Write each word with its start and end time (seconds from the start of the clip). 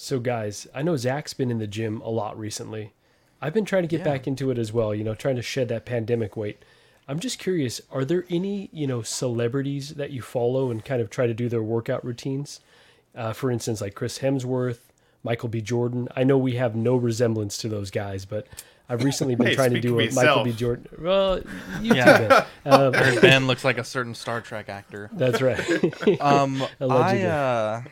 So, 0.00 0.20
guys, 0.20 0.68
I 0.72 0.82
know 0.82 0.96
Zach's 0.96 1.32
been 1.34 1.50
in 1.50 1.58
the 1.58 1.66
gym 1.66 2.00
a 2.02 2.08
lot 2.08 2.38
recently. 2.38 2.92
I've 3.42 3.52
been 3.52 3.64
trying 3.64 3.82
to 3.82 3.88
get 3.88 3.98
Yeah. 3.98 4.04
back 4.04 4.28
into 4.28 4.48
it 4.52 4.56
as 4.56 4.72
well, 4.72 4.94
you 4.94 5.02
know, 5.02 5.16
trying 5.16 5.34
to 5.34 5.42
shed 5.42 5.66
that 5.70 5.84
pandemic 5.86 6.36
weight. 6.36 6.64
I'm 7.08 7.18
just 7.18 7.40
curious, 7.40 7.80
are 7.90 8.04
there 8.04 8.24
any, 8.30 8.68
you 8.72 8.86
know, 8.86 9.02
celebrities 9.02 9.94
that 9.94 10.12
you 10.12 10.22
follow 10.22 10.70
and 10.70 10.84
kind 10.84 11.02
of 11.02 11.10
try 11.10 11.26
to 11.26 11.34
do 11.34 11.48
their 11.48 11.64
workout 11.64 12.04
routines? 12.04 12.60
Uh, 13.12 13.32
for 13.32 13.50
instance, 13.50 13.80
like 13.80 13.96
Chris 13.96 14.20
Hemsworth, 14.20 14.78
Michael 15.24 15.48
B. 15.48 15.60
Jordan. 15.60 16.06
I 16.14 16.22
know 16.22 16.38
we 16.38 16.54
have 16.54 16.76
no 16.76 16.94
resemblance 16.94 17.58
to 17.58 17.68
those 17.68 17.90
guys, 17.90 18.24
but 18.24 18.46
I've 18.88 19.02
recently 19.02 19.34
been 19.34 19.48
Hey, 19.48 19.54
trying 19.56 19.72
to 19.74 19.80
do 19.80 19.96
for 19.96 20.00
a 20.02 20.12
Michael 20.12 20.44
B. 20.44 20.52
Jordan. 20.52 20.86
Well, 21.00 21.40
you 21.82 21.94
Yeah. 21.96 22.18
too, 22.18 22.28
Ben. 22.28 22.72
Um, 22.72 22.92
Ben 23.20 23.46
looks 23.48 23.64
like 23.64 23.78
a 23.78 23.84
certain 23.84 24.14
Star 24.14 24.40
Trek 24.40 24.68
actor. 24.68 25.10
that's 25.14 25.42
right. 25.42 25.58
Um, 26.20 26.62
I 26.80 27.22
uh, 27.22 27.82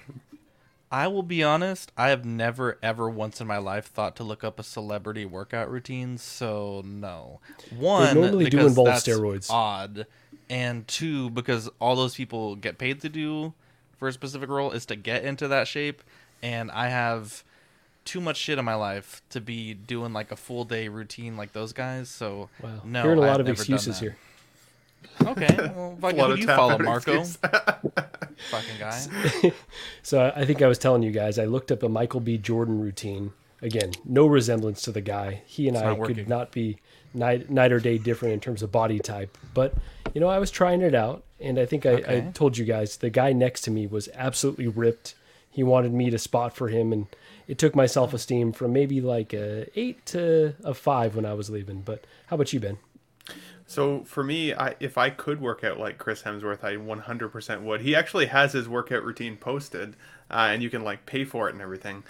I 0.96 1.08
will 1.08 1.22
be 1.22 1.42
honest. 1.42 1.92
I 1.94 2.08
have 2.08 2.24
never 2.24 2.78
ever 2.82 3.10
once 3.10 3.38
in 3.42 3.46
my 3.46 3.58
life 3.58 3.84
thought 3.88 4.16
to 4.16 4.24
look 4.24 4.42
up 4.42 4.58
a 4.58 4.62
celebrity 4.62 5.26
workout 5.26 5.70
routine. 5.70 6.16
So 6.16 6.80
no. 6.86 7.40
One, 7.78 8.14
normally 8.14 8.44
do 8.46 8.56
because 8.56 8.68
involve 8.68 8.86
that's 8.86 9.06
steroids. 9.06 9.50
Odd, 9.50 10.06
and 10.48 10.88
two, 10.88 11.28
because 11.28 11.68
all 11.80 11.96
those 11.96 12.14
people 12.14 12.56
get 12.56 12.78
paid 12.78 13.02
to 13.02 13.10
do 13.10 13.52
for 13.98 14.08
a 14.08 14.12
specific 14.12 14.48
role 14.48 14.70
is 14.70 14.86
to 14.86 14.96
get 14.96 15.22
into 15.22 15.46
that 15.48 15.68
shape, 15.68 16.02
and 16.42 16.70
I 16.70 16.88
have 16.88 17.44
too 18.06 18.22
much 18.22 18.38
shit 18.38 18.58
in 18.58 18.64
my 18.64 18.74
life 18.74 19.20
to 19.30 19.40
be 19.42 19.74
doing 19.74 20.14
like 20.14 20.32
a 20.32 20.36
full 20.36 20.64
day 20.64 20.88
routine 20.88 21.36
like 21.36 21.52
those 21.52 21.74
guys. 21.74 22.08
So 22.08 22.48
Wow. 22.62 22.80
no, 22.86 23.02
Hearing 23.02 23.18
a 23.18 23.20
I've 23.20 23.26
lot 23.28 23.40
of 23.40 23.46
never 23.48 23.56
done 23.56 23.74
excuses 23.74 24.00
here. 24.00 24.16
Okay, 25.24 25.54
well, 25.74 25.96
fucking, 26.00 26.18
Lot 26.18 26.30
who 26.30 26.34
do 26.36 26.40
you 26.42 26.46
follow, 26.46 26.78
Marco? 26.78 27.24
fucking 28.50 28.78
guy. 28.78 29.52
So 30.02 30.20
I- 30.36 30.40
I 30.40 30.44
think 30.44 30.62
I 30.62 30.66
was 30.66 30.78
telling 30.78 31.02
you 31.02 31.10
guys, 31.10 31.38
I 31.38 31.44
looked 31.46 31.72
up 31.72 31.82
a 31.82 31.88
Michael 31.88 32.20
B. 32.20 32.38
Jordan 32.38 32.80
routine. 32.80 33.32
Again, 33.62 33.92
no 34.04 34.26
resemblance 34.26 34.82
to 34.82 34.92
the 34.92 35.00
guy. 35.00 35.42
He 35.46 35.66
and 35.68 35.76
It's 35.76 35.84
I 35.84 35.94
not 35.96 36.06
could 36.06 36.28
not 36.28 36.52
be 36.52 36.76
night, 37.14 37.48
night 37.50 37.72
or 37.72 37.80
day 37.80 37.96
different 37.96 38.34
in 38.34 38.40
terms 38.40 38.62
of 38.62 38.70
body 38.70 38.98
type. 38.98 39.36
But, 39.54 39.74
you 40.14 40.20
know, 40.20 40.28
I 40.28 40.38
was 40.38 40.50
trying 40.50 40.82
it 40.82 40.94
out. 40.94 41.24
And 41.40 41.58
I 41.58 41.64
think 41.64 41.86
I, 41.86 41.92
I 42.06 42.30
told 42.34 42.58
you 42.58 42.64
guys 42.66 42.98
the 42.98 43.08
guy 43.10 43.32
next 43.32 43.62
to 43.62 43.70
me 43.70 43.86
was 43.86 44.08
absolutely 44.14 44.68
ripped. 44.68 45.14
He 45.50 45.62
wanted 45.62 45.92
me 45.92 46.10
to 46.10 46.18
spot 46.18 46.54
for 46.54 46.68
him. 46.68 46.92
And 46.92 47.06
it 47.48 47.56
took 47.58 47.74
my 47.74 47.86
self 47.86 48.12
esteem 48.12 48.52
from 48.52 48.74
maybe 48.74 49.00
like 49.00 49.32
a 49.32 49.66
eight 49.78 50.04
to 50.06 50.54
a 50.62 50.74
five 50.74 51.16
when 51.16 51.24
I 51.24 51.32
was 51.32 51.48
leaving. 51.48 51.80
But 51.80 52.04
how 52.26 52.34
about 52.36 52.52
you, 52.52 52.60
Ben? 52.60 52.76
So 53.66 54.04
for 54.04 54.22
me, 54.22 54.54
I, 54.54 54.76
if 54.78 54.96
I 54.96 55.10
could 55.10 55.40
work 55.40 55.64
out 55.64 55.78
like 55.80 55.98
Chris 55.98 56.22
Hemsworth, 56.22 56.62
I 56.62 56.76
100% 56.76 57.62
would. 57.62 57.80
He 57.80 57.96
actually 57.96 58.26
has 58.26 58.52
his 58.52 58.68
workout 58.68 59.02
routine 59.04 59.36
posted, 59.36 59.96
uh, 60.30 60.48
and 60.50 60.62
you 60.62 60.70
can 60.70 60.84
like 60.84 61.04
pay 61.04 61.24
for 61.24 61.48
it 61.48 61.52
and 61.54 61.60
everything. 61.62 62.04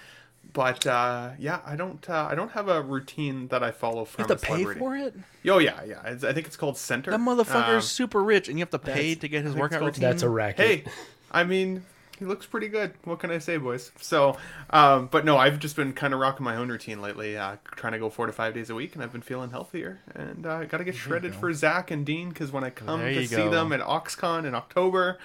But 0.52 0.86
uh, 0.86 1.30
yeah, 1.38 1.60
I 1.66 1.74
don't. 1.74 2.08
Uh, 2.08 2.28
I 2.30 2.34
don't 2.34 2.52
have 2.52 2.68
a 2.68 2.80
routine 2.80 3.48
that 3.48 3.62
I 3.64 3.70
follow 3.72 4.00
You 4.00 4.04
from 4.06 4.22
have 4.28 4.30
a 4.30 4.36
to 4.36 4.46
pay 4.46 4.64
for 4.64 4.96
it. 4.96 5.14
Oh 5.48 5.58
yeah, 5.58 5.82
yeah. 5.84 6.02
It's, 6.04 6.22
I 6.24 6.32
think 6.32 6.46
it's 6.46 6.56
called 6.56 6.76
Centr. 6.76 7.06
That 7.06 7.20
motherfucker's 7.20 7.68
Um, 7.76 7.80
super 7.82 8.22
rich, 8.22 8.48
and 8.48 8.58
you 8.58 8.62
have 8.62 8.70
to 8.70 8.78
pay 8.78 9.14
to 9.16 9.28
get 9.28 9.42
his 9.44 9.52
I 9.52 9.54
think 9.54 9.64
it's 9.64 9.72
workout 9.72 9.86
routine. 9.86 10.02
That's 10.02 10.22
a 10.22 10.28
racket. 10.28 10.64
hey, 10.66 10.84
I 11.32 11.42
mean, 11.44 11.84
he 12.18 12.24
looks 12.24 12.46
pretty 12.46 12.68
good. 12.68 12.94
What 13.04 13.18
can 13.18 13.30
I 13.30 13.38
say, 13.38 13.56
boys? 13.58 13.92
So, 14.00 14.36
um, 14.70 15.08
but 15.10 15.24
no, 15.24 15.36
I've 15.36 15.58
just 15.58 15.76
been 15.76 15.92
kind 15.92 16.14
of 16.14 16.20
rocking 16.20 16.44
my 16.44 16.56
own 16.56 16.68
routine 16.68 17.00
lately, 17.02 17.36
uh, 17.36 17.56
trying 17.76 17.92
to 17.92 17.98
go 17.98 18.08
four 18.10 18.26
to 18.26 18.32
five 18.32 18.54
days 18.54 18.70
a 18.70 18.74
week, 18.74 18.94
and 18.94 19.02
I've 19.02 19.12
been 19.12 19.20
feeling 19.22 19.50
healthier. 19.50 20.00
And 20.14 20.46
uh, 20.46 20.64
got 20.64 20.78
to 20.78 20.84
get 20.84 20.94
shredded 20.94 21.34
for 21.34 21.52
Zach 21.52 21.90
and 21.90 22.06
Dean 22.06 22.30
because 22.30 22.52
when 22.52 22.64
I 22.64 22.70
come 22.70 23.00
There 23.00 23.12
to 23.14 23.26
see 23.26 23.36
go. 23.36 23.50
them 23.50 23.72
at 23.72 23.80
OxCon 23.80 24.44
in 24.46 24.54
October, 24.54 25.18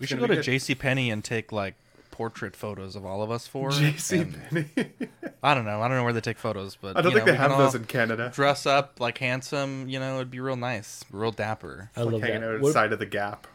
we 0.00 0.06
should 0.06 0.18
go 0.18 0.26
to 0.26 0.34
good. 0.36 0.42
J.C. 0.42 0.74
Penney 0.74 1.10
and 1.10 1.22
take 1.22 1.52
like 1.52 1.74
portrait 2.10 2.54
photos 2.54 2.94
of 2.96 3.04
all 3.04 3.22
of 3.22 3.30
us 3.30 3.46
for. 3.46 3.70
JC 3.70 4.32
Penney. 4.50 4.66
I 5.42 5.54
don't 5.54 5.64
know. 5.64 5.82
I 5.82 5.88
don't 5.88 5.96
know 5.96 6.04
where 6.04 6.12
they 6.12 6.20
take 6.20 6.38
photos, 6.38 6.76
but 6.76 6.96
I 6.96 7.02
don't 7.02 7.12
you 7.12 7.18
think 7.18 7.26
know, 7.26 7.32
they 7.32 7.38
have 7.38 7.58
those 7.58 7.74
in 7.74 7.84
Canada. 7.84 8.30
Dress 8.34 8.66
up 8.66 8.98
like 9.00 9.18
handsome, 9.18 9.88
you 9.88 9.98
know, 9.98 10.16
it'd 10.16 10.30
be 10.30 10.40
real 10.40 10.56
nice, 10.56 11.04
real 11.10 11.32
dapper. 11.32 11.90
I 11.96 12.02
Like 12.02 12.12
love 12.12 12.22
hanging 12.22 12.40
that. 12.40 12.54
out 12.54 12.60
What, 12.60 12.92
of 12.92 12.98
the 12.98 13.06
Gap. 13.06 13.46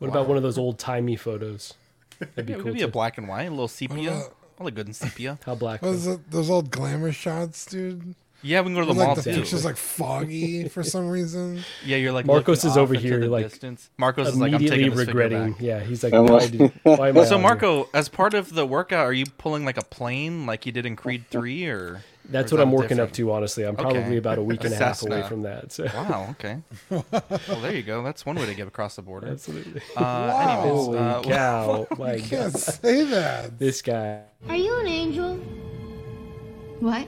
What 0.00 0.08
about 0.08 0.26
one 0.26 0.36
of 0.36 0.42
those 0.42 0.58
old 0.58 0.78
timey 0.80 1.14
photos? 1.16 1.74
That'd 2.18 2.46
be 2.46 2.52
Yeah, 2.52 2.58
it 2.58 2.62
cool 2.62 2.72
could 2.72 2.74
be 2.78 2.82
a 2.82 2.88
black 2.88 3.16
and 3.16 3.28
white, 3.28 3.44
a 3.44 3.50
little 3.50 3.68
sepia. 3.68 4.10
about- 4.10 4.34
I 4.58 4.64
look 4.64 4.74
good 4.74 4.88
in 4.88 4.92
sepia. 4.92 5.38
How 5.46 5.54
black? 5.54 5.80
What 5.80 5.88
though? 5.88 5.94
is 5.94 6.06
it? 6.06 6.30
Those 6.30 6.50
old 6.50 6.70
glamour 6.70 7.12
shots, 7.12 7.64
dude. 7.64 8.14
Yeah, 8.42 8.60
we 8.62 8.66
can 8.66 8.74
go 8.74 8.80
to 8.80 8.86
the 8.86 8.92
like 8.92 9.06
mall 9.06 9.14
the 9.16 9.22
too. 9.22 9.34
picture's 9.34 9.64
like 9.66 9.76
foggy 9.78 10.66
for 10.68 10.82
some 10.82 11.08
reason. 11.08 11.62
yeah, 11.84 11.96
you're 11.98 12.12
like 12.12 12.24
Marcos 12.26 12.64
is 12.64 12.76
over 12.76 12.92
here, 12.94 13.20
like, 13.24 13.44
distance. 13.50 13.88
Marcos 13.98 14.28
is 14.28 14.36
like 14.36 14.48
I'm 14.48 14.56
immediately 14.56 14.84
taking 14.84 14.96
this 14.98 15.06
regretting. 15.08 15.52
back. 15.52 15.60
Yeah, 15.62 15.80
he's 15.80 16.02
like, 16.04 16.12
why, 16.14 16.46
did, 16.48 16.72
why 16.82 17.08
am 17.10 17.18
I 17.18 17.24
So 17.24 17.34
on 17.36 17.40
here? 17.40 17.48
Marco, 17.48 17.88
as 17.94 18.08
part 18.10 18.32
of 18.34 18.54
the 18.54 18.66
workout, 18.66 19.04
are 19.06 19.12
you 19.12 19.24
pulling 19.38 19.64
like 19.66 19.76
a 19.78 19.84
plane 19.84 20.44
like 20.46 20.64
you 20.66 20.72
did 20.72 20.84
in 20.86 20.96
Creed 20.96 21.24
Three, 21.30 21.66
or 21.66 22.02
That's 22.30 22.52
what 22.52 22.60
I'm 22.60 22.70
that 22.70 22.76
working 22.76 23.00
up 23.00 23.12
to. 23.12 23.32
Honestly, 23.32 23.64
I'm 23.64 23.74
Okay. 23.74 23.82
probably 23.82 24.16
about 24.16 24.38
a 24.38 24.42
week 24.42 24.64
and 24.64 24.72
a 24.72 24.76
half 24.76 25.02
away 25.02 25.22
from 25.22 25.42
that. 25.42 25.72
So 25.72 25.84
Wow. 25.94 26.28
Okay. 26.30 26.58
well, 26.90 27.60
there 27.60 27.74
you 27.74 27.82
go. 27.82 28.02
That's 28.02 28.24
one 28.24 28.36
way 28.36 28.46
to 28.46 28.54
get 28.54 28.68
across 28.68 28.96
the 28.96 29.02
border. 29.02 29.28
absolutely. 29.28 29.80
Uh, 29.96 30.36
anyways, 30.62 30.70
Holy 30.86 30.98
uh, 30.98 31.22
cow! 31.22 31.86
My 31.98 32.14
You 32.14 32.22
can't 32.22 32.52
God, 32.52 32.60
say 32.60 33.04
that. 33.04 33.58
this 33.58 33.82
guy. 33.82 34.22
Are 34.48 34.56
you 34.56 34.78
an 34.80 34.86
angel? 34.86 35.36
What? 36.80 37.06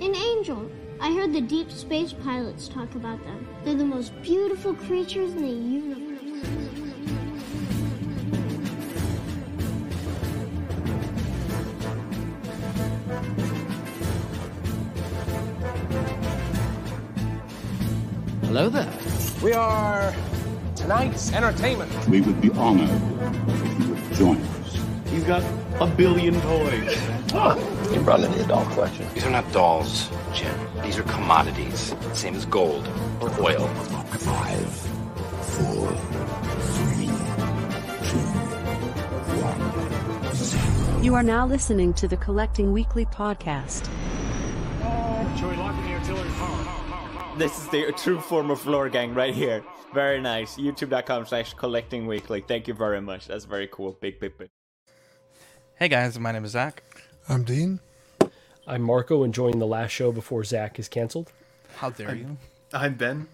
An 0.00 0.14
angel. 0.14 0.70
I 1.00 1.12
heard 1.12 1.32
the 1.32 1.40
deep 1.42 1.70
space 1.70 2.12
pilots 2.12 2.68
talk 2.68 2.94
about 2.94 3.22
them. 3.24 3.46
They're 3.64 3.74
the 3.74 3.84
most 3.84 4.12
beautiful 4.22 4.74
creatures 4.74 5.32
in 5.32 5.42
the 5.42 5.48
universe. 5.48 6.85
Hello 18.46 18.68
there. 18.68 18.90
We 19.42 19.52
are 19.52 20.14
tonight's 20.76 21.32
entertainment. 21.32 21.90
We 22.08 22.20
would 22.20 22.40
be 22.40 22.50
honored 22.52 22.88
if 23.48 23.78
you 23.80 23.88
would 23.94 24.12
join 24.14 24.40
us. 24.40 24.78
He's 25.10 25.24
got 25.24 25.42
a 25.80 25.86
billion 25.86 26.40
toys. 26.42 26.96
Oh, 27.34 27.90
you 27.92 28.00
brought 28.00 28.20
in 28.20 28.30
the 28.32 28.44
doll 28.44 28.64
collection. 28.66 29.06
These 29.14 29.24
are 29.24 29.30
not 29.30 29.50
dolls, 29.52 30.08
Jim. 30.32 30.54
These 30.82 30.98
are 30.98 31.02
commodities. 31.04 31.94
Same 32.12 32.34
as 32.34 32.46
gold 32.46 32.86
or 33.20 33.30
oil. 33.40 33.66
Five, 33.66 34.68
four, 35.42 35.92
three, 36.76 37.06
two, 38.06 38.18
one, 39.42 40.34
zero. 40.34 41.00
You 41.02 41.14
are 41.14 41.22
now 41.24 41.46
listening 41.46 41.92
to 41.94 42.06
the 42.08 42.16
Collecting 42.16 42.72
Weekly 42.72 43.06
podcast. 43.06 43.88
Oh, 44.82 45.36
Should 45.38 45.50
we 45.50 45.56
lock 45.56 45.76
in 45.78 45.84
the 45.84 45.92
artillery 45.94 46.30
power? 46.30 46.85
This 47.36 47.58
is 47.58 47.68
the 47.68 47.92
true 47.92 48.18
form 48.18 48.50
of 48.50 48.60
floor 48.60 48.88
gang 48.88 49.12
right 49.12 49.34
here. 49.34 49.62
Very 49.92 50.22
nice. 50.22 50.56
YouTube.com 50.56 51.26
slash 51.26 51.52
collecting 51.52 52.06
weekly. 52.06 52.40
Thank 52.40 52.66
you 52.66 52.72
very 52.72 53.02
much. 53.02 53.26
That's 53.26 53.44
very 53.44 53.68
cool. 53.70 53.92
Big, 54.00 54.18
big, 54.18 54.38
big. 54.38 54.48
Hey 55.78 55.88
guys, 55.88 56.18
my 56.18 56.32
name 56.32 56.46
is 56.46 56.52
Zach. 56.52 56.82
I'm 57.28 57.44
Dean. 57.44 57.80
I'm 58.66 58.80
Marco, 58.80 59.22
enjoying 59.22 59.58
the 59.58 59.66
last 59.66 59.90
show 59.90 60.12
before 60.12 60.44
Zach 60.44 60.78
is 60.78 60.88
canceled. 60.88 61.30
How 61.76 61.90
dare 61.90 62.14
you? 62.14 62.38
I'm 62.72 62.94
Ben. 62.94 63.28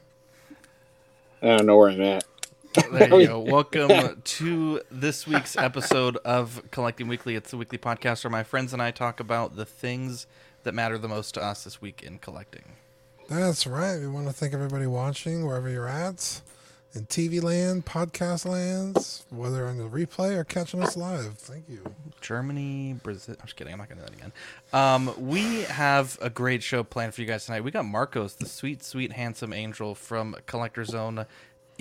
I 1.40 1.56
don't 1.58 1.66
know 1.66 1.76
where 1.76 1.90
I'm 1.90 2.02
at. 2.02 2.24
There 2.90 3.20
you 3.20 3.26
go. 3.28 3.38
Welcome 3.38 4.20
to 4.20 4.80
this 4.90 5.28
week's 5.28 5.56
episode 5.56 6.16
of 6.24 6.60
Collecting 6.72 7.06
Weekly. 7.06 7.36
It's 7.36 7.52
a 7.52 7.56
weekly 7.56 7.78
podcast 7.78 8.24
where 8.24 8.32
my 8.32 8.42
friends 8.42 8.72
and 8.72 8.82
I 8.82 8.90
talk 8.90 9.20
about 9.20 9.54
the 9.54 9.64
things 9.64 10.26
that 10.64 10.74
matter 10.74 10.98
the 10.98 11.08
most 11.08 11.34
to 11.34 11.42
us 11.42 11.62
this 11.62 11.80
week 11.80 12.02
in 12.02 12.18
collecting. 12.18 12.64
That's 13.32 13.66
right. 13.66 13.98
We 13.98 14.08
want 14.08 14.26
to 14.26 14.32
thank 14.34 14.52
everybody 14.52 14.86
watching 14.86 15.46
wherever 15.46 15.66
you're 15.66 15.88
at, 15.88 16.42
in 16.92 17.06
TV 17.06 17.42
land, 17.42 17.86
podcast 17.86 18.44
lands, 18.44 19.24
whether 19.30 19.66
on 19.66 19.78
the 19.78 19.84
replay 19.88 20.36
or 20.36 20.44
catching 20.44 20.82
us 20.82 20.98
live. 20.98 21.38
Thank 21.38 21.66
you. 21.66 21.82
Germany, 22.20 23.00
Brazil. 23.02 23.36
I'm 23.40 23.46
just 23.46 23.56
kidding. 23.56 23.72
I'm 23.72 23.78
not 23.78 23.88
going 23.88 24.02
to 24.02 24.04
do 24.04 24.10
that 24.10 24.18
again. 24.18 24.32
Um, 24.74 25.14
we 25.16 25.62
have 25.62 26.18
a 26.20 26.28
great 26.28 26.62
show 26.62 26.84
planned 26.84 27.14
for 27.14 27.22
you 27.22 27.26
guys 27.26 27.46
tonight. 27.46 27.64
We 27.64 27.70
got 27.70 27.86
Marcos, 27.86 28.34
the 28.34 28.44
sweet, 28.44 28.84
sweet, 28.84 29.12
handsome 29.12 29.54
angel 29.54 29.94
from 29.94 30.36
Collectorzown, 30.46 31.24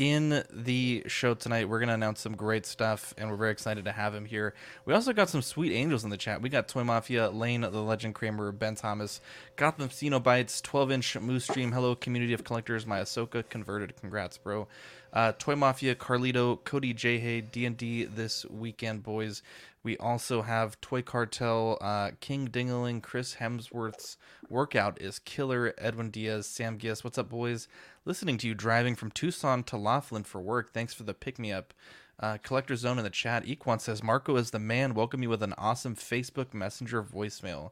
in 0.01 0.43
the 0.51 1.03
show 1.05 1.35
tonight. 1.35 1.69
We're 1.69 1.77
going 1.77 1.89
to 1.89 1.93
announce 1.93 2.21
some 2.21 2.35
great 2.35 2.65
stuff, 2.65 3.13
and 3.19 3.29
we're 3.29 3.35
very 3.35 3.51
excited 3.51 3.85
to 3.85 3.91
have 3.91 4.15
him 4.15 4.25
here. 4.25 4.55
We 4.83 4.95
also 4.95 5.13
got 5.13 5.29
some 5.29 5.43
sweet 5.43 5.73
angels 5.73 6.03
in 6.03 6.09
the 6.09 6.17
chat. 6.17 6.41
We 6.41 6.49
got 6.49 6.67
Toy 6.67 6.83
Mafia, 6.83 7.29
Lane, 7.29 7.61
the 7.61 7.69
Legend 7.69 8.15
Kramer, 8.15 8.51
Ben 8.51 8.73
Thomas, 8.73 9.21
Gotham 9.57 9.89
Xenobites, 9.89 10.59
12 10.63 10.91
inch 10.91 11.19
Moose 11.19 11.43
Stream, 11.43 11.71
Hello, 11.71 11.93
Community 11.93 12.33
of 12.33 12.43
Collectors, 12.43 12.87
my 12.87 12.99
Ahsoka 12.99 13.47
converted. 13.47 13.95
Congrats, 13.95 14.39
bro. 14.39 14.67
Uh, 15.13 15.33
Toy 15.37 15.55
Mafia, 15.55 15.95
Carlito, 15.95 16.63
Cody 16.63 16.93
J. 16.93 17.19
Hay, 17.19 17.41
D&D 17.41 18.05
this 18.05 18.45
weekend, 18.45 19.03
boys. 19.03 19.43
We 19.83 19.97
also 19.97 20.43
have 20.43 20.79
Toy 20.79 21.01
Cartel, 21.01 21.77
uh, 21.81 22.11
King 22.19 22.47
Dingaling, 22.47 23.01
Chris 23.01 23.35
Hemsworth's 23.35 24.17
workout 24.49 25.01
is 25.01 25.19
killer, 25.19 25.73
Edwin 25.77 26.11
Diaz, 26.11 26.45
Sam 26.45 26.77
Giss. 26.77 27.03
What's 27.03 27.17
up, 27.17 27.29
boys? 27.29 27.67
Listening 28.05 28.37
to 28.37 28.47
you 28.47 28.53
driving 28.53 28.95
from 28.95 29.11
Tucson 29.11 29.63
to 29.63 29.77
Laughlin 29.77 30.23
for 30.23 30.39
work. 30.39 30.71
Thanks 30.71 30.93
for 30.93 31.03
the 31.03 31.13
pick 31.13 31.39
me 31.39 31.51
up. 31.51 31.73
Uh, 32.19 32.37
Collectorzown 32.37 32.97
in 32.97 33.03
the 33.03 33.09
chat. 33.09 33.45
Equan 33.45 33.81
says 33.81 34.03
Marco 34.03 34.35
is 34.35 34.51
the 34.51 34.59
man. 34.59 34.93
Welcome 34.93 35.23
you 35.23 35.29
with 35.29 35.41
an 35.41 35.55
awesome 35.57 35.95
Facebook 35.95 36.53
Messenger 36.53 37.03
voicemail. 37.03 37.71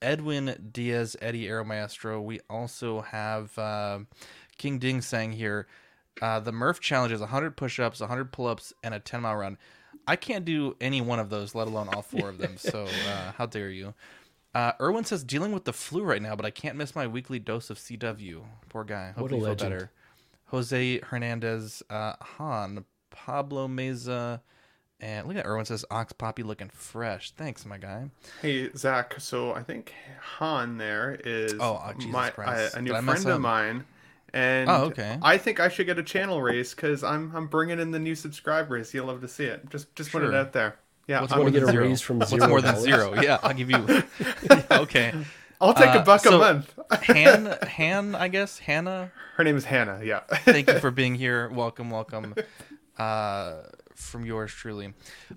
Edwin 0.00 0.70
Diaz, 0.72 1.16
Eddie 1.20 1.46
Aero 1.46 1.64
Maestro. 1.64 2.20
We 2.22 2.40
also 2.48 3.02
have 3.02 3.56
uh, 3.58 4.00
King 4.56 4.78
Ding 4.78 5.02
saying 5.02 5.32
here 5.32 5.66
uh, 6.22 6.40
the 6.40 6.52
Murph 6.52 6.80
challenge 6.80 7.12
is 7.12 7.20
100 7.20 7.56
push 7.56 7.78
ups, 7.80 8.00
100 8.00 8.32
pull 8.32 8.46
ups, 8.46 8.72
and 8.82 8.94
a 8.94 9.00
10 9.00 9.22
mile 9.22 9.36
run. 9.36 9.58
I 10.06 10.16
can't 10.16 10.44
do 10.44 10.76
any 10.80 11.00
one 11.00 11.18
of 11.18 11.30
those, 11.30 11.54
let 11.54 11.68
alone 11.68 11.88
all 11.88 12.02
four 12.02 12.28
of 12.28 12.38
them. 12.38 12.56
So 12.56 12.84
uh, 13.08 13.32
how 13.36 13.46
dare 13.46 13.70
you? 13.70 13.94
Uh, 14.54 14.72
Erwin 14.80 15.04
says 15.04 15.22
dealing 15.22 15.52
with 15.52 15.64
the 15.64 15.72
flu 15.72 16.02
right 16.02 16.20
now, 16.20 16.34
but 16.34 16.44
I 16.44 16.50
can't 16.50 16.76
miss 16.76 16.94
my 16.96 17.06
weekly 17.06 17.38
dose 17.38 17.70
of 17.70 17.78
CW. 17.78 18.42
Poor 18.68 18.84
guy. 18.84 19.12
Hope 19.12 19.22
What 19.22 19.32
a 19.32 19.34
you 19.36 19.40
feel 19.42 19.48
legend. 19.50 19.70
better. 19.72 19.90
Jose 20.46 20.98
Hernandez, 21.04 21.82
uh, 21.90 22.14
Han, 22.20 22.84
Pablo 23.10 23.68
Meza, 23.68 24.40
and 24.98 25.28
look 25.28 25.36
at 25.36 25.46
Erwin 25.46 25.64
says 25.64 25.84
Ox 25.92 26.12
Poppy 26.12 26.42
looking 26.42 26.68
fresh. 26.68 27.30
Thanks, 27.30 27.64
my 27.64 27.78
guy. 27.78 28.10
Hey 28.42 28.68
Zach, 28.76 29.14
so 29.18 29.54
I 29.54 29.62
think 29.62 29.94
Han 30.38 30.76
there 30.76 31.18
is 31.24 31.54
Oh, 31.60 31.80
Jesus 31.96 32.12
my 32.12 32.30
Christ. 32.30 32.74
a, 32.74 32.78
a 32.78 32.82
new 32.82 32.92
Did 32.92 33.04
friend 33.04 33.26
of 33.28 33.40
mine, 33.40 33.84
and 34.34 34.68
Oh, 34.70 34.84
okay. 34.84 35.18
I 35.22 35.38
think 35.38 35.60
I 35.60 35.68
should 35.68 35.86
get 35.86 35.98
a 35.98 36.02
channel 36.02 36.40
raise 36.42 36.74
because 36.74 37.02
I'm 37.04 37.34
I'm 37.34 37.46
bringing 37.46 37.78
in 37.80 37.90
the 37.90 37.98
new 37.98 38.14
subscribers. 38.14 38.92
You'll 38.94 39.06
love 39.06 39.20
to 39.22 39.28
see 39.28 39.44
it. 39.44 39.68
Just 39.70 39.94
just 39.96 40.10
put 40.12 40.22
it 40.22 40.34
out 40.34 40.52
there. 40.52 40.76
Yeah, 41.06 41.20
What's 41.22 41.32
I'm 41.32 41.38
more 41.38 41.44
wanna 41.46 41.52
than 41.58 41.60
get 41.66 41.68
a 41.70 41.72
zero? 41.72 41.84
raise 41.88 42.00
from 42.00 42.18
What's 42.20 42.32
more 42.36 42.60
than 42.60 42.76
zero? 42.78 43.20
Yeah, 43.20 43.38
I'll 43.42 43.54
give 43.54 43.70
you. 43.70 43.84
Okay. 44.70 45.12
I'll 45.60 45.74
take 45.74 45.86
a 45.94 46.00
Uh, 46.00 46.04
buck 46.04 46.24
a 46.24 46.28
so, 46.28 46.38
month. 46.38 46.72
Han, 46.90 47.54
Han, 47.76 48.14
I 48.14 48.28
guess 48.28 48.58
Hannah. 48.60 49.12
Her 49.36 49.44
name 49.44 49.56
is 49.56 49.64
Hannah. 49.64 50.00
Yeah. 50.04 50.20
Thank 50.44 50.70
you 50.70 50.78
for 50.78 50.90
being 51.02 51.14
here. 51.14 51.50
Welcome, 51.50 51.90
welcome. 51.90 52.34
Uh, 52.96 53.62
from 53.94 54.24
yours 54.24 54.52
truly. 54.52 54.94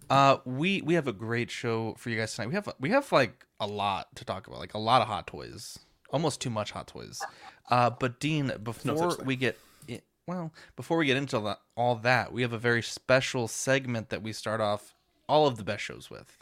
Uh, 0.09 0.37
we 0.45 0.81
we 0.81 0.93
have 0.93 1.07
a 1.07 1.13
great 1.13 1.51
show 1.51 1.95
for 1.97 2.09
you 2.09 2.17
guys 2.17 2.33
tonight. 2.35 2.47
We 2.49 2.53
have 2.55 2.73
we 2.79 2.89
have 2.91 3.11
like 3.11 3.45
a 3.59 3.67
lot 3.67 4.15
to 4.15 4.25
talk 4.25 4.47
about, 4.47 4.59
like 4.59 4.73
a 4.73 4.79
lot 4.79 5.01
of 5.01 5.07
hot 5.07 5.27
toys, 5.27 5.79
almost 6.09 6.39
too 6.41 6.49
much 6.49 6.71
hot 6.71 6.87
toys. 6.87 7.19
Uh, 7.69 7.89
but 7.89 8.19
Dean, 8.19 8.51
before 8.63 8.97
such 9.11 9.17
thing. 9.19 9.25
we 9.25 9.35
get 9.35 9.57
i 9.89 10.01
well, 10.27 10.51
before 10.75 10.97
we 10.97 11.05
get 11.05 11.17
into 11.17 11.39
that, 11.39 11.59
all 11.75 11.95
that, 11.95 12.31
we 12.31 12.41
have 12.43 12.53
a 12.53 12.57
very 12.57 12.81
special 12.81 13.47
segment 13.47 14.09
that 14.09 14.21
we 14.21 14.31
start 14.33 14.61
off 14.61 14.93
all 15.27 15.47
of 15.47 15.57
the 15.57 15.63
best 15.63 15.83
shows 15.83 16.09
with. 16.09 16.37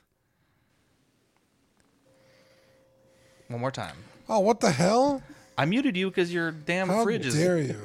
One 3.48 3.60
more 3.60 3.72
time. 3.72 3.96
Oh, 4.30 4.40
what 4.40 4.60
the 4.60 4.72
hell? 4.72 5.22
I 5.58 5.66
muted 5.66 5.98
you 5.98 6.10
because 6.10 6.34
your 6.34 6.52
damn 6.52 6.88
How 6.88 7.04
fridge 7.04 7.26
is. 7.26 7.36
dare 7.36 7.60
you? 7.60 7.80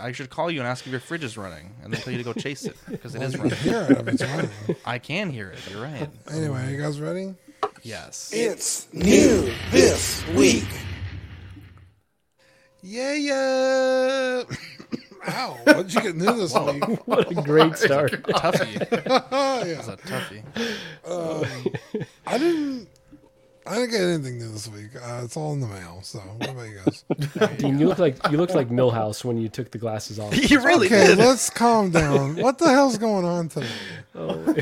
I 0.00 0.12
should 0.12 0.30
call 0.30 0.50
you 0.50 0.60
and 0.60 0.66
ask 0.66 0.86
if 0.86 0.90
your 0.90 1.00
fridge 1.00 1.22
is 1.22 1.36
running, 1.36 1.74
and 1.84 1.92
then 1.92 2.00
tell 2.00 2.12
you 2.12 2.18
to 2.18 2.24
go 2.24 2.32
chase 2.32 2.64
it 2.64 2.76
because 2.88 3.14
it 3.14 3.18
Well, 3.18 3.28
is 3.28 3.36
running. 3.38 3.54
hear 3.58 3.82
it 3.82 3.90
if 3.98 4.08
it's 4.08 4.22
running. 4.22 4.50
I 4.86 4.98
can 4.98 5.28
hear 5.30 5.50
it. 5.50 5.58
You're 5.70 5.82
right. 5.82 6.08
Anyway, 6.32 6.72
you 6.72 6.80
guys 6.80 6.98
ready? 7.00 7.34
Yes. 7.82 8.30
It's 8.32 8.88
new 8.94 9.52
this 9.70 10.26
week. 10.28 10.64
Yeah, 12.82 13.14
yeah. 13.14 14.42
Ow! 15.28 15.58
What'd 15.64 15.94
you 15.94 16.00
get 16.00 16.16
new 16.16 16.36
this 16.36 16.52
week? 16.58 16.82
What 17.06 17.30
a 17.30 17.34
great 17.34 17.76
start. 17.76 18.10
Toughie. 18.24 18.80
yeah. 18.90 19.74
That's 19.74 19.88
a 19.88 19.96
toughie. 19.98 20.42
Um, 21.06 22.04
I 22.26 22.38
didn't. 22.38 22.88
I 23.64 23.76
didn't 23.76 23.90
get 23.92 24.00
anything 24.00 24.38
new 24.38 24.50
this 24.50 24.66
week. 24.66 24.96
Uh, 24.96 25.20
it's 25.22 25.36
all 25.36 25.52
in 25.52 25.60
the 25.60 25.68
mail. 25.68 26.00
So, 26.02 26.18
what 26.18 26.50
about 26.50 26.62
you 26.68 26.80
guys? 26.84 27.04
Dean, 27.58 27.78
you 27.78 27.86
look 27.86 28.00
like 28.00 28.16
you 28.32 28.36
looked 28.36 28.56
like 28.56 28.70
Milhouse 28.70 29.24
when 29.24 29.38
you 29.38 29.48
took 29.48 29.70
the 29.70 29.78
glasses 29.78 30.18
off. 30.18 30.34
You 30.50 30.60
really 30.60 30.88
okay, 30.88 31.06
did. 31.08 31.18
let's 31.18 31.48
calm 31.50 31.90
down. 31.90 32.34
What 32.36 32.58
the 32.58 32.68
hell's 32.68 32.98
going 32.98 33.24
on 33.24 33.48
today? 33.48 33.68
Oh, 34.16 34.54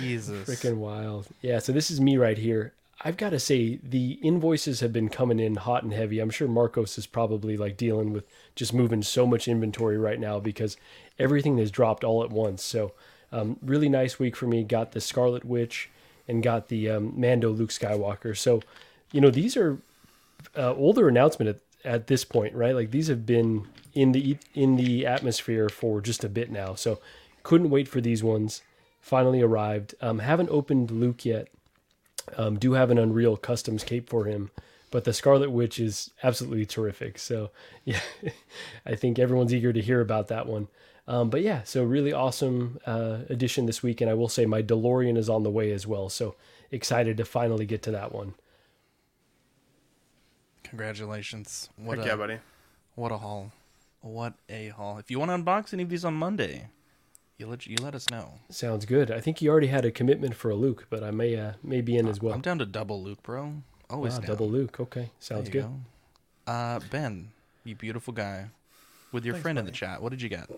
Jesus. 0.00 0.46
freaking 0.46 0.76
wild. 0.76 1.26
Yeah, 1.40 1.60
so 1.60 1.72
this 1.72 1.90
is 1.90 1.98
me 2.02 2.18
right 2.18 2.36
here. 2.36 2.74
I've 3.06 3.16
got 3.16 3.30
to 3.30 3.38
say 3.38 3.78
the 3.84 4.14
invoices 4.14 4.80
have 4.80 4.92
been 4.92 5.08
coming 5.08 5.38
in 5.38 5.54
hot 5.54 5.84
and 5.84 5.92
heavy. 5.92 6.18
I'm 6.18 6.28
sure 6.28 6.48
Marcos 6.48 6.98
is 6.98 7.06
probably 7.06 7.56
like 7.56 7.76
dealing 7.76 8.12
with 8.12 8.24
just 8.56 8.74
moving 8.74 9.00
so 9.00 9.28
much 9.28 9.46
inventory 9.46 9.96
right 9.96 10.18
now 10.18 10.40
because 10.40 10.76
everything 11.16 11.58
has 11.58 11.70
dropped 11.70 12.02
all 12.02 12.24
at 12.24 12.30
once. 12.30 12.64
So, 12.64 12.94
um, 13.30 13.58
really 13.62 13.88
nice 13.88 14.18
week 14.18 14.34
for 14.34 14.48
me. 14.48 14.64
Got 14.64 14.90
the 14.90 15.00
Scarlet 15.00 15.44
Witch 15.44 15.88
and 16.26 16.42
got 16.42 16.66
the 16.66 16.90
um, 16.90 17.12
Mando 17.14 17.50
Luke 17.50 17.70
Skywalker. 17.70 18.36
So, 18.36 18.60
you 19.12 19.20
know, 19.20 19.30
these 19.30 19.56
are 19.56 19.78
uh, 20.56 20.74
older 20.74 21.06
announcement 21.06 21.48
at, 21.84 21.88
at 21.88 22.06
this 22.08 22.24
point, 22.24 22.56
right? 22.56 22.74
Like 22.74 22.90
these 22.90 23.06
have 23.06 23.24
been 23.24 23.68
in 23.94 24.10
the 24.10 24.36
in 24.52 24.74
the 24.74 25.06
atmosphere 25.06 25.68
for 25.68 26.00
just 26.00 26.24
a 26.24 26.28
bit 26.28 26.50
now. 26.50 26.74
So, 26.74 26.98
couldn't 27.44 27.70
wait 27.70 27.86
for 27.86 28.00
these 28.00 28.24
ones. 28.24 28.62
Finally 29.00 29.42
arrived. 29.42 29.94
Um, 30.00 30.18
haven't 30.18 30.50
opened 30.50 30.90
Luke 30.90 31.24
yet. 31.24 31.46
Um, 32.36 32.58
do 32.58 32.72
have 32.72 32.90
an 32.90 32.98
Unreal 32.98 33.36
Customs 33.36 33.84
cape 33.84 34.08
for 34.08 34.24
him, 34.24 34.50
but 34.90 35.04
the 35.04 35.12
Scarlet 35.12 35.50
Witch 35.50 35.78
is 35.78 36.10
absolutely 36.22 36.66
terrific. 36.66 37.18
So 37.18 37.50
yeah, 37.84 38.00
I 38.84 38.94
think 38.94 39.18
everyone's 39.18 39.54
eager 39.54 39.72
to 39.72 39.80
hear 39.80 40.00
about 40.00 40.28
that 40.28 40.46
one. 40.46 40.68
Um, 41.08 41.30
but 41.30 41.42
yeah, 41.42 41.62
so 41.62 41.84
really 41.84 42.12
awesome 42.12 42.80
uh, 42.84 43.18
addition 43.28 43.66
this 43.66 43.82
week, 43.82 44.00
and 44.00 44.10
I 44.10 44.14
will 44.14 44.28
say 44.28 44.44
my 44.44 44.62
DeLorean 44.62 45.16
is 45.16 45.28
on 45.28 45.44
the 45.44 45.50
way 45.50 45.70
as 45.70 45.86
well. 45.86 46.08
So 46.08 46.34
excited 46.72 47.16
to 47.18 47.24
finally 47.24 47.64
get 47.64 47.82
to 47.82 47.92
that 47.92 48.12
one. 48.12 48.34
Congratulations. 50.64 51.68
What 51.76 51.98
Heck 51.98 52.06
a, 52.06 52.10
yeah, 52.10 52.16
buddy. 52.16 52.38
What 52.96 53.12
a 53.12 53.18
haul. 53.18 53.52
What 54.00 54.34
a 54.48 54.68
haul. 54.68 54.98
If 54.98 55.10
you 55.10 55.20
want 55.20 55.30
to 55.30 55.38
unbox 55.38 55.72
any 55.72 55.84
of 55.84 55.88
these 55.88 56.04
on 56.04 56.14
Monday, 56.14 56.68
you 57.38 57.46
let 57.46 57.66
you 57.66 57.76
let 57.82 57.94
us 57.94 58.08
know. 58.10 58.34
Sounds 58.48 58.84
good. 58.84 59.10
I 59.10 59.20
think 59.20 59.42
you 59.42 59.50
already 59.50 59.66
had 59.66 59.84
a 59.84 59.90
commitment 59.90 60.34
for 60.34 60.50
a 60.50 60.54
Luke, 60.54 60.86
but 60.90 61.02
I 61.02 61.10
may 61.10 61.36
uh, 61.36 61.52
may 61.62 61.80
be 61.80 61.96
in 61.96 62.08
as 62.08 62.20
well. 62.20 62.34
I'm 62.34 62.40
down 62.40 62.58
to 62.58 62.66
double 62.66 63.02
Luke, 63.02 63.22
bro. 63.22 63.62
Always 63.90 64.14
Wow, 64.14 64.18
down. 64.20 64.28
double 64.28 64.48
Luke. 64.50 64.80
Okay, 64.80 65.10
sounds 65.20 65.48
good. 65.48 65.62
go. 65.62 66.52
Uh, 66.52 66.80
ben, 66.90 67.28
you 67.64 67.74
beautiful 67.74 68.12
guy, 68.12 68.46
with 69.12 69.24
your 69.24 69.34
Thanks, 69.34 69.42
friend 69.42 69.58
in 69.58 69.64
the 69.64 69.72
chat. 69.72 70.00
What 70.02 70.10
did 70.10 70.22
you 70.22 70.28
get? 70.28 70.48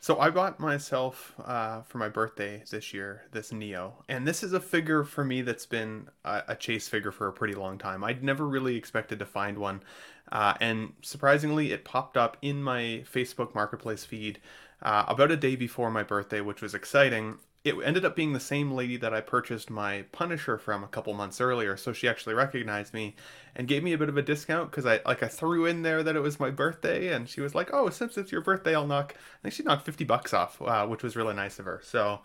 So 0.00 0.20
I 0.20 0.30
bought 0.30 0.60
myself 0.60 1.34
uh, 1.44 1.82
for 1.82 1.98
my 1.98 2.08
birthday 2.08 2.62
this 2.70 2.92
year 2.94 3.22
this 3.32 3.50
Neo, 3.52 4.04
and 4.08 4.26
this 4.26 4.42
is 4.42 4.52
a 4.52 4.60
figure 4.60 5.04
for 5.04 5.24
me 5.24 5.42
that's 5.42 5.66
been 5.66 6.08
a, 6.24 6.42
a 6.48 6.56
chase 6.56 6.88
figure 6.88 7.10
for 7.10 7.28
a 7.28 7.32
pretty 7.32 7.54
long 7.54 7.78
time. 7.78 8.04
I'd 8.04 8.22
never 8.22 8.46
really 8.46 8.76
expected 8.76 9.18
to 9.18 9.26
find 9.26 9.58
one, 9.58 9.82
uh, 10.30 10.54
and 10.60 10.92
surprisingly, 11.02 11.72
it 11.72 11.84
popped 11.84 12.16
up 12.16 12.36
in 12.42 12.62
my 12.62 13.04
Facebook 13.10 13.54
Marketplace 13.54 14.04
feed 14.04 14.38
uh, 14.82 15.04
about 15.08 15.30
a 15.30 15.36
day 15.36 15.56
before 15.56 15.90
my 15.90 16.02
birthday, 16.02 16.40
which 16.40 16.62
was 16.62 16.74
exciting. 16.74 17.38
It 17.64 17.74
ended 17.82 18.04
up 18.04 18.14
being 18.14 18.32
the 18.32 18.40
same 18.40 18.70
lady 18.70 18.96
that 18.98 19.12
I 19.12 19.20
purchased 19.20 19.70
my 19.70 20.02
Punisher 20.12 20.56
from 20.56 20.84
a 20.84 20.88
couple 20.88 21.12
months 21.14 21.40
earlier, 21.40 21.76
so 21.76 21.92
she 21.92 22.08
actually 22.08 22.34
recognized 22.34 22.94
me 22.94 23.16
and 23.56 23.66
gave 23.66 23.82
me 23.82 23.92
a 23.92 23.98
bit 23.98 24.08
of 24.08 24.16
a 24.16 24.22
discount 24.22 24.70
because 24.70 24.86
I 24.86 25.00
like 25.04 25.22
I 25.22 25.28
threw 25.28 25.66
in 25.66 25.82
there 25.82 26.04
that 26.04 26.14
it 26.14 26.20
was 26.20 26.38
my 26.38 26.50
birthday, 26.50 27.12
and 27.12 27.28
she 27.28 27.40
was 27.40 27.56
like, 27.56 27.70
"Oh, 27.72 27.90
since 27.90 28.16
it's 28.16 28.30
your 28.30 28.40
birthday, 28.40 28.74
I'll 28.74 28.86
knock." 28.86 29.14
I 29.16 29.42
think 29.42 29.54
she 29.54 29.64
knocked 29.64 29.84
fifty 29.84 30.04
bucks 30.04 30.32
off, 30.32 30.62
uh, 30.62 30.86
which 30.86 31.02
was 31.02 31.16
really 31.16 31.34
nice 31.34 31.58
of 31.58 31.64
her. 31.64 31.80
So 31.82 32.20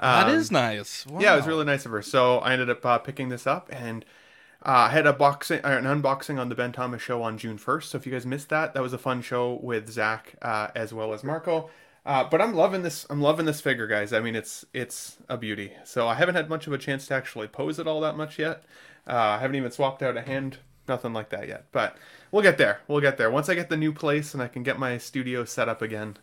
that 0.00 0.28
um, 0.28 0.34
is 0.34 0.50
nice. 0.50 1.06
yeah, 1.18 1.34
it 1.34 1.36
was 1.36 1.46
really 1.46 1.64
nice 1.64 1.84
of 1.84 1.92
her. 1.92 2.02
So 2.02 2.38
I 2.38 2.52
ended 2.52 2.70
up 2.70 2.84
uh, 2.84 2.98
picking 2.98 3.28
this 3.28 3.46
up, 3.46 3.68
and 3.70 4.04
uh, 4.64 4.70
I 4.70 4.88
had 4.88 5.06
a 5.06 5.12
boxing, 5.12 5.60
an 5.62 5.84
unboxing 5.84 6.38
on 6.38 6.48
the 6.48 6.54
Ben 6.54 6.72
Thomas 6.72 7.02
show 7.02 7.22
on 7.22 7.38
June 7.38 7.58
first. 7.58 7.90
So 7.90 7.98
if 7.98 8.06
you 8.06 8.12
guys 8.12 8.26
missed 8.26 8.48
that, 8.48 8.74
that 8.74 8.82
was 8.82 8.92
a 8.92 8.98
fun 8.98 9.22
show 9.22 9.58
with 9.62 9.90
Zach 9.90 10.34
uh, 10.42 10.68
as 10.74 10.92
well 10.92 11.12
as 11.12 11.22
Marco. 11.22 11.70
Uh, 12.06 12.24
but 12.24 12.40
I'm 12.40 12.54
loving 12.54 12.82
this. 12.82 13.06
I'm 13.10 13.20
loving 13.20 13.46
this 13.46 13.60
figure, 13.60 13.86
guys. 13.86 14.12
I 14.12 14.20
mean, 14.20 14.34
it's 14.34 14.64
it's 14.72 15.18
a 15.28 15.36
beauty. 15.36 15.72
So 15.84 16.08
I 16.08 16.14
haven't 16.14 16.34
had 16.34 16.48
much 16.48 16.66
of 16.66 16.72
a 16.72 16.78
chance 16.78 17.06
to 17.08 17.14
actually 17.14 17.46
pose 17.48 17.78
it 17.78 17.86
all 17.86 18.00
that 18.00 18.16
much 18.16 18.38
yet. 18.38 18.64
Uh, 19.06 19.14
I 19.16 19.38
haven't 19.38 19.56
even 19.56 19.70
swapped 19.70 20.02
out 20.02 20.16
a 20.16 20.22
hand, 20.22 20.58
nothing 20.88 21.12
like 21.12 21.28
that 21.30 21.46
yet. 21.48 21.66
But 21.72 21.96
we'll 22.32 22.42
get 22.42 22.58
there. 22.58 22.80
We'll 22.88 23.00
get 23.00 23.18
there. 23.18 23.30
Once 23.30 23.48
I 23.48 23.54
get 23.54 23.68
the 23.68 23.76
new 23.76 23.92
place 23.92 24.32
and 24.34 24.42
I 24.42 24.48
can 24.48 24.62
get 24.62 24.78
my 24.78 24.96
studio 24.98 25.44
set 25.44 25.68
up 25.68 25.82
again, 25.82 26.16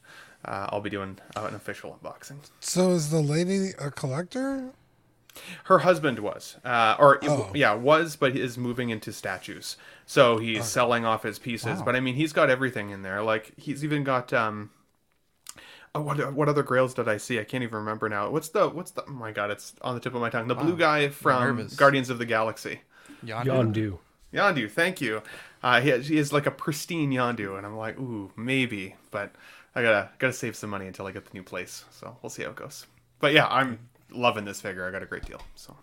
uh, 0.45 0.67
I'll 0.69 0.81
be 0.81 0.89
doing 0.89 1.19
uh, 1.35 1.45
an 1.45 1.55
official 1.55 1.99
unboxing. 2.03 2.37
So, 2.59 2.91
is 2.91 3.09
the 3.11 3.21
lady 3.21 3.71
a 3.79 3.91
collector? 3.91 4.71
Her 5.65 5.79
husband 5.79 6.17
was, 6.19 6.57
uh, 6.65 6.95
or 6.97 7.19
Oh. 7.23 7.51
yeah, 7.53 7.75
was, 7.75 8.15
but 8.15 8.33
he 8.33 8.41
is 8.41 8.57
moving 8.57 8.89
into 8.89 9.13
statues. 9.13 9.77
So 10.07 10.39
he's 10.39 10.65
selling 10.65 11.05
off 11.05 11.21
his 11.21 11.37
pieces. 11.37 11.79
Wow. 11.79 11.85
But 11.85 11.95
I 11.95 11.99
mean, 11.99 12.15
he's 12.15 12.33
got 12.33 12.49
everything 12.49 12.89
in 12.89 13.03
there. 13.03 13.21
Like 13.21 13.51
he's 13.57 13.83
even 13.83 14.03
got 14.03 14.33
um. 14.33 14.71
Oh, 15.97 16.01
what 16.01 16.33
what 16.33 16.49
other 16.49 16.63
Grails 16.63 16.93
did 16.93 17.07
I 17.07 17.17
see? 17.17 17.39
I 17.39 17.43
can't 17.43 17.63
even 17.63 17.79
remember 17.79 18.09
now. 18.09 18.29
What's 18.29 18.49
the 18.49 18.69
what's 18.69 18.91
the? 18.91 19.03
Oh 19.07 19.11
my 19.11 19.31
god, 19.31 19.51
it's 19.51 19.73
on 19.81 19.95
the 19.95 20.01
tip 20.01 20.13
of 20.13 20.21
my 20.21 20.29
tongue. 20.29 20.47
The 20.47 20.55
blue 20.55 20.77
guy 20.77 21.09
from. 21.09 21.67
Guardians 21.75 22.09
of 22.09 22.19
the 22.19 22.25
Galaxy. 22.25 22.81
Yondu. 23.25 23.45
Yondu. 23.45 23.97
Yondu, 24.33 24.69
thank 24.69 25.01
you. 25.01 25.23
Uh, 25.63 25.81
he, 25.81 25.89
has, 25.89 26.07
he 26.07 26.17
is 26.17 26.31
like 26.31 26.45
a 26.45 26.51
pristine 26.51 27.11
Yondu, 27.11 27.57
and 27.57 27.65
I'm 27.65 27.77
like, 27.77 27.97
ooh, 27.97 28.31
maybe, 28.35 28.95
but 29.09 29.31
I 29.73 29.81
gotta 29.81 30.09
gotta 30.19 30.33
save 30.33 30.55
some 30.55 30.69
money 30.69 30.85
until 30.87 31.07
I 31.07 31.11
get 31.11 31.25
the 31.25 31.33
new 31.33 31.43
place. 31.43 31.85
So 31.91 32.15
we'll 32.21 32.29
see 32.29 32.43
how 32.43 32.49
it 32.49 32.55
goes. 32.55 32.85
But 33.19 33.33
yeah, 33.33 33.47
I'm 33.47 33.79
loving 34.11 34.45
this 34.45 34.61
figure. 34.61 34.87
I 34.87 34.91
got 34.91 35.01
a 35.01 35.07
great 35.07 35.25
deal. 35.25 35.41
So 35.55 35.75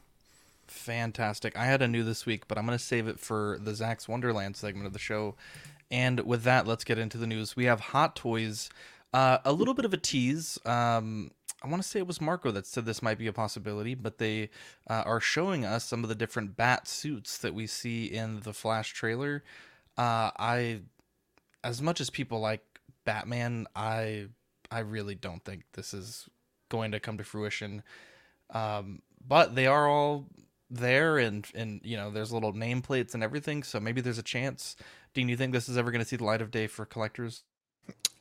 Fantastic. 0.67 1.57
I 1.57 1.65
had 1.65 1.83
a 1.83 1.89
new 1.89 2.03
this 2.03 2.27
week, 2.27 2.49
but 2.49 2.59
I'm 2.59 2.67
going 2.67 2.77
to 2.77 2.85
save 2.85 3.07
it 3.07 3.21
for 3.21 3.59
the 3.63 3.75
Zach's 3.75 4.09
Wonderland 4.09 4.57
segment 4.57 4.87
of 4.87 4.93
the 4.93 4.99
show. 4.99 5.35
And 5.91 6.21
with 6.21 6.43
that, 6.45 6.67
let's 6.67 6.85
get 6.85 6.99
into 6.99 7.19
the 7.19 7.27
news. 7.27 7.55
We 7.55 7.67
have 7.67 7.81
Hot 7.81 8.17
Toys. 8.17 8.71
Uh, 9.15 9.39
a 9.45 9.53
little 9.53 9.75
bit 9.75 9.85
of 9.85 9.95
a 9.95 9.97
tease. 9.97 10.59
Um, 10.67 11.31
I 11.63 11.69
want 11.69 11.81
to 11.81 11.89
say 11.89 12.01
it 12.01 12.07
was 12.07 12.21
Marco 12.21 12.51
that 12.51 12.67
said 12.67 12.85
this 12.85 13.01
might 13.01 13.17
be 13.17 13.29
a 13.29 13.33
possibility, 13.33 13.95
but 13.95 14.19
they 14.19 14.51
uh, 14.91 15.05
are 15.07 15.21
showing 15.21 15.65
us 15.65 15.85
some 15.85 16.03
of 16.03 16.09
the 16.09 16.17
different 16.17 16.57
bat 16.57 16.89
suits 16.89 17.39
that 17.39 17.55
we 17.55 17.69
see 17.69 18.07
in 18.07 18.41
the 18.41 18.53
Flash 18.53 18.93
trailer. 18.93 19.45
Uh, 19.97 20.33
I, 20.37 20.81
as 21.63 21.81
much 21.81 22.01
as 22.01 22.11
people 22.11 22.41
like 22.41 22.65
Batman, 23.05 23.69
I 23.77 24.27
I 24.69 24.81
really 24.81 25.15
don't 25.15 25.45
think 25.45 25.63
this 25.75 25.95
is 25.95 26.29
going 26.69 26.91
to 26.91 26.99
come 26.99 27.17
to 27.19 27.25
fruition. 27.25 27.85
Um, 28.51 29.01
but 29.25 29.55
they 29.55 29.69
are 29.69 29.87
all 29.89 30.27
there, 30.71 31.19
and 31.19 31.47
and 31.55 31.81
you 31.85 31.97
know, 31.97 32.11
there's 32.11 32.33
little 32.33 32.53
nameplates 32.53 33.15
and 33.15 33.23
everything, 33.23 33.63
so 33.63 33.79
maybe 33.79 34.01
there's 34.01 34.19
a 34.19 34.25
chance. 34.25 34.75
Dean, 35.15 35.29
you 35.29 35.37
think 35.37 35.53
this 35.53 35.69
is 35.69 35.79
ever 35.79 35.93
going 35.93 36.03
to 36.03 36.09
see 36.09 36.17
the 36.17 36.25
light 36.25 36.43
of 36.43 36.51
day 36.51 36.67
for 36.67 36.85
collectors? 36.85 37.45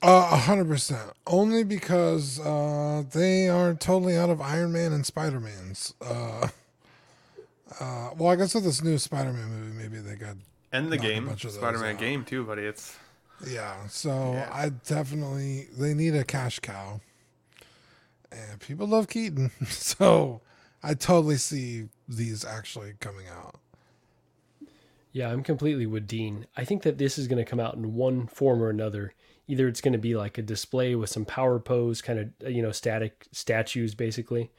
Uh, 0.01 0.29
A 0.33 0.37
hundred 0.37 0.67
percent. 0.67 1.11
Only 1.25 1.63
because 1.63 2.39
uh, 2.39 3.03
they 3.13 3.47
are 3.47 3.73
totally 3.73 4.17
out 4.17 4.29
of 4.29 4.41
Iron 4.41 4.73
Man 4.73 4.91
and 4.91 5.05
Spider 5.05 5.39
Man's. 5.39 5.93
Uh, 6.01 6.49
uh, 7.79 8.09
well, 8.17 8.29
I 8.29 8.35
guess 8.35 8.53
with 8.53 8.65
this 8.65 8.83
new 8.83 8.97
Spider 8.97 9.31
Man 9.31 9.49
movie, 9.49 9.77
maybe 9.77 9.97
they 9.99 10.15
got 10.15 10.35
And 10.71 10.91
the 10.91 10.97
knock 10.97 11.05
a 11.05 11.07
game, 11.07 11.25
bunch 11.27 11.45
of 11.45 11.51
Spider-Man 11.51 11.97
game 11.97 12.25
too, 12.25 12.43
buddy. 12.43 12.63
It's 12.63 12.97
Yeah, 13.47 13.87
so 13.87 14.43
I 14.51 14.69
definitely 14.69 15.67
they 15.77 15.93
need 15.93 16.15
a 16.15 16.23
cash 16.23 16.59
cow, 16.59 16.99
and 18.31 18.59
people 18.59 18.87
love 18.87 19.07
Keaton, 19.07 19.51
so 19.67 20.41
I 20.83 20.93
totally 20.95 21.37
see 21.37 21.87
these 22.07 22.43
actually 22.43 22.93
coming 22.99 23.27
out. 23.27 23.55
Yeah, 25.13 25.31
I'm 25.31 25.43
completely 25.43 25.85
with 25.85 26.07
Dean. 26.07 26.47
I 26.57 26.65
think 26.65 26.81
that 26.83 26.97
this 26.97 27.17
is 27.17 27.27
going 27.27 27.37
to 27.43 27.49
come 27.49 27.59
out 27.59 27.75
in 27.75 27.93
one 27.93 28.25
form 28.27 28.61
or 28.61 28.69
another. 28.69 29.13
Either 29.47 29.67
it's 29.67 29.81
going 29.81 29.93
to 29.93 29.99
be 29.99 30.15
like 30.15 30.37
a 30.37 30.41
display 30.41 30.95
with 30.95 31.09
some 31.09 31.25
power 31.25 31.59
pose, 31.59 32.01
kind 32.01 32.19
of, 32.19 32.49
you 32.49 32.61
know, 32.61 32.71
static 32.71 33.27
statues 33.31 33.93
basically, 33.93 34.51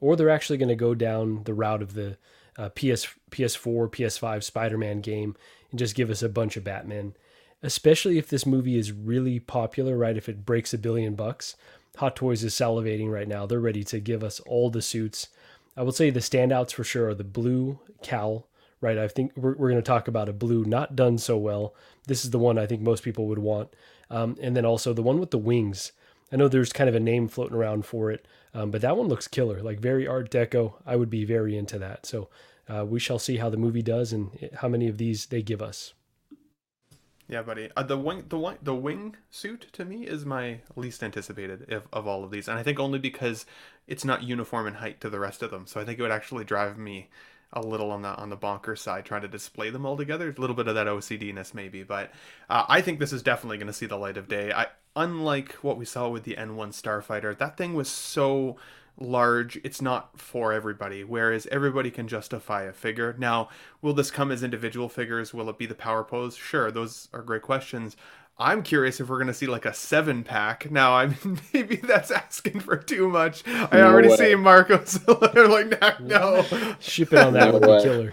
or 0.00 0.14
they're 0.14 0.30
actually 0.30 0.58
going 0.58 0.68
to 0.68 0.76
go 0.76 0.94
down 0.94 1.42
the 1.44 1.54
route 1.54 1.82
of 1.82 1.94
the 1.94 2.16
uh, 2.56 2.68
PS, 2.70 3.08
PS4, 3.30 3.90
PS5 3.90 4.42
Spider 4.42 4.78
Man 4.78 5.00
game 5.00 5.36
and 5.70 5.78
just 5.78 5.94
give 5.94 6.10
us 6.10 6.22
a 6.22 6.28
bunch 6.28 6.56
of 6.56 6.64
Batman. 6.64 7.14
Especially 7.62 8.18
if 8.18 8.28
this 8.28 8.46
movie 8.46 8.78
is 8.78 8.92
really 8.92 9.40
popular, 9.40 9.96
right? 9.96 10.16
If 10.16 10.28
it 10.28 10.46
breaks 10.46 10.72
a 10.72 10.78
billion 10.78 11.14
bucks, 11.14 11.56
Hot 11.96 12.14
Toys 12.14 12.44
is 12.44 12.54
salivating 12.54 13.10
right 13.10 13.26
now. 13.26 13.46
They're 13.46 13.58
ready 13.58 13.82
to 13.84 13.98
give 13.98 14.22
us 14.22 14.38
all 14.40 14.70
the 14.70 14.82
suits. 14.82 15.28
I 15.76 15.82
would 15.82 15.96
say 15.96 16.10
the 16.10 16.20
standouts 16.20 16.72
for 16.72 16.84
sure 16.84 17.08
are 17.08 17.14
the 17.14 17.24
blue 17.24 17.80
cowl, 18.02 18.46
right? 18.80 18.98
I 18.98 19.08
think 19.08 19.32
we're, 19.36 19.54
we're 19.54 19.70
going 19.70 19.82
to 19.82 19.82
talk 19.82 20.06
about 20.06 20.28
a 20.28 20.32
blue 20.32 20.64
not 20.64 20.94
done 20.94 21.18
so 21.18 21.36
well. 21.36 21.74
This 22.06 22.24
is 22.24 22.30
the 22.30 22.38
one 22.38 22.58
I 22.58 22.66
think 22.66 22.82
most 22.82 23.02
people 23.02 23.26
would 23.26 23.38
want. 23.38 23.74
Um, 24.10 24.36
and 24.40 24.56
then 24.56 24.64
also 24.64 24.92
the 24.92 25.02
one 25.02 25.20
with 25.20 25.30
the 25.30 25.38
wings. 25.38 25.92
I 26.32 26.36
know 26.36 26.48
there's 26.48 26.72
kind 26.72 26.88
of 26.88 26.94
a 26.94 27.00
name 27.00 27.28
floating 27.28 27.56
around 27.56 27.84
for 27.86 28.10
it, 28.10 28.26
um, 28.54 28.70
but 28.70 28.80
that 28.82 28.96
one 28.96 29.08
looks 29.08 29.28
killer, 29.28 29.62
like 29.62 29.80
very 29.80 30.06
Art 30.06 30.30
Deco. 30.30 30.74
I 30.86 30.96
would 30.96 31.10
be 31.10 31.24
very 31.24 31.56
into 31.56 31.78
that. 31.78 32.06
So 32.06 32.28
uh, 32.68 32.84
we 32.84 33.00
shall 33.00 33.18
see 33.18 33.36
how 33.36 33.48
the 33.48 33.56
movie 33.56 33.82
does 33.82 34.12
and 34.12 34.50
how 34.56 34.68
many 34.68 34.88
of 34.88 34.98
these 34.98 35.26
they 35.26 35.42
give 35.42 35.62
us. 35.62 35.94
Yeah, 37.28 37.42
buddy. 37.42 37.70
Uh, 37.76 37.82
the 37.82 37.98
wing, 37.98 38.24
the 38.28 38.38
wing, 38.38 38.56
the 38.62 38.74
wing 38.74 39.16
suit 39.30 39.66
to 39.72 39.84
me 39.84 40.06
is 40.06 40.24
my 40.24 40.60
least 40.76 41.02
anticipated 41.02 41.70
of, 41.70 41.86
of 41.92 42.06
all 42.06 42.24
of 42.24 42.30
these, 42.30 42.48
and 42.48 42.58
I 42.58 42.62
think 42.62 42.80
only 42.80 42.98
because 42.98 43.44
it's 43.86 44.04
not 44.04 44.22
uniform 44.22 44.66
in 44.66 44.74
height 44.74 45.00
to 45.02 45.10
the 45.10 45.20
rest 45.20 45.42
of 45.42 45.50
them. 45.50 45.66
So 45.66 45.78
I 45.78 45.84
think 45.84 45.98
it 45.98 46.02
would 46.02 46.10
actually 46.10 46.44
drive 46.44 46.78
me 46.78 47.10
a 47.52 47.60
little 47.60 47.90
on 47.90 48.02
the 48.02 48.08
on 48.08 48.30
the 48.30 48.36
bonker 48.36 48.76
side 48.76 49.04
trying 49.04 49.22
to 49.22 49.28
display 49.28 49.70
them 49.70 49.86
all 49.86 49.96
together. 49.96 50.34
A 50.36 50.40
little 50.40 50.56
bit 50.56 50.68
of 50.68 50.74
that 50.74 50.86
OCDness 50.86 51.54
maybe, 51.54 51.82
but 51.82 52.12
uh, 52.50 52.64
I 52.68 52.80
think 52.80 52.98
this 52.98 53.12
is 53.12 53.22
definitely 53.22 53.58
going 53.58 53.68
to 53.68 53.72
see 53.72 53.86
the 53.86 53.96
light 53.96 54.16
of 54.16 54.28
day. 54.28 54.52
I 54.52 54.66
unlike 54.96 55.52
what 55.54 55.78
we 55.78 55.84
saw 55.84 56.08
with 56.08 56.24
the 56.24 56.34
N1 56.36 56.70
Starfighter, 56.70 57.38
that 57.38 57.56
thing 57.56 57.74
was 57.74 57.88
so 57.88 58.56
large 59.00 59.60
it's 59.62 59.80
not 59.80 60.18
for 60.18 60.52
everybody 60.52 61.04
whereas 61.04 61.46
everybody 61.52 61.88
can 61.88 62.08
justify 62.08 62.64
a 62.64 62.72
figure 62.72 63.14
now 63.16 63.48
will 63.80 63.94
this 63.94 64.10
come 64.10 64.32
as 64.32 64.42
individual 64.42 64.88
figures 64.88 65.32
will 65.32 65.48
it 65.48 65.56
be 65.56 65.66
the 65.66 65.74
power 65.74 66.02
pose 66.02 66.36
sure 66.36 66.70
those 66.70 67.08
are 67.12 67.22
great 67.22 67.42
questions 67.42 67.96
i'm 68.38 68.62
curious 68.62 69.00
if 69.00 69.08
we're 69.08 69.16
going 69.16 69.26
to 69.26 69.34
see 69.34 69.46
like 69.46 69.64
a 69.64 69.74
seven 69.74 70.22
pack 70.22 70.70
now 70.70 70.94
i 70.94 71.06
mean 71.06 71.40
maybe 71.52 71.76
that's 71.76 72.10
asking 72.10 72.60
for 72.60 72.76
too 72.76 73.08
much 73.08 73.42
i 73.46 73.68
No 73.72 73.86
already 73.88 74.08
way. 74.08 74.16
see 74.16 74.34
marcos 74.34 74.98
like 75.08 75.80
nah, 75.80 75.92
no 76.00 76.42
Ship 76.80 77.12
it 77.12 77.18
on 77.18 77.32
that 77.34 77.46
No 77.52 77.58
would 77.58 77.62
be 77.62 77.82
killer. 77.82 78.12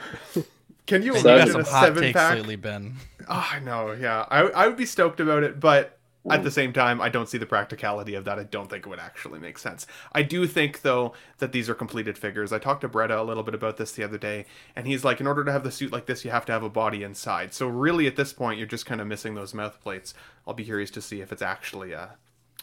can 0.88 1.02
you 1.04 1.14
Man, 1.14 1.18
you 1.20 1.24
got 1.24 1.36
imagine 1.48 1.62
a 1.62 1.66
seven 1.66 2.14
pack 2.14 2.36
lately, 2.36 2.56
Ben. 2.56 2.96
Oh, 3.28 3.50
I 3.54 3.60
know, 3.60 3.92
yeah. 3.94 4.26
I, 4.30 4.42
I 4.50 4.68
would 4.68 4.78
be 4.78 4.86
stoked 4.86 5.20
about 5.20 5.42
it, 5.44 5.60
but 5.60 5.95
at 6.30 6.44
the 6.44 6.52
same 6.52 6.74
time, 6.74 7.02
I 7.02 7.10
don't 7.10 7.30
see 7.30 7.38
the 7.38 7.46
practicality 7.46 8.16
of 8.16 8.26
that. 8.26 8.40
I 8.40 8.44
don't 8.44 8.70
think 8.70 8.86
it 8.86 8.90
would 8.90 9.00
actually 9.00 9.40
make 9.40 9.58
sense. 9.58 9.86
I 10.12 10.24
do 10.24 10.48
think, 10.48 10.82
though, 10.82 11.14
that 11.38 11.52
these 11.52 11.70
are 11.70 11.76
completed 11.76 12.18
figures. 12.18 12.52
I 12.52 12.60
talked 12.60 12.82
to 12.82 12.90
Bretta 12.90 13.20
a 13.20 13.24
little 13.24 13.44
bit 13.44 13.54
about 13.54 13.78
this 13.78 13.92
the 13.92 14.04
other 14.04 14.18
day, 14.18 14.46
and 14.76 14.88
he's 14.88 15.04
like, 15.04 15.20
in 15.20 15.28
order 15.28 15.44
to 15.44 15.52
have 15.52 15.64
the 15.64 15.72
suit 15.72 15.92
like 15.92 16.08
this, 16.08 16.26
you 16.26 16.32
have 16.32 16.46
to 16.46 16.52
have 16.52 16.64
a 16.64 16.70
body 16.70 17.04
inside. 17.04 17.54
So, 17.54 17.68
really, 17.68 18.08
at 18.08 18.16
this 18.16 18.34
point, 18.34 18.58
you're 18.58 18.68
just 18.68 18.86
kind 18.86 19.02
of 19.02 19.08
missing 19.08 19.36
those 19.36 19.54
mouth 19.54 19.80
plates. 19.82 20.14
I'll 20.48 20.54
be 20.54 20.66
curious 20.66 20.92
to 20.92 21.02
see 21.02 21.22
if 21.22 21.32
it's 21.32 21.42
actually 21.42 21.92
a, 21.92 22.16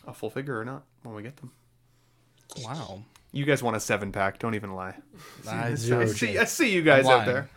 a 0.07 0.13
full 0.13 0.31
figure 0.31 0.59
or 0.59 0.65
not 0.65 0.85
when 1.03 1.15
we 1.15 1.23
get 1.23 1.37
them. 1.37 1.53
Wow. 2.63 3.05
You 3.33 3.45
guys 3.45 3.63
want 3.63 3.77
a 3.77 3.81
seven 3.81 4.13
pack? 4.13 4.39
Don't 4.39 4.55
even 4.55 4.75
lie. 4.75 4.97
I 5.49 5.69
I 5.69 5.75
see. 5.75 6.37
I 6.37 6.45
see 6.45 6.73
you 6.73 6.83
guys 6.83 7.07
out 7.07 7.27
there. 7.27 7.49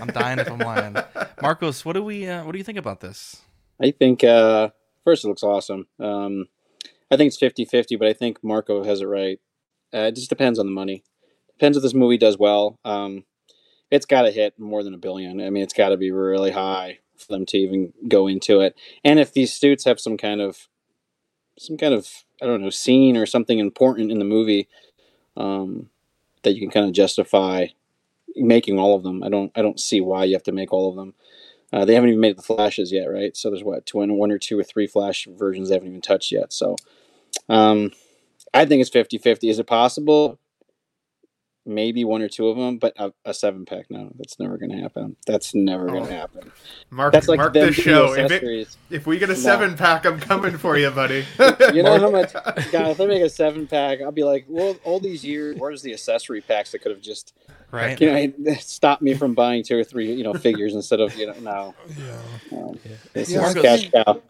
I'm 0.00 0.08
dying 0.08 0.38
if 0.38 0.50
I'm 0.50 0.58
lying. 0.58 0.96
Marcos, 1.42 1.84
what 1.84 1.94
do 1.94 2.02
we? 2.02 2.28
Uh, 2.28 2.44
what 2.44 2.52
do 2.52 2.58
you 2.58 2.64
think 2.64 2.78
about 2.78 3.00
this? 3.00 3.42
I 3.80 3.90
think 3.90 4.24
uh, 4.24 4.70
first 5.04 5.24
it 5.24 5.28
looks 5.28 5.42
awesome. 5.42 5.86
Um, 6.00 6.48
I 7.10 7.16
think 7.16 7.28
it's 7.28 7.38
50-50, 7.38 7.98
but 7.98 8.08
I 8.08 8.12
think 8.12 8.42
Marco 8.42 8.82
has 8.84 9.00
it 9.00 9.06
right. 9.06 9.38
Uh, 9.92 10.08
it 10.08 10.16
just 10.16 10.30
depends 10.30 10.58
on 10.58 10.66
the 10.66 10.72
money. 10.72 11.04
Depends 11.52 11.76
if 11.76 11.82
this 11.82 11.94
movie 11.94 12.18
does 12.18 12.38
well. 12.38 12.78
Um, 12.84 13.24
it's 13.90 14.06
got 14.06 14.22
to 14.22 14.30
hit 14.30 14.58
more 14.58 14.82
than 14.82 14.94
a 14.94 14.98
billion. 14.98 15.40
I 15.40 15.50
mean, 15.50 15.62
it's 15.62 15.74
got 15.74 15.90
to 15.90 15.96
be 15.96 16.10
really 16.10 16.50
high 16.50 16.98
for 17.16 17.26
them 17.32 17.46
to 17.46 17.58
even 17.58 17.92
go 18.08 18.26
into 18.26 18.60
it. 18.60 18.74
And 19.04 19.20
if 19.20 19.32
these 19.32 19.52
suits 19.52 19.84
have 19.84 20.00
some 20.00 20.16
kind 20.16 20.40
of 20.40 20.68
some 21.58 21.76
kind 21.76 21.94
of 21.94 22.08
I 22.42 22.46
don't 22.46 22.62
know 22.62 22.70
scene 22.70 23.16
or 23.16 23.26
something 23.26 23.58
important 23.58 24.10
in 24.10 24.18
the 24.18 24.24
movie 24.24 24.68
um, 25.36 25.90
that 26.42 26.54
you 26.54 26.60
can 26.60 26.70
kind 26.70 26.86
of 26.86 26.92
justify 26.92 27.66
making 28.36 28.78
all 28.78 28.96
of 28.96 29.02
them. 29.02 29.22
I 29.22 29.28
don't 29.28 29.52
I 29.54 29.62
don't 29.62 29.80
see 29.80 30.00
why 30.00 30.24
you 30.24 30.34
have 30.34 30.42
to 30.44 30.52
make 30.52 30.72
all 30.72 30.90
of 30.90 30.96
them. 30.96 31.14
Uh, 31.74 31.84
they 31.84 31.94
haven't 31.94 32.10
even 32.10 32.20
made 32.20 32.38
the 32.38 32.42
flashes 32.42 32.92
yet, 32.92 33.06
right? 33.06 33.36
So 33.36 33.50
there's 33.50 33.64
what 33.64 33.84
two, 33.84 33.98
one 33.98 34.30
or 34.30 34.38
two 34.38 34.56
or 34.56 34.62
three 34.62 34.86
flash 34.86 35.26
versions 35.36 35.68
they 35.70 35.74
haven't 35.74 35.88
even 35.88 36.00
touched 36.00 36.30
yet. 36.30 36.52
So 36.52 36.76
um, 37.48 37.90
I 38.54 38.64
think 38.64 38.80
it's 38.80 38.90
50-50. 38.90 39.50
Is 39.50 39.58
it 39.58 39.66
possible? 39.66 40.38
Maybe 41.66 42.04
one 42.04 42.22
or 42.22 42.28
two 42.28 42.46
of 42.48 42.56
them, 42.58 42.76
but 42.78 42.92
a, 42.96 43.12
a 43.24 43.34
seven 43.34 43.64
pack, 43.64 43.86
no, 43.90 44.12
that's 44.16 44.38
never 44.38 44.56
going 44.56 44.70
to 44.70 44.76
happen. 44.76 45.16
That's 45.26 45.52
never 45.54 45.86
going 45.86 46.04
Oh. 46.04 46.06
to 46.06 46.12
happen. 46.12 46.52
Mark, 46.90 47.12
That's 47.12 47.26
like 47.26 47.38
mark 47.38 47.54
them 47.54 47.72
show. 47.72 48.12
If, 48.12 48.30
it, 48.30 48.68
if 48.90 49.06
we 49.06 49.18
get 49.18 49.30
a 49.30 49.32
No. 49.32 49.38
seven 49.40 49.76
pack, 49.76 50.04
I'm 50.04 50.20
coming 50.20 50.56
for 50.58 50.76
you, 50.76 50.90
buddy. 50.90 51.24
You 51.72 51.82
know 51.82 51.98
how 51.98 52.10
much, 52.12 52.32
God, 52.70 52.90
if 52.90 52.98
they 52.98 53.06
make 53.06 53.22
a 53.22 53.30
seven 53.30 53.66
pack, 53.66 54.00
I'll 54.00 54.12
be 54.12 54.22
like, 54.24 54.44
well, 54.48 54.76
all 54.84 55.00
these 55.00 55.24
years, 55.24 55.56
where's 55.58 55.82
the 55.82 55.92
accessory 55.94 56.40
packs 56.42 56.70
that 56.72 56.80
could 56.82 56.92
have 56.92 57.00
just, 57.00 57.34
Right. 57.74 58.00
you 58.00 58.32
know, 58.38 58.54
stopped 58.54 59.02
me 59.02 59.14
from 59.14 59.34
buying 59.34 59.64
two 59.64 59.76
or 59.78 59.84
three, 59.84 60.12
you 60.12 60.22
know, 60.22 60.34
figures 60.34 60.74
instead 60.74 61.00
of, 61.00 61.14
you 61.16 61.26
know, 61.26 61.34
no. 61.40 61.74
Yeah. 61.98 62.12
Um, 62.52 62.58
no. 62.58 62.78
This 63.12 63.30
Yeah, 63.30 63.48
is 63.48 63.56
I 63.56 63.62
cash 63.62 63.80
think- 63.90 63.92
cow. 63.92 64.22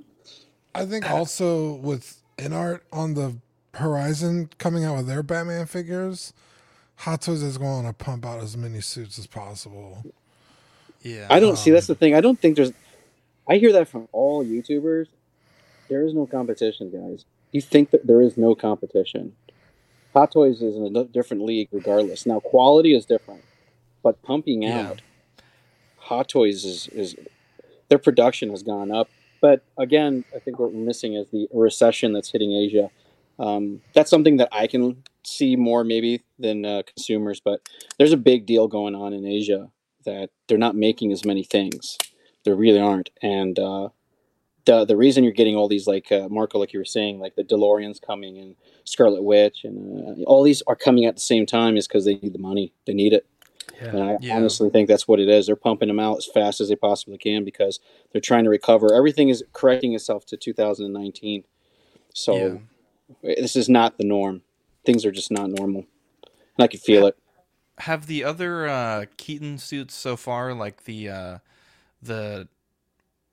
I 0.74 0.84
think 0.86 1.08
also 1.08 1.74
with 1.74 2.20
InArt 2.38 2.80
on 2.92 3.14
the 3.14 3.36
horizon 3.74 4.50
coming 4.58 4.84
out 4.84 4.96
with 4.96 5.06
their 5.06 5.22
Batman 5.22 5.66
figures, 5.66 6.32
Hot 6.96 7.22
Toys 7.22 7.42
is 7.42 7.58
going 7.58 7.86
to 7.86 7.92
pump 7.92 8.26
out 8.26 8.40
as 8.40 8.56
many 8.56 8.80
suits 8.80 9.18
as 9.18 9.26
possible. 9.26 10.04
Yeah. 11.02 11.26
I 11.30 11.38
don't 11.38 11.56
see 11.56 11.70
that's 11.70 11.86
the 11.86 11.92
um, 11.92 11.98
thing. 11.98 12.14
I 12.14 12.20
don't 12.20 12.40
think 12.40 12.56
there's. 12.56 12.72
I 13.48 13.56
hear 13.56 13.72
that 13.72 13.88
from 13.88 14.08
all 14.10 14.44
YouTubers. 14.44 15.06
There 15.88 16.04
is 16.04 16.14
no 16.14 16.26
competition, 16.26 16.90
guys. 16.90 17.24
You 17.52 17.60
think 17.60 17.90
that 17.90 18.06
there 18.06 18.22
is 18.22 18.36
no 18.36 18.54
competition. 18.54 19.36
Hot 20.14 20.30
Toys 20.32 20.62
is 20.62 20.76
in 20.76 20.96
a 20.96 21.04
different 21.04 21.44
league, 21.44 21.68
regardless. 21.72 22.24
Now, 22.24 22.40
quality 22.40 22.94
is 22.94 23.04
different, 23.04 23.44
but 24.02 24.22
pumping 24.22 24.62
Yeah. 24.62 24.90
out, 24.90 25.02
Hot 25.96 26.28
Toys 26.28 26.64
is 26.64 26.88
is 26.92 27.16
their 27.88 27.98
production 27.98 28.50
has 28.50 28.62
gone 28.62 28.90
up. 28.90 29.10
But 29.40 29.64
again, 29.76 30.24
I 30.34 30.38
think 30.38 30.58
what 30.58 30.72
we're 30.72 30.84
missing 30.84 31.14
is 31.14 31.28
the 31.30 31.48
recession 31.52 32.12
that's 32.12 32.30
hitting 32.30 32.52
Asia. 32.52 32.90
Um, 33.38 33.82
that's 33.92 34.10
something 34.10 34.36
that 34.36 34.48
I 34.52 34.66
can 34.66 35.02
see 35.24 35.56
more 35.56 35.82
maybe 35.84 36.22
than 36.38 36.64
uh, 36.64 36.82
consumers, 36.86 37.40
but 37.40 37.60
there's 37.98 38.12
a 38.12 38.16
big 38.16 38.46
deal 38.46 38.68
going 38.68 38.94
on 38.94 39.12
in 39.12 39.26
Asia 39.26 39.70
that 40.04 40.30
they're 40.46 40.58
not 40.58 40.76
making 40.76 41.12
as 41.12 41.24
many 41.24 41.42
things. 41.42 41.98
There 42.44 42.54
really 42.54 42.78
aren't, 42.78 43.10
and 43.22 43.58
uh, 43.58 43.88
the 44.66 44.84
the 44.84 44.96
reason 44.96 45.24
you're 45.24 45.32
getting 45.32 45.56
all 45.56 45.68
these 45.68 45.86
like 45.86 46.10
uh, 46.12 46.28
Marco, 46.30 46.58
like 46.58 46.72
you 46.72 46.78
were 46.80 46.84
saying, 46.84 47.20
like 47.20 47.36
the 47.36 47.44
DeLorean's 47.44 48.00
coming 48.00 48.38
and 48.38 48.56
Scarlet 48.84 49.22
Witch, 49.22 49.64
and 49.64 50.20
uh, 50.22 50.24
all 50.24 50.42
these 50.42 50.62
are 50.66 50.76
coming 50.76 51.06
at 51.06 51.16
the 51.16 51.20
same 51.20 51.46
time 51.46 51.76
is 51.76 51.86
because 51.88 52.04
they 52.04 52.14
need 52.16 52.32
the 52.32 52.38
money. 52.38 52.72
They 52.86 52.94
need 52.94 53.12
it. 53.12 53.26
And 53.92 54.02
I 54.02 54.18
Yeah. 54.20 54.36
honestly 54.36 54.70
think 54.70 54.88
that's 54.88 55.08
what 55.08 55.20
it 55.20 55.28
is. 55.28 55.46
They're 55.46 55.56
pumping 55.56 55.88
them 55.88 56.00
out 56.00 56.18
as 56.18 56.26
fast 56.26 56.60
as 56.60 56.68
they 56.68 56.76
possibly 56.76 57.18
can 57.18 57.44
because 57.44 57.80
they're 58.12 58.20
trying 58.20 58.44
to 58.44 58.50
recover. 58.50 58.94
Everything 58.94 59.28
is 59.28 59.44
correcting 59.52 59.94
itself 59.94 60.26
to 60.26 60.36
2019. 60.36 61.44
So 62.14 62.62
this 63.22 63.56
is 63.56 63.68
not 63.68 63.98
the 63.98 64.04
norm. 64.04 64.42
things 64.86 65.04
are 65.04 65.12
just 65.12 65.30
not 65.30 65.50
normal, 65.50 65.86
and 66.58 66.64
I 66.64 66.66
can 66.68 66.80
feel 66.80 67.06
it. 67.06 67.16
Have 67.78 68.06
the 68.06 68.24
other 68.24 68.66
uh, 68.68 69.06
Keaton 69.16 69.58
suits 69.58 69.94
so 69.94 70.16
far, 70.16 70.54
like 70.54 70.84
the 70.84 71.08
uh, 71.08 71.38
the 72.02 72.48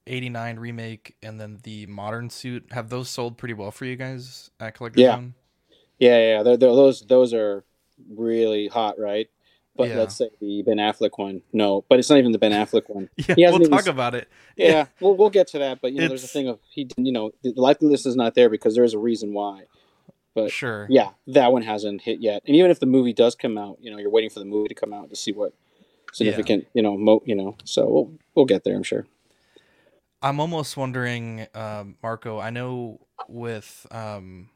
'89 0.07 0.57
remake 0.59 1.15
and 1.21 1.39
then 1.39 1.59
the 1.63 1.85
modern 1.87 2.29
suit, 2.29 2.65
have 2.71 2.89
those 2.89 3.09
sold 3.09 3.37
pretty 3.37 3.53
well 3.53 3.71
for 3.71 3.85
you 3.85 3.95
guys 3.95 4.49
at 4.59 4.73
Collector 4.75 4.99
Yeah. 5.01 5.15
Zone? 5.15 5.33
Yeah, 5.99 6.17
yeah, 6.17 6.43
they're, 6.43 6.57
they're, 6.57 6.69
those 6.75 7.01
those 7.01 7.33
are 7.33 7.63
really 8.09 8.67
hot, 8.67 8.97
right? 8.99 9.29
But 9.75 9.89
Yeah. 9.89 9.99
let's 9.99 10.15
say 10.15 10.29
the 10.41 10.63
Ben 10.63 10.77
Affleck 10.77 11.11
one, 11.17 11.43
no. 11.53 11.85
But 11.87 11.99
it's 11.99 12.09
not 12.09 12.17
even 12.19 12.31
the 12.31 12.39
Ben 12.39 12.51
Affleck 12.51 12.89
one. 12.89 13.09
Yeah, 13.37 13.51
we'll 13.51 13.69
talk 13.69 13.87
about 13.87 14.15
it. 14.15 14.27
Yeah, 14.57 14.87
we'll 14.99 15.15
we'll 15.15 15.29
get 15.29 15.47
to 15.49 15.59
that. 15.59 15.79
But 15.81 15.93
you 15.93 16.01
know, 16.01 16.07
there's 16.09 16.23
a 16.23 16.27
thing 16.27 16.47
of 16.47 16.59
he, 16.69 16.85
didn't- 16.85 17.05
you 17.05 17.11
know, 17.11 17.31
the 17.43 17.53
likeliness 17.53 18.05
is 18.05 18.15
not 18.15 18.33
there 18.35 18.49
because 18.49 18.75
there's 18.75 18.93
a 18.93 18.99
reason 18.99 19.33
why. 19.33 19.63
But 20.33 20.49
Sure. 20.51 20.87
yeah, 20.89 21.11
that 21.27 21.51
one 21.51 21.61
hasn't 21.61 22.01
hit 22.01 22.19
yet. 22.21 22.41
And 22.47 22.55
even 22.55 22.71
if 22.71 22.79
the 22.79 22.85
movie 22.85 23.11
does 23.13 23.35
come 23.35 23.57
out, 23.57 23.77
you 23.81 23.91
know, 23.91 23.97
you're 23.97 24.09
waiting 24.09 24.29
for 24.29 24.39
the 24.39 24.45
movie 24.45 24.69
to 24.69 24.75
come 24.75 24.93
out 24.93 25.09
to 25.09 25.15
see 25.15 25.31
what 25.33 25.53
significant, 26.13 26.67
you 26.73 26.81
know, 26.81 26.97
mo- 26.97 27.21
you 27.25 27.35
know. 27.35 27.55
So 27.65 27.87
we'll 27.87 28.11
we'll 28.35 28.45
get 28.45 28.63
there, 28.63 28.75
I'm 28.75 28.83
sure. 28.83 29.05
I'm 30.21 30.39
almost 30.39 30.77
wondering, 30.77 31.47
um, 31.55 31.95
Marco. 32.03 32.39
I 32.39 32.49
know 32.51 33.07
with 33.27 33.87
um, 33.91 34.49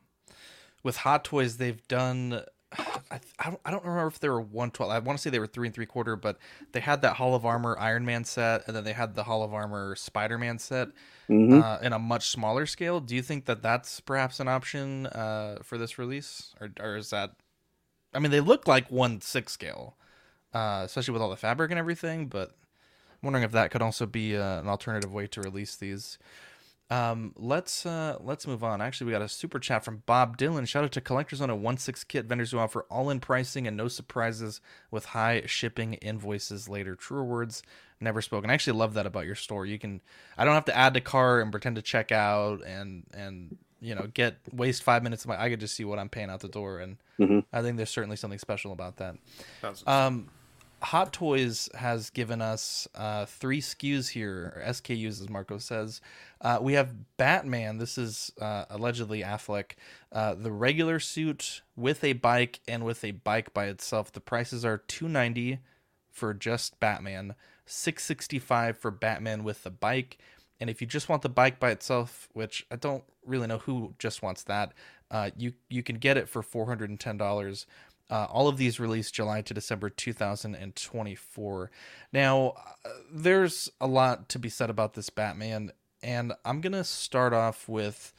with 0.83 0.97
Hot 0.97 1.23
Toys, 1.23 1.57
they've 1.57 1.85
done. 1.87 2.41
I, 2.77 3.19
I 3.39 3.71
don't 3.71 3.83
remember 3.85 4.07
if 4.07 4.19
they 4.19 4.27
were 4.29 4.41
one 4.41 4.69
twelve. 4.71 4.91
I 4.91 4.99
want 4.99 5.17
to 5.17 5.21
say 5.21 5.29
they 5.29 5.39
were 5.39 5.47
three 5.47 5.67
and 5.67 5.73
three 5.73 5.85
quarter, 5.85 6.15
but 6.15 6.37
they 6.73 6.81
had 6.81 7.01
that 7.03 7.15
Hall 7.15 7.33
of 7.35 7.45
Armor 7.45 7.77
Iron 7.79 8.05
Man 8.05 8.25
set, 8.25 8.67
and 8.67 8.75
then 8.75 8.83
they 8.83 8.93
had 8.93 9.15
the 9.15 9.23
Hall 9.23 9.43
of 9.43 9.53
Armor 9.53 9.95
Spider 9.95 10.37
Man 10.37 10.59
set 10.59 10.89
Mhm. 11.29 11.61
uh, 11.61 11.79
in 11.81 11.93
a 11.93 11.99
much 11.99 12.29
smaller 12.29 12.65
scale. 12.65 12.99
Do 12.99 13.15
you 13.15 13.21
think 13.21 13.45
that 13.45 13.61
that's 13.61 13.99
perhaps 14.01 14.39
an 14.39 14.47
option 14.47 15.05
uh, 15.07 15.59
for 15.63 15.77
this 15.77 15.97
release, 15.97 16.53
or 16.59 16.69
or 16.79 16.97
is 16.97 17.11
that? 17.11 17.31
I 18.13 18.19
mean, 18.19 18.31
they 18.31 18.41
look 18.41 18.67
like 18.67 18.91
one 18.91 19.21
six 19.21 19.53
scale, 19.53 19.95
uh, 20.53 20.81
especially 20.85 21.13
with 21.13 21.21
all 21.21 21.29
the 21.29 21.37
fabric 21.37 21.71
and 21.71 21.79
everything, 21.79 22.27
but 22.27 22.55
wondering 23.25 23.43
if 23.43 23.51
that 23.51 23.71
could 23.71 23.81
also 23.81 24.05
be 24.05 24.37
uh, 24.37 24.59
an 24.59 24.67
alternative 24.67 25.11
way 25.13 25.27
to 25.27 25.41
release 25.41 25.75
these. 25.75 26.17
Um, 26.91 27.33
let's 27.35 27.83
uh, 27.85 28.17
let's 28.21 28.45
move 28.45 28.63
on. 28.63 28.79
Actually, 28.79 29.07
we 29.07 29.11
got 29.13 29.23
a 29.23 29.27
super 29.27 29.57
chat 29.57 29.83
from 29.83 30.03
Bob 30.05 30.37
Dylan. 30.37 30.67
Shout 30.67 30.83
out 30.83 30.91
to 30.91 31.01
Collectors 31.01 31.41
on 31.41 31.49
a 31.49 31.55
one 31.55 31.77
six 31.77 32.03
kit 32.03 32.25
vendors 32.25 32.51
who 32.51 32.59
offer 32.59 32.85
all 32.91 33.09
in 33.09 33.19
pricing 33.19 33.65
and 33.65 33.75
no 33.75 33.87
surprises 33.87 34.61
with 34.91 35.05
high 35.05 35.41
shipping 35.47 35.95
invoices 35.95 36.69
later. 36.69 36.95
Truer 36.95 37.23
words 37.23 37.63
never 37.99 38.21
spoken. 38.21 38.51
I 38.51 38.53
actually 38.53 38.77
love 38.77 38.93
that 38.93 39.07
about 39.07 39.25
your 39.25 39.33
store. 39.33 39.65
You 39.65 39.79
can 39.79 39.99
I 40.37 40.45
don't 40.45 40.53
have 40.53 40.65
to 40.65 40.77
add 40.77 40.93
to 40.93 41.01
cart 41.01 41.41
and 41.41 41.51
pretend 41.51 41.77
to 41.77 41.81
check 41.81 42.11
out 42.11 42.63
and 42.63 43.03
and 43.15 43.57
you 43.81 43.95
know 43.95 44.07
get 44.13 44.37
waste 44.53 44.83
five 44.83 45.01
minutes 45.01 45.23
of 45.23 45.29
my. 45.29 45.41
I 45.41 45.49
could 45.49 45.59
just 45.61 45.73
see 45.73 45.85
what 45.85 45.97
I'm 45.97 46.09
paying 46.09 46.29
out 46.29 46.41
the 46.41 46.47
door, 46.49 46.77
and 46.79 46.97
Mhm. 47.19 47.45
I 47.51 47.63
think 47.63 47.77
there's 47.77 47.89
certainly 47.89 48.15
something 48.17 48.37
special 48.39 48.71
about 48.71 48.97
that. 48.97 49.15
That's 49.59 49.81
what's 49.83 49.87
Um, 49.87 50.29
Hot 50.85 51.11
Toys 51.11 51.67
has 51.73 52.11
given 52.11 52.43
us 52.43 52.87
uh, 52.93 53.25
three 53.25 53.59
SKUs 53.59 54.09
here, 54.09 54.53
or 54.55 54.71
SKUs, 54.71 55.19
as 55.19 55.29
Marco 55.29 55.57
says. 55.57 55.99
Uh, 56.39 56.59
we 56.61 56.73
have 56.73 57.17
Batman. 57.17 57.79
This 57.79 57.97
is 57.97 58.31
uh, 58.39 58.65
allegedly 58.69 59.23
Affleck. 59.23 59.71
Uh, 60.11 60.35
the 60.35 60.51
regular 60.51 60.99
suit 60.99 61.63
with 61.75 62.03
a 62.03 62.13
bike 62.13 62.59
and 62.67 62.85
with 62.85 63.03
a 63.03 63.11
bike 63.11 63.51
by 63.51 63.65
itself. 63.65 64.11
The 64.11 64.19
prices 64.19 64.63
are 64.63 64.77
two 64.77 65.09
ninety 65.09 65.57
for 66.11 66.35
just 66.35 66.79
Batman, 66.79 67.33
six 67.65 68.03
sixty 68.03 68.37
five 68.37 68.77
for 68.77 68.91
Batman 68.91 69.43
with 69.43 69.63
the 69.63 69.71
bike. 69.71 70.19
And 70.59 70.69
if 70.69 70.81
you 70.81 70.87
just 70.87 71.09
want 71.09 71.23
the 71.23 71.29
bike 71.29 71.59
by 71.59 71.71
itself, 71.71 72.29
which 72.33 72.65
I 72.69 72.75
don't 72.75 73.03
really 73.25 73.47
know 73.47 73.57
who 73.57 73.95
just 73.97 74.21
wants 74.21 74.43
that, 74.43 74.73
uh, 75.09 75.31
you 75.35 75.53
you 75.67 75.81
can 75.81 75.97
get 75.97 76.15
it 76.15 76.29
for 76.29 76.43
four 76.43 76.67
hundred 76.67 76.91
and 76.91 76.99
ten 76.99 77.17
dollars. 77.17 77.65
Uh, 78.09 78.27
all 78.29 78.47
of 78.47 78.57
these 78.57 78.79
released 78.79 79.15
July 79.15 79.41
to 79.41 79.53
December 79.53 79.89
2024. 79.89 81.71
Now, 82.13 82.53
uh, 82.85 82.89
there's 83.11 83.69
a 83.81 83.87
lot 83.87 84.29
to 84.29 84.39
be 84.39 84.49
said 84.49 84.69
about 84.69 84.93
this 84.93 85.09
Batman, 85.09 85.71
and 86.03 86.33
I'm 86.43 86.61
gonna 86.61 86.83
start 86.83 87.33
off 87.33 87.67
with 87.67 88.13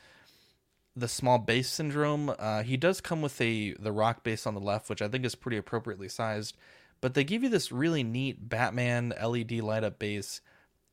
the 0.96 1.07
small 1.07 1.38
base 1.38 1.68
syndrome. 1.68 2.35
Uh, 2.38 2.62
he 2.62 2.77
does 2.77 3.01
come 3.01 3.22
with 3.22 3.40
a 3.40 3.75
the 3.75 3.92
rock 3.92 4.25
base 4.25 4.46
on 4.46 4.55
the 4.55 4.61
left, 4.61 4.88
which 4.88 5.03
I 5.03 5.09
think 5.09 5.25
is 5.25 5.35
pretty 5.35 5.59
appropriately 5.59 6.09
sized. 6.09 6.57
But 7.01 7.14
they 7.14 7.22
give 7.22 7.42
you 7.42 7.49
this 7.49 7.70
really 7.70 8.03
neat 8.03 8.49
Batman 8.49 9.12
LED 9.22 9.53
light 9.61 9.85
up 9.85 9.99
base, 9.99 10.40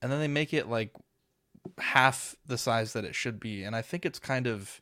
and 0.01 0.12
then 0.12 0.19
they 0.19 0.27
make 0.27 0.53
it 0.53 0.69
like 0.69 0.91
half 1.79 2.36
the 2.45 2.58
size 2.58 2.93
that 2.93 3.06
it 3.06 3.15
should 3.15 3.39
be, 3.39 3.63
and 3.63 3.75
I 3.75 3.82
think 3.82 4.06
it's 4.06 4.19
kind 4.19 4.45
of 4.45 4.82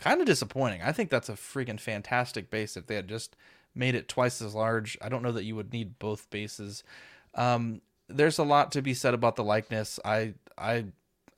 it's 0.00 0.04
kind 0.06 0.20
of 0.20 0.26
disappointing. 0.26 0.80
I 0.82 0.92
think 0.92 1.10
that's 1.10 1.28
a 1.28 1.34
freaking 1.34 1.78
fantastic 1.78 2.50
base. 2.50 2.76
If 2.76 2.86
they 2.86 2.94
had 2.94 3.08
just 3.08 3.36
made 3.74 3.94
it 3.94 4.08
twice 4.08 4.40
as 4.40 4.54
large, 4.54 4.96
I 5.02 5.10
don't 5.10 5.22
know 5.22 5.32
that 5.32 5.44
you 5.44 5.54
would 5.56 5.72
need 5.74 5.98
both 5.98 6.30
bases. 6.30 6.82
Um, 7.34 7.82
there's 8.08 8.38
a 8.38 8.44
lot 8.44 8.72
to 8.72 8.82
be 8.82 8.94
said 8.94 9.12
about 9.12 9.36
the 9.36 9.44
likeness. 9.44 10.00
I 10.02 10.34
I 10.56 10.86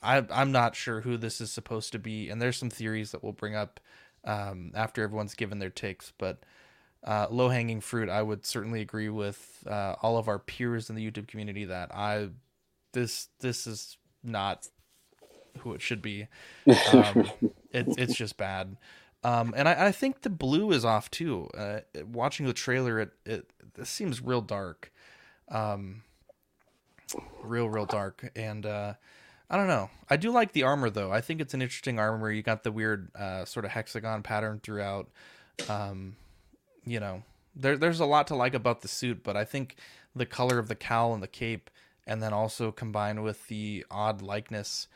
I 0.01 0.25
I'm 0.31 0.53
not 0.53 0.77
sure 0.77 1.01
who 1.01 1.17
this 1.17 1.41
is 1.41 1.51
supposed 1.51 1.91
to 1.93 1.99
be, 1.99 2.29
and 2.29 2.41
there's 2.41 2.57
some 2.57 2.71
theories 2.71 3.11
that 3.11 3.23
we'll 3.25 3.33
bring 3.33 3.57
up 3.57 3.81
um, 4.25 4.71
after 4.75 5.03
everyone's 5.03 5.35
given 5.35 5.59
their 5.59 5.69
takes. 5.69 6.13
But 6.17 6.45
uh, 7.05 7.27
low 7.31 7.49
hanging 7.49 7.81
fruit, 7.81 8.09
I 8.09 8.23
would 8.23 8.47
certainly 8.47 8.81
agree 8.81 9.09
with 9.09 9.65
uh, 9.69 9.97
all 10.03 10.19
of 10.19 10.29
our 10.29 10.39
peers 10.39 10.89
in 10.89 10.95
the 10.95 11.11
YouTube 11.11 11.27
community 11.27 11.65
that 11.65 11.93
I 11.93 12.29
this 12.93 13.29
this 13.41 13.67
is 13.67 13.97
not 14.23 14.69
who 15.61 15.73
it 15.75 15.83
should 15.83 16.03
be. 16.03 16.29
Um, 16.93 17.31
it, 17.73 17.87
it's 17.99 18.15
just 18.15 18.37
bad. 18.37 18.77
Um, 19.25 19.55
and 19.57 19.69
I, 19.69 19.87
I 19.87 19.93
think 19.93 20.23
the 20.23 20.31
blue 20.31 20.73
is 20.73 20.85
off 20.85 21.11
too. 21.11 21.49
Uh, 21.57 21.81
watching 22.05 22.47
the 22.47 22.53
trailer, 22.53 22.99
it, 22.99 23.13
it 23.25 23.51
this 23.75 23.89
seems 23.89 24.21
real 24.21 24.41
dark, 24.41 24.93
um, 25.49 26.03
real 27.43 27.69
real 27.69 27.87
dark. 27.87 28.31
And 28.35 28.67
uh, 28.67 28.95
I 29.49 29.57
don't 29.57 29.69
know. 29.69 29.91
I 30.09 30.17
do 30.17 30.31
like 30.31 30.53
the 30.53 30.65
armor 30.65 30.91
though. 30.91 31.13
I 31.13 31.21
think 31.21 31.41
it's 31.41 31.55
an 31.55 31.63
interesting 31.63 31.99
armor. 31.99 32.31
You 32.31 32.43
got 32.43 32.65
the 32.65 32.73
weird 32.73 33.15
uh, 33.15 33.45
sort 33.45 33.65
of 33.65 33.71
hexagon 33.71 34.23
pattern 34.23 34.61
throughout. 34.63 35.09
Um, 35.69 36.17
you 36.85 36.99
know, 36.99 37.23
there 37.55 37.77
there's 37.77 38.01
a 38.01 38.07
lot 38.07 38.27
to 38.29 38.35
like 38.35 38.55
about 38.55 38.81
the 38.81 38.89
suit, 38.89 39.23
but 39.23 39.37
I 39.37 39.45
think 39.45 39.77
the 40.15 40.27
color 40.27 40.59
of 40.59 40.69
the 40.69 40.75
cowl 40.75 41.15
and 41.15 41.23
the 41.23 41.29
cape, 41.29 41.71
and 42.07 42.23
then 42.23 42.33
also 42.33 42.73
combined 42.73 43.23
with 43.23 43.47
the 43.49 43.85
odd 43.91 44.23
likeness, 44.23 44.89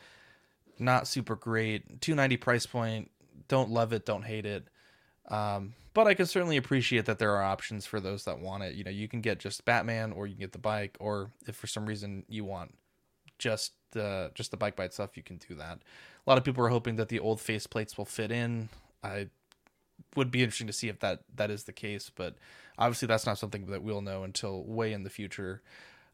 not 0.79 1.07
super 1.07 1.35
great. 1.35 2.01
290 2.01 2.37
price 2.37 2.65
point. 2.65 3.11
Don't 3.47 3.69
love 3.69 3.93
it, 3.93 4.05
don't 4.05 4.23
hate 4.23 4.45
it. 4.45 4.67
Um, 5.29 5.73
but 5.93 6.07
I 6.07 6.13
can 6.13 6.25
certainly 6.25 6.57
appreciate 6.57 7.05
that 7.05 7.19
there 7.19 7.35
are 7.35 7.43
options 7.43 7.85
for 7.85 7.99
those 7.99 8.25
that 8.25 8.39
want 8.39 8.63
it. 8.63 8.75
You 8.75 8.83
know, 8.83 8.91
you 8.91 9.07
can 9.07 9.21
get 9.21 9.39
just 9.39 9.65
Batman, 9.65 10.11
or 10.11 10.27
you 10.27 10.35
can 10.35 10.41
get 10.41 10.51
the 10.51 10.59
bike, 10.59 10.95
or 10.99 11.31
if 11.47 11.55
for 11.55 11.67
some 11.67 11.85
reason 11.85 12.23
you 12.29 12.45
want 12.45 12.75
just 13.37 13.73
the 13.91 14.31
just 14.33 14.51
the 14.51 14.57
bike 14.57 14.75
by 14.75 14.85
itself, 14.85 15.17
you 15.17 15.23
can 15.23 15.37
do 15.37 15.55
that. 15.55 15.79
A 15.79 16.29
lot 16.29 16.37
of 16.37 16.43
people 16.43 16.63
are 16.63 16.69
hoping 16.69 16.97
that 16.97 17.09
the 17.09 17.19
old 17.19 17.41
face 17.41 17.67
plates 17.67 17.97
will 17.97 18.05
fit 18.05 18.31
in. 18.31 18.69
I 19.03 19.29
would 20.15 20.31
be 20.31 20.43
interesting 20.43 20.67
to 20.67 20.73
see 20.73 20.87
if 20.87 20.99
that 20.99 21.21
that 21.35 21.49
is 21.49 21.63
the 21.63 21.73
case, 21.73 22.11
but 22.13 22.35
obviously 22.77 23.07
that's 23.07 23.25
not 23.25 23.37
something 23.37 23.65
that 23.67 23.81
we'll 23.83 24.01
know 24.01 24.23
until 24.23 24.63
way 24.63 24.93
in 24.93 25.03
the 25.03 25.09
future. 25.09 25.61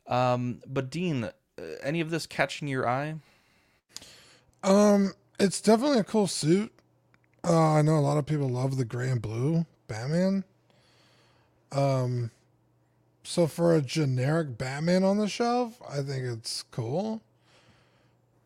Um, 0.08 0.62
but 0.65 0.89
Dean, 0.89 1.26
uh, 1.26 1.32
any 1.82 2.02
of 2.02 2.10
this 2.10 2.26
catching 2.26 2.67
your 2.67 2.88
eye? 2.88 3.15
Um, 4.63 5.13
it's 5.39 5.62
definitely 5.62 5.99
a 5.99 6.04
cool 6.04 6.28
suit. 6.28 6.71
Uh, 7.43 7.73
I 7.73 7.82
know 7.82 7.97
a 7.97 7.99
lot 7.99 8.17
of 8.17 8.26
people 8.26 8.47
love 8.47 8.78
the 8.78 8.86
gray 8.86 9.10
and 9.10 9.21
blue 9.21 9.65
Batman. 9.88 10.45
Um, 11.71 12.32
so 13.23 13.47
for 13.47 13.76
a 13.76 13.82
generic 13.82 14.58
Batman 14.58 15.04
on 15.04 15.17
the 15.17 15.28
shelf, 15.28 15.82
I 15.88 15.97
think 15.97 16.26
it's 16.26 16.63
cool. 16.71 17.21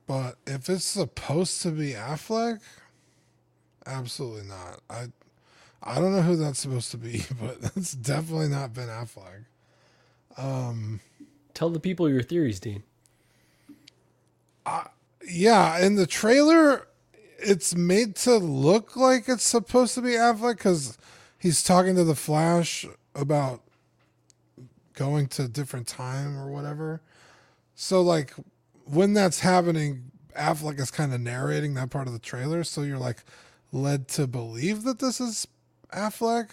But 0.07 0.37
if 0.47 0.69
it's 0.69 0.85
supposed 0.85 1.61
to 1.63 1.71
be 1.71 1.91
Affleck, 1.91 2.61
absolutely 3.85 4.47
not. 4.47 4.79
I 4.89 5.07
I 5.83 5.95
don't 5.95 6.15
know 6.15 6.21
who 6.21 6.35
that's 6.35 6.59
supposed 6.59 6.91
to 6.91 6.97
be, 6.97 7.23
but 7.41 7.71
it's 7.75 7.91
definitely 7.93 8.47
not 8.47 8.73
Ben 8.73 8.87
Affleck. 8.87 9.45
Um, 10.37 11.01
Tell 11.53 11.69
the 11.69 11.79
people 11.79 12.09
your 12.09 12.23
theories, 12.23 12.59
Dean. 12.59 12.83
Yeah, 15.27 15.79
in 15.79 15.95
the 15.95 16.07
trailer, 16.07 16.87
it's 17.39 17.75
made 17.75 18.15
to 18.17 18.37
look 18.37 18.95
like 18.95 19.27
it's 19.27 19.43
supposed 19.43 19.93
to 19.95 20.01
be 20.01 20.11
Affleck 20.11 20.57
because 20.57 20.97
he's 21.37 21.63
talking 21.63 21.95
to 21.95 22.03
the 22.03 22.15
Flash 22.15 22.85
about 23.13 23.61
going 24.93 25.27
to 25.27 25.43
a 25.43 25.47
different 25.47 25.87
time 25.87 26.37
or 26.37 26.49
whatever. 26.49 27.01
So, 27.75 28.01
like, 28.01 28.33
when 28.85 29.13
that's 29.13 29.41
happening, 29.41 30.11
Affleck 30.37 30.79
is 30.79 30.91
kind 30.91 31.13
of 31.13 31.21
narrating 31.21 31.73
that 31.73 31.89
part 31.89 32.07
of 32.07 32.13
the 32.13 32.19
trailer. 32.19 32.63
So 32.63 32.81
you're 32.81 32.97
like 32.97 33.23
led 33.71 34.07
to 34.09 34.27
believe 34.27 34.83
that 34.83 34.99
this 34.99 35.19
is 35.19 35.47
Affleck, 35.91 36.49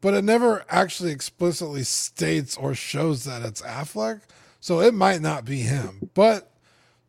but 0.00 0.14
it 0.14 0.24
never 0.24 0.64
actually 0.68 1.12
explicitly 1.12 1.84
states 1.84 2.56
or 2.56 2.74
shows 2.74 3.24
that 3.24 3.42
it's 3.42 3.62
Affleck. 3.62 4.22
So 4.60 4.80
it 4.80 4.94
might 4.94 5.20
not 5.20 5.44
be 5.44 5.60
him, 5.60 6.10
but 6.14 6.52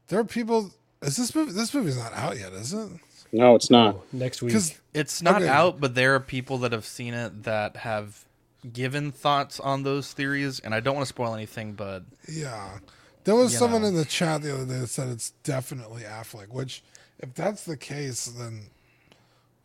there 0.08 0.20
are 0.20 0.26
people. 0.26 0.72
Is 1.02 1.16
this 1.18 1.34
movie? 1.34 1.52
This 1.52 1.74
movie's 1.74 1.98
not 1.98 2.14
out 2.14 2.38
yet, 2.38 2.54
is 2.54 2.74
it? 2.74 2.90
No, 3.32 3.56
it's 3.56 3.70
not. 3.70 4.12
next 4.14 4.42
week. 4.42 4.56
It's 4.94 5.22
not 5.22 5.42
okay. 5.42 5.48
out, 5.48 5.80
but 5.80 5.96
there 5.96 6.16
are 6.16 6.20
people 6.20 6.58
that 6.60 6.72
have 6.72 6.86
seen 6.86 7.14
it 7.14 7.44
that 7.44 7.78
have 7.78 8.26
given 8.74 9.12
thoughts 9.12 9.60
on 9.60 9.84
those 9.84 10.12
theories, 10.12 10.60
and 10.60 10.74
I 10.74 10.80
don't 10.80 10.96
want 10.96 11.06
to 11.06 11.10
spoil 11.10 11.34
anything, 11.34 11.74
but 11.74 12.04
Yeah. 12.28 12.80
There 13.26 13.36
was 13.36 13.54
You 13.54 13.60
someone 13.60 13.84
know. 13.84 13.90
in 13.90 13.96
the 13.96 14.06
chat 14.06 14.42
the 14.42 14.54
other 14.54 14.66
day 14.66 14.80
that 14.80 14.88
said 14.88 15.10
it's 15.10 15.32
definitely 15.44 16.04
Affleck, 16.04 16.50
which, 16.50 16.82
if 17.20 17.34
that's 17.36 17.64
the 17.66 17.78
case, 17.78 18.26
then 18.26 18.64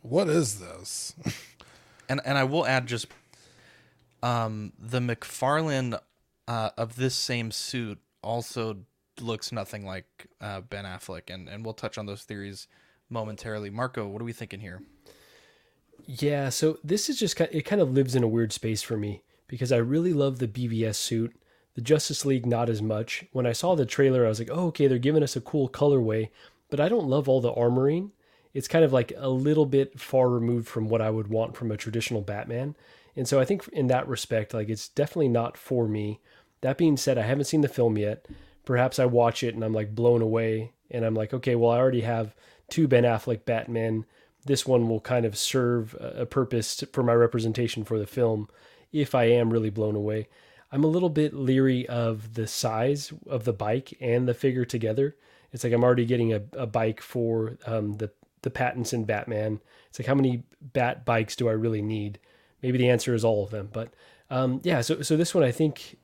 what 0.01 0.29
is 0.29 0.59
this? 0.59 1.15
and 2.09 2.21
and 2.23 2.37
I 2.37 2.43
will 2.43 2.65
add 2.67 2.85
just 2.85 3.07
um 4.21 4.73
the 4.77 4.99
McFarlane 4.99 5.99
uh, 6.47 6.69
of 6.77 6.95
this 6.95 7.15
same 7.15 7.49
suit 7.51 7.97
also 8.21 8.77
looks 9.21 9.51
nothing 9.51 9.85
like 9.85 10.27
uh, 10.41 10.61
Ben 10.61 10.85
Affleck, 10.85 11.33
and 11.33 11.47
and 11.47 11.63
we'll 11.63 11.73
touch 11.73 11.97
on 11.97 12.05
those 12.05 12.23
theories 12.23 12.67
momentarily. 13.09 13.69
Marco, 13.69 14.07
what 14.07 14.21
are 14.21 14.25
we 14.25 14.33
thinking 14.33 14.59
here? 14.59 14.81
Yeah, 16.05 16.49
so 16.49 16.77
this 16.83 17.09
is 17.09 17.17
just 17.17 17.35
kind 17.35 17.49
of, 17.49 17.55
it 17.55 17.63
kind 17.63 17.81
of 17.81 17.91
lives 17.91 18.15
in 18.15 18.23
a 18.23 18.27
weird 18.27 18.53
space 18.53 18.81
for 18.81 18.97
me 18.97 19.23
because 19.47 19.71
I 19.71 19.77
really 19.77 20.13
love 20.13 20.39
the 20.39 20.47
BVS 20.47 20.95
suit. 20.95 21.35
The 21.73 21.81
Justice 21.81 22.25
League 22.25 22.45
not 22.45 22.69
as 22.69 22.81
much. 22.81 23.25
When 23.31 23.45
I 23.45 23.51
saw 23.51 23.75
the 23.75 23.85
trailer, 23.85 24.25
I 24.25 24.29
was 24.29 24.39
like, 24.39 24.51
"Oh, 24.51 24.67
okay, 24.67 24.87
they're 24.87 24.97
giving 24.97 25.23
us 25.23 25.35
a 25.35 25.41
cool 25.41 25.67
colorway," 25.69 26.29
but 26.69 26.79
I 26.79 26.89
don't 26.89 27.07
love 27.07 27.27
all 27.27 27.41
the 27.41 27.53
armoring. 27.53 28.11
It's 28.53 28.69
kind 28.69 28.85
of 28.85 28.93
like 28.93 29.11
a 29.17 29.29
little 29.29 29.65
bit 29.65 29.99
far 29.99 30.29
removed 30.29 30.67
from 30.67 30.87
what 30.87 31.01
I 31.01 31.09
would 31.09 31.27
want 31.27 31.57
from 31.57 31.71
a 31.71 31.77
traditional 31.77 32.21
Batman. 32.21 32.75
And 33.15 33.27
so 33.27 33.39
I 33.39 33.45
think 33.45 33.67
in 33.69 33.87
that 33.87 34.07
respect, 34.07 34.53
like 34.53 34.69
it's 34.69 34.87
definitely 34.87 35.27
not 35.27 35.57
for 35.57 35.87
me. 35.87 36.21
That 36.61 36.77
being 36.77 36.95
said, 36.97 37.17
I 37.17 37.23
haven't 37.23 37.45
seen 37.45 37.61
the 37.61 37.67
film 37.67 37.97
yet. 37.97 38.25
Perhaps 38.65 38.99
I 38.99 39.05
watch 39.05 39.43
it 39.43 39.55
and 39.55 39.63
I'm 39.63 39.73
like 39.73 39.95
blown 39.95 40.21
away 40.21 40.73
and 40.91 41.05
I'm 41.05 41.15
like, 41.15 41.33
okay, 41.33 41.55
well, 41.55 41.71
I 41.71 41.77
already 41.77 42.01
have 42.01 42.35
two 42.69 42.87
Ben 42.87 43.03
Affleck 43.03 43.45
Batmen. 43.45 44.05
This 44.45 44.65
one 44.65 44.87
will 44.89 45.01
kind 45.01 45.25
of 45.25 45.37
serve 45.37 45.95
a 45.95 46.21
a 46.21 46.25
purpose 46.25 46.83
for 46.93 47.03
my 47.03 47.13
representation 47.13 47.83
for 47.83 47.97
the 47.97 48.07
film 48.07 48.47
if 48.91 49.13
I 49.13 49.25
am 49.25 49.51
really 49.51 49.69
blown 49.69 49.95
away. 49.95 50.27
I'm 50.71 50.83
a 50.83 50.87
little 50.87 51.09
bit 51.09 51.33
leery 51.33 51.87
of 51.87 52.33
the 52.33 52.47
size 52.47 53.13
of 53.27 53.45
the 53.45 53.53
bike 53.53 53.97
and 54.01 54.27
the 54.27 54.33
figure 54.33 54.65
together. 54.65 55.15
It's 55.51 55.63
like 55.63 55.73
I'm 55.73 55.83
already 55.83 56.05
getting 56.05 56.33
a, 56.33 56.41
a 56.53 56.67
bike 56.67 57.01
for 57.01 57.57
um, 57.65 57.93
the 57.93 58.11
the 58.41 58.49
Pattinson 58.51 59.05
Batman. 59.05 59.61
It's 59.89 59.99
like 59.99 60.07
how 60.07 60.15
many 60.15 60.43
bat 60.61 61.05
bikes 61.05 61.35
do 61.35 61.49
I 61.49 61.53
really 61.53 61.81
need? 61.81 62.19
Maybe 62.61 62.77
the 62.77 62.89
answer 62.89 63.13
is 63.13 63.23
all 63.23 63.43
of 63.43 63.51
them. 63.51 63.69
But 63.71 63.93
um, 64.29 64.61
yeah, 64.63 64.81
so 64.81 65.01
so 65.01 65.17
this 65.17 65.33
one 65.33 65.43
I 65.43 65.51
think 65.51 65.97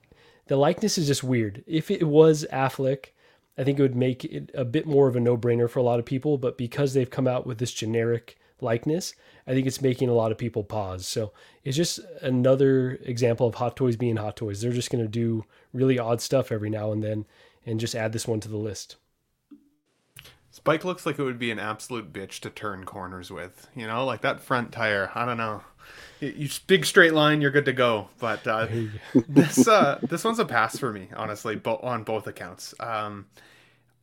the 0.51 0.57
likeness 0.57 0.97
is 0.97 1.07
just 1.07 1.23
weird. 1.23 1.63
If 1.65 1.89
it 1.89 2.05
was 2.05 2.45
Affleck, 2.51 3.11
I 3.57 3.63
think 3.63 3.79
it 3.79 3.83
would 3.83 3.95
make 3.95 4.25
it 4.25 4.51
a 4.53 4.65
bit 4.65 4.85
more 4.85 5.07
of 5.07 5.15
a 5.15 5.19
no-brainer 5.21 5.69
for 5.69 5.79
a 5.79 5.83
lot 5.83 5.97
of 5.97 6.03
people. 6.03 6.37
But 6.37 6.57
because 6.57 6.93
they've 6.93 7.09
come 7.09 7.25
out 7.25 7.47
with 7.47 7.57
this 7.57 7.71
generic 7.71 8.37
likeness, 8.59 9.13
I 9.47 9.53
think 9.53 9.65
it's 9.65 9.81
making 9.81 10.09
a 10.09 10.13
lot 10.13 10.29
of 10.29 10.37
people 10.37 10.65
pause. 10.65 11.07
So 11.07 11.31
it's 11.63 11.77
just 11.77 12.01
another 12.21 12.99
example 13.03 13.47
of 13.47 13.55
Hot 13.55 13.77
Toys 13.77 13.95
being 13.95 14.17
Hot 14.17 14.35
Toys. 14.35 14.59
They're 14.59 14.73
just 14.73 14.91
going 14.91 15.01
to 15.01 15.09
do 15.09 15.45
really 15.71 15.97
odd 15.97 16.19
stuff 16.19 16.51
every 16.51 16.69
now 16.69 16.91
and 16.91 17.01
then, 17.01 17.25
and 17.65 17.79
just 17.79 17.95
add 17.95 18.11
this 18.11 18.27
one 18.27 18.41
to 18.41 18.49
the 18.49 18.57
list. 18.57 18.97
Spike 20.49 20.83
looks 20.83 21.05
like 21.05 21.17
it 21.17 21.23
would 21.23 21.39
be 21.39 21.51
an 21.51 21.59
absolute 21.59 22.11
bitch 22.11 22.41
to 22.41 22.49
turn 22.49 22.83
corners 22.83 23.31
with. 23.31 23.69
You 23.73 23.87
know, 23.87 24.03
like 24.03 24.19
that 24.19 24.41
front 24.41 24.73
tire. 24.73 25.11
I 25.15 25.23
don't 25.23 25.37
know. 25.37 25.61
You, 26.19 26.49
big 26.67 26.85
straight 26.85 27.13
line, 27.13 27.41
you're 27.41 27.51
good 27.51 27.65
to 27.65 27.73
go. 27.73 28.09
But 28.19 28.45
uh, 28.47 28.67
this 29.27 29.67
uh, 29.67 29.99
this 30.03 30.23
one's 30.23 30.39
a 30.39 30.45
pass 30.45 30.77
for 30.77 30.91
me, 30.91 31.09
honestly, 31.15 31.55
bo- 31.55 31.77
on 31.77 32.03
both 32.03 32.27
accounts. 32.27 32.73
Um, 32.79 33.27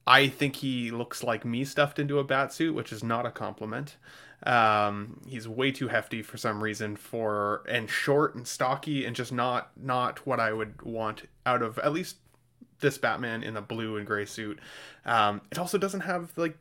I 0.07 0.29
think 0.29 0.57
he 0.57 0.91
looks 0.91 1.23
like 1.23 1.45
me 1.45 1.65
stuffed 1.65 1.99
into 1.99 2.19
a 2.19 2.25
bat 2.25 2.53
suit, 2.53 2.75
which 2.75 2.93
is 2.93 3.05
not 3.05 3.27
a 3.27 3.31
compliment. 3.31 3.97
Um, 4.45 5.21
he's 5.27 5.49
way 5.49 5.73
too 5.73 5.89
hefty 5.89 6.23
for 6.23 6.37
some 6.37 6.63
reason 6.63 6.97
for 6.97 7.65
and 7.69 7.91
short 7.91 8.35
and 8.35 8.47
stocky 8.47 9.05
and 9.05 9.15
just 9.15 9.33
not 9.33 9.71
not 9.77 10.25
what 10.27 10.39
I 10.39 10.53
would 10.53 10.81
want 10.83 11.29
out 11.45 11.61
of 11.61 11.79
at 11.81 11.93
least 11.93 12.17
this 12.81 12.99
Batman 12.99 13.43
in 13.43 13.57
a 13.57 13.63
blue 13.63 13.97
and 13.97 14.07
gray 14.07 14.25
suit. 14.25 14.61
Um, 15.05 15.41
it 15.51 15.59
also 15.59 15.77
doesn't 15.77 16.01
have 16.01 16.33
like 16.37 16.57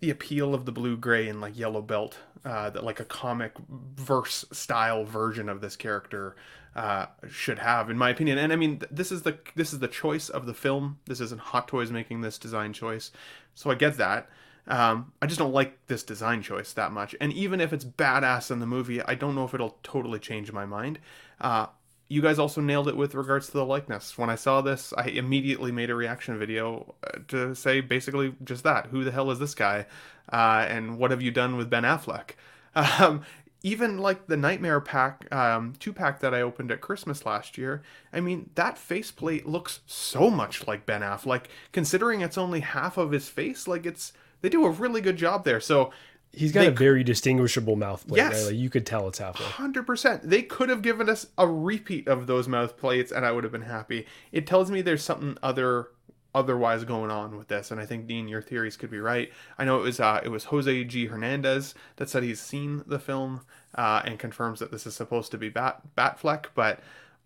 the 0.00 0.10
appeal 0.10 0.54
of 0.54 0.64
the 0.64 0.72
blue, 0.72 0.96
gray, 0.96 1.28
and 1.28 1.40
like 1.40 1.58
yellow 1.58 1.82
belt 1.82 2.18
uh, 2.44 2.70
that 2.70 2.84
like 2.84 3.00
a 3.00 3.04
comic 3.04 3.52
verse 3.68 4.44
style 4.52 5.04
version 5.04 5.48
of 5.48 5.60
this 5.60 5.76
character 5.76 6.36
uh, 6.74 7.06
should 7.28 7.58
have, 7.58 7.90
in 7.90 7.98
my 7.98 8.10
opinion. 8.10 8.38
And 8.38 8.52
I 8.52 8.56
mean, 8.56 8.78
th- 8.78 8.90
this 8.90 9.10
is 9.10 9.22
the 9.22 9.38
this 9.56 9.72
is 9.72 9.80
the 9.80 9.88
choice 9.88 10.28
of 10.28 10.46
the 10.46 10.54
film. 10.54 10.98
This 11.06 11.20
isn't 11.20 11.40
Hot 11.40 11.68
Toys 11.68 11.90
making 11.90 12.20
this 12.20 12.38
design 12.38 12.72
choice, 12.72 13.10
so 13.54 13.70
I 13.70 13.74
get 13.74 13.96
that. 13.96 14.28
Um, 14.68 15.12
I 15.22 15.26
just 15.26 15.38
don't 15.38 15.52
like 15.52 15.86
this 15.86 16.02
design 16.02 16.42
choice 16.42 16.74
that 16.74 16.92
much. 16.92 17.16
And 17.20 17.32
even 17.32 17.60
if 17.60 17.72
it's 17.72 17.86
badass 17.86 18.50
in 18.50 18.58
the 18.58 18.66
movie, 18.66 19.00
I 19.02 19.14
don't 19.14 19.34
know 19.34 19.44
if 19.44 19.54
it'll 19.54 19.78
totally 19.82 20.18
change 20.18 20.52
my 20.52 20.66
mind. 20.66 20.98
Uh, 21.40 21.66
you 22.08 22.22
guys 22.22 22.38
also 22.38 22.60
nailed 22.60 22.88
it 22.88 22.96
with 22.96 23.14
regards 23.14 23.46
to 23.46 23.52
the 23.52 23.64
likeness. 23.64 24.16
When 24.16 24.30
I 24.30 24.34
saw 24.34 24.60
this, 24.60 24.92
I 24.96 25.04
immediately 25.04 25.70
made 25.70 25.90
a 25.90 25.94
reaction 25.94 26.38
video 26.38 26.94
uh, 27.04 27.18
to 27.28 27.54
say 27.54 27.80
basically 27.80 28.34
just 28.42 28.64
that: 28.64 28.86
Who 28.86 29.04
the 29.04 29.12
hell 29.12 29.30
is 29.30 29.38
this 29.38 29.54
guy? 29.54 29.86
Uh, 30.32 30.66
and 30.68 30.98
what 30.98 31.10
have 31.10 31.22
you 31.22 31.30
done 31.30 31.56
with 31.56 31.70
Ben 31.70 31.84
Affleck? 31.84 32.30
Um, 32.74 33.22
even 33.62 33.98
like 33.98 34.28
the 34.28 34.36
Nightmare 34.36 34.80
pack, 34.80 35.32
um, 35.34 35.74
two 35.80 35.92
pack 35.92 36.20
that 36.20 36.32
I 36.32 36.42
opened 36.42 36.70
at 36.70 36.80
Christmas 36.80 37.26
last 37.26 37.58
year. 37.58 37.82
I 38.12 38.20
mean, 38.20 38.50
that 38.54 38.78
faceplate 38.78 39.46
looks 39.46 39.80
so 39.86 40.30
much 40.30 40.66
like 40.68 40.86
Ben 40.86 41.00
Affleck, 41.00 41.46
considering 41.72 42.20
it's 42.20 42.38
only 42.38 42.60
half 42.60 42.96
of 42.96 43.10
his 43.10 43.28
face. 43.28 43.66
Like 43.66 43.84
it's 43.84 44.12
they 44.42 44.48
do 44.48 44.64
a 44.64 44.70
really 44.70 45.00
good 45.00 45.16
job 45.16 45.44
there. 45.44 45.60
So 45.60 45.90
He's 46.32 46.52
got 46.52 46.60
they 46.60 46.66
a 46.68 46.70
very 46.70 47.02
distinguishable 47.02 47.76
mouth 47.76 48.06
plate. 48.06 48.18
Yes. 48.18 48.34
right? 48.34 48.52
Like, 48.52 48.56
you 48.56 48.70
could 48.70 48.86
tell 48.86 49.08
it's 49.08 49.18
halfway. 49.18 49.46
Hundred 49.46 49.86
percent. 49.86 50.28
They 50.28 50.42
could 50.42 50.68
have 50.68 50.82
given 50.82 51.08
us 51.08 51.26
a 51.36 51.46
repeat 51.46 52.06
of 52.06 52.26
those 52.26 52.46
mouth 52.46 52.76
plates, 52.76 53.10
and 53.10 53.24
I 53.24 53.32
would 53.32 53.44
have 53.44 53.52
been 53.52 53.62
happy. 53.62 54.06
It 54.30 54.46
tells 54.46 54.70
me 54.70 54.82
there's 54.82 55.02
something 55.02 55.36
other 55.42 55.88
otherwise 56.34 56.84
going 56.84 57.10
on 57.10 57.36
with 57.36 57.48
this, 57.48 57.70
and 57.70 57.80
I 57.80 57.86
think 57.86 58.06
Dean, 58.06 58.28
your 58.28 58.42
theories 58.42 58.76
could 58.76 58.90
be 58.90 59.00
right. 59.00 59.32
I 59.56 59.64
know 59.64 59.78
it 59.80 59.82
was 59.82 60.00
uh, 60.00 60.20
it 60.22 60.28
was 60.28 60.44
Jose 60.44 60.84
G 60.84 61.06
Hernandez 61.06 61.74
that 61.96 62.08
said 62.08 62.22
he's 62.22 62.40
seen 62.40 62.84
the 62.86 62.98
film 62.98 63.40
uh, 63.74 64.02
and 64.04 64.18
confirms 64.18 64.60
that 64.60 64.70
this 64.70 64.86
is 64.86 64.94
supposed 64.94 65.30
to 65.32 65.38
be 65.38 65.48
Bat 65.48 65.82
Batfleck, 65.96 66.46
but. 66.54 66.80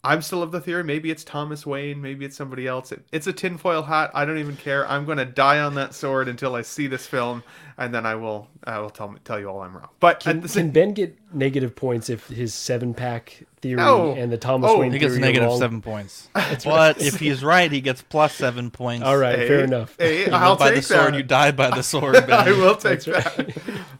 I'm 0.04 0.20
still 0.20 0.42
of 0.42 0.50
the 0.50 0.60
theory. 0.60 0.82
Maybe 0.82 1.12
it's 1.12 1.22
Thomas 1.22 1.64
Wayne. 1.64 2.02
Maybe 2.02 2.24
it's 2.24 2.36
somebody 2.36 2.66
else. 2.66 2.90
It, 2.90 3.04
it's 3.12 3.28
a 3.28 3.32
tinfoil 3.32 3.82
hat. 3.82 4.10
I 4.14 4.24
don't 4.24 4.38
even 4.38 4.56
care. 4.56 4.84
I'm 4.90 5.04
going 5.04 5.18
to 5.18 5.24
die 5.24 5.60
on 5.60 5.76
that 5.76 5.94
sword 5.94 6.26
until 6.26 6.56
I 6.56 6.62
see 6.62 6.88
this 6.88 7.06
film, 7.06 7.44
and 7.78 7.94
then 7.94 8.04
I 8.04 8.16
will. 8.16 8.48
I 8.64 8.80
will 8.80 8.90
tell 8.90 9.14
tell 9.24 9.38
you 9.38 9.48
all 9.48 9.60
I'm 9.60 9.76
wrong. 9.76 9.88
But 10.00 10.18
Can, 10.18 10.38
at 10.38 10.42
the 10.42 10.48
can 10.48 10.70
Ben 10.72 10.92
get 10.92 11.16
negative 11.32 11.76
points 11.76 12.10
if 12.10 12.26
his 12.26 12.52
seven 12.52 12.94
pack 12.94 13.44
theory 13.60 13.76
No. 13.76 14.12
and 14.14 14.32
the 14.32 14.38
Thomas 14.38 14.72
Oh. 14.72 14.78
Wayne 14.80 14.90
He 14.92 14.98
gets 14.98 15.12
theory 15.12 15.22
are 15.22 15.26
negative 15.26 15.48
wrong? 15.50 15.58
seven 15.60 15.80
points. 15.80 16.28
That's 16.34 16.64
but 16.64 16.96
right. 16.96 17.06
if 17.06 17.20
he's 17.20 17.44
right, 17.44 17.70
he 17.70 17.80
gets 17.80 18.02
plus 18.02 18.34
seven 18.34 18.72
points. 18.72 19.04
All 19.06 19.16
right, 19.16 19.36
fair 19.36 19.62
enough. 19.62 19.94
Hey, 20.00 20.26
You 20.26 20.32
I'll 20.32 20.50
live 20.50 20.58
by 20.58 20.68
take 20.70 20.76
the 20.78 20.82
sword, 20.82 21.14
that. 21.14 21.16
you 21.16 21.22
die 21.22 21.52
by 21.52 21.70
the 21.70 21.82
sword. 21.84 22.14
Ben. 22.14 22.32
I 22.32 22.50
will 22.50 22.74
take 22.74 23.02
That's 23.04 23.36
that. 23.36 23.56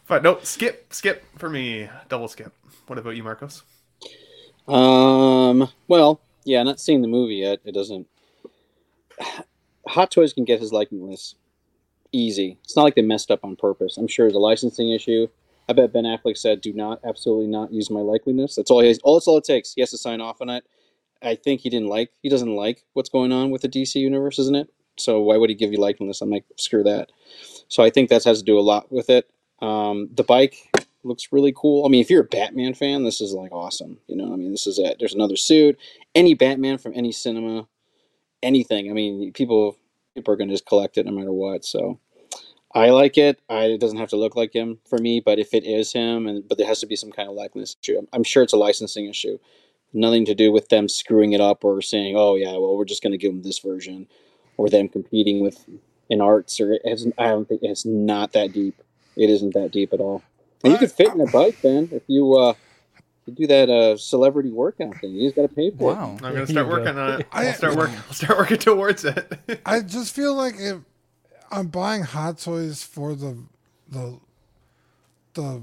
but 0.08 0.24
no, 0.24 0.40
skip, 0.42 0.92
skip 0.92 1.24
for 1.38 1.48
me. 1.48 1.88
Double 2.08 2.26
skip. 2.26 2.52
What 2.88 2.98
about 2.98 3.10
you, 3.16 3.22
Marcos? 3.22 3.62
Um. 4.68 5.68
Well, 5.88 6.20
yeah, 6.44 6.62
not 6.62 6.80
seeing 6.80 7.02
the 7.02 7.08
movie 7.08 7.36
yet. 7.36 7.60
It 7.64 7.72
doesn't. 7.72 8.06
Hot 9.88 10.10
Toys 10.10 10.32
can 10.32 10.44
get 10.44 10.60
his 10.60 10.72
likeness 10.72 11.34
easy. 12.12 12.58
It's 12.64 12.76
not 12.76 12.84
like 12.84 12.94
they 12.94 13.02
messed 13.02 13.30
up 13.30 13.44
on 13.44 13.56
purpose. 13.56 13.96
I'm 13.96 14.08
sure 14.08 14.26
it's 14.26 14.36
a 14.36 14.40
licensing 14.40 14.90
issue. 14.92 15.28
I 15.68 15.72
bet 15.72 15.92
Ben 15.92 16.04
Affleck 16.04 16.36
said, 16.36 16.60
"Do 16.60 16.72
not, 16.72 17.00
absolutely 17.04 17.46
not 17.46 17.72
use 17.72 17.90
my 17.90 18.00
likeliness." 18.00 18.54
That's 18.54 18.70
all. 18.70 18.80
He 18.80 18.88
has, 18.88 18.98
all 19.02 19.14
that's 19.14 19.28
all 19.28 19.38
it 19.38 19.44
takes. 19.44 19.74
He 19.74 19.80
has 19.80 19.90
to 19.90 19.98
sign 19.98 20.20
off 20.20 20.40
on 20.40 20.50
it. 20.50 20.64
I 21.22 21.36
think 21.36 21.60
he 21.60 21.70
didn't 21.70 21.88
like. 21.88 22.10
He 22.22 22.28
doesn't 22.28 22.54
like 22.54 22.84
what's 22.94 23.08
going 23.08 23.32
on 23.32 23.50
with 23.50 23.62
the 23.62 23.68
DC 23.68 23.94
universe, 23.94 24.38
isn't 24.38 24.56
it? 24.56 24.68
So 24.98 25.20
why 25.20 25.36
would 25.36 25.50
he 25.50 25.54
give 25.56 25.72
you 25.72 25.78
likeness? 25.78 26.20
I'm 26.20 26.30
like, 26.30 26.44
screw 26.56 26.82
that. 26.84 27.10
So 27.68 27.82
I 27.82 27.90
think 27.90 28.10
that 28.10 28.24
has 28.24 28.38
to 28.40 28.44
do 28.44 28.58
a 28.58 28.60
lot 28.60 28.92
with 28.92 29.08
it. 29.08 29.30
Um, 29.60 30.08
the 30.12 30.24
bike 30.24 30.56
looks 31.04 31.32
really 31.32 31.52
cool. 31.54 31.84
I 31.84 31.88
mean, 31.88 32.00
if 32.00 32.10
you're 32.10 32.22
a 32.22 32.24
Batman 32.24 32.74
fan, 32.74 33.04
this 33.04 33.20
is 33.20 33.32
like 33.32 33.52
awesome. 33.52 33.98
You 34.06 34.16
know, 34.16 34.32
I 34.32 34.36
mean, 34.36 34.52
this 34.52 34.66
is 34.66 34.78
it. 34.78 34.96
There's 34.98 35.14
another 35.14 35.36
suit. 35.36 35.78
Any 36.14 36.34
Batman 36.34 36.78
from 36.78 36.92
any 36.94 37.12
cinema, 37.12 37.66
anything. 38.42 38.90
I 38.90 38.94
mean, 38.94 39.32
people 39.32 39.76
people 40.14 40.32
are 40.32 40.36
going 40.36 40.48
to 40.48 40.54
just 40.54 40.66
collect 40.66 40.98
it 40.98 41.06
no 41.06 41.12
matter 41.12 41.32
what. 41.32 41.64
So 41.64 41.98
I 42.74 42.90
like 42.90 43.18
it. 43.18 43.40
I, 43.48 43.64
it 43.64 43.80
doesn't 43.80 43.98
have 43.98 44.10
to 44.10 44.16
look 44.16 44.36
like 44.36 44.52
him 44.52 44.78
for 44.88 44.98
me, 44.98 45.20
but 45.20 45.38
if 45.38 45.54
it 45.54 45.64
is 45.64 45.92
him, 45.92 46.26
and 46.26 46.46
but 46.46 46.58
there 46.58 46.66
has 46.66 46.80
to 46.80 46.86
be 46.86 46.96
some 46.96 47.12
kind 47.12 47.28
of 47.28 47.34
likeness 47.34 47.76
issue. 47.82 47.98
I'm, 47.98 48.08
I'm 48.12 48.24
sure 48.24 48.42
it's 48.42 48.52
a 48.52 48.58
licensing 48.58 49.06
issue. 49.06 49.38
Nothing 49.92 50.24
to 50.24 50.34
do 50.34 50.50
with 50.50 50.70
them 50.70 50.88
screwing 50.88 51.32
it 51.32 51.40
up 51.40 51.64
or 51.64 51.82
saying, 51.82 52.14
"Oh 52.16 52.36
yeah, 52.36 52.52
well 52.52 52.76
we're 52.76 52.84
just 52.84 53.02
going 53.02 53.12
to 53.12 53.18
give 53.18 53.32
them 53.32 53.42
this 53.42 53.58
version," 53.58 54.08
or 54.56 54.68
them 54.68 54.88
competing 54.88 55.40
with 55.40 55.66
in 56.08 56.20
arts. 56.20 56.60
Or 56.60 56.72
it 56.72 56.82
hasn't, 56.86 57.14
I 57.18 57.28
don't 57.28 57.46
think 57.46 57.62
it's 57.62 57.84
not 57.84 58.32
that 58.32 58.52
deep. 58.52 58.80
It 59.16 59.28
isn't 59.28 59.54
that 59.54 59.72
deep 59.72 59.92
at 59.92 60.00
all. 60.00 60.22
And 60.64 60.72
you 60.72 60.78
could 60.78 60.92
fit 60.92 61.12
in 61.12 61.20
a 61.20 61.26
bike, 61.26 61.56
Ben, 61.62 61.88
if 61.92 62.02
you 62.06 62.34
uh, 62.34 62.54
you 63.26 63.32
do 63.34 63.46
that 63.48 63.68
uh, 63.70 63.96
celebrity 63.96 64.50
workout 64.50 64.96
thing. 64.96 65.12
You 65.14 65.26
just 65.26 65.36
got 65.36 65.42
to 65.42 65.48
pay 65.54 65.70
for 65.70 65.94
Wow. 65.94 66.16
it. 66.16 66.24
I'm 66.24 66.34
gonna 66.34 66.46
start 66.46 66.68
working 66.68 66.98
on 66.98 67.20
it. 67.20 67.26
I- 67.32 67.46
I'll 67.48 67.54
start 67.54 67.76
working. 67.76 67.96
I'll 68.08 68.14
start 68.14 68.38
working 68.38 68.58
towards 68.58 69.04
it. 69.04 69.60
I 69.66 69.80
just 69.80 70.14
feel 70.14 70.34
like 70.34 70.54
if 70.58 70.78
I'm 71.50 71.68
buying 71.68 72.02
Hot 72.02 72.38
Toys 72.38 72.82
for 72.82 73.14
the 73.14 73.36
the 73.88 74.18
the 75.34 75.62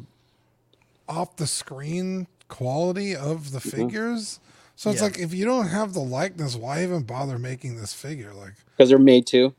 off 1.08 1.36
the 1.38 1.48
screen 1.48 2.28
quality 2.48 3.16
of 3.16 3.52
the 3.52 3.60
Mhm. 3.60 3.72
figures. 3.72 4.40
So 4.76 4.90
it's 4.92 5.00
Yeah. 5.02 5.08
like 5.08 5.20
if 5.20 5.34
you 5.34 5.46
don't 5.46 5.68
have 5.68 5.94
the 5.94 6.00
likeness, 6.02 6.56
why 6.56 6.84
even 6.84 7.04
bother 7.04 7.38
making 7.38 7.76
this 7.78 7.94
figure? 7.94 8.34
Like 8.34 8.54
because 8.78 8.90
they're 8.90 8.98
made 9.00 9.28
to. 9.28 9.54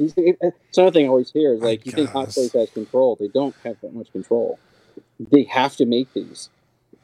It's 0.00 0.76
another 0.78 0.92
thing 0.92 1.06
I 1.06 1.08
always 1.08 1.32
hear 1.32 1.54
is 1.54 1.60
like 1.60 1.84
you 1.86 1.90
think 1.92 2.10
Hot 2.10 2.30
Toys 2.32 2.52
has 2.52 2.70
control. 2.70 3.16
They 3.18 3.28
don't 3.28 3.54
have 3.64 3.76
that 3.82 3.92
much 3.94 4.12
control. 4.12 4.58
They 5.18 5.44
have 5.44 5.76
to 5.76 5.86
make 5.86 6.12
these. 6.14 6.48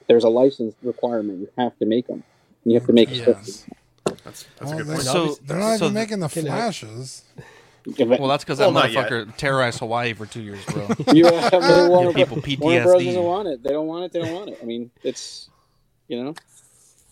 There's 0.07 0.25
a 0.25 0.29
license 0.29 0.75
requirement. 0.83 1.41
You 1.41 1.49
have 1.59 1.77
to 1.79 1.87
make 1.87 2.07
them. 2.07 2.23
You 2.65 2.75
have 2.75 2.87
to 2.87 2.93
make. 2.93 3.11
Yes. 3.11 3.67
That's 4.25 4.47
that's 4.59 4.73
a 4.73 4.77
good 4.77 4.87
point. 4.87 5.01
So- 5.03 5.37
they're 5.47 5.59
not 5.59 5.75
even 5.77 5.93
making 5.93 6.21
the 6.21 6.29
flashes. 6.29 7.25
Well, 7.99 8.29
that's 8.29 8.45
because 8.45 8.59
that 8.59 8.65
Well, 8.65 8.73
not 8.73 8.93
yet. 8.93 9.11
motherfucker 9.11 9.37
terrorized 9.37 9.79
Hawaii 9.81 10.15
for 10.15 10.25
two 10.25 10.41
years, 10.41 10.65
bro. 10.65 10.89
You 11.13 11.27
have 11.27 11.53
uh, 11.53 11.83
to 11.85 11.91
Warner, 11.91 12.13
Give 12.15 12.43
people 12.43 12.69
Warner 12.69 12.83
Bros. 12.85 13.03
PTSD. 13.03 13.07
doesn't 13.07 13.23
want 13.23 13.49
it. 13.49 13.63
They 13.63 13.71
don't 13.71 13.87
want 13.87 14.05
it. 14.07 14.13
They 14.13 14.21
don't 14.21 14.33
want 14.33 14.49
it. 14.51 14.59
I 14.63 14.65
mean, 14.65 14.91
it's 15.03 15.51
you 16.09 16.23
know, 16.23 16.35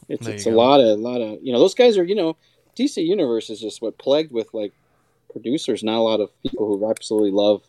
it's 0.08 0.24
There 0.24 0.34
it's 0.34 0.46
you 0.46 0.52
a 0.52 0.54
go. 0.54 0.60
lot 0.60 0.80
of 0.80 0.98
a 0.98 1.02
lot 1.02 1.20
of 1.20 1.42
you 1.42 1.52
know 1.52 1.58
those 1.58 1.74
guys 1.74 1.98
are 1.98 2.04
you 2.04 2.14
know 2.14 2.36
DC 2.78 3.04
Universe 3.06 3.50
is 3.50 3.60
just 3.60 3.82
what 3.82 3.98
plagued 3.98 4.32
with 4.32 4.48
like 4.54 4.72
producers, 5.30 5.82
not 5.82 5.98
a 5.98 6.00
lot 6.00 6.20
of 6.20 6.30
people 6.42 6.66
who 6.66 6.90
absolutely 6.90 7.32
love 7.32 7.62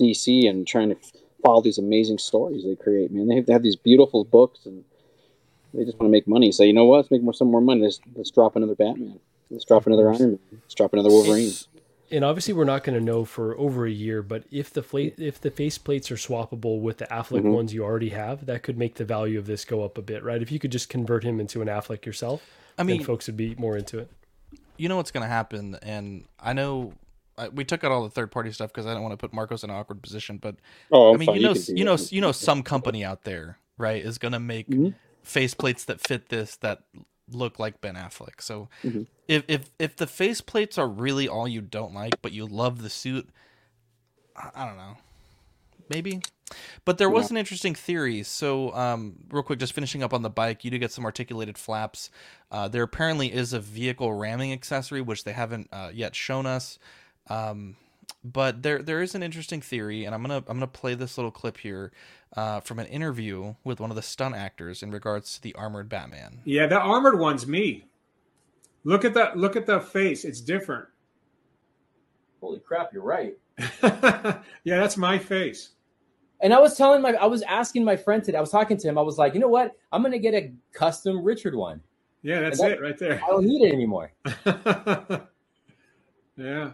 DC 0.00 0.48
and 0.48 0.64
trying 0.66 0.90
to 0.90 0.96
follow 1.44 1.60
these 1.60 1.78
amazing 1.78 2.18
stories 2.18 2.64
they 2.64 2.74
create. 2.74 3.12
Man, 3.12 3.28
they 3.28 3.36
have, 3.36 3.46
they 3.46 3.52
have 3.52 3.62
these 3.62 3.76
beautiful 3.76 4.24
books 4.24 4.60
and 4.66 4.82
they 5.74 5.84
just 5.84 5.98
want 5.98 6.08
to 6.08 6.12
make 6.12 6.26
money. 6.26 6.50
So 6.50 6.62
you 6.64 6.72
know 6.72 6.84
what? 6.86 6.96
Let's 6.98 7.10
make 7.10 7.22
more 7.22 7.34
some 7.34 7.48
more 7.50 7.60
money. 7.60 7.82
Let's, 7.82 8.00
let's 8.16 8.30
drop 8.30 8.56
another 8.56 8.74
Batman. 8.74 9.20
Let's 9.50 9.64
drop 9.64 9.86
another 9.86 10.10
Iron 10.10 10.18
Man. 10.22 10.38
Let's 10.52 10.74
drop 10.74 10.92
another 10.94 11.10
Wolverine. 11.10 11.52
And 12.10 12.24
obviously, 12.24 12.54
we're 12.54 12.64
not 12.64 12.84
going 12.84 12.98
to 12.98 13.04
know 13.04 13.24
for 13.24 13.56
over 13.58 13.86
a 13.86 13.90
year. 13.90 14.22
But 14.22 14.44
if 14.50 14.72
the 14.72 14.82
fla- 14.82 15.10
if 15.18 15.40
the 15.40 15.50
face 15.50 15.78
plates 15.78 16.10
are 16.10 16.16
swappable 16.16 16.80
with 16.80 16.98
the 16.98 17.06
Affleck 17.06 17.42
Mhm. 17.42 17.52
ones 17.52 17.74
you 17.74 17.82
already 17.84 18.10
have, 18.10 18.46
that 18.46 18.62
could 18.62 18.78
make 18.78 18.94
the 18.94 19.04
value 19.04 19.38
of 19.38 19.46
this 19.46 19.64
go 19.64 19.82
up 19.84 19.98
a 19.98 20.02
bit, 20.02 20.22
right? 20.22 20.40
If 20.40 20.50
you 20.52 20.58
could 20.58 20.70
just 20.72 20.88
convert 20.88 21.24
him 21.24 21.40
into 21.40 21.60
an 21.62 21.68
Affleck 21.68 22.04
yourself, 22.06 22.42
I 22.78 22.82
mean- 22.84 22.98
then 22.98 23.06
folks 23.06 23.26
would 23.26 23.36
be 23.36 23.54
more 23.56 23.76
into 23.76 23.98
it. 23.98 24.08
you 24.76 24.88
know 24.88 24.96
what's 24.96 25.10
going 25.12 25.22
to 25.22 25.28
happen, 25.28 25.76
and 25.82 26.24
I 26.40 26.52
know 26.52 26.92
I, 27.36 27.48
we 27.48 27.64
took 27.64 27.84
out 27.84 27.92
all 27.92 28.02
the 28.04 28.10
third 28.10 28.30
party 28.30 28.52
stuff 28.52 28.72
because 28.72 28.86
I 28.86 28.94
don't 28.94 29.02
want 29.02 29.12
to 29.12 29.16
put 29.16 29.32
Marcos 29.32 29.64
in 29.64 29.70
an 29.70 29.76
awkward 29.76 30.02
position. 30.02 30.38
But 30.38 30.56
Oh, 30.90 31.10
I'm 31.10 31.14
I 31.14 31.18
mean, 31.18 31.28
fine. 31.28 31.36
you 31.36 31.42
You 31.42 31.48
know, 31.48 31.54
do 31.54 31.72
you 31.74 31.84
know, 31.84 31.96
you 32.10 32.20
know, 32.20 32.32
some 32.32 32.62
company 32.62 33.04
out 33.04 33.24
there, 33.24 33.58
right, 33.78 34.04
is 34.04 34.18
going 34.18 34.32
to 34.32 34.40
make 34.40 34.68
faceplates 35.26 35.84
that 35.86 36.00
fit 36.00 36.28
this 36.28 36.56
that 36.56 36.80
look 37.30 37.58
like 37.58 37.80
Ben 37.80 37.94
Affleck. 37.94 38.40
So 38.40 38.68
Mhm. 38.84 39.06
if 39.28 39.44
if 39.48 39.70
if 39.78 39.96
the 39.96 40.06
faceplates 40.06 40.78
are 40.78 40.88
really 40.88 41.28
all 41.28 41.48
you 41.48 41.60
don't 41.60 41.94
like, 41.94 42.20
but 42.22 42.32
you 42.32 42.46
love 42.46 42.82
the 42.82 42.90
suit, 42.90 43.28
I, 44.36 44.50
I 44.54 44.66
don't 44.66 44.76
know, 44.76 44.96
maybe. 45.88 46.20
But 46.84 46.98
there 46.98 47.10
was 47.10 47.30
Yeah. 47.30 47.34
an 47.34 47.36
interesting 47.38 47.74
theory. 47.74 48.22
So, 48.22 48.72
um, 48.74 49.16
real 49.30 49.42
quick, 49.42 49.58
just 49.58 49.72
finishing 49.72 50.02
up 50.02 50.12
on 50.12 50.22
the 50.22 50.30
bike, 50.30 50.64
you 50.64 50.70
do 50.70 50.78
get 50.78 50.92
some 50.92 51.04
articulated 51.04 51.56
flaps. 51.58 52.10
Uh, 52.50 52.68
there 52.68 52.82
apparently 52.82 53.32
is 53.32 53.52
a 53.52 53.60
vehicle 53.60 54.12
ramming 54.12 54.52
accessory, 54.52 55.00
which 55.00 55.24
they 55.24 55.32
haven't 55.32 55.68
uh, 55.72 55.90
yet 55.92 56.14
shown 56.14 56.46
us. 56.46 56.78
Um, 57.28 57.76
but 58.22 58.62
there 58.62 58.82
there 58.82 59.02
is 59.02 59.14
an 59.14 59.22
interesting 59.22 59.60
theory, 59.60 60.04
and 60.04 60.14
I'm 60.14 60.22
gonna 60.22 60.38
I'm 60.46 60.56
gonna 60.56 60.66
play 60.66 60.94
this 60.94 61.18
little 61.18 61.30
clip 61.30 61.58
here 61.58 61.92
uh, 62.36 62.60
from 62.60 62.78
an 62.78 62.86
interview 62.86 63.54
with 63.64 63.80
one 63.80 63.90
of 63.90 63.96
the 63.96 64.02
stunt 64.02 64.34
actors 64.34 64.82
in 64.82 64.90
regards 64.90 65.34
to 65.36 65.42
the 65.42 65.54
armored 65.54 65.88
Batman. 65.88 66.40
Yeah, 66.44 66.66
the 66.66 66.78
armored 66.78 67.18
one's 67.18 67.46
me. 67.46 67.86
Look 68.84 69.04
at 69.04 69.14
that. 69.14 69.36
Look 69.36 69.56
at 69.56 69.66
the 69.66 69.80
face. 69.80 70.24
It's 70.24 70.40
different. 70.40 70.86
Holy 72.40 72.60
crap, 72.60 72.92
you're 72.92 73.02
right. 73.02 73.36
Yeah, 74.64 74.80
that's 74.80 74.96
my 74.96 75.18
face. 75.18 75.70
And 76.40 76.52
I 76.52 76.58
was 76.60 76.76
telling 76.76 77.00
my, 77.00 77.12
I 77.14 77.26
was 77.26 77.42
asking 77.42 77.84
my 77.84 77.96
friend 77.96 78.22
today, 78.22 78.36
I 78.36 78.40
was 78.40 78.50
talking 78.50 78.76
to 78.78 78.88
him, 78.88 78.98
I 78.98 79.02
was 79.02 79.16
like, 79.18 79.32
you 79.34 79.40
know 79.40 79.48
what? 79.48 79.72
I'm 79.92 80.02
going 80.02 80.12
to 80.12 80.18
get 80.18 80.34
a 80.34 80.52
custom 80.72 81.22
Richard 81.22 81.54
one. 81.54 81.80
Yeah, 82.22 82.40
that's 82.40 82.60
that- 82.60 82.72
it 82.72 82.80
right 82.82 82.98
there. 82.98 83.22
I 83.24 83.28
don't 83.28 83.44
need 83.46 83.66
it 83.66 83.72
anymore. 83.72 84.12
Yeah. 86.36 86.72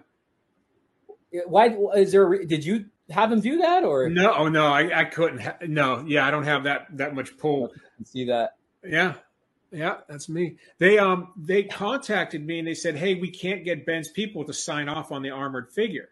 Why 1.46 1.76
is 1.96 2.12
there, 2.12 2.32
a 2.32 2.46
did 2.46 2.64
you 2.64 2.86
have 3.10 3.30
him 3.30 3.40
do 3.40 3.58
that 3.58 3.84
or? 3.84 4.08
No, 4.08 4.34
oh 4.34 4.48
no, 4.48 4.66
I, 4.66 5.00
I 5.00 5.04
couldn't. 5.04 5.40
Ha- 5.40 5.58
no, 5.66 6.04
yeah, 6.06 6.26
I 6.26 6.30
don't 6.30 6.44
have 6.44 6.64
that 6.64 6.86
that 6.96 7.14
much 7.14 7.36
pull. 7.38 7.72
See 8.04 8.24
that? 8.26 8.56
Yeah, 8.84 9.14
yeah, 9.70 9.98
that's 10.08 10.28
me. 10.28 10.56
They 10.78 10.98
um 10.98 11.32
they 11.36 11.64
contacted 11.64 12.46
me 12.46 12.58
and 12.58 12.68
they 12.68 12.74
said, 12.74 12.96
hey, 12.96 13.14
we 13.14 13.30
can't 13.30 13.64
get 13.64 13.86
Ben's 13.86 14.08
people 14.08 14.44
to 14.44 14.52
sign 14.52 14.88
off 14.88 15.12
on 15.12 15.22
the 15.22 15.30
armored 15.30 15.70
figure. 15.70 16.10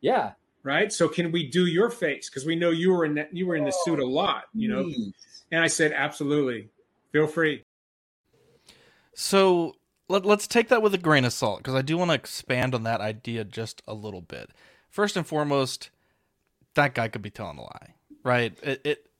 Yeah. 0.00 0.32
Right. 0.64 0.92
So 0.92 1.08
can 1.08 1.32
we 1.32 1.46
do 1.46 1.66
your 1.66 1.88
face? 1.88 2.28
Because 2.28 2.44
we 2.44 2.56
know 2.56 2.70
you 2.70 2.92
were 2.92 3.04
in 3.04 3.14
that, 3.14 3.34
you 3.34 3.46
were 3.46 3.56
in 3.56 3.64
the 3.64 3.70
suit 3.70 4.00
a 4.00 4.06
lot. 4.06 4.44
You 4.54 4.68
know. 4.68 4.82
Please. 4.84 5.14
And 5.50 5.64
I 5.64 5.68
said, 5.68 5.94
absolutely, 5.94 6.68
feel 7.10 7.26
free. 7.26 7.64
So 9.14 9.76
let, 10.08 10.24
let's 10.24 10.46
take 10.46 10.68
that 10.68 10.82
with 10.82 10.94
a 10.94 10.98
grain 10.98 11.24
of 11.24 11.32
salt 11.32 11.58
because 11.58 11.74
I 11.74 11.82
do 11.82 11.98
want 11.98 12.10
to 12.10 12.14
expand 12.14 12.74
on 12.74 12.82
that 12.84 13.00
idea 13.00 13.44
just 13.44 13.82
a 13.86 13.94
little 13.94 14.22
bit. 14.22 14.50
First 14.88 15.16
and 15.16 15.26
foremost, 15.26 15.90
that 16.74 16.94
guy 16.94 17.08
could 17.08 17.22
be 17.22 17.30
telling 17.30 17.58
a 17.58 17.62
lie, 17.62 17.94
right? 18.24 18.56
It, 18.62 18.80
it 18.84 19.10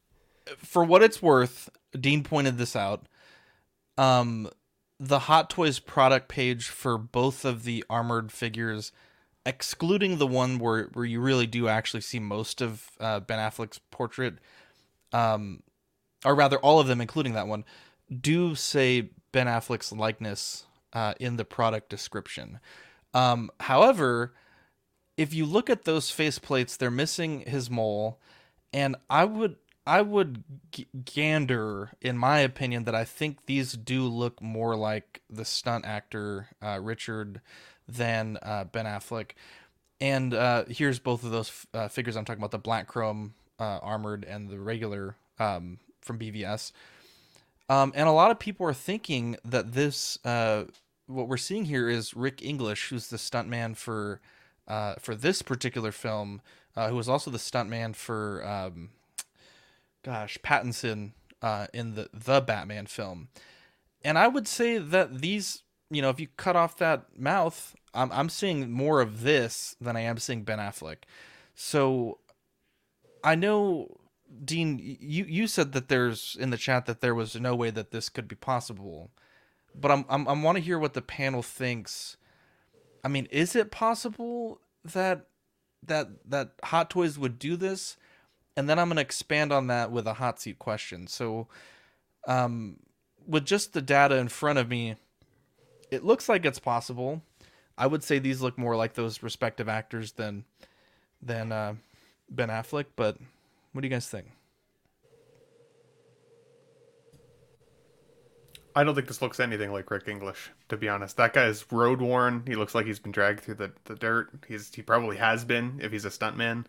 for 0.57 0.85
what 0.85 1.03
it's 1.03 1.23
worth. 1.23 1.69
Dean 1.99 2.23
pointed 2.23 2.59
this 2.59 2.75
out. 2.75 3.07
Um, 3.97 4.49
the 4.99 5.21
Hot 5.21 5.51
Toys 5.51 5.79
product 5.79 6.29
page 6.29 6.69
for 6.69 6.99
both 6.99 7.45
of 7.45 7.65
the 7.65 7.85
armored 7.91 8.33
figures, 8.33 8.93
excluding 9.45 10.19
the 10.19 10.27
one 10.27 10.59
where 10.59 10.85
where 10.95 11.05
you 11.05 11.21
really 11.21 11.47
do 11.47 11.69
actually 11.69 12.01
see 12.01 12.19
most 12.19 12.61
of 12.61 12.91
uh, 12.99 13.21
Ben 13.21 13.39
Affleck's 13.39 13.81
portrait, 13.91 14.39
um, 15.13 15.63
or 16.25 16.35
rather 16.35 16.59
all 16.59 16.81
of 16.81 16.87
them, 16.87 17.01
including 17.01 17.35
that 17.35 17.47
one, 17.47 17.65
do 18.21 18.55
say 18.55 19.11
Ben 19.33 19.47
Affleck's 19.47 19.93
likeness 19.93 20.65
uh, 20.93 21.15
in 21.21 21.37
the 21.37 21.45
product 21.45 21.89
description. 21.89 22.61
Um, 23.15 23.51
however, 23.61 24.35
if 25.17 25.35
you 25.35 25.45
look 25.45 25.69
at 25.69 25.85
those 25.85 26.11
faceplates, 26.11 26.77
they're 26.77 26.91
missing 26.91 27.41
his 27.41 27.71
mole, 27.71 28.19
and 28.73 28.97
I 29.11 29.25
would 29.25 29.57
I 29.87 30.03
would 30.03 30.45
g- 30.71 30.87
gander, 31.05 31.93
in 32.03 32.19
my 32.19 32.41
opinion, 32.41 32.85
that 32.85 32.95
I 32.95 33.05
think 33.05 33.47
these 33.47 33.73
do 33.73 34.03
look 34.03 34.43
more 34.43 34.77
like 34.77 35.23
the 35.31 35.47
stunt 35.47 35.87
actor 35.87 36.49
uh, 36.63 36.79
Richard 36.81 37.41
than 37.89 38.39
uh, 38.43 38.65
Ben 38.65 38.85
Affleck. 38.85 39.31
And 39.99 40.35
uh, 40.35 40.67
here's 40.69 40.99
both 40.99 41.25
of 41.25 41.31
those 41.31 41.67
uh, 41.73 41.89
figures 41.89 42.17
I'm 42.17 42.25
talking 42.25 42.41
about: 42.41 42.51
the 42.51 42.59
black 42.59 42.87
chrome 42.87 43.35
uh, 43.59 43.79
armored 43.83 44.25
and 44.25 44.49
the 44.49 44.61
regular 44.61 45.17
um, 45.39 45.79
from 46.01 46.19
BVS. 46.19 46.73
Um, 47.69 47.93
and 47.95 48.09
a 48.09 48.13
lot 48.13 48.31
of 48.31 48.39
people 48.39 48.67
are 48.67 48.75
thinking 48.75 49.37
that 49.45 49.73
this, 49.73 50.19
uh, 50.25 50.65
what 51.07 51.29
we're 51.29 51.37
seeing 51.37 51.67
here 51.67 51.89
is 51.89 52.15
Rick 52.15 52.43
English, 52.43 52.89
who's 52.89 53.09
the 53.09 53.17
stuntman 53.19 53.77
for, 53.77 54.21
uh, 54.67 54.95
for 54.99 55.15
this 55.15 55.43
particular 55.43 55.93
film, 55.93 56.41
uh, 56.77 56.89
who 56.89 56.97
was 56.97 57.09
also 57.09 57.31
the 57.31 57.39
stuntman 57.39 57.95
for, 57.95 58.47
um, 58.47 58.91
gosh, 60.03 60.39
Pattinson 60.43 61.13
uh, 61.43 61.67
in 61.73 61.95
the 61.95 62.09
the 62.13 62.41
Batman 62.41 62.87
film. 62.87 63.29
And 64.03 64.19
I 64.19 64.29
would 64.29 64.49
say 64.49 64.79
that 64.79 65.21
these, 65.21 65.63
you 65.91 66.03
know, 66.03 66.11
if 66.11 66.21
you 66.21 66.29
cut 66.37 66.57
off 66.57 66.77
that 66.79 67.19
mouth, 67.19 67.75
I'm 67.95 68.11
I'm 68.13 68.29
seeing 68.29 68.71
more 68.71 69.01
of 69.01 69.23
this 69.23 69.77
than 69.81 69.97
I 69.97 70.01
am 70.01 70.19
seeing 70.19 70.43
Ben 70.43 70.59
Affleck. 70.59 70.99
So 71.55 72.19
I 73.25 73.35
know 73.35 73.99
Dean, 74.45 74.79
you 74.79 75.25
you 75.25 75.47
said 75.47 75.73
that 75.73 75.89
there's 75.89 76.37
in 76.39 76.51
the 76.51 76.57
chat 76.57 76.87
that 76.87 77.01
there 77.01 77.15
was 77.15 77.35
no 77.37 77.55
way 77.55 77.71
that 77.71 77.91
this 77.91 78.09
could 78.09 78.29
be 78.29 78.37
possible, 78.37 79.11
but 79.75 79.91
I'm 79.91 80.05
I'm 80.09 80.29
I 80.29 80.33
want 80.33 80.57
to 80.57 80.65
hear 80.65 80.79
what 80.79 80.95
the 80.95 81.03
panel 81.03 81.43
thinks. 81.43 82.17
I 83.03 83.09
mean, 83.09 83.27
is 83.31 83.57
it 83.57 83.71
possible 83.71 84.61
that 84.85 85.27
that 85.87 86.09
that 86.27 86.53
Hot 86.65 86.91
Toys 86.91 87.19
would 87.19 87.39
do 87.39 87.57
this? 87.57 87.97
And 88.57 88.69
then 88.69 88.79
I'm 88.79 88.89
going 88.89 88.97
to 88.97 89.03
expand 89.03 89.53
on 89.53 89.69
that 89.69 89.93
with 89.93 90.09
a 90.09 90.15
hot 90.15 90.41
seat 90.41 90.59
question. 90.59 91.07
So, 91.07 91.47
um, 92.27 92.79
with 93.25 93.45
just 93.45 93.73
the 93.73 93.81
data 93.81 94.17
in 94.17 94.27
front 94.27 94.59
of 94.59 94.69
me, 94.69 94.97
it 95.93 96.03
looks 96.03 96.29
like 96.29 96.45
it's 96.45 96.59
possible. 96.59 97.23
I 97.79 97.87
would 97.87 98.03
say 98.03 98.19
these 98.19 98.41
look 98.41 98.59
more 98.59 98.75
like 98.75 98.95
those 98.95 99.23
respective 99.23 99.69
actors 99.69 100.13
than 100.13 100.45
than 101.23 101.53
uh, 101.53 101.77
Ben 102.29 102.49
Affleck, 102.49 102.87
but 102.97 103.19
what 103.79 103.83
do 103.83 103.87
you 103.87 103.95
guys 103.95 104.09
think? 104.09 104.27
I 108.75 108.83
don't 108.83 108.97
think 108.97 109.07
this 109.07 109.23
looks 109.23 109.39
anything 109.39 109.71
like 109.71 109.89
Rick 109.89 110.09
English, 110.09 110.51
to 110.69 110.77
be 110.77 110.89
honest. 110.89 111.17
That 111.17 111.33
guy 111.33 111.45
is 111.45 111.65
road 111.71 112.01
worn. 112.01 112.43
He 112.45 112.57
looks 112.57 112.75
like 112.75 112.87
he's 112.87 112.99
been 112.99 113.13
dragged 113.13 113.39
through 113.39 113.55
the, 113.55 113.71
the 113.85 113.95
dirt. 113.95 114.31
He's 114.49 114.75
he 114.75 114.83
probably 114.83 115.17
has 115.19 115.45
been 115.45 115.79
if 115.81 115.93
he's 115.93 116.05
a 116.05 116.09
stuntman. 116.09 116.65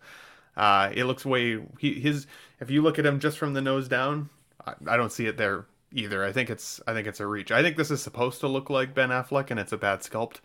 Uh, 0.56 0.92
it 0.94 1.06
looks 1.06 1.26
way 1.26 1.60
he 1.80 2.00
his 2.00 2.28
if 2.60 2.70
you 2.70 2.84
look 2.84 3.00
at 3.00 3.08
him 3.08 3.20
just 3.20 3.40
from 3.40 3.54
the 3.54 3.62
nose 3.62 3.88
down, 3.88 4.30
I, 4.64 4.76
I 4.86 4.96
don't 4.96 5.12
see 5.12 5.26
it 5.26 5.36
there 5.36 5.66
either. 5.92 6.24
I 6.24 6.32
think 6.32 6.52
it's 6.52 6.80
I 6.86 6.94
think 6.94 7.08
it's 7.08 7.20
a 7.20 7.26
reach. 7.26 7.52
I 7.52 7.64
think 7.64 7.76
this 7.76 7.90
is 7.90 8.04
supposed 8.04 8.40
to 8.42 8.48
look 8.48 8.70
like 8.70 8.94
Ben 8.94 9.10
Affleck, 9.10 9.50
and 9.50 9.60
it's 9.60 9.72
a 9.72 9.78
bad 9.78 10.02
sculpt. 10.02 10.42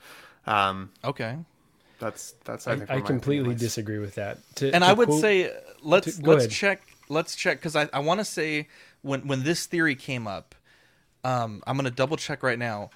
Um, 0.47 0.93
okay, 1.05 1.37
that's 2.05 2.33
that's 2.45 2.67
I, 2.67 2.73
I, 2.73 2.77
think 2.77 2.91
I 2.91 3.01
completely 3.01 3.41
opinion, 3.51 3.59
disagree 3.59 3.99
with 3.99 4.15
that. 4.17 4.39
To- 4.57 4.73
and 4.75 4.83
to 4.83 4.89
I 4.89 4.93
would 4.93 5.09
quote- 5.09 5.21
say 5.21 5.53
let's 5.83 6.17
to- 6.17 6.23
let's 6.27 6.45
ahead. 6.45 6.51
check 6.51 6.83
let's 7.09 7.35
check 7.35 7.59
because 7.59 7.77
I, 7.77 7.89
I 7.93 8.01
want 8.01 8.21
to 8.21 8.25
say 8.25 8.69
when 9.03 9.27
when 9.27 9.43
this 9.45 9.67
theory 9.67 9.95
came 9.95 10.27
up, 10.27 10.55
um, 11.25 11.63
I'm 11.67 11.77
gonna 11.77 11.91
double 11.91 12.17
check 12.17 12.43
right 12.43 12.59
now, 12.59 12.91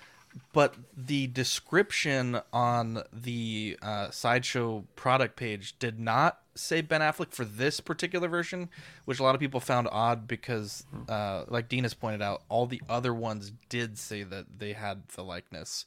but 0.52 0.74
the 0.96 1.26
description 1.28 2.40
on 2.52 3.02
the 3.12 3.78
uh, 3.82 4.10
Sideshow 4.10 4.84
product 4.96 5.36
page 5.36 5.78
did 5.78 5.98
not 5.98 6.40
say 6.54 6.80
Ben 6.80 7.00
Affleck 7.00 7.32
for 7.32 7.44
this 7.44 7.78
particular 7.80 8.26
version, 8.28 8.68
which 9.04 9.20
a 9.20 9.22
lot 9.22 9.34
of 9.36 9.40
people 9.40 9.60
found 9.60 9.88
odd 9.92 10.26
because, 10.26 10.84
uh, 11.08 11.44
like 11.48 11.68
Dean 11.68 11.84
has 11.84 11.94
pointed 11.94 12.20
out, 12.20 12.42
all 12.48 12.66
the 12.66 12.82
other 12.88 13.14
ones 13.14 13.52
did 13.68 13.96
say 13.96 14.24
that 14.24 14.58
they 14.58 14.72
had 14.72 15.06
the 15.14 15.22
likeness. 15.22 15.86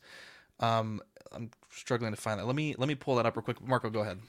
Um, 0.61 1.01
I'm 1.31 1.49
struggling 1.69 2.13
to 2.13 2.19
find 2.19 2.39
that. 2.39 2.45
Let 2.45 2.55
me 2.55 2.75
let 2.77 2.87
me 2.87 2.95
pull 2.95 3.15
that 3.15 3.25
up 3.25 3.35
real 3.35 3.43
quick. 3.43 3.61
Marco, 3.65 3.89
go 3.89 4.01
ahead. 4.01 4.19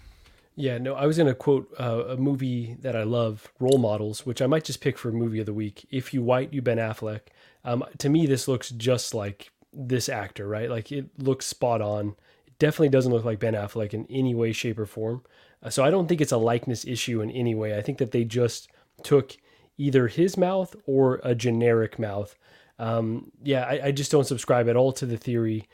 Yeah, 0.54 0.76
no, 0.78 0.94
I 0.94 1.06
was 1.06 1.16
going 1.16 1.28
to 1.28 1.34
quote 1.34 1.72
uh, 1.80 2.04
a 2.08 2.16
movie 2.16 2.76
that 2.80 2.94
I 2.94 3.04
love, 3.04 3.50
Role 3.58 3.78
Models, 3.78 4.26
which 4.26 4.42
I 4.42 4.46
might 4.46 4.64
just 4.64 4.82
pick 4.82 4.98
for 4.98 5.10
movie 5.10 5.40
of 5.40 5.46
the 5.46 5.54
week. 5.54 5.86
If 5.90 6.12
you 6.12 6.22
white, 6.22 6.52
you 6.52 6.60
Ben 6.60 6.76
Affleck. 6.76 7.20
Um, 7.64 7.82
to 7.98 8.10
me, 8.10 8.26
this 8.26 8.48
looks 8.48 8.68
just 8.68 9.14
like 9.14 9.50
this 9.72 10.10
actor, 10.10 10.46
right? 10.46 10.68
Like 10.68 10.92
it 10.92 11.08
looks 11.18 11.46
spot 11.46 11.80
on. 11.80 12.16
It 12.46 12.58
definitely 12.58 12.90
doesn't 12.90 13.12
look 13.12 13.24
like 13.24 13.38
Ben 13.38 13.54
Affleck 13.54 13.94
in 13.94 14.06
any 14.10 14.34
way, 14.34 14.52
shape, 14.52 14.78
or 14.78 14.84
form. 14.84 15.22
Uh, 15.62 15.70
so 15.70 15.84
I 15.84 15.90
don't 15.90 16.06
think 16.06 16.20
it's 16.20 16.32
a 16.32 16.36
likeness 16.36 16.84
issue 16.84 17.22
in 17.22 17.30
any 17.30 17.54
way. 17.54 17.76
I 17.76 17.80
think 17.80 17.96
that 17.98 18.10
they 18.10 18.24
just 18.24 18.68
took 19.02 19.36
either 19.78 20.06
his 20.08 20.36
mouth 20.36 20.76
or 20.86 21.20
a 21.24 21.34
generic 21.34 21.98
mouth. 21.98 22.36
Um, 22.78 23.30
yeah, 23.42 23.64
I, 23.64 23.86
I 23.86 23.92
just 23.92 24.10
don't 24.10 24.26
subscribe 24.26 24.68
at 24.68 24.76
all 24.76 24.92
to 24.92 25.06
the 25.06 25.16
theory 25.16 25.66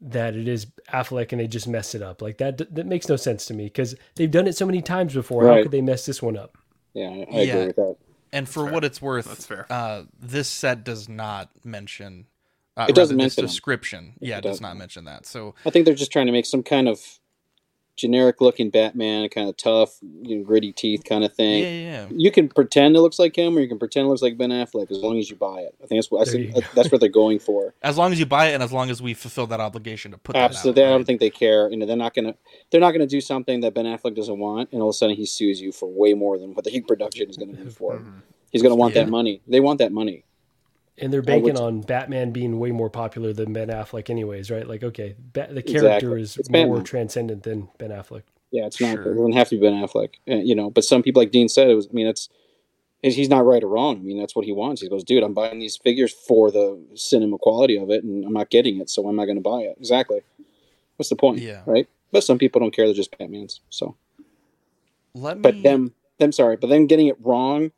that 0.00 0.36
it 0.36 0.48
is 0.48 0.66
Affleck 0.92 1.32
and 1.32 1.40
they 1.40 1.46
just 1.46 1.66
messed 1.68 1.94
it 1.94 2.02
up. 2.02 2.20
Like 2.22 2.38
that, 2.38 2.58
that 2.74 2.86
makes 2.86 3.08
no 3.08 3.16
sense 3.16 3.46
to 3.46 3.54
me 3.54 3.64
because 3.64 3.94
they've 4.16 4.30
done 4.30 4.46
it 4.46 4.56
so 4.56 4.66
many 4.66 4.82
times 4.82 5.14
before. 5.14 5.46
How 5.46 5.62
could 5.62 5.70
they 5.72 5.80
mess 5.80 6.04
this 6.06 6.20
one 6.22 6.36
up? 6.36 6.56
Yeah, 6.92 7.08
I 7.08 7.12
I 7.32 7.40
agree 7.40 7.66
with 7.66 7.76
that. 7.76 7.96
And 8.32 8.48
for 8.48 8.66
what 8.66 8.84
it's 8.84 9.00
worth, 9.00 9.26
That's 9.26 9.46
fair. 9.46 9.66
Uh, 9.70 10.04
this 10.20 10.48
set 10.48 10.82
does 10.84 11.08
not 11.08 11.50
mention. 11.64 12.26
Uh, 12.76 12.86
It 12.88 12.96
doesn't 12.96 13.16
mention 13.16 13.44
him. 13.44 13.48
description. 13.48 14.14
Yeah, 14.20 14.36
It 14.36 14.38
it 14.38 14.42
does 14.42 14.50
doesn't. 14.54 14.62
not 14.64 14.76
mention 14.76 15.04
that. 15.04 15.24
So 15.26 15.54
I 15.64 15.70
think 15.70 15.84
they're 15.86 15.94
just 15.94 16.10
trying 16.10 16.26
to 16.26 16.32
make 16.32 16.44
some 16.46 16.62
kind 16.64 16.88
of 16.88 17.00
generic 17.96 18.40
looking 18.40 18.70
Batman, 18.70 19.28
kind 19.28 19.48
of 19.48 19.56
tough, 19.56 19.98
you 20.22 20.36
know, 20.36 20.44
gritty 20.44 20.72
teeth 20.72 21.04
kind 21.04 21.24
of 21.24 21.32
thing. 21.32 21.62
Yeah, 21.62 21.68
yeah, 21.68 22.06
yeah. 22.06 22.06
You 22.10 22.30
can 22.30 22.48
pretend 22.48 22.96
it 22.96 23.00
looks 23.00 23.18
like 23.18 23.36
him, 23.36 23.56
or 23.56 23.60
you 23.60 23.68
can 23.68 23.78
pretend 23.78 24.06
it 24.06 24.08
looks 24.08 24.22
like 24.22 24.36
Ben 24.36 24.50
Affleck, 24.50 24.90
as 24.90 24.98
long 24.98 25.18
as 25.18 25.30
you 25.30 25.36
buy 25.36 25.60
it. 25.60 25.74
I 25.82 25.86
think 25.86 25.98
that's 25.98 26.10
what 26.10 26.26
I 26.26 26.30
think, 26.30 26.54
that's 26.74 26.90
what 26.90 27.00
they're 27.00 27.08
going 27.08 27.38
for. 27.38 27.74
as 27.82 27.96
long 27.96 28.12
as 28.12 28.18
you 28.18 28.26
buy 28.26 28.48
it 28.48 28.54
and 28.54 28.62
as 28.62 28.72
long 28.72 28.90
as 28.90 29.00
we 29.00 29.14
fulfill 29.14 29.46
that 29.48 29.60
obligation 29.60 30.10
to 30.12 30.18
put 30.18 30.36
Absolutely, 30.36 30.82
that 30.82 30.88
I 30.88 30.92
don't 30.92 31.04
think 31.04 31.20
they 31.20 31.30
care. 31.30 31.70
You 31.70 31.76
know, 31.76 31.86
they're 31.86 31.96
not 31.96 32.14
gonna 32.14 32.34
they're 32.70 32.80
not 32.80 32.92
gonna 32.92 33.06
do 33.06 33.20
something 33.20 33.60
that 33.60 33.74
Ben 33.74 33.84
Affleck 33.86 34.14
doesn't 34.14 34.38
want, 34.38 34.72
and 34.72 34.82
all 34.82 34.88
of 34.88 34.94
a 34.94 34.96
sudden 34.96 35.16
he 35.16 35.26
sues 35.26 35.60
you 35.60 35.72
for 35.72 35.88
way 35.88 36.14
more 36.14 36.38
than 36.38 36.54
what 36.54 36.64
the 36.64 36.80
production 36.88 37.30
is 37.30 37.36
gonna 37.36 37.52
be 37.52 37.70
for. 37.70 37.96
Mm-hmm. 37.98 38.18
He's 38.50 38.62
gonna 38.62 38.74
want 38.76 38.94
Yeah. 38.94 39.04
that 39.04 39.10
money. 39.10 39.40
They 39.46 39.60
want 39.60 39.78
that 39.78 39.92
money. 39.92 40.24
And 40.98 41.12
they're 41.12 41.18
I 41.26 41.36
would- 41.36 41.44
banking 41.44 41.58
on 41.58 41.80
Batman 41.80 42.30
being 42.30 42.58
way 42.60 42.70
more 42.70 42.88
popular 42.90 43.32
than 43.32 43.52
Ben 43.52 43.68
Affleck, 43.68 44.08
anyways, 44.10 44.50
right? 44.50 44.66
Like, 44.66 44.82
okay, 44.84 45.16
ba- 45.32 45.48
the 45.50 45.62
character 45.62 46.16
Exactly. 46.16 46.22
is 46.22 46.36
It's 46.36 46.50
more 46.50 46.66
Batman. 46.66 46.84
transcendent 46.84 47.42
than 47.42 47.68
Ben 47.78 47.90
Affleck. 47.90 48.22
Yeah, 48.52 48.66
it's 48.66 48.80
not. 48.80 48.98
It 48.98 49.04
doesn't 49.04 49.32
have 49.32 49.48
to 49.48 49.56
be 49.56 49.60
Ben 49.60 49.72
Affleck, 49.72 50.10
uh, 50.30 50.36
you 50.36 50.54
know. 50.54 50.70
But 50.70 50.84
some 50.84 51.02
people, 51.02 51.20
like 51.20 51.32
Dean 51.32 51.48
said, 51.48 51.68
it 51.68 51.74
was. 51.74 51.88
I 51.88 51.92
mean, 51.92 52.06
it's 52.06 52.28
he's 53.02 53.28
not 53.28 53.44
right 53.44 53.62
or 53.64 53.66
wrong. 53.68 53.96
I 53.96 54.02
mean, 54.02 54.16
that's 54.18 54.36
what 54.36 54.44
he 54.44 54.52
wants. 54.52 54.80
He 54.80 54.88
goes, 54.88 55.02
dude, 55.02 55.24
I'm 55.24 55.34
buying 55.34 55.58
these 55.58 55.76
figures 55.76 56.12
for 56.12 56.50
the 56.52 56.80
cinema 56.94 57.36
quality 57.38 57.76
of 57.76 57.90
it, 57.90 58.04
and 58.04 58.24
I'm 58.24 58.32
not 58.32 58.50
getting 58.50 58.80
it, 58.80 58.88
so 58.88 59.02
why 59.02 59.10
am 59.10 59.18
I 59.18 59.24
going 59.26 59.36
to 59.36 59.42
buy 59.42 59.62
it? 59.62 59.76
Exactly. 59.78 60.20
What's 60.96 61.08
the 61.08 61.16
point? 61.16 61.40
Yeah. 61.40 61.62
Right. 61.66 61.88
But 62.12 62.22
some 62.22 62.38
people 62.38 62.60
don't 62.60 62.70
care. 62.72 62.86
They're 62.86 62.94
just 62.94 63.18
Batman's. 63.18 63.60
So. 63.68 63.96
Let 65.14 65.38
me... 65.38 65.42
But 65.42 65.56
me- 65.56 65.62
them, 65.62 65.94
them, 66.18 66.30
sorry, 66.32 66.56
but 66.56 66.68
them 66.68 66.86
getting 66.86 67.08
it 67.08 67.16
wrong, 67.20 67.72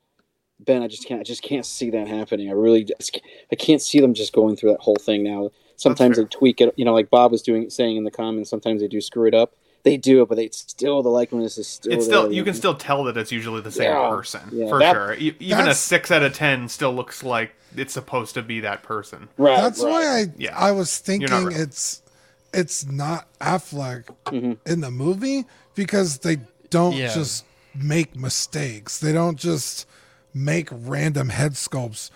Ben, 0.61 0.83
I 0.83 0.89
just 0.89 1.07
can't. 1.07 1.21
I 1.21 1.25
just 1.25 1.43
can't 1.43 1.67
see 1.67 1.91
that 1.91 2.09
happening. 2.09 2.49
I 2.49 2.53
really, 2.53 2.85
just, 2.85 3.21
I 3.53 3.57
can't 3.57 3.83
see 3.83 4.01
them 4.01 4.15
just 4.15 4.33
going 4.33 4.57
through 4.57 4.71
that 4.71 4.81
whole 4.81 4.97
thing 4.97 5.23
now. 5.23 5.51
Sometimes 5.77 6.17
they 6.17 6.25
tweak 6.25 6.61
it. 6.63 6.73
You 6.77 6.85
know, 6.87 6.95
like 6.95 7.11
Bob 7.11 7.31
was 7.33 7.43
doing, 7.43 7.69
saying 7.69 7.97
in 7.97 8.05
the 8.05 8.11
comments. 8.11 8.49
Sometimes 8.49 8.81
they 8.81 8.89
do 8.89 9.01
screw 9.01 9.27
it 9.27 9.35
up. 9.35 9.53
They 9.83 9.97
do 9.99 10.23
it, 10.23 10.29
but 10.29 10.37
they 10.37 10.49
still 10.49 11.03
the 11.03 11.11
likeness 11.11 11.59
is 11.59 11.69
still. 11.69 11.93
It's 11.93 12.07
still 12.07 12.23
there. 12.25 12.33
you 12.33 12.43
can 12.43 12.55
still 12.55 12.75
tell 12.75 13.05
that 13.05 13.17
it's 13.17 13.31
usually 13.31 13.61
the 13.61 13.71
same 13.71 13.91
Yeah. 13.93 14.09
person 14.09 14.41
Yeah. 14.51 14.69
for 14.69 14.79
That- 14.79 14.93
sure. 14.95 15.15
E- 15.15 15.37
even 15.39 15.69
a 15.69 15.75
six 15.75 16.11
out 16.11 16.23
of 16.23 16.35
ten 16.35 16.69
still 16.69 16.93
looks 16.93 17.23
like 17.23 17.55
it's 17.77 17.93
supposed 17.93 18.35
to 18.35 18.43
be 18.43 18.59
that 18.61 18.83
person. 18.83 19.29
Right. 19.37 19.57
That's 19.61 19.81
why 19.83 20.07
I 20.21 20.25
Yeah. 20.39 20.59
I 20.59 20.73
was 20.73 20.97
thinking 20.99 21.53
it's 21.53 22.03
it's 22.55 22.87
not 22.87 23.29
Affleck 23.41 24.07
Mm-hmm. 24.25 24.53
in 24.73 24.81
the 24.81 24.91
movie 24.91 25.45
because 25.75 26.19
they 26.19 26.39
don't 26.71 26.97
Yeah. 26.97 27.13
just 27.15 27.45
make 27.75 28.17
mistakes. 28.17 28.99
They 28.99 29.13
don't 29.13 29.39
just 29.39 29.87
make 30.37 30.69
random 30.71 31.31
head 31.31 31.53
sculpts 31.53 32.11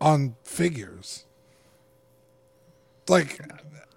on 0.00 0.36
figures. 0.44 1.24
Like 3.08 3.40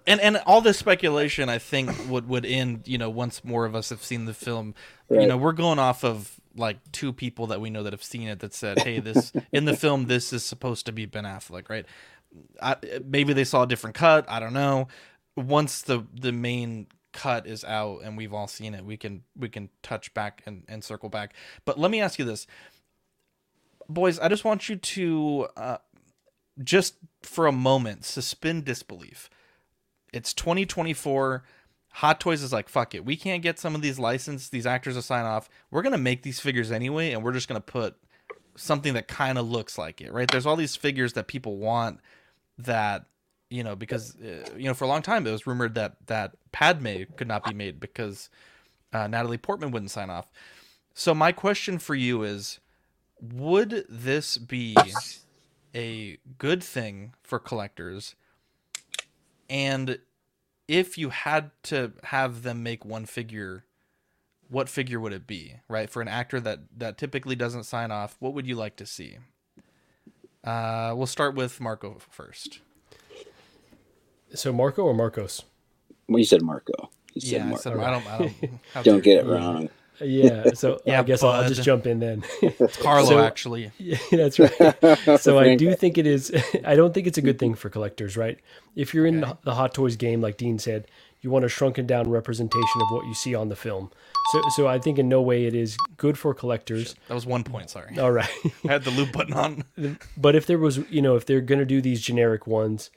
and 0.06 0.20
and 0.20 0.38
all 0.46 0.60
this 0.60 0.78
speculation 0.78 1.48
I 1.48 1.58
think 1.58 1.90
would 2.08 2.28
would 2.28 2.44
end 2.46 2.88
you 2.88 2.98
know 2.98 3.10
once 3.10 3.44
more 3.44 3.64
of 3.64 3.74
us 3.74 3.90
have 3.90 4.02
seen 4.02 4.24
the 4.24 4.34
film. 4.34 4.74
You 5.10 5.26
know 5.26 5.36
we're 5.36 5.52
going 5.52 5.78
off 5.78 6.04
of 6.04 6.40
like 6.56 6.78
two 6.92 7.12
people 7.12 7.48
that 7.48 7.60
we 7.60 7.70
know 7.70 7.82
that 7.82 7.92
have 7.92 8.02
seen 8.02 8.28
it 8.28 8.40
that 8.40 8.54
said 8.54 8.80
hey 8.80 8.98
this 9.00 9.32
in 9.52 9.64
the 9.64 9.76
film 9.76 10.06
this 10.06 10.32
is 10.32 10.44
supposed 10.44 10.86
to 10.86 10.92
be 10.92 11.06
Ben 11.06 11.24
Affleck 11.24 11.68
right? 11.68 11.86
I, 12.60 12.76
maybe 13.04 13.32
they 13.32 13.44
saw 13.44 13.62
a 13.62 13.66
different 13.66 13.94
cut 13.94 14.24
I 14.28 14.40
don't 14.40 14.54
know. 14.54 14.88
Once 15.36 15.82
the 15.82 16.04
the 16.12 16.32
main 16.32 16.86
cut 17.12 17.46
is 17.46 17.62
out 17.64 18.00
and 18.02 18.16
we've 18.16 18.34
all 18.34 18.48
seen 18.48 18.74
it 18.74 18.84
we 18.84 18.96
can 18.96 19.22
we 19.38 19.48
can 19.48 19.68
touch 19.82 20.12
back 20.14 20.42
and, 20.46 20.64
and 20.66 20.82
circle 20.82 21.08
back. 21.08 21.34
But 21.64 21.78
let 21.78 21.90
me 21.90 22.00
ask 22.00 22.18
you 22.18 22.24
this 22.24 22.46
boys 23.88 24.18
I 24.18 24.28
just 24.28 24.44
want 24.44 24.68
you 24.68 24.76
to 24.76 25.48
uh, 25.56 25.76
just 26.62 26.94
for 27.22 27.46
a 27.46 27.52
moment 27.52 28.04
suspend 28.04 28.64
disbelief. 28.64 29.30
It's 30.12 30.32
2024 30.34 31.44
hot 31.90 32.20
toys 32.20 32.42
is 32.42 32.52
like 32.52 32.68
fuck 32.68 32.94
it. 32.94 33.04
We 33.04 33.16
can't 33.16 33.42
get 33.42 33.58
some 33.58 33.74
of 33.74 33.82
these 33.82 33.98
licensed 33.98 34.52
these 34.52 34.66
actors 34.66 34.94
to 34.94 35.02
sign 35.02 35.24
off. 35.24 35.48
We're 35.70 35.82
gonna 35.82 35.98
make 35.98 36.22
these 36.22 36.40
figures 36.40 36.70
anyway 36.70 37.12
and 37.12 37.22
we're 37.22 37.32
just 37.32 37.48
gonna 37.48 37.60
put 37.60 37.96
something 38.56 38.94
that 38.94 39.08
kind 39.08 39.38
of 39.38 39.48
looks 39.48 39.76
like 39.78 40.00
it 40.00 40.12
right? 40.12 40.30
There's 40.30 40.46
all 40.46 40.56
these 40.56 40.76
figures 40.76 41.14
that 41.14 41.26
people 41.26 41.56
want 41.56 42.00
that 42.58 43.06
you 43.50 43.62
know 43.62 43.76
because 43.76 44.16
uh, 44.20 44.48
you 44.56 44.64
know 44.64 44.74
for 44.74 44.84
a 44.84 44.88
long 44.88 45.02
time 45.02 45.26
it 45.26 45.30
was 45.30 45.46
rumored 45.46 45.74
that 45.74 45.96
that 46.06 46.32
padme 46.52 47.02
could 47.16 47.28
not 47.28 47.44
be 47.44 47.52
made 47.52 47.80
because 47.80 48.30
uh, 48.92 49.06
natalie 49.06 49.38
portman 49.38 49.70
wouldn't 49.70 49.90
sign 49.90 50.10
off. 50.10 50.30
So 50.94 51.14
my 51.14 51.32
question 51.32 51.78
for 51.78 51.94
you 51.94 52.22
is 52.22 52.60
would 53.32 53.86
this 53.88 54.36
be 54.38 54.76
a 55.74 56.18
good 56.38 56.62
thing 56.62 57.14
for 57.22 57.38
collectors 57.38 58.14
and 59.48 59.98
if 60.68 60.96
you 60.96 61.10
had 61.10 61.50
to 61.64 61.92
have 62.04 62.42
them 62.42 62.62
make 62.62 62.84
one 62.84 63.04
figure, 63.06 63.64
what 64.48 64.68
figure 64.68 64.98
would 64.98 65.12
it 65.12 65.26
be? 65.26 65.56
Right 65.68 65.90
for 65.90 66.00
an 66.00 66.08
actor 66.08 66.40
that 66.40 66.60
that 66.76 66.98
typically 66.98 67.36
doesn't 67.36 67.64
sign 67.64 67.90
off, 67.90 68.16
what 68.18 68.34
would 68.34 68.46
you 68.46 68.56
like 68.56 68.76
to 68.76 68.86
see? 68.86 69.18
Uh, 70.42 70.92
we'll 70.96 71.06
start 71.06 71.34
with 71.34 71.60
Marco 71.60 71.98
first. 72.10 72.60
So 74.34 74.52
Marco 74.52 74.82
or 74.82 74.94
Marcos? 74.94 75.42
Well, 76.08 76.18
you 76.18 76.24
said 76.24 76.42
Marco. 76.42 76.90
You 77.14 77.20
said 77.20 77.30
Yeah, 77.30 77.52
I 77.52 77.56
said 77.56 77.76
I 77.78 77.90
don't. 77.90 78.06
I 78.06 78.18
don't. 78.18 78.34
Don't 78.84 79.04
get 79.04 79.18
it 79.18 79.26
wrong. 79.26 79.68
Yeah, 80.00 80.50
so 80.54 80.80
Yeah, 80.86 81.00
I 81.00 81.02
guess 81.04 81.22
I'll, 81.22 81.30
I'll 81.30 81.48
just 81.48 81.62
jump 81.62 81.86
in 81.86 82.00
then. 82.00 82.24
It's 82.42 82.76
Carlo, 82.76 83.08
So- 83.08 83.20
actually. 83.20 83.70
Yeah, 83.78 83.96
that's 84.10 84.38
right. 84.38 85.20
so 85.20 85.38
I 85.38 85.54
do 85.56 85.74
think 85.74 85.98
it 85.98 86.06
is. 86.06 86.32
I 86.64 86.74
don't 86.74 86.92
think 86.94 87.06
it's 87.06 87.18
a 87.18 87.22
good 87.22 87.38
thing 87.38 87.54
for 87.54 87.68
collectors, 87.68 88.16
right? 88.16 88.38
If 88.76 88.94
you're 88.94 89.06
in 89.06 89.20
the, 89.20 89.36
the 89.44 89.54
Hot 89.54 89.74
Toys 89.74 89.96
game, 89.96 90.20
like 90.20 90.36
Dean 90.36 90.58
said, 90.58 90.86
you 91.20 91.30
want 91.30 91.44
a 91.44 91.48
shrunken 91.48 91.86
down 91.86 92.10
representation 92.10 92.82
of 92.82 92.88
what 92.90 93.06
you 93.06 93.14
see 93.14 93.34
on 93.34 93.48
the 93.48 93.56
film. 93.56 93.90
So, 94.32 94.42
so 94.56 94.66
I 94.66 94.78
think 94.78 94.98
in 94.98 95.08
no 95.08 95.22
way 95.22 95.46
it 95.46 95.54
is 95.54 95.76
good 95.96 96.18
for 96.18 96.34
collectors. 96.34 96.94
That 97.08 97.14
was 97.14 97.24
one 97.24 97.44
point. 97.44 97.70
Sorry. 97.70 97.98
All 97.98 98.12
right. 98.12 98.28
I 98.68 98.72
had 98.72 98.84
the 98.84 98.90
loop 98.90 99.12
button 99.12 99.32
on. 99.32 99.64
But 100.18 100.34
if 100.36 100.46
there 100.46 100.58
was, 100.58 100.78
you 100.90 101.00
know, 101.00 101.16
if 101.16 101.24
they're 101.24 101.40
going 101.40 101.60
to 101.60 101.64
do 101.64 101.80
these 101.80 102.02
generic 102.02 102.46
ones, 102.46 102.90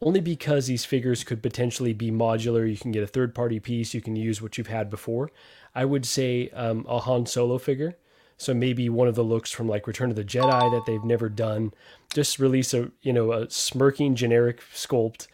only 0.00 0.20
because 0.20 0.66
these 0.66 0.84
figures 0.86 1.24
could 1.24 1.42
potentially 1.42 1.92
be 1.92 2.10
modular, 2.10 2.68
you 2.70 2.76
can 2.76 2.90
get 2.92 3.02
a 3.02 3.06
third 3.06 3.34
party 3.34 3.60
piece, 3.60 3.92
you 3.94 4.00
can 4.00 4.16
use 4.16 4.40
what 4.40 4.56
you've 4.56 4.66
had 4.68 4.88
before. 4.88 5.30
I 5.74 5.84
would 5.84 6.06
say 6.06 6.48
um, 6.50 6.86
a 6.88 7.00
Han 7.00 7.26
Solo 7.26 7.58
figure. 7.58 7.96
So 8.36 8.52
maybe 8.52 8.88
one 8.88 9.08
of 9.08 9.14
the 9.14 9.22
looks 9.22 9.50
from 9.50 9.68
like 9.68 9.86
Return 9.86 10.10
of 10.10 10.16
the 10.16 10.24
Jedi 10.24 10.70
that 10.70 10.84
they've 10.86 11.04
never 11.04 11.28
done. 11.28 11.72
Just 12.12 12.38
release 12.38 12.74
a 12.74 12.90
you 13.02 13.12
know 13.12 13.32
a 13.32 13.50
smirking 13.50 14.14
generic 14.14 14.60
sculpt 14.72 15.28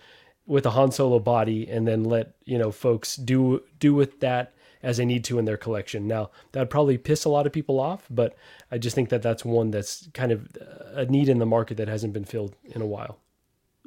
with 0.47 0.66
a 0.66 0.70
Han 0.70 0.93
Solo 0.93 1.18
body, 1.18 1.68
and 1.68 1.86
then 1.86 2.05
let 2.05 2.34
you 2.45 2.59
know 2.59 2.70
folks 2.70 3.16
do 3.16 3.62
do 3.78 3.95
with 3.95 4.20
that 4.20 4.53
as 4.82 4.97
they 4.97 5.05
need 5.05 5.24
to 5.24 5.38
in 5.38 5.45
their 5.45 5.57
collection. 5.57 6.07
Now 6.07 6.30
that'd 6.53 6.70
probably 6.70 6.99
piss 6.99 7.24
a 7.24 7.28
lot 7.28 7.47
of 7.47 7.53
people 7.53 7.80
off, 7.80 8.07
but 8.11 8.36
I 8.70 8.78
just 8.78 8.95
think 8.95 9.09
that 9.11 9.22
that's 9.22 9.45
one 9.45 9.70
that's 9.70 10.09
kind 10.14 10.32
of 10.32 10.49
a 10.93 11.07
need 11.07 11.28
in 11.28 11.38
the 11.38 11.47
market 11.47 11.76
that 11.78 11.88
hasn't 11.88 12.12
been 12.12 12.24
filled 12.24 12.55
in 12.64 12.82
a 12.82 12.86
while. 12.86 13.18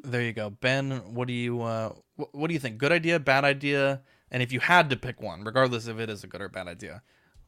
There 0.04 0.22
you 0.22 0.34
go, 0.34 0.50
Ben. 0.50 0.92
What 1.14 1.28
do 1.28 1.34
you 1.34 1.62
uh, 1.62 1.94
what 2.16 2.48
do 2.48 2.54
you 2.54 2.60
think? 2.60 2.78
Good 2.78 2.92
idea, 2.92 3.20
bad 3.20 3.44
idea? 3.46 4.02
And 4.34 4.42
if 4.42 4.52
you 4.52 4.60
had 4.60 4.90
to 4.90 4.98
pick 4.98 5.22
one, 5.22 5.44
regardless 5.44 5.88
if 5.88 6.00
it 6.00 6.10
is 6.10 6.24
a 6.24 6.28
good 6.28 6.42
or 6.42 6.50
bad 6.50 6.68
idea, 6.68 7.04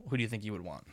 who 0.07 0.15
do 0.15 0.23
you 0.23 0.29
think 0.29 0.45
you 0.45 0.51
would 0.51 0.63
want? 0.63 0.85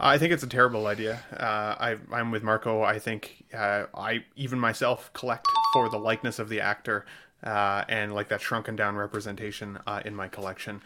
I 0.00 0.18
think 0.18 0.32
it's 0.32 0.42
a 0.42 0.48
terrible 0.48 0.88
idea. 0.88 1.22
Uh, 1.32 1.76
I, 1.78 1.96
I'm 2.12 2.32
with 2.32 2.42
Marco. 2.42 2.82
I 2.82 2.98
think 2.98 3.44
uh, 3.54 3.84
I 3.94 4.24
even 4.34 4.58
myself 4.58 5.12
collect 5.12 5.46
for 5.72 5.88
the 5.88 5.96
likeness 5.96 6.40
of 6.40 6.48
the 6.48 6.60
actor 6.60 7.06
uh, 7.44 7.84
and 7.88 8.12
like 8.12 8.28
that 8.28 8.40
shrunken 8.40 8.74
down 8.74 8.96
representation 8.96 9.78
uh, 9.86 10.02
in 10.04 10.14
my 10.14 10.26
collection. 10.26 10.82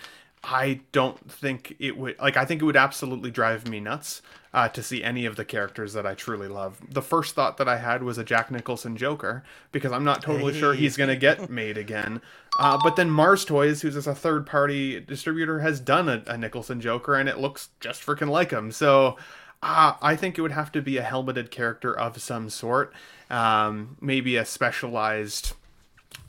I 0.47 0.81
don't 0.93 1.31
think 1.31 1.75
it 1.79 1.97
would 1.97 2.19
like. 2.19 2.37
I 2.37 2.45
think 2.45 2.61
it 2.61 2.65
would 2.67 2.77
absolutely 2.77 3.31
drive 3.31 3.67
me 3.67 3.81
nuts 3.81 4.21
uh, 4.53 4.69
to 4.69 4.83
see 4.83 5.03
any 5.03 5.25
of 5.25 5.37
the 5.37 5.45
characters 5.45 5.95
that 5.95 6.07
I 6.07 6.15
truly 6.15 6.49
love. 6.49 6.79
The 6.89 7.03
first 7.03 7.35
thought 7.35 7.57
that 7.57 7.69
I 7.69 7.79
had 7.79 8.03
was 8.03 8.19
a 8.19 8.25
Jack 8.25 8.51
Nicholson 8.51 8.97
Joker 8.97 9.43
because 9.73 9.91
I'm 9.91 10.05
not 10.05 10.23
totally 10.23 10.53
sure 10.53 10.75
he's 10.75 10.97
going 10.97 11.09
to 11.09 11.17
get 11.17 11.49
made 11.51 11.79
again. 11.79 12.21
Uh, 12.59 12.79
but 12.83 12.97
then 12.97 13.11
Mars 13.11 13.45
Toys, 13.45 13.81
who's 13.83 13.95
just 13.95 14.07
a 14.07 14.15
third 14.15 14.47
party 14.47 15.01
distributor, 15.01 15.61
has 15.61 15.81
done 15.81 16.09
a, 16.09 16.23
a 16.27 16.37
Nicholson 16.37 16.81
Joker 16.81 17.17
and 17.17 17.29
it 17.29 17.39
looks 17.39 17.71
just 17.81 18.05
freaking 18.05 18.29
like 18.29 18.51
him. 18.51 18.71
So 18.71 19.17
uh, 19.63 19.95
I 20.03 20.15
think 20.15 20.37
it 20.37 20.43
would 20.43 20.53
have 20.53 20.71
to 20.73 20.83
be 20.83 20.99
a 20.99 21.03
helmeted 21.03 21.51
character 21.51 21.99
of 21.99 22.21
some 22.21 22.51
sort, 22.51 22.93
um, 23.31 23.97
maybe 24.01 24.37
a 24.37 24.45
specialized 24.45 25.55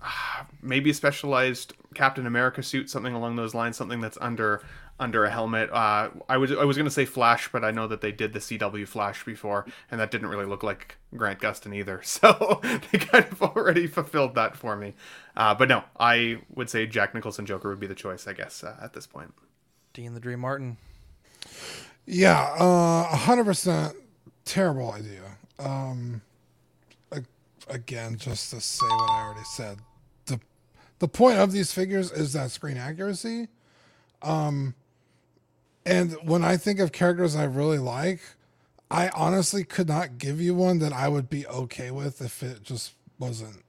maybe 0.62 0.89
a 0.89 0.93
specialized 0.93 1.74
Captain 1.93 2.26
America 2.26 2.62
suit, 2.64 2.89
something 2.89 3.14
along 3.14 3.36
those 3.36 3.53
lines, 3.53 3.78
something 3.78 4.01
that's 4.01 4.18
under 4.22 4.62
under 4.97 5.26
a 5.26 5.30
helmet. 5.30 5.70
Uh, 5.72 6.10
I 6.30 6.38
was 6.38 6.51
I 6.51 6.64
was 6.64 6.78
gonna 6.78 6.89
say 6.89 7.06
Flash, 7.06 7.49
but 7.51 7.64
I 7.64 7.72
know 7.72 7.88
that 7.88 8.01
they 8.01 8.12
did 8.12 8.34
the 8.34 8.39
CW 8.39 8.88
Flash 8.88 9.26
before, 9.26 9.66
and 9.91 9.99
that 9.99 10.12
didn't 10.12 10.28
really 10.28 10.45
look 10.45 10.64
like 10.64 10.97
Grant 11.16 11.39
Gustin 11.39 11.76
either. 11.76 12.01
So 12.16 12.62
they 12.64 12.99
kind 12.99 13.26
of 13.26 13.41
already 13.41 13.88
fulfilled 13.88 14.36
that 14.36 14.56
for 14.56 14.76
me. 14.76 14.93
Uh, 15.36 15.53
but 15.53 15.68
no, 15.68 15.84
I 15.99 16.39
would 16.53 16.70
say 16.70 16.86
Jack 16.88 17.14
Nicholson 17.14 17.45
Joker 17.45 17.70
would 17.70 17.80
be 17.80 17.88
the 17.88 17.95
choice, 17.95 18.26
I 18.28 18.34
guess, 18.34 18.64
uh, 18.64 18.78
at 18.82 18.93
this 18.93 19.06
point. 19.06 19.34
Dean 19.93 20.14
the 20.14 20.20
Dream 20.20 20.39
Martin. 20.39 20.78
Yeah, 22.06 22.56
uh, 22.60 23.10
a 23.12 23.18
hundred 23.18 23.45
percent 23.45 23.95
terrible 24.45 24.91
idea. 24.91 25.38
Um, 25.60 26.22
again, 27.68 28.18
just 28.18 28.51
to 28.51 28.62
say 28.62 28.86
what 28.86 29.10
I 29.12 29.26
already 29.26 29.43
said, 29.56 29.80
the 31.00 31.08
point 31.08 31.38
of 31.39 31.52
these 31.52 31.72
figures 31.72 32.12
is 32.12 32.34
that 32.34 32.52
screen 32.52 32.78
accuracy. 32.78 33.48
Um, 34.22 34.76
and 35.86 36.14
when 36.24 36.43
I 36.43 36.58
think 36.58 36.80
of 36.80 36.91
characters 36.91 37.36
I 37.36 37.43
really 37.43 37.78
like, 37.78 38.22
I 38.89 39.10
honestly 39.10 39.64
could 39.64 39.88
not 39.88 40.18
give 40.18 40.39
you 40.39 40.56
one 40.56 40.80
that 40.80 40.93
I 40.93 41.08
would 41.08 41.30
be 41.30 41.46
okay 41.48 41.91
with 41.91 42.22
if 42.22 42.41
it 42.41 42.64
just 42.64 42.93
wasn't. 43.20 43.64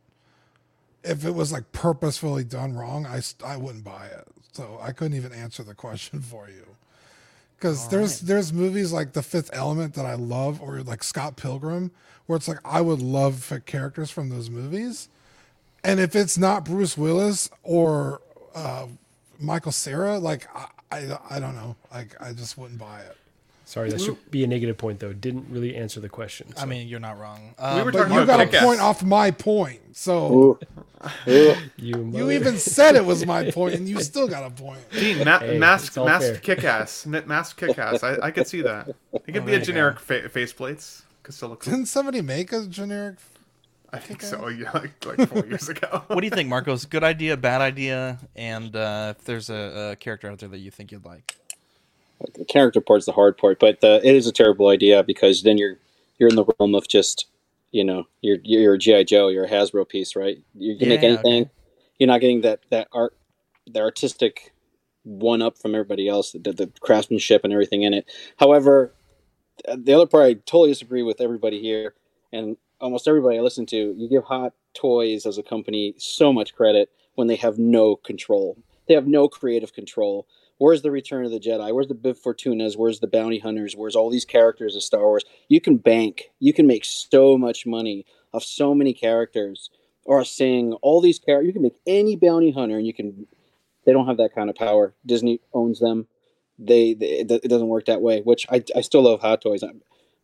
If 1.02 1.24
it 1.24 1.34
was 1.34 1.52
like 1.52 1.72
purposefully 1.72 2.44
done 2.44 2.74
wrong, 2.74 3.06
I 3.06 3.20
I 3.44 3.56
wouldn't 3.56 3.84
buy 3.84 4.06
it. 4.06 4.26
So 4.52 4.78
I 4.80 4.92
couldn't 4.92 5.16
even 5.16 5.32
answer 5.32 5.62
the 5.62 5.74
question 5.74 6.20
for 6.20 6.48
you 6.48 6.76
because 7.56 7.88
there's 7.88 8.20
there's 8.20 8.52
movies 8.52 8.92
like 8.92 9.12
The 9.12 9.22
Fifth 9.22 9.50
Element 9.52 9.94
that 9.94 10.06
I 10.06 10.14
love, 10.14 10.60
or 10.60 10.82
like 10.82 11.02
Scott 11.02 11.36
Pilgrim, 11.36 11.90
where 12.26 12.36
it's 12.36 12.48
like 12.48 12.60
I 12.64 12.80
would 12.80 13.00
love 13.00 13.42
for 13.42 13.58
characters 13.58 14.10
from 14.10 14.28
those 14.28 14.50
movies, 14.50 15.08
and 15.86 16.00
if 16.00 16.14
it's 16.16 16.36
not 16.36 16.64
Bruce 16.64 16.98
Willis 16.98 17.48
or 17.62 18.20
uh, 18.54 18.86
Michael 19.38 19.72
Cera, 19.72 20.18
like 20.18 20.46
I, 20.54 20.66
I 20.90 21.18
I 21.30 21.40
don't 21.40 21.54
know, 21.54 21.76
like 21.92 22.14
I 22.20 22.32
just 22.32 22.58
wouldn't 22.58 22.78
buy 22.78 23.00
it. 23.00 23.16
Sorry, 23.64 23.90
that 23.90 24.00
should 24.00 24.30
be 24.30 24.44
a 24.44 24.46
negative 24.46 24.78
point 24.78 25.00
though. 25.00 25.12
Didn't 25.12 25.46
really 25.50 25.74
answer 25.74 25.98
the 25.98 26.08
question. 26.08 26.52
I 26.56 26.66
mean, 26.66 26.86
you're 26.86 27.00
not 27.00 27.18
wrong. 27.18 27.54
We 27.58 27.64
Um, 27.64 27.84
were 27.84 27.90
But 27.92 28.10
you 28.10 28.24
got 28.24 28.40
a 28.40 28.60
point 28.64 28.80
off 28.80 29.02
my 29.02 29.32
point, 29.32 29.96
so 29.96 30.32
Ooh. 30.32 30.58
Ooh. 31.28 31.56
you, 31.76 32.10
you 32.14 32.30
even 32.30 32.58
said 32.58 32.94
it 32.94 33.04
was 33.04 33.26
my 33.26 33.50
point, 33.50 33.74
and 33.74 33.88
you 33.88 34.00
still 34.12 34.28
got 34.28 34.44
a 34.44 34.50
point. 34.50 34.88
Dean, 34.92 35.24
ma- 35.24 35.40
Hey, 35.40 35.58
masked, 35.58 35.88
it's 35.88 35.96
all 35.98 36.04
masked 36.06 36.30
fair. 36.30 36.38
kick-ass, 36.56 37.06
Ma- 37.26 37.42
kick-ass. 37.56 38.04
I, 38.04 38.18
I 38.22 38.30
could 38.30 38.46
see 38.46 38.62
that. 38.62 38.88
It 39.12 39.32
could 39.32 39.38
Oh, 39.38 39.46
be 39.46 39.54
a 39.54 39.60
generic 39.60 39.98
fa- 39.98 40.28
faceplates. 40.28 41.02
Could 41.24 41.34
still 41.34 41.48
look. 41.48 41.64
Didn't 41.64 41.86
somebody 41.86 42.22
make 42.22 42.52
a 42.52 42.66
generic? 42.66 43.16
I 43.96 44.00
think 44.00 44.22
so. 44.22 44.48
Yeah, 44.48 44.72
like, 44.72 45.04
like 45.06 45.22
four 45.22 45.46
years 45.48 45.68
ago. 45.70 46.04
what 46.10 46.20
do 46.22 46.26
you 46.26 46.32
think, 46.32 46.48
Marcos? 46.50 46.86
Good 46.86 47.04
idea, 47.04 47.36
bad 47.36 47.62
idea, 47.62 48.20
and 48.36 48.76
uh, 48.76 49.14
if 49.18 49.24
there's 49.24 49.50
a, 49.50 49.90
a 49.92 49.96
character 49.96 50.30
out 50.30 50.38
there 50.40 50.50
that 50.50 50.58
you 50.60 50.70
think 50.72 50.92
you'd 50.92 51.06
like. 51.06 51.24
the 52.34 52.44
character 52.46 52.80
part's 52.80 53.06
the 53.06 53.12
hard 53.12 53.38
part, 53.38 53.60
but 53.60 53.80
the, 53.80 54.00
it 54.06 54.14
is 54.16 54.26
a 54.26 54.32
terrible 54.32 54.68
idea 54.68 55.02
because 55.02 55.42
then 55.42 55.58
you're 55.58 55.78
you're 56.18 56.28
in 56.30 56.36
the 56.36 56.46
realm 56.60 56.74
of 56.74 56.88
just 56.88 57.26
you 57.72 57.84
know 57.84 58.06
you're 58.22 58.38
you're 58.44 58.74
a 58.74 58.78
GI 58.78 59.04
Joe, 59.04 59.28
you're 59.28 59.44
a 59.46 59.50
Hasbro 59.50 59.88
piece, 59.88 60.16
right? 60.16 60.38
You 60.54 60.78
can 60.78 60.88
make 60.88 61.02
Yeah, 61.02 61.08
anything. 61.08 61.44
okay. 61.44 61.50
You're 61.98 62.08
not 62.08 62.20
getting 62.20 62.42
that 62.42 62.60
that 62.70 62.88
art, 62.92 63.16
the 63.66 63.80
artistic 63.80 64.52
one 65.04 65.42
up 65.42 65.58
from 65.58 65.74
everybody 65.74 66.08
else, 66.08 66.32
the, 66.32 66.52
the 66.52 66.72
craftsmanship 66.80 67.42
and 67.44 67.52
everything 67.52 67.82
in 67.84 67.94
it. 67.94 68.06
However, 68.38 68.94
the 69.76 69.94
other 69.94 70.06
part 70.06 70.26
I 70.26 70.34
totally 70.34 70.70
disagree 70.70 71.02
with 71.02 71.20
everybody 71.20 71.60
here, 71.60 71.94
and 72.32 72.56
almost 72.80 73.08
everybody 73.08 73.38
I 73.38 73.42
listen 73.42 73.66
to. 73.66 73.94
You 73.96 74.08
give 74.08 74.24
Hot 74.24 74.52
Toys 74.74 75.26
as 75.26 75.38
a 75.38 75.42
company 75.42 75.94
so 75.98 76.32
much 76.32 76.54
credit 76.54 76.90
when 77.14 77.26
they 77.28 77.36
have 77.36 77.58
no 77.58 77.96
control. 77.96 78.58
They 78.88 78.94
have 78.94 79.06
no 79.06 79.28
creative 79.28 79.72
control. 79.72 80.26
Where's 80.58 80.82
the 80.82 80.90
Return 80.90 81.24
of 81.24 81.30
the 81.30 81.40
Jedi? 81.40 81.74
Where's 81.74 81.88
the 81.88 81.94
Bib 81.94 82.16
Fortunas? 82.16 82.76
Where's 82.76 83.00
the 83.00 83.06
Bounty 83.06 83.38
Hunters? 83.38 83.76
Where's 83.76 83.96
all 83.96 84.10
these 84.10 84.24
characters 84.24 84.74
of 84.74 84.82
Star 84.82 85.02
Wars? 85.02 85.24
You 85.48 85.60
can 85.60 85.76
bank. 85.76 86.30
You 86.38 86.52
can 86.52 86.66
make 86.66 86.84
so 86.84 87.36
much 87.36 87.66
money 87.66 88.06
off 88.32 88.42
so 88.42 88.74
many 88.74 88.94
characters, 88.94 89.70
or 90.04 90.24
saying 90.24 90.74
all 90.82 91.00
these 91.00 91.18
characters. 91.18 91.48
You 91.48 91.52
can 91.52 91.62
make 91.62 91.78
any 91.86 92.16
bounty 92.16 92.52
hunter, 92.52 92.78
and 92.78 92.86
you 92.86 92.94
can. 92.94 93.26
They 93.84 93.92
don't 93.92 94.06
have 94.06 94.16
that 94.16 94.34
kind 94.34 94.48
of 94.48 94.56
power. 94.56 94.94
Disney 95.04 95.40
owns 95.52 95.78
them. 95.78 96.06
They, 96.58 96.94
they 96.94 97.06
it 97.20 97.48
doesn't 97.48 97.68
work 97.68 97.84
that 97.86 98.00
way. 98.00 98.20
Which 98.20 98.46
I, 98.50 98.62
I 98.74 98.80
still 98.80 99.02
love 99.02 99.20
Hot 99.20 99.42
Toys, 99.42 99.62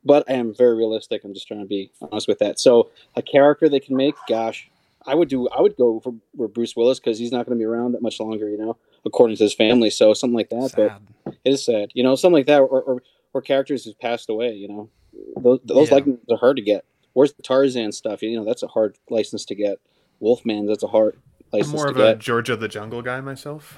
but 0.05 0.25
I 0.29 0.35
am 0.35 0.55
very 0.55 0.77
realistic. 0.77 1.23
I'm 1.25 1.35
just 1.35 1.47
trying 1.49 1.61
to 1.61 1.67
be 1.67 1.91
honest 2.01 2.29
with 2.29 2.39
that. 2.41 2.59
So 2.59 2.91
a 3.17 3.23
character 3.23 3.69
they 3.69 3.81
can 3.81 3.97
make, 3.97 4.15
gosh, 4.29 4.69
I 5.07 5.15
would 5.15 5.29
do. 5.29 5.49
I 5.49 5.61
would 5.61 5.77
go 5.77 6.01
for, 6.01 6.15
for 6.37 6.49
Bruce 6.49 6.77
Willis 6.77 7.01
because 7.01 7.19
he's 7.19 7.33
not 7.33 7.47
going 7.47 7.59
to 7.59 7.61
be 7.61 7.65
around 7.67 7.93
that 7.93 8.03
much 8.03 8.21
longer. 8.21 8.49
You 8.49 8.59
know, 8.59 8.77
according 9.05 9.37
to 9.37 9.43
his 9.43 9.55
family. 9.55 9.91
So 9.91 10.15
something 10.15 10.37
like 10.37 10.51
that. 10.51 10.71
Sad. 10.71 11.01
But 11.25 11.35
it 11.45 11.51
is 11.55 11.65
sad. 11.65 11.91
You 11.95 12.03
know, 12.05 12.15
something 12.15 12.35
like 12.35 12.47
that, 12.47 12.61
or 12.61 12.81
or, 12.81 13.03
or 13.35 13.43
characters 13.43 13.85
who've 13.85 13.99
passed 13.99 14.29
away. 14.31 14.53
You 14.55 14.69
know, 14.69 14.91
those 15.37 15.61
those 15.65 15.89
Yeah. 15.89 15.95
likeness 15.97 16.19
are 16.31 16.37
hard 16.37 16.57
to 16.57 16.63
get. 16.63 16.85
Where's 17.15 17.33
the 17.33 17.43
Tarzan 17.43 17.93
stuff? 17.93 18.23
You 18.23 18.37
know, 18.37 18.45
that's 18.45 18.63
a 18.63 18.69
hard 18.69 18.97
license 19.11 19.45
to 19.47 19.55
get. 19.55 19.81
Wolfman, 20.21 20.67
that's 20.67 20.85
a 20.85 20.87
hard 20.89 21.17
I'm 21.53 21.59
license 21.59 21.75
more 21.75 21.87
to 21.87 21.91
of 21.91 21.99
a. 21.99 22.15
Georgia 22.15 22.55
the 22.57 22.69
Jungle 22.69 23.03
guy 23.03 23.21
myself. 23.21 23.77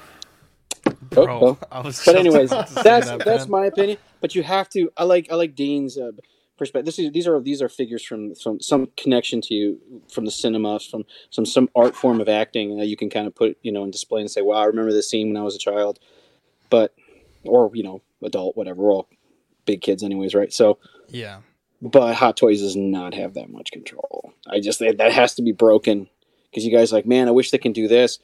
Bro, 1.10 1.26
oh. 1.28 1.58
I 1.70 1.80
was 1.80 2.04
But 2.04 2.16
anyways, 2.16 2.52
about 2.52 2.66
to 2.68 2.72
say 2.74 2.82
that's 2.82 3.06
that, 3.06 3.24
that's 3.24 3.48
my 3.48 3.66
opinion. 3.66 3.98
But 4.20 4.34
you 4.34 4.42
have 4.42 4.68
to. 4.70 4.90
I 4.96 5.04
like 5.04 5.30
I 5.30 5.34
like 5.34 5.54
Dean's 5.54 5.98
uh, 5.98 6.12
perspective. 6.56 6.86
This 6.86 6.98
is 6.98 7.12
these 7.12 7.26
are 7.26 7.40
these 7.40 7.60
are 7.62 7.68
figures 7.68 8.04
from 8.04 8.34
from 8.34 8.60
some 8.60 8.88
connection 8.96 9.40
to 9.42 9.54
you 9.54 9.80
from 10.12 10.24
the 10.24 10.30
cinema, 10.30 10.80
from 10.80 11.04
some 11.30 11.46
some 11.46 11.68
art 11.74 11.94
form 11.94 12.20
of 12.20 12.28
acting 12.28 12.78
that 12.78 12.86
you 12.86 12.96
can 12.96 13.10
kind 13.10 13.26
of 13.26 13.34
put 13.34 13.58
you 13.62 13.72
know 13.72 13.82
and 13.82 13.92
display 13.92 14.20
and 14.20 14.30
say, 14.30 14.42
wow, 14.42 14.56
I 14.56 14.64
remember 14.64 14.92
this 14.92 15.08
scene 15.10 15.28
when 15.28 15.36
I 15.36 15.42
was 15.44 15.54
a 15.56 15.58
child. 15.58 15.98
But 16.70 16.94
or 17.44 17.70
you 17.74 17.82
know 17.82 18.02
adult 18.22 18.56
whatever. 18.56 18.82
We're 18.82 18.92
all 18.92 19.08
big 19.66 19.80
kids 19.82 20.02
anyways, 20.02 20.34
right? 20.34 20.52
So 20.52 20.78
Yeah. 21.08 21.40
but 21.82 22.14
Hot 22.14 22.36
Toys 22.36 22.60
does 22.60 22.76
not 22.76 23.14
have 23.14 23.34
that 23.34 23.50
much 23.50 23.70
control. 23.72 24.32
I 24.48 24.60
just 24.60 24.78
that 24.78 24.98
that 24.98 25.12
has 25.12 25.34
to 25.36 25.42
be 25.42 25.52
broken 25.52 26.08
because 26.50 26.64
you 26.64 26.72
guys 26.72 26.92
are 26.92 26.96
like, 26.96 27.06
man, 27.06 27.28
I 27.28 27.32
wish 27.32 27.50
they 27.50 27.58
can 27.58 27.72
do 27.72 27.88
this. 27.88 28.18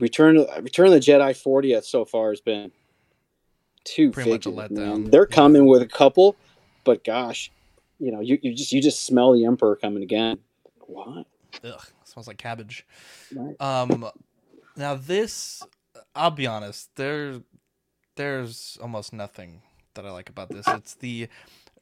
Return 0.00 0.44
Return 0.62 0.86
of 0.86 0.92
the 0.92 1.00
Jedi 1.00 1.30
40th 1.30 1.84
so 1.84 2.04
far 2.04 2.30
has 2.30 2.40
been 2.40 2.72
too 3.84 4.10
Pretty 4.10 4.30
much 4.30 4.46
a 4.46 4.50
letdown. 4.50 4.70
man. 4.70 5.04
They're 5.04 5.26
coming 5.26 5.66
with 5.66 5.82
a 5.82 5.86
couple, 5.86 6.36
but 6.84 7.04
gosh, 7.04 7.50
you 7.98 8.10
know, 8.10 8.20
you, 8.20 8.38
you 8.42 8.54
just 8.54 8.72
you 8.72 8.82
just 8.82 9.04
smell 9.04 9.32
the 9.32 9.44
Emperor 9.44 9.76
coming 9.76 10.02
again. 10.02 10.38
What? 10.86 11.26
Ugh, 11.64 11.80
smells 12.04 12.26
like 12.26 12.38
cabbage. 12.38 12.86
Right. 13.34 13.60
Um, 13.60 14.08
now 14.76 14.94
this, 14.94 15.62
I'll 16.14 16.30
be 16.30 16.46
honest, 16.46 16.94
there, 16.96 17.40
there's 18.16 18.78
almost 18.82 19.12
nothing 19.12 19.62
that 19.94 20.06
I 20.06 20.10
like 20.10 20.28
about 20.28 20.48
this. 20.50 20.66
It's 20.68 20.94
the 20.94 21.28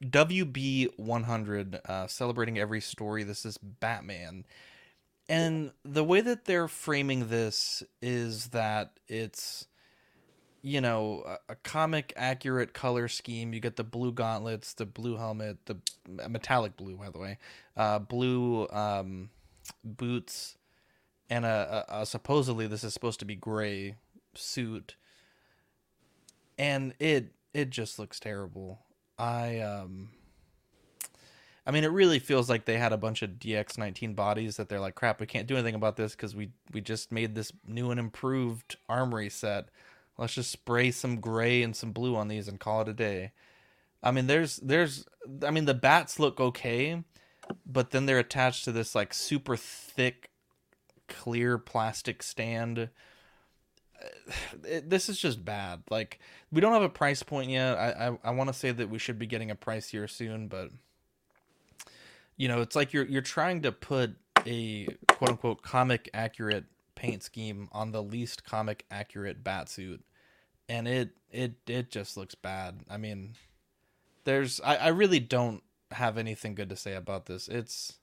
WB 0.03 0.97
100, 0.97 1.81
uh, 1.85 2.07
celebrating 2.07 2.57
every 2.57 2.81
story. 2.81 3.23
This 3.23 3.45
is 3.45 3.57
Batman, 3.57 4.45
and 5.29 5.71
the 5.85 6.03
way 6.03 6.21
that 6.21 6.45
they're 6.45 6.67
framing 6.67 7.29
this 7.29 7.83
is 8.01 8.47
that 8.47 8.99
it's 9.07 9.67
you 10.61 10.81
know 10.81 11.37
a, 11.47 11.55
comic 11.55 12.11
accurate 12.17 12.73
color 12.73 13.07
scheme. 13.07 13.53
You 13.53 13.59
get 13.61 13.77
the 13.77 13.83
blue 13.83 14.11
gauntlets 14.11 14.73
the 14.73 14.85
blue 14.85 15.15
helmet 15.15 15.59
the 15.65 15.77
metallic 16.27 16.75
blue 16.75 16.97
by 16.97 17.09
the 17.09 17.19
way 17.19 17.37
uh 17.77 17.99
blue 17.99 18.67
um 18.69 19.29
boots 19.83 20.57
and 21.29 21.45
a, 21.45 21.85
a, 21.87 22.01
a 22.01 22.05
supposedly 22.05 22.67
this 22.67 22.83
is 22.83 22.93
supposed 22.93 23.19
to 23.19 23.25
be 23.25 23.35
gray 23.35 23.95
suit. 24.35 24.95
And 26.57 26.93
it 26.99 27.33
it 27.53 27.69
just 27.69 27.99
looks 27.99 28.19
terrible. 28.19 28.79
I 29.17 29.59
um 29.59 30.09
I 31.69 31.71
mean, 31.71 31.83
it 31.83 31.91
really 31.91 32.17
feels 32.17 32.49
like 32.49 32.65
they 32.65 32.79
had 32.79 32.93
a 32.93 32.97
bunch 32.97 33.21
of 33.21 33.33
DX19 33.33 34.15
bodies 34.15 34.57
that 34.57 34.69
they're 34.69 34.79
like, 34.79 34.95
crap, 34.95 35.19
we 35.19 35.27
can't 35.27 35.45
do 35.45 35.53
anything 35.53 35.75
about 35.75 35.97
this 35.97 36.13
because 36.15 36.35
we 36.35 36.49
we 36.73 36.81
just 36.81 37.11
made 37.11 37.35
this 37.35 37.51
new 37.63 37.91
and 37.91 37.99
improved 37.99 38.77
armory 38.89 39.29
set. 39.29 39.69
Let's 40.17 40.33
just 40.33 40.49
spray 40.49 40.89
some 40.89 41.19
gray 41.19 41.61
and 41.61 41.75
some 41.75 41.91
blue 41.91 42.15
on 42.15 42.27
these 42.27 42.47
and 42.47 42.59
call 42.59 42.81
it 42.81 42.89
a 42.89 42.93
day. 42.93 43.33
I 44.01 44.09
mean, 44.09 44.25
there's 44.25 44.55
there's 44.57 45.05
I 45.45 45.51
mean 45.51 45.65
the 45.65 45.75
bats 45.75 46.17
look 46.17 46.39
okay, 46.39 47.03
but 47.67 47.91
then 47.91 48.07
they're 48.07 48.17
attached 48.17 48.65
to 48.65 48.71
this 48.71 48.95
like 48.95 49.13
super 49.13 49.55
thick, 49.55 50.31
clear 51.07 51.59
plastic 51.59 52.23
stand. 52.23 52.89
It, 54.63 54.89
this 54.89 55.07
is 55.07 55.19
just 55.19 55.45
bad. 55.45 55.83
Like 55.91 56.19
we 56.51 56.61
don't 56.61 56.73
have 56.73 56.81
a 56.81 56.89
price 56.89 57.21
point 57.21 57.51
yet. 57.51 57.77
I 57.77 58.07
I, 58.07 58.29
I 58.29 58.31
want 58.31 58.47
to 58.47 58.55
say 58.55 58.71
that 58.71 58.89
we 58.89 58.97
should 58.97 59.19
be 59.19 59.27
getting 59.27 59.51
a 59.51 59.55
price 59.55 59.89
here 59.89 60.07
soon, 60.07 60.47
but 60.47 60.71
you 62.39 62.47
know, 62.47 62.61
it's 62.61 62.75
like 62.75 62.93
you're 62.93 63.05
you're 63.05 63.21
trying 63.21 63.61
to 63.63 63.71
put 63.71 64.15
a 64.47 64.87
quote 65.09 65.29
unquote 65.29 65.61
comic 65.61 66.09
accurate 66.13 66.63
paint 66.95 67.21
scheme 67.21 67.67
on 67.73 67.91
the 67.91 68.01
least 68.01 68.45
comic 68.45 68.85
accurate 68.89 69.43
bat 69.43 69.67
suit, 69.67 70.01
and 70.69 70.87
it 70.87 71.09
it 71.29 71.55
it 71.67 71.91
just 71.91 72.15
looks 72.15 72.35
bad. 72.35 72.79
I 72.89 72.95
mean, 72.95 73.33
there's 74.23 74.61
I, 74.61 74.77
I 74.77 74.87
really 74.87 75.19
don't 75.19 75.61
have 75.91 76.17
anything 76.17 76.55
good 76.55 76.69
to 76.69 76.77
say 76.77 76.93
about 76.93 77.25
this. 77.25 77.49
It's 77.49 77.97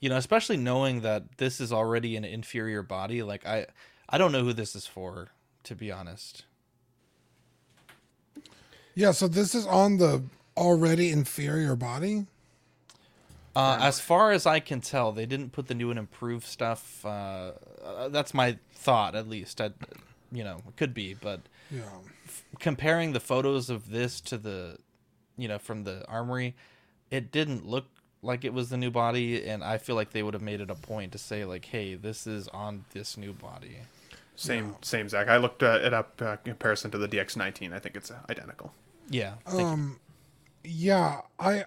you 0.00 0.08
know, 0.08 0.16
especially 0.16 0.56
knowing 0.56 1.02
that 1.02 1.38
this 1.38 1.60
is 1.60 1.72
already 1.72 2.16
an 2.16 2.24
inferior 2.24 2.82
body, 2.82 3.22
like 3.22 3.46
I 3.46 3.66
I 4.08 4.18
don't 4.18 4.32
know 4.32 4.42
who 4.42 4.54
this 4.54 4.74
is 4.74 4.88
for, 4.88 5.28
to 5.62 5.76
be 5.76 5.92
honest. 5.92 6.44
Yeah, 8.96 9.12
so 9.12 9.28
this 9.28 9.54
is 9.54 9.68
on 9.68 9.98
the 9.98 10.24
already 10.56 11.12
inferior 11.12 11.76
body. 11.76 12.26
Uh, 13.56 13.78
as 13.80 13.98
far 14.00 14.32
as 14.32 14.46
I 14.46 14.60
can 14.60 14.80
tell, 14.80 15.12
they 15.12 15.26
didn't 15.26 15.50
put 15.52 15.66
the 15.66 15.74
new 15.74 15.90
and 15.90 15.98
improved 15.98 16.46
stuff. 16.46 17.04
Uh, 17.04 17.52
uh, 17.82 18.08
that's 18.08 18.34
my 18.34 18.58
thought, 18.74 19.14
at 19.14 19.28
least. 19.28 19.60
I, 19.60 19.70
you 20.30 20.44
know, 20.44 20.58
it 20.68 20.76
could 20.76 20.92
be, 20.92 21.14
but 21.14 21.40
Yeah. 21.70 21.82
f- 22.26 22.44
comparing 22.58 23.12
the 23.12 23.20
photos 23.20 23.70
of 23.70 23.90
this 23.90 24.20
to 24.22 24.36
the, 24.38 24.78
you 25.38 25.48
know, 25.48 25.58
from 25.58 25.84
the 25.84 26.06
armory, 26.06 26.54
it 27.10 27.32
didn't 27.32 27.66
look 27.66 27.86
like 28.22 28.44
it 28.44 28.52
was 28.52 28.68
the 28.70 28.76
new 28.76 28.90
body, 28.90 29.46
and 29.48 29.62
I 29.64 29.78
feel 29.78 29.94
like 29.94 30.10
they 30.10 30.22
would 30.22 30.34
have 30.34 30.42
made 30.42 30.60
it 30.60 30.70
a 30.70 30.74
point 30.74 31.12
to 31.12 31.18
say 31.18 31.44
like, 31.44 31.64
"Hey, 31.66 31.94
this 31.94 32.26
is 32.26 32.48
on 32.48 32.84
this 32.92 33.16
new 33.16 33.32
body." 33.32 33.78
Same, 34.34 34.74
same, 34.82 35.08
Zach. 35.08 35.28
I 35.28 35.36
looked 35.38 35.62
uh, 35.62 35.78
it 35.82 35.94
up 35.94 36.20
uh, 36.20 36.32
in 36.44 36.52
comparison 36.52 36.90
to 36.90 36.98
the 36.98 37.08
DX19. 37.08 37.72
I 37.72 37.78
think 37.78 37.96
it's 37.96 38.10
uh, 38.10 38.18
identical. 38.28 38.72
Yeah. 39.08 39.34
Um, 39.46 40.00
yeah, 40.64 41.20
I 41.38 41.64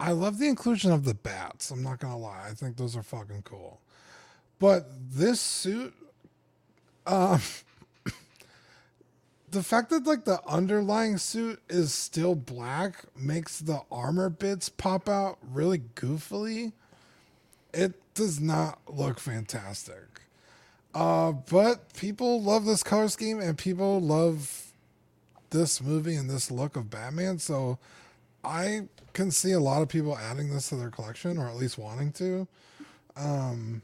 I 0.00 0.12
love 0.12 0.38
the 0.38 0.48
inclusion 0.48 0.92
of 0.92 1.04
the 1.04 1.14
bats. 1.14 1.70
I'm 1.70 1.82
not 1.82 1.98
gonna 1.98 2.18
lie. 2.18 2.46
I 2.48 2.54
think 2.54 2.76
those 2.76 2.96
are 2.96 3.02
fucking 3.02 3.42
cool. 3.42 3.80
But 4.58 4.88
this 5.10 5.40
suit, 5.40 5.94
um, 7.06 7.40
the 9.50 9.62
fact 9.62 9.90
that 9.90 10.06
like 10.06 10.24
the 10.24 10.40
underlying 10.46 11.18
suit 11.18 11.60
is 11.68 11.92
still 11.92 12.34
black 12.34 13.04
makes 13.16 13.58
the 13.58 13.82
armor 13.90 14.30
bits 14.30 14.68
pop 14.68 15.08
out 15.08 15.38
really 15.42 15.80
goofily. 15.94 16.72
It 17.72 17.94
does 18.14 18.40
not 18.40 18.78
look 18.88 19.18
fantastic. 19.20 20.22
Uh, 20.94 21.32
but 21.32 21.92
people 21.94 22.42
love 22.42 22.64
this 22.64 22.82
color 22.82 23.08
scheme 23.08 23.40
and 23.40 23.58
people 23.58 24.00
love 24.00 24.72
this 25.50 25.80
movie 25.80 26.14
and 26.14 26.28
this 26.28 26.50
look 26.50 26.76
of 26.76 26.90
Batman. 26.90 27.38
So 27.38 27.78
I 28.48 28.88
can 29.12 29.30
see 29.30 29.52
a 29.52 29.60
lot 29.60 29.82
of 29.82 29.88
people 29.88 30.16
adding 30.16 30.50
this 30.52 30.70
to 30.70 30.76
their 30.76 30.90
collection 30.90 31.38
or 31.38 31.46
at 31.48 31.56
least 31.56 31.76
wanting 31.76 32.12
to. 32.12 32.48
Um, 33.16 33.82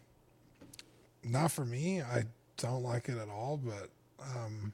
not 1.23 1.51
for 1.53 1.65
me. 1.65 2.01
I 2.01 2.25
don't 2.57 2.83
like 2.83 3.09
it 3.09 3.19
at 3.19 3.29
all, 3.29 3.61
but 3.63 3.91
um, 4.21 4.73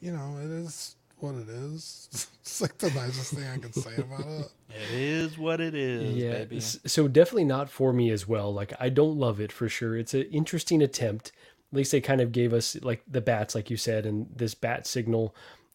you 0.00 0.12
know, 0.12 0.38
it 0.42 0.50
is 0.50 0.96
what 1.18 1.34
it 1.34 1.48
is. 1.48 2.08
it's 2.40 2.60
like 2.60 2.78
the 2.78 2.90
nicest 2.90 3.34
thing 3.34 3.46
I 3.46 3.58
can 3.58 3.72
say 3.72 3.96
about 3.96 4.26
it. 4.26 4.50
It 4.70 5.00
is 5.00 5.36
what 5.36 5.60
it 5.60 5.74
is, 5.74 6.14
yeah, 6.14 6.44
baby. 6.44 6.60
so 6.60 7.08
definitely 7.08 7.44
not 7.44 7.68
for 7.68 7.92
me 7.92 8.10
as 8.10 8.28
well. 8.28 8.54
Like 8.54 8.72
I 8.78 8.88
don't 8.88 9.18
love 9.18 9.40
it 9.40 9.50
for 9.50 9.68
sure. 9.68 9.96
It's 9.98 10.14
an 10.14 10.28
interesting 10.30 10.80
attempt. 10.80 11.32
At 11.72 11.76
least 11.76 11.90
they 11.90 12.00
kind 12.00 12.20
of 12.20 12.30
gave 12.30 12.52
us 12.52 12.76
like 12.80 13.02
the 13.10 13.20
bats, 13.20 13.56
like 13.56 13.68
you 13.68 13.76
said, 13.76 14.06
and 14.06 14.28
this 14.34 14.54
bat 14.54 14.86
signal. 14.86 15.34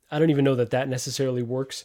I 0.10 0.18
don't 0.18 0.30
even 0.30 0.46
know 0.46 0.56
that 0.56 0.70
that 0.70 0.88
necessarily 0.88 1.44
works, 1.44 1.84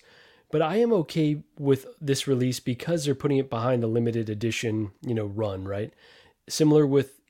but 0.50 0.62
I 0.62 0.76
am 0.76 0.92
okay 0.92 1.42
with 1.58 1.86
this 2.00 2.26
release 2.26 2.60
because 2.60 3.04
they're 3.04 3.14
putting 3.14 3.38
it 3.38 3.50
behind 3.50 3.82
the 3.82 3.86
limited 3.86 4.28
edition, 4.28 4.90
you 5.02 5.14
know, 5.14 5.26
run 5.26 5.64
right. 5.64 5.92
Similar 6.48 6.86
with 6.86 7.20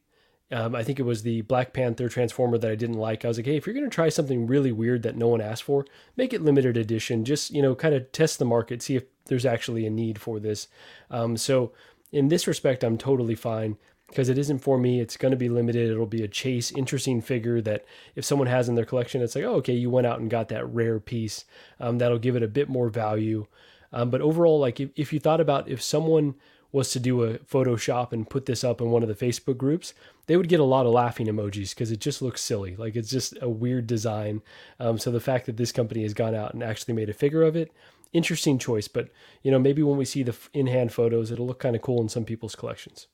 um, 0.52 0.74
I 0.74 0.82
think 0.82 0.98
it 0.98 1.04
was 1.04 1.22
the 1.22 1.42
Black 1.42 1.72
Panther 1.72 2.08
Transformer 2.08 2.58
that 2.58 2.70
I 2.70 2.74
didn't 2.74 2.98
like. 2.98 3.24
I 3.24 3.28
was 3.28 3.38
like, 3.38 3.46
hey, 3.46 3.56
if 3.56 3.66
you're 3.66 3.74
going 3.74 3.88
to 3.88 3.94
try 3.94 4.08
something 4.08 4.48
really 4.48 4.72
weird 4.72 5.02
that 5.04 5.16
no 5.16 5.28
one 5.28 5.40
asked 5.40 5.62
for, 5.62 5.86
make 6.16 6.32
it 6.32 6.42
limited 6.42 6.76
edition. 6.76 7.24
Just, 7.24 7.52
you 7.52 7.62
know, 7.62 7.76
kind 7.76 7.94
of 7.94 8.10
test 8.10 8.40
the 8.40 8.44
market, 8.44 8.82
see 8.82 8.96
if 8.96 9.04
there's 9.26 9.46
actually 9.46 9.86
a 9.86 9.90
need 9.90 10.20
for 10.20 10.40
this. 10.40 10.66
Um, 11.08 11.36
so, 11.36 11.72
in 12.10 12.26
this 12.26 12.48
respect, 12.48 12.82
I'm 12.82 12.98
totally 12.98 13.36
fine 13.36 13.76
because 14.10 14.28
it 14.28 14.38
isn't 14.38 14.58
for 14.58 14.76
me. 14.76 15.00
It's 15.00 15.16
going 15.16 15.30
to 15.30 15.36
be 15.36 15.48
limited. 15.48 15.88
It'll 15.88 16.04
be 16.04 16.24
a 16.24 16.28
chase, 16.28 16.72
interesting 16.72 17.20
figure 17.20 17.60
that 17.62 17.84
if 18.16 18.24
someone 18.24 18.48
has 18.48 18.68
in 18.68 18.74
their 18.74 18.84
collection, 18.84 19.22
it's 19.22 19.36
like, 19.36 19.44
oh, 19.44 19.54
okay, 19.56 19.72
you 19.72 19.88
went 19.88 20.06
out 20.06 20.18
and 20.18 20.28
got 20.28 20.48
that 20.48 20.66
rare 20.66 20.98
piece. 20.98 21.44
Um, 21.78 21.98
that'll 21.98 22.18
give 22.18 22.36
it 22.36 22.42
a 22.42 22.48
bit 22.48 22.68
more 22.68 22.88
value. 22.88 23.46
Um, 23.92 24.10
but 24.10 24.20
overall, 24.20 24.58
like 24.58 24.80
if, 24.80 24.90
if 24.96 25.12
you 25.12 25.20
thought 25.20 25.40
about 25.40 25.68
if 25.68 25.80
someone 25.80 26.34
was 26.72 26.90
to 26.90 27.00
do 27.00 27.22
a 27.24 27.38
Photoshop 27.38 28.12
and 28.12 28.28
put 28.28 28.46
this 28.46 28.62
up 28.62 28.80
in 28.80 28.90
one 28.90 29.02
of 29.02 29.08
the 29.08 29.14
Facebook 29.14 29.56
groups, 29.56 29.94
they 30.26 30.36
would 30.36 30.48
get 30.48 30.60
a 30.60 30.64
lot 30.64 30.86
of 30.86 30.92
laughing 30.92 31.26
emojis 31.26 31.70
because 31.70 31.90
it 31.90 32.00
just 32.00 32.22
looks 32.22 32.40
silly. 32.40 32.76
Like 32.76 32.96
it's 32.96 33.10
just 33.10 33.36
a 33.40 33.48
weird 33.48 33.86
design. 33.86 34.42
Um, 34.78 34.98
so 34.98 35.10
the 35.10 35.20
fact 35.20 35.46
that 35.46 35.56
this 35.56 35.72
company 35.72 36.02
has 36.02 36.14
gone 36.14 36.34
out 36.34 36.54
and 36.54 36.62
actually 36.62 36.94
made 36.94 37.08
a 37.08 37.14
figure 37.14 37.42
of 37.42 37.56
it, 37.56 37.72
interesting 38.12 38.58
choice. 38.58 38.86
But 38.88 39.08
you 39.42 39.50
know, 39.50 39.58
maybe 39.58 39.82
when 39.82 39.98
we 39.98 40.04
see 40.04 40.22
the 40.22 40.36
in-hand 40.52 40.92
photos, 40.92 41.30
it'll 41.30 41.46
look 41.46 41.60
kind 41.60 41.74
of 41.74 41.82
cool 41.82 42.00
in 42.00 42.08
some 42.08 42.24
people's 42.24 42.54
collections. 42.54 43.08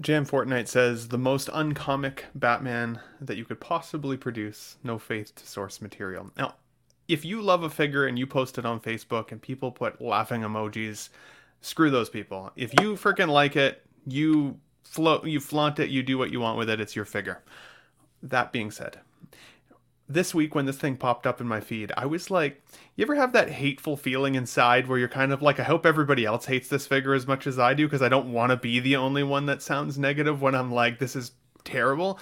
Jam 0.00 0.26
Fortnite 0.26 0.68
says 0.68 1.08
the 1.08 1.18
most 1.18 1.48
uncomic 1.48 2.24
Batman 2.34 3.00
that 3.20 3.36
you 3.36 3.44
could 3.44 3.60
possibly 3.60 4.16
produce. 4.16 4.76
No 4.82 4.98
faith 4.98 5.34
to 5.36 5.46
source 5.46 5.80
material. 5.80 6.30
Now, 6.36 6.54
if 7.08 7.24
you 7.24 7.42
love 7.42 7.62
a 7.62 7.70
figure 7.70 8.06
and 8.06 8.18
you 8.18 8.26
post 8.26 8.58
it 8.58 8.66
on 8.66 8.80
Facebook 8.80 9.32
and 9.32 9.40
people 9.40 9.70
put 9.70 10.00
laughing 10.00 10.42
emojis, 10.42 11.08
screw 11.60 11.90
those 11.90 12.10
people. 12.10 12.50
If 12.56 12.72
you 12.80 12.94
freaking 12.94 13.28
like 13.28 13.56
it, 13.56 13.84
you 14.06 14.58
float, 14.84 15.26
you 15.26 15.40
flaunt 15.40 15.78
it, 15.78 15.90
you 15.90 16.02
do 16.02 16.18
what 16.18 16.32
you 16.32 16.40
want 16.40 16.58
with 16.58 16.70
it. 16.70 16.80
It's 16.80 16.96
your 16.96 17.04
figure. 17.04 17.42
That 18.22 18.52
being 18.52 18.70
said, 18.70 19.00
this 20.12 20.34
week 20.34 20.54
when 20.54 20.66
this 20.66 20.78
thing 20.78 20.96
popped 20.96 21.26
up 21.26 21.40
in 21.40 21.46
my 21.46 21.60
feed, 21.60 21.92
I 21.96 22.06
was 22.06 22.30
like, 22.30 22.62
you 22.96 23.04
ever 23.04 23.14
have 23.14 23.32
that 23.32 23.50
hateful 23.50 23.96
feeling 23.96 24.34
inside 24.34 24.86
where 24.86 24.98
you're 24.98 25.08
kind 25.08 25.32
of 25.32 25.42
like, 25.42 25.58
I 25.58 25.64
hope 25.64 25.86
everybody 25.86 26.24
else 26.24 26.46
hates 26.46 26.68
this 26.68 26.86
figure 26.86 27.14
as 27.14 27.26
much 27.26 27.46
as 27.46 27.58
I 27.58 27.74
do 27.74 27.86
because 27.86 28.02
I 28.02 28.08
don't 28.08 28.32
want 28.32 28.50
to 28.50 28.56
be 28.56 28.80
the 28.80 28.96
only 28.96 29.22
one 29.22 29.46
that 29.46 29.62
sounds 29.62 29.98
negative 29.98 30.42
when 30.42 30.54
I'm 30.54 30.72
like, 30.72 30.98
this 30.98 31.16
is 31.16 31.32
terrible. 31.64 32.18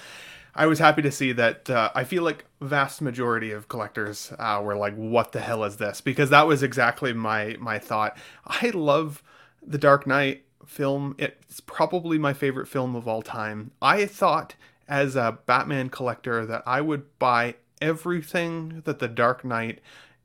I 0.55 0.67
was 0.67 0.79
happy 0.79 1.03
to 1.03 1.13
see 1.13 1.33
that. 1.33 1.71
Uh, 1.71 1.91
I 1.95 2.05
feel 2.05 2.23
like 2.23 2.45
vast 2.61 3.01
majority 3.01 3.53
of 3.53 3.69
collectors 3.69 4.33
uh, 4.39 4.61
were 4.63 4.77
like, 4.77 4.97
"What 4.97 5.31
the 5.31 5.41
hell 5.41 5.63
is 5.63 5.77
this?" 5.77 6.01
Because 6.01 6.31
that 6.31 6.49
was 6.49 6.65
exactly 6.65 7.13
my 7.13 7.57
my 7.61 7.79
thought. 7.79 8.19
I 8.45 8.71
love 8.71 9.23
the 9.63 9.79
Dark 9.79 10.09
Knight 10.09 10.45
film. 10.67 11.15
It's 11.19 11.61
probably 11.61 12.19
my 12.19 12.33
favorite 12.33 12.67
film 12.67 12.97
of 12.97 13.07
all 13.07 13.23
time. 13.23 13.71
I 13.81 14.07
thought 14.07 14.57
as 14.89 15.15
a 15.15 15.39
Batman 15.47 15.89
collector 15.89 16.45
that 16.47 16.65
I 16.67 16.81
would 16.81 17.17
buy 17.21 17.55
everything 17.81 18.83
that 18.85 18.99
the 18.99 19.09
Dark 19.09 19.45
Knight 19.45 19.81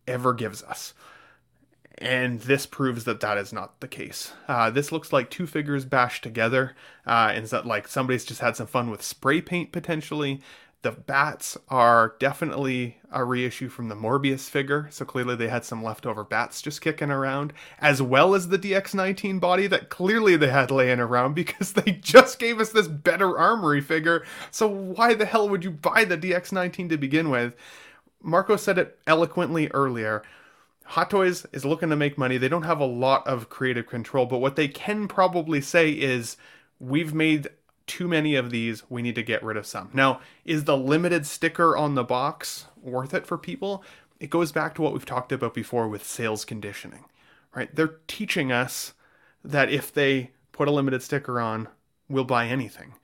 ever 0.07 0.33
gives 0.33 0.63
us. 0.63 0.93
And 1.97 2.41
this 2.41 2.65
proves 2.65 3.05
that 3.05 3.21
that 3.21 3.37
is 3.37 3.53
not 3.53 3.79
the 3.79 3.87
case. 3.87 4.33
Uh, 4.49 4.69
this 4.69 4.91
looks 4.91 5.13
like 5.13 5.29
two 5.29 5.47
figures 5.47 5.85
bashed 5.85 6.23
together, 6.23 6.75
uh, 7.07 7.31
and 7.33 7.47
so, 7.47 7.61
like 7.63 7.87
somebody's 7.87 8.25
just 8.25 8.41
had 8.41 8.57
some 8.57 8.67
fun 8.67 8.89
with 8.91 9.01
spray 9.01 9.39
paint 9.39 9.71
potentially. 9.71 10.41
The 10.85 10.91
bats 10.91 11.57
are 11.67 12.13
definitely 12.19 12.99
a 13.11 13.23
reissue 13.23 13.69
from 13.69 13.89
the 13.89 13.95
Morbius 13.95 14.47
figure, 14.47 14.87
so 14.91 15.03
clearly 15.03 15.35
they 15.35 15.47
had 15.47 15.65
some 15.65 15.83
leftover 15.83 16.23
bats 16.23 16.61
just 16.61 16.79
kicking 16.79 17.09
around, 17.09 17.53
as 17.79 18.03
well 18.03 18.35
as 18.35 18.49
the 18.49 18.59
DX19 18.59 19.39
body 19.39 19.65
that 19.65 19.89
clearly 19.89 20.37
they 20.37 20.49
had 20.49 20.69
laying 20.69 20.99
around 20.99 21.33
because 21.33 21.73
they 21.73 21.93
just 21.93 22.37
gave 22.37 22.59
us 22.59 22.69
this 22.69 22.87
better 22.87 23.35
armory 23.35 23.81
figure. 23.81 24.23
So 24.51 24.67
why 24.67 25.15
the 25.15 25.25
hell 25.25 25.49
would 25.49 25.63
you 25.63 25.71
buy 25.71 26.05
the 26.05 26.19
DX19 26.19 26.89
to 26.89 26.97
begin 26.97 27.31
with? 27.31 27.55
Marco 28.21 28.55
said 28.55 28.77
it 28.77 28.99
eloquently 29.07 29.69
earlier. 29.69 30.21
Hot 30.83 31.09
Toys 31.09 31.47
is 31.51 31.65
looking 31.65 31.89
to 31.89 31.95
make 31.95 32.15
money. 32.15 32.37
They 32.37 32.47
don't 32.47 32.61
have 32.61 32.79
a 32.79 32.85
lot 32.85 33.25
of 33.25 33.49
creative 33.49 33.87
control, 33.87 34.27
but 34.27 34.37
what 34.37 34.55
they 34.55 34.67
can 34.67 35.07
probably 35.07 35.61
say 35.61 35.89
is 35.89 36.37
we've 36.79 37.15
made 37.15 37.47
too 37.87 38.07
many 38.07 38.35
of 38.35 38.51
these. 38.51 38.83
We 38.89 39.01
need 39.01 39.15
to 39.15 39.23
get 39.23 39.43
rid 39.43 39.57
of 39.57 39.65
some. 39.65 39.89
Now, 39.93 40.21
is 40.43 40.63
the 40.63 40.77
limited 40.77 41.25
sticker 41.25 41.75
on 41.77 41.95
the 41.95 42.03
box 42.03 42.65
worth 42.81 43.13
it 43.13 43.25
for 43.25 43.37
people? 43.37 43.83
It 44.19 44.29
goes 44.29 44.51
back 44.51 44.75
to 44.75 44.81
what 44.81 44.93
we've 44.93 45.05
talked 45.05 45.31
about 45.31 45.53
before 45.53 45.87
with 45.87 46.05
sales 46.05 46.45
conditioning, 46.45 47.05
right? 47.53 47.73
They're 47.75 47.97
teaching 48.07 48.51
us 48.51 48.93
that 49.43 49.69
if 49.69 49.93
they 49.93 50.31
put 50.51 50.67
a 50.67 50.71
limited 50.71 51.03
sticker 51.03 51.39
on, 51.39 51.67
we'll 52.09 52.23
buy 52.23 52.47
anything. 52.47 52.95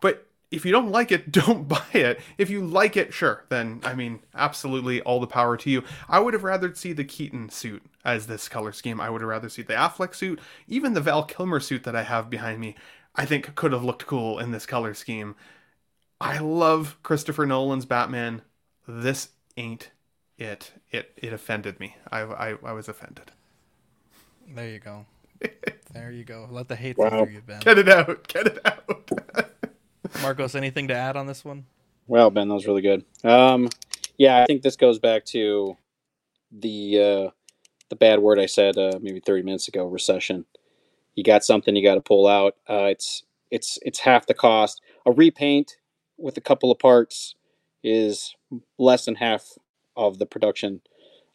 But 0.00 0.26
if 0.50 0.64
you 0.64 0.72
don't 0.72 0.90
like 0.90 1.12
it, 1.12 1.32
don't 1.32 1.68
buy 1.68 1.84
it. 1.92 2.20
If 2.38 2.50
you 2.50 2.64
like 2.64 2.96
it, 2.96 3.12
sure, 3.12 3.44
then 3.48 3.80
I 3.84 3.94
mean, 3.94 4.20
absolutely 4.34 5.00
all 5.02 5.20
the 5.20 5.26
power 5.26 5.56
to 5.56 5.70
you. 5.70 5.84
I 6.08 6.20
would 6.20 6.34
have 6.34 6.44
rather 6.44 6.74
see 6.74 6.92
the 6.92 7.04
Keaton 7.04 7.50
suit 7.50 7.82
as 8.04 8.26
this 8.26 8.48
color 8.48 8.72
scheme. 8.72 9.00
I 9.00 9.10
would 9.10 9.20
have 9.20 9.28
rather 9.28 9.48
see 9.48 9.62
the 9.62 9.74
Affleck 9.74 10.14
suit, 10.14 10.40
even 10.68 10.94
the 10.94 11.00
Val 11.00 11.24
Kilmer 11.24 11.60
suit 11.60 11.84
that 11.84 11.96
I 11.96 12.02
have 12.02 12.30
behind 12.30 12.60
me. 12.60 12.76
I 13.14 13.26
think 13.26 13.54
could 13.54 13.72
have 13.72 13.84
looked 13.84 14.06
cool 14.06 14.38
in 14.38 14.50
this 14.52 14.66
color 14.66 14.94
scheme. 14.94 15.34
I 16.20 16.38
love 16.38 16.98
Christopher 17.02 17.46
Nolan's 17.46 17.86
Batman. 17.86 18.42
This 18.86 19.30
ain't 19.56 19.90
it. 20.38 20.72
It 20.90 21.12
it 21.16 21.32
offended 21.32 21.80
me. 21.80 21.96
I 22.10 22.20
I, 22.20 22.56
I 22.64 22.72
was 22.72 22.88
offended. 22.88 23.32
There 24.54 24.68
you 24.68 24.78
go. 24.78 25.06
there 25.92 26.10
you 26.10 26.24
go. 26.24 26.48
Let 26.50 26.68
the 26.68 26.76
hate 26.76 26.98
Wow. 26.98 27.10
filter 27.10 27.30
you, 27.30 27.40
Ben. 27.40 27.60
Get 27.60 27.78
it 27.78 27.88
out. 27.88 28.28
Get 28.28 28.46
it 28.46 28.58
out. 28.64 29.10
Marcos, 30.22 30.54
anything 30.54 30.88
to 30.88 30.94
add 30.94 31.16
on 31.16 31.26
this 31.26 31.44
one? 31.44 31.66
Well, 32.06 32.30
Ben, 32.30 32.48
that 32.48 32.54
was 32.54 32.66
really 32.66 32.82
good. 32.82 33.04
Um, 33.22 33.68
yeah, 34.18 34.42
I 34.42 34.46
think 34.46 34.62
this 34.62 34.76
goes 34.76 34.98
back 34.98 35.24
to 35.26 35.76
the 36.50 36.98
uh, 36.98 37.30
the 37.88 37.96
bad 37.96 38.18
word 38.18 38.38
I 38.40 38.46
said 38.46 38.76
uh, 38.76 38.98
maybe 39.00 39.20
30 39.20 39.42
minutes 39.42 39.68
ago. 39.68 39.86
Recession. 39.86 40.44
You 41.14 41.24
got 41.24 41.44
something 41.44 41.76
you 41.76 41.82
got 41.82 41.96
to 41.96 42.00
pull 42.00 42.26
out. 42.26 42.56
Uh, 42.68 42.84
it's 42.84 43.24
it's 43.50 43.78
it's 43.82 44.00
half 44.00 44.26
the 44.26 44.34
cost. 44.34 44.80
A 45.06 45.12
repaint 45.12 45.76
with 46.16 46.36
a 46.36 46.40
couple 46.40 46.70
of 46.70 46.78
parts 46.78 47.34
is 47.82 48.34
less 48.78 49.04
than 49.04 49.16
half 49.16 49.58
of 49.96 50.18
the 50.18 50.26
production 50.26 50.80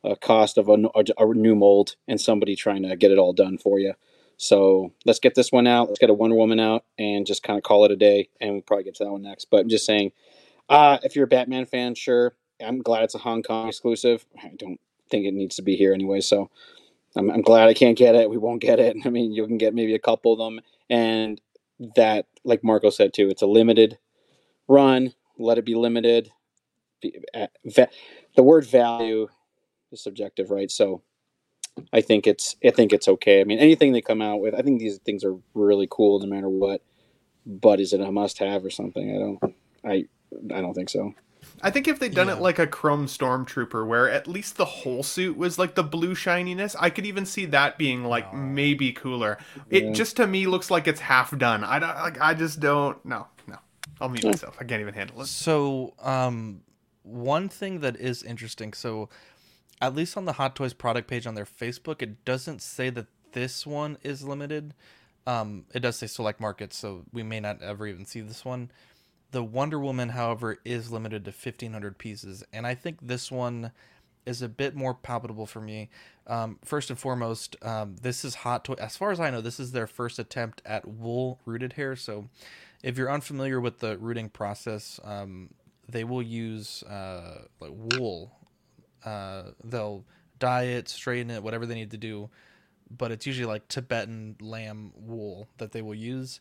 uh, 0.03 0.15
cost 0.15 0.57
of 0.57 0.69
a 0.69 0.77
new 1.33 1.55
mold 1.55 1.95
and 2.07 2.21
somebody 2.21 2.55
trying 2.55 2.83
to 2.83 2.95
get 2.95 3.11
it 3.11 3.17
all 3.17 3.33
done 3.33 3.57
for 3.57 3.79
you. 3.79 3.93
So 4.37 4.91
let's 5.05 5.19
get 5.19 5.35
this 5.35 5.51
one 5.51 5.65
out. 5.65 5.87
Let's 5.87 5.99
get 5.99 6.09
a 6.09 6.13
Wonder 6.13 6.35
Woman 6.35 6.59
out 6.59 6.83
and 6.99 7.25
just 7.25 7.43
kind 7.43 7.57
of 7.57 7.63
call 7.63 7.85
it 7.85 7.91
a 7.91 7.95
day. 7.95 8.29
And 8.41 8.51
we'll 8.51 8.61
probably 8.61 8.83
get 8.83 8.95
to 8.95 9.05
that 9.05 9.11
one 9.11 9.21
next. 9.21 9.45
But 9.49 9.61
I'm 9.61 9.69
just 9.69 9.85
saying, 9.85 10.11
uh, 10.69 10.97
if 11.03 11.15
you're 11.15 11.25
a 11.25 11.27
Batman 11.27 11.65
fan, 11.65 11.95
sure. 11.95 12.35
I'm 12.63 12.81
glad 12.81 13.03
it's 13.03 13.15
a 13.15 13.19
Hong 13.19 13.43
Kong 13.43 13.67
exclusive. 13.67 14.25
I 14.41 14.51
don't 14.57 14.79
think 15.09 15.25
it 15.25 15.33
needs 15.33 15.55
to 15.55 15.61
be 15.61 15.75
here 15.75 15.93
anyway. 15.93 16.21
So 16.21 16.49
I'm, 17.17 17.29
I'm 17.31 17.41
glad 17.41 17.67
I 17.67 17.73
can't 17.73 17.97
get 17.97 18.15
it. 18.15 18.29
We 18.29 18.37
won't 18.37 18.61
get 18.61 18.79
it. 18.79 18.97
I 19.05 19.09
mean, 19.09 19.31
you 19.33 19.45
can 19.47 19.57
get 19.57 19.73
maybe 19.75 19.95
a 19.95 19.99
couple 19.99 20.33
of 20.33 20.39
them. 20.39 20.61
And 20.89 21.41
that, 21.95 22.27
like 22.43 22.63
Marco 22.63 22.89
said 22.89 23.13
too, 23.13 23.29
it's 23.29 23.41
a 23.41 23.47
limited 23.47 23.97
run. 24.67 25.13
Let 25.37 25.57
it 25.57 25.65
be 25.65 25.75
limited. 25.75 26.31
Uh, 27.33 27.47
The 28.35 28.43
word 28.43 28.65
value 28.65 29.27
is 29.91 30.03
subjective, 30.03 30.51
right? 30.51 30.71
So 30.71 31.03
I 31.93 32.01
think 32.01 32.27
it's 32.27 32.55
I 32.65 32.71
think 32.71 32.93
it's 32.93 33.07
okay. 33.07 33.41
I 33.41 33.43
mean, 33.43 33.59
anything 33.59 33.93
they 33.93 34.01
come 34.01 34.21
out 34.21 34.41
with, 34.41 34.55
I 34.55 34.61
think 34.61 34.79
these 34.79 34.97
things 34.99 35.23
are 35.23 35.35
really 35.53 35.87
cool 35.89 36.19
no 36.19 36.27
matter 36.27 36.49
what. 36.49 36.81
But 37.45 37.79
is 37.79 37.93
it 37.93 38.01
a 38.01 38.11
must-have 38.11 38.65
or 38.65 38.69
something? 38.69 39.15
I 39.15 39.19
don't. 39.19 39.55
I 39.85 40.55
I 40.55 40.61
don't 40.61 40.73
think 40.73 40.89
so. 40.89 41.13
I 41.61 41.71
think 41.71 41.87
if 41.87 41.99
they'd 41.99 42.13
done 42.13 42.29
it 42.29 42.39
like 42.39 42.59
a 42.59 42.67
Chrome 42.67 43.07
Stormtrooper, 43.07 43.87
where 43.87 44.09
at 44.09 44.27
least 44.27 44.57
the 44.57 44.65
whole 44.65 45.03
suit 45.03 45.37
was 45.37 45.57
like 45.57 45.75
the 45.75 45.83
blue 45.83 46.13
shininess, 46.13 46.75
I 46.79 46.89
could 46.89 47.05
even 47.05 47.25
see 47.25 47.45
that 47.47 47.77
being 47.77 48.03
like 48.03 48.33
maybe 48.33 48.91
cooler. 48.91 49.37
It 49.69 49.93
just 49.93 50.17
to 50.17 50.27
me 50.27 50.47
looks 50.47 50.69
like 50.69 50.87
it's 50.87 50.99
half 50.99 51.35
done. 51.37 51.63
I 51.63 51.79
don't 51.79 51.95
like. 51.95 52.21
I 52.21 52.33
just 52.33 52.59
don't. 52.59 53.03
No, 53.05 53.27
no. 53.47 53.57
I'll 53.99 54.09
mute 54.09 54.25
myself. 54.25 54.57
I 54.59 54.63
can't 54.63 54.81
even 54.81 54.93
handle 54.93 55.21
it. 55.21 55.27
So, 55.27 55.93
um, 55.99 56.61
one 57.03 57.49
thing 57.49 57.79
that 57.79 57.95
is 57.97 58.23
interesting, 58.23 58.73
so 58.73 59.09
at 59.81 59.95
least 59.95 60.17
on 60.17 60.25
the 60.25 60.33
Hot 60.33 60.55
Toys 60.55 60.73
product 60.73 61.07
page 61.07 61.27
on 61.27 61.35
their 61.35 61.45
Facebook, 61.45 62.01
it 62.01 62.25
doesn't 62.25 62.61
say 62.61 62.89
that 62.91 63.07
this 63.31 63.65
one 63.65 63.97
is 64.03 64.23
limited. 64.23 64.73
Um, 65.27 65.65
it 65.73 65.79
does 65.79 65.97
say 65.97 66.07
select 66.07 66.39
markets, 66.39 66.77
so 66.77 67.03
we 67.11 67.23
may 67.23 67.39
not 67.39 67.61
ever 67.61 67.87
even 67.87 68.05
see 68.05 68.21
this 68.21 68.45
one. 68.45 68.71
The 69.35 69.43
Wonder 69.43 69.77
Woman, 69.77 70.07
however, 70.07 70.59
is 70.63 70.93
limited 70.93 71.25
to 71.25 71.31
1,500 71.31 71.97
pieces, 71.97 72.45
and 72.53 72.65
I 72.65 72.73
think 72.73 72.99
this 73.01 73.29
one 73.29 73.73
is 74.25 74.41
a 74.41 74.47
bit 74.47 74.75
more 74.75 74.93
palpable 74.93 75.45
for 75.45 75.59
me. 75.59 75.89
Um, 76.25 76.57
first 76.63 76.89
and 76.89 76.97
foremost, 76.97 77.57
um, 77.61 77.97
this 78.01 78.23
is 78.23 78.35
Hot 78.35 78.63
Toy. 78.63 78.75
As 78.79 78.95
far 78.95 79.11
as 79.11 79.19
I 79.19 79.29
know, 79.31 79.41
this 79.41 79.59
is 79.59 79.73
their 79.73 79.87
first 79.87 80.19
attempt 80.19 80.61
at 80.65 80.87
wool 80.87 81.41
rooted 81.43 81.73
hair. 81.73 81.97
So, 81.97 82.29
if 82.81 82.97
you're 82.97 83.11
unfamiliar 83.11 83.59
with 83.59 83.79
the 83.79 83.97
rooting 83.97 84.29
process, 84.29 85.01
um, 85.03 85.49
they 85.89 86.05
will 86.05 86.23
use 86.23 86.81
uh, 86.83 87.41
like 87.59 87.73
wool. 87.73 88.31
Uh, 89.03 89.51
they'll 89.65 90.05
dye 90.39 90.63
it, 90.63 90.87
straighten 90.87 91.29
it, 91.29 91.43
whatever 91.43 91.65
they 91.65 91.75
need 91.75 91.91
to 91.91 91.97
do, 91.97 92.29
but 92.89 93.11
it's 93.11 93.25
usually 93.25 93.47
like 93.47 93.67
Tibetan 93.67 94.37
lamb 94.39 94.93
wool 94.95 95.49
that 95.57 95.73
they 95.73 95.81
will 95.81 95.93
use, 95.93 96.39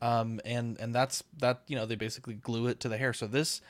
um, 0.00 0.40
and 0.44 0.78
and 0.78 0.94
that's 0.94 1.22
that. 1.38 1.62
You 1.66 1.76
know, 1.76 1.86
they 1.86 1.96
basically 1.96 2.34
glue 2.34 2.66
it 2.66 2.80
to 2.80 2.88
the 2.88 2.96
hair. 2.96 3.12
So 3.12 3.26
this, 3.26 3.60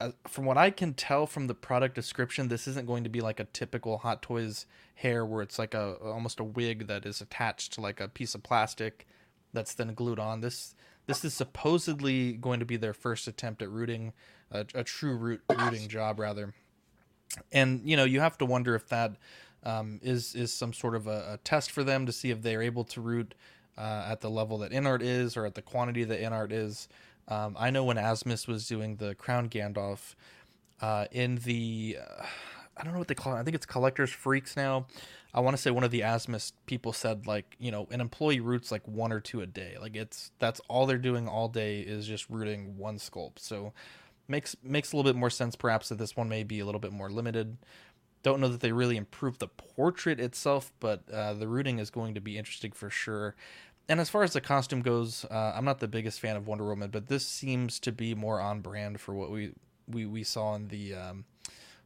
uh, 0.00 0.12
from 0.28 0.44
what 0.44 0.56
I 0.56 0.70
can 0.70 0.94
tell 0.94 1.26
from 1.26 1.46
the 1.46 1.54
product 1.54 1.94
description, 1.94 2.48
this 2.48 2.66
isn't 2.68 2.86
going 2.86 3.04
to 3.04 3.10
be 3.10 3.20
like 3.20 3.40
a 3.40 3.44
typical 3.44 3.98
Hot 3.98 4.22
Toys 4.22 4.66
hair 4.96 5.24
where 5.24 5.42
it's 5.42 5.58
like 5.58 5.74
a 5.74 5.94
almost 5.94 6.40
a 6.40 6.44
wig 6.44 6.86
that 6.86 7.04
is 7.06 7.20
attached 7.20 7.72
to 7.74 7.80
like 7.80 8.00
a 8.00 8.08
piece 8.08 8.34
of 8.34 8.42
plastic 8.42 9.06
that's 9.52 9.74
then 9.74 9.94
glued 9.94 10.18
on. 10.18 10.40
This 10.40 10.74
this 11.06 11.24
is 11.24 11.34
supposedly 11.34 12.32
going 12.32 12.60
to 12.60 12.66
be 12.66 12.76
their 12.76 12.94
first 12.94 13.26
attempt 13.28 13.62
at 13.62 13.70
rooting 13.70 14.12
a, 14.50 14.64
a 14.74 14.84
true 14.84 15.16
root 15.16 15.42
rooting 15.50 15.88
job 15.88 16.18
rather 16.18 16.54
and 17.52 17.80
you 17.84 17.96
know 17.96 18.04
you 18.04 18.20
have 18.20 18.38
to 18.38 18.46
wonder 18.46 18.74
if 18.74 18.88
that 18.88 19.16
um, 19.64 19.98
is 20.02 20.34
is 20.34 20.52
some 20.52 20.72
sort 20.72 20.94
of 20.94 21.06
a, 21.06 21.34
a 21.34 21.38
test 21.38 21.70
for 21.70 21.82
them 21.84 22.06
to 22.06 22.12
see 22.12 22.30
if 22.30 22.42
they're 22.42 22.62
able 22.62 22.84
to 22.84 23.00
root 23.00 23.34
uh, 23.76 24.06
at 24.08 24.20
the 24.20 24.30
level 24.30 24.58
that 24.58 24.72
Inart 24.72 25.02
is 25.02 25.36
or 25.36 25.46
at 25.46 25.54
the 25.54 25.62
quantity 25.62 26.04
that 26.04 26.20
Inart 26.20 26.52
is. 26.52 26.88
Um, 27.28 27.56
I 27.58 27.70
know 27.70 27.84
when 27.84 27.96
Asmus 27.96 28.46
was 28.46 28.66
doing 28.66 28.96
the 28.96 29.14
Crown 29.14 29.48
Gandalf 29.48 30.14
uh, 30.80 31.06
in 31.10 31.36
the 31.36 31.98
uh, 32.00 32.24
I 32.76 32.82
don't 32.82 32.92
know 32.92 32.98
what 32.98 33.08
they 33.08 33.14
call 33.14 33.34
it. 33.34 33.40
I 33.40 33.42
think 33.42 33.54
it's 33.54 33.66
Collectors 33.66 34.10
Freaks 34.10 34.56
now. 34.56 34.86
I 35.32 35.40
want 35.40 35.56
to 35.56 35.62
say 35.62 35.70
one 35.70 35.84
of 35.84 35.90
the 35.90 36.00
Asmus 36.00 36.52
people 36.66 36.92
said 36.92 37.26
like 37.26 37.56
you 37.58 37.70
know 37.70 37.88
an 37.90 38.00
employee 38.00 38.40
roots 38.40 38.70
like 38.70 38.86
one 38.86 39.12
or 39.12 39.20
two 39.20 39.40
a 39.40 39.46
day. 39.46 39.76
Like 39.80 39.96
it's 39.96 40.30
that's 40.38 40.60
all 40.68 40.86
they're 40.86 40.98
doing 40.98 41.28
all 41.28 41.48
day 41.48 41.80
is 41.80 42.06
just 42.06 42.28
rooting 42.28 42.76
one 42.76 42.98
sculpt. 42.98 43.38
So 43.38 43.72
makes 44.28 44.56
makes 44.62 44.92
a 44.92 44.96
little 44.96 45.10
bit 45.10 45.18
more 45.18 45.30
sense 45.30 45.56
perhaps 45.56 45.88
that 45.88 45.98
this 45.98 46.16
one 46.16 46.28
may 46.28 46.44
be 46.44 46.60
a 46.60 46.66
little 46.66 46.80
bit 46.80 46.92
more 46.92 47.10
limited 47.10 47.56
don't 48.24 48.40
know 48.40 48.48
that 48.48 48.60
they 48.60 48.72
really 48.72 48.96
improved 48.96 49.38
the 49.38 49.46
portrait 49.46 50.18
itself 50.18 50.72
but 50.80 51.02
uh, 51.12 51.34
the 51.34 51.46
rooting 51.46 51.78
is 51.78 51.90
going 51.90 52.14
to 52.14 52.20
be 52.20 52.36
interesting 52.36 52.72
for 52.72 52.90
sure. 52.90 53.36
And 53.88 54.00
as 54.00 54.08
far 54.10 54.22
as 54.22 54.32
the 54.32 54.40
costume 54.40 54.82
goes 54.82 55.24
uh, 55.30 55.52
i'm 55.54 55.64
not 55.64 55.78
the 55.78 55.88
biggest 55.88 56.18
fan 56.18 56.34
of 56.36 56.48
wonder 56.48 56.64
woman 56.64 56.90
but 56.90 57.06
this 57.06 57.26
seems 57.26 57.78
to 57.80 57.92
be 57.92 58.14
more 58.14 58.40
on 58.40 58.60
brand 58.60 59.00
for 59.00 59.14
what 59.14 59.30
we 59.30 59.52
we, 59.86 60.06
we 60.06 60.24
saw 60.24 60.54
in 60.54 60.68
the 60.68 60.94
um, 60.94 61.24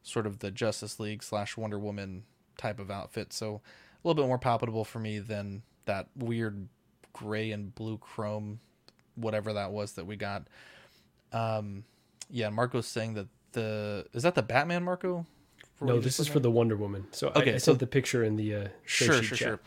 sort 0.02 0.26
of 0.26 0.38
the 0.38 0.50
justice 0.50 0.98
league 1.00 1.22
slash 1.22 1.56
wonder 1.56 1.78
woman 1.78 2.24
type 2.56 2.80
of 2.80 2.90
outfit. 2.90 3.32
So 3.32 3.60
a 4.04 4.08
little 4.08 4.22
bit 4.22 4.28
more 4.28 4.38
palpable 4.38 4.84
for 4.84 4.98
me 4.98 5.18
than 5.18 5.62
that 5.86 6.08
weird 6.16 6.68
gray 7.12 7.50
and 7.50 7.74
blue 7.74 7.98
chrome 7.98 8.60
whatever 9.14 9.52
that 9.54 9.72
was 9.72 9.92
that 9.92 10.06
we 10.06 10.16
got. 10.16 10.46
Um 11.32 11.84
yeah, 12.30 12.50
Marco's 12.50 12.86
saying 12.86 13.14
that 13.14 13.26
the 13.52 14.06
is 14.12 14.22
that 14.22 14.34
the 14.34 14.42
Batman 14.42 14.84
Marco? 14.84 15.26
No, 15.80 16.00
this 16.00 16.18
is 16.18 16.26
for 16.26 16.40
the 16.40 16.50
Wonder 16.50 16.76
Woman. 16.76 17.06
So 17.12 17.28
I, 17.34 17.40
Okay, 17.40 17.54
I 17.54 17.58
so- 17.58 17.72
sent 17.72 17.78
the 17.80 17.86
picture 17.86 18.24
in 18.24 18.36
the 18.36 18.54
uh, 18.54 18.68
Sure, 18.84 19.22
sure, 19.22 19.36
chat. 19.36 19.38
sure. 19.38 19.60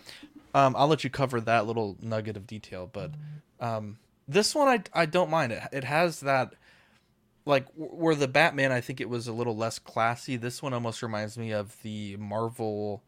Um, 0.54 0.76
I'll 0.78 0.88
let 0.88 1.04
you 1.06 1.10
cover 1.10 1.40
that 1.42 1.66
little 1.66 1.98
nugget 2.02 2.36
of 2.36 2.46
detail, 2.46 2.90
but 2.92 3.12
um, 3.62 3.98
this 4.28 4.54
one 4.54 4.68
I 4.68 5.02
I 5.02 5.06
don't 5.06 5.30
mind 5.30 5.54
it. 5.54 5.62
It 5.72 5.86
has 5.86 6.20
that 6.22 6.54
like 7.46 7.66
where 7.76 8.16
the 8.16 8.28
Batman 8.28 8.72
I 8.72 8.82
think 8.82 9.00
it 9.00 9.08
was 9.10 9.28
a 9.28 9.34
little 9.34 9.56
less 9.56 9.80
classy. 9.80 10.36
This 10.36 10.62
one 10.62 10.74
almost 10.74 11.02
reminds 11.02 11.38
me 11.38 11.52
of 11.52 11.82
the 11.84 12.18
Marvel 12.18 13.02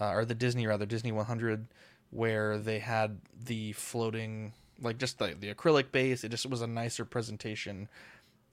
uh, 0.00 0.10
or 0.10 0.24
the 0.26 0.34
Disney 0.34 0.66
rather 0.66 0.84
Disney 0.86 1.12
100 1.12 1.66
where 2.10 2.58
they 2.58 2.78
had 2.78 3.18
the 3.42 3.72
floating 3.72 4.52
like 4.80 4.98
just 4.98 5.18
the 5.18 5.34
the 5.38 5.52
acrylic 5.54 5.92
base. 5.92 6.24
It 6.24 6.28
just 6.28 6.44
was 6.46 6.60
a 6.60 6.66
nicer 6.66 7.06
presentation 7.06 7.88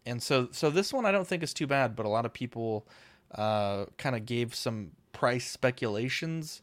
and 0.06 0.24
so 0.24 0.48
so 0.52 0.70
this 0.70 0.94
one 0.94 1.06
I 1.06 1.12
don't 1.12 1.28
think 1.28 1.44
is 1.44 1.54
too 1.54 1.68
bad, 1.68 1.94
but 1.96 2.06
a 2.06 2.10
lot 2.10 2.26
of 2.26 2.32
people 2.32 2.88
uh, 3.36 3.86
kind 3.98 4.16
of 4.16 4.26
gave 4.26 4.56
some 4.56 4.92
price 5.14 5.50
speculations 5.50 6.62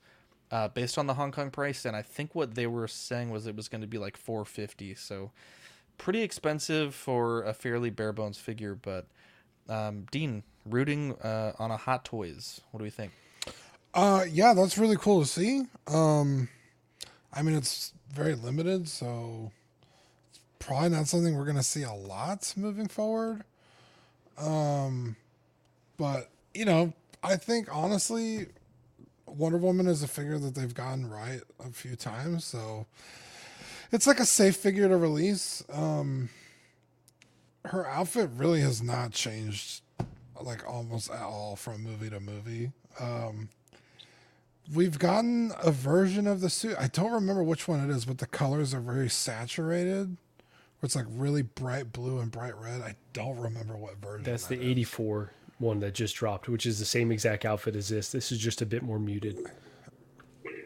uh, 0.50 0.68
based 0.68 0.98
on 0.98 1.06
the 1.06 1.14
Hong 1.14 1.32
Kong 1.32 1.50
price, 1.50 1.84
and 1.84 1.96
I 1.96 2.02
think 2.02 2.34
what 2.34 2.54
they 2.54 2.66
were 2.66 2.88
saying 2.88 3.30
was 3.30 3.46
it 3.46 3.56
was 3.56 3.68
going 3.68 3.80
to 3.80 3.86
be 3.86 3.98
like 3.98 4.16
450, 4.16 4.94
so 4.94 5.30
pretty 5.98 6.22
expensive 6.22 6.94
for 6.94 7.42
a 7.42 7.52
fairly 7.52 7.90
bare 7.90 8.12
bones 8.12 8.38
figure. 8.38 8.74
But 8.74 9.06
um, 9.68 10.06
Dean, 10.10 10.42
rooting 10.64 11.14
uh, 11.22 11.52
on 11.58 11.70
a 11.70 11.76
Hot 11.76 12.04
Toys, 12.04 12.60
what 12.70 12.78
do 12.78 12.84
we 12.84 12.90
think? 12.90 13.12
Uh, 13.94 14.24
yeah, 14.30 14.54
that's 14.54 14.78
really 14.78 14.96
cool 14.96 15.20
to 15.20 15.26
see. 15.26 15.62
Um, 15.88 16.48
I 17.32 17.42
mean, 17.42 17.56
it's 17.56 17.92
very 18.12 18.34
limited, 18.34 18.88
so 18.88 19.50
it's 20.28 20.40
probably 20.58 20.90
not 20.90 21.06
something 21.08 21.36
we're 21.36 21.46
gonna 21.46 21.62
see 21.62 21.82
a 21.82 21.92
lot 21.92 22.52
moving 22.56 22.88
forward. 22.88 23.44
Um, 24.38 25.16
but 25.96 26.30
you 26.56 26.64
know, 26.64 26.92
I 27.22 27.36
think 27.36 27.68
honestly, 27.74 28.46
Wonder 29.26 29.58
Woman 29.58 29.86
is 29.86 30.02
a 30.02 30.08
figure 30.08 30.38
that 30.38 30.54
they've 30.54 30.74
gotten 30.74 31.08
right 31.08 31.40
a 31.64 31.70
few 31.70 31.96
times, 31.96 32.44
so 32.44 32.86
it's 33.92 34.06
like 34.06 34.20
a 34.20 34.26
safe 34.26 34.56
figure 34.56 34.88
to 34.88 34.96
release. 34.96 35.62
Um, 35.72 36.30
her 37.66 37.86
outfit 37.86 38.30
really 38.36 38.60
has 38.60 38.82
not 38.82 39.12
changed 39.12 39.82
like 40.40 40.68
almost 40.68 41.10
at 41.10 41.22
all 41.22 41.56
from 41.56 41.82
movie 41.82 42.10
to 42.10 42.20
movie. 42.20 42.72
Um, 43.00 43.48
we've 44.74 44.98
gotten 44.98 45.52
a 45.62 45.70
version 45.70 46.26
of 46.26 46.40
the 46.40 46.50
suit. 46.50 46.76
I 46.78 46.88
don't 46.88 47.12
remember 47.12 47.42
which 47.42 47.66
one 47.66 47.80
it 47.80 47.92
is, 47.92 48.04
but 48.04 48.18
the 48.18 48.26
colors 48.26 48.72
are 48.74 48.80
very 48.80 49.08
saturated. 49.08 50.16
Where 50.78 50.86
it's 50.86 50.96
like 50.96 51.06
really 51.08 51.42
bright 51.42 51.92
blue 51.92 52.18
and 52.18 52.30
bright 52.30 52.56
red. 52.60 52.82
I 52.82 52.96
don't 53.12 53.38
remember 53.38 53.76
what 53.76 53.96
version. 53.96 54.24
That's 54.24 54.46
the 54.46 54.60
84 54.60 55.32
one 55.58 55.80
that 55.80 55.94
just 55.94 56.16
dropped, 56.16 56.48
which 56.48 56.66
is 56.66 56.78
the 56.78 56.84
same 56.84 57.10
exact 57.10 57.44
outfit 57.44 57.76
as 57.76 57.88
this. 57.88 58.12
This 58.12 58.30
is 58.30 58.38
just 58.38 58.60
a 58.62 58.66
bit 58.66 58.82
more 58.82 58.98
muted. 58.98 59.38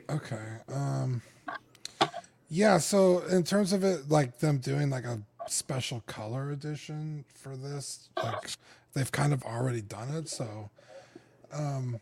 Okay. 0.09 0.57
Um 0.73 1.23
yeah, 2.49 2.79
so 2.79 3.21
in 3.27 3.45
terms 3.45 3.73
of 3.73 3.85
it 3.85 4.11
like 4.11 4.39
them 4.41 4.59
doing 4.59 4.91
like 4.91 5.05
a 5.05 5.21
special 5.47 6.03
color 6.07 6.51
edition 6.51 7.25
for 7.33 7.57
this, 7.57 8.09
like 8.17 8.51
they've 8.93 9.13
kind 9.13 9.33
of 9.33 9.45
already 9.45 9.81
done 9.81 10.09
it, 10.11 10.29
so 10.29 10.71
um 11.53 12.01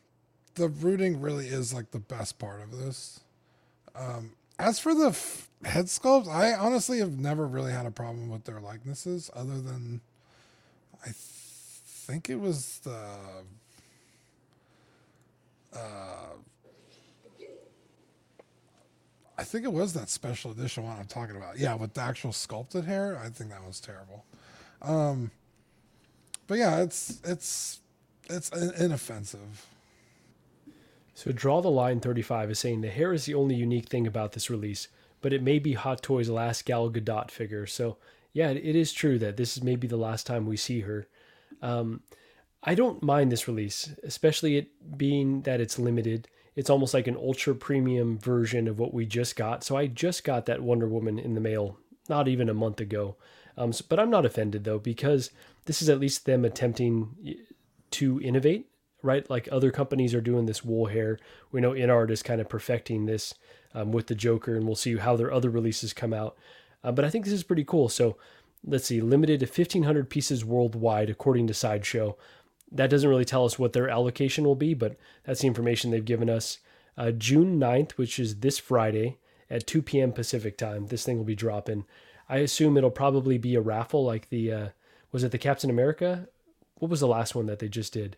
the 0.55 0.69
rooting 0.69 1.21
really 1.21 1.49
is 1.49 1.73
like 1.75 1.91
the 1.91 1.99
best 1.99 2.39
part 2.39 2.63
of 2.63 2.77
this. 2.79 3.21
Um 3.95 4.33
as 4.59 4.79
for 4.81 4.93
the 4.95 5.09
f- 5.11 5.49
head 5.65 5.85
sculpt, 5.85 6.27
I 6.27 6.53
honestly 6.55 6.99
have 6.99 7.19
never 7.19 7.47
really 7.47 7.73
had 7.73 7.87
a 7.87 7.93
problem 7.93 8.29
with 8.29 8.45
their 8.45 8.61
likenesses 8.61 9.31
other 9.35 9.61
than 9.61 10.01
I 11.03 11.07
th- 11.07 11.17
think 12.09 12.31
it 12.31 12.41
was 12.41 12.81
the 12.85 12.99
uh 15.75 15.79
I 19.37 19.45
think 19.45 19.65
it 19.65 19.73
was 19.73 19.93
that 19.93 20.09
special 20.09 20.51
edition 20.51 20.85
one 20.85 20.97
I'm 20.99 21.05
talking 21.07 21.37
about. 21.37 21.59
Yeah, 21.59 21.75
with 21.75 21.95
the 21.95 22.01
actual 22.01 22.33
sculpted 22.33 22.87
hair, 22.87 23.21
I 23.23 23.29
think 23.29 23.51
that 23.51 23.65
was 23.65 23.79
terrible. 23.79 24.25
Um, 24.83 25.31
but 26.49 26.59
yeah, 26.59 26.81
it's 26.81 27.21
it's 27.25 27.81
it's 28.29 28.49
in- 28.51 28.75
inoffensive. 28.87 29.67
So 31.15 31.31
draw 31.31 31.61
the 31.61 31.71
line 31.71 32.01
35 32.01 32.51
is 32.51 32.59
saying 32.59 32.81
the 32.81 32.91
hair 32.91 33.13
is 33.13 33.27
the 33.27 33.35
only 33.35 33.55
unique 33.55 33.89
thing 33.89 34.07
about 34.07 34.33
this 34.33 34.51
release, 34.51 34.89
but 35.21 35.33
it 35.33 35.43
may 35.43 35.59
be 35.59 35.75
Hot 35.75 36.03
Toys' 36.03 36.29
last 36.31 36.65
Gal 36.65 36.91
Gadot 36.91 37.31
figure. 37.31 37.67
So 37.67 37.97
yeah, 38.33 38.51
it 38.51 38.75
is 38.77 38.93
true 38.93 39.19
that 39.19 39.37
this 39.37 39.57
is 39.57 39.63
maybe 39.63 39.87
the 39.87 39.97
last 39.97 40.27
time 40.27 40.47
we 40.47 40.57
see 40.57 40.81
her. 40.81 41.07
Um, 41.63 42.03
I 42.63 42.75
don't 42.75 43.03
mind 43.03 43.31
this 43.31 43.47
release, 43.49 43.95
especially 44.03 44.57
it 44.57 44.99
being 44.99 45.43
that 45.43 45.61
it's 45.61 45.79
limited. 45.79 46.29
It's 46.57 46.71
almost 46.71 46.93
like 46.93 47.07
an 47.07 47.17
ultra 47.17 47.55
premium 47.55 48.19
version 48.19 48.67
of 48.67 48.79
what 48.79 48.93
we 48.93 49.07
just 49.07 49.37
got. 49.37 49.63
So 49.63 49.77
I 49.77 49.87
just 49.87 50.25
got 50.25 50.47
that 50.47 50.63
Wonder 50.63 50.89
Woman 50.89 51.19
in 51.19 51.35
the 51.35 51.41
mail 51.41 51.79
not 52.09 52.27
even 52.27 52.49
a 52.49 52.55
month 52.55 52.81
ago. 52.81 53.17
Um, 53.57 53.73
so- 53.73 53.85
but 53.89 54.01
I'm 54.01 54.11
not 54.11 54.27
offended 54.27 54.65
though 54.65 54.79
because 54.79 55.31
this 55.67 55.83
is 55.83 55.89
at 55.89 56.01
least 56.01 56.25
them 56.27 56.45
attempting 56.45 57.37
to 57.93 58.21
innovate, 58.21 58.71
right? 59.03 59.29
Like 59.31 59.49
other 59.53 59.71
companies 59.71 60.15
are 60.15 60.21
doing 60.21 60.47
this 60.47 60.65
wool 60.65 60.87
hair. 60.87 61.19
We 61.53 61.61
know 61.61 61.73
InArt 61.73 62.11
is 62.11 62.23
kind 62.23 62.41
of 62.41 62.49
perfecting 62.49 63.07
this 63.07 63.35
um, 63.75 63.93
with 63.93 64.07
the 64.07 64.15
Joker, 64.15 64.57
and 64.57 64.67
we'll 64.67 64.75
see 64.75 64.97
how 64.97 65.17
their 65.17 65.33
other 65.33 65.51
releases 65.51 65.93
come 65.93 66.13
out. 66.13 66.37
Uh, 66.83 66.93
but 66.93 67.05
I 67.05 67.11
think 67.11 67.25
this 67.25 67.35
is 67.35 67.43
pretty 67.43 67.65
cool. 67.65 67.89
So 67.89 68.17
let's 68.65 68.87
see, 68.87 69.01
limited 69.01 69.41
to 69.41 69.47
1,500 69.47 70.11
pieces 70.11 70.45
worldwide, 70.45 71.11
according 71.11 71.47
to 71.47 71.55
Sideshow. 71.55 72.17
That 72.71 72.91
doesn't 72.91 73.09
really 73.09 73.25
tell 73.25 73.45
us 73.45 73.59
what 73.59 73.73
their 73.73 73.89
allocation 73.89 74.45
will 74.45 74.55
be, 74.55 74.75
but 74.75 74.97
that's 75.25 75.41
the 75.41 75.47
information 75.47 75.91
they've 75.91 76.05
given 76.05 76.29
us. 76.29 76.59
Uh, 76.97 77.13
June 77.13 77.59
9th, 77.59 77.93
which 77.93 78.19
is 78.19 78.37
this 78.37 78.59
Friday 78.59 79.19
at 79.49 79.67
2 79.67 79.83
p.m. 79.83 80.13
Pacific 80.13 80.59
time, 80.59 80.89
this 80.89 81.05
thing 81.05 81.17
will 81.17 81.25
be 81.25 81.35
dropping. 81.35 81.85
I 82.29 82.39
assume 82.39 82.77
it'll 82.77 82.91
probably 82.91 83.39
be 83.39 83.55
a 83.55 83.61
raffle 83.61 84.05
like 84.05 84.29
the, 84.29 84.53
uh, 84.53 84.69
was 85.13 85.25
it 85.25 85.31
the 85.31 85.39
Captain 85.39 85.71
America? 85.71 86.29
What 86.75 86.91
was 86.91 87.01
the 87.01 87.07
last 87.07 87.35
one 87.35 87.47
that 87.47 87.61
they 87.61 87.69
just 87.69 87.93
did? 87.93 88.17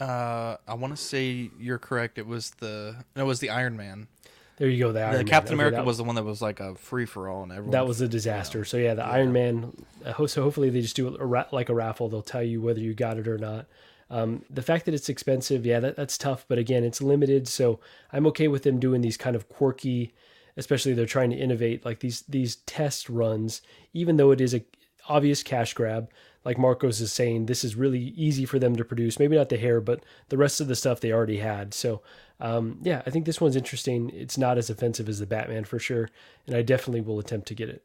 Uh, 0.00 0.56
I 0.66 0.74
want 0.74 0.96
to 0.96 1.02
say 1.02 1.50
you're 1.58 1.78
correct. 1.78 2.18
It 2.18 2.26
was 2.26 2.50
the 2.52 3.04
no, 3.16 3.24
it 3.24 3.26
was 3.26 3.40
the 3.40 3.50
Iron 3.50 3.76
Man. 3.76 4.08
There 4.56 4.68
you 4.68 4.78
go. 4.84 4.92
The, 4.92 5.00
Iron 5.02 5.16
Man. 5.16 5.26
Captain 5.26 5.48
Okay, 5.54 5.54
America 5.54 5.76
that- 5.76 5.84
was 5.86 5.96
the 5.98 6.04
one 6.04 6.14
that 6.14 6.24
was 6.24 6.40
like 6.40 6.60
a 6.60 6.74
free 6.76 7.06
for 7.06 7.28
all, 7.28 7.42
and 7.42 7.50
everyone. 7.52 7.72
That 7.72 7.86
was 7.86 8.00
a 8.00 8.08
disaster. 8.08 8.64
So 8.64 8.76
yeah, 8.76 8.94
the 8.94 9.04
Iron 9.04 9.32
Man. 9.32 9.72
uh, 10.04 10.26
So 10.26 10.42
hopefully 10.42 10.70
they 10.70 10.80
just 10.80 10.96
do 10.96 11.08
it 11.08 11.20
a 11.20 11.26
ra- 11.26 11.46
like 11.52 11.68
a 11.68 11.74
raffle. 11.74 12.08
They'll 12.08 12.22
tell 12.22 12.42
you 12.42 12.60
whether 12.62 12.80
you 12.80 12.94
got 12.94 13.18
it 13.18 13.26
or 13.26 13.38
not. 13.38 13.66
Um, 14.10 14.44
the 14.50 14.62
fact 14.62 14.84
that 14.84 14.94
it's 14.94 15.08
expensive, 15.08 15.64
yeah, 15.66 15.80
that, 15.80 15.96
that's 15.96 16.16
tough. 16.18 16.44
But 16.46 16.58
again, 16.58 16.84
it's 16.84 17.00
limited, 17.02 17.48
so 17.48 17.80
I'm 18.12 18.26
okay 18.28 18.46
with 18.48 18.62
them 18.62 18.78
doing 18.78 19.00
these 19.00 19.16
kind 19.16 19.34
of 19.34 19.48
quirky, 19.48 20.14
especially 20.56 20.92
they're 20.92 21.06
trying 21.06 21.30
to 21.30 21.36
innovate 21.36 21.84
like 21.84 22.00
these 22.00 22.22
these 22.28 22.56
test 22.56 23.08
runs. 23.08 23.60
Even 23.92 24.16
though 24.18 24.30
it 24.30 24.40
is 24.40 24.54
a 24.54 24.64
obvious 25.08 25.42
cash 25.42 25.74
grab, 25.74 26.10
like 26.44 26.58
Marcos 26.58 27.00
is 27.00 27.12
saying, 27.12 27.46
this 27.46 27.64
is 27.64 27.74
really 27.76 27.98
easy 28.16 28.44
for 28.44 28.58
them 28.58 28.76
to 28.76 28.84
produce. 28.84 29.18
Maybe 29.18 29.36
not 29.36 29.48
the 29.48 29.56
hair, 29.56 29.80
but 29.80 30.04
the 30.28 30.36
rest 30.38 30.60
of 30.60 30.68
the 30.68 30.76
stuff 30.76 31.00
they 31.00 31.12
already 31.12 31.38
had. 31.38 31.74
So 31.74 32.02
um, 32.40 32.78
yeah, 32.82 33.02
I 33.06 33.10
think 33.10 33.26
this 33.26 33.40
one's 33.40 33.56
interesting. 33.56 34.10
It's 34.10 34.36
not 34.36 34.58
as 34.58 34.70
offensive 34.70 35.08
as 35.08 35.18
the 35.18 35.26
Batman 35.26 35.64
for 35.64 35.78
sure, 35.78 36.10
and 36.46 36.56
I 36.56 36.62
definitely 36.62 37.00
will 37.00 37.18
attempt 37.18 37.48
to 37.48 37.54
get 37.54 37.68
it. 37.68 37.84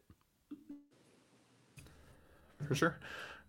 For 2.66 2.74
sure. 2.74 2.98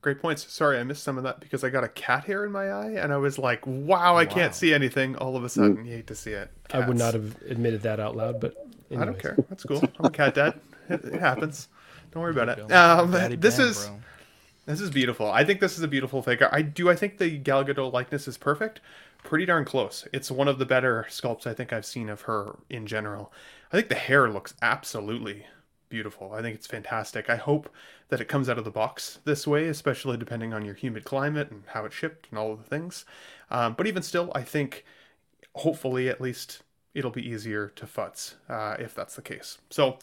Great 0.01 0.19
points. 0.19 0.51
Sorry, 0.51 0.79
I 0.79 0.83
missed 0.83 1.03
some 1.03 1.17
of 1.17 1.23
that 1.25 1.39
because 1.39 1.63
I 1.63 1.69
got 1.69 1.83
a 1.83 1.87
cat 1.87 2.23
hair 2.25 2.43
in 2.43 2.51
my 2.51 2.69
eye 2.69 2.95
and 2.97 3.13
I 3.13 3.17
was 3.17 3.37
like, 3.37 3.65
wow, 3.67 4.17
I 4.17 4.25
can't 4.25 4.55
see 4.55 4.73
anything. 4.73 5.15
All 5.15 5.35
of 5.35 5.43
a 5.43 5.49
sudden, 5.49 5.85
you 5.85 5.93
hate 5.93 6.07
to 6.07 6.15
see 6.15 6.31
it. 6.31 6.49
I 6.71 6.79
would 6.87 6.97
not 6.97 7.13
have 7.13 7.39
admitted 7.43 7.83
that 7.83 7.99
out 7.99 8.15
loud, 8.15 8.39
but 8.39 8.55
I 8.89 9.05
don't 9.05 9.19
care. 9.19 9.37
That's 9.49 9.63
cool. 9.63 9.83
I'm 9.99 10.05
a 10.05 10.09
cat 10.09 10.33
dad. 10.33 10.59
It, 10.89 11.05
it 11.05 11.19
happens. 11.19 11.67
Don't 12.11 12.23
worry 12.23 12.31
about 12.31 12.49
it. 12.49 12.71
Um, 12.71 13.11
this 13.39 13.59
is 13.59 13.91
this 14.65 14.81
is 14.81 14.89
beautiful. 14.89 15.31
I 15.31 15.43
think 15.43 15.59
this 15.59 15.77
is 15.77 15.83
a 15.83 15.87
beautiful 15.87 16.21
figure. 16.21 16.49
I 16.51 16.63
do. 16.63 16.89
I 16.89 16.95
think 16.95 17.17
the 17.19 17.37
Gal 17.37 17.63
Gadot 17.63 17.93
likeness 17.93 18.27
is 18.27 18.37
perfect. 18.37 18.81
Pretty 19.23 19.45
darn 19.45 19.65
close. 19.65 20.07
It's 20.11 20.31
one 20.31 20.47
of 20.47 20.59
the 20.59 20.65
better 20.65 21.05
sculpts 21.09 21.47
I 21.47 21.53
think 21.53 21.71
I've 21.71 21.85
seen 21.85 22.09
of 22.09 22.21
her 22.21 22.57
in 22.69 22.85
general. 22.87 23.31
I 23.71 23.77
think 23.77 23.89
the 23.89 23.95
hair 23.95 24.29
looks 24.29 24.53
absolutely 24.61 25.45
beautiful. 25.89 26.33
I 26.33 26.41
think 26.41 26.55
it's 26.55 26.65
fantastic. 26.65 27.29
I 27.29 27.35
hope 27.35 27.69
that 28.09 28.19
it 28.19 28.27
comes 28.27 28.49
out 28.49 28.57
of 28.57 28.65
the 28.65 28.71
box 28.71 29.19
this 29.25 29.45
way, 29.45 29.67
especially 29.67 30.17
depending 30.17 30.53
on 30.53 30.65
your 30.65 30.73
humid 30.73 31.03
climate 31.03 31.51
and 31.51 31.63
how 31.67 31.85
it 31.85 31.93
shipped 31.93 32.27
and 32.31 32.39
all 32.39 32.51
of 32.51 32.63
the 32.63 32.69
things. 32.69 33.05
Um, 33.51 33.75
but 33.77 33.85
even 33.85 34.01
still, 34.01 34.31
I 34.33 34.41
think 34.41 34.85
hopefully 35.55 36.09
at 36.09 36.21
least 36.21 36.63
it'll 36.93 37.11
be 37.11 37.27
easier 37.27 37.67
to 37.75 37.85
futz 37.85 38.35
uh, 38.49 38.75
if 38.79 38.95
that's 38.95 39.15
the 39.15 39.21
case. 39.21 39.59
So, 39.69 39.99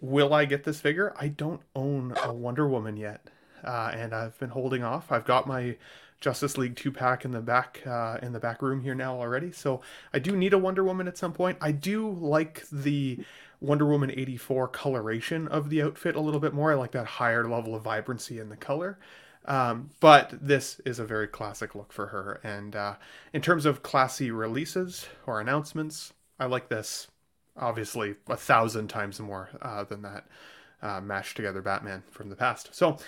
will 0.00 0.34
I 0.34 0.44
get 0.44 0.64
this 0.64 0.80
figure? 0.80 1.14
I 1.18 1.28
don't 1.28 1.62
own 1.74 2.14
a 2.22 2.32
Wonder 2.32 2.68
Woman 2.68 2.96
yet, 2.96 3.28
uh, 3.64 3.92
and 3.94 4.14
I've 4.14 4.38
been 4.38 4.50
holding 4.50 4.82
off. 4.84 5.10
I've 5.10 5.24
got 5.24 5.46
my 5.46 5.76
Justice 6.20 6.58
League 6.58 6.76
two 6.76 6.90
pack 6.90 7.24
in 7.24 7.30
the 7.30 7.40
back 7.40 7.82
uh, 7.86 8.18
in 8.22 8.32
the 8.32 8.40
back 8.40 8.62
room 8.62 8.80
here 8.80 8.94
now 8.94 9.16
already. 9.18 9.52
So 9.52 9.80
I 10.12 10.18
do 10.18 10.36
need 10.36 10.52
a 10.52 10.58
Wonder 10.58 10.84
Woman 10.84 11.08
at 11.08 11.18
some 11.18 11.32
point. 11.32 11.58
I 11.60 11.72
do 11.72 12.10
like 12.10 12.64
the 12.70 13.20
Wonder 13.60 13.86
Woman 13.86 14.10
84 14.10 14.68
coloration 14.68 15.48
of 15.48 15.70
the 15.70 15.82
outfit 15.82 16.16
a 16.16 16.20
little 16.20 16.40
bit 16.40 16.54
more. 16.54 16.72
I 16.72 16.74
like 16.74 16.92
that 16.92 17.06
higher 17.06 17.48
level 17.48 17.74
of 17.74 17.82
vibrancy 17.82 18.38
in 18.38 18.48
the 18.48 18.56
color. 18.56 18.98
Um, 19.44 19.90
but 20.00 20.34
this 20.40 20.80
is 20.84 20.98
a 20.98 21.06
very 21.06 21.26
classic 21.26 21.74
look 21.74 21.92
for 21.92 22.08
her. 22.08 22.40
And 22.44 22.76
uh, 22.76 22.94
in 23.32 23.40
terms 23.40 23.64
of 23.64 23.82
classy 23.82 24.30
releases 24.30 25.06
or 25.26 25.40
announcements, 25.40 26.12
I 26.38 26.46
like 26.46 26.68
this 26.68 27.08
obviously 27.56 28.16
a 28.28 28.36
thousand 28.36 28.88
times 28.88 29.18
more 29.20 29.50
uh, 29.62 29.84
than 29.84 30.02
that 30.02 30.26
uh, 30.82 31.00
mashed 31.00 31.36
together 31.36 31.62
Batman 31.62 32.02
from 32.10 32.28
the 32.28 32.36
past. 32.36 32.74
So 32.74 32.98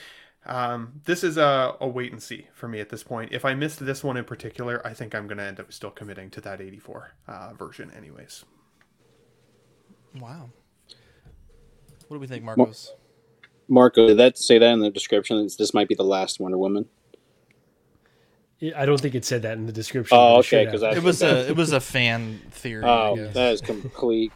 um, 0.47 1.01
this 1.05 1.23
is 1.23 1.37
a, 1.37 1.75
a 1.81 1.87
wait 1.89 2.13
and 2.13 2.23
see 2.23 2.47
for 2.55 2.67
me 2.69 2.81
at 2.81 2.89
this 2.89 3.03
point. 3.03 3.33
If 3.33 3.45
I 3.45 3.55
missed 3.55 3.85
this 3.85 4.03
one 4.03 4.17
in 4.17 4.25
particular, 4.25 4.85
I 4.87 4.95
think 4.95 5.15
I'm 5.15 5.27
going 5.27 5.39
to 5.39 5.45
end 5.45 5.61
up 5.61 5.73
still 5.73 5.91
committing 5.91 6.31
to 6.31 6.41
that 6.41 6.61
84 6.61 7.13
uh, 7.29 7.53
version, 7.59 7.91
anyways. 7.97 8.45
Wow. 10.19 10.51
What 12.09 12.17
do 12.17 12.21
we 12.21 12.27
think, 12.27 12.43
Marcos? 12.43 12.95
Marco, 13.69 14.09
did 14.09 14.17
that 14.19 14.37
say 14.37 14.59
that 14.59 14.73
in 14.73 14.81
the 14.81 14.91
description? 14.91 15.47
This 15.59 15.73
might 15.73 15.87
be 15.89 15.95
the 15.95 16.03
last 16.03 16.41
Wonder 16.41 16.59
Woman. 16.59 16.87
I 18.77 18.85
don't 18.85 19.01
think 19.01 19.15
it 19.15 19.25
said 19.25 19.43
that 19.43 19.57
in 19.57 19.65
the 19.67 19.73
description. 19.73 20.17
Oh, 20.19 20.21
but 20.21 20.35
it 20.35 20.39
okay, 20.41 20.65
should 20.65 20.71
'cause 20.73 20.83
have. 20.83 20.93
I- 20.93 20.97
It 20.97 21.03
was 21.03 21.23
a 21.23 21.49
it 21.49 21.57
was 21.57 21.73
a 21.73 21.81
fan 21.81 22.41
theory. 22.51 22.85
Oh, 22.85 23.17
that 23.33 23.53
is 23.55 23.61
complete. 23.63 24.33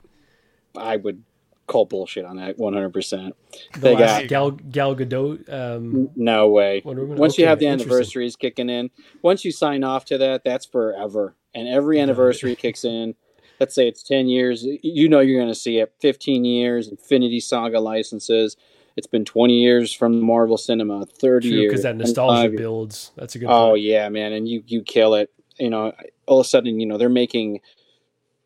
I 0.76 0.96
would 0.96 1.22
call 1.66 1.86
bullshit 1.86 2.24
on 2.24 2.36
that 2.36 2.58
100%. 2.58 3.32
The 3.74 3.78
They 3.80 3.96
got 3.96 4.28
Gal 4.28 4.50
Gal 4.50 4.94
Gadot. 4.94 5.52
Um, 5.52 6.10
no 6.16 6.48
way. 6.48 6.82
Wonder 6.84 7.02
Woman? 7.02 7.18
Once 7.18 7.38
you 7.38 7.46
have 7.46 7.58
the 7.58 7.66
anniversaries 7.68 8.36
kicking 8.36 8.68
in, 8.68 8.90
once 9.22 9.44
you 9.44 9.52
sign 9.52 9.84
off 9.84 10.04
to 10.06 10.18
that, 10.18 10.44
that's 10.44 10.66
forever. 10.66 11.36
And 11.54 11.68
every 11.68 12.00
anniversary 12.00 12.56
kicks 12.56 12.84
in. 12.84 13.14
Let's 13.60 13.74
say 13.74 13.86
it's 13.86 14.02
10 14.02 14.26
years. 14.26 14.66
You 14.82 15.08
know 15.08 15.20
you're 15.20 15.38
going 15.40 15.48
to 15.52 15.54
see 15.54 15.78
it. 15.78 15.94
15 16.00 16.44
years, 16.44 16.88
Infinity 16.88 17.38
Saga 17.38 17.78
licenses. 17.78 18.56
It's 18.96 19.06
been 19.06 19.24
20 19.24 19.54
years 19.54 19.92
from 19.92 20.20
Marvel 20.20 20.56
Cinema, 20.56 21.06
30 21.06 21.48
True, 21.48 21.58
years. 21.58 21.70
because 21.70 21.82
that 21.82 21.96
nostalgia 21.96 22.50
builds. 22.50 23.12
That's 23.16 23.34
a 23.34 23.38
good. 23.38 23.48
Oh 23.48 23.70
point. 23.70 23.82
yeah, 23.82 24.08
man, 24.08 24.32
and 24.32 24.48
you 24.48 24.62
you 24.66 24.82
kill 24.82 25.14
it. 25.14 25.30
You 25.58 25.70
know, 25.70 25.92
all 26.26 26.40
of 26.40 26.46
a 26.46 26.48
sudden, 26.48 26.80
you 26.80 26.86
know, 26.86 26.98
they're 26.98 27.08
making, 27.08 27.60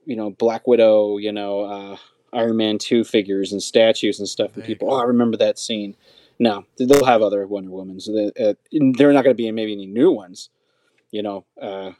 you 0.05 0.16
know, 0.16 0.31
Black 0.31 0.66
Widow, 0.66 1.19
you 1.19 1.33
know, 1.33 1.61
uh, 1.62 1.97
Iron 2.33 2.57
Man 2.57 2.79
two 2.79 3.05
figures 3.05 3.53
and 3.53 3.62
statues 3.62 4.18
and 4.18 4.29
stuff, 4.29 4.55
and 4.55 4.64
people, 4.64 4.93
oh, 4.93 4.97
I 5.01 5.05
remember 5.05 5.37
that 5.39 5.59
scene. 5.59 5.97
No, 6.39 6.64
they'll 6.76 7.05
have 7.05 7.22
other 7.22 7.47
Wonder 7.47 7.70
Womans. 7.70 8.07
They- 8.07 8.45
uh, 8.51 8.55
They're 8.70 9.12
not 9.12 9.24
going 9.24 9.35
to 9.37 9.43
be 9.43 9.51
maybe 9.51 9.72
any 9.72 9.87
new 9.87 10.12
ones, 10.12 10.51
you 11.11 11.22
know, 11.22 11.45
uh, 11.61 11.93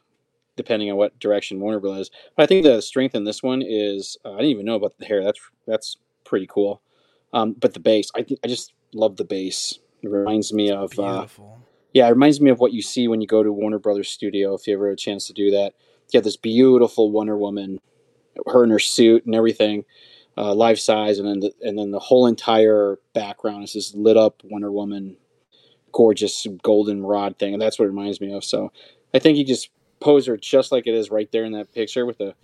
depending 0.57 0.91
on 0.91 0.97
what 0.97 1.19
direction 1.19 1.61
Warner 1.61 1.81
Bros. 1.81 2.03
is. 2.03 2.11
But 2.37 2.45
I 2.45 2.47
think 2.47 2.65
the 2.65 2.81
strength 2.81 3.15
in 3.15 3.25
this 3.25 3.43
one 3.43 3.63
is 3.63 4.17
uh, 4.25 4.33
I 4.35 4.37
didn't 4.39 4.51
even 4.51 4.67
know 4.67 4.77
about 4.77 4.97
the 4.99 5.07
hair. 5.07 5.25
That's 5.25 5.41
that's 5.67 5.97
pretty 6.25 6.47
cool. 6.47 6.83
Um, 7.33 7.53
but 7.59 7.75
the 7.75 7.81
bass, 7.81 8.11
I 8.15 8.23
think 8.23 8.41
I 8.45 8.49
just 8.49 8.73
love 8.93 9.17
the 9.17 9.25
bass. 9.25 9.79
It 10.03 10.09
reminds 10.09 10.53
me 10.53 10.71
of 10.71 10.93
uh, 10.99 11.23
yeah, 11.93 12.07
it 12.07 12.11
reminds 12.11 12.41
me 12.41 12.51
of 12.51 12.61
what 12.61 12.73
you 12.73 12.83
see 12.83 13.09
when 13.09 13.21
you 13.21 13.27
go 13.27 13.43
to 13.43 13.53
Warner 13.53 13.79
Brothers 13.79 14.09
studio. 14.09 14.55
If 14.55 14.67
you 14.67 14.75
ever 14.75 14.87
have 14.89 14.95
a 14.95 14.97
chance 14.97 15.27
to 15.27 15.33
do 15.33 15.51
that, 15.51 15.75
you 16.13 16.19
have 16.19 16.25
this 16.25 16.37
beautiful 16.37 17.11
Wonder 17.11 17.37
Woman, 17.37 17.81
her 18.47 18.63
in 18.65 18.71
her 18.71 18.79
suit 18.79 19.27
and 19.27 19.35
everything, 19.35 19.85
uh, 20.39 20.55
life 20.55 20.79
size, 20.79 21.19
and 21.19 21.29
then 21.29 21.41
the, 21.41 21.53
and 21.63 21.77
then 21.77 21.91
the 21.91 21.99
whole 21.99 22.27
entire 22.27 22.99
background 23.13 23.65
is 23.65 23.73
this 23.73 23.95
lit 23.95 24.17
up 24.17 24.41
Wonder 24.45 24.71
Woman, 24.71 25.17
gorgeous 25.93 26.47
golden 26.63 27.03
rod 27.05 27.39
thing, 27.39 27.53
and 27.53 27.61
that's 27.61 27.79
what 27.79 27.87
it 27.87 27.89
reminds 27.89 28.21
me 28.21 28.33
of. 28.33 28.45
So 28.45 28.71
I 29.13 29.19
think 29.19 29.37
you 29.37 29.45
just 29.45 29.71
pose 30.01 30.27
her 30.27 30.37
just 30.37 30.71
like 30.71 30.87
it 30.87 30.95
is 30.95 31.11
right 31.11 31.31
there 31.33 31.45
in 31.45 31.53
that 31.53 31.73
picture 31.73 32.07
with 32.07 32.19
the 32.19 32.35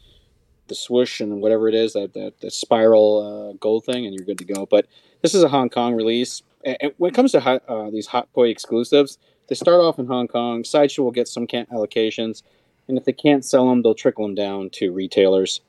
the 0.66 0.74
swoosh 0.74 1.20
and 1.20 1.42
whatever 1.42 1.68
it 1.68 1.74
is 1.74 1.92
that 1.92 2.14
that, 2.14 2.40
that 2.40 2.52
spiral 2.52 3.52
uh, 3.52 3.56
gold 3.60 3.84
thing, 3.84 4.06
and 4.06 4.14
you're 4.14 4.26
good 4.26 4.38
to 4.38 4.44
go. 4.44 4.66
But 4.66 4.86
this 5.22 5.34
is 5.34 5.44
a 5.44 5.48
Hong 5.48 5.68
Kong 5.70 5.94
release. 5.94 6.42
And 6.64 6.76
and 6.80 6.92
when 6.96 7.12
it 7.12 7.14
comes 7.14 7.30
to 7.32 7.40
hot, 7.40 7.62
uh, 7.68 7.90
these 7.90 8.08
Hot 8.08 8.28
Toy 8.34 8.48
exclusives, 8.48 9.18
they 9.48 9.54
start 9.54 9.80
off 9.80 10.00
in 10.00 10.06
Hong 10.06 10.26
Kong. 10.26 10.64
Sideshow 10.64 11.04
will 11.04 11.12
get 11.12 11.28
some 11.28 11.46
can- 11.46 11.66
allocations, 11.66 12.42
and 12.88 12.98
if 12.98 13.04
they 13.04 13.12
can't 13.12 13.44
sell 13.44 13.68
them, 13.68 13.82
they'll 13.82 13.94
trickle 13.94 14.26
them 14.26 14.34
down 14.34 14.70
to 14.70 14.90
retailers. 14.90 15.60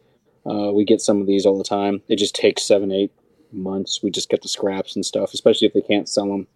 Uh, 0.45 0.71
we 0.71 0.85
get 0.85 1.01
some 1.01 1.21
of 1.21 1.27
these 1.27 1.45
all 1.45 1.57
the 1.57 1.63
time. 1.63 2.01
It 2.07 2.17
just 2.17 2.35
takes 2.35 2.63
seven, 2.63 2.91
eight 2.91 3.11
months. 3.51 4.01
We 4.03 4.11
just 4.11 4.29
get 4.29 4.41
the 4.41 4.47
scraps 4.47 4.95
and 4.95 5.05
stuff, 5.05 5.33
especially 5.33 5.67
if 5.67 5.73
they 5.73 5.81
can't 5.81 6.07
sell 6.07 6.27
them. 6.27 6.47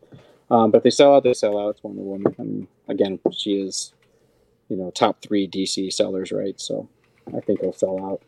Um, 0.52 0.72
but 0.72 0.78
if 0.78 0.84
they 0.84 0.90
sell 0.90 1.16
out, 1.16 1.24
they 1.24 1.34
sell 1.34 1.60
out. 1.60 1.70
It's 1.70 1.84
Wonder 1.84 2.02
Woman. 2.02 2.36
I 2.40 2.42
mean, 2.44 2.68
again, 2.88 3.20
she 3.32 3.54
is, 3.54 3.94
you 4.68 4.78
know, 4.78 4.92
top 4.92 5.22
three 5.22 5.48
DC 5.48 5.92
sellers, 5.94 6.32
right? 6.32 6.60
So 6.60 6.90
I 7.28 7.40
think 7.40 7.60
it'll 7.60 7.74
sell 7.74 8.04
out. 8.04 8.22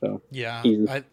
So 0.00 0.22
Yeah. 0.30 0.62
I 0.64 1.04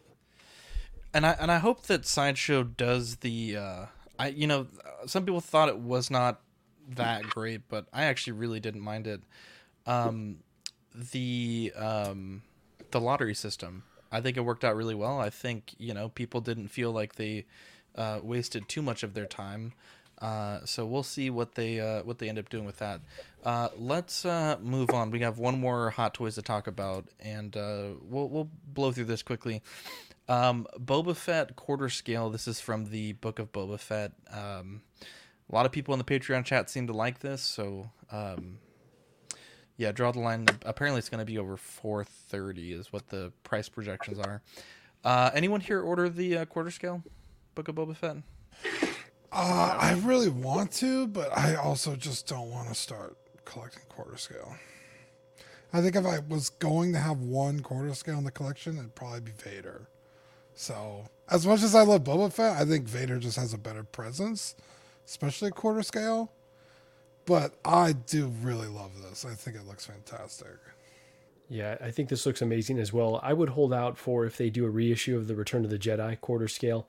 and 1.13 1.25
I 1.25 1.31
and 1.39 1.51
I 1.51 1.59
hope 1.59 1.83
that 1.83 2.05
sideshow 2.05 2.63
does 2.63 3.17
the. 3.17 3.57
Uh, 3.57 3.85
I 4.17 4.27
you 4.27 4.47
know 4.47 4.67
some 5.05 5.25
people 5.25 5.41
thought 5.41 5.69
it 5.69 5.79
was 5.79 6.09
not 6.09 6.41
that 6.89 7.23
great, 7.23 7.67
but 7.67 7.87
I 7.93 8.03
actually 8.03 8.33
really 8.33 8.59
didn't 8.59 8.81
mind 8.81 9.07
it. 9.07 9.21
Um, 9.85 10.37
the 10.93 11.73
um, 11.75 12.43
the 12.91 13.01
lottery 13.01 13.35
system, 13.35 13.83
I 14.11 14.21
think 14.21 14.37
it 14.37 14.41
worked 14.41 14.63
out 14.63 14.75
really 14.75 14.95
well. 14.95 15.19
I 15.19 15.29
think 15.29 15.73
you 15.77 15.93
know 15.93 16.09
people 16.09 16.41
didn't 16.41 16.69
feel 16.69 16.91
like 16.91 17.15
they 17.15 17.45
uh, 17.95 18.19
wasted 18.21 18.67
too 18.67 18.81
much 18.81 19.03
of 19.03 19.13
their 19.13 19.25
time. 19.25 19.73
Uh, 20.21 20.59
so 20.65 20.85
we'll 20.85 21.01
see 21.01 21.29
what 21.31 21.55
they 21.55 21.79
uh, 21.79 22.03
what 22.03 22.19
they 22.19 22.29
end 22.29 22.37
up 22.37 22.47
doing 22.49 22.65
with 22.65 22.77
that. 22.77 23.01
Uh, 23.43 23.69
let's 23.75 24.23
uh, 24.23 24.57
move 24.61 24.91
on. 24.91 25.09
We 25.09 25.21
have 25.21 25.39
one 25.39 25.59
more 25.59 25.89
hot 25.89 26.13
toys 26.13 26.35
to 26.35 26.43
talk 26.43 26.67
about, 26.67 27.05
and 27.19 27.57
uh, 27.57 27.87
we'll 28.03 28.29
we'll 28.29 28.49
blow 28.65 28.91
through 28.91 29.05
this 29.05 29.23
quickly. 29.23 29.63
Um, 30.29 30.67
Boba 30.79 31.15
Fett 31.15 31.55
quarter 31.55 31.89
scale. 31.89 32.29
This 32.29 32.47
is 32.47 32.61
from 32.61 32.91
the 32.91 33.13
Book 33.13 33.39
of 33.39 33.51
Boba 33.51 33.79
Fett. 33.79 34.11
Um, 34.31 34.81
a 35.49 35.55
lot 35.55 35.65
of 35.65 35.71
people 35.71 35.93
in 35.93 35.97
the 35.97 36.05
Patreon 36.05 36.45
chat 36.45 36.69
seem 36.69 36.87
to 36.87 36.93
like 36.93 37.19
this, 37.19 37.41
so 37.41 37.89
um, 38.11 38.59
yeah, 39.81 39.91
draw 39.91 40.11
the 40.11 40.19
line. 40.19 40.47
Apparently, 40.63 40.99
it's 40.99 41.09
going 41.09 41.19
to 41.19 41.25
be 41.25 41.39
over 41.39 41.57
four 41.57 42.03
thirty, 42.03 42.71
is 42.71 42.93
what 42.93 43.07
the 43.07 43.33
price 43.43 43.67
projections 43.67 44.19
are. 44.19 44.43
Uh, 45.03 45.31
anyone 45.33 45.59
here 45.59 45.81
order 45.81 46.07
the 46.07 46.37
uh, 46.37 46.45
quarter 46.45 46.69
scale 46.69 47.01
Book 47.55 47.67
of 47.67 47.75
Boba 47.75 47.95
Fett? 47.95 48.17
Uh, 49.31 49.77
I 49.79 49.99
really 50.03 50.29
want 50.29 50.71
to, 50.73 51.07
but 51.07 51.35
I 51.35 51.55
also 51.55 51.95
just 51.95 52.27
don't 52.27 52.51
want 52.51 52.67
to 52.67 52.75
start 52.75 53.17
collecting 53.43 53.81
quarter 53.89 54.17
scale. 54.17 54.55
I 55.73 55.81
think 55.81 55.95
if 55.95 56.05
I 56.05 56.19
was 56.19 56.49
going 56.49 56.93
to 56.93 56.99
have 56.99 57.17
one 57.19 57.61
quarter 57.61 57.93
scale 57.95 58.19
in 58.19 58.23
the 58.23 58.31
collection, 58.31 58.77
it'd 58.77 58.93
probably 58.93 59.21
be 59.21 59.31
Vader. 59.31 59.87
So, 60.53 61.05
as 61.27 61.47
much 61.47 61.63
as 61.63 61.73
I 61.73 61.81
love 61.81 62.03
Boba 62.03 62.31
Fett, 62.31 62.61
I 62.61 62.65
think 62.65 62.87
Vader 62.87 63.17
just 63.17 63.37
has 63.37 63.53
a 63.53 63.57
better 63.57 63.83
presence, 63.83 64.55
especially 65.07 65.49
quarter 65.49 65.81
scale. 65.81 66.31
But 67.25 67.59
I 67.63 67.93
do 67.93 68.27
really 68.41 68.67
love 68.67 69.01
this. 69.01 69.25
I 69.25 69.33
think 69.33 69.55
it 69.55 69.67
looks 69.67 69.85
fantastic. 69.85 70.57
Yeah, 71.49 71.77
I 71.81 71.91
think 71.91 72.09
this 72.09 72.25
looks 72.25 72.41
amazing 72.41 72.79
as 72.79 72.93
well. 72.93 73.19
I 73.21 73.33
would 73.33 73.49
hold 73.49 73.73
out 73.73 73.97
for 73.97 74.25
if 74.25 74.37
they 74.37 74.49
do 74.49 74.65
a 74.65 74.69
reissue 74.69 75.17
of 75.17 75.27
the 75.27 75.35
Return 75.35 75.65
of 75.65 75.69
the 75.69 75.77
Jedi 75.77 76.19
quarter 76.21 76.47
scale. 76.47 76.87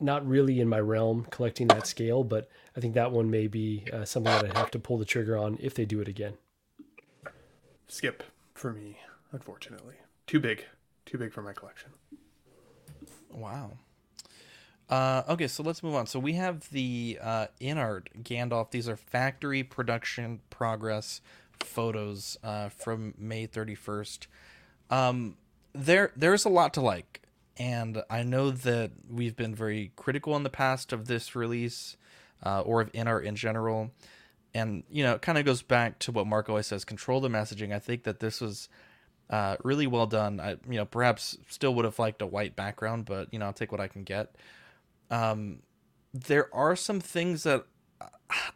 Not 0.00 0.26
really 0.26 0.60
in 0.60 0.68
my 0.68 0.78
realm 0.78 1.26
collecting 1.30 1.66
that 1.68 1.86
scale, 1.86 2.22
but 2.22 2.48
I 2.76 2.80
think 2.80 2.94
that 2.94 3.10
one 3.10 3.28
may 3.28 3.48
be 3.48 3.84
uh, 3.92 4.04
something 4.04 4.32
that 4.32 4.44
I'd 4.44 4.56
have 4.56 4.70
to 4.70 4.78
pull 4.78 4.98
the 4.98 5.04
trigger 5.04 5.36
on 5.36 5.58
if 5.60 5.74
they 5.74 5.84
do 5.84 6.00
it 6.00 6.06
again. 6.06 6.34
Skip 7.88 8.22
for 8.54 8.72
me, 8.72 8.98
unfortunately. 9.32 9.96
Too 10.28 10.38
big. 10.38 10.64
Too 11.04 11.18
big 11.18 11.32
for 11.32 11.42
my 11.42 11.52
collection. 11.52 11.90
Wow. 13.32 13.72
Uh, 14.88 15.22
okay, 15.28 15.46
so 15.46 15.62
let's 15.62 15.82
move 15.82 15.94
on. 15.94 16.06
So 16.06 16.18
we 16.18 16.34
have 16.34 16.68
the 16.70 17.18
uh, 17.20 17.46
InArt 17.60 18.06
Gandalf. 18.22 18.70
These 18.70 18.88
are 18.88 18.96
factory 18.96 19.62
production 19.62 20.40
progress 20.48 21.20
photos 21.60 22.38
uh, 22.42 22.70
from 22.70 23.14
May 23.18 23.46
31st. 23.46 24.26
Um, 24.90 25.36
there, 25.74 26.12
there's 26.16 26.44
a 26.46 26.48
lot 26.48 26.72
to 26.74 26.80
like, 26.80 27.22
and 27.58 28.02
I 28.08 28.22
know 28.22 28.50
that 28.50 28.92
we've 29.10 29.36
been 29.36 29.54
very 29.54 29.92
critical 29.96 30.34
in 30.36 30.42
the 30.42 30.50
past 30.50 30.92
of 30.92 31.06
this 31.06 31.36
release 31.36 31.96
uh, 32.44 32.60
or 32.62 32.80
of 32.80 32.92
InArt 32.92 33.24
in 33.24 33.36
general. 33.36 33.90
And 34.54 34.84
you 34.90 35.04
know, 35.04 35.14
it 35.14 35.22
kind 35.22 35.36
of 35.36 35.44
goes 35.44 35.60
back 35.60 35.98
to 36.00 36.12
what 36.12 36.26
Mark 36.26 36.48
always 36.48 36.66
says: 36.66 36.84
control 36.86 37.20
the 37.20 37.28
messaging. 37.28 37.74
I 37.74 37.78
think 37.78 38.04
that 38.04 38.20
this 38.20 38.40
was 38.40 38.70
uh, 39.28 39.56
really 39.62 39.86
well 39.86 40.06
done. 40.06 40.40
I, 40.40 40.52
you 40.68 40.78
know, 40.78 40.86
perhaps 40.86 41.36
still 41.48 41.74
would 41.74 41.84
have 41.84 41.98
liked 41.98 42.22
a 42.22 42.26
white 42.26 42.56
background, 42.56 43.04
but 43.04 43.32
you 43.32 43.38
know, 43.38 43.44
I'll 43.46 43.52
take 43.52 43.70
what 43.70 43.80
I 43.80 43.88
can 43.88 44.04
get. 44.04 44.34
Um, 45.10 45.60
there 46.12 46.54
are 46.54 46.76
some 46.76 47.00
things 47.00 47.42
that 47.42 47.64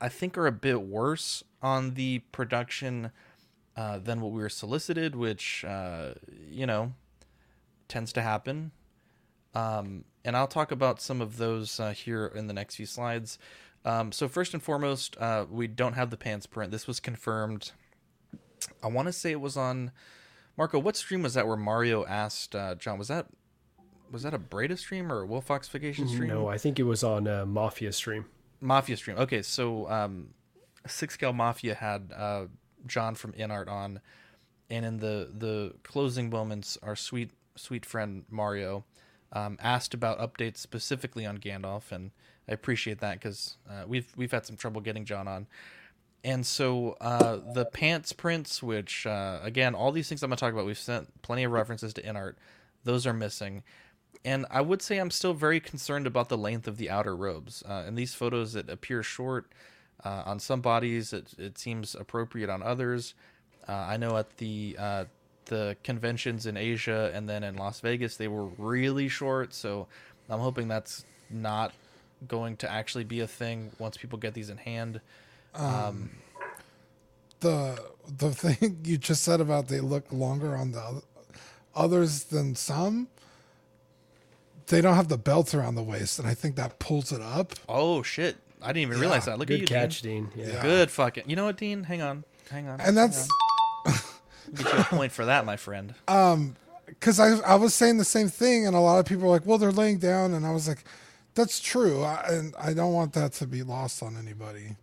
I 0.01 0.09
think 0.09 0.37
are 0.37 0.47
a 0.47 0.53
bit 0.53 0.83
worse 0.83 1.43
on 1.63 1.95
the 1.95 2.21
production 2.31 3.11
uh, 3.77 3.99
than 3.99 4.21
what 4.21 4.33
we 4.33 4.43
were 4.43 4.49
solicited, 4.49 5.15
which 5.17 5.65
uh, 5.65 6.15
you 6.49 6.67
know 6.67 6.93
tends 7.89 8.13
to 8.15 8.23
happen. 8.23 8.73
Um, 9.55 10.05
and 10.25 10.37
I'll 10.37 10.47
talk 10.47 10.73
about 10.73 11.01
some 11.01 11.21
of 11.21 11.37
those 11.37 11.79
uh, 11.81 11.93
here 11.93 12.27
in 12.27 12.47
the 12.47 12.55
next 12.55 12.77
few 12.77 12.87
slides. 12.87 13.39
Um, 13.85 14.13
so 14.13 14.29
first 14.29 14.55
and 14.55 14.63
foremost, 14.63 15.17
uh, 15.19 15.47
we 15.51 15.67
don't 15.67 15.95
have 15.95 16.11
the 16.11 16.17
pants 16.17 16.47
print. 16.47 16.71
This 16.71 16.87
was 16.87 17.01
confirmed. 17.01 17.73
I 18.83 18.87
want 18.87 19.07
to 19.07 19.13
say 19.13 19.33
it 19.33 19.41
was 19.41 19.57
on 19.57 19.91
Marco. 20.57 20.79
What 20.79 20.97
stream 20.97 21.23
was 21.23 21.35
that 21.35 21.47
where 21.47 21.57
Mario 21.57 22.05
asked 22.07 22.55
uh, 22.55 22.77
John? 22.77 22.99
Was 22.99 23.09
that 23.09 23.27
was 24.13 24.23
that 24.23 24.35
a 24.35 24.39
Breda 24.39 24.77
stream 24.77 25.11
or 25.11 25.25
a 25.25 25.27
Wolfox 25.27 25.69
Vacation 25.71 26.07
stream? 26.07 26.29
No, 26.29 26.47
I 26.47 26.59
think 26.59 26.79
it 26.79 26.85
was 26.85 27.03
on 27.03 27.27
uh, 27.27 27.47
Mafia 27.47 27.93
stream. 27.93 28.27
Mafia 28.61 28.97
stream. 28.97 29.17
Okay, 29.19 29.43
so 29.43 29.91
um, 29.91 30.29
Six 30.87 31.15
Scale 31.15 31.33
Mafia 31.33 31.75
had 31.75 32.13
uh, 32.15 32.45
John 32.87 33.15
from 33.15 33.33
InArt 33.33 33.69
on, 33.69 34.01
and 34.71 34.85
in 34.85 34.99
the 34.99 35.31
the 35.37 35.75
closing 35.83 36.31
moments, 36.31 36.79
our 36.83 36.95
sweet 36.95 37.31
sweet 37.57 37.85
friend 37.87 38.25
Mario 38.31 38.85
um, 39.33 39.59
asked 39.61 39.95
about 39.95 40.19
updates 40.19 40.59
specifically 40.59 41.25
on 41.25 41.39
Gandalf, 41.39 41.91
and 41.91 42.11
I 42.49 42.53
appreciate 42.53 43.01
that 43.01 43.15
because 43.15 43.57
uh, 43.69 43.85
we've 43.87 44.13
we've 44.17 44.31
had 44.31 44.47
some 44.47 44.57
trouble 44.57 44.81
getting 44.81 45.05
John 45.05 45.27
on. 45.27 45.47
And 46.25 46.47
so 46.47 46.97
uh, 47.01 47.39
the 47.53 47.65
pants 47.65 48.13
prints, 48.13 48.63
which 48.63 49.07
uh, 49.07 49.41
again, 49.43 49.75
all 49.75 49.91
these 49.91 50.09
things 50.09 50.23
I'm 50.23 50.31
gonna 50.31 50.37
talk 50.37 50.53
about, 50.53 50.67
we've 50.67 50.79
sent 50.79 51.23
plenty 51.23 51.45
of 51.45 51.53
references 51.53 51.93
to 51.95 52.03
InArt. 52.03 52.35
Those 52.85 53.07
are 53.07 53.13
missing 53.13 53.63
and 54.25 54.47
I 54.51 54.61
would 54.61 54.83
say 54.83 54.99
I'm 54.99 55.11
still 55.11 55.35
very 55.35 55.61
concerned 55.61 56.07
about 56.07 56.29
the 56.29 56.39
length 56.39 56.69
of 56.69 56.77
the 56.77 56.91
outer 56.91 57.17
robes. 57.17 57.63
Uh, 57.69 57.85
in 57.87 57.97
these 57.97 58.15
photos, 58.15 58.55
it 58.55 58.69
appears 58.69 59.07
short. 59.07 59.47
Uh, 60.05 60.23
on 60.27 60.39
some 60.41 60.61
bodies, 60.61 61.13
it, 61.13 61.33
it 61.39 61.59
seems 61.59 61.95
appropriate 61.95 62.51
on 62.51 62.63
others. 62.63 63.15
Uh, 63.69 63.73
I 63.73 63.97
know 63.97 64.17
at 64.17 64.37
the 64.39 64.77
uh, 64.79 65.05
the 65.47 65.77
conventions 65.85 66.47
in 66.47 66.57
Asia 66.57 67.11
and 67.15 67.29
then 67.29 67.43
in 67.45 67.57
Las 67.57 67.81
Vegas, 67.81 68.17
they 68.17 68.29
were 68.29 68.47
really 68.59 69.09
short. 69.09 69.55
So 69.55 69.87
I'm 70.29 70.41
hoping 70.41 70.69
that's 70.69 71.05
not 71.31 71.73
going 72.29 72.57
to 72.59 72.71
actually 72.71 73.05
be 73.05 73.21
a 73.21 73.27
thing 73.27 73.73
once 73.79 73.97
people 73.97 74.19
get 74.19 74.35
these 74.35 74.51
in 74.51 74.57
hand. 74.57 75.01
Um, 75.55 76.11
the 77.41 77.79
the 78.19 78.31
thing 78.35 78.79
you 78.85 78.99
just 78.99 79.23
said 79.23 79.41
about 79.41 79.69
they 79.69 79.81
look 79.81 80.13
longer 80.13 80.57
on 80.57 80.73
the 80.73 81.03
others 81.75 82.25
than 82.25 82.55
some 82.55 83.09
they 84.67 84.81
don't 84.81 84.95
have 84.97 85.09
the 85.09 85.19
belts 85.19 85.55
around 85.55 85.75
the 85.75 85.83
waist 85.83 86.19
and 86.19 86.27
i 86.29 86.35
think 86.35 86.57
that 86.57 86.79
pulls 86.79 87.13
it 87.13 87.21
up 87.21 87.55
Oh 87.69 88.03
shit! 88.03 88.37
I 88.61 88.69
didn't 88.69 88.89
even 88.89 89.01
realize 89.01 89.27
Yeah. 89.27 89.33
that. 89.33 89.39
Look 89.39 89.49
Good 89.49 89.55
at 89.55 89.61
you, 89.63 89.67
catch, 89.67 90.03
Dean. 90.03 90.31
Dean. 90.35 90.47
Yeah. 90.49 90.63
Good 90.63 90.91
fucking. 90.91 91.25
You 91.29 91.35
know 91.37 91.47
what, 91.47 91.57
Dean? 91.57 91.83
Hang 91.85 92.01
on, 92.03 92.25
hang 92.51 92.69
on. 92.69 92.81
and 92.81 92.97
that's 92.97 93.29
hang 93.85 93.95
on. 93.95 94.01
get 94.55 94.73
you 94.73 94.79
a 94.79 94.85
point 94.85 95.13
for 95.13 95.25
that, 95.27 95.45
my 95.45 95.57
friend. 95.57 95.95
um 96.09 96.55
because 96.87 97.19
I, 97.19 97.39
I 97.39 97.55
was 97.55 97.73
saying 97.75 97.97
the 97.99 98.05
same 98.05 98.29
thing 98.29 98.67
and 98.67 98.77
a 98.77 98.81
lot 98.81 98.99
of 98.99 99.07
people 99.07 99.25
were 99.25 99.31
like 99.31 99.47
well 99.47 99.57
they're 99.59 99.73
laying 99.73 99.99
down 99.99 100.35
and 100.35 100.45
i 100.47 100.51
was 100.51 100.69
like 100.69 100.85
That's 101.35 101.59
true, 101.61 102.03
I, 102.03 102.23
and 102.29 102.55
I 102.59 102.75
don't 102.75 102.93
want 102.93 103.15
that 103.15 103.33
to 103.41 103.47
be 103.47 103.63
lost 103.63 104.03
on 104.03 104.17
anybody. 104.19 104.77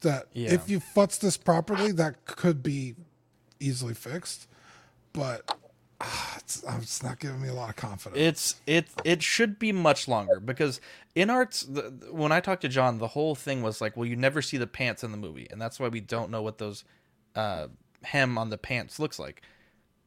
That 0.00 0.26
Yeah. 0.32 0.52
if 0.52 0.68
you 0.68 0.80
futz 0.80 1.20
this 1.20 1.36
properly, 1.36 1.92
that 1.92 2.24
could 2.24 2.62
be 2.62 2.96
easily 3.60 3.94
fixed. 3.94 4.48
But 5.12 5.56
it's, 6.36 6.64
uh, 6.64 6.78
it's 6.80 7.02
not 7.02 7.18
giving 7.18 7.40
me 7.40 7.48
a 7.48 7.54
lot 7.54 7.70
of 7.70 7.76
confidence. 7.76 8.20
It's 8.20 8.56
it 8.66 8.88
it 9.04 9.22
should 9.22 9.58
be 9.58 9.72
much 9.72 10.08
longer 10.08 10.40
because 10.40 10.80
InArt's 11.16 11.62
the, 11.62 11.82
when 12.10 12.32
I 12.32 12.40
talked 12.40 12.62
to 12.62 12.68
John, 12.68 12.98
the 12.98 13.08
whole 13.08 13.34
thing 13.34 13.62
was 13.62 13.80
like, 13.80 13.96
well, 13.96 14.06
you 14.06 14.16
never 14.16 14.42
see 14.42 14.56
the 14.56 14.66
pants 14.66 15.02
in 15.04 15.10
the 15.10 15.16
movie, 15.16 15.46
and 15.50 15.60
that's 15.60 15.78
why 15.80 15.88
we 15.88 16.00
don't 16.00 16.30
know 16.30 16.42
what 16.42 16.58
those 16.58 16.84
uh, 17.34 17.68
hem 18.02 18.36
on 18.38 18.50
the 18.50 18.58
pants 18.58 18.98
looks 18.98 19.18
like. 19.18 19.42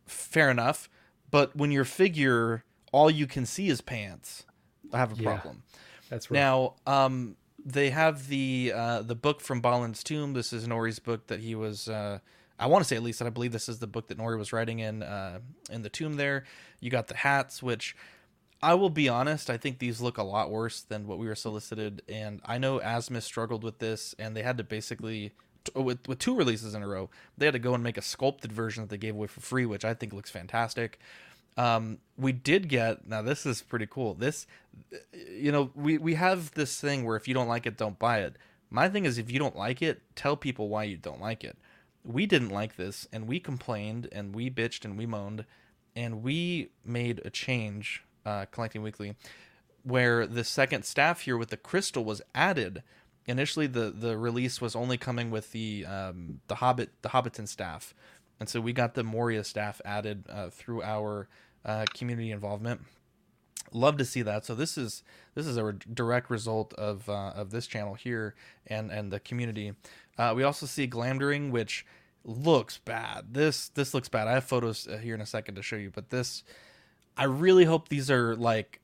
Fair 0.06 0.50
enough, 0.50 0.90
but 1.32 1.56
when 1.56 1.72
your 1.72 1.86
figure 1.86 2.64
all 2.92 3.10
you 3.12 3.28
can 3.28 3.46
see 3.46 3.68
is 3.70 3.82
pants, 3.82 4.46
I 4.94 4.98
have 4.98 5.12
a 5.12 5.22
Yeah, 5.22 5.34
problem. 5.34 5.64
that's 6.10 6.32
right. 6.32 6.36
Now, 6.40 6.76
um, 6.86 7.36
they 7.64 7.90
have 7.90 8.28
the 8.28 8.72
uh, 8.74 9.02
the 9.02 9.16
book 9.16 9.42
from 9.42 9.60
Balin's 9.62 10.04
Tomb. 10.04 10.34
This 10.34 10.54
is 10.54 10.68
Nori's 10.68 11.00
book 11.00 11.28
that 11.28 11.40
he 11.42 11.56
was. 11.56 11.90
Uh, 11.90 12.20
I 12.60 12.68
want 12.68 12.84
to 12.84 12.88
say 12.88 12.96
at 12.96 13.04
least 13.04 13.20
that 13.20 13.26
I 13.26 13.30
believe 13.30 13.52
this 13.52 13.70
is 13.70 13.80
the 13.80 13.88
book 13.88 14.08
that 14.08 14.18
Nori 14.18 14.38
was 14.38 14.52
writing 14.52 14.80
in 14.80 15.04
uh, 15.04 15.40
in 15.72 15.84
the 15.84 15.90
tomb. 15.90 16.16
There, 16.16 16.44
you 16.80 16.90
got 16.90 17.08
the 17.08 17.16
hats, 17.16 17.62
which 17.62 17.96
I 18.62 18.74
will 18.74 18.90
be 18.90 19.08
honest. 19.08 19.50
I 19.50 19.58
think 19.58 19.80
these 19.80 20.02
look 20.02 20.18
a 20.18 20.24
lot 20.24 20.50
worse 20.50 20.82
than 20.82 21.08
what 21.08 21.20
we 21.20 21.28
were 21.28 21.36
solicited, 21.36 22.02
and 22.10 22.42
I 22.46 22.58
know 22.58 22.80
Asmus 22.80 23.24
struggled 23.24 23.64
with 23.64 23.80
this, 23.80 24.16
and 24.18 24.36
they 24.36 24.44
had 24.44 24.58
to 24.58 24.64
basically. 24.64 25.34
With, 25.76 26.08
with 26.08 26.20
two 26.20 26.34
releases 26.34 26.74
in 26.76 26.82
a 26.82 26.88
row, 26.88 27.10
they 27.38 27.46
had 27.46 27.52
to 27.52 27.60
go 27.60 27.74
and 27.74 27.84
make 27.84 27.98
a 27.98 28.02
sculpted 28.02 28.54
version 28.54 28.84
that 28.84 28.90
they 28.90 28.98
gave 28.98 29.16
away 29.16 29.28
for 29.28 29.42
free, 29.42 29.66
which 29.66 29.84
I 29.84 29.94
think 29.94 30.14
looks 30.14 30.32
fantastic. 30.32 30.98
Um, 31.58 31.98
we 32.18 32.32
did 32.32 32.70
get 32.70 33.06
now. 33.06 33.22
This 33.22 33.46
is 33.46 33.64
pretty 33.64 33.86
cool. 33.86 34.14
This, 34.14 34.48
you 35.14 35.52
know, 35.52 35.72
we 35.76 35.98
we 35.98 36.14
have 36.14 36.52
this 36.52 36.80
thing 36.80 37.04
where 37.04 37.18
if 37.18 37.28
you 37.28 37.34
don't 37.34 37.50
like 37.50 37.66
it, 37.66 37.76
don't 37.76 38.00
buy 38.00 38.20
it. 38.20 38.38
My 38.70 38.88
thing 38.88 39.06
is, 39.06 39.18
if 39.18 39.30
you 39.30 39.40
don't 39.40 39.58
like 39.58 39.82
it, 39.82 40.02
tell 40.16 40.38
people 40.38 40.70
why 40.70 40.84
you 40.84 40.96
don't 40.96 41.20
like 41.20 41.44
it. 41.44 41.58
We 42.08 42.26
didn't 42.26 42.50
like 42.50 42.78
this, 42.78 43.08
and 43.12 43.28
we 43.28 43.40
complained, 43.40 44.08
and 44.12 44.34
we 44.34 44.50
bitched, 44.50 44.86
and 44.86 44.98
we 44.98 45.06
moaned, 45.06 45.46
and 45.96 46.24
we 46.24 46.70
made 46.86 47.22
a 47.26 47.30
change. 47.30 48.04
Uh, 48.26 48.46
collecting 48.52 48.82
weekly, 48.84 49.16
where 49.84 50.28
the 50.28 50.44
second 50.44 50.84
staff 50.84 51.22
here 51.22 51.38
with 51.38 51.50
the 51.50 51.56
crystal 51.56 52.04
was 52.04 52.22
added. 52.36 52.84
Initially, 53.26 53.68
the 53.68 53.90
the 53.90 54.18
release 54.18 54.60
was 54.60 54.76
only 54.76 54.98
coming 54.98 55.32
with 55.32 55.54
the 55.54 55.86
um, 55.86 56.42
the 56.48 56.56
Hobbit 56.56 56.90
the 57.04 57.10
Hobbiton 57.10 57.48
staff, 57.48 57.94
and 58.38 58.50
so 58.50 58.60
we 58.60 58.74
got 58.74 58.96
the 58.96 59.04
Moria 59.04 59.46
staff 59.46 59.80
added 59.86 60.26
uh, 60.28 60.50
through 60.50 60.84
our 60.84 61.30
uh, 61.64 61.86
community 61.94 62.32
involvement. 62.32 62.82
Love 63.74 63.98
to 63.98 64.06
see 64.06 64.22
that. 64.22 64.46
So 64.46 64.56
this 64.56 64.78
is 64.78 65.04
this 65.36 65.46
is 65.46 65.58
a 65.58 65.64
re- 65.64 65.74
direct 65.94 66.30
result 66.30 66.74
of 66.74 67.10
uh, 67.10 67.32
of 67.36 67.52
this 67.52 67.68
channel 67.68 67.96
here 67.96 68.36
and 68.66 68.92
and 68.92 69.12
the 69.12 69.20
community. 69.20 69.74
Uh, 70.18 70.34
we 70.36 70.44
also 70.44 70.66
see 70.66 70.88
Glamdring, 70.88 71.52
which 71.52 71.86
looks 72.24 72.78
bad. 72.78 73.34
This 73.34 73.70
this 73.70 73.94
looks 73.94 74.10
bad. 74.10 74.28
I 74.28 74.34
have 74.34 74.46
photos 74.46 74.88
uh, 74.88 74.98
here 74.98 75.16
in 75.16 75.22
a 75.22 75.26
second 75.26 75.56
to 75.56 75.62
show 75.62 75.76
you, 75.76 75.92
but 75.92 76.10
this 76.10 76.44
I 77.18 77.26
really 77.26 77.66
hope 77.66 77.90
these 77.90 78.12
are 78.12 78.36
like 78.36 78.80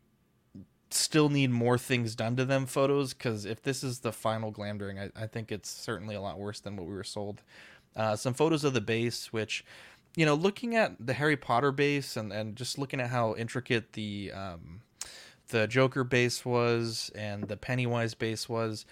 still 0.89 1.29
need 1.29 1.49
more 1.49 1.77
things 1.77 2.15
done 2.15 2.36
to 2.36 2.45
them 2.45 2.65
photos 2.65 3.13
because 3.13 3.45
if 3.45 3.61
this 3.63 3.84
is 3.84 3.99
the 3.99 4.11
final 4.11 4.51
Glamdring, 4.51 4.99
I, 4.99 5.23
I 5.23 5.27
think 5.27 5.51
it's 5.51 5.69
certainly 5.69 6.15
a 6.15 6.21
lot 6.21 6.38
worse 6.38 6.59
than 6.59 6.75
what 6.75 6.88
we 6.88 6.93
were 6.93 7.03
sold. 7.03 7.41
Uh, 7.95 8.15
some 8.15 8.34
photos 8.34 8.63
of 8.63 8.73
the 8.73 8.81
base, 8.81 9.31
which 9.31 9.63
you 10.16 10.26
know, 10.26 10.36
looking 10.36 10.76
at 10.76 10.95
the 11.05 11.14
Harry 11.14 11.38
Potter 11.38 11.72
base 11.72 12.16
and, 12.16 12.32
and 12.32 12.55
just 12.55 12.78
looking 12.78 12.99
at 12.99 13.09
how 13.09 13.36
intricate 13.36 13.93
the 13.93 14.32
um, 14.34 14.82
the 15.49 15.68
Joker 15.68 16.03
base 16.03 16.45
was 16.45 17.11
and 17.16 17.47
the 17.47 17.57
Pennywise 17.57 18.14
base 18.14 18.47
was, 18.47 18.86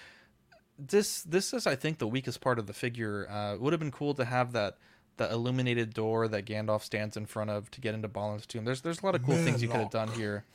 this 0.77 1.21
this 1.23 1.53
is 1.53 1.67
I 1.67 1.75
think 1.75 1.99
the 1.99 2.07
weakest 2.07 2.41
part 2.41 2.57
of 2.57 2.67
the 2.67 2.73
figure. 2.73 3.29
Uh, 3.29 3.53
it 3.53 3.61
would 3.61 3.73
have 3.73 3.79
been 3.79 3.91
cool 3.91 4.13
to 4.15 4.25
have 4.25 4.53
that 4.53 4.77
the 5.17 5.31
illuminated 5.31 5.93
door 5.93 6.27
that 6.27 6.45
Gandalf 6.45 6.81
stands 6.81 7.15
in 7.15 7.25
front 7.27 7.49
of 7.49 7.69
to 7.71 7.81
get 7.81 7.93
into 7.93 8.07
Balin's 8.07 8.45
tomb. 8.47 8.65
There's 8.65 8.81
there's 8.81 9.01
a 9.01 9.05
lot 9.05 9.15
of 9.15 9.23
cool 9.23 9.35
things 9.35 9.61
you 9.61 9.67
could 9.67 9.79
have 9.79 9.91
done 9.91 10.07
here. 10.09 10.45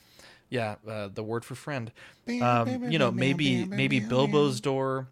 Yeah, 0.49 0.77
uh, 0.89 1.09
the 1.13 1.25
word 1.25 1.45
for 1.45 1.55
friend. 1.55 1.93
Um, 2.41 2.91
you 2.91 2.99
know, 2.99 3.11
maybe 3.13 3.65
maybe 3.65 4.01
Bilbo's 4.01 4.61
door 4.61 5.09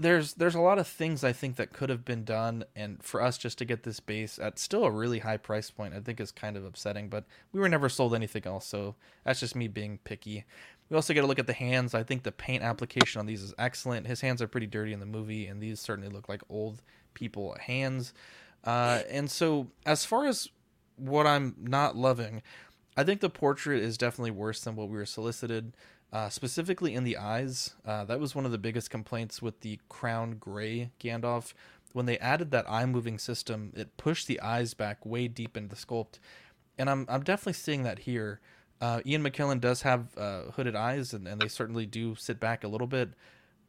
there's 0.00 0.34
there's 0.34 0.54
a 0.54 0.60
lot 0.60 0.78
of 0.78 0.86
things 0.86 1.24
I 1.24 1.32
think 1.32 1.56
that 1.56 1.72
could 1.72 1.90
have 1.90 2.04
been 2.04 2.24
done, 2.24 2.64
and 2.74 3.02
for 3.02 3.22
us 3.22 3.38
just 3.38 3.58
to 3.58 3.64
get 3.64 3.82
this 3.82 4.00
base 4.00 4.38
at 4.38 4.58
still 4.58 4.84
a 4.84 4.90
really 4.90 5.20
high 5.20 5.36
price 5.36 5.70
point, 5.70 5.94
I 5.94 6.00
think 6.00 6.20
is 6.20 6.30
kind 6.30 6.56
of 6.56 6.64
upsetting. 6.64 7.08
But 7.08 7.24
we 7.52 7.60
were 7.60 7.68
never 7.68 7.88
sold 7.88 8.14
anything 8.14 8.46
else, 8.46 8.66
so 8.66 8.94
that's 9.24 9.40
just 9.40 9.56
me 9.56 9.68
being 9.68 9.98
picky. 10.04 10.44
We 10.90 10.96
also 10.96 11.14
got 11.14 11.22
to 11.22 11.26
look 11.26 11.38
at 11.38 11.46
the 11.46 11.52
hands. 11.52 11.94
I 11.94 12.02
think 12.02 12.22
the 12.22 12.32
paint 12.32 12.62
application 12.62 13.18
on 13.18 13.26
these 13.26 13.42
is 13.42 13.54
excellent. 13.58 14.06
His 14.06 14.20
hands 14.20 14.42
are 14.42 14.48
pretty 14.48 14.66
dirty 14.66 14.92
in 14.92 15.00
the 15.00 15.06
movie, 15.06 15.46
and 15.46 15.62
these 15.62 15.80
certainly 15.80 16.10
look 16.10 16.28
like 16.28 16.42
old 16.48 16.82
people 17.14 17.56
hands. 17.60 18.12
Uh, 18.64 19.00
and 19.10 19.30
so, 19.30 19.68
as 19.86 20.04
far 20.04 20.26
as 20.26 20.48
what 20.96 21.26
I'm 21.26 21.54
not 21.58 21.96
loving, 21.96 22.42
I 22.96 23.04
think 23.04 23.20
the 23.20 23.30
portrait 23.30 23.82
is 23.82 23.98
definitely 23.98 24.30
worse 24.30 24.60
than 24.60 24.76
what 24.76 24.88
we 24.88 24.96
were 24.96 25.06
solicited 25.06 25.72
uh, 26.14 26.28
specifically 26.28 26.94
in 26.94 27.02
the 27.02 27.16
eyes. 27.16 27.74
Uh, 27.84 28.04
that 28.04 28.20
was 28.20 28.34
one 28.34 28.46
of 28.46 28.52
the 28.52 28.58
biggest 28.58 28.88
complaints 28.88 29.42
with 29.42 29.60
the 29.60 29.80
Crown 29.88 30.36
Gray 30.38 30.90
Gandalf. 31.00 31.52
When 31.92 32.06
they 32.06 32.18
added 32.18 32.52
that 32.52 32.70
eye 32.70 32.86
moving 32.86 33.18
system, 33.18 33.72
it 33.74 33.96
pushed 33.96 34.28
the 34.28 34.40
eyes 34.40 34.74
back 34.74 35.04
way 35.04 35.26
deep 35.28 35.56
into 35.56 35.74
the 35.74 35.80
sculpt, 35.80 36.20
and 36.78 36.88
I'm 36.88 37.04
I'm 37.08 37.22
definitely 37.22 37.54
seeing 37.54 37.82
that 37.82 38.00
here. 38.00 38.40
Uh, 38.80 39.00
Ian 39.04 39.22
McKellen 39.22 39.60
does 39.60 39.82
have 39.82 40.06
uh, 40.16 40.42
hooded 40.52 40.76
eyes, 40.76 41.12
and, 41.12 41.26
and 41.26 41.40
they 41.40 41.48
certainly 41.48 41.86
do 41.86 42.14
sit 42.14 42.38
back 42.40 42.64
a 42.64 42.68
little 42.68 42.86
bit, 42.86 43.10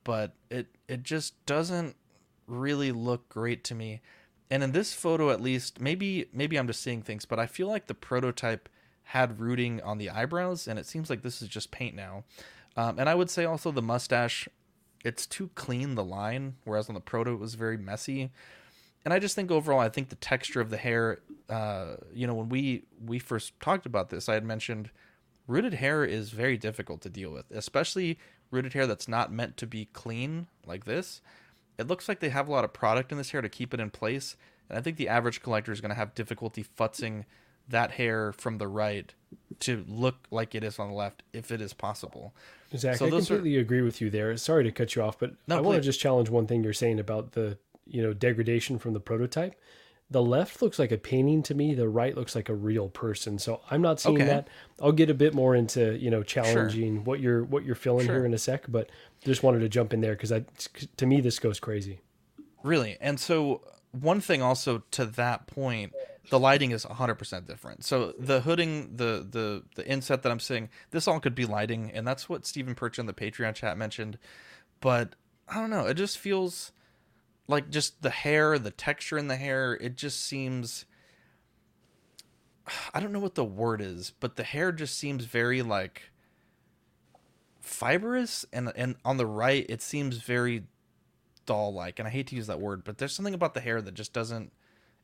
but 0.03 0.33
it 0.49 0.67
it 0.87 1.03
just 1.03 1.43
doesn't 1.45 1.95
really 2.47 2.91
look 2.91 3.27
great 3.27 3.63
to 3.65 3.75
me. 3.75 4.01
And 4.51 4.63
in 4.63 4.71
this 4.71 4.93
photo, 4.93 5.31
at 5.31 5.41
least, 5.41 5.79
maybe 5.79 6.27
maybe 6.31 6.57
I'm 6.57 6.67
just 6.67 6.81
seeing 6.81 7.01
things, 7.01 7.25
but 7.25 7.39
I 7.39 7.47
feel 7.47 7.67
like 7.67 7.87
the 7.87 7.95
prototype 7.95 8.69
had 9.05 9.39
rooting 9.39 9.81
on 9.81 9.97
the 9.97 10.09
eyebrows, 10.09 10.67
and 10.67 10.79
it 10.79 10.85
seems 10.85 11.09
like 11.09 11.21
this 11.21 11.41
is 11.41 11.47
just 11.47 11.71
paint 11.71 11.95
now. 11.95 12.23
Um, 12.75 12.99
and 12.99 13.07
I 13.07 13.15
would 13.15 13.29
say 13.29 13.45
also 13.45 13.71
the 13.71 13.81
mustache, 13.81 14.49
it's 15.03 15.25
too 15.27 15.49
clean 15.55 15.95
the 15.95 16.03
line, 16.03 16.55
whereas 16.63 16.89
on 16.89 16.95
the 16.95 17.01
proto 17.01 17.33
it 17.33 17.39
was 17.39 17.55
very 17.55 17.77
messy. 17.77 18.31
And 19.05 19.13
I 19.13 19.19
just 19.19 19.35
think 19.35 19.51
overall, 19.51 19.79
I 19.79 19.89
think 19.89 20.09
the 20.09 20.15
texture 20.15 20.59
of 20.59 20.71
the 20.71 20.77
hair, 20.77 21.19
uh, 21.47 21.97
you 22.11 22.25
know, 22.25 22.33
when 22.33 22.49
we 22.49 22.83
we 23.05 23.19
first 23.19 23.59
talked 23.59 23.85
about 23.85 24.09
this, 24.09 24.27
I 24.27 24.33
had 24.33 24.43
mentioned 24.43 24.89
rooted 25.47 25.75
hair 25.75 26.03
is 26.03 26.31
very 26.31 26.57
difficult 26.57 27.01
to 27.01 27.09
deal 27.09 27.31
with, 27.31 27.49
especially 27.51 28.17
rooted 28.49 28.73
hair 28.73 28.87
that's 28.87 29.07
not 29.07 29.31
meant 29.31 29.57
to 29.57 29.67
be 29.67 29.85
clean 29.93 30.47
like 30.65 30.85
this. 30.85 31.21
It 31.77 31.87
looks 31.87 32.09
like 32.09 32.19
they 32.19 32.29
have 32.29 32.47
a 32.47 32.51
lot 32.51 32.65
of 32.65 32.73
product 32.73 33.11
in 33.11 33.19
this 33.19 33.29
hair 33.29 33.41
to 33.43 33.49
keep 33.49 33.75
it 33.75 33.79
in 33.79 33.91
place, 33.91 34.35
and 34.69 34.79
I 34.79 34.81
think 34.81 34.97
the 34.97 35.09
average 35.09 35.43
collector 35.43 35.71
is 35.71 35.81
going 35.81 35.89
to 35.89 35.95
have 35.95 36.15
difficulty 36.15 36.65
futzing 36.77 37.25
that 37.69 37.91
hair 37.91 38.31
from 38.33 38.57
the 38.57 38.67
right 38.67 39.13
to 39.61 39.83
look 39.87 40.15
like 40.31 40.53
it 40.55 40.63
is 40.63 40.79
on 40.79 40.89
the 40.89 40.95
left 40.95 41.23
if 41.33 41.51
it 41.51 41.61
is 41.61 41.73
possible. 41.73 42.33
Zach, 42.75 42.97
So 42.97 43.05
I 43.05 43.09
those 43.09 43.29
are- 43.31 43.35
completely 43.35 43.59
agree 43.59 43.81
with 43.81 44.01
you 44.01 44.09
there. 44.09 44.35
Sorry 44.37 44.63
to 44.63 44.71
cut 44.71 44.95
you 44.95 45.01
off, 45.01 45.17
but 45.19 45.33
No, 45.47 45.57
I 45.57 45.61
want 45.61 45.77
to 45.77 45.81
just 45.81 45.99
challenge 45.99 46.29
one 46.29 46.45
thing 46.47 46.63
you're 46.63 46.73
saying 46.73 46.99
about 46.99 47.31
the 47.33 47.57
you 47.87 48.01
know 48.01 48.13
degradation 48.13 48.79
from 48.79 48.93
the 48.93 48.99
prototype. 48.99 49.55
The 50.11 50.21
left 50.21 50.61
looks 50.61 50.77
like 50.77 50.91
a 50.91 50.97
painting 50.99 51.41
to 51.43 51.55
me. 51.55 51.73
The 51.73 51.87
right 51.89 52.15
looks 52.15 52.35
like 52.35 52.47
a 52.49 52.53
real 52.53 52.89
person. 52.89 53.39
So 53.39 53.61
I'm 53.71 53.81
not 53.81 53.99
seeing 53.99 54.17
Okay. 54.17 54.25
that. 54.25 54.47
I'll 54.79 54.91
get 54.91 55.09
a 55.09 55.13
bit 55.15 55.33
more 55.33 55.55
into 55.55 55.97
you 55.97 56.09
know 56.11 56.21
challenging 56.21 57.03
what 57.05 57.19
you're 57.19 57.43
what 57.43 57.63
you're 57.63 57.75
feeling 57.75 58.05
Sure. 58.05 58.15
here 58.17 58.25
in 58.25 58.33
a 58.33 58.37
sec, 58.37 58.65
but 58.67 58.89
just 59.23 59.41
wanted 59.41 59.59
to 59.59 59.69
jump 59.69 59.93
in 59.93 60.01
there 60.01 60.13
because 60.13 60.31
I 60.31 60.45
to 60.97 61.05
me 61.05 61.21
this 61.21 61.39
goes 61.39 61.59
crazy. 61.59 62.01
Really. 62.63 62.97
And 62.99 63.19
so 63.19 63.61
one 63.91 64.19
thing 64.21 64.41
also 64.41 64.83
to 64.91 65.05
that 65.05 65.47
point, 65.47 65.93
the 66.29 66.39
lighting 66.39 66.71
is 66.71 66.85
100% 66.85 67.45
different. 67.45 67.83
So 67.83 68.13
the 68.17 68.41
hooding, 68.41 68.95
the 68.95 69.25
the 69.29 69.63
the 69.75 69.87
inset 69.87 70.23
that 70.23 70.31
I'm 70.31 70.39
seeing, 70.39 70.69
this 70.91 71.07
all 71.07 71.19
could 71.19 71.35
be 71.35 71.45
lighting 71.45 71.91
and 71.93 72.07
that's 72.07 72.29
what 72.29 72.45
Stephen 72.45 72.75
Perch 72.75 72.99
in 72.99 73.05
the 73.05 73.13
Patreon 73.13 73.55
chat 73.55 73.77
mentioned. 73.77 74.17
But 74.81 75.15
I 75.47 75.55
don't 75.55 75.69
know, 75.69 75.85
it 75.85 75.95
just 75.95 76.17
feels 76.17 76.71
like 77.47 77.69
just 77.69 78.01
the 78.01 78.09
hair, 78.09 78.57
the 78.57 78.71
texture 78.71 79.17
in 79.17 79.27
the 79.27 79.35
hair, 79.35 79.73
it 79.75 79.95
just 79.95 80.23
seems 80.25 80.85
I 82.93 82.99
don't 82.99 83.11
know 83.11 83.19
what 83.19 83.35
the 83.35 83.45
word 83.45 83.81
is, 83.81 84.11
but 84.19 84.35
the 84.35 84.43
hair 84.43 84.71
just 84.71 84.97
seems 84.97 85.25
very 85.25 85.61
like 85.61 86.11
fibrous 87.59 88.45
and 88.53 88.71
and 88.75 88.95
on 89.03 89.17
the 89.17 89.25
right 89.25 89.65
it 89.69 89.81
seems 89.81 90.17
very 90.17 90.63
doll 91.47 91.73
like 91.73 91.97
and 91.97 92.07
I 92.07 92.11
hate 92.11 92.27
to 92.27 92.35
use 92.35 92.47
that 92.47 92.59
word, 92.59 92.83
but 92.83 92.97
there's 92.97 93.13
something 93.13 93.33
about 93.33 93.53
the 93.53 93.61
hair 93.61 93.81
that 93.81 93.93
just 93.93 94.13
doesn't 94.13 94.51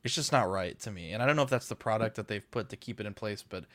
it's 0.04 0.16
just 0.16 0.32
not 0.32 0.50
right 0.50 0.80
to 0.80 0.92
me. 0.92 1.12
And 1.12 1.22
I 1.22 1.26
don't 1.26 1.36
know 1.36 1.44
if 1.44 1.50
that's 1.50 1.68
the 1.68 1.76
product 1.76 2.16
that 2.16 2.28
they've 2.28 2.50
put 2.52 2.70
to 2.70 2.76
keep 2.76 3.00
it 3.00 3.06
in 3.06 3.14
place, 3.14 3.44
but 3.48 3.66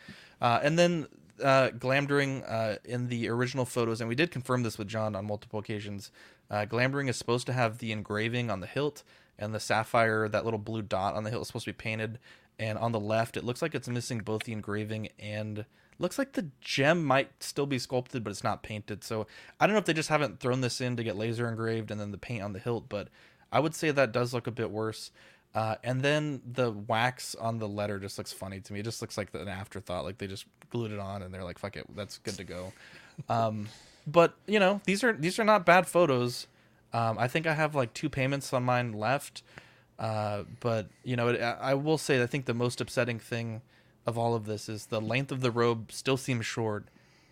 uh, 0.41 0.61
and 0.63 0.79
then 0.79 1.07
uh, 1.43 1.69
Glamdring 1.69 2.45
uh, 2.51 2.77
in 2.85 3.09
the 3.09 3.29
original 3.29 3.65
photos, 3.65 4.01
and 4.01 4.09
we 4.09 4.15
did 4.15 4.31
confirm 4.31 4.63
this 4.63 4.79
with 4.79 4.89
John 4.89 5.15
on 5.15 5.27
multiple 5.27 5.59
occasions. 5.59 6.11
Uh, 6.51 6.67
Glamdring 6.67 7.09
is 7.09 7.17
supposed 7.17 7.47
to 7.47 7.53
have 7.53 7.79
the 7.79 7.93
engraving 7.93 8.51
on 8.51 8.61
the 8.61 8.67
hilt 8.67 9.03
and 9.39 9.55
the 9.55 9.61
sapphire, 9.61 10.29
that 10.29 10.45
little 10.45 10.59
blue 10.59 10.83
dot 10.83 11.15
on 11.15 11.25
the 11.25 11.31
hilt 11.31 11.43
is 11.43 11.49
supposed 11.49 11.67
to 11.67 11.73
be 11.73 11.77
painted. 11.77 12.19
And 12.59 12.79
on 12.79 12.93
the 12.93 13.01
left, 13.01 13.37
it 13.37 13.45
looks 13.45 13.61
like 13.61 13.75
it's 13.75 13.89
missing 13.89 14.21
both 14.21 14.45
the 14.45 14.53
engraving 14.53 15.11
and 15.19 15.67
Looks 15.99 16.19
like 16.19 16.33
the 16.33 16.51
gem 16.61 17.05
might 17.05 17.43
still 17.43 17.67
be 17.67 17.79
sculpted, 17.79 18.23
but 18.23 18.31
it's 18.31 18.45
not 18.45 18.63
painted. 18.63 19.03
So 19.03 19.27
I 19.59 19.67
don't 19.67 19.73
know 19.73 19.79
if 19.79 19.87
they 19.87 19.95
just 19.95 20.11
haven't 20.11 20.41
thrown 20.41 20.61
this 20.61 20.81
in 20.81 20.97
to 20.97 21.05
get 21.05 21.17
laser 21.17 21.49
engraved 21.49 21.91
and 21.91 21.99
then 21.99 22.11
the 22.11 22.19
paint 22.19 22.43
on 22.43 22.53
the 22.53 22.59
hilt, 22.59 22.89
but 22.89 23.09
I 23.51 23.61
would 23.61 23.75
say 23.75 23.91
that 23.91 24.13
does 24.13 24.35
look 24.35 24.47
a 24.47 24.51
bit 24.51 24.71
worse. 24.71 25.11
Uh, 25.57 25.77
and 25.83 26.03
then 26.03 26.43
the 26.53 26.71
wax 26.71 27.35
on 27.35 27.59
the 27.59 27.67
letter 27.67 27.99
just 27.99 28.19
looks 28.19 28.31
funny 28.31 28.61
to 28.61 28.75
me. 28.75 28.81
It 28.81 28.83
just 28.83 29.01
looks 29.01 29.17
like 29.17 29.33
an 29.33 29.49
afterthought. 29.49 30.05
Like 30.05 30.19
they 30.19 30.27
just 30.27 30.45
glued 30.69 30.93
it 30.93 30.99
on 30.99 31.23
and 31.23 31.33
they're 31.33 31.45
like, 31.45 31.59
"Fuck 31.59 31.79
it, 31.79 31.87
that's 31.97 32.19
good 32.19 32.37
to 32.37 32.45
go." 32.45 32.75
Um, 33.31 33.69
but 34.07 34.35
you 34.47 34.61
know, 34.61 34.83
these 34.85 35.03
are 35.03 35.15
these 35.15 35.39
are 35.39 35.45
not 35.45 35.65
bad 35.65 35.87
photos. 35.87 36.47
Um, 36.93 37.19
I 37.19 37.27
think 37.27 37.47
I 37.47 37.55
have 37.55 37.75
like 37.75 37.95
two 37.95 38.11
payments 38.11 38.53
on 38.53 38.65
mine 38.65 38.93
left. 38.93 39.43
Uh, 39.99 40.43
but 40.61 40.89
you 41.05 41.17
know, 41.17 41.29
it, 41.29 41.41
I 41.41 41.73
will 41.73 41.97
say 41.97 42.23
I 42.23 42.27
think 42.27 42.45
the 42.45 42.53
most 42.53 42.83
upsetting 42.83 43.19
thing 43.19 43.63
of 44.07 44.19
all 44.19 44.35
of 44.35 44.45
this 44.45 44.69
is 44.69 44.87
the 44.87 45.01
length 45.01 45.33
of 45.33 45.41
the 45.41 45.51
robe 45.51 45.91
still 45.91 46.19
seems 46.19 46.45
short, 46.45 46.85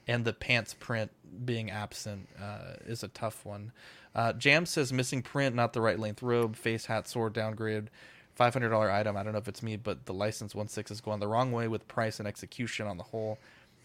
and 0.09 0.25
the 0.25 0.33
pants 0.33 0.73
print 0.73 1.11
being 1.45 1.71
absent 1.71 2.29
uh, 2.43 2.77
is 2.87 3.03
a 3.03 3.09
tough 3.09 3.45
one. 3.45 3.73
Uh, 4.15 4.33
Jam 4.33 4.65
says 4.65 4.93
missing 4.95 5.21
print, 5.21 5.55
not 5.55 5.75
the 5.75 5.83
right 5.83 5.99
length 5.99 6.23
robe, 6.23 6.57
face, 6.57 6.87
hat, 6.87 7.07
sword, 7.07 7.35
downgrade. 7.35 7.91
Five 8.35 8.53
hundred 8.53 8.71
dollar 8.71 8.91
item. 8.91 9.17
I 9.17 9.23
don't 9.23 9.33
know 9.33 9.39
if 9.39 9.49
it's 9.49 9.63
me, 9.63 9.77
but 9.77 10.07
the 10.07 10.15
license 10.15 10.55
one 10.55 10.69
six 10.69 10.91
is 10.91 11.01
going 11.01 11.21
the 11.21 11.29
wrong 11.29 11.53
way 11.53 11.69
with 11.69 11.87
price 11.87 12.19
and 12.19 12.27
execution 12.27 12.87
on 12.87 12.97
the 12.97 13.05
whole. 13.05 13.39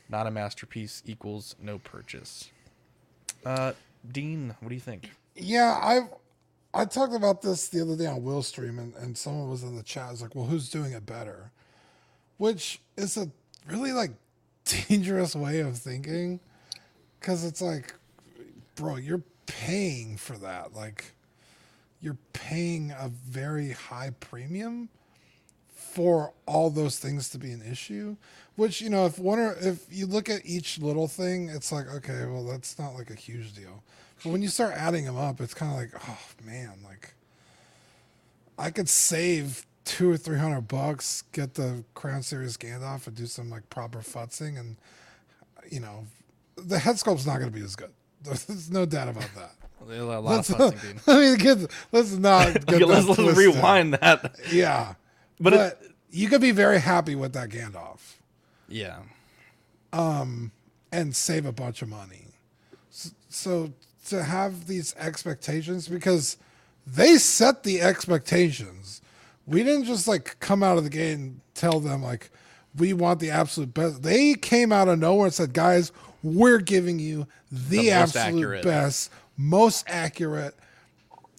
Not 0.09 0.25
a 0.25 0.31
masterpiece 0.31 1.03
equals 1.05 1.55
no 1.61 1.77
purchase. 1.77 2.49
Uh, 3.45 3.73
Dean, 4.11 4.55
what 4.59 4.69
do 4.69 4.75
you 4.75 4.81
think? 4.81 5.11
Yeah, 5.35 5.79
I've 5.81 6.09
I 6.73 6.85
talked 6.85 7.13
about 7.13 7.41
this 7.41 7.67
the 7.69 7.81
other 7.81 7.95
day 7.95 8.05
on 8.05 8.23
Will 8.23 8.43
Stream, 8.43 8.79
and, 8.79 8.95
and 8.95 9.17
someone 9.17 9.49
was 9.49 9.63
in 9.63 9.75
the 9.75 9.83
chat. 9.83 10.11
Was 10.11 10.21
like, 10.21 10.35
"Well, 10.35 10.45
who's 10.45 10.69
doing 10.69 10.93
it 10.93 11.05
better?" 11.05 11.51
Which 12.37 12.79
is 12.97 13.17
a 13.17 13.29
really 13.67 13.91
like 13.91 14.11
dangerous 14.65 15.35
way 15.35 15.59
of 15.59 15.77
thinking, 15.77 16.39
because 17.19 17.43
it's 17.43 17.61
like, 17.61 17.93
bro, 18.75 18.95
you're 18.95 19.23
paying 19.45 20.17
for 20.17 20.37
that. 20.37 20.73
Like, 20.75 21.13
you're 22.01 22.17
paying 22.33 22.91
a 22.91 23.09
very 23.09 23.71
high 23.71 24.11
premium 24.19 24.89
for 25.67 26.33
all 26.45 26.69
those 26.69 26.99
things 26.99 27.29
to 27.29 27.37
be 27.37 27.51
an 27.51 27.61
issue. 27.61 28.15
Which 28.55 28.81
you 28.81 28.89
know, 28.89 29.05
if 29.05 29.17
one 29.17 29.39
or 29.39 29.55
if 29.59 29.85
you 29.89 30.05
look 30.05 30.29
at 30.29 30.45
each 30.45 30.79
little 30.79 31.07
thing, 31.07 31.49
it's 31.49 31.71
like, 31.71 31.87
okay, 31.87 32.25
well, 32.25 32.43
that's 32.43 32.77
not 32.77 32.93
like 32.93 33.09
a 33.09 33.15
huge 33.15 33.53
deal. 33.53 33.83
But 34.23 34.31
when 34.31 34.41
you 34.41 34.49
start 34.49 34.73
adding 34.75 35.05
them 35.05 35.17
up, 35.17 35.39
it's 35.39 35.53
kind 35.53 35.71
of 35.71 35.77
like, 35.77 36.09
oh 36.09 36.45
man, 36.45 36.73
like 36.83 37.13
I 38.57 38.69
could 38.69 38.89
save 38.89 39.65
two 39.85 40.11
or 40.11 40.17
three 40.17 40.37
hundred 40.37 40.67
bucks, 40.67 41.23
get 41.31 41.53
the 41.53 41.83
Crown 41.93 42.21
Series 42.21 42.57
Gandalf, 42.57 43.07
and 43.07 43.15
do 43.15 43.25
some 43.25 43.49
like 43.49 43.69
proper 43.69 43.99
futzing, 43.99 44.59
and 44.59 44.75
you 45.69 45.79
know, 45.79 46.05
the 46.57 46.79
head 46.79 46.99
sculpt's 46.99 47.25
not 47.25 47.39
going 47.39 47.51
to 47.51 47.57
be 47.57 47.63
as 47.63 47.75
good. 47.75 47.91
There's 48.21 48.69
no 48.69 48.85
doubt 48.85 49.07
about 49.07 49.29
that. 49.35 49.58
A 49.81 50.03
lot 50.03 50.23
let's, 50.23 50.49
of 50.51 50.81
Dean. 50.81 50.99
I 51.07 51.15
mean, 51.19 51.35
get, 51.37 51.71
let's 51.91 52.11
not 52.13 52.53
get 52.65 52.75
Okay, 52.75 52.85
let's- 52.85 53.07
let's 53.07 53.37
rewind 53.37 53.93
that. 53.95 54.35
Yeah, 54.51 54.93
But 55.39 55.53
but, 55.53 55.59
it- 55.81 55.91
you 56.11 56.27
could 56.27 56.41
be 56.41 56.51
very 56.51 56.79
happy 56.79 57.13
with 57.15 57.33
that 57.33 57.49
Gandalf 57.49 57.99
Yeah. 58.67 58.97
um, 59.93 60.51
and 60.91 61.15
save 61.15 61.45
a 61.45 61.51
bunch 61.51 61.81
of 61.81 61.89
money. 61.89 62.25
S- 62.91 63.13
So 63.29 63.73
to 64.07 64.23
have 64.23 64.65
these 64.67 64.95
expectations, 64.97 65.87
because 65.87 66.37
they 66.87 67.17
set 67.17 67.63
the 67.63 67.81
expectations. 67.81 69.01
We 69.45 69.63
didn't 69.63 69.85
just 69.85 70.07
like 70.07 70.39
come 70.39 70.63
out 70.63 70.77
of 70.79 70.83
the 70.83 70.89
gate 70.89 71.13
and 71.13 71.41
tell 71.53 71.79
them 71.79 72.01
like 72.03 72.31
we 72.75 72.93
want 72.93 73.19
the 73.19 73.29
absolute 73.31 73.73
best. 73.73 74.01
They 74.03 74.33
came 74.35 74.71
out 74.71 74.87
of 74.87 74.97
nowhere 74.99 75.25
and 75.25 75.33
said, 75.33 75.53
"Guys, 75.53 75.91
we're 76.23 76.57
giving 76.59 76.97
you 76.99 77.27
the, 77.51 77.77
The 77.77 77.91
absolute 77.91 78.35
accurate. 78.37 78.63
best, 78.63 79.11
most 79.39 79.85
accurate." 79.87 80.53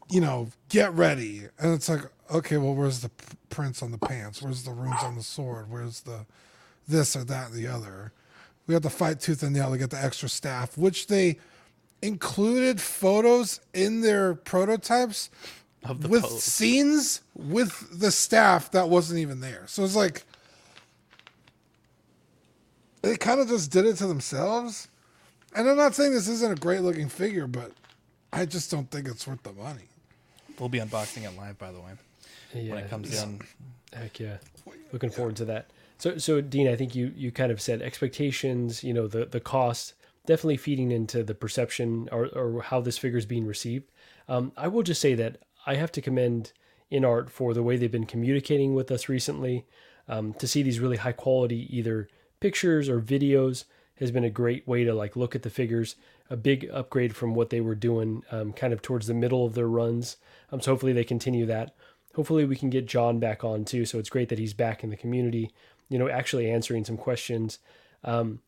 You 0.09 0.21
know, 0.21 0.49
get 0.69 0.93
ready, 0.95 1.45
and 1.61 1.73
it's 1.73 1.89
like, 1.89 2.01
okay, 2.33 2.57
well, 2.57 2.75
where's 2.75 2.99
the 2.99 3.11
prints 3.49 3.81
on 3.81 3.93
the 3.93 3.99
pants? 3.99 4.43
Where's 4.43 4.65
the 4.65 4.73
runes 4.73 5.01
on 5.05 5.15
the 5.15 5.23
sword? 5.23 5.71
Where's 5.71 6.01
the 6.01 6.27
this 6.89 7.15
or 7.15 7.25
that 7.25 7.51
and 7.51 7.55
the 7.55 7.69
other. 7.69 8.13
We 8.67 8.75
have 8.75 8.83
to 8.83 8.91
fight 8.91 9.21
tooth 9.21 9.43
and 9.43 9.55
nail 9.55 9.71
to 9.71 9.79
get 9.79 9.91
the 9.91 10.03
extra 10.03 10.29
staff, 10.29 10.77
which 10.77 11.07
they 11.07 11.39
included 12.03 12.81
photos 12.81 13.61
in 13.73 14.01
their 14.01 14.35
prototypes 14.35 15.31
Of 15.85 16.03
the 16.03 16.09
with 16.09 16.23
pose. 16.23 16.43
scenes 16.43 17.21
with 17.37 18.01
the 18.01 18.11
staff 18.11 18.71
that 18.73 18.89
wasn't 18.89 19.21
even 19.21 19.41
there. 19.41 19.65
So 19.67 19.85
it's 19.85 19.97
like 19.97 20.25
they 23.03 23.17
kind 23.17 23.41
of 23.41 23.49
just 23.49 23.71
did 23.71 23.87
it 23.87 23.97
to 23.97 24.07
themselves. 24.07 24.89
And 25.55 25.69
I'm 25.69 25.77
not 25.77 25.95
saying 25.95 26.13
this 26.13 26.29
isn't 26.29 26.53
a 26.53 26.61
great 26.61 26.81
looking 26.83 27.09
figure, 27.09 27.47
but 27.47 27.73
I 28.33 28.47
just 28.47 28.71
don't 28.71 28.91
think 28.91 29.09
it's 29.09 29.27
worth 29.27 29.43
the 29.43 29.53
money. 29.53 29.89
We'll 30.59 30.69
be 30.69 30.79
unboxing 30.79 31.25
it 31.25 31.37
live, 31.37 31.59
by 31.59 31.73
the 31.73 31.81
way, 31.81 31.93
Yeah, 32.55 32.61
when 32.61 32.67
Yeah, 32.67 32.85
it 32.85 32.91
comes 32.91 33.09
it's- 33.09 33.23
in. 33.25 33.41
Heck 33.93 34.21
yeah, 34.21 34.37
looking 34.93 35.11
forward 35.11 35.35
to 35.37 35.45
that. 35.47 35.71
So, 35.99 36.17
so 36.19 36.41
Dean, 36.41 36.69
I 36.69 36.77
think 36.77 36.95
you 36.95 37.13
you 37.17 37.33
kind 37.33 37.51
of 37.51 37.61
said 37.61 37.83
expectations. 37.83 38.85
You 38.85 38.95
know, 38.95 39.09
the 39.09 39.27
the 39.27 39.41
cost 39.41 39.95
definitely 40.27 40.59
feeding 40.59 40.93
into 40.93 41.25
the 41.25 41.35
perception 41.35 42.09
or 42.13 42.27
or 42.29 42.63
how 42.63 42.81
this 42.81 42.99
figure 42.99 43.19
is 43.19 43.27
being 43.27 43.47
received. 43.47 43.91
Um, 44.29 44.53
I 44.57 44.69
will 44.69 44.85
just 44.85 45.01
say 45.01 45.15
that 45.15 45.39
I 45.67 45.75
have 45.75 45.91
to 45.93 46.01
commend 46.01 46.53
InArt 46.93 47.31
for 47.31 47.53
the 47.53 47.63
way 47.65 47.77
they've 47.77 47.91
been 47.91 48.07
communicating 48.07 48.75
with 48.75 48.91
us 48.93 49.09
recently. 49.09 49.67
Um, 50.09 50.35
to 50.35 50.47
see 50.49 50.63
these 50.63 50.81
really 50.81 50.97
high 50.97 51.13
quality 51.13 51.67
either 51.77 52.09
pictures 52.41 52.89
or 52.89 53.01
videos 53.01 53.65
has 53.97 54.11
been 54.11 54.25
a 54.25 54.31
great 54.31 54.67
way 54.67 54.83
to 54.85 54.93
like 54.95 55.15
look 55.17 55.35
at 55.37 55.43
the 55.43 55.51
figures. 55.51 55.97
A 56.31 56.37
big 56.37 56.69
upgrade 56.73 57.15
from 57.15 57.35
what 57.35 57.51
they 57.51 57.61
were 57.61 57.75
doing, 57.75 58.23
um, 58.31 58.53
kind 58.53 58.73
of 58.73 58.81
towards 58.81 59.07
the 59.07 59.15
middle 59.15 59.45
of 59.45 59.55
their 59.55 59.69
runs. 59.69 60.17
Um, 60.53 60.61
so 60.61 60.73
hopefully 60.73 60.93
they 60.93 61.05
continue 61.05 61.45
that. 61.47 61.75
Hopefully 62.15 62.45
we 62.45 62.57
can 62.57 62.71
get 62.71 62.87
John 62.87 63.19
back 63.19 63.45
on 63.45 63.65
too. 63.65 63.85
So 63.85 63.99
it's 63.99 64.11
great 64.11 64.29
that 64.29 64.39
he's 64.39 64.55
back 64.55 64.83
in 64.83 64.91
the 64.91 64.97
community. 64.97 65.51
You 65.89 65.99
know, 65.99 66.09
actually 66.09 66.51
answering 66.51 66.85
some 66.85 66.97
questions. 66.97 67.59
Um, 68.05 68.41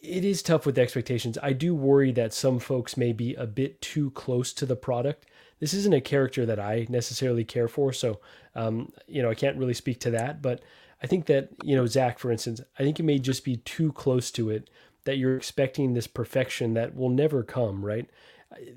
it 0.00 0.24
is 0.24 0.42
tough 0.42 0.66
with 0.66 0.78
expectations. 0.78 1.38
I 1.42 1.52
do 1.52 1.74
worry 1.74 2.12
that 2.12 2.32
some 2.32 2.58
folks 2.58 2.96
may 2.96 3.12
be 3.12 3.34
a 3.34 3.46
bit 3.46 3.80
too 3.80 4.10
close 4.10 4.52
to 4.54 4.66
the 4.66 4.76
product. 4.76 5.26
This 5.58 5.74
isn't 5.74 5.94
a 5.94 6.00
character 6.00 6.44
that 6.46 6.60
I 6.60 6.86
necessarily 6.88 7.44
care 7.44 7.68
for, 7.68 7.92
so 7.92 8.20
um, 8.54 8.92
you 9.06 9.22
know 9.22 9.30
I 9.30 9.34
can't 9.34 9.56
really 9.56 9.74
speak 9.74 10.00
to 10.00 10.10
that. 10.10 10.42
But 10.42 10.62
I 11.02 11.06
think 11.06 11.26
that 11.26 11.48
you 11.62 11.74
know 11.74 11.86
Zach, 11.86 12.18
for 12.18 12.30
instance, 12.30 12.60
I 12.78 12.82
think 12.82 13.00
it 13.00 13.04
may 13.04 13.18
just 13.18 13.44
be 13.44 13.56
too 13.58 13.92
close 13.92 14.30
to 14.32 14.50
it 14.50 14.68
that 15.06 15.16
you're 15.16 15.36
expecting 15.36 15.94
this 15.94 16.06
perfection 16.06 16.74
that 16.74 16.94
will 16.94 17.10
never 17.10 17.42
come. 17.42 17.84
Right? 17.84 18.08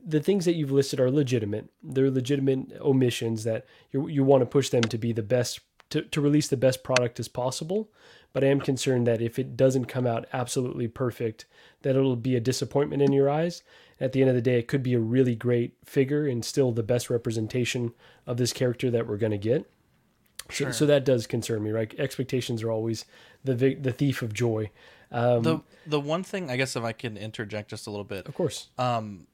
The 0.03 0.19
things 0.19 0.45
that 0.45 0.55
you've 0.55 0.71
listed 0.71 0.99
are 0.99 1.11
legitimate. 1.11 1.69
They're 1.83 2.09
legitimate 2.09 2.79
omissions 2.81 3.43
that 3.43 3.65
you 3.91 4.07
you 4.07 4.23
want 4.23 4.41
to 4.41 4.45
push 4.45 4.69
them 4.69 4.83
to 4.83 4.97
be 4.97 5.11
the 5.11 5.21
best 5.21 5.59
to, 5.89 6.03
to 6.03 6.21
release 6.21 6.47
the 6.47 6.57
best 6.57 6.83
product 6.83 7.19
as 7.19 7.27
possible. 7.27 7.89
But 8.31 8.43
I 8.43 8.47
am 8.47 8.61
concerned 8.61 9.07
that 9.07 9.21
if 9.21 9.39
it 9.39 9.57
doesn't 9.57 9.85
come 9.85 10.05
out 10.05 10.27
absolutely 10.31 10.87
perfect, 10.87 11.45
that 11.81 11.95
it'll 11.95 12.15
be 12.15 12.35
a 12.35 12.39
disappointment 12.39 13.01
in 13.01 13.11
your 13.11 13.29
eyes. 13.29 13.63
At 13.99 14.13
the 14.13 14.21
end 14.21 14.29
of 14.29 14.35
the 14.35 14.41
day, 14.41 14.59
it 14.59 14.67
could 14.67 14.83
be 14.83 14.93
a 14.93 14.99
really 14.99 15.35
great 15.35 15.73
figure 15.83 16.27
and 16.27 16.45
still 16.45 16.71
the 16.71 16.83
best 16.83 17.09
representation 17.09 17.93
of 18.27 18.37
this 18.37 18.53
character 18.53 18.91
that 18.91 19.07
we're 19.07 19.17
going 19.17 19.31
to 19.31 19.37
get. 19.37 19.69
So, 20.49 20.65
Sure. 20.65 20.73
so 20.73 20.85
that 20.85 21.05
does 21.05 21.27
concern 21.27 21.63
me, 21.63 21.71
right? 21.71 21.93
Expectations 21.99 22.63
are 22.63 22.71
always 22.71 23.05
the 23.43 23.55
the 23.75 23.91
thief 23.91 24.21
of 24.21 24.33
joy. 24.33 24.69
Um, 25.11 25.43
the 25.43 25.61
the 25.87 25.99
one 25.99 26.23
thing 26.23 26.49
I 26.51 26.57
guess 26.57 26.75
if 26.75 26.83
I 26.83 26.91
can 26.91 27.17
interject 27.17 27.69
just 27.69 27.87
a 27.87 27.89
little 27.89 28.03
bit, 28.05 28.27
of 28.27 28.35
course. 28.35 28.69
Um, 28.77 29.27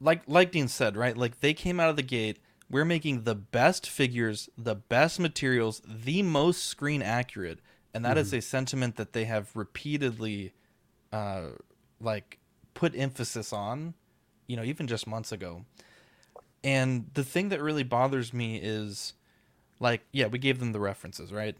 like 0.00 0.22
like 0.26 0.50
Dean 0.52 0.68
said, 0.68 0.96
right? 0.96 1.16
Like 1.16 1.40
they 1.40 1.54
came 1.54 1.78
out 1.80 1.88
of 1.90 1.96
the 1.96 2.02
gate. 2.02 2.38
We're 2.68 2.84
making 2.84 3.24
the 3.24 3.34
best 3.34 3.88
figures, 3.88 4.48
the 4.56 4.74
best 4.76 5.18
materials, 5.18 5.82
the 5.86 6.22
most 6.22 6.64
screen 6.66 7.02
accurate, 7.02 7.58
and 7.92 8.04
that 8.04 8.16
is 8.16 8.32
Mhm. 8.32 8.38
a 8.38 8.42
sentiment 8.42 8.96
that 8.96 9.12
they 9.12 9.24
have 9.24 9.50
repeatedly, 9.56 10.52
uh, 11.12 11.50
like 12.00 12.38
put 12.74 12.94
emphasis 12.96 13.52
on. 13.52 13.94
You 14.46 14.56
know, 14.56 14.64
even 14.64 14.86
just 14.88 15.06
months 15.06 15.30
ago. 15.32 15.64
And 16.62 17.10
the 17.14 17.24
thing 17.24 17.48
that 17.50 17.62
really 17.62 17.84
bothers 17.84 18.32
me 18.34 18.56
is, 18.56 19.14
like, 19.78 20.02
yeah, 20.12 20.26
we 20.26 20.38
gave 20.38 20.58
them 20.58 20.72
the 20.72 20.80
references, 20.80 21.32
right? 21.32 21.56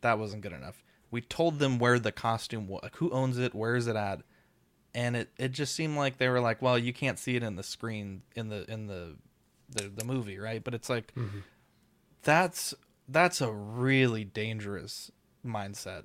That 0.00 0.18
wasn't 0.18 0.42
good 0.42 0.52
enough. 0.52 0.82
We 1.10 1.20
told 1.20 1.58
them 1.58 1.78
where 1.78 1.98
the 1.98 2.12
costume 2.12 2.68
was, 2.68 2.80
like, 2.82 2.96
who 2.96 3.10
owns 3.10 3.36
it, 3.38 3.54
where 3.54 3.74
is 3.76 3.86
it 3.86 3.96
at, 3.96 4.22
and 4.94 5.16
it, 5.16 5.30
it 5.38 5.52
just 5.52 5.74
seemed 5.74 5.96
like 5.96 6.18
they 6.18 6.28
were 6.28 6.40
like, 6.40 6.62
well, 6.62 6.78
you 6.78 6.92
can't 6.92 7.18
see 7.18 7.36
it 7.36 7.42
in 7.42 7.56
the 7.56 7.62
screen 7.62 8.22
in 8.36 8.48
the 8.48 8.70
in 8.70 8.86
the 8.86 9.16
the, 9.68 9.88
the 9.88 10.04
movie, 10.04 10.38
right? 10.38 10.62
But 10.64 10.74
it's 10.74 10.88
like 10.88 11.12
Mhm. 11.14 11.42
that's 12.22 12.74
that's 13.08 13.40
a 13.40 13.50
really 13.52 14.24
dangerous 14.24 15.10
mindset 15.44 16.04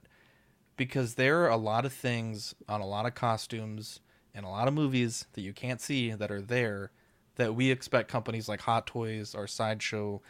because 0.77 1.15
there 1.15 1.43
are 1.43 1.49
a 1.49 1.57
lot 1.57 1.85
of 1.85 1.93
things 1.93 2.55
on 2.67 2.81
a 2.81 2.85
lot 2.85 3.05
of 3.05 3.15
costumes 3.15 3.99
and 4.33 4.45
a 4.45 4.49
lot 4.49 4.67
of 4.67 4.73
movies 4.73 5.25
that 5.33 5.41
you 5.41 5.53
can't 5.53 5.81
see 5.81 6.11
that 6.11 6.31
are 6.31 6.41
there 6.41 6.91
that 7.35 7.53
we 7.55 7.69
expect 7.69 8.09
companies 8.09 8.47
like 8.47 8.61
Hot 8.61 8.87
Toys 8.87 9.35
or 9.35 9.45
Sideshow 9.47 10.21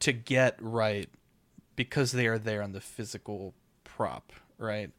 to 0.00 0.12
get 0.12 0.56
right 0.60 1.08
because 1.76 2.12
they 2.12 2.26
are 2.26 2.38
there 2.38 2.62
on 2.62 2.72
the 2.72 2.80
physical 2.80 3.54
prop, 3.96 4.32
right? 4.58 4.90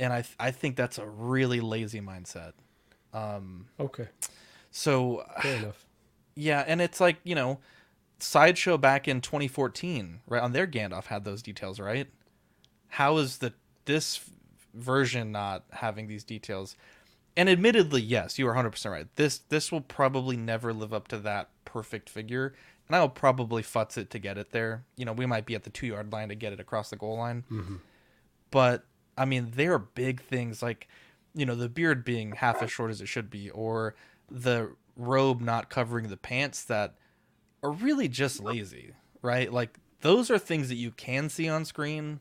and 0.00 0.12
I 0.12 0.24
I 0.40 0.50
think 0.50 0.74
that's 0.76 0.98
a 0.98 1.06
really 1.06 1.60
lazy 1.60 2.00
mindset. 2.00 2.52
Um, 3.12 3.66
okay. 3.78 4.08
So 4.70 5.24
Fair 5.40 5.54
enough. 5.54 5.86
Yeah, 6.34 6.64
and 6.66 6.80
it's 6.80 7.00
like 7.00 7.18
you 7.24 7.34
know, 7.36 7.60
sideshow 8.18 8.76
back 8.76 9.06
in 9.06 9.20
2014, 9.20 10.20
right 10.26 10.42
on 10.42 10.52
their 10.52 10.66
Gandalf 10.66 11.06
had 11.06 11.24
those 11.24 11.42
details, 11.42 11.78
right? 11.78 12.08
How 12.88 13.18
is 13.18 13.38
the 13.38 13.52
this 13.84 14.20
version 14.74 15.30
not 15.32 15.64
having 15.70 16.08
these 16.08 16.24
details? 16.24 16.76
And 17.36 17.48
admittedly, 17.48 18.00
yes, 18.00 18.38
you 18.38 18.46
are 18.48 18.54
100% 18.54 18.90
right. 18.90 19.06
This 19.16 19.38
this 19.48 19.70
will 19.72 19.80
probably 19.80 20.36
never 20.36 20.72
live 20.72 20.92
up 20.92 21.06
to 21.08 21.18
that 21.18 21.50
perfect 21.64 22.08
figure, 22.10 22.54
and 22.88 22.96
I'll 22.96 23.08
probably 23.08 23.62
futz 23.62 23.96
it 23.96 24.10
to 24.10 24.18
get 24.18 24.38
it 24.38 24.50
there. 24.50 24.84
You 24.96 25.04
know, 25.04 25.12
we 25.12 25.26
might 25.26 25.46
be 25.46 25.54
at 25.54 25.62
the 25.64 25.70
two 25.70 25.86
yard 25.86 26.12
line 26.12 26.28
to 26.30 26.34
get 26.34 26.52
it 26.52 26.58
across 26.60 26.90
the 26.90 26.96
goal 26.96 27.16
line, 27.18 27.44
Mhm. 27.50 27.78
But 28.54 28.84
I 29.18 29.24
mean, 29.24 29.50
there 29.56 29.74
are 29.74 29.78
big 29.80 30.22
things 30.22 30.62
like, 30.62 30.86
you 31.34 31.44
know, 31.44 31.56
the 31.56 31.68
beard 31.68 32.04
being 32.04 32.32
half 32.36 32.62
as 32.62 32.70
short 32.70 32.92
as 32.92 33.00
it 33.00 33.08
should 33.08 33.28
be, 33.28 33.50
or 33.50 33.96
the 34.30 34.70
robe 34.96 35.40
not 35.40 35.68
covering 35.70 36.06
the 36.08 36.16
pants 36.16 36.62
that 36.66 36.94
are 37.64 37.72
really 37.72 38.06
just 38.06 38.40
lazy, 38.40 38.92
right? 39.22 39.52
Like 39.52 39.78
those 40.02 40.30
are 40.30 40.38
things 40.38 40.68
that 40.68 40.76
you 40.76 40.92
can 40.92 41.28
see 41.28 41.48
on 41.48 41.64
screen 41.64 42.20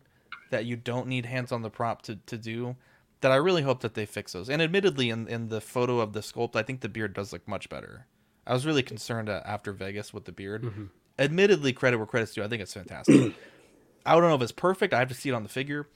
that 0.50 0.66
you 0.66 0.76
don't 0.76 1.08
need 1.08 1.28
hands 1.28 1.52
on 1.52 1.62
the 1.62 1.70
prop 1.70 2.02
to, 2.04 2.16
to 2.26 2.38
do. 2.38 2.76
That 3.22 3.32
I 3.32 3.36
really 3.36 3.62
hope 3.62 3.82
that 3.82 3.94
they 3.94 4.06
fix 4.08 4.34
those. 4.34 4.50
And 4.50 4.60
admittedly, 4.60 5.10
in 5.12 5.28
in 5.28 5.50
the 5.50 5.62
photo 5.62 6.00
of 6.00 6.14
the 6.14 6.22
sculpt, 6.22 6.56
I 6.56 6.64
think 6.64 6.82
the 6.82 6.90
beard 6.90 7.14
does 7.14 7.32
look 7.32 7.48
much 7.48 7.70
better. 7.70 8.08
I 8.48 8.54
was 8.54 8.66
really 8.66 8.84
concerned 8.84 9.30
after 9.30 9.72
Vegas 9.72 10.14
with 10.14 10.26
the 10.26 10.32
beard. 10.34 10.64
Mhm. 10.64 10.90
Admittedly, 11.20 11.74
credit 11.74 11.98
where 11.98 12.08
credit's 12.08 12.34
due. 12.34 12.44
I 12.44 12.48
think 12.48 12.62
it's 12.64 12.74
fantastic. 12.74 13.34
I 14.06 14.14
don't 14.14 14.24
know 14.24 14.36
if 14.36 14.42
it's 14.42 14.52
perfect. 14.52 14.94
I 14.94 15.00
have 15.00 15.08
to 15.10 15.14
see 15.14 15.30
it 15.30 15.34
on 15.34 15.44
the 15.44 15.50
figure. 15.50 15.88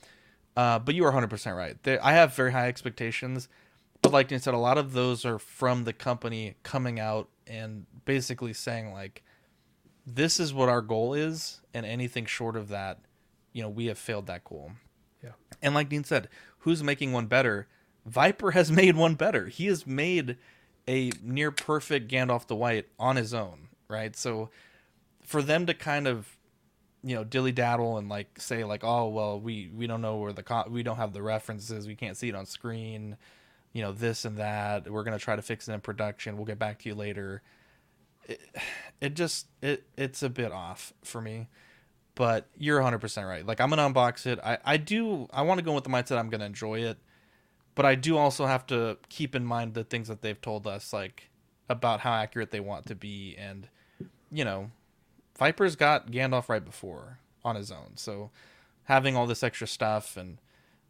Uh, 0.58 0.80
but 0.80 0.96
you 0.96 1.06
are 1.06 1.12
100% 1.12 1.56
right. 1.56 1.82
There, 1.84 2.04
I 2.04 2.14
have 2.14 2.34
very 2.34 2.52
high 2.52 2.68
expectations. 2.68 3.48
But 4.02 4.12
like 4.12 4.32
you 4.32 4.40
said, 4.40 4.56
a 4.56 4.60
lot 4.60 4.80
of 4.80 4.94
those 4.94 5.24
are 5.24 5.38
from 5.38 5.84
the 5.84 5.94
company 5.94 6.56
coming 6.64 7.00
out 7.00 7.30
and 7.46 7.86
basically 8.06 8.54
saying, 8.54 8.92
like, 8.92 9.24
this 10.06 10.40
is 10.40 10.56
what 10.56 10.68
our 10.68 10.82
goal 10.82 11.14
is. 11.14 11.62
And 11.76 11.86
anything 11.86 12.26
short 12.26 12.56
of 12.56 12.70
that, 12.70 12.98
you 13.54 13.62
know, 13.62 13.70
we 13.70 13.86
have 13.86 14.00
failed 14.00 14.26
that 14.28 14.44
goal. 14.44 14.72
Yeah. 15.24 15.32
And 15.62 15.76
like 15.76 15.90
Dean 15.90 16.04
said, 16.04 16.28
who's 16.60 16.82
making 16.82 17.14
one 17.14 17.28
better? 17.28 17.68
Viper 18.08 18.52
has 18.52 18.72
made 18.82 18.96
one 18.96 19.14
better. 19.14 19.48
He 19.48 19.68
has 19.68 19.86
made 19.86 20.38
a 20.88 21.12
near 21.22 21.52
perfect 21.52 22.10
Gandalf 22.10 22.48
the 22.48 22.56
White 22.56 22.88
on 22.98 23.16
his 23.16 23.32
own, 23.32 23.68
right? 23.88 24.16
So 24.16 24.50
for 25.22 25.44
them 25.44 25.68
to 25.68 25.76
kind 25.76 26.08
of 26.08 26.36
you 27.08 27.16
know 27.16 27.24
dilly 27.24 27.54
daddle 27.54 27.98
and 27.98 28.10
like 28.10 28.40
say 28.40 28.66
like 28.66 28.84
oh 28.84 29.08
well 29.08 29.40
we 29.40 29.72
we 29.74 29.88
don't 29.88 30.02
know 30.02 30.18
where 30.18 30.34
the 30.34 30.44
co- 30.44 30.66
we 30.70 30.84
don't 30.84 30.98
have 30.98 31.14
the 31.14 31.22
references 31.22 31.88
we 31.88 31.96
can't 31.96 32.18
see 32.18 32.28
it 32.28 32.36
on 32.36 32.46
screen 32.46 33.16
you 33.72 33.82
know 33.82 33.94
this 33.94 34.26
and 34.26 34.38
that 34.38 34.90
we're 34.90 35.04
gonna 35.04 35.18
try 35.18 35.36
to 35.36 35.42
fix 35.42 35.70
it 35.70 35.74
in 35.74 35.80
production 35.80 36.36
we'll 36.36 36.46
get 36.46 36.60
back 36.60 36.80
to 36.80 36.90
you 36.90 36.96
later. 36.96 37.42
It, 38.26 38.42
it 39.00 39.14
just 39.14 39.48
it 39.62 39.86
it's 39.96 40.22
a 40.22 40.30
bit 40.30 40.52
off 40.52 40.92
for 41.02 41.22
me 41.22 41.48
but 42.16 42.48
you're 42.58 42.82
100% 42.82 43.28
right. 43.28 43.46
Like 43.46 43.62
i'm 43.62 43.70
gonna 43.70 43.90
unbox 43.90 44.26
it. 44.26 44.38
I 44.44 44.58
i 44.66 44.76
do 44.76 45.28
i 45.32 45.44
want 45.44 45.60
to 45.60 45.64
go 45.64 45.72
with 45.72 45.86
the 45.86 45.90
mindset 45.90 46.18
i'm 46.18 46.30
gonna 46.30 46.46
enjoy 46.46 46.82
it 46.82 46.98
but 47.74 47.86
i 47.86 47.96
do 47.96 48.18
also 48.18 48.48
have 48.48 48.66
to 48.68 48.98
keep 49.08 49.34
in 49.34 49.46
mind 49.46 49.76
the 49.76 49.86
things 49.86 50.10
that 50.10 50.22
they've 50.22 50.42
told 50.42 50.68
us 50.68 50.92
like 50.92 51.30
about 51.70 52.02
how 52.02 52.12
accurate 52.12 52.52
they 52.52 52.60
want 52.60 52.86
to 52.88 52.96
be 52.96 53.36
and 53.38 53.70
you 54.30 54.44
know 54.44 54.72
Viper's 55.38 55.76
got 55.76 56.11
Gandalf 56.11 56.49
right 56.49 56.64
before 56.64 57.19
on 57.43 57.55
his 57.55 57.72
own. 57.72 57.91
So 57.95 58.31
having 58.85 59.15
all 59.15 59.27
this 59.27 59.43
extra 59.43 59.68
stuff 59.68 60.18
and 60.18 60.39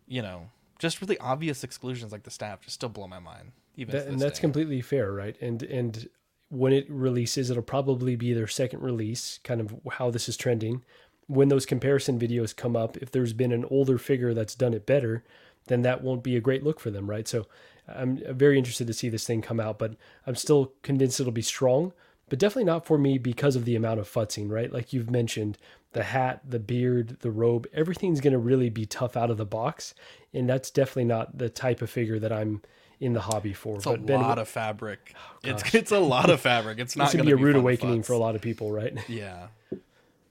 you 0.08 0.22
know, 0.22 0.50
just 0.80 1.02
really 1.02 1.18
obvious 1.20 1.64
exclusions 1.64 2.12
like 2.12 2.24
the 2.24 2.32
staff 2.32 2.62
just 2.62 2.76
still 2.76 2.90
blow 2.90 3.08
my 3.08 3.20
mind. 3.20 3.52
Even 3.76 3.96
That, 3.96 4.08
and 4.08 4.20
that's 4.20 4.40
day. 4.40 4.42
completely 4.42 4.82
fair, 4.82 5.12
right? 5.12 5.36
And 5.42 5.62
and 5.64 6.10
when 6.50 6.72
it 6.72 6.90
releases, 6.90 7.50
it'll 7.50 7.62
probably 7.64 8.16
be 8.16 8.34
their 8.34 8.48
second 8.48 8.82
release, 8.82 9.40
kind 9.44 9.60
of 9.60 9.76
how 9.94 10.10
this 10.10 10.30
is 10.30 10.38
trending. 10.38 10.84
When 11.28 11.50
those 11.50 11.66
comparison 11.66 12.18
videos 12.18 12.56
come 12.56 12.78
up, 12.78 12.96
if 12.98 13.12
there's 13.12 13.34
been 13.34 13.52
an 13.52 13.66
older 13.66 13.98
figure 13.98 14.34
that's 14.34 14.56
done 14.56 14.74
it 14.74 14.86
better, 14.86 15.26
then 15.68 15.82
that 15.82 16.02
won't 16.02 16.24
be 16.24 16.38
a 16.38 16.42
great 16.42 16.64
look 16.64 16.80
for 16.80 16.90
them, 16.90 17.10
right? 17.10 17.28
So 17.28 17.48
I'm 17.86 18.22
very 18.34 18.58
interested 18.58 18.88
to 18.88 18.94
see 18.94 19.10
this 19.10 19.28
thing 19.28 19.42
come 19.42 19.60
out, 19.60 19.78
but 19.78 19.96
I'm 20.26 20.36
still 20.36 20.72
convinced 20.84 21.20
it'll 21.20 21.34
be 21.34 21.42
strong, 21.42 21.92
but 22.30 22.40
definitely 22.40 22.66
not 22.66 22.86
for 22.86 22.98
me 22.98 23.18
because 23.18 23.56
of 23.56 23.66
the 23.66 23.76
amount 23.76 24.00
of 24.00 24.10
futzing, 24.12 24.50
right? 24.50 24.72
Like 24.72 24.94
you've 24.94 25.10
mentioned, 25.10 25.58
the 25.94 26.04
hat, 26.04 26.42
the 26.48 26.60
beard, 26.60 27.18
the 27.22 27.32
robe, 27.32 27.68
everything's 27.74 28.22
going 28.22 28.34
to 28.34 28.40
really 28.40 28.70
be 28.70 28.86
tough 28.86 29.16
out 29.16 29.30
of 29.30 29.38
the 29.38 29.46
box, 29.46 29.94
and 30.34 30.50
that's 30.50 30.70
definitely 30.70 31.06
not 31.06 31.38
the 31.38 31.50
type 31.50 31.82
of 31.82 31.90
figure 31.90 32.20
that 32.20 32.32
I'm 32.32 32.62
in 33.00 33.14
the 33.14 33.22
hobby 33.22 33.54
for. 33.54 33.80
But 33.80 33.94
it's 33.94 34.04
a 34.04 34.06
Ben, 34.06 34.22
lot 34.22 34.40
of 34.40 34.48
fabric. 34.48 35.14
it's, 35.44 35.74
it's 35.74 35.92
a 35.92 36.00
lot 36.00 36.30
of 36.30 36.42
fabric. 36.42 36.80
It's 36.80 36.96
not 36.98 37.06
This 37.06 37.14
would 37.14 37.26
going 37.26 37.38
be 37.38 37.42
a 37.42 37.46
rude 37.46 37.56
awakening 37.56 38.02
futz. 38.02 38.06
for 38.08 38.14
a 38.14 38.18
lot 38.18 38.36
of 38.36 38.42
people, 38.42 38.72
right? 38.72 38.98
Yeah. 39.08 39.48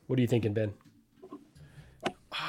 What 0.06 0.18
are 0.18 0.22
you 0.22 0.28
thinking, 0.28 0.52
Ben? 0.52 0.74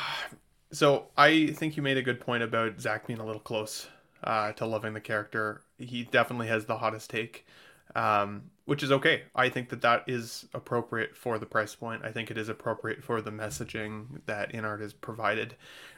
So 0.70 1.08
I 1.16 1.48
think 1.48 1.78
you 1.78 1.82
made 1.82 1.96
a 1.96 2.02
good 2.02 2.20
point 2.20 2.44
about 2.44 2.82
Zach 2.82 3.08
being 3.08 3.20
a 3.20 3.26
little 3.26 3.40
close 3.40 3.88
uh, 4.22 4.52
to 4.52 4.66
loving 4.66 4.94
the 4.94 5.00
character. 5.00 5.62
He 5.78 6.04
definitely 6.04 6.48
has 6.48 6.66
the 6.66 6.78
hottest 6.78 7.10
take, 7.10 7.48
um, 7.96 8.44
which 8.66 8.84
is 8.84 8.92
okay. 8.92 9.24
I 9.36 9.50
think 9.50 9.70
that 9.70 9.82
that 9.82 10.04
is 10.08 10.46
appropriate 10.54 11.16
for 11.16 11.40
the 11.40 11.46
price 11.46 11.76
point. 11.76 12.04
I 12.04 12.12
think 12.12 12.30
it 12.30 12.38
is 12.38 12.50
appropriate 12.50 13.04
for 13.04 13.22
the 13.22 13.32
messaging 13.32 14.22
that 14.26 14.52
InArt 14.54 14.82
has 14.82 14.94
provided. 14.94 15.56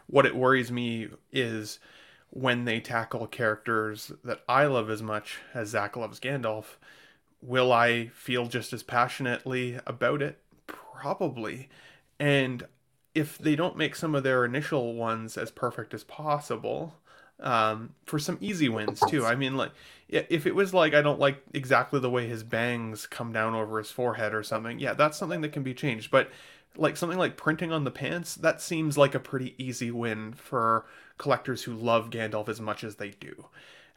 What 0.08 0.26
it 0.26 0.36
worries 0.36 0.72
me 0.72 1.10
is 1.32 1.80
when 2.32 2.66
they 2.66 2.80
tackle 2.80 3.26
characters 3.28 4.12
that 4.24 4.42
I 4.48 4.66
love 4.66 4.90
as 4.90 5.02
much 5.02 5.40
as 5.54 5.70
Zach 5.70 5.98
loves 5.98 6.20
Gandalf. 6.20 6.78
Will 7.42 7.72
I 7.72 8.08
feel 8.08 8.46
just 8.48 8.74
as 8.74 8.84
passionately 8.84 9.80
about 9.88 10.22
it? 10.22 10.40
Probably. 10.68 11.70
And 12.20 12.68
if 13.16 13.38
they 13.38 13.56
don't 13.56 13.78
make 13.78 13.96
some 13.96 14.14
of 14.14 14.24
their 14.24 14.46
initial 14.46 14.94
ones 14.94 15.38
as 15.38 15.50
perfect 15.50 15.94
as 15.94 16.04
possible, 16.04 16.96
um, 17.40 17.96
for 18.06 18.20
some 18.20 18.38
easy 18.42 18.70
wins 18.70 19.02
too. 19.10 19.26
I 19.26 19.36
mean, 19.36 19.58
like, 19.58 19.72
yeah, 20.10 20.24
if 20.30 20.48
it 20.48 20.56
was 20.56 20.74
like 20.74 20.94
I 20.94 21.02
don't 21.02 21.20
like 21.20 21.42
exactly 21.54 22.00
the 22.00 22.10
way 22.10 22.28
his 22.28 22.44
bangs 22.44 23.06
come 23.06 23.32
down 23.32 23.54
over 23.54 23.78
his 23.78 23.92
forehead 23.92 24.34
or 24.34 24.42
something, 24.42 24.80
yeah, 24.80 24.94
that's 24.94 25.18
something 25.18 25.42
that 25.42 25.54
can 25.54 25.64
be 25.64 25.74
changed. 25.74 26.10
But 26.10 26.30
like 26.76 26.98
something 26.98 27.20
like 27.20 27.38
printing 27.38 27.72
on 27.72 27.84
the 27.84 27.92
pants, 27.92 28.36
that 28.36 28.60
seems 28.60 28.98
like 28.98 29.14
a 29.14 29.20
pretty 29.20 29.54
easy 29.58 29.92
win 29.92 30.34
for 30.34 30.86
collectors 31.20 31.64
who 31.64 31.74
love 31.74 32.10
Gandalf 32.10 32.50
as 32.50 32.60
much 32.60 32.84
as 32.84 32.96
they 32.96 33.10
do. 33.12 33.46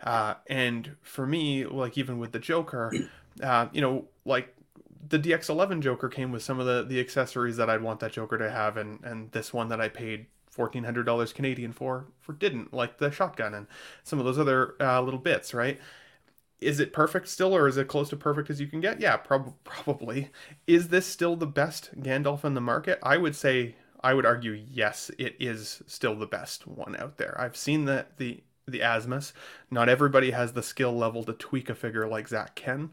Uh, 0.02 0.34
and 0.48 0.96
for 1.00 1.26
me, 1.26 1.64
like 1.64 1.96
even 1.96 2.18
with 2.18 2.32
the 2.32 2.38
Joker, 2.38 2.92
uh, 3.42 3.68
you 3.72 3.80
know, 3.80 4.04
like 4.26 4.54
the 5.08 5.18
DX11 5.18 5.80
Joker 5.80 6.08
came 6.08 6.30
with 6.30 6.42
some 6.42 6.60
of 6.60 6.66
the 6.66 6.84
the 6.84 7.00
accessories 7.00 7.56
that 7.56 7.70
I'd 7.70 7.82
want 7.82 8.00
that 8.00 8.12
Joker 8.12 8.36
to 8.36 8.50
have, 8.50 8.76
and 8.76 9.02
and 9.02 9.32
this 9.32 9.52
one 9.54 9.68
that 9.68 9.80
I 9.80 9.88
paid 9.88 10.26
fourteen 10.50 10.84
hundred 10.84 11.04
dollars 11.04 11.32
Canadian 11.32 11.72
for 11.72 12.04
for 12.20 12.34
didn't, 12.34 12.74
like 12.74 12.98
the 12.98 13.10
shotgun 13.10 13.54
and 13.54 13.66
some 14.04 14.18
of 14.18 14.26
those 14.26 14.38
other 14.38 14.74
uh, 14.78 15.00
little 15.00 15.20
bits, 15.20 15.54
right? 15.54 15.80
Is 16.62 16.80
it 16.80 16.92
perfect 16.92 17.28
still, 17.28 17.54
or 17.54 17.68
is 17.68 17.76
it 17.76 17.88
close 17.88 18.08
to 18.10 18.16
perfect 18.16 18.50
as 18.50 18.60
you 18.60 18.66
can 18.66 18.80
get? 18.80 19.00
Yeah, 19.00 19.16
prob- 19.16 19.54
probably. 19.64 20.30
Is 20.66 20.88
this 20.88 21.06
still 21.06 21.36
the 21.36 21.46
best 21.46 21.90
Gandalf 22.00 22.44
in 22.44 22.54
the 22.54 22.60
market? 22.60 22.98
I 23.02 23.16
would 23.16 23.36
say, 23.36 23.76
I 24.02 24.14
would 24.14 24.26
argue, 24.26 24.52
yes, 24.70 25.10
it 25.18 25.36
is 25.40 25.82
still 25.86 26.16
the 26.16 26.26
best 26.26 26.66
one 26.66 26.96
out 26.96 27.18
there. 27.18 27.36
I've 27.40 27.56
seen 27.56 27.84
the 27.86 28.06
the 28.16 28.42
the 28.66 28.80
Asmus. 28.80 29.32
Not 29.70 29.88
everybody 29.88 30.30
has 30.30 30.52
the 30.52 30.62
skill 30.62 30.92
level 30.96 31.24
to 31.24 31.32
tweak 31.32 31.68
a 31.68 31.74
figure 31.74 32.06
like 32.06 32.28
Zach 32.28 32.54
can. 32.54 32.90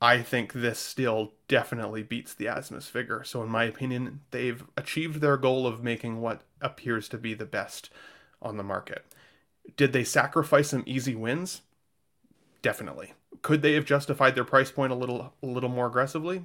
I 0.00 0.22
think 0.22 0.52
this 0.52 0.78
still 0.78 1.32
definitely 1.48 2.02
beats 2.02 2.34
the 2.34 2.46
Asmus 2.46 2.84
figure. 2.84 3.24
So, 3.24 3.42
in 3.42 3.48
my 3.48 3.64
opinion, 3.64 4.20
they've 4.30 4.64
achieved 4.76 5.20
their 5.20 5.36
goal 5.36 5.66
of 5.66 5.82
making 5.82 6.20
what 6.20 6.42
appears 6.60 7.08
to 7.10 7.18
be 7.18 7.34
the 7.34 7.46
best 7.46 7.90
on 8.40 8.56
the 8.56 8.62
market. 8.62 9.04
Did 9.76 9.92
they 9.92 10.04
sacrifice 10.04 10.68
some 10.70 10.84
easy 10.86 11.14
wins? 11.14 11.62
Definitely. 12.62 13.12
Could 13.42 13.62
they 13.62 13.74
have 13.74 13.84
justified 13.84 14.34
their 14.34 14.44
price 14.44 14.70
point 14.70 14.92
a 14.92 14.96
little, 14.96 15.32
a 15.42 15.46
little 15.46 15.68
more 15.68 15.86
aggressively? 15.86 16.42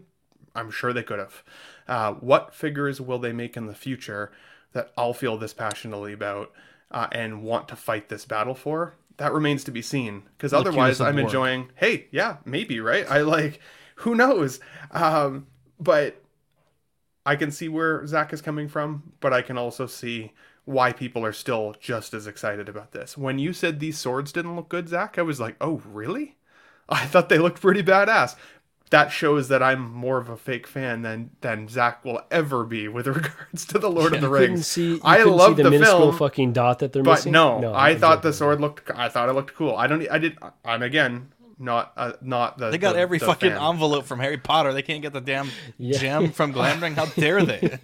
I'm 0.56 0.69
sure 0.69 0.94
they 0.94 1.03
could 1.03 1.19
have. 1.19 1.44
Uh, 1.88 2.14
what 2.14 2.53
figures 2.53 3.02
will 3.02 3.19
they 3.19 3.34
make 3.34 3.57
in 3.57 3.65
the 3.65 3.73
future 3.73 4.31
that 4.73 4.91
I'll 4.98 5.14
feel 5.14 5.38
this 5.38 5.53
passionately 5.53 6.14
about 6.14 6.52
uh, 6.91 7.07
and 7.11 7.44
want 7.44 7.68
to 7.69 7.76
fight 7.76 8.10
this 8.10 8.26
battle 8.26 8.56
for? 8.56 8.95
That 9.18 9.34
remains 9.34 9.64
to 9.65 9.72
be 9.72 9.81
seen. 9.81 10.23
Because 10.38 10.53
otherwise, 10.53 11.02
I'm 11.02 11.19
enjoying. 11.19 11.72
Hey, 11.76 12.07
yeah, 12.11 12.38
maybe 12.45 12.80
right. 12.80 13.10
I 13.10 13.22
like. 13.22 13.60
Who 13.98 14.15
knows? 14.15 14.60
Um, 14.91 15.48
but 15.80 16.23
I 17.26 17.36
can 17.36 17.52
see 17.52 17.70
where 17.70 18.06
Zach 18.08 18.34
is 18.34 18.41
coming 18.41 18.68
from, 18.68 19.14
but 19.20 19.34
I 19.34 19.41
can 19.41 19.58
also 19.58 19.88
see 19.88 20.34
why 20.66 20.94
people 20.94 21.26
are 21.26 21.34
still 21.34 21.76
just 21.80 22.14
as 22.14 22.28
excited 22.28 22.70
about 22.70 22.91
this. 22.91 23.18
When 23.18 23.40
you 23.40 23.54
said 23.54 23.80
these 23.80 23.98
swords 23.98 24.32
didn't 24.32 24.56
look 24.56 24.70
good, 24.70 24.90
Zach, 24.90 25.18
I 25.18 25.22
was 25.24 25.40
like, 25.40 25.56
oh, 25.62 25.82
really? 25.86 26.38
I 26.90 27.06
thought 27.06 27.30
they 27.30 27.40
looked 27.40 27.62
pretty 27.62 27.84
badass. 27.84 28.36
that 28.90 29.12
shows 29.12 29.48
that 29.48 29.64
I'm 29.64 29.91
more 29.91 30.18
of 30.20 30.30
a 30.30 30.38
fake 30.38 30.68
fan 30.68 31.02
than 31.02 31.32
than 31.41 31.68
Zach 31.68 32.06
will 32.06 32.22
ever 32.30 32.64
be 32.64 32.88
with 32.95 33.08
regards 33.08 33.66
to 33.68 33.80
the 33.80 33.90
Lord 33.90 34.14
of 34.14 34.22
the 34.22 34.30
Rings. 34.30 34.68
see- 34.68 35.00
I 35.04 35.24
love 35.24 35.58
the 35.58 35.64
the, 35.64 35.72
film, 35.80 36.16
fucking 36.18 36.54
dot 36.54 36.80
that 36.80 36.94
they're 36.94 37.04
but 37.04 37.26
missing? 37.26 37.32
no, 37.34 37.60
No, 37.60 37.74
I 37.74 37.90
I'm 37.91 38.00
thought 38.00 38.22
the 38.22 38.34
sword 38.34 38.62
looked. 38.62 38.91
I 38.94 39.10
thought 39.10 39.30
it 39.30 39.34
looked 39.34 39.56
cool. 39.56 39.76
I 39.76 39.88
don't. 39.88 40.08
I 40.12 40.20
did. 40.20 40.38
I'm 40.64 40.84
again 40.84 41.33
not 41.60 41.94
uh, 41.98 42.14
not 42.22 42.58
the. 42.58 42.70
They 42.72 42.78
got 42.78 42.94
the- 42.94 43.00
every 43.00 43.18
the 43.20 43.26
fucking 43.26 43.52
fan. 43.52 43.62
envelope 43.62 44.06
from 44.06 44.20
Harry 44.20 44.38
Potter. 44.38 44.74
They 44.74 44.82
can't 44.82 45.02
get 45.02 45.14
the 45.14 45.22
damn 45.22 45.50
Yeah. 45.78 45.98
gem 46.00 46.32
from 46.32 46.54
Glamdring. 46.54 46.96
How 46.96 47.06
dare 47.06 47.44
they? 47.44 47.78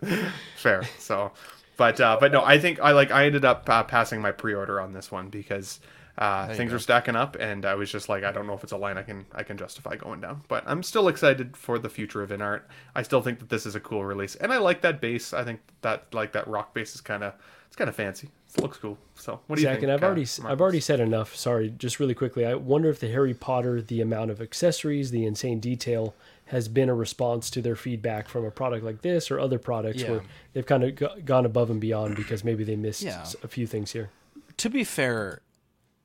Fair. 0.56 0.82
So, 0.98 1.32
but 1.76 2.00
uh, 2.00 2.16
but 2.20 2.32
no, 2.32 2.42
I 2.44 2.58
think 2.58 2.80
I 2.80 2.92
like. 2.92 3.10
I 3.10 3.26
ended 3.26 3.44
up 3.44 3.68
uh, 3.68 3.82
passing 3.84 4.20
my 4.20 4.32
pre-order 4.32 4.80
on 4.80 4.92
this 4.92 5.10
one 5.10 5.28
because 5.28 5.80
uh, 6.18 6.52
things 6.54 6.70
go. 6.70 6.74
were 6.76 6.78
stacking 6.80 7.16
up, 7.16 7.36
and 7.38 7.64
I 7.66 7.74
was 7.74 7.90
just 7.90 8.08
like, 8.08 8.24
I 8.24 8.32
don't 8.32 8.46
know 8.46 8.54
if 8.54 8.62
it's 8.62 8.72
a 8.72 8.76
line 8.76 8.98
I 8.98 9.02
can 9.02 9.26
I 9.34 9.42
can 9.42 9.56
justify 9.56 9.96
going 9.96 10.20
down. 10.20 10.42
But 10.48 10.64
I'm 10.66 10.82
still 10.82 11.08
excited 11.08 11.56
for 11.56 11.78
the 11.78 11.88
future 11.88 12.22
of 12.22 12.30
InArt. 12.30 12.62
I 12.94 13.02
still 13.02 13.22
think 13.22 13.38
that 13.40 13.48
this 13.48 13.66
is 13.66 13.74
a 13.74 13.80
cool 13.80 14.04
release, 14.04 14.34
and 14.36 14.52
I 14.52 14.58
like 14.58 14.82
that 14.82 15.00
bass. 15.00 15.32
I 15.32 15.44
think 15.44 15.60
that 15.82 16.12
like 16.12 16.32
that 16.32 16.46
rock 16.48 16.74
bass 16.74 16.94
is 16.94 17.00
kind 17.00 17.24
of 17.24 17.34
it's 17.66 17.76
kind 17.76 17.88
of 17.88 17.96
fancy. 17.96 18.30
It 18.56 18.62
looks 18.62 18.78
cool. 18.78 18.96
So 19.14 19.40
what 19.46 19.56
do 19.56 19.62
you 19.62 19.66
Zach, 19.66 19.74
think? 19.74 19.84
and 19.84 19.92
I've 19.92 20.02
uh, 20.02 20.06
already 20.06 20.22
Marcus? 20.22 20.40
I've 20.44 20.60
already 20.60 20.80
said 20.80 21.00
enough. 21.00 21.34
Sorry, 21.36 21.70
just 21.70 22.00
really 22.00 22.14
quickly. 22.14 22.44
I 22.46 22.54
wonder 22.54 22.88
if 22.88 23.00
the 23.00 23.08
Harry 23.10 23.34
Potter, 23.34 23.82
the 23.82 24.00
amount 24.00 24.30
of 24.30 24.40
accessories, 24.40 25.10
the 25.10 25.24
insane 25.26 25.60
detail, 25.60 26.14
has 26.46 26.68
been 26.68 26.88
a 26.88 26.94
response 26.94 27.50
to 27.50 27.60
their 27.60 27.76
feedback 27.76 28.28
from 28.28 28.44
a 28.44 28.50
product 28.50 28.84
like 28.84 29.02
this 29.02 29.30
or 29.30 29.40
other 29.40 29.58
products 29.58 30.02
Yeah. 30.02 30.10
where 30.12 30.22
they've 30.52 30.64
kind 30.66 30.84
of 30.84 30.94
go- 30.94 31.14
gone 31.24 31.44
above 31.44 31.70
and 31.70 31.80
beyond 31.80 32.16
because 32.16 32.44
maybe 32.44 32.62
they 32.64 32.76
missed 32.76 33.02
Yeah. 33.02 33.20
s- 33.22 33.34
a 33.42 33.48
few 33.48 33.66
things 33.66 33.92
here. 33.92 34.10
to 34.58 34.70
be 34.70 34.84
fair, 34.84 35.42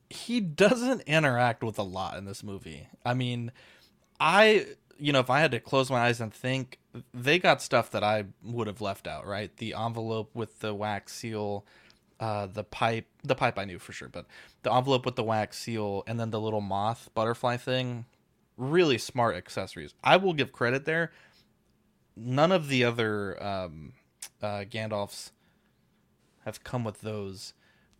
he 0.10 0.42
doesn't 0.42 1.02
interact 1.02 1.64
with 1.64 1.80
a 1.80 1.84
lot 1.84 2.18
in 2.18 2.26
this 2.26 2.44
movie. 2.44 2.88
I 3.06 3.14
mean, 3.14 3.52
I 4.20 4.66
you 5.00 5.12
know, 5.12 5.20
if 5.20 5.30
I 5.32 5.40
had 5.40 5.50
to 5.52 5.60
close 5.60 5.90
my 5.90 6.00
eyes 6.02 6.22
and 6.22 6.32
think, 6.32 6.78
they 7.12 7.40
got 7.40 7.60
stuff 7.62 7.90
that 7.92 8.04
I 8.04 8.26
would 8.44 8.68
have 8.68 8.82
left 8.82 9.08
out, 9.08 9.26
right? 9.26 9.56
The 9.58 9.74
envelope 9.74 10.30
with 10.36 10.60
the 10.60 10.76
wax 10.76 11.14
seal, 11.14 11.66
uh, 12.22 12.46
the 12.46 12.64
pipe, 12.64 13.08
the 13.24 13.36
pipe 13.36 13.58
I 13.58 13.66
knew 13.66 13.80
for 13.80 13.92
sure, 13.92 14.08
but 14.08 14.28
the 14.62 14.72
envelope 14.72 15.06
with 15.06 15.16
the 15.16 15.24
wax 15.24 15.58
seal, 15.58 16.04
and 16.06 16.20
then 16.20 16.30
the 16.30 16.40
little 16.40 16.62
moth 16.62 17.10
butterfly 17.16 17.58
thing, 17.58 18.06
really 18.58 19.00
smart 19.00 19.36
accessories. 19.36 19.96
I 20.04 20.18
will 20.18 20.34
give 20.34 20.52
credit 20.52 20.86
there. 20.86 21.12
None 22.16 22.52
of 22.52 22.68
the 22.68 22.84
other 22.84 23.42
um, 23.44 23.94
uh, 24.42 24.66
Gandalfs 24.70 25.32
have 26.46 26.64
come 26.64 26.84
with 26.84 27.02
those. 27.02 27.54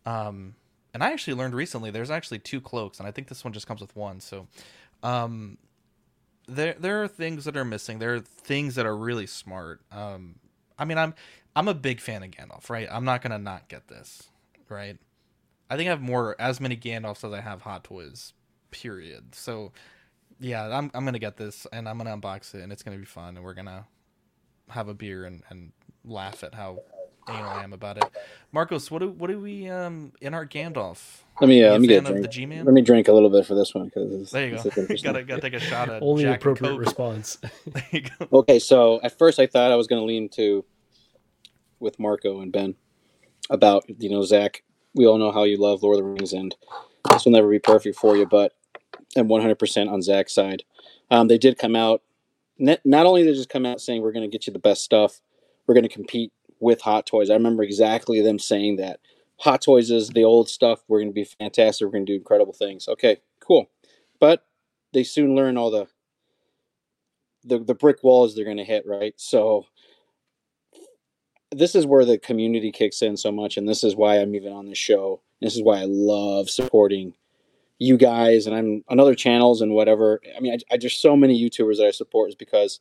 Um, 0.06 0.54
and 0.94 1.02
I 1.02 1.10
actually 1.10 1.34
learned 1.34 1.54
recently 1.54 1.90
there's 1.90 2.10
actually 2.10 2.38
two 2.38 2.60
cloaks, 2.60 3.00
and 3.00 3.08
I 3.08 3.10
think 3.10 3.26
this 3.26 3.44
one 3.44 3.52
just 3.52 3.66
comes 3.66 3.80
with 3.80 3.96
one. 3.96 4.20
So, 4.20 4.46
um, 5.02 5.58
there 6.46 6.76
there 6.78 7.02
are 7.02 7.08
things 7.08 7.44
that 7.44 7.56
are 7.56 7.64
missing. 7.64 7.98
There 7.98 8.14
are 8.14 8.20
things 8.20 8.76
that 8.76 8.86
are 8.86 8.96
really 8.96 9.26
smart. 9.26 9.80
Um, 9.90 10.36
I 10.78 10.84
mean, 10.84 10.98
I'm 10.98 11.14
I'm 11.54 11.68
a 11.68 11.74
big 11.74 12.00
fan 12.00 12.22
of 12.22 12.30
Gandalf, 12.30 12.70
right? 12.70 12.88
I'm 12.90 13.04
not 13.04 13.22
gonna 13.22 13.38
not 13.38 13.68
get 13.68 13.88
this, 13.88 14.30
right? 14.68 14.96
I 15.70 15.76
think 15.76 15.86
I 15.88 15.90
have 15.90 16.00
more 16.02 16.36
as 16.38 16.60
many 16.60 16.76
Gandalfs 16.76 17.24
as 17.24 17.32
I 17.32 17.40
have 17.40 17.62
Hot 17.62 17.84
Toys, 17.84 18.32
period. 18.70 19.34
So, 19.34 19.72
yeah, 20.40 20.64
I'm 20.76 20.90
I'm 20.94 21.04
gonna 21.04 21.18
get 21.18 21.36
this, 21.36 21.66
and 21.72 21.88
I'm 21.88 21.98
gonna 21.98 22.16
unbox 22.16 22.54
it, 22.54 22.62
and 22.62 22.72
it's 22.72 22.82
gonna 22.82 22.96
be 22.98 23.04
fun, 23.04 23.36
and 23.36 23.44
we're 23.44 23.54
gonna 23.54 23.86
have 24.70 24.88
a 24.88 24.94
beer 24.94 25.24
and, 25.24 25.42
and 25.50 25.72
laugh 26.04 26.42
at 26.42 26.54
how 26.54 26.78
anal 27.28 27.44
I 27.50 27.62
am 27.62 27.72
about 27.72 27.98
it. 27.98 28.04
Marcos, 28.50 28.90
what 28.90 29.00
do 29.00 29.10
what 29.10 29.28
do 29.30 29.38
we 29.38 29.68
um 29.68 30.12
in 30.20 30.34
our 30.34 30.46
Gandalf? 30.46 31.18
Let 31.40 31.48
me 31.48 31.58
You 31.60 31.66
uh, 31.66 31.72
let 31.72 31.80
me 31.80 31.86
get 31.88 32.04
a 32.04 32.08
drink. 32.08 32.22
the 32.22 32.28
G-Man? 32.28 32.64
Let 32.64 32.74
me 32.74 32.82
drink 32.82 33.08
a 33.08 33.12
little 33.12 33.30
bit 33.30 33.46
for 33.46 33.54
this 33.54 33.74
one 33.74 33.86
because 33.86 34.30
There 34.30 34.48
you 34.48 34.56
go. 34.56 34.62
gotta 35.02 35.22
gotta 35.22 35.40
take 35.40 35.54
a 35.54 35.60
shot 35.60 35.88
at 35.90 36.02
Only 36.02 36.22
Jack 36.24 36.36
appropriate 36.40 36.70
Coke. 36.72 36.80
response. 36.86 37.38
There 37.66 37.84
you 37.90 38.02
go. 38.02 38.28
Okay, 38.40 38.58
so 38.58 39.00
at 39.02 39.16
first 39.18 39.38
I 39.38 39.46
thought 39.46 39.70
I 39.70 39.76
was 39.76 39.86
going 39.86 40.00
to 40.00 40.06
lean 40.06 40.28
to 40.30 40.64
with 41.82 41.98
Marco 41.98 42.40
and 42.40 42.52
Ben 42.52 42.76
about 43.50 43.84
you 43.98 44.08
know 44.08 44.22
Zach. 44.22 44.62
We 44.94 45.06
all 45.06 45.18
know 45.18 45.32
how 45.32 45.44
you 45.44 45.56
love 45.56 45.82
Lord 45.82 45.98
of 45.98 46.04
the 46.04 46.10
Rings, 46.10 46.32
and 46.32 46.54
this 47.10 47.24
will 47.24 47.32
never 47.32 47.48
be 47.48 47.58
perfect 47.58 47.96
for 47.96 48.16
you. 48.16 48.26
But 48.26 48.52
I'm 49.16 49.28
100% 49.28 49.90
on 49.90 50.02
Zach's 50.02 50.34
side. 50.34 50.64
Um, 51.10 51.28
they 51.28 51.38
did 51.38 51.58
come 51.58 51.76
out. 51.76 52.02
Not, 52.58 52.80
only 53.06 53.22
did 53.22 53.34
they 53.34 53.36
just 53.36 53.48
come 53.48 53.66
out 53.66 53.80
saying 53.80 54.02
we're 54.02 54.12
going 54.12 54.28
to 54.28 54.32
get 54.32 54.46
you 54.46 54.52
the 54.52 54.58
best 54.58 54.84
stuff, 54.84 55.20
we're 55.66 55.74
going 55.74 55.82
to 55.82 55.88
compete 55.88 56.32
with 56.60 56.82
Hot 56.82 57.06
Toys. 57.06 57.28
I 57.28 57.34
remember 57.34 57.62
exactly 57.62 58.20
them 58.20 58.38
saying 58.38 58.76
that. 58.76 59.00
Hot 59.40 59.60
Toys 59.60 59.90
is 59.90 60.10
the 60.10 60.22
old 60.22 60.48
stuff. 60.48 60.84
We're 60.86 61.00
going 61.00 61.10
to 61.10 61.14
be 61.14 61.24
fantastic. 61.24 61.84
We're 61.84 61.92
going 61.92 62.06
to 62.06 62.12
do 62.12 62.16
incredible 62.16 62.52
things. 62.52 62.86
Okay, 62.86 63.16
cool. 63.40 63.68
But 64.20 64.46
they 64.92 65.02
soon 65.02 65.34
learn 65.34 65.56
all 65.56 65.70
the 65.70 65.88
the, 67.44 67.58
the 67.58 67.74
brick 67.74 68.04
walls 68.04 68.36
they're 68.36 68.44
going 68.44 68.58
to 68.58 68.64
hit, 68.64 68.86
right? 68.86 69.14
So 69.16 69.66
this 71.52 71.74
is 71.74 71.86
where 71.86 72.04
the 72.04 72.18
community 72.18 72.72
kicks 72.72 73.02
in 73.02 73.16
so 73.16 73.30
much, 73.30 73.56
and 73.56 73.68
this 73.68 73.84
is 73.84 73.96
why 73.96 74.16
I'm 74.16 74.34
even 74.34 74.52
on 74.52 74.66
this 74.66 74.78
show. 74.78 75.20
This 75.40 75.54
is 75.54 75.62
why 75.62 75.80
I 75.80 75.84
love 75.86 76.50
supporting 76.50 77.14
you 77.78 77.96
guys, 77.96 78.46
and 78.46 78.54
I'm 78.54 78.84
on 78.88 79.00
other 79.00 79.14
channels 79.14 79.60
and 79.60 79.72
whatever. 79.72 80.20
I 80.36 80.40
mean, 80.40 80.52
I, 80.52 80.74
I 80.74 80.76
just 80.76 81.00
so 81.00 81.16
many 81.16 81.40
YouTubers 81.40 81.78
that 81.78 81.86
I 81.86 81.90
support 81.90 82.30
is 82.30 82.34
because 82.34 82.80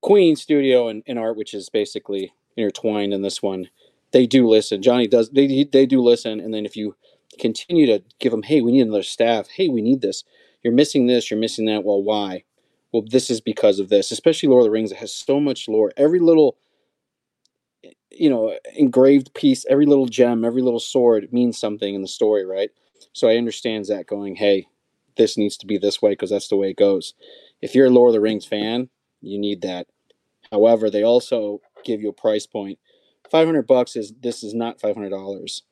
Queen 0.00 0.36
Studio 0.36 0.88
and, 0.88 1.02
and 1.06 1.18
Art, 1.18 1.36
which 1.36 1.54
is 1.54 1.68
basically 1.68 2.32
intertwined 2.56 3.12
in 3.12 3.22
this 3.22 3.42
one, 3.42 3.68
they 4.12 4.26
do 4.26 4.48
listen. 4.48 4.82
Johnny 4.82 5.06
does 5.06 5.30
they 5.30 5.64
they 5.64 5.86
do 5.86 6.00
listen, 6.00 6.40
and 6.40 6.52
then 6.54 6.66
if 6.66 6.76
you 6.76 6.96
continue 7.38 7.86
to 7.86 8.02
give 8.18 8.32
them, 8.32 8.42
hey, 8.42 8.60
we 8.60 8.72
need 8.72 8.82
another 8.82 9.02
staff. 9.02 9.48
Hey, 9.48 9.68
we 9.68 9.82
need 9.82 10.00
this. 10.00 10.24
You're 10.62 10.72
missing 10.72 11.06
this. 11.06 11.30
You're 11.30 11.40
missing 11.40 11.66
that. 11.66 11.84
Well, 11.84 12.02
why? 12.02 12.44
Well, 12.92 13.02
this 13.06 13.30
is 13.30 13.40
because 13.40 13.78
of 13.78 13.88
this. 13.88 14.10
Especially 14.10 14.48
Lord 14.48 14.62
of 14.62 14.66
the 14.66 14.70
Rings. 14.70 14.92
It 14.92 14.98
has 14.98 15.12
so 15.12 15.40
much 15.40 15.68
lore. 15.68 15.92
Every 15.96 16.18
little, 16.18 16.56
you 18.18 18.30
know, 18.30 18.56
engraved 18.74 19.34
piece, 19.34 19.64
every 19.68 19.86
little 19.86 20.06
gem, 20.06 20.44
every 20.44 20.62
little 20.62 20.80
sword 20.80 21.32
means 21.32 21.58
something 21.58 21.94
in 21.94 22.02
the 22.02 22.08
story, 22.08 22.44
right? 22.44 22.70
So 23.12 23.28
I 23.28 23.36
understand 23.36 23.86
that 23.86 24.06
going, 24.06 24.36
hey, 24.36 24.66
this 25.16 25.36
needs 25.36 25.56
to 25.58 25.66
be 25.66 25.78
this 25.78 26.02
way 26.02 26.10
because 26.10 26.30
that's 26.30 26.48
the 26.48 26.56
way 26.56 26.70
it 26.70 26.76
goes. 26.76 27.14
If 27.60 27.74
you're 27.74 27.86
a 27.86 27.90
Lord 27.90 28.10
of 28.10 28.14
the 28.14 28.20
Rings 28.20 28.44
fan, 28.44 28.90
you 29.20 29.38
need 29.38 29.62
that. 29.62 29.86
However, 30.50 30.90
they 30.90 31.02
also 31.02 31.60
give 31.84 32.00
you 32.00 32.08
a 32.08 32.14
price 32.14 32.46
point. 32.46 32.78
500 33.30 33.66
bucks 33.66 33.96
is 33.96 34.12
this 34.20 34.44
is 34.44 34.54
not 34.54 34.78
$500. 34.78 35.62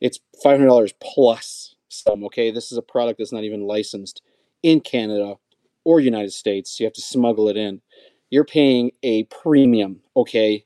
It's 0.00 0.20
$500 0.44 0.92
plus 1.00 1.74
some, 1.88 2.24
okay? 2.24 2.50
This 2.50 2.72
is 2.72 2.78
a 2.78 2.82
product 2.82 3.18
that's 3.18 3.32
not 3.32 3.44
even 3.44 3.66
licensed 3.66 4.22
in 4.62 4.80
Canada 4.80 5.36
or 5.84 6.00
United 6.00 6.32
States. 6.32 6.78
You 6.80 6.86
have 6.86 6.92
to 6.94 7.02
smuggle 7.02 7.48
it 7.48 7.56
in. 7.56 7.82
You're 8.30 8.44
paying 8.44 8.92
a 9.02 9.24
premium, 9.24 10.00
okay? 10.16 10.64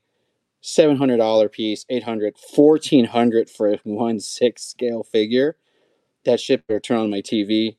$700 0.67 1.53
piece, 1.53 1.87
800 1.89 2.35
1400 2.55 3.49
for 3.49 3.73
a 3.73 3.81
1 3.85 4.21
6 4.21 4.63
scale 4.63 5.05
figure. 5.05 5.57
That 6.25 6.41
shit 6.41 6.67
better 6.67 6.81
turn 6.81 6.99
on 6.99 7.11
my 7.11 7.23
TV. 7.23 7.77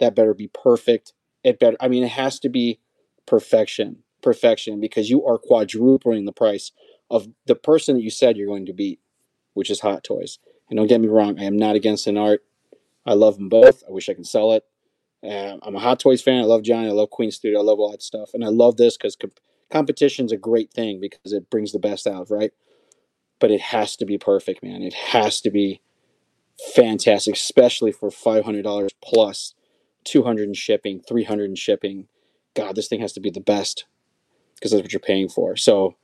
That 0.00 0.16
better 0.16 0.34
be 0.34 0.48
perfect. 0.48 1.12
It 1.44 1.60
better, 1.60 1.76
I 1.78 1.86
mean, 1.86 2.02
it 2.02 2.10
has 2.10 2.40
to 2.40 2.48
be 2.48 2.80
perfection, 3.24 4.02
perfection, 4.20 4.80
because 4.80 5.08
you 5.10 5.24
are 5.24 5.38
quadrupling 5.38 6.24
the 6.24 6.32
price 6.32 6.72
of 7.08 7.28
the 7.46 7.54
person 7.54 7.94
that 7.94 8.02
you 8.02 8.10
said 8.10 8.36
you're 8.36 8.48
going 8.48 8.66
to 8.66 8.72
beat, 8.72 8.98
which 9.52 9.70
is 9.70 9.80
Hot 9.80 10.02
Toys. 10.02 10.40
And 10.68 10.76
don't 10.76 10.88
get 10.88 11.00
me 11.00 11.06
wrong, 11.06 11.38
I 11.38 11.44
am 11.44 11.56
not 11.56 11.76
against 11.76 12.08
InArt. 12.08 12.38
I 13.06 13.12
love 13.12 13.36
them 13.36 13.48
both. 13.48 13.84
I 13.86 13.92
wish 13.92 14.08
I 14.08 14.14
could 14.14 14.26
sell 14.26 14.52
it. 14.52 14.64
I'm 15.22 15.76
a 15.76 15.80
Hot 15.80 16.00
Toys 16.00 16.22
fan. 16.22 16.40
I 16.40 16.44
love 16.44 16.62
Johnny. 16.62 16.88
I 16.88 16.92
love 16.92 17.10
Queen 17.10 17.30
Studio. 17.30 17.60
I 17.60 17.62
love 17.62 17.78
all 17.78 17.92
that 17.92 18.02
stuff. 18.02 18.30
And 18.34 18.44
I 18.44 18.48
love 18.48 18.76
this 18.76 18.96
because 18.96 19.14
comp- 19.14 19.40
competition's 19.70 20.32
a 20.32 20.36
great 20.36 20.72
thing 20.72 21.00
because 21.00 21.32
it 21.32 21.50
brings 21.50 21.72
the 21.72 21.78
best 21.78 22.06
out, 22.06 22.30
right? 22.30 22.52
But 23.40 23.50
it 23.50 23.60
has 23.60 23.96
to 23.96 24.06
be 24.06 24.18
perfect, 24.18 24.62
man. 24.62 24.82
It 24.82 24.94
has 24.94 25.40
to 25.42 25.50
be 25.50 25.80
fantastic, 26.74 27.34
especially 27.34 27.92
for 27.92 28.10
$500 28.10 28.90
plus, 29.02 29.54
200 30.04 30.48
in 30.48 30.54
shipping, 30.54 31.00
300 31.06 31.44
in 31.50 31.56
shipping. 31.56 32.06
God, 32.54 32.76
this 32.76 32.88
thing 32.88 33.00
has 33.00 33.12
to 33.14 33.20
be 33.20 33.30
the 33.30 33.40
best 33.40 33.86
because 34.54 34.70
that's 34.70 34.82
what 34.82 34.92
you're 34.92 35.00
paying 35.00 35.28
for. 35.28 35.56
So 35.56 35.96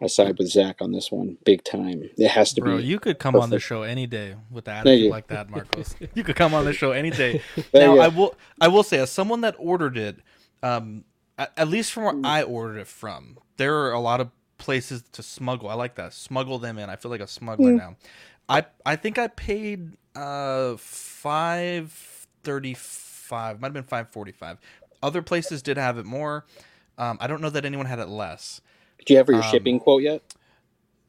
I 0.00 0.06
side 0.06 0.38
with 0.38 0.48
Zach 0.48 0.76
on 0.80 0.92
this 0.92 1.10
one, 1.10 1.38
big 1.44 1.64
time. 1.64 2.08
It 2.16 2.28
has 2.28 2.52
to 2.54 2.60
Bro, 2.60 2.78
be. 2.78 2.84
you 2.84 3.00
could 3.00 3.18
come 3.18 3.34
on 3.34 3.50
the 3.50 3.58
show 3.58 3.82
any 3.82 4.06
day 4.06 4.36
with 4.50 4.66
that 4.66 4.86
attitude 4.86 5.10
like 5.10 5.26
that, 5.26 5.50
Marcos. 5.50 5.96
you 6.14 6.22
could 6.22 6.36
come 6.36 6.54
on 6.54 6.64
the 6.64 6.72
show 6.72 6.92
any 6.92 7.10
day. 7.10 7.42
Now. 7.74 7.98
I 7.98 8.08
will, 8.08 8.36
I 8.60 8.68
will 8.68 8.84
say, 8.84 8.98
as 8.98 9.10
someone 9.10 9.40
that 9.40 9.56
ordered 9.58 9.98
it, 9.98 10.18
um, 10.62 11.04
at, 11.38 11.52
at 11.56 11.68
least 11.68 11.92
from 11.92 12.04
where 12.22 12.30
I 12.32 12.42
ordered 12.42 12.78
it 12.78 12.86
from, 12.88 13.38
there 13.56 13.76
are 13.76 13.92
a 13.92 14.00
lot 14.00 14.20
of 14.20 14.30
places 14.58 15.04
to 15.12 15.22
smuggle. 15.22 15.68
I 15.68 15.74
like 15.74 15.94
that. 15.94 16.12
Smuggle 16.12 16.58
them 16.58 16.78
in. 16.78 16.90
I 16.90 16.96
feel 16.96 17.10
like 17.10 17.20
a 17.20 17.26
smuggler 17.28 17.72
Mm. 17.72 17.76
now. 17.76 17.96
I, 18.48 18.64
I 18.84 18.96
think 18.96 19.18
I 19.18 19.28
paid 19.28 19.96
uh 20.16 20.76
five 20.76 21.92
thirty 22.42 22.74
five. 22.74 23.60
Might 23.60 23.68
have 23.68 23.74
been 23.74 23.82
five 23.84 24.10
forty 24.10 24.32
five. 24.32 24.58
Other 25.02 25.22
places 25.22 25.62
did 25.62 25.76
have 25.76 25.98
it 25.98 26.06
more. 26.06 26.44
Um, 26.96 27.18
I 27.20 27.26
don't 27.28 27.40
know 27.40 27.50
that 27.50 27.64
anyone 27.64 27.86
had 27.86 27.98
it 28.00 28.08
less. 28.08 28.60
Do 29.06 29.14
you 29.14 29.18
have 29.18 29.28
your 29.28 29.36
Um, 29.36 29.42
shipping 29.50 29.78
quote 29.78 30.02
yet? 30.02 30.22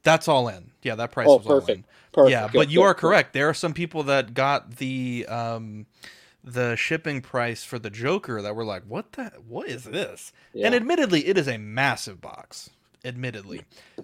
That's 0.02 0.28
all 0.28 0.48
in. 0.48 0.70
Yeah, 0.82 0.94
that 0.94 1.10
price 1.12 1.26
Oh, 1.28 1.38
was 1.38 1.46
all 1.46 1.52
in. 1.66 1.84
Perfect. 2.12 2.30
Yeah, 2.30 2.48
but 2.52 2.70
you 2.70 2.82
are 2.82 2.94
correct. 2.94 3.32
There 3.32 3.48
are 3.48 3.54
some 3.54 3.72
people 3.74 4.04
that 4.04 4.34
got 4.34 4.76
the 4.76 5.26
um 5.28 5.86
the 6.42 6.76
shipping 6.76 7.20
price 7.20 7.64
for 7.64 7.78
the 7.78 7.90
Joker 7.90 8.40
that 8.42 8.54
we're 8.56 8.64
like, 8.64 8.82
what 8.84 9.12
the 9.12 9.32
what 9.46 9.68
is 9.68 9.84
this? 9.84 10.32
Yeah. 10.52 10.66
And 10.66 10.74
admittedly, 10.74 11.26
it 11.26 11.36
is 11.38 11.48
a 11.48 11.58
massive 11.58 12.20
box. 12.20 12.70
Admittedly, 13.02 13.62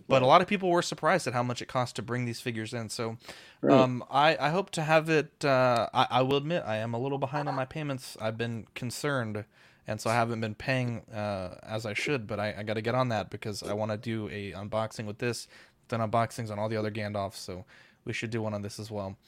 but 0.08 0.22
a 0.22 0.26
lot 0.26 0.40
of 0.40 0.46
people 0.46 0.70
were 0.70 0.80
surprised 0.80 1.26
at 1.26 1.34
how 1.34 1.42
much 1.42 1.60
it 1.60 1.68
cost 1.68 1.96
to 1.96 2.02
bring 2.02 2.24
these 2.24 2.40
figures 2.40 2.72
in. 2.72 2.88
So, 2.88 3.18
Right. 3.60 3.78
um, 3.78 4.02
I 4.10 4.38
I 4.40 4.48
hope 4.48 4.70
to 4.70 4.82
have 4.82 5.10
it. 5.10 5.44
Uh, 5.44 5.86
I 5.92 6.06
I 6.10 6.22
will 6.22 6.38
admit 6.38 6.62
I 6.66 6.76
am 6.76 6.94
a 6.94 6.98
little 6.98 7.18
behind 7.18 7.46
on 7.46 7.54
my 7.54 7.66
payments. 7.66 8.16
I've 8.22 8.38
been 8.38 8.66
concerned, 8.74 9.44
and 9.86 10.00
so 10.00 10.08
I 10.08 10.14
haven't 10.14 10.40
been 10.40 10.54
paying 10.54 11.02
uh, 11.12 11.58
as 11.62 11.84
I 11.84 11.92
should. 11.92 12.26
But 12.26 12.40
I, 12.40 12.54
I 12.56 12.62
got 12.62 12.74
to 12.74 12.80
get 12.80 12.94
on 12.94 13.10
that 13.10 13.28
because 13.28 13.62
I 13.62 13.74
want 13.74 13.90
to 13.90 13.98
do 13.98 14.30
a 14.30 14.52
unboxing 14.52 15.04
with 15.04 15.18
this. 15.18 15.46
then 15.88 16.00
unboxings 16.00 16.50
on 16.50 16.58
all 16.58 16.70
the 16.70 16.78
other 16.78 16.90
Gandalfs, 16.90 17.34
so 17.36 17.66
we 18.06 18.14
should 18.14 18.30
do 18.30 18.40
one 18.40 18.54
on 18.54 18.62
this 18.62 18.80
as 18.80 18.90
well. 18.90 19.18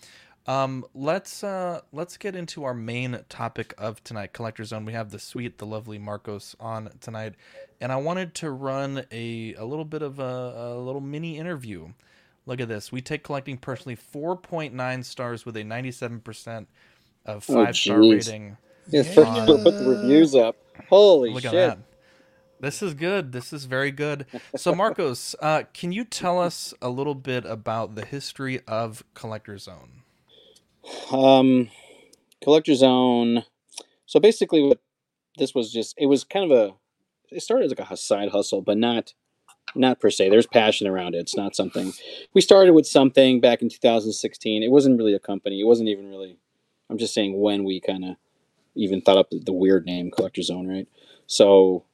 Um, 0.48 0.86
let's 0.94 1.44
uh, 1.44 1.82
let's 1.92 2.16
get 2.16 2.34
into 2.34 2.64
our 2.64 2.72
main 2.72 3.20
topic 3.28 3.74
of 3.76 4.02
tonight, 4.02 4.32
Collectorzown. 4.32 4.86
We 4.86 4.94
have 4.94 5.10
the 5.10 5.18
sweet, 5.18 5.58
the 5.58 5.66
lovely 5.66 5.98
Marcos 5.98 6.56
on 6.58 6.88
tonight, 7.02 7.34
and 7.82 7.92
I 7.92 7.96
wanted 7.96 8.34
to 8.36 8.50
run 8.50 9.04
a 9.12 9.54
a 9.54 9.64
little 9.66 9.84
bit 9.84 10.00
of 10.00 10.18
a, 10.18 10.22
a 10.56 10.78
little 10.78 11.02
mini 11.02 11.36
interview. 11.36 11.90
Look 12.46 12.62
at 12.62 12.68
this. 12.68 12.90
We 12.90 13.02
take 13.02 13.24
collecting 13.24 13.58
personally 13.58 13.96
4.9 13.96 15.04
stars 15.04 15.44
with 15.44 15.54
a 15.58 15.62
97% 15.64 16.66
of 17.26 17.44
Oh, 17.50 17.64
five 17.66 17.76
star 17.76 18.00
rating. 18.00 18.56
Yeah, 18.88 19.02
on- 19.18 19.46
put 19.46 19.64
the 19.64 19.84
reviews 19.86 20.34
up. 20.34 20.56
Holy 20.88 21.30
Look 21.30 21.42
shit! 21.42 21.52
at 21.52 21.68
that. 21.76 21.78
This 22.60 22.82
is 22.82 22.94
good. 22.94 23.32
This 23.32 23.52
is 23.52 23.66
very 23.66 23.90
good. 23.90 24.24
So, 24.56 24.74
Marcos, 24.74 25.36
uh, 25.42 25.64
can 25.74 25.92
you 25.92 26.04
tell 26.04 26.40
us 26.40 26.72
a 26.80 26.88
little 26.88 27.14
bit 27.14 27.44
about 27.44 27.96
the 27.96 28.04
history 28.06 28.60
of 28.66 29.04
Collectorzown? 29.14 29.88
Um, 31.10 31.70
Collectorzown. 32.44 33.44
So 34.06 34.20
basically, 34.20 34.62
what 34.62 34.80
this 35.38 35.54
was 35.54 35.72
just 35.72 35.94
it 35.98 36.06
was 36.06 36.24
kind 36.24 36.50
of 36.50 36.58
a 36.58 36.74
it 37.30 37.42
started 37.42 37.66
as 37.66 37.78
like 37.78 37.90
a 37.90 37.96
side 37.96 38.30
hustle, 38.30 38.62
but 38.62 38.78
not 38.78 39.14
not 39.74 40.00
per 40.00 40.10
se. 40.10 40.30
There's 40.30 40.46
passion 40.46 40.86
around 40.86 41.14
it. 41.14 41.18
It's 41.18 41.36
not 41.36 41.54
something 41.54 41.92
we 42.34 42.40
started 42.40 42.72
with 42.72 42.86
something 42.86 43.40
back 43.40 43.62
in 43.62 43.68
2016. 43.68 44.62
It 44.62 44.70
wasn't 44.70 44.98
really 44.98 45.14
a 45.14 45.18
company. 45.18 45.60
It 45.60 45.66
wasn't 45.66 45.88
even 45.88 46.08
really. 46.08 46.38
I'm 46.90 46.98
just 46.98 47.14
saying 47.14 47.38
when 47.38 47.64
we 47.64 47.80
kind 47.80 48.04
of 48.04 48.16
even 48.74 49.00
thought 49.00 49.18
up 49.18 49.28
the 49.30 49.52
weird 49.52 49.84
name 49.84 50.10
Collectorzown, 50.10 50.68
right? 50.68 50.88
So 51.26 51.84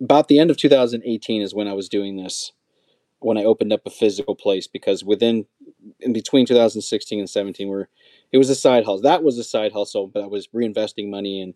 about 0.00 0.28
the 0.28 0.38
end 0.38 0.50
of 0.50 0.56
2018 0.56 1.42
is 1.42 1.54
when 1.54 1.66
I 1.66 1.72
was 1.72 1.88
doing 1.88 2.16
this. 2.16 2.52
When 3.20 3.36
I 3.36 3.42
opened 3.42 3.72
up 3.72 3.80
a 3.84 3.90
physical 3.90 4.36
place, 4.36 4.68
because 4.68 5.02
within 5.02 5.46
in 6.00 6.12
between 6.12 6.46
2016 6.46 7.18
and 7.18 7.30
17 7.30 7.68
where 7.68 7.88
it 8.32 8.38
was 8.38 8.50
a 8.50 8.54
side 8.54 8.84
hustle. 8.84 9.02
That 9.02 9.22
was 9.22 9.38
a 9.38 9.44
side 9.44 9.72
hustle 9.72 10.06
but 10.06 10.22
i 10.22 10.26
was 10.26 10.48
reinvesting 10.48 11.10
money 11.10 11.40
in. 11.40 11.54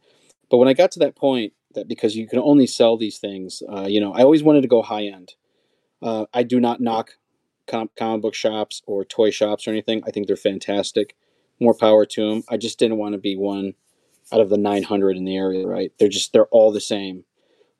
But 0.51 0.59
when 0.59 0.69
i 0.69 0.73
got 0.73 0.91
to 0.93 0.99
that 1.01 1.17
point 1.17 1.53
that 1.75 1.89
because 1.89 2.17
you 2.17 2.29
can 2.29 2.39
only 2.39 2.67
sell 2.67 2.97
these 2.97 3.19
things 3.19 3.63
uh, 3.73 3.87
you 3.89 4.01
know 4.01 4.13
i 4.13 4.23
always 4.23 4.43
wanted 4.43 4.63
to 4.63 4.69
go 4.69 4.83
high 4.83 5.05
end. 5.05 5.35
Uh, 6.01 6.27
i 6.35 6.43
do 6.43 6.61
not 6.61 6.81
knock 6.81 7.13
com- 7.67 7.91
comic 7.99 8.23
book 8.23 8.35
shops 8.35 8.83
or 8.87 9.05
toy 9.05 9.31
shops 9.31 9.67
or 9.67 9.71
anything. 9.71 10.03
I 10.07 10.11
think 10.11 10.27
they're 10.27 10.37
fantastic. 10.37 11.15
More 11.61 11.75
power 11.75 12.05
to 12.07 12.29
them 12.29 12.43
i 12.49 12.57
just 12.57 12.79
didn't 12.79 12.99
want 12.99 13.13
to 13.15 13.19
be 13.19 13.37
one 13.37 13.75
out 14.33 14.41
of 14.41 14.49
the 14.51 14.57
900 14.57 15.17
in 15.17 15.25
the 15.25 15.37
area 15.37 15.67
right? 15.67 15.93
They're 15.99 16.09
just 16.09 16.33
they're 16.33 16.47
all 16.47 16.73
the 16.73 16.81
same. 16.81 17.25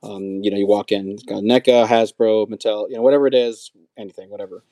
Um, 0.05 0.41
you 0.43 0.51
know 0.51 0.57
you 0.57 0.67
walk 0.67 0.91
in 0.93 1.17
got 1.27 1.43
NECA, 1.45 1.87
hasbro 1.87 2.49
mattel 2.49 2.89
you 2.89 2.97
know 2.97 3.03
whatever 3.03 3.27
it 3.27 3.35
is 3.35 3.71
anything 3.97 4.31
whatever. 4.31 4.65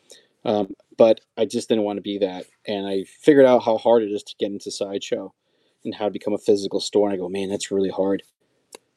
Um, 0.44 0.74
but 1.00 1.22
I 1.34 1.46
just 1.46 1.70
didn't 1.70 1.84
want 1.84 1.96
to 1.96 2.02
be 2.02 2.18
that. 2.18 2.44
And 2.68 2.86
I 2.86 3.04
figured 3.04 3.46
out 3.46 3.64
how 3.64 3.78
hard 3.78 4.02
it 4.02 4.12
is 4.12 4.22
to 4.22 4.34
get 4.38 4.52
into 4.52 4.70
Sideshow 4.70 5.32
and 5.82 5.94
how 5.94 6.04
to 6.04 6.10
become 6.10 6.34
a 6.34 6.38
physical 6.38 6.78
store. 6.78 7.08
And 7.08 7.14
I 7.14 7.16
go, 7.16 7.26
man, 7.26 7.48
that's 7.48 7.70
really 7.70 7.88
hard. 7.88 8.22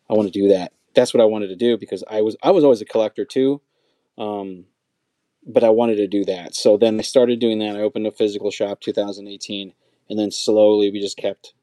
I 0.10 0.14
want 0.14 0.28
to 0.28 0.38
do 0.38 0.50
that. 0.50 0.74
That's 0.96 1.14
what 1.14 1.22
I 1.22 1.26
wanted 1.26 1.48
to 1.48 1.56
do 1.56 1.78
because 1.78 2.04
I 2.10 2.20
was 2.20 2.36
I 2.44 2.52
was 2.52 2.66
always 2.66 2.82
a 2.82 2.86
collector 2.86 3.24
too, 3.24 3.62
um, 4.18 4.66
but 5.48 5.64
I 5.64 5.70
wanted 5.70 5.96
to 5.96 6.08
do 6.08 6.26
that. 6.26 6.56
So 6.56 6.76
then 6.76 7.00
I 7.00 7.04
started 7.04 7.40
doing 7.40 7.60
that. 7.60 7.78
I 7.78 7.80
opened 7.80 8.06
a 8.06 8.12
physical 8.12 8.52
shop 8.52 8.82
2018, 8.82 9.72
and 10.10 10.20
then 10.20 10.30
slowly 10.30 10.92
we 10.92 11.00
just 11.00 11.16
kept 11.16 11.54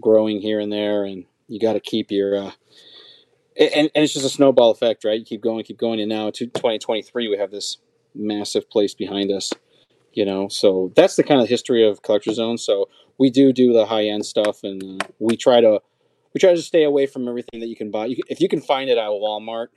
growing 0.00 0.40
here 0.40 0.58
and 0.58 0.72
there. 0.72 1.04
And 1.04 1.26
you 1.46 1.60
got 1.60 1.74
to 1.74 1.80
keep 1.80 2.10
your 2.10 2.36
uh, 2.36 2.50
and, 3.56 3.88
and 3.94 4.02
it's 4.02 4.14
just 4.14 4.26
a 4.26 4.30
snowball 4.30 4.72
effect, 4.72 5.04
right? 5.04 5.20
You 5.20 5.24
keep 5.24 5.42
going, 5.42 5.62
keep 5.62 5.78
going, 5.78 6.00
and 6.00 6.08
now 6.08 6.30
to 6.30 6.46
2023 6.46 7.28
we 7.28 7.38
have 7.38 7.52
this 7.52 7.78
massive 8.14 8.68
place 8.70 8.94
behind 8.94 9.30
us 9.30 9.52
you 10.12 10.24
know 10.24 10.48
so 10.48 10.92
that's 10.96 11.16
the 11.16 11.22
kind 11.22 11.40
of 11.40 11.48
history 11.48 11.86
of 11.86 12.02
Collectorzown 12.02 12.58
so 12.58 12.88
we 13.18 13.30
do 13.30 13.52
do 13.52 13.72
the 13.72 13.86
high 13.86 14.06
end 14.06 14.26
stuff 14.26 14.64
and 14.64 15.02
uh, 15.02 15.06
we 15.18 15.36
try 15.36 15.60
to 15.60 15.80
we 16.34 16.38
try 16.38 16.54
to 16.54 16.62
stay 16.62 16.84
away 16.84 17.06
from 17.06 17.28
everything 17.28 17.60
that 17.60 17.68
you 17.68 17.76
can 17.76 17.90
buy 17.90 18.06
you, 18.06 18.16
if 18.28 18.40
you 18.40 18.48
can 18.48 18.60
find 18.60 18.90
it 18.90 18.98
at 18.98 19.08
walmart 19.08 19.68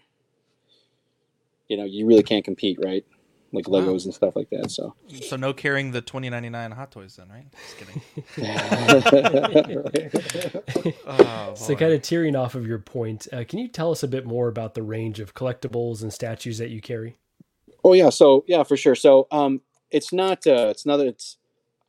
you 1.67 1.77
know 1.77 1.85
you 1.85 2.05
really 2.05 2.23
can't 2.23 2.45
compete 2.45 2.77
right 2.83 3.05
like 3.51 3.67
Wow. 3.67 3.81
legos 3.81 4.05
and 4.05 4.13
stuff 4.13 4.35
like 4.35 4.49
that 4.49 4.71
so 4.71 4.95
So 5.21 5.35
no 5.35 5.53
carrying 5.53 5.91
the 5.91 6.01
twenty 6.01 6.29
ninety 6.29 6.49
nine 6.49 6.71
Hot 6.71 6.91
Toys 6.91 7.17
then, 7.17 7.29
right? 7.29 7.45
Just 7.51 7.77
kidding. 7.77 8.01
oh, 11.07 11.53
so 11.55 11.75
kind 11.75 11.93
of 11.93 12.01
tearing 12.01 12.35
off 12.35 12.55
of 12.55 12.65
your 12.65 12.79
point, 12.79 13.27
uh, 13.31 13.43
can 13.47 13.59
you 13.59 13.67
tell 13.67 13.91
us 13.91 14.01
a 14.01 14.07
bit 14.07 14.25
more 14.25 14.47
about 14.47 14.73
the 14.73 14.81
range 14.81 15.19
of 15.19 15.35
collectibles 15.35 16.01
and 16.01 16.11
statues 16.11 16.57
that 16.57 16.71
you 16.71 16.81
carry? 16.81 17.17
Oh 17.83 17.93
yeah, 17.93 18.09
so 18.09 18.45
yeah, 18.47 18.63
for 18.63 18.77
sure. 18.77 18.95
So 18.95 19.27
um, 19.31 19.61
it's 19.91 20.13
not 20.13 20.45
uh, 20.47 20.67
it's 20.69 20.85
not 20.85 20.97
that 20.97 21.07
it's 21.07 21.37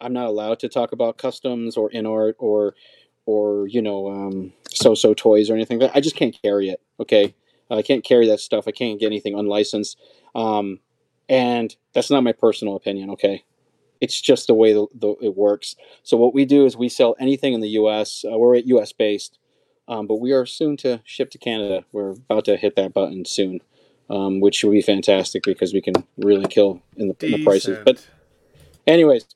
I'm 0.01 0.13
not 0.13 0.27
allowed 0.27 0.59
to 0.61 0.69
talk 0.69 0.93
about 0.93 1.19
customs 1.19 1.77
or 1.77 1.91
InArt 1.91 2.35
or 2.39 2.75
or 3.27 3.69
you 3.69 3.81
know 3.81 4.09
um, 4.11 4.53
so 4.69 4.95
so 4.95 5.15
toys 5.15 5.51
or 5.51 5.55
anything. 5.55 5.83
I 5.95 6.01
just 6.01 6.17
can't 6.17 6.37
carry 6.43 6.69
it. 6.69 6.81
Okay, 6.99 7.35
I 7.71 7.83
can't 7.83 8.05
carry 8.05 8.27
that 8.29 8.41
stuff. 8.41 8.67
I 8.67 8.73
can't 8.73 8.99
get 8.99 9.07
anything 9.07 9.39
unlicensed, 9.39 9.99
um, 10.35 10.81
and 11.29 11.75
that's 11.93 12.11
not 12.11 12.25
my 12.25 12.33
personal 12.33 12.77
opinion. 12.77 13.11
Okay, 13.11 13.45
it's 14.01 14.21
just 14.21 14.49
the 14.49 14.55
way 14.55 14.73
the, 14.73 14.87
the, 14.95 15.15
it 15.23 15.37
works. 15.37 15.77
So 16.03 16.17
what 16.17 16.35
we 16.35 16.45
do 16.45 16.67
is 16.67 16.77
we 16.77 16.89
sell 16.89 17.15
anything 17.21 17.55
in 17.55 17.61
the 17.61 17.71
U.S. 17.71 18.25
Uh, 18.25 18.37
we're 18.37 18.57
U.S. 18.57 18.93
based, 18.93 19.39
um, 19.87 20.09
but 20.09 20.17
we 20.17 20.33
are 20.33 20.45
soon 20.45 20.77
to 20.79 21.01
ship 21.05 21.31
to 21.31 21.39
Canada. 21.39 21.85
We're 21.93 22.11
about 22.11 22.45
to 22.47 22.57
hit 22.57 22.75
that 22.77 22.93
button 22.93 23.25
soon 23.25 23.61
um, 24.11 24.41
which 24.41 24.63
would 24.65 24.73
be 24.73 24.83
fantastic 24.83 25.43
because 25.43 25.73
we 25.73 25.81
can 25.81 25.95
really 26.17 26.47
kill 26.47 26.83
in 26.97 27.09
the, 27.09 27.27
in 27.27 27.33
the 27.33 27.45
prices. 27.45 27.79
But, 27.85 28.07
anyways, 28.87 29.27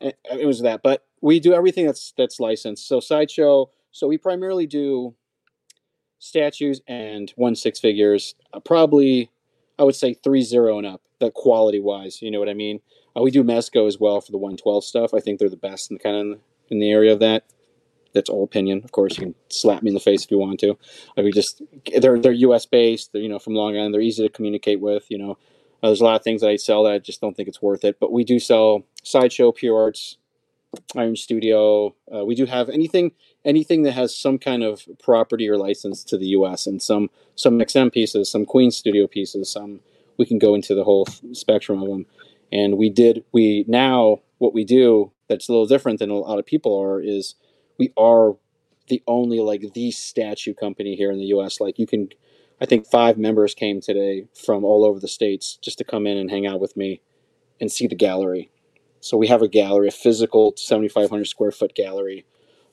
it, 0.00 0.18
it 0.30 0.46
was 0.46 0.60
that. 0.62 0.82
But 0.82 1.04
we 1.20 1.40
do 1.40 1.54
everything 1.54 1.86
that's 1.86 2.12
that's 2.16 2.38
licensed. 2.40 2.86
So 2.86 3.00
sideshow. 3.00 3.70
So 3.92 4.06
we 4.06 4.18
primarily 4.18 4.66
do 4.66 5.14
statues 6.18 6.80
and 6.86 7.32
one 7.36 7.54
six 7.54 7.80
figures. 7.80 8.34
Uh, 8.52 8.60
probably, 8.60 9.30
I 9.78 9.84
would 9.84 9.96
say 9.96 10.14
three 10.14 10.42
zero 10.42 10.78
and 10.78 10.86
up. 10.86 11.02
The 11.18 11.30
quality 11.30 11.80
wise, 11.80 12.20
you 12.20 12.30
know 12.30 12.38
what 12.38 12.50
I 12.50 12.54
mean. 12.54 12.80
Uh, 13.16 13.22
we 13.22 13.30
do 13.30 13.42
Mezco 13.42 13.86
as 13.86 13.98
well 13.98 14.20
for 14.20 14.32
the 14.32 14.38
one 14.38 14.58
twelve 14.58 14.84
stuff. 14.84 15.14
I 15.14 15.20
think 15.20 15.38
they're 15.38 15.48
the 15.48 15.56
best 15.56 15.90
in 15.90 15.96
the 15.96 16.02
kind 16.02 16.34
of 16.34 16.40
in 16.68 16.78
the 16.78 16.90
area 16.90 17.12
of 17.12 17.20
that. 17.20 17.44
That's 18.16 18.30
all 18.30 18.42
opinion. 18.42 18.82
Of 18.82 18.92
course, 18.92 19.16
you 19.16 19.24
can 19.24 19.34
slap 19.50 19.82
me 19.82 19.90
in 19.90 19.94
the 19.94 20.00
face 20.00 20.24
if 20.24 20.30
you 20.30 20.38
want 20.38 20.58
to. 20.60 20.76
Like 21.16 21.24
we 21.24 21.32
just 21.32 21.62
they're 22.00 22.18
they're 22.18 22.32
U.S. 22.32 22.66
based. 22.66 23.12
They're 23.12 23.22
you 23.22 23.28
know 23.28 23.38
from 23.38 23.54
Long 23.54 23.76
Island. 23.76 23.94
They're 23.94 24.00
easy 24.00 24.22
to 24.22 24.32
communicate 24.32 24.80
with. 24.80 25.04
You 25.08 25.18
know, 25.18 25.38
uh, 25.82 25.88
there's 25.88 26.00
a 26.00 26.04
lot 26.04 26.16
of 26.16 26.24
things 26.24 26.40
that 26.40 26.50
I 26.50 26.56
sell 26.56 26.84
that 26.84 26.92
I 26.92 26.98
just 26.98 27.20
don't 27.20 27.36
think 27.36 27.48
it's 27.48 27.62
worth 27.62 27.84
it. 27.84 27.98
But 28.00 28.12
we 28.12 28.24
do 28.24 28.38
sell 28.38 28.84
sideshow, 29.02 29.52
pure 29.52 29.76
arts, 29.76 30.16
Iron 30.96 31.16
Studio. 31.16 31.94
Uh, 32.12 32.24
we 32.24 32.34
do 32.34 32.46
have 32.46 32.68
anything 32.68 33.12
anything 33.44 33.82
that 33.82 33.92
has 33.92 34.16
some 34.16 34.38
kind 34.38 34.62
of 34.62 34.86
property 35.02 35.48
or 35.48 35.56
license 35.56 36.02
to 36.04 36.18
the 36.18 36.26
U.S. 36.28 36.66
and 36.66 36.82
some 36.82 37.10
some 37.34 37.58
XM 37.58 37.92
pieces, 37.92 38.30
some 38.30 38.46
Queen 38.46 38.70
Studio 38.70 39.06
pieces. 39.06 39.50
Some 39.50 39.80
we 40.16 40.26
can 40.26 40.38
go 40.38 40.54
into 40.54 40.74
the 40.74 40.84
whole 40.84 41.06
spectrum 41.32 41.82
of 41.82 41.88
them. 41.88 42.06
And 42.52 42.78
we 42.78 42.90
did 42.90 43.24
we 43.32 43.64
now 43.68 44.20
what 44.38 44.54
we 44.54 44.64
do 44.64 45.12
that's 45.28 45.48
a 45.48 45.52
little 45.52 45.66
different 45.66 45.98
than 45.98 46.10
a 46.10 46.14
lot 46.14 46.38
of 46.38 46.46
people 46.46 46.78
are 46.80 47.00
is 47.00 47.34
we 47.78 47.92
are 47.96 48.36
the 48.88 49.02
only 49.06 49.40
like 49.40 49.72
the 49.74 49.90
statue 49.90 50.54
company 50.54 50.94
here 50.94 51.10
in 51.10 51.18
the 51.18 51.26
US. 51.26 51.60
Like 51.60 51.78
you 51.78 51.86
can 51.86 52.08
I 52.60 52.66
think 52.66 52.86
five 52.86 53.18
members 53.18 53.54
came 53.54 53.80
today 53.80 54.26
from 54.34 54.64
all 54.64 54.84
over 54.84 54.98
the 54.98 55.08
states 55.08 55.58
just 55.60 55.78
to 55.78 55.84
come 55.84 56.06
in 56.06 56.16
and 56.16 56.30
hang 56.30 56.46
out 56.46 56.60
with 56.60 56.76
me 56.76 57.00
and 57.60 57.70
see 57.70 57.86
the 57.86 57.94
gallery. 57.94 58.50
So 59.00 59.16
we 59.16 59.28
have 59.28 59.42
a 59.42 59.48
gallery, 59.48 59.88
a 59.88 59.92
physical 59.92 60.54
7,500 60.56 61.26
square 61.26 61.50
foot 61.50 61.74
gallery 61.74 62.24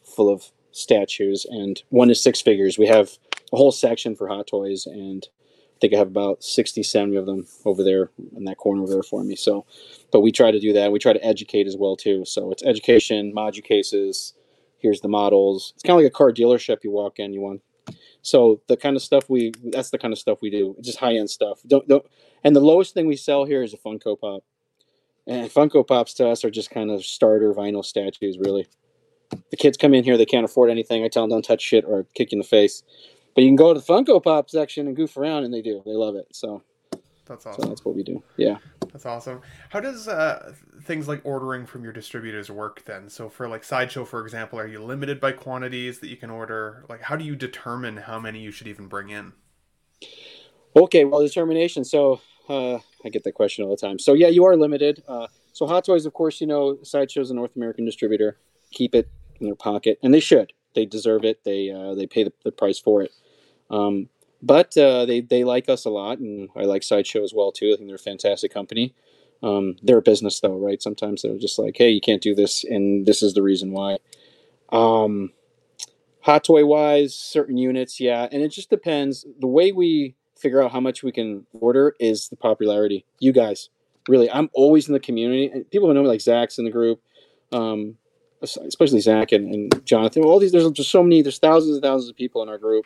full 0.04 0.30
of 0.30 0.52
statues, 0.72 1.46
and 1.50 1.84
one 1.90 2.10
is 2.10 2.22
six 2.22 2.42
figures. 2.42 2.78
We 2.78 2.88
have 2.88 3.18
a 3.52 3.58
whole 3.58 3.72
section 3.72 4.16
for 4.16 4.28
Hot 4.28 4.48
Toys, 4.48 4.86
and 4.86 5.28
I 5.76 5.80
think 5.80 5.94
I 5.94 5.98
have 5.98 6.08
about 6.08 6.44
60, 6.44 6.82
70 6.82 7.16
of 7.18 7.26
them 7.26 7.46
over 7.66 7.84
there 7.84 8.10
in 8.36 8.46
that 8.46 8.58
corner 8.58 8.82
over 8.82 8.94
there 8.94 9.04
for 9.04 9.24
me. 9.24 9.36
So, 9.36 9.66
but 10.12 10.22
we 10.22 10.32
try 10.32 10.52
to 10.52 10.60
do 10.60 10.74
that. 10.74 10.92
We 10.92 11.00
try 11.00 11.14
to 11.14 11.24
educate 11.24 11.68
as 11.68 11.78
well 11.78 11.96
too. 11.96 12.26
So 12.26 12.52
it's 12.52 12.64
education, 12.64 13.34
modu 13.34 13.64
cases. 13.64 14.34
Here's 14.84 15.02
the 15.02 15.08
models. 15.08 15.72
It's 15.76 15.82
kind 15.84 15.98
of 15.98 16.04
like 16.04 16.12
a 16.12 16.16
car 16.16 16.32
dealership. 16.32 16.84
You 16.84 16.92
walk 16.92 17.18
in, 17.20 17.34
you 17.34 17.42
want. 17.42 17.62
So 18.22 18.62
the 18.68 18.78
kind 18.78 18.96
of 18.96 19.02
stuff 19.02 19.30
we 19.30 19.52
that's 19.72 19.90
the 19.90 19.98
kind 19.98 20.14
of 20.14 20.20
stuff 20.20 20.40
we 20.42 20.52
do. 20.52 20.76
It's 20.78 20.88
just 20.88 21.00
high 21.00 21.16
end 21.16 21.30
stuff. 21.32 21.62
Don't 21.66 21.88
don't. 21.88 22.06
And 22.44 22.56
the 22.56 22.60
lowest 22.62 22.94
thing 22.94 23.08
we 23.08 23.16
sell 23.16 23.46
here 23.46 23.64
is 23.64 23.74
a 23.74 23.78
Funko 23.78 24.20
Pop. 24.20 24.44
And 25.26 25.50
Funko 25.50 25.88
Pops 25.88 26.14
to 26.16 26.28
us 26.28 26.44
are 26.46 26.52
just 26.52 26.70
kind 26.70 26.92
of 26.92 27.04
starter 27.04 27.54
vinyl 27.54 27.84
statues, 27.84 28.38
really. 28.38 28.68
the 29.52 29.58
kids 29.58 29.78
come 29.78 29.94
in 29.94 30.04
here, 30.04 30.18
they 30.18 30.26
can't 30.26 30.44
afford 30.46 30.70
anything. 30.70 31.04
I 31.04 31.08
tell 31.08 31.24
them 31.24 31.30
don't 31.32 31.46
touch 31.46 31.62
shit 31.62 31.86
or 31.88 32.06
kick 32.14 32.32
you 32.32 32.36
in 32.36 32.40
the 32.40 32.48
face. 32.48 32.84
But 33.34 33.44
you 33.44 33.50
can 33.50 33.56
go 33.56 33.74
to 33.74 33.80
the 33.80 33.86
Funko 33.86 34.22
Pop 34.22 34.50
section 34.50 34.86
and 34.88 34.96
goof 34.96 35.16
around, 35.18 35.44
and 35.46 35.54
they 35.54 35.62
do. 35.62 35.82
They 35.86 35.94
love 35.94 36.16
it. 36.16 36.28
So 36.34 36.62
That's 37.26 37.46
so 37.46 37.52
awesome. 37.52 37.70
that's 37.70 37.84
what 37.86 37.96
we 37.96 38.04
do. 38.04 38.22
Yeah. 38.38 38.58
That's 38.94 39.08
awesome. 39.08 39.42
How 39.70 39.80
does 39.80 40.08
uh, 40.08 40.54
things 40.84 41.08
like 41.08 41.22
ordering 41.24 41.66
from 41.66 41.84
your 41.84 41.92
distributors 41.92 42.52
work 42.52 42.86
then? 42.86 43.10
So 43.10 43.28
for 43.28 43.48
like 43.48 43.64
Sideshow, 43.64 44.06
for 44.06 44.22
example, 44.22 44.60
are 44.60 44.68
you 44.68 44.84
limited 44.84 45.20
by 45.20 45.32
quantities 45.32 46.00
that 46.00 46.10
you 46.10 46.16
can 46.16 46.30
order? 46.30 46.86
Like, 46.88 47.02
how 47.02 47.16
do 47.16 47.26
you 47.26 47.36
determine 47.36 47.98
how 47.98 48.20
many 48.20 48.40
you 48.40 48.52
should 48.52 48.68
even 48.68 48.88
bring 48.88 49.10
in? 49.10 49.34
Okay, 50.76 51.06
well, 51.06 51.22
determination. 51.22 51.84
So 51.84 52.22
uh, 52.48 52.76
I 53.04 53.10
get 53.10 53.24
that 53.24 53.34
question 53.34 53.66
all 53.66 53.72
the 53.72 53.78
time. 53.78 53.98
So 53.98 54.14
yeah, 54.14 54.28
you 54.28 54.46
are 54.46 54.56
limited. 54.56 55.04
Uh, 55.08 55.28
so 55.54 55.66
Hot 55.66 55.86
Toys, 55.86 56.06
of 56.06 56.14
course, 56.14 56.40
you 56.40 56.48
know, 56.48 56.78
Sideshow's 56.84 57.32
a 57.32 57.34
North 57.34 57.56
American 57.56 57.86
distributor. 57.86 58.38
Keep 58.72 58.94
it 58.94 59.10
in 59.40 59.48
their 59.48 59.56
pocket, 59.56 59.98
and 60.04 60.14
they 60.14 60.20
should. 60.20 60.54
They 60.76 60.86
deserve 60.86 61.24
it. 61.24 61.44
They 61.44 61.72
uh, 61.72 61.96
they 61.96 62.06
pay 62.06 62.24
the, 62.24 62.34
the 62.44 62.52
price 62.52 62.80
for 62.80 63.02
it. 63.02 63.12
Um, 63.70 64.10
but 64.44 64.78
uh, 64.78 65.06
they 65.06 65.22
they 65.22 65.44
like 65.46 65.70
us 65.70 65.86
a 65.86 65.90
lot, 65.90 66.20
and 66.20 66.50
I 66.56 66.64
like 66.64 66.84
Sideshow 66.84 67.24
as 67.24 67.34
well 67.34 67.52
too. 67.52 67.72
I 67.74 67.78
think 67.78 67.88
they're 67.88 67.96
a 67.96 68.00
fantastic 68.00 68.54
company. 68.54 68.94
Um, 69.42 69.78
they're 69.82 69.98
a 69.98 70.02
business 70.02 70.40
though, 70.42 70.58
right? 70.58 70.82
Sometimes 70.82 71.22
they're 71.22 71.38
just 71.38 71.58
like, 71.58 71.76
hey, 71.78 71.90
you 71.90 72.02
can't 72.02 72.22
do 72.22 72.36
this, 72.36 72.64
and 72.64 73.06
this 73.06 73.24
is 73.24 73.34
the 73.34 73.42
reason 73.42 73.72
why. 73.72 73.98
Um, 74.72 75.32
hot 76.22 76.44
toy 76.44 76.66
wise, 76.66 77.16
certain 77.16 77.58
units, 77.58 78.00
yeah, 78.02 78.28
and 78.32 78.42
it 78.42 78.50
just 78.50 78.70
depends. 78.70 79.26
The 79.40 79.48
way 79.48 79.72
we 79.72 80.16
figure 80.38 80.62
out 80.62 80.74
how 80.74 80.82
much 80.82 81.04
we 81.04 81.14
can 81.14 81.46
order 81.54 81.96
is 82.00 82.28
the 82.28 82.36
popularity. 82.36 83.06
You 83.20 83.32
guys, 83.32 83.70
really, 84.10 84.30
I'm 84.30 84.50
always 84.54 84.88
in 84.88 84.94
the 84.94 85.00
community, 85.00 85.48
and 85.48 85.70
people 85.72 85.88
who 85.88 85.94
know 85.94 86.04
me, 86.04 86.10
like 86.10 86.22
Zach's 86.22 86.58
in 86.58 86.66
the 86.66 86.72
group, 86.72 87.02
um, 87.54 87.96
especially 88.42 89.00
Zach 89.00 89.32
and, 89.32 89.54
and 89.54 89.86
Jonathan. 89.86 90.24
All 90.24 90.40
these, 90.40 90.52
there's 90.52 90.70
just 90.72 90.92
so 90.92 91.02
many. 91.02 91.22
There's 91.22 91.40
thousands 91.40 91.76
and 91.76 91.84
thousands 91.84 92.10
of 92.10 92.18
people 92.18 92.44
in 92.44 92.50
our 92.50 92.58
group, 92.58 92.86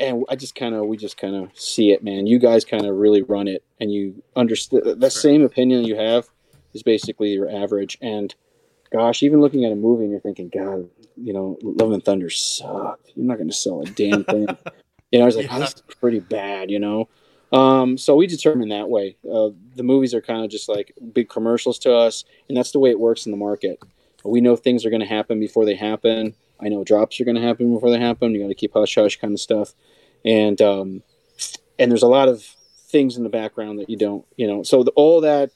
and 0.00 0.24
I 0.28 0.36
just 0.36 0.54
kind 0.54 0.74
of, 0.74 0.86
we 0.86 0.96
just 0.96 1.16
kind 1.16 1.36
of 1.36 1.50
see 1.58 1.92
it, 1.92 2.02
man. 2.02 2.26
You 2.26 2.38
guys 2.38 2.64
kind 2.64 2.84
of 2.86 2.96
really 2.96 3.22
run 3.22 3.48
it, 3.48 3.64
and 3.80 3.92
you 3.92 4.22
understand 4.36 5.00
that 5.00 5.12
same 5.12 5.42
opinion 5.42 5.84
you 5.84 5.96
have 5.96 6.28
is 6.72 6.82
basically 6.82 7.32
your 7.32 7.50
average. 7.50 7.96
And 8.00 8.34
gosh, 8.92 9.22
even 9.22 9.40
looking 9.40 9.64
at 9.64 9.72
a 9.72 9.76
movie 9.76 10.04
and 10.04 10.10
you're 10.10 10.20
thinking, 10.20 10.50
God, 10.54 10.88
you 11.16 11.32
know, 11.32 11.58
Love 11.62 11.92
and 11.92 12.04
Thunder 12.04 12.30
sucked. 12.30 13.12
You're 13.14 13.26
not 13.26 13.38
going 13.38 13.48
to 13.48 13.54
sell 13.54 13.82
a 13.82 13.86
damn 13.86 14.24
thing. 14.24 14.46
you 15.10 15.18
know, 15.18 15.24
I 15.24 15.26
was 15.26 15.36
like, 15.36 15.48
oh, 15.50 15.60
this 15.60 15.74
is 15.74 15.82
pretty 16.00 16.20
bad, 16.20 16.70
you 16.70 16.78
know. 16.78 17.08
Um, 17.52 17.96
so 17.96 18.16
we 18.16 18.26
determine 18.26 18.70
that 18.70 18.88
way. 18.88 19.16
Uh, 19.24 19.50
the 19.76 19.84
movies 19.84 20.12
are 20.12 20.20
kind 20.20 20.44
of 20.44 20.50
just 20.50 20.68
like 20.68 20.92
big 21.12 21.28
commercials 21.28 21.78
to 21.80 21.94
us, 21.94 22.24
and 22.48 22.56
that's 22.56 22.72
the 22.72 22.80
way 22.80 22.90
it 22.90 22.98
works 22.98 23.26
in 23.26 23.32
the 23.32 23.38
market. 23.38 23.78
We 24.24 24.40
know 24.40 24.56
things 24.56 24.84
are 24.84 24.90
going 24.90 25.02
to 25.02 25.06
happen 25.06 25.38
before 25.38 25.64
they 25.64 25.76
happen. 25.76 26.34
I 26.60 26.68
know 26.68 26.84
drops 26.84 27.20
are 27.20 27.24
going 27.24 27.36
to 27.36 27.42
happen 27.42 27.72
before 27.74 27.90
they 27.90 28.00
happen. 28.00 28.34
You 28.34 28.42
got 28.42 28.48
to 28.48 28.54
keep 28.54 28.72
hush 28.74 28.94
hush 28.94 29.18
kind 29.20 29.34
of 29.34 29.40
stuff, 29.40 29.74
and 30.24 30.60
um, 30.62 31.02
and 31.78 31.90
there's 31.90 32.02
a 32.02 32.08
lot 32.08 32.28
of 32.28 32.42
things 32.88 33.16
in 33.16 33.24
the 33.24 33.28
background 33.28 33.78
that 33.80 33.90
you 33.90 33.96
don't, 33.96 34.24
you 34.36 34.46
know. 34.46 34.62
So 34.62 34.84
the, 34.84 34.92
all 34.92 35.20
that 35.22 35.50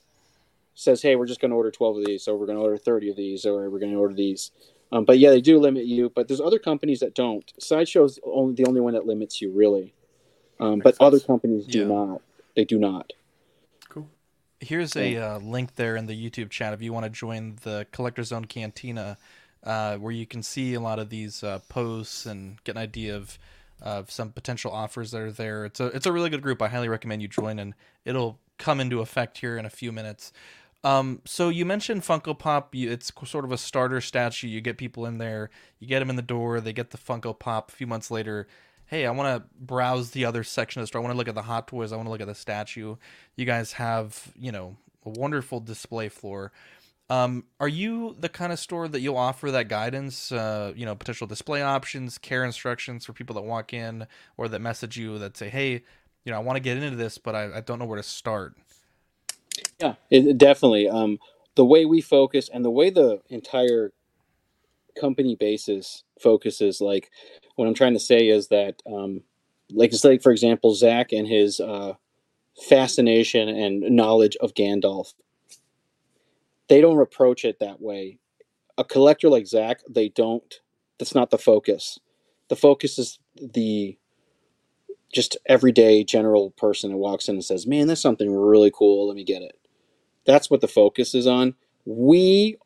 says, 0.75 1.03
hey, 1.03 1.17
we're 1.17 1.27
just 1.27 1.41
going 1.41 1.51
to 1.51 1.57
order 1.57 1.71
12 1.71 1.99
of 1.99 2.05
these, 2.05 2.25
so 2.25 2.35
we're 2.35 2.47
going 2.47 2.59
to 2.59 2.65
order 2.65 2.77
30 2.77 3.11
of 3.11 3.17
these, 3.17 3.47
or 3.47 3.71
we're 3.71 3.79
going 3.79 3.93
to 3.93 3.99
order 3.99 4.15
these. 4.15 4.51
Um, 4.91 5.05
but 5.05 5.19
yeah, 5.19 5.31
they 5.31 5.41
do 5.41 5.59
limit 5.59 5.85
you. 5.85 6.11
But 6.11 6.29
there's 6.29 6.41
other 6.41 6.59
companies 6.59 7.01
that 7.01 7.15
don't. 7.15 7.53
Sideshow's 7.59 8.19
only 8.25 8.55
the 8.55 8.67
only 8.67 8.81
one 8.81 8.95
that 8.95 9.07
limits 9.07 9.41
you, 9.41 9.53
really. 9.53 9.95
Um, 10.61 10.81
but 10.81 10.97
other 10.99 11.21
companies 11.21 11.67
do 11.67 11.87
not. 11.87 12.23
They 12.57 12.65
do 12.65 12.79
not. 12.79 13.13
Cool. 13.89 14.09
Here's 14.61 14.97
a 14.97 15.17
uh, 15.17 15.39
link 15.39 15.77
there 15.77 15.95
in 15.97 16.07
the 16.07 16.31
YouTube 16.31 16.51
chat 16.51 16.73
if 16.75 16.83
you 16.83 16.93
want 16.93 17.05
to 17.05 17.11
join 17.11 17.59
the 17.63 17.87
Collectorzown 17.93 18.49
Cantina, 18.49 19.17
uh, 19.69 19.99
where 19.99 20.13
you 20.13 20.27
can 20.27 20.43
see 20.43 20.73
a 20.73 20.81
lot 20.81 20.99
of 20.99 21.11
these 21.11 21.45
uh, 21.45 21.59
posts 21.69 22.25
and 22.25 22.63
get 22.65 22.77
an 22.77 22.83
idea 22.83 23.15
of 23.15 23.39
of 23.81 24.11
some 24.11 24.33
potential 24.33 24.73
offers 24.73 25.13
that 25.13 25.21
are 25.21 25.31
there. 25.31 25.65
It's 25.67 25.79
a 25.79 25.87
it's 25.87 26.07
a 26.07 26.13
really 26.13 26.31
good 26.31 26.43
group. 26.43 26.61
I 26.63 26.69
highly 26.69 26.89
recommend 26.89 27.23
you 27.23 27.29
join, 27.29 27.59
and 27.59 27.75
it'll 28.05 28.39
come 28.57 28.81
into 28.81 29.01
effect 29.01 29.39
here 29.39 29.57
in 29.57 29.67
a 29.67 29.71
few 29.71 29.93
minutes. 29.93 30.33
Um, 30.83 31.21
so 31.25 31.49
you 31.49 31.67
mentioned 31.67 32.03
Funko 32.03 32.37
Pop. 32.37 32.75
It's 32.75 33.13
sort 33.27 33.45
of 33.45 33.53
a 33.53 33.59
starter 33.59 34.01
statue. 34.01 34.49
You 34.49 34.61
get 34.61 34.79
people 34.79 35.05
in 35.07 35.19
there, 35.19 35.51
you 35.79 35.87
get 35.87 35.99
them 35.99 36.11
in 36.11 36.17
the 36.17 36.23
door, 36.23 36.61
they 36.61 36.73
get 36.73 36.91
the 36.91 36.99
Funko 36.99 37.39
Pop. 37.39 37.71
A 37.71 37.75
few 37.75 37.87
months 37.87 38.11
later, 38.11 38.49
hey, 38.87 39.05
I 39.05 39.11
want 39.11 39.43
to 39.43 39.49
browse 39.61 40.13
the 40.13 40.25
other 40.25 40.45
section 40.45 40.81
of 40.81 40.85
the 40.85 40.87
store. 40.87 41.03
I 41.03 41.05
want 41.05 41.13
to 41.13 41.19
look 41.19 41.29
at 41.29 41.35
the 41.35 41.43
Hot 41.43 41.69
Toys. 41.69 41.93
I 41.93 41.97
want 41.97 42.07
to 42.07 42.11
look 42.11 42.23
at 42.23 42.27
the 42.27 42.35
statue. 42.35 42.97
You 43.37 43.45
guys 43.45 43.73
have, 43.73 44.33
you 44.39 44.51
know, 44.51 44.77
a 45.05 45.11
wonderful 45.11 45.61
display 45.61 46.09
floor. 46.09 46.53
Um, 47.11 47.45
are 47.59 47.69
you 47.69 48.15
the 48.19 48.29
kind 48.29 48.53
of 48.53 48.59
store 48.59 48.87
that 48.87 49.01
you'll 49.01 49.17
offer 49.17 49.51
that 49.51 49.69
guidance, 49.69 50.31
uh, 50.31 50.73
you 50.77 50.85
know, 50.85 50.95
potential 50.95 51.27
display 51.27 51.63
options, 51.63 52.19
care 52.19 52.45
instructions 52.45 53.07
for 53.07 53.15
people 53.15 53.35
that 53.37 53.43
walk 53.43 53.73
in 53.73 54.07
or 54.37 54.49
that 54.49 54.61
message 54.61 54.99
you 54.99 55.19
that 55.19 55.37
say, 55.37 55.49
hey, 55.49 55.83
you 56.25 56.33
know, 56.33 56.37
I 56.37 56.41
want 56.41 56.57
to 56.57 56.61
get 56.61 56.77
into 56.77 56.97
this, 56.97 57.17
but 57.17 57.35
I, 57.35 57.57
I 57.57 57.61
don't 57.63 57.79
know 57.79 57.87
where 57.87 57.97
to 57.97 58.03
start? 58.03 58.57
Yeah, 59.81 59.95
it, 60.11 60.37
definitely. 60.37 60.89
Um, 60.89 61.19
the 61.55 61.65
way 61.65 61.87
we 61.87 62.03
focus 62.03 62.51
and 62.53 62.65
the 62.65 62.71
way 62.71 62.91
the 62.91 63.23
entire 63.31 63.93
company 65.01 65.35
basis 65.35 66.05
focuses, 66.21 66.81
like 66.83 67.11
what 67.57 67.67
I'm 67.67 67.75
trying 67.75 67.95
to 67.95 68.01
say 68.01 68.29
is 68.29 68.49
that, 68.49 68.83
um, 68.87 69.23
like, 69.71 69.93
it's 69.93 70.05
like 70.05 70.23
for 70.23 70.33
example, 70.33 70.75
Zach 70.75 71.13
and 71.13 71.27
his 71.27 71.59
uh, 71.59 71.95
fascination 72.69 73.49
and 73.49 73.81
knowledge 73.97 74.37
of 74.37 74.53
Gandalf. 74.53 75.15
They 76.69 76.81
don't 76.81 77.01
approach 77.01 77.45
it 77.45 77.61
that 77.61 77.81
way. 77.81 78.19
A 78.77 78.85
collector 78.85 79.29
like 79.29 79.47
Zach, 79.47 79.81
they 79.89 80.09
don't. 80.09 80.61
That's 80.99 81.15
not 81.15 81.31
the 81.31 81.39
focus. 81.39 81.99
The 82.49 82.57
focus 82.57 82.99
is 82.99 83.19
the 83.41 83.99
just 85.13 85.37
everyday 85.47 86.05
general 86.05 86.51
person 86.53 86.91
who 86.91 86.99
walks 86.99 87.29
in 87.29 87.37
and 87.37 87.45
says, 87.45 87.67
"Man, 87.67 87.87
that's 87.87 88.01
something 88.01 88.31
really 88.33 88.71
cool. 88.73 89.09
Let 89.09 89.17
me 89.17 89.25
get 89.25 89.43
it." 89.43 89.59
That's 90.25 90.51
what 90.51 90.61
the 90.61 90.69
focus 90.69 91.15
is 91.15 91.27
on. 91.27 91.55
We 91.85 92.59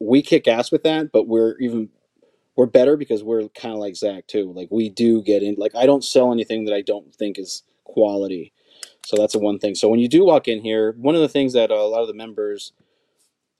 we 0.00 0.22
kick 0.22 0.48
ass 0.48 0.72
with 0.72 0.82
that, 0.84 1.12
but 1.12 1.28
we're 1.28 1.56
even 1.58 1.90
we're 2.56 2.66
better 2.66 2.96
because 2.96 3.22
we're 3.22 3.48
kind 3.50 3.74
of 3.74 3.80
like 3.80 3.96
Zach 3.96 4.26
too. 4.26 4.52
Like 4.52 4.68
we 4.70 4.88
do 4.88 5.22
get 5.22 5.42
in. 5.42 5.56
Like 5.58 5.74
I 5.74 5.86
don't 5.86 6.04
sell 6.04 6.32
anything 6.32 6.64
that 6.64 6.74
I 6.74 6.82
don't 6.82 7.14
think 7.14 7.38
is 7.38 7.62
quality. 7.84 8.52
So 9.06 9.16
that's 9.16 9.34
a 9.34 9.38
one 9.38 9.58
thing. 9.58 9.74
So 9.74 9.88
when 9.88 10.00
you 10.00 10.08
do 10.08 10.24
walk 10.24 10.48
in 10.48 10.62
here, 10.62 10.94
one 10.98 11.14
of 11.14 11.20
the 11.20 11.28
things 11.28 11.52
that 11.54 11.70
a 11.70 11.82
lot 11.84 12.02
of 12.02 12.08
the 12.08 12.14
members 12.14 12.72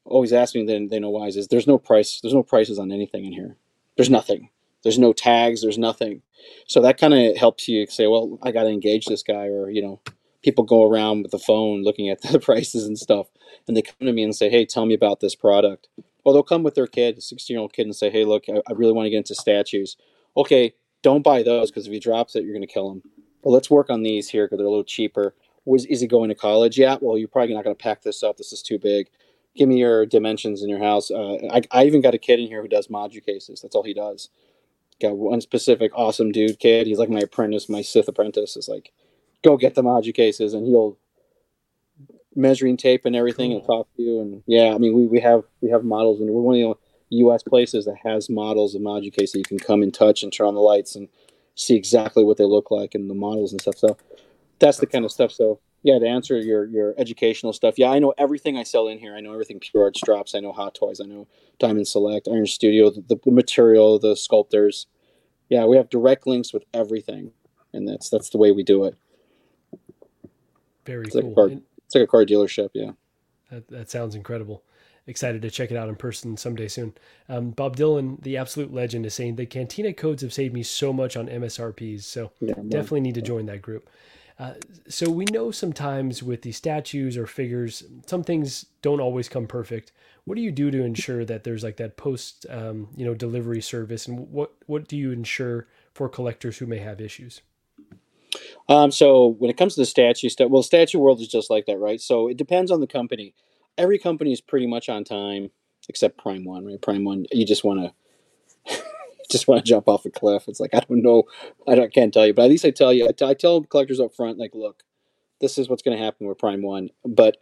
always 0.09 0.33
ask 0.33 0.55
me, 0.55 0.65
then 0.65 0.89
they 0.89 0.99
know 0.99 1.11
why 1.11 1.27
is 1.27 1.49
there's 1.49 1.67
no 1.67 1.79
price. 1.79 2.21
There's 2.21 2.35
no 2.35 2.43
prices 2.43 2.79
on 2.79 2.93
anything 2.93 3.25
in 3.25 3.33
here. 3.33 3.57
There's 3.97 4.11
nothing. 4.11 4.51
There's 4.83 4.99
no 4.99 5.13
tags. 5.13 5.63
There's 5.63 5.79
nothing. 5.79 6.23
So 6.67 6.81
that 6.83 6.99
kind 6.99 7.15
of 7.15 7.37
helps 7.37 7.69
you 7.69 7.87
say, 7.87 8.07
well, 8.07 8.39
I 8.43 8.53
got 8.53 8.65
to 8.65 8.71
engage 8.71 9.07
this 9.07 9.23
guy, 9.23 9.47
or 9.47 9.71
you 9.71 9.83
know, 9.83 10.01
people 10.43 10.65
go 10.65 10.89
around 10.89 11.23
with 11.23 11.33
the 11.33 11.39
phone 11.39 11.83
looking 11.83 12.09
at 12.09 12.23
the 12.33 12.41
prices 12.41 12.87
and 12.87 12.99
stuff, 12.99 13.29
and 13.67 13.77
they 13.77 13.83
come 13.83 14.07
to 14.07 14.13
me 14.13 14.23
and 14.23 14.35
say, 14.35 14.51
hey, 14.51 14.65
tell 14.65 14.87
me 14.87 14.95
about 14.95 15.21
this 15.21 15.35
product. 15.35 15.89
Well, 16.25 16.35
they'll 16.35 16.43
come 16.43 16.63
with 16.63 16.75
their 16.75 16.87
kid, 16.87 17.19
a 17.19 17.21
16 17.21 17.55
year 17.55 17.61
old 17.61 17.73
kid, 17.73 17.87
and 17.87 17.97
say, 17.97 18.11
hey, 18.11 18.25
look, 18.25 18.45
I, 18.49 18.61
I 18.69 18.73
really 18.73 18.93
want 18.93 19.07
to 19.07 19.11
get 19.11 19.19
into 19.19 19.35
statues. 19.35 19.97
Okay, 20.37 20.75
don't 21.03 21.23
buy 21.23 21.43
those 21.43 21.71
because 21.71 21.87
if 21.87 21.93
he 21.93 22.01
drops 22.01 22.37
it, 22.37 22.45
you're 22.45 22.55
going 22.55 22.67
to 22.67 22.73
kill 22.73 22.91
him. 22.91 23.03
But 23.43 23.51
let's 23.51 23.71
work 23.71 23.89
on 23.91 24.03
these 24.03 24.29
here 24.29 24.47
because 24.47 24.59
they're 24.59 24.67
a 24.67 24.71
little 24.71 24.85
cheaper. 24.85 25.35
Was 25.65 25.85
is 25.87 26.01
he 26.01 26.07
going 26.07 26.29
to 26.29 26.35
college? 26.35 26.79
Yeah. 26.79 26.97
Well, 27.01 27.19
you're 27.19 27.29
probably 27.29 27.55
not 27.55 27.65
going 27.65 27.77
to 27.77 27.83
pack 27.83 28.03
this 28.03 28.23
up. 28.23 28.37
This 28.37 28.53
is 28.53 28.63
too 28.63 28.79
big. 28.79 29.09
Give 29.57 29.69
me 29.69 29.79
your 29.79 30.07
dimensions 30.07 30.63
in 30.63 30.69
your 30.69 30.79
house. 30.79 31.11
Uh, 31.11 31.37
I, 31.51 31.63
I 31.71 31.85
even 31.85 32.01
got 32.01 32.15
a 32.15 32.19
kid 32.19 32.39
in 32.39 32.47
here 32.47 32.63
who 32.63 32.69
does 32.69 32.91
Maju 32.91 33.21
cases. 33.21 33.61
That's 33.61 33.75
all 33.75 33.83
he 33.83 33.95
does. 33.95 34.29
Got 35.01 35.17
one 35.17 35.41
specific 35.41 35.93
awesome 35.95 36.33
dude 36.33 36.59
kid. 36.59 36.87
He's 36.87 36.99
like 36.99 37.11
my 37.11 37.21
apprentice, 37.21 37.69
my 37.69 37.83
Sith 37.83 38.09
apprentice. 38.09 38.57
Is 38.57 38.69
like, 38.69 38.93
go 39.45 39.57
get 39.57 39.75
the 39.75 39.83
Maju 39.83 40.13
cases, 40.13 40.55
and 40.55 40.67
he'll 40.67 40.99
measuring 42.35 42.77
tape 42.77 43.05
and 43.05 43.17
everything 43.17 43.51
cool. 43.51 43.59
and 43.59 43.67
talk 43.67 43.89
to 43.97 44.03
you. 44.03 44.21
And 44.21 44.43
yeah, 44.47 44.75
I 44.75 44.79
mean, 44.79 44.95
we, 44.95 45.07
we 45.07 45.21
have 45.21 45.45
we 45.61 45.71
have 45.71 45.85
models, 45.85 46.21
and 46.21 46.31
we're 46.31 46.41
one 46.41 46.57
of 46.57 46.79
the 47.11 47.17
U.S. 47.17 47.43
places 47.43 47.85
that 47.87 47.97
has 48.05 48.29
models 48.29 48.75
of 48.75 48.83
Maju 48.83 49.11
cases 49.11 49.33
that 49.33 49.39
you 49.39 49.45
can 49.45 49.59
come 49.59 49.83
and 49.83 49.93
touch 49.93 50.23
and 50.23 50.33
turn 50.33 50.47
on 50.47 50.55
the 50.55 50.61
lights 50.61 50.95
and 50.95 51.09
see 51.55 51.75
exactly 51.75 52.23
what 52.23 52.37
they 52.37 52.45
look 52.45 52.71
like 52.71 52.95
and 52.95 53.11
the 53.11 53.15
models 53.15 53.53
and 53.53 53.61
stuff. 53.61 53.77
So 53.77 53.97
that's 54.59 54.79
the 54.79 54.87
kind 54.87 55.05
of 55.05 55.11
stuff. 55.11 55.33
So 55.33 55.61
yeah, 55.89 55.99
to 55.99 56.07
answer 56.07 56.39
your 56.39 56.67
your 56.67 56.95
educational 56.99 57.55
stuff, 57.55 57.79
yeah, 57.79 57.91
I 57.91 57.99
know 57.99 58.13
everything 58.19 58.59
I 58.59 58.63
sell 58.63 58.89
in 58.89 58.99
here. 58.99 59.17
I 59.17 59.21
know 59.21 59.33
everything 59.33 59.59
Pure 59.59 59.85
Arts 59.85 60.03
drops. 60.05 60.35
I 60.35 60.41
know 60.41 60.53
Hot 60.53 60.75
Toys. 60.75 61.01
I 61.01 61.07
know 61.07 61.27
Diamond 61.59 61.89
Select, 61.89 62.29
Iron 62.31 62.47
Studio, 62.47 62.91
the, 62.91 63.19
the 63.25 63.31
material, 63.31 63.99
the 63.99 64.15
sculptors. 64.15 64.87
Yeah, 65.49 65.65
we 65.65 65.79
have 65.79 65.89
direct 65.89 66.27
links 66.27 66.53
with 66.53 66.65
everything, 66.75 67.33
and 67.73 67.89
that's 67.89 68.11
that's 68.11 68.29
the 68.29 68.37
way 68.37 68.53
we 68.53 68.63
do 68.63 68.85
it. 68.85 68.97
Very 70.85 71.07
it's 71.07 71.15
cool. 71.15 71.23
Like 71.23 71.35
car, 71.35 71.51
it's 71.87 71.95
like 71.95 72.05
a 72.05 72.07
car 72.07 72.27
dealership. 72.27 72.69
Yeah. 72.75 72.93
That, 73.51 73.69
that 73.69 73.91
sounds 73.91 74.15
incredible. 74.15 74.65
Excited 75.07 75.41
to 75.41 75.51
check 75.51 75.71
it 75.71 75.77
out 75.79 75.89
in 75.89 75.97
person 75.97 76.37
someday 76.37 76.69
soon. 76.69 76.93
Um, 77.31 77.53
Bob 77.53 77.79
Dylan, 77.79 78.23
the 78.23 78.37
absolute 78.37 78.75
legend, 78.75 79.07
is 79.07 79.15
saying 79.15 79.37
the 79.37 79.47
Cantina 79.47 79.95
codes 79.95 80.21
have 80.21 80.35
saved 80.35 80.53
me 80.53 80.63
so 80.63 80.93
much 80.93 81.17
on 81.17 81.29
MSRPs. 81.29 82.03
So 82.03 82.33
yeah, 82.41 82.57
definitely 82.69 83.01
need 83.01 83.15
to 83.15 83.23
join 83.23 83.47
that 83.47 83.63
group. 83.63 83.89
So 84.89 85.11
we 85.11 85.25
know 85.27 85.51
sometimes 85.51 86.23
with 86.23 86.43
these 86.43 86.57
statues 86.57 87.17
or 87.17 87.27
figures, 87.27 87.85
some 88.07 88.23
things 88.23 88.67
don't 88.83 89.01
always 89.01 89.29
come 89.29 89.47
perfect. 89.47 89.93
What 90.25 90.37
do 90.37 90.43
you 90.43 90.53
do 90.53 90.71
to 90.71 90.83
ensure 90.85 91.25
that 91.25 91.45
there's 91.45 91.65
like 91.65 91.77
that 91.79 91.97
post, 91.97 92.47
um, 92.49 92.89
you 92.97 93.05
know, 93.05 93.15
delivery 93.15 93.61
service, 93.61 94.07
and 94.07 94.31
what 94.31 94.53
what 94.67 94.87
do 94.87 94.97
you 94.97 95.11
ensure 95.11 95.67
for 95.95 96.09
collectors 96.09 96.59
who 96.59 96.67
may 96.67 96.79
have 96.79 97.01
issues? 97.01 97.41
Um, 98.69 98.91
so 98.93 99.27
when 99.39 99.51
it 99.51 99.57
comes 99.57 99.75
to 99.75 99.81
the 99.81 99.87
statue 99.87 100.29
stuff, 100.29 100.51
well, 100.51 100.63
statue 100.63 100.99
world 100.99 101.21
is 101.21 101.29
just 101.29 101.51
like 101.51 101.67
that, 101.67 101.79
right? 101.79 102.01
So 102.01 102.29
it 102.29 102.37
depends 102.37 102.71
on 102.71 102.81
the 102.81 102.87
company. 102.87 103.35
Every 103.79 103.99
company 103.99 104.33
is 104.33 104.41
pretty 104.41 104.67
much 104.67 104.89
on 104.89 105.05
time, 105.05 105.51
except 105.89 106.19
Prime 106.19 106.45
One, 106.45 106.67
right? 106.67 106.81
Prime 106.81 107.05
One, 107.05 107.27
you 107.33 107.47
just 107.47 107.65
want 107.65 107.81
to 107.81 107.93
just 109.31 109.49
want 109.49 109.65
to 109.65 109.69
jump 109.69 109.89
off 109.89 110.07
a 110.07 110.11
cliff. 110.11 110.45
It's 110.49 110.61
like 110.61 110.75
I 110.75 110.81
don't 110.81 111.03
know, 111.03 111.25
I 111.67 111.75
don't, 111.75 111.93
can't 111.93 112.13
tell 112.13 112.27
you, 112.27 112.35
but 112.35 112.45
at 112.45 112.51
least 112.51 112.65
I 112.65 112.71
tell 112.71 112.93
you, 112.93 113.09
I, 113.09 113.13
t- 113.13 113.25
I 113.25 113.35
tell 113.35 113.63
collectors 113.63 114.01
up 114.01 114.15
front, 114.15 114.39
like, 114.39 114.55
look, 114.55 114.83
this 115.41 115.59
is 115.59 115.69
what's 115.69 115.83
going 115.83 115.97
to 115.97 116.05
happen 116.05 116.27
with 116.27 116.39
Prime 116.39 116.63
One. 116.63 116.91
But 117.05 117.39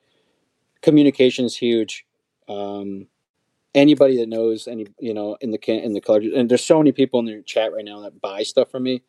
communication 0.82 1.44
is 1.44 1.56
huge. 1.56 2.06
Um, 2.48 3.08
anybody 3.74 4.16
that 4.18 4.28
knows 4.28 4.68
any, 4.68 4.86
you 4.98 5.14
know, 5.14 5.36
in 5.40 5.50
the 5.50 5.58
in 5.68 5.92
the 5.94 6.00
collectors, 6.00 6.32
and 6.34 6.50
there's 6.50 6.64
so 6.64 6.78
many 6.78 6.92
people 6.92 7.20
in 7.20 7.26
the 7.26 7.42
chat 7.42 7.72
right 7.72 7.84
now 7.84 8.00
that 8.00 8.20
buy 8.20 8.42
stuff 8.42 8.70
from 8.70 8.84
me 8.84 9.02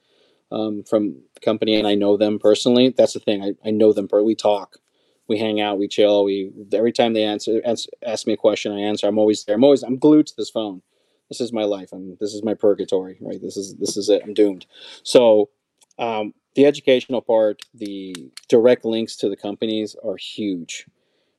um, 0.52 0.84
from 0.84 1.16
the 1.34 1.40
company, 1.42 1.76
and 1.76 1.88
I 1.88 1.96
know 1.96 2.18
them 2.18 2.40
personally. 2.40 2.94
That's 2.96 3.14
the 3.14 3.20
thing. 3.20 3.44
I, 3.44 3.54
I 3.66 3.72
know 3.72 3.94
them. 3.94 4.08
Per- 4.08 4.24
we 4.24 4.36
talk, 4.36 4.78
we 5.28 5.38
hang 5.38 5.60
out, 5.62 5.80
we 5.80 5.88
chill. 5.88 6.24
We 6.24 6.52
every 6.74 6.92
time 6.92 7.14
they 7.14 7.24
answer, 7.24 7.62
answer 7.66 7.90
ask 8.06 8.28
me 8.28 8.34
a 8.34 8.38
question, 8.38 8.72
I 8.72 8.80
answer. 8.80 9.08
I'm 9.08 9.18
always 9.20 9.44
there. 9.46 9.56
I'm 9.56 9.64
always 9.64 9.84
I'm 9.84 9.98
glued 9.98 10.28
to 10.28 10.36
this 10.38 10.50
phone. 10.50 10.82
This 11.30 11.42
is 11.42 11.52
my 11.52 11.64
life. 11.64 11.90
I'm 11.92 12.18
this 12.20 12.34
is 12.34 12.44
my 12.44 12.54
purgatory. 12.54 13.18
Right. 13.22 13.42
This 13.42 13.58
is 13.58 13.76
this 13.76 13.98
is 13.98 14.10
it. 14.10 14.22
I'm 14.24 14.34
doomed. 14.34 14.66
So 15.04 15.50
um, 16.00 16.34
the 16.56 16.66
educational 16.66 17.22
part, 17.22 17.62
the 17.74 18.16
direct 18.50 18.86
links 18.86 19.16
to 19.18 19.30
the 19.30 19.36
companies 19.36 19.96
are 20.04 20.18
huge. 20.18 20.86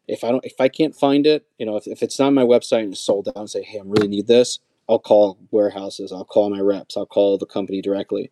If 0.07 0.25
I 0.25 0.31
don't, 0.31 0.45
if 0.45 0.61
I 0.61 0.69
can't 0.69 0.95
find 0.95 1.27
it, 1.27 1.47
you 1.59 1.67
know, 1.67 1.77
if, 1.77 1.87
if 1.87 2.03
it's 2.03 2.19
not 2.19 2.29
on 2.29 2.35
my 2.35 2.45
website 2.45 2.85
and 2.85 2.93
it's 2.93 3.01
sold 3.01 3.29
out, 3.29 3.37
and 3.37 3.51
say, 3.51 3.63
hey, 3.63 3.79
I 3.79 3.83
really 3.85 4.09
need 4.09 4.27
this, 4.27 4.59
I'll 4.89 4.99
call 4.99 5.39
warehouses, 5.51 6.13
I'll 6.13 6.25
call 6.25 6.49
my 6.49 6.61
reps, 6.61 6.97
I'll 6.97 7.05
call 7.05 7.37
the 7.37 7.47
company 7.47 7.83
directly. 7.83 8.31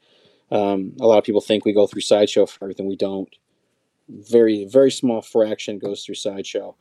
Um, 0.50 0.94
a 1.00 1.06
lot 1.06 1.18
of 1.18 1.24
people 1.24 1.40
think 1.40 1.64
we 1.64 1.74
go 1.74 1.86
through 1.86 2.02
Sideshow 2.02 2.46
for 2.46 2.64
everything. 2.64 2.86
We 2.86 2.96
don't. 2.96 3.34
Very, 4.08 4.64
very 4.64 4.90
small 4.90 5.20
fraction 5.20 5.78
goes 5.78 6.04
through 6.04 6.14
Sideshow. 6.14 6.76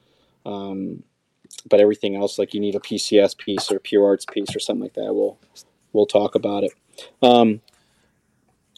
Um, 0.45 1.03
but 1.69 1.79
everything 1.79 2.15
else, 2.15 2.37
like 2.37 2.53
you 2.53 2.59
need 2.59 2.75
a 2.75 2.79
PCS 2.79 3.37
piece 3.37 3.71
or 3.71 3.77
a 3.77 3.79
Pure 3.79 4.05
Arts 4.05 4.25
piece 4.25 4.55
or 4.55 4.59
something 4.59 4.83
like 4.83 4.93
that, 4.93 5.13
we'll 5.13 5.37
we'll 5.93 6.05
talk 6.05 6.35
about 6.35 6.63
it. 6.63 6.73
Um, 7.21 7.61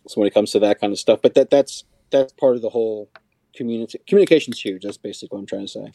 so 0.07 0.21
when 0.21 0.27
it 0.27 0.33
comes 0.33 0.51
to 0.51 0.59
that 0.59 0.79
kind 0.79 0.93
of 0.93 0.99
stuff, 0.99 1.19
but 1.21 1.33
that 1.35 1.49
that's 1.49 1.83
that's 2.09 2.33
part 2.33 2.55
of 2.55 2.61
the 2.61 2.69
whole 2.69 3.09
community. 3.55 3.99
Communication's 4.07 4.61
huge. 4.61 4.83
That's 4.83 4.97
basically 4.97 5.35
what 5.35 5.39
I'm 5.39 5.45
trying 5.45 5.65
to 5.65 5.67
say. 5.67 5.91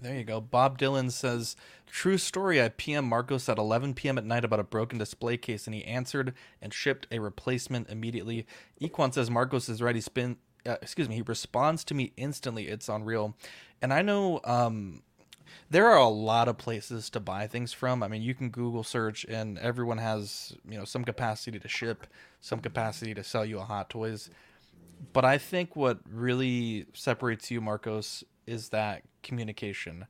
There 0.00 0.16
you 0.16 0.24
go. 0.24 0.40
Bob 0.40 0.78
Dylan 0.78 1.10
says, 1.12 1.56
True 1.86 2.16
story. 2.16 2.62
I 2.62 2.70
PM 2.70 3.04
Marcos 3.04 3.48
at 3.48 3.58
11 3.58 3.94
p.m. 3.94 4.16
at 4.16 4.24
night 4.24 4.44
about 4.44 4.60
a 4.60 4.64
broken 4.64 4.98
display 4.98 5.36
case, 5.36 5.66
and 5.66 5.74
he 5.74 5.84
answered 5.84 6.32
and 6.62 6.72
shipped 6.72 7.06
a 7.10 7.18
replacement 7.18 7.90
immediately. 7.90 8.46
Equan 8.80 9.12
says 9.12 9.30
Marcos 9.30 9.68
is 9.68 9.82
ready. 9.82 10.00
Spin. 10.00 10.36
Uh, 10.64 10.76
excuse 10.80 11.08
me. 11.08 11.16
He 11.16 11.22
responds 11.22 11.84
to 11.84 11.94
me 11.94 12.12
instantly. 12.16 12.68
It's 12.68 12.88
unreal. 12.88 13.36
And 13.82 13.92
I 13.92 14.02
know 14.02 14.40
um, 14.44 15.02
there 15.70 15.86
are 15.86 15.98
a 15.98 16.08
lot 16.08 16.48
of 16.48 16.58
places 16.58 17.10
to 17.10 17.20
buy 17.20 17.46
things 17.46 17.72
from. 17.72 18.02
I 18.02 18.08
mean, 18.08 18.22
you 18.22 18.34
can 18.34 18.50
Google 18.50 18.82
search, 18.82 19.24
and 19.24 19.58
everyone 19.58 19.98
has 19.98 20.56
you 20.68 20.78
know 20.78 20.84
some 20.84 21.04
capacity 21.04 21.58
to 21.58 21.68
ship, 21.68 22.06
some 22.40 22.60
capacity 22.60 23.14
to 23.14 23.24
sell 23.24 23.44
you 23.44 23.58
a 23.58 23.64
Hot 23.64 23.90
Toys. 23.90 24.30
But 25.12 25.24
I 25.24 25.38
think 25.38 25.76
what 25.76 26.00
really 26.10 26.86
separates 26.92 27.50
you, 27.50 27.60
Marcos, 27.60 28.24
is 28.46 28.68
that 28.70 29.02
communication. 29.22 30.06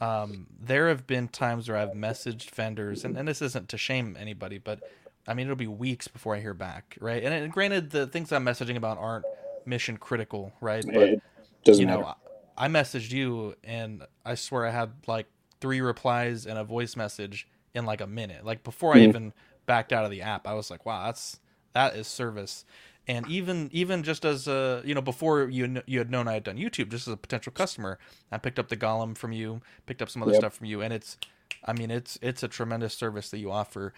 Um, 0.00 0.46
there 0.58 0.88
have 0.88 1.06
been 1.06 1.28
times 1.28 1.68
where 1.68 1.76
I've 1.76 1.90
messaged 1.90 2.50
vendors, 2.50 3.04
and, 3.04 3.16
and 3.16 3.28
this 3.28 3.42
isn't 3.42 3.68
to 3.68 3.76
shame 3.76 4.16
anybody, 4.18 4.58
but 4.58 4.80
I 5.26 5.34
mean, 5.34 5.46
it'll 5.46 5.56
be 5.56 5.66
weeks 5.66 6.08
before 6.08 6.34
I 6.34 6.40
hear 6.40 6.54
back, 6.54 6.96
right? 7.00 7.22
And, 7.22 7.34
and 7.34 7.52
granted, 7.52 7.90
the 7.90 8.06
things 8.06 8.32
I'm 8.32 8.44
messaging 8.44 8.76
about 8.76 8.98
aren't 8.98 9.26
mission 9.66 9.96
critical, 9.96 10.52
right? 10.60 10.84
But, 10.86 10.96
It 10.96 11.22
doesn't 11.64 11.80
you 11.80 11.86
know, 11.86 12.00
matter. 12.00 12.14
I 12.60 12.68
messaged 12.68 13.10
you, 13.10 13.54
and 13.64 14.06
I 14.24 14.34
swear 14.34 14.66
I 14.66 14.70
had 14.70 14.92
like 15.06 15.26
three 15.62 15.80
replies 15.80 16.46
and 16.46 16.58
a 16.58 16.64
voice 16.64 16.94
message 16.94 17.48
in 17.74 17.86
like 17.86 18.02
a 18.02 18.06
minute. 18.06 18.44
Like 18.44 18.62
before 18.64 18.94
I 18.94 19.00
Mhm. 19.00 19.04
even 19.04 19.32
backed 19.64 19.92
out 19.94 20.04
of 20.04 20.10
the 20.10 20.20
app, 20.22 20.46
I 20.46 20.52
was 20.54 20.70
like, 20.70 20.84
wow, 20.84 21.06
that's 21.06 21.40
that 21.72 21.96
is 21.96 22.06
service. 22.06 22.66
And 23.08 23.26
even 23.26 23.70
even 23.72 24.02
just 24.02 24.26
as 24.26 24.46
a 24.46 24.82
you 24.84 24.94
know 24.94 25.00
before 25.00 25.48
you 25.48 25.66
kn- 25.66 25.82
you 25.86 25.98
had 25.98 26.10
known 26.10 26.28
I 26.28 26.34
had 26.34 26.44
done 26.44 26.58
YouTube, 26.58 26.90
just 26.90 27.08
as 27.08 27.14
a 27.14 27.16
potential 27.16 27.50
customer, 27.52 27.98
I 28.30 28.36
picked 28.36 28.58
up 28.58 28.68
the 28.68 28.76
Golem 28.76 29.16
from 29.16 29.32
you, 29.32 29.62
picked 29.86 30.02
up 30.02 30.10
some 30.10 30.22
other 30.22 30.34
Yep. 30.34 30.40
stuff 30.40 30.54
from 30.54 30.66
you, 30.66 30.82
and 30.82 30.92
it's, 30.92 31.16
I 31.64 31.72
mean, 31.72 31.90
it's 31.90 32.18
it's 32.20 32.42
a 32.42 32.48
tremendous 32.48 32.92
service 32.94 33.30
that 33.30 33.38
you 33.38 33.50
offer, 33.50 33.94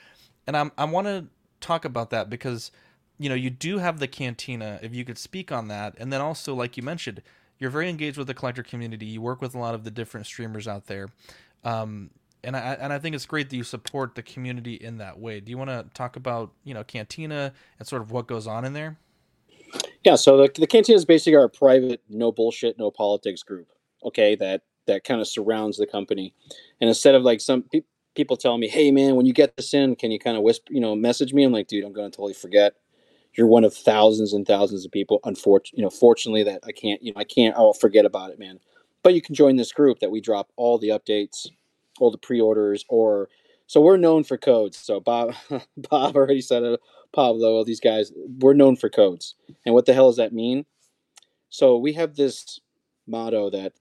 and 0.46 0.56
I'm 0.56 0.70
I 0.78 0.84
want 0.84 1.08
to 1.08 1.26
talk 1.60 1.84
about 1.84 2.10
that 2.10 2.30
because 2.30 2.70
you 3.18 3.28
know 3.28 3.34
you 3.34 3.50
do 3.50 3.78
have 3.78 3.98
the 3.98 4.08
cantina. 4.08 4.78
If 4.82 4.94
you 4.94 5.04
could 5.04 5.18
speak 5.18 5.50
on 5.50 5.66
that, 5.68 5.94
and 5.98 6.12
then 6.12 6.20
also 6.20 6.54
like 6.54 6.76
you 6.76 6.82
mentioned, 6.84 7.22
you're 7.62 7.70
very 7.70 7.88
engaged 7.88 8.18
with 8.18 8.26
the 8.26 8.34
collector 8.34 8.64
community. 8.64 9.06
You 9.06 9.22
work 9.22 9.40
with 9.40 9.54
a 9.54 9.58
lot 9.58 9.76
of 9.76 9.84
the 9.84 9.90
different 9.90 10.26
streamers 10.26 10.66
out 10.66 10.86
there. 10.86 11.08
Um, 11.62 12.10
and 12.42 12.56
I 12.56 12.76
and 12.80 12.92
I 12.92 12.98
think 12.98 13.14
it's 13.14 13.24
great 13.24 13.50
that 13.50 13.56
you 13.56 13.62
support 13.62 14.16
the 14.16 14.22
community 14.22 14.74
in 14.74 14.98
that 14.98 15.20
way. 15.20 15.38
Do 15.38 15.50
you 15.50 15.56
want 15.56 15.70
to 15.70 15.86
talk 15.94 16.16
about 16.16 16.50
you 16.64 16.74
know 16.74 16.82
Cantina 16.82 17.52
and 17.78 17.86
sort 17.86 18.02
of 18.02 18.10
what 18.10 18.26
goes 18.26 18.48
on 18.48 18.64
in 18.64 18.72
there? 18.72 18.98
Yeah, 20.04 20.16
so 20.16 20.36
the, 20.36 20.50
the 20.52 20.66
cantina 20.66 20.96
is 20.96 21.04
basically 21.04 21.36
our 21.36 21.48
private, 21.48 22.02
no 22.08 22.32
bullshit, 22.32 22.78
no 22.78 22.90
politics 22.90 23.44
group. 23.44 23.68
Okay, 24.04 24.34
that 24.34 24.62
that 24.88 25.04
kind 25.04 25.20
of 25.20 25.28
surrounds 25.28 25.78
the 25.78 25.86
company, 25.86 26.34
and 26.80 26.88
instead 26.88 27.14
of 27.14 27.22
like 27.22 27.40
some 27.40 27.62
pe- 27.72 27.82
people 28.16 28.36
telling 28.36 28.58
me, 28.58 28.66
"Hey, 28.66 28.90
man, 28.90 29.14
when 29.14 29.24
you 29.24 29.32
get 29.32 29.56
this 29.56 29.72
in, 29.72 29.94
can 29.94 30.10
you 30.10 30.18
kind 30.18 30.36
of 30.36 30.42
whisper, 30.42 30.72
you 30.72 30.80
know, 30.80 30.96
message 30.96 31.32
me?" 31.32 31.44
I'm 31.44 31.52
like, 31.52 31.68
"Dude, 31.68 31.84
I'm 31.84 31.92
going 31.92 32.10
to 32.10 32.16
totally 32.16 32.34
forget." 32.34 32.74
You're 33.34 33.46
one 33.46 33.64
of 33.64 33.74
thousands 33.74 34.32
and 34.32 34.46
thousands 34.46 34.84
of 34.84 34.92
people. 34.92 35.20
Unfortunately, 35.24 35.78
you 35.78 35.84
know, 35.84 35.90
fortunately, 35.90 36.42
that 36.44 36.60
I 36.66 36.72
can't, 36.72 37.02
you 37.02 37.12
know, 37.12 37.20
I 37.20 37.24
can't. 37.24 37.56
I'll 37.56 37.72
forget 37.72 38.04
about 38.04 38.30
it, 38.30 38.38
man. 38.38 38.60
But 39.02 39.14
you 39.14 39.22
can 39.22 39.34
join 39.34 39.56
this 39.56 39.72
group 39.72 40.00
that 40.00 40.10
we 40.10 40.20
drop 40.20 40.50
all 40.56 40.78
the 40.78 40.90
updates, 40.90 41.48
all 41.98 42.10
the 42.10 42.18
pre-orders, 42.18 42.84
or 42.88 43.28
so 43.66 43.80
we're 43.80 43.96
known 43.96 44.22
for 44.22 44.36
codes. 44.36 44.76
So 44.76 45.00
Bob, 45.00 45.34
Bob 45.76 46.16
already 46.16 46.42
said 46.42 46.62
it. 46.62 46.80
Pablo, 47.12 47.54
all 47.54 47.64
these 47.64 47.80
guys, 47.80 48.12
we're 48.38 48.54
known 48.54 48.76
for 48.76 48.88
codes. 48.88 49.34
And 49.64 49.74
what 49.74 49.86
the 49.86 49.94
hell 49.94 50.08
does 50.08 50.16
that 50.16 50.32
mean? 50.32 50.64
So 51.48 51.76
we 51.76 51.92
have 51.94 52.16
this 52.16 52.60
motto 53.06 53.50
that 53.50 53.72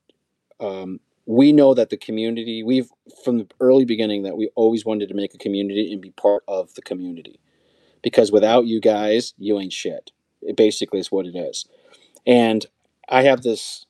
um, 0.60 1.00
we 1.26 1.52
know 1.52 1.74
that 1.74 1.90
the 1.90 1.98
community, 1.98 2.64
we've 2.64 2.90
from 3.24 3.38
the 3.38 3.48
early 3.60 3.86
beginning 3.86 4.24
that 4.24 4.38
we 4.38 4.50
always 4.56 4.86
wanted 4.86 5.10
to 5.10 5.16
make 5.16 5.34
a 5.34 5.38
community 5.38 5.92
and 5.92 6.02
be 6.02 6.12
part 6.12 6.44
of 6.48 6.74
the 6.74 6.82
community. 6.82 7.40
Because 8.02 8.32
without 8.32 8.66
you 8.66 8.80
guys, 8.80 9.34
you 9.38 9.60
ain't 9.60 9.74
shit. 9.74 10.12
It 10.42 10.56
basically 10.56 11.00
is 11.00 11.12
what 11.12 11.26
it 11.26 11.36
is. 11.36 11.66
And 12.26 12.66
I 13.08 13.24
have 13.24 13.42
this 13.42 13.86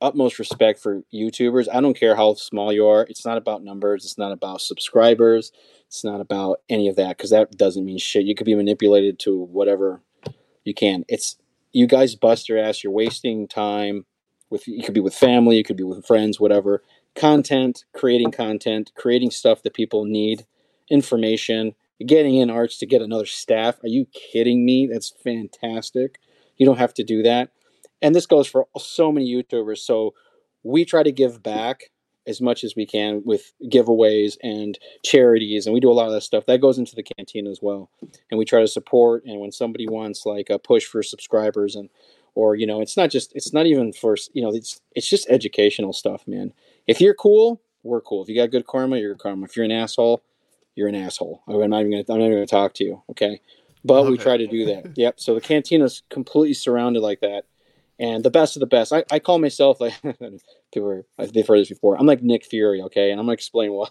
utmost 0.00 0.38
respect 0.38 0.78
for 0.80 1.02
YouTubers. 1.12 1.68
I 1.72 1.80
don't 1.80 1.98
care 1.98 2.16
how 2.16 2.34
small 2.34 2.72
you 2.72 2.86
are. 2.86 3.06
It's 3.08 3.24
not 3.24 3.38
about 3.38 3.62
numbers. 3.62 4.04
It's 4.04 4.18
not 4.18 4.32
about 4.32 4.60
subscribers. 4.60 5.52
It's 5.86 6.04
not 6.04 6.20
about 6.20 6.60
any 6.68 6.88
of 6.88 6.96
that 6.96 7.16
because 7.16 7.30
that 7.30 7.56
doesn't 7.56 7.84
mean 7.84 7.98
shit. 7.98 8.26
You 8.26 8.34
could 8.34 8.44
be 8.44 8.54
manipulated 8.54 9.18
to 9.20 9.36
whatever 9.36 10.02
you 10.64 10.74
can. 10.74 11.04
It's 11.08 11.36
you 11.72 11.86
guys 11.86 12.14
bust 12.14 12.48
your 12.48 12.58
ass. 12.58 12.82
You're 12.82 12.92
wasting 12.92 13.46
time 13.46 14.04
with. 14.50 14.66
You 14.66 14.82
could 14.82 14.94
be 14.94 15.00
with 15.00 15.14
family. 15.14 15.56
You 15.56 15.64
could 15.64 15.76
be 15.76 15.84
with 15.84 16.06
friends. 16.06 16.40
Whatever. 16.40 16.82
Content, 17.14 17.84
creating 17.94 18.32
content, 18.32 18.92
creating 18.94 19.30
stuff 19.30 19.62
that 19.62 19.72
people 19.72 20.04
need, 20.04 20.44
information, 20.90 21.74
getting 22.04 22.36
in 22.36 22.50
arts 22.50 22.78
to 22.78 22.86
get 22.86 23.02
another 23.02 23.26
staff. 23.26 23.82
Are 23.82 23.88
you 23.88 24.06
kidding 24.06 24.64
me? 24.64 24.86
That's 24.86 25.12
fantastic. 25.22 26.18
You 26.56 26.66
don't 26.66 26.78
have 26.78 26.94
to 26.94 27.04
do 27.04 27.22
that. 27.22 27.50
And 28.02 28.14
this 28.14 28.26
goes 28.26 28.46
for 28.46 28.66
so 28.78 29.10
many 29.10 29.32
YouTubers. 29.32 29.78
So 29.78 30.14
we 30.62 30.84
try 30.84 31.02
to 31.02 31.12
give 31.12 31.42
back 31.42 31.90
as 32.26 32.40
much 32.40 32.64
as 32.64 32.74
we 32.74 32.84
can 32.84 33.22
with 33.24 33.52
giveaways 33.64 34.36
and 34.42 34.78
charities 35.04 35.66
and 35.66 35.72
we 35.72 35.80
do 35.80 35.90
a 35.90 35.94
lot 35.94 36.06
of 36.06 36.12
that 36.12 36.22
stuff 36.22 36.44
that 36.46 36.60
goes 36.60 36.78
into 36.78 36.94
the 36.96 37.02
canteen 37.02 37.46
as 37.46 37.60
well 37.62 37.88
and 38.30 38.38
we 38.38 38.44
try 38.44 38.60
to 38.60 38.66
support 38.66 39.24
and 39.24 39.40
when 39.40 39.52
somebody 39.52 39.86
wants 39.88 40.26
like 40.26 40.50
a 40.50 40.58
push 40.58 40.84
for 40.84 41.02
subscribers 41.02 41.76
and 41.76 41.88
or 42.34 42.56
you 42.56 42.66
know 42.66 42.80
it's 42.80 42.96
not 42.96 43.10
just 43.10 43.32
it's 43.34 43.52
not 43.52 43.66
even 43.66 43.92
for 43.92 44.16
you 44.32 44.42
know 44.42 44.50
it's 44.50 44.80
it's 44.94 45.08
just 45.08 45.28
educational 45.30 45.92
stuff 45.92 46.26
man 46.26 46.52
if 46.86 47.00
you're 47.00 47.14
cool 47.14 47.60
we're 47.82 48.00
cool 48.00 48.22
if 48.22 48.28
you 48.28 48.34
got 48.34 48.50
good 48.50 48.66
karma 48.66 48.98
you're 48.98 49.14
karma 49.14 49.44
if 49.44 49.56
you're 49.56 49.64
an 49.64 49.70
asshole 49.70 50.22
you're 50.76 50.88
an 50.88 50.94
asshole 50.94 51.42
oh, 51.48 51.62
i'm 51.62 51.70
not 51.70 51.80
even 51.80 51.90
gonna 51.90 52.04
i'm 52.08 52.18
not 52.18 52.26
even 52.26 52.36
gonna 52.36 52.46
talk 52.46 52.74
to 52.74 52.84
you 52.84 53.02
okay 53.10 53.40
but 53.84 54.06
we 54.06 54.16
try 54.16 54.36
to 54.36 54.46
do 54.46 54.66
that 54.66 54.96
yep 54.96 55.18
so 55.18 55.34
the 55.34 55.40
canteen 55.40 55.82
is 55.82 56.02
completely 56.10 56.54
surrounded 56.54 57.00
like 57.00 57.20
that 57.20 57.44
and 57.98 58.24
the 58.24 58.30
best 58.30 58.56
of 58.56 58.60
the 58.60 58.66
best. 58.66 58.92
I, 58.92 59.04
I 59.10 59.18
call 59.18 59.38
myself 59.38 59.80
like 59.80 59.94
people 60.72 61.04
are 61.18 61.26
they've 61.26 61.46
heard 61.46 61.60
this 61.60 61.68
before. 61.68 61.98
I'm 61.98 62.06
like 62.06 62.22
Nick 62.22 62.44
Fury, 62.44 62.82
okay, 62.82 63.10
and 63.10 63.18
I'm 63.18 63.26
gonna 63.26 63.32
explain 63.34 63.72
why. 63.72 63.88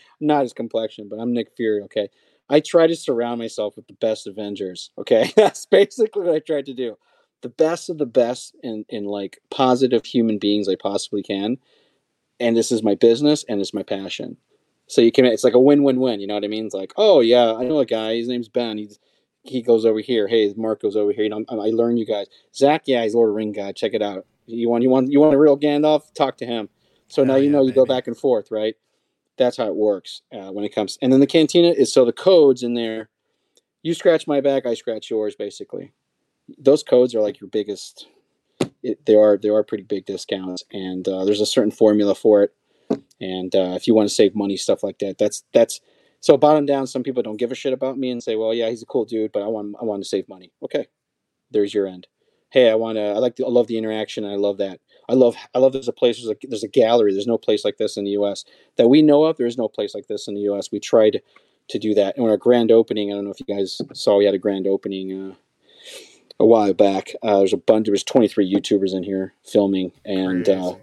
Not 0.20 0.42
his 0.42 0.52
complexion, 0.52 1.08
but 1.08 1.18
I'm 1.18 1.32
Nick 1.32 1.52
Fury, 1.56 1.82
okay. 1.82 2.08
I 2.48 2.60
try 2.60 2.86
to 2.86 2.96
surround 2.96 3.38
myself 3.38 3.76
with 3.76 3.86
the 3.86 3.94
best 3.94 4.26
Avengers. 4.26 4.90
Okay, 4.98 5.32
that's 5.36 5.66
basically 5.66 6.24
what 6.24 6.34
I 6.34 6.38
tried 6.38 6.66
to 6.66 6.74
do. 6.74 6.96
The 7.42 7.48
best 7.48 7.90
of 7.90 7.98
the 7.98 8.06
best 8.06 8.56
in 8.62 8.84
in 8.88 9.04
like 9.04 9.38
positive 9.50 10.04
human 10.04 10.38
beings 10.38 10.68
I 10.68 10.76
possibly 10.76 11.22
can. 11.22 11.58
And 12.40 12.56
this 12.56 12.72
is 12.72 12.82
my 12.82 12.94
business 12.94 13.44
and 13.48 13.60
it's 13.60 13.74
my 13.74 13.84
passion. 13.84 14.36
So 14.92 15.00
you 15.00 15.10
can 15.10 15.24
it's 15.24 15.42
like 15.42 15.54
a 15.54 15.58
win-win-win. 15.58 16.20
You 16.20 16.26
know 16.26 16.34
what 16.34 16.44
I 16.44 16.48
mean? 16.48 16.66
It's 16.66 16.74
like, 16.74 16.92
oh 16.98 17.20
yeah, 17.20 17.54
I 17.54 17.64
know 17.64 17.78
a 17.78 17.86
guy. 17.86 18.16
His 18.16 18.28
name's 18.28 18.50
Ben. 18.50 18.76
He's 18.76 18.98
he 19.42 19.62
goes 19.62 19.86
over 19.86 20.00
here. 20.00 20.28
Hey, 20.28 20.52
Mark 20.54 20.82
goes 20.82 20.96
over 20.96 21.12
here. 21.12 21.24
You 21.24 21.30
know, 21.30 21.44
I 21.48 21.70
learn 21.70 21.96
you 21.96 22.04
guys. 22.04 22.26
Zach, 22.54 22.82
yeah, 22.84 23.02
he's 23.02 23.14
Lord 23.14 23.30
of 23.30 23.34
Ring 23.34 23.52
guy. 23.52 23.72
Check 23.72 23.94
it 23.94 24.02
out. 24.02 24.26
You 24.44 24.68
want 24.68 24.82
you 24.82 24.90
want 24.90 25.10
you 25.10 25.18
want 25.18 25.34
a 25.34 25.38
real 25.38 25.58
Gandalf? 25.58 26.12
Talk 26.12 26.36
to 26.38 26.46
him. 26.46 26.68
So 27.08 27.24
now 27.24 27.36
you 27.36 27.48
know 27.48 27.62
you 27.62 27.72
go 27.72 27.86
back 27.86 28.06
and 28.06 28.16
forth, 28.16 28.50
right? 28.50 28.74
That's 29.38 29.56
how 29.56 29.66
it 29.66 29.76
works 29.76 30.20
uh, 30.30 30.50
when 30.52 30.64
it 30.64 30.74
comes. 30.74 30.98
And 31.00 31.10
then 31.10 31.20
the 31.20 31.26
cantina 31.26 31.68
is 31.68 31.90
so 31.90 32.04
the 32.04 32.12
codes 32.12 32.62
in 32.62 32.74
there. 32.74 33.08
You 33.82 33.94
scratch 33.94 34.26
my 34.26 34.42
back, 34.42 34.66
I 34.66 34.74
scratch 34.74 35.10
yours. 35.10 35.34
Basically, 35.34 35.92
those 36.58 36.82
codes 36.82 37.14
are 37.14 37.22
like 37.22 37.40
your 37.40 37.48
biggest. 37.48 38.08
It, 38.82 39.06
they 39.06 39.14
are 39.14 39.38
they 39.38 39.48
are 39.48 39.64
pretty 39.64 39.84
big 39.84 40.04
discounts, 40.04 40.64
and 40.70 41.08
uh, 41.08 41.24
there's 41.24 41.40
a 41.40 41.46
certain 41.46 41.70
formula 41.70 42.14
for 42.14 42.42
it. 42.42 42.54
And 43.22 43.54
uh, 43.54 43.74
if 43.76 43.86
you 43.86 43.94
want 43.94 44.08
to 44.08 44.14
save 44.14 44.34
money, 44.34 44.56
stuff 44.56 44.82
like 44.82 44.98
that, 44.98 45.16
that's 45.16 45.44
that's 45.54 45.80
so 46.20 46.36
bottom 46.36 46.66
down. 46.66 46.88
Some 46.88 47.04
people 47.04 47.22
don't 47.22 47.36
give 47.36 47.52
a 47.52 47.54
shit 47.54 47.72
about 47.72 47.96
me 47.96 48.10
and 48.10 48.20
say, 48.20 48.34
"Well, 48.34 48.52
yeah, 48.52 48.68
he's 48.68 48.82
a 48.82 48.86
cool 48.86 49.04
dude, 49.04 49.30
but 49.30 49.44
I 49.44 49.46
want 49.46 49.76
I 49.80 49.84
want 49.84 50.02
to 50.02 50.08
save 50.08 50.28
money." 50.28 50.52
Okay, 50.62 50.88
there's 51.52 51.72
your 51.72 51.86
end. 51.86 52.08
Hey, 52.50 52.68
I 52.68 52.74
want 52.74 52.96
to. 52.96 53.02
I 53.02 53.18
like. 53.18 53.36
The, 53.36 53.46
I 53.46 53.48
love 53.48 53.68
the 53.68 53.78
interaction. 53.78 54.24
I 54.24 54.34
love 54.34 54.58
that. 54.58 54.80
I 55.08 55.14
love. 55.14 55.36
I 55.54 55.60
love. 55.60 55.72
There's 55.72 55.86
a 55.86 55.92
place. 55.92 56.18
There's 56.18 56.36
a, 56.36 56.46
there's 56.48 56.64
a 56.64 56.68
gallery. 56.68 57.12
There's 57.12 57.28
no 57.28 57.38
place 57.38 57.64
like 57.64 57.76
this 57.76 57.96
in 57.96 58.04
the 58.04 58.10
U.S. 58.10 58.44
that 58.76 58.88
we 58.88 59.02
know 59.02 59.22
of. 59.22 59.36
There 59.36 59.46
is 59.46 59.56
no 59.56 59.68
place 59.68 59.94
like 59.94 60.08
this 60.08 60.26
in 60.26 60.34
the 60.34 60.40
U.S. 60.42 60.72
We 60.72 60.80
tried 60.80 61.22
to 61.68 61.78
do 61.78 61.94
that. 61.94 62.16
And 62.16 62.24
when 62.24 62.30
our 62.30 62.36
grand 62.36 62.72
opening, 62.72 63.12
I 63.12 63.14
don't 63.14 63.24
know 63.24 63.30
if 63.30 63.40
you 63.40 63.54
guys 63.54 63.80
saw, 63.94 64.18
we 64.18 64.24
had 64.24 64.34
a 64.34 64.38
grand 64.38 64.66
opening 64.66 65.30
uh, 65.30 65.34
a 66.40 66.46
while 66.46 66.74
back. 66.74 67.14
Uh, 67.22 67.38
there's 67.38 67.52
a 67.52 67.56
bunch. 67.56 67.86
There 67.86 67.92
was 67.92 68.04
23 68.04 68.52
YouTubers 68.52 68.94
in 68.94 69.04
here 69.04 69.34
filming, 69.44 69.92
and 70.04 70.48
uh, 70.48 70.74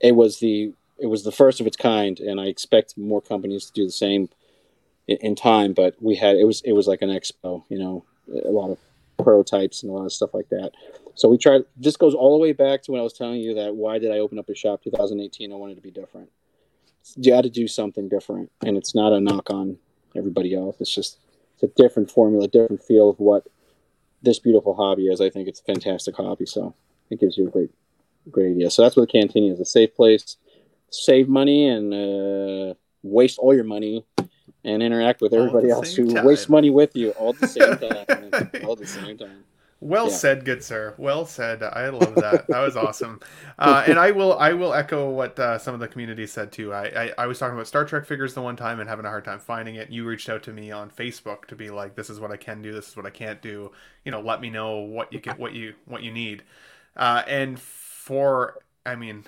it 0.00 0.16
was 0.16 0.40
the 0.40 0.74
it 0.98 1.06
was 1.06 1.24
the 1.24 1.32
first 1.32 1.60
of 1.60 1.66
its 1.66 1.76
kind. 1.76 2.18
And 2.20 2.40
I 2.40 2.46
expect 2.46 2.96
more 2.96 3.20
companies 3.20 3.66
to 3.66 3.72
do 3.72 3.84
the 3.84 3.92
same 3.92 4.28
in, 5.06 5.16
in 5.18 5.34
time. 5.34 5.72
But 5.72 5.94
we 6.00 6.16
had 6.16 6.36
it 6.36 6.44
was 6.44 6.62
it 6.62 6.72
was 6.72 6.86
like 6.86 7.02
an 7.02 7.10
expo. 7.10 7.64
You 7.68 7.78
know, 7.78 8.04
a 8.44 8.50
lot 8.50 8.70
of 8.70 8.78
prototypes 9.22 9.82
and 9.82 9.90
a 9.90 9.94
lot 9.94 10.04
of 10.04 10.12
stuff 10.12 10.34
like 10.34 10.48
that. 10.50 10.72
So 11.14 11.28
we 11.28 11.38
tried. 11.38 11.64
This 11.76 11.96
goes 11.96 12.14
all 12.14 12.36
the 12.36 12.42
way 12.42 12.52
back 12.52 12.82
to 12.82 12.92
when 12.92 13.00
I 13.00 13.04
was 13.04 13.12
telling 13.12 13.40
you 13.40 13.54
that 13.54 13.74
why 13.74 13.98
did 13.98 14.12
I 14.12 14.18
open 14.18 14.38
up 14.38 14.48
a 14.48 14.54
shop 14.54 14.82
2018? 14.84 15.52
I 15.52 15.56
wanted 15.56 15.76
to 15.76 15.82
be 15.82 15.90
different. 15.90 16.30
You 17.16 17.32
had 17.32 17.44
to 17.44 17.50
do 17.50 17.66
something 17.66 18.08
different, 18.08 18.52
and 18.64 18.76
it's 18.76 18.94
not 18.94 19.12
a 19.12 19.20
knock 19.20 19.50
on 19.50 19.78
everybody 20.16 20.54
else. 20.54 20.76
It's 20.80 20.94
just 20.94 21.18
it's 21.54 21.62
a 21.64 21.82
different 21.82 22.10
formula, 22.10 22.46
different 22.46 22.82
feel 22.82 23.10
of 23.10 23.18
what 23.18 23.46
this 24.22 24.38
beautiful 24.38 24.74
hobby 24.74 25.08
is. 25.08 25.20
I 25.20 25.30
think 25.30 25.48
it's 25.48 25.60
a 25.60 25.64
fantastic 25.64 26.16
hobby. 26.16 26.46
So 26.46 26.74
it 27.10 27.20
gives 27.20 27.36
you 27.36 27.48
a 27.48 27.50
great, 27.50 27.70
great 28.30 28.52
idea. 28.52 28.70
So 28.70 28.82
that's 28.82 28.96
what 28.96 29.08
the 29.08 29.12
canteen 29.12 29.50
is: 29.50 29.60
a 29.60 29.64
safe 29.64 29.94
place, 29.94 30.36
save 30.90 31.28
money 31.28 31.68
and 31.68 31.92
uh, 31.94 32.74
waste 33.02 33.38
all 33.38 33.54
your 33.54 33.64
money 33.64 34.04
and 34.64 34.82
interact 34.82 35.20
with 35.20 35.32
everybody 35.32 35.70
else 35.70 35.94
who 35.94 36.12
time. 36.12 36.24
wastes 36.24 36.48
money 36.48 36.70
with 36.70 36.94
you 36.96 37.10
all 37.12 37.32
the 37.32 37.46
same 37.46 37.78
time. 37.78 38.64
all 38.66 38.76
the 38.76 38.86
same 38.86 39.16
time. 39.16 39.44
Well 39.80 40.08
yeah. 40.08 40.14
said, 40.14 40.44
good 40.44 40.64
sir. 40.64 40.94
Well 40.98 41.24
said. 41.24 41.62
I 41.62 41.88
love 41.90 42.16
that. 42.16 42.48
That 42.48 42.60
was 42.60 42.76
awesome. 42.76 43.20
Uh, 43.58 43.84
and 43.86 43.96
I 43.98 44.10
will, 44.10 44.36
I 44.36 44.52
will 44.52 44.74
echo 44.74 45.10
what 45.10 45.38
uh, 45.38 45.58
some 45.58 45.72
of 45.72 45.78
the 45.78 45.86
community 45.86 46.26
said 46.26 46.50
too. 46.50 46.72
I, 46.72 46.86
I, 46.86 47.12
I, 47.18 47.26
was 47.26 47.38
talking 47.38 47.54
about 47.54 47.68
Star 47.68 47.84
Trek 47.84 48.04
figures 48.04 48.34
the 48.34 48.42
one 48.42 48.56
time 48.56 48.80
and 48.80 48.88
having 48.88 49.04
a 49.04 49.08
hard 49.08 49.24
time 49.24 49.38
finding 49.38 49.76
it. 49.76 49.88
You 49.88 50.04
reached 50.04 50.28
out 50.28 50.42
to 50.44 50.52
me 50.52 50.72
on 50.72 50.90
Facebook 50.90 51.46
to 51.46 51.54
be 51.54 51.70
like, 51.70 51.94
"This 51.94 52.10
is 52.10 52.18
what 52.18 52.32
I 52.32 52.36
can 52.36 52.60
do. 52.60 52.72
This 52.72 52.88
is 52.88 52.96
what 52.96 53.06
I 53.06 53.10
can't 53.10 53.40
do. 53.40 53.70
You 54.04 54.10
know, 54.10 54.20
let 54.20 54.40
me 54.40 54.50
know 54.50 54.78
what 54.78 55.12
you 55.12 55.20
get, 55.20 55.38
what 55.38 55.52
you, 55.52 55.74
what 55.86 56.02
you 56.02 56.10
need." 56.10 56.42
Uh, 56.96 57.22
and 57.28 57.58
for, 57.58 58.58
I 58.84 58.96
mean, 58.96 59.24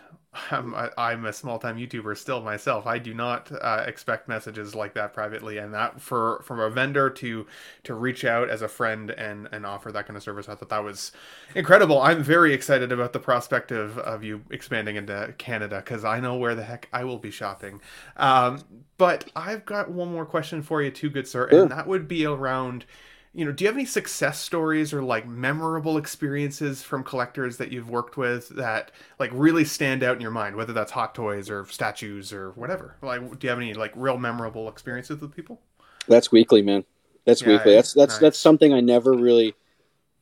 I'm 0.53 0.75
a, 0.75 0.91
I'm 0.97 1.25
a 1.25 1.33
small 1.33 1.59
time 1.59 1.77
YouTuber 1.77 2.17
still 2.17 2.41
myself. 2.41 2.87
I 2.87 2.99
do 2.99 3.13
not 3.13 3.51
uh, 3.51 3.85
expect 3.87 4.29
messages 4.29 4.77
like 4.77 4.95
that 4.95 5.13
privately, 5.13 5.59
and 5.59 5.75
that 5.75 6.01
for 6.01 6.41
from 6.45 6.61
a 6.61 6.71
vendor 6.71 7.11
to 7.11 7.47
to 7.83 7.95
reach 7.95 8.25
out 8.25 8.49
as 8.49 8.63
a 8.63 8.69
friend 8.69 9.11
and 9.11 9.49
and 9.51 9.67
offer 9.67 9.91
that 9.91 10.07
kind 10.07 10.17
of 10.17 10.23
service, 10.23 10.49
I 10.49 10.55
thought 10.55 10.69
that 10.69 10.85
was 10.85 11.11
incredible. 11.57 12.01
I'm 12.01 12.23
very 12.23 12.55
excited 12.55 12.93
about 12.93 13.13
the 13.13 13.19
prospect 13.19 13.73
of, 13.73 13.99
of 13.99 14.23
you 14.23 14.43
expanding 14.51 14.95
into 14.95 15.35
Canada 15.39 15.83
because 15.85 16.05
I 16.05 16.21
know 16.21 16.37
where 16.37 16.55
the 16.55 16.65
heck 16.65 16.89
I 16.93 17.03
will 17.03 17.19
be 17.19 17.33
shopping. 17.33 17.81
Um, 18.17 18.63
but 18.99 19.31
I've 19.35 19.65
got 19.65 19.91
one 19.91 20.13
more 20.13 20.27
question 20.27 20.63
for 20.63 20.81
you, 20.81 20.93
too, 20.93 21.11
good 21.11 21.27
sir, 21.27 21.47
and 21.47 21.71
that 21.73 21.89
would 21.89 22.07
be 22.07 22.25
around 22.25 22.85
you 23.33 23.45
know, 23.45 23.53
do 23.53 23.63
you 23.63 23.69
have 23.69 23.77
any 23.77 23.85
success 23.85 24.41
stories 24.41 24.93
or 24.93 25.03
like 25.03 25.27
memorable 25.27 25.97
experiences 25.97 26.83
from 26.83 27.05
collectors 27.05 27.59
that 27.59 27.71
you've 27.71 27.89
worked 27.89 28.17
with 28.17 28.49
that 28.51 28.91
like 29.21 29.31
really 29.33 29.65
stand 29.65 30.03
out 30.03 30.17
in 30.17 30.21
your 30.21 30.33
mind, 30.33 30.57
whether 30.57 30.73
that's 30.73 30.91
hot 30.91 31.15
toys 31.15 31.49
or 31.49 31.65
statues 31.67 32.33
or 32.33 32.51
whatever? 32.53 32.97
Like, 33.03 33.21
do 33.39 33.47
you 33.47 33.51
have 33.51 33.59
any 33.59 33.73
like 33.75 33.93
real 33.95 34.19
memorable 34.19 34.69
experiences 34.69 35.21
with 35.21 35.35
people? 35.35 35.61
That's 36.09 36.33
weekly, 36.33 36.61
man. 36.63 36.85
That's 37.25 37.43
yeah, 37.43 37.49
weekly. 37.49 37.75
That's 37.75 37.95
that's 37.95 38.15
nice. 38.15 38.21
that's 38.21 38.39
something 38.39 38.73
I 38.73 38.81
never 38.81 39.13
really, 39.13 39.55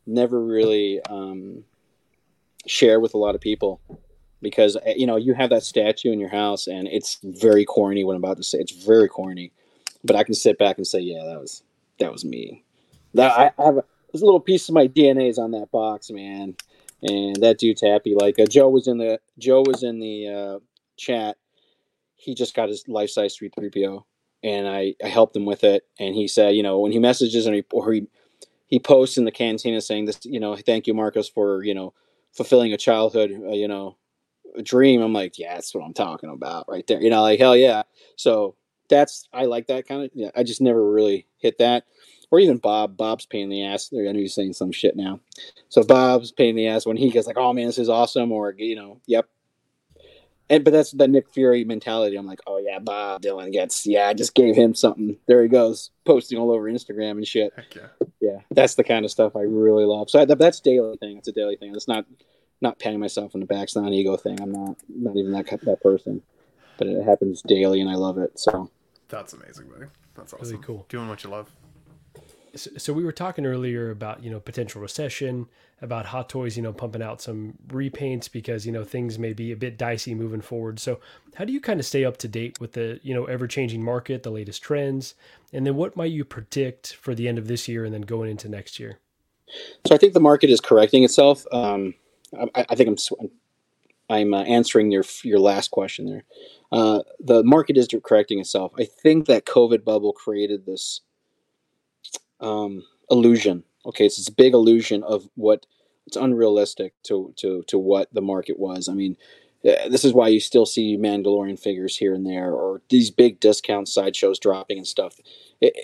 never 0.07 0.45
really 0.45 1.01
um, 1.09 1.65
share 2.67 3.01
with 3.01 3.15
a 3.15 3.19
lot 3.19 3.35
of 3.35 3.41
people 3.41 3.81
because 4.43 4.77
eh, 4.85 4.95
you 4.99 5.07
know 5.07 5.17
you 5.17 5.33
have 5.33 5.49
that 5.49 5.63
statue 5.63 6.13
in 6.13 6.21
your 6.21 6.29
house 6.29 6.67
and 6.67 6.87
it's 6.89 7.19
very 7.23 7.65
corny. 7.65 8.05
What 8.05 8.17
I'm 8.17 8.23
about 8.23 8.37
to 8.37 8.43
say, 8.43 8.59
it's 8.59 8.85
very 8.85 9.09
corny, 9.09 9.51
but 10.05 10.15
I 10.15 10.25
can 10.25 10.35
sit 10.35 10.59
back 10.59 10.77
and 10.77 10.87
say, 10.87 11.01
yeah, 11.01 11.25
that 11.25 11.41
was 11.41 11.63
that 12.01 12.13
was 12.13 12.23
me 12.23 12.65
that 13.15 13.55
I, 13.59 13.65
have 13.65 13.79
a 13.79 13.85
little 14.15 14.41
piece 14.41 14.69
of 14.69 14.75
my 14.75 14.89
DNA's 14.89 15.39
on 15.39 15.53
that 15.53 15.71
box, 15.71 16.11
man. 16.11 16.57
And 17.03 17.37
that 17.37 17.59
dude's 17.59 17.83
happy. 17.83 18.15
Like 18.15 18.39
uh, 18.39 18.47
Joe 18.47 18.69
was 18.69 18.89
in 18.89 18.99
the 18.99 19.21
Joe 19.39 19.63
was 19.65 19.83
in 19.83 20.01
the 20.01 20.29
uh, 20.29 20.59
chat. 20.97 21.37
He 22.17 22.35
just 22.35 22.57
got 22.57 22.69
his 22.69 22.85
life 22.89 23.11
size 23.11 23.37
three 23.37 23.51
three 23.55 23.71
PO, 23.71 24.05
and 24.43 24.67
I, 24.67 24.95
I 25.03 25.09
helped 25.09 25.37
him 25.37 25.45
with 25.45 25.63
it. 25.63 25.85
And 26.01 26.17
he 26.17 26.27
said, 26.27 26.57
you 26.57 26.63
know, 26.65 26.81
when 26.81 26.91
he 26.91 26.99
messages 26.99 27.47
and 27.47 27.55
he 27.55 27.65
or 27.73 27.93
he 27.93 28.09
he 28.67 28.81
posts 28.81 29.17
in 29.17 29.25
the 29.25 29.31
cantina 29.31 29.81
saying 29.81 30.07
this, 30.07 30.19
you 30.25 30.41
know, 30.41 30.57
thank 30.57 30.89
you, 30.89 30.95
Marcos, 30.95 31.29
for 31.29 31.63
you 31.63 31.75
know 31.75 31.95
fulfilling 32.33 32.73
a 32.73 32.77
childhood, 32.77 33.31
uh, 33.31 33.53
you 33.53 33.69
know, 33.69 33.97
dream. 34.65 35.01
I'm 35.01 35.13
like, 35.13 35.39
yeah, 35.39 35.55
that's 35.55 35.73
what 35.73 35.85
I'm 35.85 35.95
talking 35.95 36.31
about 36.31 36.67
right 36.69 36.87
there. 36.89 37.01
You 37.01 37.11
know, 37.11 37.23
like 37.23 37.39
hell 37.39 37.57
yeah. 37.57 37.85
So 38.17 38.57
that's 38.89 39.29
I 39.33 39.45
like 39.45 39.69
that 39.69 39.87
kind 39.87 40.03
of. 40.03 40.11
Yeah, 40.15 40.31
I 40.35 40.43
just 40.43 40.61
never 40.61 40.91
really 40.91 41.29
hit 41.39 41.59
that 41.59 41.85
or 42.31 42.41
even 42.41 42.59
Bob. 42.59 42.97
Bob's 42.97 43.27
pain 43.27 43.45
in 43.45 43.49
the 43.51 43.65
ass. 43.65 43.91
I 43.93 43.97
know 43.97 44.13
he's 44.15 44.35
saying 44.35 44.53
some 44.55 44.73
shit 44.73 44.97
now. 44.97 45.21
So 45.69 45.83
Bob's 45.83 46.33
pain 46.33 46.51
in 46.51 46.57
the 46.57 46.69
ass 46.69 46.87
when 46.87 46.97
he 46.97 47.11
gets 47.11 47.27
like, 47.27 47.39
"Oh 47.39 47.53
man, 47.53 47.67
this 47.67 47.79
is 47.79 47.89
awesome," 47.89 48.33
or 48.33 48.55
you 48.57 48.77
know, 48.77 49.01
"Yep." 49.07 49.29
And 50.51 50.65
but 50.65 50.73
that's 50.73 50.93
the 50.93 51.09
Nick 51.09 51.29
Fury 51.31 51.65
mentality. 51.65 52.17
I'm 52.17 52.27
like, 52.27 52.41
"Oh 52.47 52.59
yeah, 52.59 52.79
Bob 52.79 53.23
Dylan 53.23 53.53
gets 53.53 53.87
yeah." 53.87 54.09
I 54.09 54.15
just 54.15 54.35
gave 54.35 54.57
him 54.57 54.75
something. 54.75 55.17
There 55.27 55.43
he 55.43 55.49
goes, 55.49 55.91
posting 56.05 56.39
all 56.39 56.51
over 56.51 56.65
Instagram 56.65 57.13
and 57.13 57.27
shit. 57.27 57.53
yeah. 57.75 57.89
Yeah, 58.21 58.41
that's 58.51 58.75
the 58.75 58.85
kind 58.85 59.05
of 59.05 59.11
stuff 59.11 59.37
I 59.37 59.43
really 59.43 59.85
love. 59.85 60.11
So 60.11 60.25
that, 60.25 60.39
that's 60.39 60.61
daily 60.61 60.97
thing. 60.99 61.19
It's 61.19 61.29
a 61.29 61.33
daily 61.33 61.57
thing. 61.57 61.75
It's 61.75 61.89
not 61.89 62.05
not 62.61 62.79
patting 62.79 63.01
myself 63.01 63.35
on 63.35 63.41
the 63.41 63.47
back. 63.47 63.65
It's 63.65 63.77
not 63.77 63.87
an 63.87 63.93
ego 63.93 64.17
thing. 64.17 64.41
I'm 64.41 64.53
not 64.53 64.77
not 64.89 65.17
even 65.17 65.33
that 65.33 65.47
that 65.63 65.81
person. 65.83 66.23
But 66.77 66.87
it 66.87 67.05
happens 67.05 67.43
daily, 67.43 67.81
and 67.81 67.91
I 67.91 67.95
love 67.95 68.19
it. 68.19 68.39
So 68.39 68.71
that's 69.09 69.33
amazing, 69.33 69.69
buddy. 69.69 69.87
That's 70.15 70.33
awesome. 70.33 70.49
Really 70.49 70.63
cool. 70.63 70.87
Doing 70.89 71.09
what 71.09 71.25
you 71.25 71.31
love 71.31 71.51
so 72.55 72.93
we 72.93 73.05
were 73.05 73.13
talking 73.13 73.47
earlier 73.47 73.91
about 73.91 74.23
you 74.23 74.31
know 74.31 74.41
potential 74.41 74.81
recession 74.81 75.47
about 75.81 76.07
hot 76.07 76.29
toys 76.29 76.57
you 76.57 76.63
know 76.63 76.73
pumping 76.73 77.03
out 77.03 77.21
some 77.21 77.55
repaints 77.69 78.31
because 78.31 78.67
you 78.67 78.73
know 78.73 78.85
things 78.85 79.19
may 79.19 79.33
be 79.33 79.53
a 79.53 79.57
bit 79.57 79.79
dicey 79.79 80.15
moving 80.15 80.41
forward. 80.41 80.79
So 80.81 81.01
how 81.35 81.45
do 81.45 81.53
you 81.53 81.61
kind 81.61 81.81
of 81.81 81.87
stay 81.87 82.05
up 82.05 82.17
to 82.19 82.29
date 82.29 82.61
with 82.61 82.73
the 82.73 83.01
you 83.03 83.15
know 83.15 83.25
ever 83.27 83.47
changing 83.47 83.83
market 83.83 84.23
the 84.23 84.31
latest 84.31 84.63
trends? 84.63 85.15
And 85.53 85.67
then 85.67 85.77
what 85.77 85.97
might 85.97 86.13
you 86.13 86.25
predict 86.25 86.95
for 86.95 87.15
the 87.15 87.29
end 87.29 87.39
of 87.39 87.49
this 87.49 87.69
year 87.69 87.85
and 87.85 87.95
then 87.95 88.03
going 88.03 88.31
into 88.31 88.49
next 88.49 88.79
year? 88.79 88.99
So 89.87 89.95
i 89.95 89.99
think 89.99 90.13
the 90.13 90.21
market 90.21 90.51
is 90.51 90.61
correcting 90.61 91.05
itself. 91.05 91.47
Um, 91.53 91.95
I, 92.55 92.67
I, 92.69 92.75
think 92.75 92.89
i'm 92.89 93.29
i'm 94.11 94.35
uh, 94.35 94.43
answering 94.43 94.91
your 94.91 95.05
your 95.23 95.39
last 95.39 95.71
question 95.71 96.07
there. 96.07 96.25
Uh, 96.71 97.01
the 97.19 97.43
market 97.43 97.79
is 97.79 97.89
correcting 98.05 98.39
itself. 98.41 98.73
I 98.79 98.85
think 98.85 99.27
that 99.27 99.47
covid 99.47 99.85
bubble 99.85 100.13
created 100.13 100.67
this 100.67 101.01
um, 102.41 102.85
illusion. 103.11 103.65
Okay, 103.87 104.07
it's 104.07 104.17
this 104.17 104.29
big 104.29 104.55
illusion 104.55 105.03
of 105.03 105.29
what 105.35 105.67
it's 106.07 106.17
unrealistic 106.17 106.95
to 107.05 107.33
to 107.37 107.63
to 107.69 107.79
what 107.79 108.13
the 108.13 108.23
market 108.23 108.59
was. 108.59 108.89
I 108.89 108.95
mean, 108.95 109.17
uh, 109.65 109.89
this 109.89 110.05
is 110.05 110.13
why 110.13 110.29
you 110.29 110.41
still 110.41 110.67
see 110.67 110.97
Mandalorian 110.97 111.59
figures 111.59 111.97
here 111.97 112.15
and 112.15 112.27
there, 112.27 112.53
or 112.53 112.83
these 112.89 113.11
big 113.11 113.41
discount 113.41 113.89
sideshows 113.89 114.39
dropping 114.39 114.79
and 114.79 114.87
stuff. 114.87 115.19
It, 115.61 115.75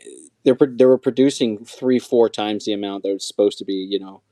they're 0.44 0.56
they 0.66 0.86
were 0.86 0.98
producing 0.98 1.64
three 1.64 1.98
four 1.98 2.28
times 2.28 2.64
the 2.64 2.72
amount 2.72 3.02
that 3.02 3.12
was 3.12 3.26
supposed 3.26 3.59
to 3.59 3.64
be, 3.64 3.74
you 3.74 3.98
know, 3.98 4.22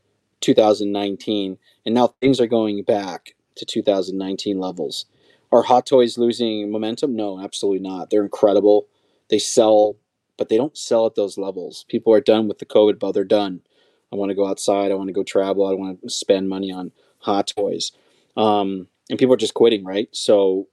2019, 0.41 1.59
and 1.85 1.95
now 1.95 2.15
things 2.21 2.41
are 2.41 2.47
going 2.47 2.83
back 2.83 3.35
to 3.57 3.65
2019 3.65 4.59
levels. 4.59 5.07
Are 5.51 5.63
Hot 5.63 5.85
Toys 5.85 6.17
losing 6.17 6.71
momentum? 6.71 7.15
No, 7.15 7.39
absolutely 7.39 7.81
not. 7.81 8.09
They're 8.09 8.25
incredible. 8.25 8.87
They 9.29 9.39
sell 9.39 9.97
but 10.43 10.49
they 10.49 10.57
don't 10.57 10.77
sell 10.77 11.07
at 11.07 11.15
those 11.15 11.39
levels. 11.39 11.85
People 11.89 12.13
are 12.13 12.21
done 12.21 12.49
with 12.49 12.59
the 12.59 12.67
COVID 12.67 12.99
bubble. 12.99 13.13
They're 13.13 13.23
done. 13.23 13.61
I 14.13 14.17
want 14.17 14.31
to 14.31 14.35
go 14.35 14.45
outside. 14.45 14.91
I 14.91 14.97
want 14.97 15.07
to 15.07 15.13
go 15.13 15.23
travel. 15.23 15.65
I 15.65 15.73
want 15.73 16.03
to 16.03 16.11
spend 16.11 16.49
money 16.49 16.73
on 16.73 16.91
hot 17.19 17.47
toys. 17.47 17.93
Um, 18.37 18.89
and 19.09 19.21
people 19.21 19.35
are 19.35 19.37
just 19.37 19.55
quitting, 19.55 19.85
right? 19.85 20.09
So 20.11 20.67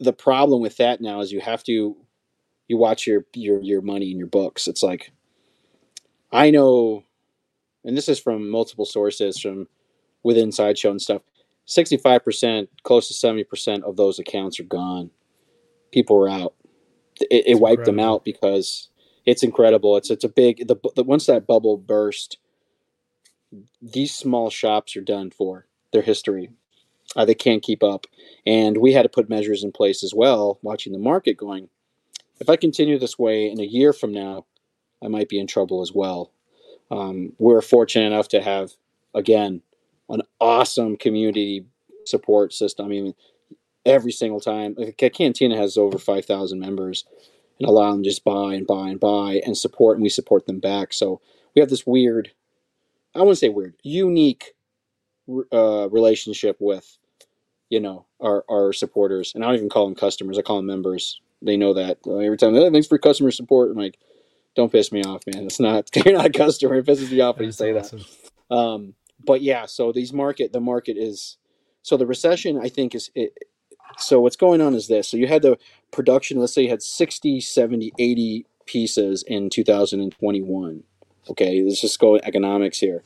the 0.00 0.12
problem 0.12 0.60
with 0.60 0.76
that 0.76 1.00
now 1.00 1.22
is 1.22 1.32
you 1.32 1.40
have 1.40 1.64
to 1.64 1.96
you 2.68 2.76
watch 2.76 3.06
your 3.06 3.24
your 3.32 3.62
your 3.62 3.80
money 3.80 4.10
in 4.10 4.18
your 4.18 4.26
books. 4.26 4.68
It's 4.68 4.82
like 4.82 5.10
I 6.30 6.50
know, 6.50 7.04
and 7.86 7.96
this 7.96 8.10
is 8.10 8.20
from 8.20 8.50
multiple 8.50 8.84
sources 8.84 9.40
from 9.40 9.66
within 10.22 10.52
Sideshow 10.52 10.90
and 10.90 11.00
stuff. 11.00 11.22
Sixty-five 11.64 12.22
percent, 12.22 12.68
close 12.82 13.08
to 13.08 13.14
seventy 13.14 13.44
percent 13.44 13.84
of 13.84 13.96
those 13.96 14.18
accounts 14.18 14.60
are 14.60 14.64
gone. 14.64 15.10
People 15.90 16.22
are 16.22 16.28
out. 16.28 16.52
It, 17.20 17.44
it 17.46 17.60
wiped 17.60 17.84
them 17.84 18.00
out 18.00 18.24
because 18.24 18.88
it's 19.24 19.42
incredible. 19.42 19.96
It's 19.96 20.10
it's 20.10 20.24
a 20.24 20.28
big 20.28 20.66
the, 20.68 20.76
the 20.96 21.04
once 21.04 21.26
that 21.26 21.46
bubble 21.46 21.76
burst, 21.76 22.38
these 23.80 24.14
small 24.14 24.50
shops 24.50 24.96
are 24.96 25.02
done 25.02 25.30
for. 25.30 25.66
Their 25.92 26.02
history, 26.02 26.50
uh, 27.14 27.24
they 27.24 27.36
can't 27.36 27.62
keep 27.62 27.84
up, 27.84 28.06
and 28.44 28.78
we 28.78 28.92
had 28.92 29.02
to 29.02 29.08
put 29.08 29.28
measures 29.28 29.62
in 29.62 29.70
place 29.70 30.02
as 30.02 30.12
well. 30.12 30.58
Watching 30.60 30.92
the 30.92 30.98
market 30.98 31.36
going, 31.36 31.68
if 32.40 32.48
I 32.48 32.56
continue 32.56 32.98
this 32.98 33.16
way 33.16 33.48
in 33.48 33.60
a 33.60 33.64
year 33.64 33.92
from 33.92 34.12
now, 34.12 34.44
I 35.02 35.06
might 35.06 35.28
be 35.28 35.38
in 35.38 35.46
trouble 35.46 35.82
as 35.82 35.92
well. 35.92 36.32
Um, 36.90 37.32
we're 37.38 37.62
fortunate 37.62 38.06
enough 38.06 38.28
to 38.28 38.42
have 38.42 38.72
again 39.14 39.62
an 40.08 40.22
awesome 40.40 40.96
community 40.96 41.64
support 42.04 42.52
system. 42.52 42.86
I 42.86 42.88
mean, 42.88 43.14
every 43.86 44.12
single 44.12 44.40
time, 44.40 44.74
Like 44.78 44.96
Cantina 45.14 45.56
has 45.56 45.76
over 45.76 45.98
five 45.98 46.24
thousand 46.24 46.60
members 46.60 47.04
and 47.58 47.68
allow 47.68 47.92
them 47.92 48.02
to 48.02 48.08
just 48.08 48.24
buy 48.24 48.54
and 48.54 48.66
buy 48.66 48.88
and 48.88 49.00
buy 49.00 49.40
and 49.44 49.56
support, 49.56 49.96
and 49.96 50.02
we 50.02 50.08
support 50.08 50.46
them 50.46 50.60
back. 50.60 50.92
So 50.92 51.20
we 51.54 51.60
have 51.60 51.70
this 51.70 51.86
weird, 51.86 52.32
I 53.14 53.20
wouldn't 53.20 53.38
say 53.38 53.48
weird, 53.48 53.74
unique 53.82 54.54
uh, 55.52 55.88
relationship 55.90 56.56
with, 56.60 56.98
you 57.70 57.80
know, 57.80 58.06
our, 58.20 58.44
our 58.48 58.72
supporters. 58.72 59.32
And 59.34 59.44
I 59.44 59.48
don't 59.48 59.56
even 59.56 59.68
call 59.68 59.86
them 59.86 59.94
customers, 59.94 60.38
I 60.38 60.42
call 60.42 60.56
them 60.56 60.66
members. 60.66 61.20
They 61.42 61.56
know 61.56 61.74
that 61.74 61.98
every 62.06 62.38
time, 62.38 62.54
oh, 62.54 62.70
thanks 62.70 62.86
for 62.86 62.98
customer 62.98 63.30
support. 63.30 63.70
I'm 63.70 63.76
like, 63.76 63.98
don't 64.56 64.72
piss 64.72 64.90
me 64.92 65.02
off, 65.04 65.22
man. 65.26 65.44
It's 65.44 65.60
not, 65.60 65.90
you're 66.04 66.16
not 66.16 66.26
a 66.26 66.30
customer. 66.30 66.76
It 66.76 66.86
pisses 66.86 67.10
me 67.10 67.20
off 67.20 67.38
when 67.38 67.46
you 67.46 67.52
say 67.52 67.76
awesome. 67.76 68.04
that. 68.50 68.54
Um, 68.54 68.94
but 69.24 69.42
yeah, 69.42 69.66
so 69.66 69.92
these 69.92 70.12
market, 70.12 70.52
the 70.52 70.60
market 70.60 70.96
is, 70.96 71.36
so 71.82 71.96
the 71.96 72.06
recession, 72.06 72.58
I 72.62 72.68
think, 72.68 72.94
is, 72.94 73.10
it, 73.14 73.36
so 73.98 74.20
what's 74.20 74.36
going 74.36 74.60
on 74.60 74.74
is 74.74 74.88
this. 74.88 75.08
So 75.08 75.16
you 75.16 75.26
had 75.26 75.42
the 75.42 75.58
production, 75.90 76.38
let's 76.38 76.54
say 76.54 76.62
you 76.62 76.70
had 76.70 76.82
60, 76.82 77.40
70, 77.40 77.92
80 77.98 78.46
pieces 78.66 79.24
in 79.26 79.50
2021. 79.50 80.82
Okay, 81.30 81.62
let's 81.62 81.80
just 81.80 81.98
go 81.98 82.16
economics 82.16 82.78
here. 82.78 83.02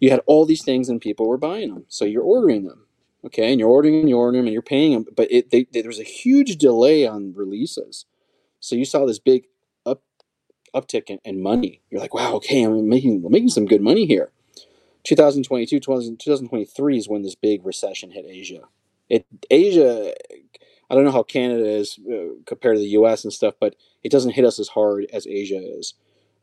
You 0.00 0.10
had 0.10 0.20
all 0.26 0.44
these 0.44 0.64
things 0.64 0.88
and 0.88 1.00
people 1.00 1.28
were 1.28 1.38
buying 1.38 1.72
them. 1.72 1.84
So 1.88 2.04
you're 2.04 2.22
ordering 2.22 2.64
them. 2.64 2.86
Okay, 3.24 3.50
and 3.52 3.60
you're 3.60 3.68
ordering 3.68 4.00
and 4.00 4.08
you're 4.08 4.18
ordering 4.18 4.44
and 4.44 4.52
you're 4.52 4.62
paying 4.62 4.92
them. 4.92 5.06
But 5.14 5.30
it, 5.30 5.50
they, 5.50 5.66
they, 5.70 5.82
there 5.82 5.88
was 5.88 6.00
a 6.00 6.04
huge 6.04 6.56
delay 6.56 7.06
on 7.06 7.32
releases. 7.34 8.04
So 8.58 8.74
you 8.74 8.84
saw 8.84 9.06
this 9.06 9.20
big 9.20 9.44
up 9.86 10.02
uptick 10.74 11.08
in, 11.08 11.18
in 11.24 11.42
money. 11.42 11.82
You're 11.90 12.00
like, 12.00 12.14
wow, 12.14 12.34
okay, 12.34 12.62
I'm 12.62 12.88
making, 12.88 13.24
making 13.28 13.50
some 13.50 13.66
good 13.66 13.80
money 13.80 14.06
here. 14.06 14.32
2022, 15.04 15.80
2023 15.80 16.96
is 16.96 17.08
when 17.08 17.22
this 17.22 17.34
big 17.34 17.64
recession 17.64 18.12
hit 18.12 18.24
Asia 18.28 18.62
it 19.12 19.26
Asia. 19.50 20.14
I 20.90 20.94
don't 20.94 21.04
know 21.04 21.12
how 21.12 21.22
Canada 21.22 21.68
is 21.68 21.98
uh, 22.10 22.34
compared 22.46 22.76
to 22.76 22.80
the 22.80 22.88
U.S. 23.00 23.24
and 23.24 23.32
stuff, 23.32 23.54
but 23.60 23.76
it 24.02 24.10
doesn't 24.10 24.32
hit 24.32 24.44
us 24.44 24.58
as 24.58 24.68
hard 24.68 25.06
as 25.12 25.26
Asia 25.26 25.60
is. 25.62 25.94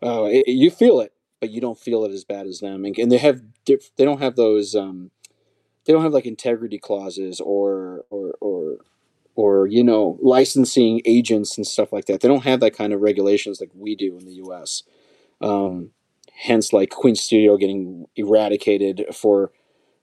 Uh, 0.01 0.25
it, 0.25 0.47
you 0.47 0.71
feel 0.71 1.01
it, 1.01 1.13
but 1.39 1.49
you 1.49 1.59
don't 1.59 1.79
feel 1.79 2.05
it 2.05 2.11
as 2.11 2.23
bad 2.23 2.47
as 2.47 2.59
them, 2.59 2.85
and, 2.85 2.97
and 2.97 3.11
they 3.11 3.17
have 3.17 3.41
diff, 3.65 3.95
they 3.97 4.05
don't 4.05 4.21
have 4.21 4.35
those 4.35 4.75
um, 4.75 5.11
they 5.85 5.93
don't 5.93 6.03
have 6.03 6.13
like 6.13 6.25
integrity 6.25 6.77
clauses 6.77 7.41
or 7.41 8.05
or 8.11 8.35
or 8.39 8.77
or 9.35 9.67
you 9.67 9.83
know 9.83 10.17
licensing 10.21 11.01
agents 11.05 11.57
and 11.57 11.65
stuff 11.65 11.91
like 11.91 12.05
that. 12.05 12.21
They 12.21 12.27
don't 12.27 12.43
have 12.43 12.59
that 12.59 12.77
kind 12.77 12.93
of 12.93 13.01
regulations 13.01 13.59
like 13.59 13.71
we 13.73 13.95
do 13.95 14.17
in 14.17 14.25
the 14.25 14.35
U.S. 14.35 14.83
Um, 15.41 15.91
hence, 16.33 16.71
like 16.73 16.91
Queen 16.91 17.15
Studio 17.15 17.57
getting 17.57 18.07
eradicated 18.15 19.07
for 19.13 19.51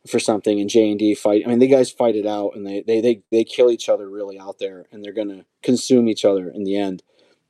for 0.08 0.18
something 0.18 0.60
and 0.60 0.70
J 0.70 0.90
and 0.90 0.98
D 0.98 1.14
fight. 1.14 1.42
I 1.44 1.48
mean, 1.48 1.58
the 1.58 1.66
guys 1.66 1.90
fight 1.90 2.16
it 2.16 2.26
out 2.26 2.52
and 2.54 2.66
they, 2.66 2.82
they, 2.86 3.00
they, 3.00 3.22
they 3.30 3.44
kill 3.44 3.70
each 3.70 3.88
other 3.88 4.08
really 4.08 4.38
out 4.38 4.58
there 4.58 4.86
and 4.90 5.04
they're 5.04 5.12
going 5.12 5.28
to 5.28 5.44
consume 5.62 6.08
each 6.08 6.24
other 6.24 6.48
in 6.48 6.64
the 6.64 6.76
end. 6.76 7.02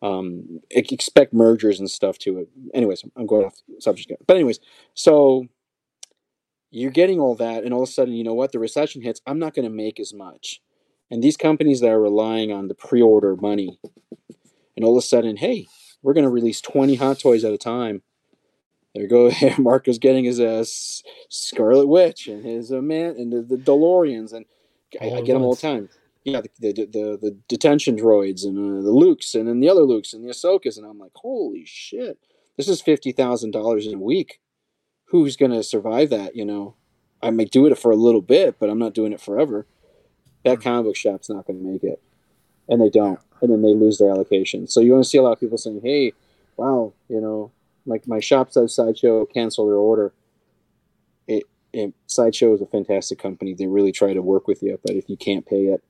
Um, 0.03 0.61
expect 0.71 1.33
mergers 1.33 1.81
and 1.81 1.91
stuff 1.91 2.19
to 2.19 2.39
it. 2.39 2.49
Anyways, 2.75 3.03
I'm 3.17 3.27
going 3.27 3.47
off 3.47 3.57
subject, 3.81 4.13
but 4.27 4.37
anyways, 4.37 4.61
so 4.95 5.47
you're 6.71 6.91
getting 6.91 7.19
all 7.19 7.35
that 7.37 7.65
and 7.65 7.73
all 7.73 7.83
of 7.83 7.89
a 7.89 7.93
sudden, 7.93 8.15
you 8.15 8.25
know 8.25 8.35
what? 8.35 8.53
The 8.53 8.59
recession 8.59 9.03
hits. 9.03 9.21
I'm 9.27 9.39
not 9.39 9.55
going 9.55 9.65
to 9.65 9.75
make 9.75 9.99
as 9.99 10.13
much. 10.13 10.61
And 11.11 11.23
these 11.23 11.37
companies 11.37 11.81
that 11.81 11.91
are 11.91 12.01
relying 12.01 12.53
on 12.53 12.69
the 12.69 12.75
pre-order 12.75 13.37
money 13.37 13.79
and 14.77 14.85
all 14.85 14.97
of 14.97 15.03
a 15.03 15.07
sudden, 15.07 15.39
Hey, 15.39 15.67
we're 16.03 16.15
going 16.15 16.25
to 16.25 16.31
release 16.31 16.61
20 16.61 16.97
hot 16.97 17.19
toys 17.19 17.45
at 17.45 17.53
a 17.53 17.59
time 17.59 18.03
there 18.97 19.07
go 19.07 19.31
Marco's 19.59 19.99
getting 19.99 20.25
his 20.25 20.41
uh, 20.41 20.65
Scarlet 21.29 21.87
Witch 21.87 22.29
and 22.29 22.45
his 22.45 22.73
uh, 22.73 22.81
man 22.81 23.15
and 23.19 23.33
the, 23.33 23.43
the 23.43 23.57
DeLoreans 23.57 24.33
and 24.33 24.47
I, 25.01 25.11
I, 25.11 25.21
get 25.21 25.35
them 25.35 25.43
all 25.43 25.55
the 25.55 25.61
time. 25.61 25.89
Yeah, 26.25 26.41
the 26.41 26.73
the, 26.73 26.73
the, 26.73 27.19
the 27.21 27.37
detention 27.49 27.97
droids 27.97 28.45
and 28.45 28.57
uh, 28.57 28.83
the 28.83 28.93
Lukes 28.93 29.35
and 29.35 29.49
then 29.49 29.61
the 29.61 29.69
other 29.69 29.83
Lukes 29.83 30.15
and 30.15 30.25
the 30.25 30.31
Ahsokas 30.31 30.79
and 30.79 30.87
I'm 30.87 30.99
like, 30.99 31.13
holy 31.15 31.65
shit, 31.67 32.19
this 32.57 32.69
is 32.69 32.81
fifty 32.81 33.13
thousand 33.13 33.51
dollars 33.51 33.87
in 33.87 33.95
a 33.95 33.99
week. 33.99 34.41
Who's 35.07 35.37
gonna 35.37 35.63
survive 35.63 36.11
that? 36.11 36.35
You 36.35 36.45
know, 36.45 36.75
I 37.23 37.31
may 37.31 37.45
do 37.45 37.67
it 37.67 37.79
for 37.79 37.91
a 37.91 37.97
little 37.97 38.23
bit, 38.23 38.59
but 38.59 38.71
I'm 38.71 38.79
not 38.79 38.95
doing 38.95 39.13
it 39.13 39.21
forever. 39.21 39.67
That 40.45 40.61
comic 40.61 40.87
book 40.87 40.97
shop's 40.97 41.29
not 41.29 41.47
gonna 41.47 41.59
make 41.59 41.85
it, 41.85 42.01
and 42.69 42.81
they 42.81 42.89
don't, 42.89 43.21
and 43.43 43.53
then 43.53 43.63
they 43.63 43.75
lose 43.75 43.99
their 43.99 44.11
allocation. 44.11 44.67
So 44.67 44.81
you 44.81 44.93
want 44.93 45.05
to 45.05 45.11
see 45.11 45.19
a 45.19 45.23
lot 45.23 45.33
of 45.33 45.41
people 45.41 45.59
saying, 45.59 45.81
"Hey, 45.83 46.13
wow, 46.57 46.93
you 47.09 47.21
know, 47.21 47.53
like 47.87 48.07
my 48.07 48.21
shop 48.21 48.53
says 48.53 48.75
sideshow 48.75 49.25
cancel 49.27 49.67
their 49.67 49.77
order. 49.77 50.13
It, 51.27 51.45
it, 51.73 51.95
sideshow 52.07 52.55
is 52.55 52.61
a 52.61 52.67
fantastic 52.67 53.19
company. 53.19 53.55
They 53.55 53.67
really 53.67 53.93
try 53.93 54.13
to 54.13 54.23
work 54.23 54.47
with 54.47 54.63
you 54.63 54.79
but 54.85 54.95
if 54.95 55.09
you 55.09 55.17
can't 55.17 55.47
pay 55.47 55.67
it 55.67 55.83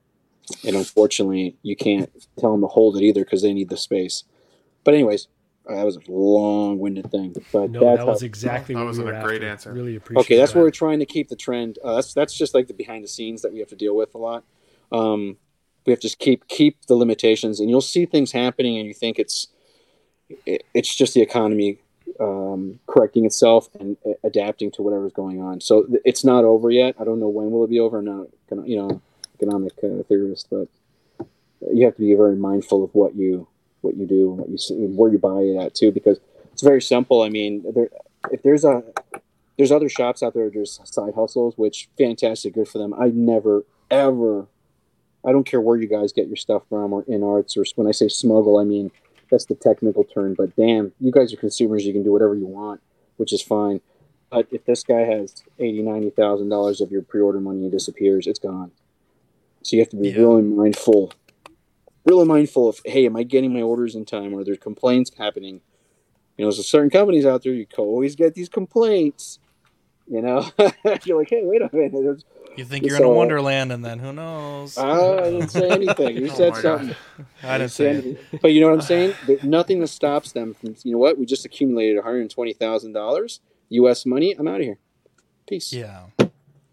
and 0.65 0.77
unfortunately 0.77 1.57
you 1.63 1.75
can't 1.75 2.11
tell 2.39 2.53
them 2.53 2.61
to 2.61 2.69
hold 2.69 2.97
it 2.97 3.03
either 3.03 3.25
because 3.25 3.43
they 3.43 3.53
need 3.53 3.69
the 3.69 3.77
space. 3.77 4.25
But 4.85 4.95
anyways 4.95 5.29
uh, 5.69 5.75
that 5.75 5.85
was 5.85 5.97
a 5.97 6.01
long-winded 6.09 7.11
thing 7.11 7.35
but 7.53 7.71
no 7.71 7.81
that 7.81 8.07
was 8.07 8.21
how, 8.21 8.27
exactly 8.27 8.75
that 8.75 8.85
was 8.85 9.01
we 9.01 9.09
a 9.09 9.21
great 9.23 9.43
after. 9.43 9.49
answer. 9.49 9.73
Really 9.73 9.97
appreciate 9.97 10.21
okay 10.21 10.37
that's 10.37 10.53
that. 10.53 10.59
where 10.59 10.65
we're 10.65 10.71
trying 10.71 11.01
to 11.01 11.07
keep 11.07 11.29
the 11.29 11.37
trend. 11.37 11.79
Uh, 11.83 11.97
that's 11.97 12.15
that's 12.15 12.35
just 12.35 12.55
like 12.55 12.69
the 12.69 12.75
behind 12.75 13.03
the 13.03 13.09
scenes 13.09 13.43
that 13.43 13.53
we 13.53 13.59
have 13.59 13.69
to 13.69 13.77
deal 13.77 13.97
with 13.97 14.15
a 14.15 14.19
lot. 14.19 14.45
Um, 14.93 15.39
we 15.87 15.93
have 15.93 16.01
to 16.01 16.09
just 16.09 16.19
keep 16.19 16.47
keep 16.49 16.85
the 16.87 16.95
limitations 16.95 17.61
and 17.61 17.71
you'll 17.71 17.81
see 17.81 18.07
things 18.07 18.33
happening 18.33 18.77
and 18.79 18.87
you 18.87 18.95
think 18.95 19.19
it's 19.19 19.49
it, 20.45 20.65
it's 20.75 20.95
just 20.95 21.15
the 21.15 21.23
economy 21.23 21.79
um, 22.21 22.79
correcting 22.87 23.25
itself 23.25 23.69
and 23.79 23.97
adapting 24.25 24.71
to 24.73 24.83
whatever's 24.83 25.13
going 25.13 25.41
on. 25.41 25.61
So 25.61 25.87
it's 26.05 26.25
not 26.25 26.45
over 26.45 26.71
yet. 26.71 26.95
I 26.99 27.05
don't 27.05 27.21
know 27.21 27.29
when 27.29 27.51
will 27.51 27.65
it 27.65 27.71
be 27.71 27.81
over. 27.81 27.99
I'm 27.99 28.05
not, 28.05 28.27
gonna, 28.49 28.67
you 28.67 28.77
know, 28.77 29.01
economic 29.35 29.73
uh, 29.83 30.03
theorist, 30.09 30.49
but 30.51 30.69
you 31.73 31.85
have 31.85 31.97
to 31.97 32.01
be 32.01 32.15
very 32.15 32.37
mindful 32.37 32.85
of 32.85 32.95
what 32.95 33.15
you 33.15 33.49
what 33.83 33.97
you 33.97 34.07
do, 34.07 34.31
what 34.31 34.49
you 34.49 34.59
where 34.89 35.13
you 35.13 35.19
buy 35.19 35.41
it 35.41 35.57
at 35.57 35.75
too, 35.75 35.93
because 35.93 36.19
it's 36.53 36.63
very 36.63 36.83
simple. 36.83 37.23
I 37.23 37.29
mean, 37.29 37.65
there, 37.75 37.89
if 38.31 38.43
there's 38.43 38.65
a 38.65 38.83
there's 39.57 39.73
other 39.73 39.89
shops 39.89 40.23
out 40.23 40.35
there, 40.35 40.51
there's 40.51 40.81
side 40.85 41.15
hustles, 41.15 41.55
which 41.57 41.89
fantastic, 41.97 42.55
good 42.55 42.69
for 42.69 42.79
them. 42.79 42.95
I 42.95 43.09
never 43.09 43.65
ever, 43.91 44.47
I 45.25 45.33
don't 45.33 45.45
care 45.47 45.61
where 45.61 45.77
you 45.77 45.87
guys 45.87 46.13
get 46.13 46.27
your 46.27 46.37
stuff 46.37 46.63
from 46.69 46.93
or 46.93 47.05
in 47.07 47.23
arts 47.23 47.57
or 47.57 47.65
when 47.77 47.87
I 47.87 47.93
say 47.93 48.09
smuggle, 48.09 48.59
I 48.59 48.65
mean 48.65 48.91
that's 49.31 49.47
the 49.47 49.55
technical 49.55 50.05
term. 50.05 50.35
But 50.35 50.57
damn, 50.57 50.93
you 51.01 51.11
guys 51.13 51.33
are 51.33 51.37
consumers. 51.37 51.85
You 51.87 51.93
can 51.93 52.03
do 52.03 52.13
whatever 52.13 52.35
you 52.35 52.47
want, 52.47 52.81
which 53.17 53.33
is 53.33 53.43
fine. 53.43 53.81
But 54.31 54.49
if 54.51 54.65
this 54.65 54.83
guy 54.83 55.01
has 55.01 55.43
eighty, 55.59 55.83
ninety 55.83 56.11
thousand 56.11 56.49
dollars 56.49 56.81
of 56.81 56.91
your 56.91 57.03
pre-order 57.03 57.41
money 57.41 57.63
and 57.63 57.73
disappears, 57.73 58.27
it's 58.27 58.39
gone. 58.39 58.73
So 59.63 59.77
you 59.77 59.83
have 59.83 59.91
to 59.91 59.97
be 59.97 60.11
yeah. 60.11 60.19
really 60.19 60.43
mindful, 60.43 61.13
really 62.05 62.25
mindful 62.25 62.69
of, 62.69 62.81
hey, 62.85 63.07
am 63.07 63.17
I 63.17 63.25
getting 63.25 63.53
my 63.53 63.63
orders 63.63 63.95
in 63.95 64.05
time? 64.05 64.35
Are 64.35 64.45
there 64.45 64.57
complaints 64.57 65.11
happening? 65.19 65.61
You 66.37 66.45
know, 66.45 66.53
there's 66.53 66.69
certain 66.69 66.91
companies 66.91 67.27
out 67.27 67.43
there 67.43 67.53
you 67.53 67.67
always 67.77 68.15
get 68.15 68.35
these 68.35 68.49
complaints. 68.49 69.39
You 70.07 70.23
know, 70.23 70.49
you're 71.05 71.19
like, 71.19 71.31
hey, 71.31 71.43
wait 71.43 71.63
a 71.63 71.71
minute. 71.73 72.23
You 72.57 72.65
think 72.65 72.85
you're 72.87 72.97
in 72.97 73.03
a 73.05 73.09
wonderland, 73.09 73.73
and 73.73 73.85
then 73.85 73.99
who 73.99 74.13
knows? 74.13 74.79
I 74.79 75.31
didn't 75.31 75.49
say 75.49 75.69
anything. 75.71 76.17
You 76.17 76.27
Oh 76.31 76.35
said 76.35 76.57
something. 76.57 76.97
God. 77.17 77.27
I 77.43 77.59
didn't 77.59 77.73
say 77.73 77.89
anything. 77.91 78.19
But 78.41 78.53
you 78.53 78.61
know 78.61 78.69
what 78.69 78.75
I'm 78.77 78.81
saying? 78.95 79.15
There's 79.27 79.45
nothing 79.45 79.81
that 79.81 79.89
stops 79.89 80.33
them 80.33 80.55
from. 80.55 80.77
You 80.83 80.93
know 80.93 80.99
what? 80.99 81.19
We 81.19 81.27
just 81.27 81.45
accumulated 81.45 81.97
120 81.97 82.53
thousand 82.55 82.93
dollars 82.93 83.41
U.S. 83.71 84.07
money. 84.07 84.35
I'm 84.39 84.49
out 84.49 84.61
of 84.61 84.63
here. 84.63 84.79
Peace. 85.49 85.73
Yeah, 85.73 86.07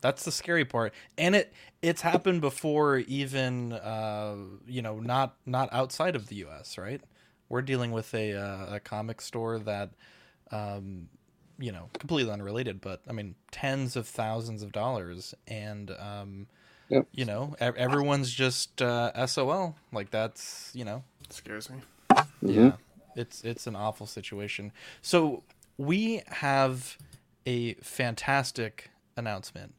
that's 0.02 0.24
the 0.26 0.32
scary 0.32 0.66
part, 0.66 0.94
and 1.18 1.36
it 1.36 1.54
it's 1.82 2.02
happened 2.02 2.42
before, 2.42 2.98
even 3.00 3.74
uh, 3.74 4.36
you 4.66 4.82
know, 4.82 5.00
not 5.00 5.36
not 5.46 5.70
outside 5.72 6.16
of 6.16 6.28
the 6.28 6.36
U.S. 6.38 6.78
Right, 6.78 7.02
we're 7.50 7.62
dealing 7.62 7.92
with 7.92 8.14
a 8.14 8.34
uh, 8.34 8.76
a 8.76 8.80
comic 8.80 9.22
store 9.22 9.60
that, 9.60 9.92
um, 10.52 11.10
you 11.64 11.72
know, 11.72 11.90
completely 11.98 12.32
unrelated, 12.34 12.82
but 12.82 13.02
I 13.08 13.14
mean, 13.14 13.36
tens 13.52 13.96
of 13.96 14.06
thousands 14.08 14.64
of 14.64 14.74
dollars, 14.74 15.34
and 15.48 15.92
um, 15.92 16.48
Yep. 16.90 17.08
you 17.14 17.24
know, 17.26 17.56
e- 17.62 17.78
everyone's 17.78 18.32
just 18.34 18.82
uh, 18.82 19.26
SOL. 19.26 19.76
Like 19.94 20.12
that's 20.12 20.72
you 20.74 20.84
know, 20.84 21.04
scares 21.30 21.70
me. 21.70 21.78
yeah, 22.42 22.74
it's 23.16 23.44
it's 23.46 23.66
an 23.66 23.78
awful 23.78 24.08
situation. 24.08 24.74
So 25.02 25.44
we 25.78 26.22
have 26.28 26.98
a 27.46 27.76
fantastic 27.76 28.92
announcement, 29.16 29.74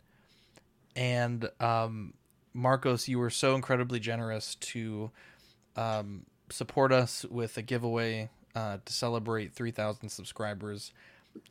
and 0.97 1.51
um, 1.61 2.15
Marcos, 2.55 3.09
you 3.09 3.19
were 3.19 3.31
so 3.31 3.55
incredibly 3.55 4.01
generous 4.01 4.55
to 4.57 5.11
um, 5.77 6.25
support 6.51 6.93
us 6.93 7.27
with 7.27 7.59
a 7.59 7.63
giveaway 7.63 8.31
uh, 8.55 8.79
to 8.85 8.93
celebrate 8.93 9.53
3,000 9.53 10.09
subscribers, 10.09 10.93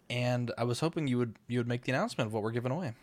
and 0.10 0.52
I 0.58 0.64
was 0.64 0.80
hoping 0.80 1.08
you 1.08 1.18
would 1.18 1.36
you 1.48 1.60
would 1.60 1.68
make 1.68 1.84
the 1.84 1.92
announcement 1.92 2.28
of 2.28 2.34
what 2.34 2.44
we're 2.44 2.52
giving 2.52 2.72
away. 2.72 2.94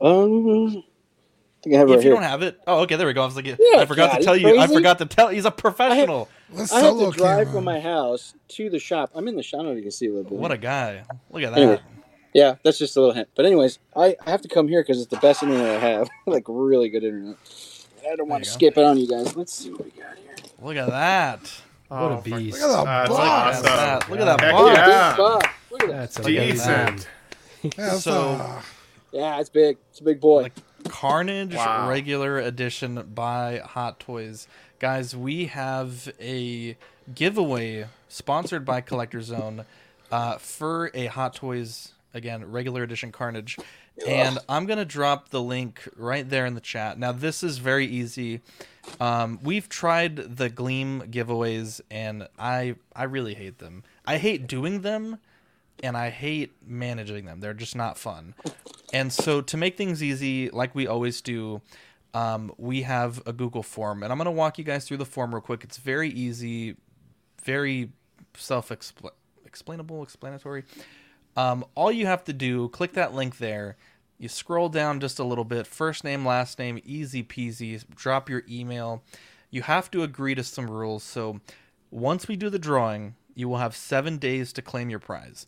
Um, 0.00 0.76
I 0.78 1.62
think 1.62 1.74
I 1.74 1.78
have 1.78 1.88
it 1.88 1.92
if 1.92 1.96
right 1.96 2.04
you 2.04 2.10
here. 2.10 2.12
don't 2.14 2.22
have 2.22 2.42
it, 2.42 2.60
oh 2.66 2.80
okay, 2.82 2.96
there 2.96 3.06
we 3.06 3.12
go. 3.12 3.22
I 3.22 3.26
was 3.26 3.36
like, 3.36 3.46
Yeah, 3.46 3.56
I 3.78 3.86
forgot 3.86 4.12
God, 4.12 4.18
to 4.18 4.24
tell 4.24 4.36
you 4.36 4.48
you. 4.48 4.58
I 4.60 4.66
forgot 4.66 4.98
to 4.98 5.06
tell. 5.06 5.28
He's 5.28 5.44
a 5.44 5.50
professional. 5.50 6.28
I 6.54 6.80
have 6.80 6.98
to 6.98 7.10
drive 7.12 7.50
from 7.50 7.64
my 7.64 7.80
house 7.80 8.34
to 8.48 8.70
the 8.70 8.78
shop. 8.78 9.10
I'm 9.14 9.26
in 9.28 9.36
the 9.36 9.42
shop. 9.42 9.60
I 9.60 9.62
don't 9.64 9.66
know 9.66 9.72
if 9.72 9.76
you 9.78 9.82
can 9.82 9.90
see 9.92 10.06
a 10.06 10.10
little 10.10 10.24
bit. 10.30 10.38
What 10.38 10.52
a 10.52 10.58
guy! 10.58 11.02
Look 11.30 11.42
at 11.42 11.50
that. 11.54 11.58
Anyway, 11.60 11.80
yeah, 12.34 12.56
that's 12.62 12.78
just 12.78 12.96
a 12.96 13.00
little 13.00 13.14
hint. 13.14 13.28
But 13.34 13.46
anyways, 13.46 13.78
I, 13.96 14.14
I 14.26 14.30
have 14.30 14.42
to 14.42 14.48
come 14.48 14.68
here 14.68 14.82
because 14.82 15.00
it's 15.00 15.10
the 15.10 15.16
best 15.16 15.42
internet 15.42 15.82
I 15.82 15.86
have. 15.88 16.08
like 16.26 16.44
really 16.46 16.88
good 16.88 17.02
internet. 17.02 17.36
I 18.08 18.14
don't 18.14 18.28
want 18.28 18.44
to 18.44 18.48
you 18.48 18.52
go. 18.52 18.58
skip 18.58 18.78
it 18.78 18.84
on 18.84 18.98
you 18.98 19.08
guys. 19.08 19.34
Let's 19.34 19.52
see 19.54 19.70
what 19.70 19.84
we 19.84 19.90
got 19.90 20.16
here. 20.16 20.36
Look 20.62 20.76
at 20.76 20.88
that. 20.88 21.40
What 21.88 21.98
a 22.12 22.16
Oh, 22.18 22.20
beast. 22.20 22.60
Look 22.60 22.70
at 22.70 22.76
the 22.76 22.84
That's 22.84 23.10
Look 23.10 23.20
at 23.20 23.62
that. 23.62 24.10
Look 24.10 24.20
at 24.20 24.24
that 24.24 24.40
Heck 24.40 24.52
yeah. 24.54 25.50
Big 25.78 25.90
box. 25.90 26.18
Look 26.18 26.28
at 26.28 26.36
that. 26.56 26.56
That's 26.58 26.98
Decent. 26.98 27.08
Yeah, 27.62 27.70
that's, 27.76 28.02
So- 28.04 28.58
Yeah, 29.12 29.40
it's 29.40 29.48
big. 29.50 29.78
It's 29.90 30.00
a 30.00 30.04
big 30.04 30.20
boy. 30.20 30.42
Like 30.42 30.52
Carnage 30.88 31.54
Wow. 31.54 31.88
regular 31.88 32.38
edition 32.38 33.02
by 33.14 33.58
Hot 33.64 33.98
Toys. 33.98 34.46
Guys, 34.78 35.16
we 35.16 35.46
have 35.46 36.12
a 36.20 36.76
giveaway 37.14 37.86
sponsored 38.08 38.64
by 38.64 38.80
Collectorzown 38.82 39.64
uh, 40.12 40.36
for 40.38 40.90
a 40.94 41.06
Hot 41.06 41.34
Toys 41.34 41.92
again 42.14 42.50
regular 42.50 42.82
edition 42.82 43.10
Carnage. 43.10 43.56
And 44.06 44.38
I'm 44.48 44.66
gonna 44.66 44.84
drop 44.84 45.30
the 45.30 45.40
link 45.42 45.88
right 45.96 46.28
there 46.28 46.44
in 46.44 46.54
the 46.54 46.60
chat. 46.60 46.98
Now 46.98 47.12
this 47.12 47.42
is 47.42 47.56
very 47.58 47.86
easy. 47.86 48.42
Um, 49.00 49.38
we've 49.42 49.68
tried 49.70 50.36
the 50.36 50.50
Gleam 50.50 51.02
giveaways, 51.10 51.80
and 51.90 52.28
I 52.38 52.76
I 52.94 53.04
really 53.04 53.32
hate 53.34 53.58
them. 53.58 53.82
I 54.06 54.18
hate 54.18 54.46
doing 54.46 54.82
them, 54.82 55.18
and 55.82 55.96
I 55.96 56.10
hate 56.10 56.54
managing 56.66 57.24
them. 57.24 57.40
They're 57.40 57.54
just 57.54 57.76
not 57.76 57.98
fun. 57.98 58.34
And 58.92 59.12
so 59.12 59.40
to 59.40 59.56
make 59.56 59.76
things 59.76 60.02
easy, 60.02 60.48
like 60.50 60.74
we 60.74 60.86
always 60.86 61.20
do, 61.20 61.60
um, 62.14 62.52
we 62.56 62.82
have 62.82 63.22
a 63.26 63.32
Google 63.32 63.62
form, 63.62 64.02
and 64.02 64.12
I'm 64.12 64.18
gonna 64.18 64.30
walk 64.30 64.58
you 64.58 64.64
guys 64.64 64.86
through 64.86 64.96
the 64.98 65.04
form 65.04 65.34
real 65.34 65.42
quick. 65.42 65.64
It's 65.64 65.76
very 65.76 66.08
easy, 66.08 66.76
very 67.42 67.92
self-explainable, 68.34 70.02
explanatory. 70.02 70.64
Um, 71.36 71.64
all 71.74 71.92
you 71.92 72.06
have 72.06 72.24
to 72.24 72.32
do, 72.32 72.68
click 72.70 72.94
that 72.94 73.12
link 73.14 73.38
there. 73.38 73.76
You 74.18 74.28
scroll 74.28 74.70
down 74.70 75.00
just 75.00 75.18
a 75.18 75.24
little 75.24 75.44
bit. 75.44 75.66
First 75.66 76.02
name, 76.02 76.24
last 76.24 76.58
name, 76.58 76.80
easy 76.84 77.22
peasy. 77.22 77.84
Drop 77.94 78.30
your 78.30 78.44
email. 78.48 79.02
You 79.50 79.62
have 79.62 79.90
to 79.90 80.02
agree 80.02 80.34
to 80.34 80.42
some 80.42 80.70
rules. 80.70 81.02
So 81.02 81.40
once 81.90 82.26
we 82.26 82.36
do 82.36 82.48
the 82.48 82.58
drawing, 82.58 83.14
you 83.34 83.48
will 83.48 83.58
have 83.58 83.76
seven 83.76 84.16
days 84.16 84.54
to 84.54 84.62
claim 84.62 84.88
your 84.88 84.98
prize. 84.98 85.46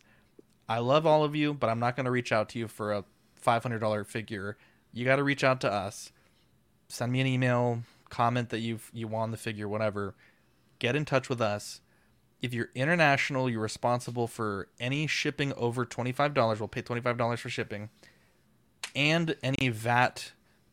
I 0.69 0.77
love 0.77 1.07
all 1.07 1.23
of 1.23 1.35
you, 1.35 1.53
but 1.55 1.69
I'm 1.69 1.79
not 1.79 1.95
going 1.95 2.05
to 2.05 2.11
reach 2.11 2.31
out 2.31 2.49
to 2.49 2.59
you 2.59 2.67
for 2.67 2.93
a 2.93 3.03
$500 3.43 4.05
figure. 4.05 4.55
You 4.93 5.03
got 5.03 5.15
to 5.15 5.23
reach 5.23 5.43
out 5.43 5.59
to 5.61 5.71
us. 5.71 6.11
Send 6.87 7.11
me 7.11 7.21
an 7.21 7.27
email, 7.27 7.81
comment 8.09 8.49
that 8.49 8.59
you 8.59 8.79
you 8.93 9.07
won 9.07 9.31
the 9.31 9.37
figure, 9.37 9.67
whatever. 9.67 10.13
Get 10.77 10.95
in 10.95 11.05
touch 11.05 11.27
with 11.27 11.41
us. 11.41 11.81
If 12.41 12.53
you're 12.53 12.69
international, 12.73 13.49
you're 13.49 13.61
responsible 13.61 14.27
for 14.27 14.69
any 14.79 15.07
shipping 15.07 15.53
over 15.53 15.85
$25. 15.85 16.59
We'll 16.59 16.67
pay 16.67 16.81
$25 16.81 17.37
for 17.39 17.49
shipping 17.49 17.89
and 18.95 19.35
any 19.43 19.69
VAT 19.69 20.31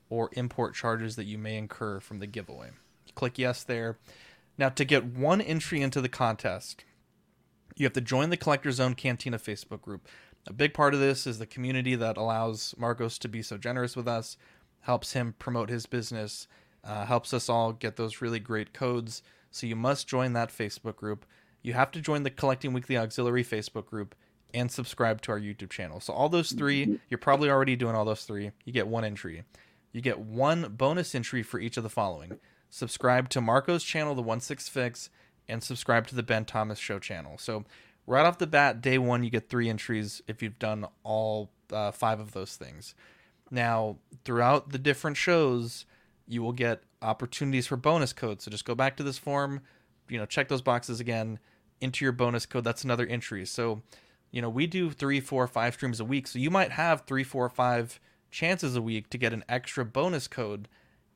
or 0.08 0.30
import 0.32 0.74
charges 0.74 1.16
that 1.16 1.24
you 1.24 1.38
may 1.38 1.56
incur 1.56 2.00
from 2.00 2.20
the 2.20 2.26
giveaway. 2.26 2.70
Click 3.14 3.38
yes 3.38 3.64
there. 3.64 3.98
Now, 4.58 4.68
to 4.70 4.84
get 4.84 5.04
one 5.04 5.40
entry 5.40 5.82
into 5.82 6.00
the 6.00 6.08
contest, 6.08 6.84
you 7.76 7.84
have 7.84 7.92
to 7.92 8.00
join 8.00 8.30
the 8.30 8.36
Collectorzown 8.36 8.96
Cantina 8.96 9.38
Facebook 9.38 9.82
group. 9.82 10.08
A 10.46 10.52
big 10.52 10.74
part 10.74 10.94
of 10.94 11.00
this 11.00 11.26
is 11.26 11.38
the 11.38 11.46
community 11.46 11.94
that 11.94 12.16
allows 12.16 12.74
Marcos 12.78 13.18
to 13.18 13.28
be 13.28 13.42
so 13.42 13.58
generous 13.58 13.96
with 13.96 14.08
us, 14.08 14.36
helps 14.80 15.12
him 15.12 15.34
promote 15.38 15.68
his 15.68 15.86
business, 15.86 16.46
uh, 16.84 17.04
helps 17.04 17.34
us 17.34 17.48
all 17.48 17.72
get 17.72 17.96
those 17.96 18.22
really 18.22 18.38
great 18.38 18.72
codes. 18.72 19.22
So 19.50 19.66
you 19.66 19.76
must 19.76 20.06
join 20.06 20.32
that 20.34 20.50
Facebook 20.50 20.96
group. 20.96 21.26
You 21.62 21.72
have 21.72 21.90
to 21.92 22.00
join 22.00 22.22
the 22.22 22.30
Collecting 22.30 22.72
Weekly 22.72 22.96
Auxiliary 22.96 23.42
Facebook 23.42 23.86
group 23.86 24.14
and 24.54 24.70
subscribe 24.70 25.20
to 25.22 25.32
our 25.32 25.40
YouTube 25.40 25.70
channel. 25.70 25.98
So 26.00 26.12
all 26.12 26.28
those 26.28 26.52
three, 26.52 27.00
you're 27.10 27.18
probably 27.18 27.50
already 27.50 27.74
doing 27.74 27.96
all 27.96 28.04
those 28.04 28.24
three. 28.24 28.52
You 28.64 28.72
get 28.72 28.86
one 28.86 29.04
entry. 29.04 29.42
You 29.92 30.00
get 30.00 30.20
one 30.20 30.74
bonus 30.76 31.14
entry 31.14 31.42
for 31.42 31.58
each 31.58 31.76
of 31.76 31.82
the 31.82 31.90
following. 31.90 32.38
Subscribe 32.70 33.28
to 33.30 33.40
Marco's 33.40 33.82
channel, 33.82 34.14
the 34.14 34.22
One 34.22 34.40
Six 34.40 34.68
Fix, 34.68 35.10
and 35.48 35.62
subscribe 35.62 36.06
to 36.08 36.14
the 36.14 36.22
Ben 36.22 36.44
Thomas 36.44 36.78
Show 36.78 36.98
channel. 36.98 37.38
So 37.38 37.64
right 38.06 38.26
off 38.26 38.38
the 38.38 38.46
bat, 38.46 38.80
day 38.80 38.98
one, 38.98 39.24
you 39.24 39.30
get 39.30 39.48
three 39.48 39.68
entries 39.68 40.22
if 40.26 40.42
you've 40.42 40.58
done 40.58 40.86
all 41.02 41.50
uh, 41.72 41.90
five 41.90 42.20
of 42.20 42.32
those 42.32 42.56
things. 42.56 42.94
Now, 43.50 43.98
throughout 44.24 44.70
the 44.70 44.78
different 44.78 45.16
shows, 45.16 45.86
you 46.26 46.42
will 46.42 46.52
get 46.52 46.82
opportunities 47.02 47.66
for 47.66 47.76
bonus 47.76 48.12
codes. 48.12 48.44
So 48.44 48.50
just 48.50 48.64
go 48.64 48.74
back 48.74 48.96
to 48.96 49.02
this 49.02 49.18
form, 49.18 49.60
you 50.08 50.18
know, 50.18 50.26
check 50.26 50.48
those 50.48 50.62
boxes 50.62 50.98
again, 51.00 51.38
enter 51.80 52.04
your 52.04 52.12
bonus 52.12 52.46
code. 52.46 52.64
That's 52.64 52.84
another 52.84 53.06
entry. 53.06 53.46
So, 53.46 53.82
you 54.32 54.42
know, 54.42 54.48
we 54.48 54.66
do 54.66 54.90
three, 54.90 55.20
four, 55.20 55.46
five 55.46 55.74
streams 55.74 56.00
a 56.00 56.04
week. 56.04 56.26
So 56.26 56.38
you 56.38 56.50
might 56.50 56.72
have 56.72 57.02
three, 57.02 57.22
four, 57.24 57.48
five 57.48 58.00
chances 58.30 58.74
a 58.74 58.82
week 58.82 59.10
to 59.10 59.18
get 59.18 59.32
an 59.32 59.44
extra 59.48 59.84
bonus 59.84 60.26
code. 60.26 60.68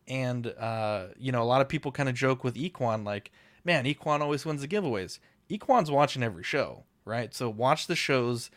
And, 0.07 0.49
uh, 0.59 1.07
you 1.19 1.33
know, 1.33 1.43
a 1.43 1.45
lot 1.45 1.61
of 1.61 1.69
people 1.69 1.93
kind 1.93 2.09
of 2.09 2.15
joke 2.15 2.45
with 2.45 2.55
Equan, 2.55 3.05
like, 3.05 3.33
man, 3.65 3.85
Equan 3.85 4.21
always 4.21 4.45
wins 4.45 4.63
the 4.63 4.69
giveaways. 4.69 5.19
Equan's 5.51 5.91
watching 5.91 6.23
every 6.23 6.45
show, 6.45 6.85
right? 7.05 7.35
So 7.35 7.49
watch 7.51 7.87
the 7.87 7.97
shows. 7.97 8.51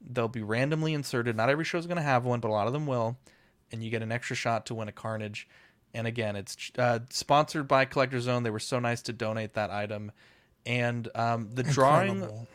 They'll 0.00 0.28
be 0.28 0.42
randomly 0.42 0.94
inserted. 0.94 1.36
Not 1.36 1.50
every 1.50 1.64
show's 1.64 1.86
going 1.86 1.96
to 1.96 2.02
have 2.02 2.24
one, 2.24 2.40
but 2.40 2.48
a 2.48 2.52
lot 2.52 2.66
of 2.66 2.72
them 2.72 2.86
will. 2.86 3.16
And 3.72 3.82
you 3.82 3.90
get 3.90 4.02
an 4.02 4.12
extra 4.12 4.36
shot 4.36 4.66
to 4.66 4.74
win 4.74 4.88
a 4.88 4.92
Carnage. 4.92 5.48
And 5.92 6.06
again, 6.06 6.36
it's 6.36 6.70
uh, 6.78 7.00
sponsored 7.10 7.66
by 7.66 7.86
Collectorzown. 7.86 8.44
They 8.44 8.50
were 8.50 8.58
so 8.58 8.78
nice 8.78 9.02
to 9.02 9.12
donate 9.12 9.54
that 9.54 9.70
item. 9.70 10.12
And 10.64 11.08
um, 11.14 11.50
the 11.52 11.62
drawing, 11.62 12.10
Incredible. 12.16 12.46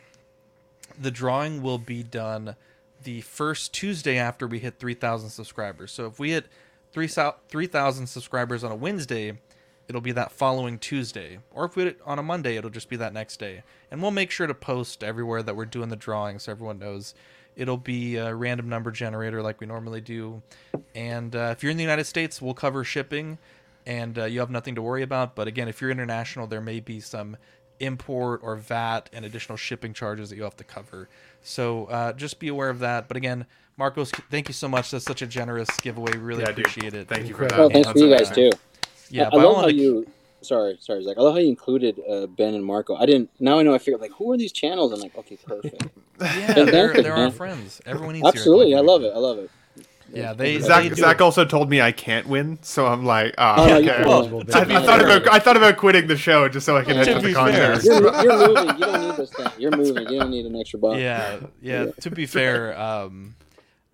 the 1.00 1.10
drawing 1.10 1.62
will 1.62 1.78
be 1.78 2.02
done 2.02 2.56
the 3.02 3.20
first 3.22 3.74
Tuesday 3.74 4.16
after 4.16 4.46
we 4.46 4.60
hit 4.60 4.78
3,000 4.78 5.30
subscribers. 5.30 5.92
So 5.92 6.06
if 6.06 6.18
we 6.18 6.30
hit 6.30 6.46
3,000 6.92 8.06
subscribers 8.06 8.62
on 8.62 8.70
a 8.70 8.76
Wednesday, 8.76 9.40
it'll 9.88 10.00
be 10.00 10.12
that 10.12 10.32
following 10.32 10.78
Tuesday. 10.78 11.38
Or 11.52 11.64
if 11.64 11.76
we 11.76 11.84
hit 11.84 11.96
it 11.96 12.00
on 12.06 12.18
a 12.18 12.22
Monday, 12.22 12.56
it'll 12.56 12.70
just 12.70 12.88
be 12.88 12.96
that 12.96 13.12
next 13.12 13.38
day. 13.38 13.62
And 13.90 14.00
we'll 14.02 14.10
make 14.10 14.30
sure 14.30 14.46
to 14.46 14.54
post 14.54 15.02
everywhere 15.04 15.42
that 15.42 15.56
we're 15.56 15.64
doing 15.66 15.88
the 15.88 15.96
drawing 15.96 16.38
so 16.38 16.52
everyone 16.52 16.78
knows. 16.78 17.14
It'll 17.54 17.76
be 17.76 18.16
a 18.16 18.34
random 18.34 18.68
number 18.68 18.90
generator 18.90 19.42
like 19.42 19.60
we 19.60 19.66
normally 19.66 20.00
do. 20.00 20.42
And 20.94 21.36
uh, 21.36 21.50
if 21.52 21.62
you're 21.62 21.70
in 21.70 21.76
the 21.76 21.82
United 21.82 22.04
States, 22.04 22.40
we'll 22.40 22.54
cover 22.54 22.84
shipping 22.84 23.38
and 23.86 24.18
uh, 24.18 24.24
you 24.24 24.40
have 24.40 24.50
nothing 24.50 24.74
to 24.76 24.82
worry 24.82 25.02
about. 25.02 25.34
But 25.34 25.48
again, 25.48 25.68
if 25.68 25.80
you're 25.80 25.90
international, 25.90 26.46
there 26.46 26.60
may 26.60 26.80
be 26.80 27.00
some 27.00 27.36
import 27.80 28.40
or 28.42 28.56
VAT 28.56 29.10
and 29.12 29.24
additional 29.24 29.56
shipping 29.58 29.92
charges 29.92 30.30
that 30.30 30.36
you 30.36 30.44
have 30.44 30.56
to 30.56 30.64
cover. 30.64 31.08
So 31.42 31.86
uh, 31.86 32.12
just 32.12 32.38
be 32.38 32.48
aware 32.48 32.70
of 32.70 32.78
that. 32.78 33.08
But 33.08 33.16
again, 33.16 33.44
Marcos, 33.76 34.10
thank 34.30 34.48
you 34.48 34.54
so 34.54 34.68
much. 34.68 34.90
That's 34.90 35.04
such 35.04 35.20
a 35.22 35.26
generous 35.26 35.68
giveaway. 35.80 36.16
Really 36.16 36.42
Yeah, 36.42 36.52
dude. 36.52 36.66
appreciate 36.66 36.94
it. 36.94 37.08
Thank 37.08 37.28
you 37.28 37.34
for 37.34 37.46
Well, 37.50 37.68
that. 37.68 37.72
thanks 37.72 37.90
for 37.90 37.98
you 37.98 38.08
guys 38.10 38.28
That's 38.30 38.36
too. 38.36 38.50
Yeah, 39.12 39.26
I, 39.26 39.30
but 39.30 39.38
I 39.38 39.40
I 39.40 39.44
love 39.44 39.56
how 39.56 39.62
wanna- 39.62 39.72
you. 39.74 40.06
Sorry, 40.40 40.76
sorry, 40.80 41.04
Zach. 41.04 41.16
I 41.18 41.20
love 41.22 41.34
how 41.34 41.38
you 41.38 41.46
included 41.48 42.00
uh, 42.10 42.26
Ben 42.26 42.54
and 42.54 42.64
Marco. 42.64 42.96
I 42.96 43.06
didn't. 43.06 43.30
Now 43.38 43.60
I 43.60 43.62
know. 43.62 43.72
I 43.74 43.78
figured 43.78 44.00
like, 44.00 44.10
who 44.10 44.32
are 44.32 44.36
these 44.36 44.50
channels? 44.50 44.92
I'm 44.92 44.98
like, 45.00 45.16
okay, 45.16 45.36
perfect. 45.46 45.86
Yeah, 46.20 46.28
Thank 46.54 46.70
they're, 46.70 46.96
you, 46.96 47.02
they're 47.02 47.16
our 47.16 47.30
friends. 47.32 47.80
Everyone 47.86 48.14
needs 48.14 48.24
to 48.24 48.32
hear 48.32 48.40
Absolutely, 48.40 48.74
I 48.76 48.80
love 48.80 49.02
it. 49.02 49.12
I 49.14 49.18
love 49.18 49.38
it. 49.38 49.50
Yeah, 50.12 50.32
they, 50.34 50.56
they 50.56 50.60
Zach, 50.62 50.88
do 50.88 50.94
Zach 50.94 51.20
also 51.20 51.44
told 51.44 51.70
me 51.70 51.80
I 51.80 51.90
can't 51.90 52.26
win, 52.28 52.58
so 52.62 52.86
I'm 52.86 53.04
like, 53.04 53.34
oh, 53.38 53.54
Oh, 53.56 53.74
okay. 53.78 54.04
Well. 54.04 54.42
I, 54.54 54.60
I 54.60 54.82
thought 54.84 55.00
about 55.02 55.28
I 55.32 55.38
thought 55.38 55.56
about 55.56 55.76
quitting 55.78 56.06
the 56.06 56.16
show 56.16 56.48
just 56.48 56.66
so 56.66 56.76
I 56.76 56.82
can 56.84 56.94
To 56.94 57.00
enter 57.00 57.14
be 57.26 57.32
the 57.32 57.34
fair. 57.34 57.72
contest. 57.78 57.84
You're, 57.86 58.22
you're 58.22 58.48
moving. 58.48 58.78
You 58.78 58.84
don't 58.84 59.00
need 59.08 59.16
this 59.16 59.30
thing. 59.32 59.48
You're 59.58 59.76
moving. 59.76 60.08
You 60.12 60.18
don't 60.20 60.30
need 60.30 60.46
an 60.46 60.54
extra 60.60 60.78
box. 60.78 60.98
yeah, 61.00 61.38
yeah. 61.62 61.86
To 62.02 62.10
be 62.10 62.26
fair, 62.26 62.78
um, 62.78 63.34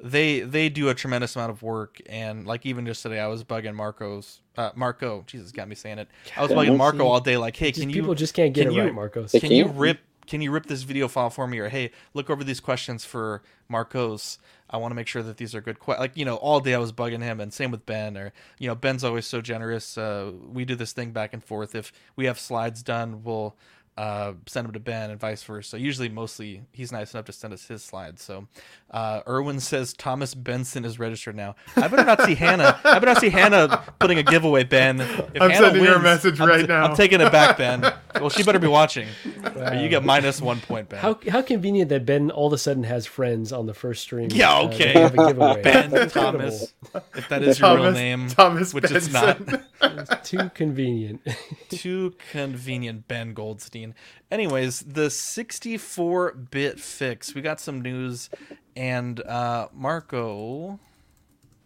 they 0.00 0.40
they 0.40 0.68
do 0.68 0.88
a 0.88 0.94
tremendous 0.94 1.34
amount 1.34 1.50
of 1.50 1.62
work 1.62 2.00
and 2.08 2.46
like 2.46 2.64
even 2.64 2.86
just 2.86 3.02
today 3.02 3.18
I 3.18 3.26
was 3.26 3.42
bugging 3.42 3.74
Marco's 3.74 4.40
uh, 4.56 4.70
Marco 4.76 5.24
Jesus 5.26 5.50
got 5.50 5.68
me 5.68 5.74
saying 5.74 5.98
it. 5.98 6.08
I 6.36 6.42
was 6.42 6.52
bugging 6.52 6.76
Marco 6.76 7.06
all 7.06 7.20
day 7.20 7.36
like 7.36 7.56
hey 7.56 7.70
just 7.70 7.80
can 7.80 7.90
you 7.90 8.00
people 8.00 8.14
just 8.14 8.34
can't 8.34 8.54
get 8.54 8.62
can 8.62 8.72
it 8.72 8.76
you, 8.76 8.82
right, 8.82 8.94
Marcos. 8.94 9.32
can 9.32 9.50
you 9.50 9.66
rip 9.66 9.98
can 10.26 10.42
you 10.42 10.50
rip 10.50 10.66
this 10.66 10.82
video 10.82 11.08
file 11.08 11.30
for 11.30 11.48
me? 11.48 11.58
Or 11.58 11.68
hey 11.68 11.90
look 12.14 12.30
over 12.30 12.44
these 12.44 12.60
questions 12.60 13.04
for 13.04 13.42
Marcos. 13.68 14.38
I 14.70 14.76
want 14.76 14.92
to 14.92 14.94
make 14.94 15.06
sure 15.06 15.22
that 15.22 15.38
these 15.38 15.54
are 15.54 15.60
good 15.60 15.78
like 15.86 16.16
you 16.16 16.24
know 16.24 16.36
all 16.36 16.60
day 16.60 16.74
I 16.74 16.78
was 16.78 16.92
bugging 16.92 17.22
him 17.22 17.40
and 17.40 17.52
same 17.52 17.72
with 17.72 17.84
Ben 17.84 18.16
or 18.16 18.32
you 18.58 18.68
know 18.68 18.76
Ben's 18.76 19.02
always 19.02 19.26
so 19.26 19.40
generous 19.40 19.98
uh, 19.98 20.30
we 20.48 20.64
do 20.64 20.76
this 20.76 20.92
thing 20.92 21.10
back 21.10 21.32
and 21.32 21.42
forth. 21.42 21.74
If 21.74 21.92
we 22.14 22.26
have 22.26 22.38
slides 22.38 22.84
done 22.84 23.24
we'll 23.24 23.56
uh, 23.98 24.32
send 24.46 24.66
them 24.66 24.72
to 24.72 24.80
Ben 24.80 25.10
and 25.10 25.18
vice 25.20 25.42
versa. 25.42 25.70
So, 25.70 25.76
usually, 25.76 26.08
mostly 26.08 26.62
he's 26.72 26.92
nice 26.92 27.12
enough 27.12 27.26
to 27.26 27.32
send 27.32 27.52
us 27.52 27.66
his 27.66 27.82
slides. 27.82 28.22
So, 28.22 28.46
uh, 28.90 29.20
Erwin 29.26 29.60
says 29.60 29.92
Thomas 29.92 30.34
Benson 30.34 30.84
is 30.84 30.98
registered 30.98 31.36
now. 31.36 31.56
I 31.76 31.88
better 31.88 32.04
not 32.04 32.22
see 32.22 32.34
Hannah. 32.34 32.80
I 32.84 32.94
better 32.94 33.06
not 33.06 33.20
see 33.20 33.28
Hannah 33.28 33.82
putting 33.98 34.18
a 34.18 34.22
giveaway, 34.22 34.64
Ben. 34.64 35.00
If 35.00 35.42
I'm 35.42 35.50
Hannah 35.50 35.66
sending 35.66 35.84
her 35.84 35.90
a 35.90 35.94
wins, 35.94 36.04
message 36.04 36.40
I'm 36.40 36.48
right 36.48 36.60
t- 36.60 36.66
now. 36.66 36.84
I'm 36.84 36.96
taking 36.96 37.20
it 37.20 37.32
back, 37.32 37.58
Ben. 37.58 37.80
Well, 38.14 38.30
she 38.30 38.42
better 38.42 38.58
be 38.58 38.66
watching. 38.68 39.08
Wow. 39.54 39.72
You 39.78 39.88
get 39.88 40.04
minus 40.04 40.40
one 40.40 40.60
point, 40.60 40.88
Ben. 40.88 40.98
How 40.98 41.18
how 41.28 41.42
convenient 41.42 41.88
that 41.90 42.04
Ben 42.04 42.30
all 42.30 42.48
of 42.48 42.52
a 42.52 42.58
sudden 42.58 42.84
has 42.84 43.06
friends 43.06 43.52
on 43.52 43.66
the 43.66 43.74
first 43.74 44.02
stream. 44.02 44.28
Yeah, 44.32 44.56
uh, 44.56 44.66
okay. 44.66 44.94
they 44.94 45.00
have 45.00 45.14
a 45.14 45.26
giveaway. 45.28 45.62
Ben 45.68 46.08
Thomas, 46.08 46.72
if 47.14 47.28
that 47.28 47.42
is 47.42 47.60
your 47.60 47.76
real 47.76 47.92
name, 47.92 48.28
Thomas 48.28 48.74
which 48.74 48.90
it's 48.90 49.12
not. 49.12 49.38
It's 49.80 50.28
too 50.28 50.50
convenient. 50.54 51.26
Too 51.68 52.14
convenient, 52.32 53.06
Ben 53.08 53.34
Goldstein. 53.34 53.94
Anyways, 54.30 54.80
the 54.80 55.10
64 55.10 56.32
bit 56.32 56.80
fix. 56.80 57.34
We 57.34 57.42
got 57.42 57.60
some 57.60 57.80
news, 57.80 58.30
and 58.74 59.20
uh, 59.20 59.68
Marco, 59.72 60.80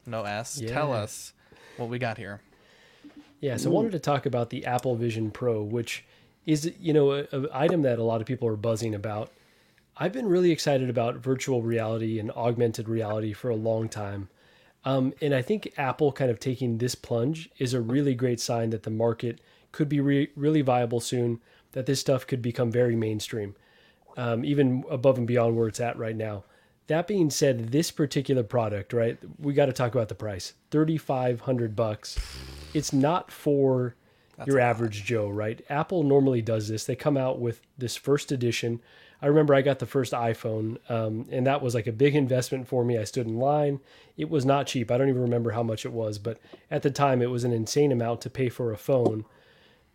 no 0.06 0.24
S, 0.24 0.60
tell 0.66 0.92
us 0.92 1.32
what 1.76 1.88
we 1.88 1.98
got 1.98 2.18
here. 2.18 2.40
Yeah, 3.40 3.56
so 3.56 3.70
I 3.70 3.72
wanted 3.72 3.92
to 3.92 3.98
talk 3.98 4.26
about 4.26 4.50
the 4.50 4.66
Apple 4.66 4.94
Vision 4.94 5.30
Pro, 5.30 5.62
which 5.62 6.04
is 6.46 6.72
you 6.80 6.92
know 6.92 7.12
a, 7.12 7.26
a 7.32 7.48
item 7.52 7.82
that 7.82 7.98
a 7.98 8.04
lot 8.04 8.20
of 8.20 8.26
people 8.26 8.48
are 8.48 8.56
buzzing 8.56 8.94
about. 8.94 9.30
I've 9.96 10.12
been 10.12 10.26
really 10.26 10.50
excited 10.50 10.88
about 10.88 11.16
virtual 11.16 11.62
reality 11.62 12.18
and 12.18 12.30
augmented 12.32 12.88
reality 12.88 13.32
for 13.32 13.50
a 13.50 13.56
long 13.56 13.88
time. 13.88 14.28
Um, 14.84 15.12
and 15.20 15.34
I 15.34 15.42
think 15.42 15.72
Apple 15.76 16.12
kind 16.12 16.30
of 16.30 16.40
taking 16.40 16.78
this 16.78 16.94
plunge 16.94 17.50
is 17.58 17.74
a 17.74 17.80
really 17.80 18.14
great 18.14 18.40
sign 18.40 18.70
that 18.70 18.82
the 18.82 18.90
market 18.90 19.40
could 19.70 19.88
be 19.88 20.00
re- 20.00 20.30
really 20.34 20.62
viable 20.62 21.00
soon, 21.00 21.40
that 21.72 21.86
this 21.86 22.00
stuff 22.00 22.26
could 22.26 22.42
become 22.42 22.70
very 22.70 22.96
mainstream, 22.96 23.54
um, 24.16 24.44
even 24.44 24.84
above 24.90 25.18
and 25.18 25.26
beyond 25.26 25.56
where 25.56 25.68
it's 25.68 25.80
at 25.80 25.96
right 25.98 26.16
now. 26.16 26.44
That 26.88 27.06
being 27.06 27.30
said, 27.30 27.70
this 27.70 27.90
particular 27.90 28.42
product, 28.42 28.92
right, 28.92 29.18
we 29.38 29.54
got 29.54 29.66
to 29.66 29.72
talk 29.72 29.94
about 29.94 30.08
the 30.08 30.14
price 30.14 30.54
3500 30.70 31.76
bucks. 31.76 32.18
It's 32.74 32.92
not 32.92 33.30
for 33.30 33.94
your 34.46 34.60
average 34.60 35.04
Joe, 35.04 35.28
right? 35.28 35.60
Apple 35.68 36.02
normally 36.02 36.42
does 36.42 36.68
this. 36.68 36.84
They 36.84 36.96
come 36.96 37.16
out 37.16 37.40
with 37.40 37.60
this 37.78 37.96
first 37.96 38.32
edition. 38.32 38.80
I 39.20 39.26
remember 39.26 39.54
I 39.54 39.62
got 39.62 39.78
the 39.78 39.86
first 39.86 40.12
iPhone, 40.12 40.78
um, 40.90 41.26
and 41.30 41.46
that 41.46 41.62
was 41.62 41.74
like 41.74 41.86
a 41.86 41.92
big 41.92 42.16
investment 42.16 42.66
for 42.66 42.84
me. 42.84 42.98
I 42.98 43.04
stood 43.04 43.26
in 43.26 43.36
line. 43.38 43.80
It 44.16 44.28
was 44.28 44.44
not 44.44 44.66
cheap. 44.66 44.90
I 44.90 44.98
don't 44.98 45.08
even 45.08 45.22
remember 45.22 45.52
how 45.52 45.62
much 45.62 45.84
it 45.86 45.92
was, 45.92 46.18
but 46.18 46.38
at 46.70 46.82
the 46.82 46.90
time, 46.90 47.22
it 47.22 47.30
was 47.30 47.44
an 47.44 47.52
insane 47.52 47.92
amount 47.92 48.20
to 48.22 48.30
pay 48.30 48.48
for 48.48 48.72
a 48.72 48.76
phone. 48.76 49.24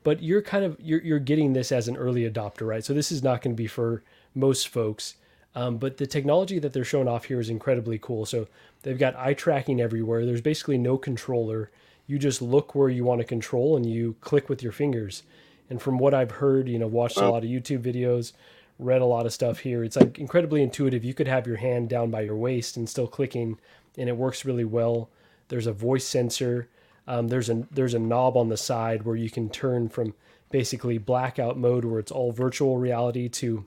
But 0.03 0.23
you're 0.23 0.41
kind 0.41 0.63
of 0.63 0.77
you're 0.79 1.01
you're 1.01 1.19
getting 1.19 1.51
this 1.51 1.73
as 1.73 1.89
an 1.89 1.97
early 1.97 2.29
adopter, 2.29 2.65
right? 2.65 2.85
So 2.85 2.93
this 2.93 3.11
is 3.11 3.21
not 3.21 3.41
going 3.41 3.53
to 3.53 3.61
be 3.61 3.67
for 3.67 4.03
most 4.33 4.69
folks. 4.69 5.15
Um, 5.55 5.77
but 5.77 5.97
the 5.97 6.05
technology 6.05 6.59
that 6.59 6.71
they're 6.71 6.85
showing 6.85 7.07
off 7.07 7.25
here 7.25 7.39
is 7.39 7.49
incredibly 7.49 7.97
cool. 7.97 8.25
So 8.25 8.47
they've 8.83 8.97
got 8.97 9.15
eye 9.15 9.33
tracking 9.33 9.81
everywhere. 9.81 10.23
There's 10.25 10.39
basically 10.39 10.77
no 10.77 10.97
controller. 10.97 11.71
You 12.07 12.17
just 12.17 12.41
look 12.41 12.73
where 12.73 12.89
you 12.89 13.03
want 13.03 13.21
to 13.21 13.27
control 13.27 13.75
and 13.75 13.85
you 13.85 14.15
click 14.21 14.49
with 14.49 14.63
your 14.63 14.71
fingers. 14.71 15.23
And 15.69 15.81
from 15.81 15.97
what 15.97 16.13
I've 16.13 16.31
heard, 16.31 16.69
you 16.69 16.79
know, 16.79 16.87
watched 16.87 17.17
a 17.17 17.29
lot 17.29 17.43
of 17.43 17.49
YouTube 17.49 17.81
videos, 17.81 18.31
read 18.79 19.01
a 19.01 19.05
lot 19.05 19.25
of 19.25 19.33
stuff 19.33 19.59
here. 19.59 19.83
It's 19.83 19.97
like 19.97 20.17
incredibly 20.17 20.63
intuitive. 20.63 21.03
You 21.03 21.13
could 21.13 21.27
have 21.27 21.45
your 21.45 21.57
hand 21.57 21.89
down 21.89 22.09
by 22.09 22.21
your 22.21 22.37
waist 22.37 22.77
and 22.77 22.89
still 22.89 23.07
clicking, 23.07 23.59
and 23.97 24.07
it 24.07 24.15
works 24.15 24.45
really 24.45 24.63
well. 24.63 25.09
There's 25.49 25.67
a 25.67 25.73
voice 25.73 26.05
sensor. 26.05 26.69
Um, 27.07 27.27
there's 27.27 27.49
a 27.49 27.67
there's 27.71 27.93
a 27.93 27.99
knob 27.99 28.37
on 28.37 28.49
the 28.49 28.57
side 28.57 29.03
where 29.03 29.15
you 29.15 29.29
can 29.29 29.49
turn 29.49 29.89
from 29.89 30.13
basically 30.49 30.97
blackout 30.97 31.57
mode 31.57 31.83
where 31.83 31.99
it's 31.99 32.11
all 32.11 32.31
virtual 32.31 32.77
reality 32.77 33.27
to 33.27 33.65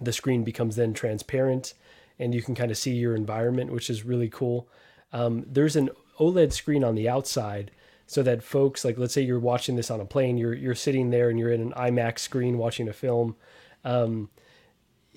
the 0.00 0.12
screen 0.12 0.42
becomes 0.42 0.74
then 0.74 0.92
transparent 0.92 1.74
and 2.18 2.34
you 2.34 2.42
can 2.42 2.54
kind 2.54 2.70
of 2.70 2.78
see 2.78 2.92
your 2.92 3.14
environment, 3.14 3.72
which 3.72 3.90
is 3.90 4.04
really 4.04 4.28
cool. 4.28 4.68
Um, 5.12 5.44
there's 5.46 5.76
an 5.76 5.90
OLED 6.18 6.52
screen 6.52 6.84
on 6.84 6.94
the 6.94 7.08
outside 7.08 7.70
so 8.06 8.22
that 8.22 8.42
folks 8.42 8.84
like 8.84 8.98
let's 8.98 9.14
say 9.14 9.22
you're 9.22 9.38
watching 9.38 9.76
this 9.76 9.90
on 9.90 10.00
a 10.00 10.04
plane, 10.04 10.36
you're 10.36 10.54
you're 10.54 10.74
sitting 10.74 11.10
there 11.10 11.30
and 11.30 11.38
you're 11.38 11.52
in 11.52 11.60
an 11.60 11.72
IMAX 11.72 12.20
screen 12.20 12.58
watching 12.58 12.88
a 12.88 12.92
film. 12.92 13.36
Um, 13.84 14.30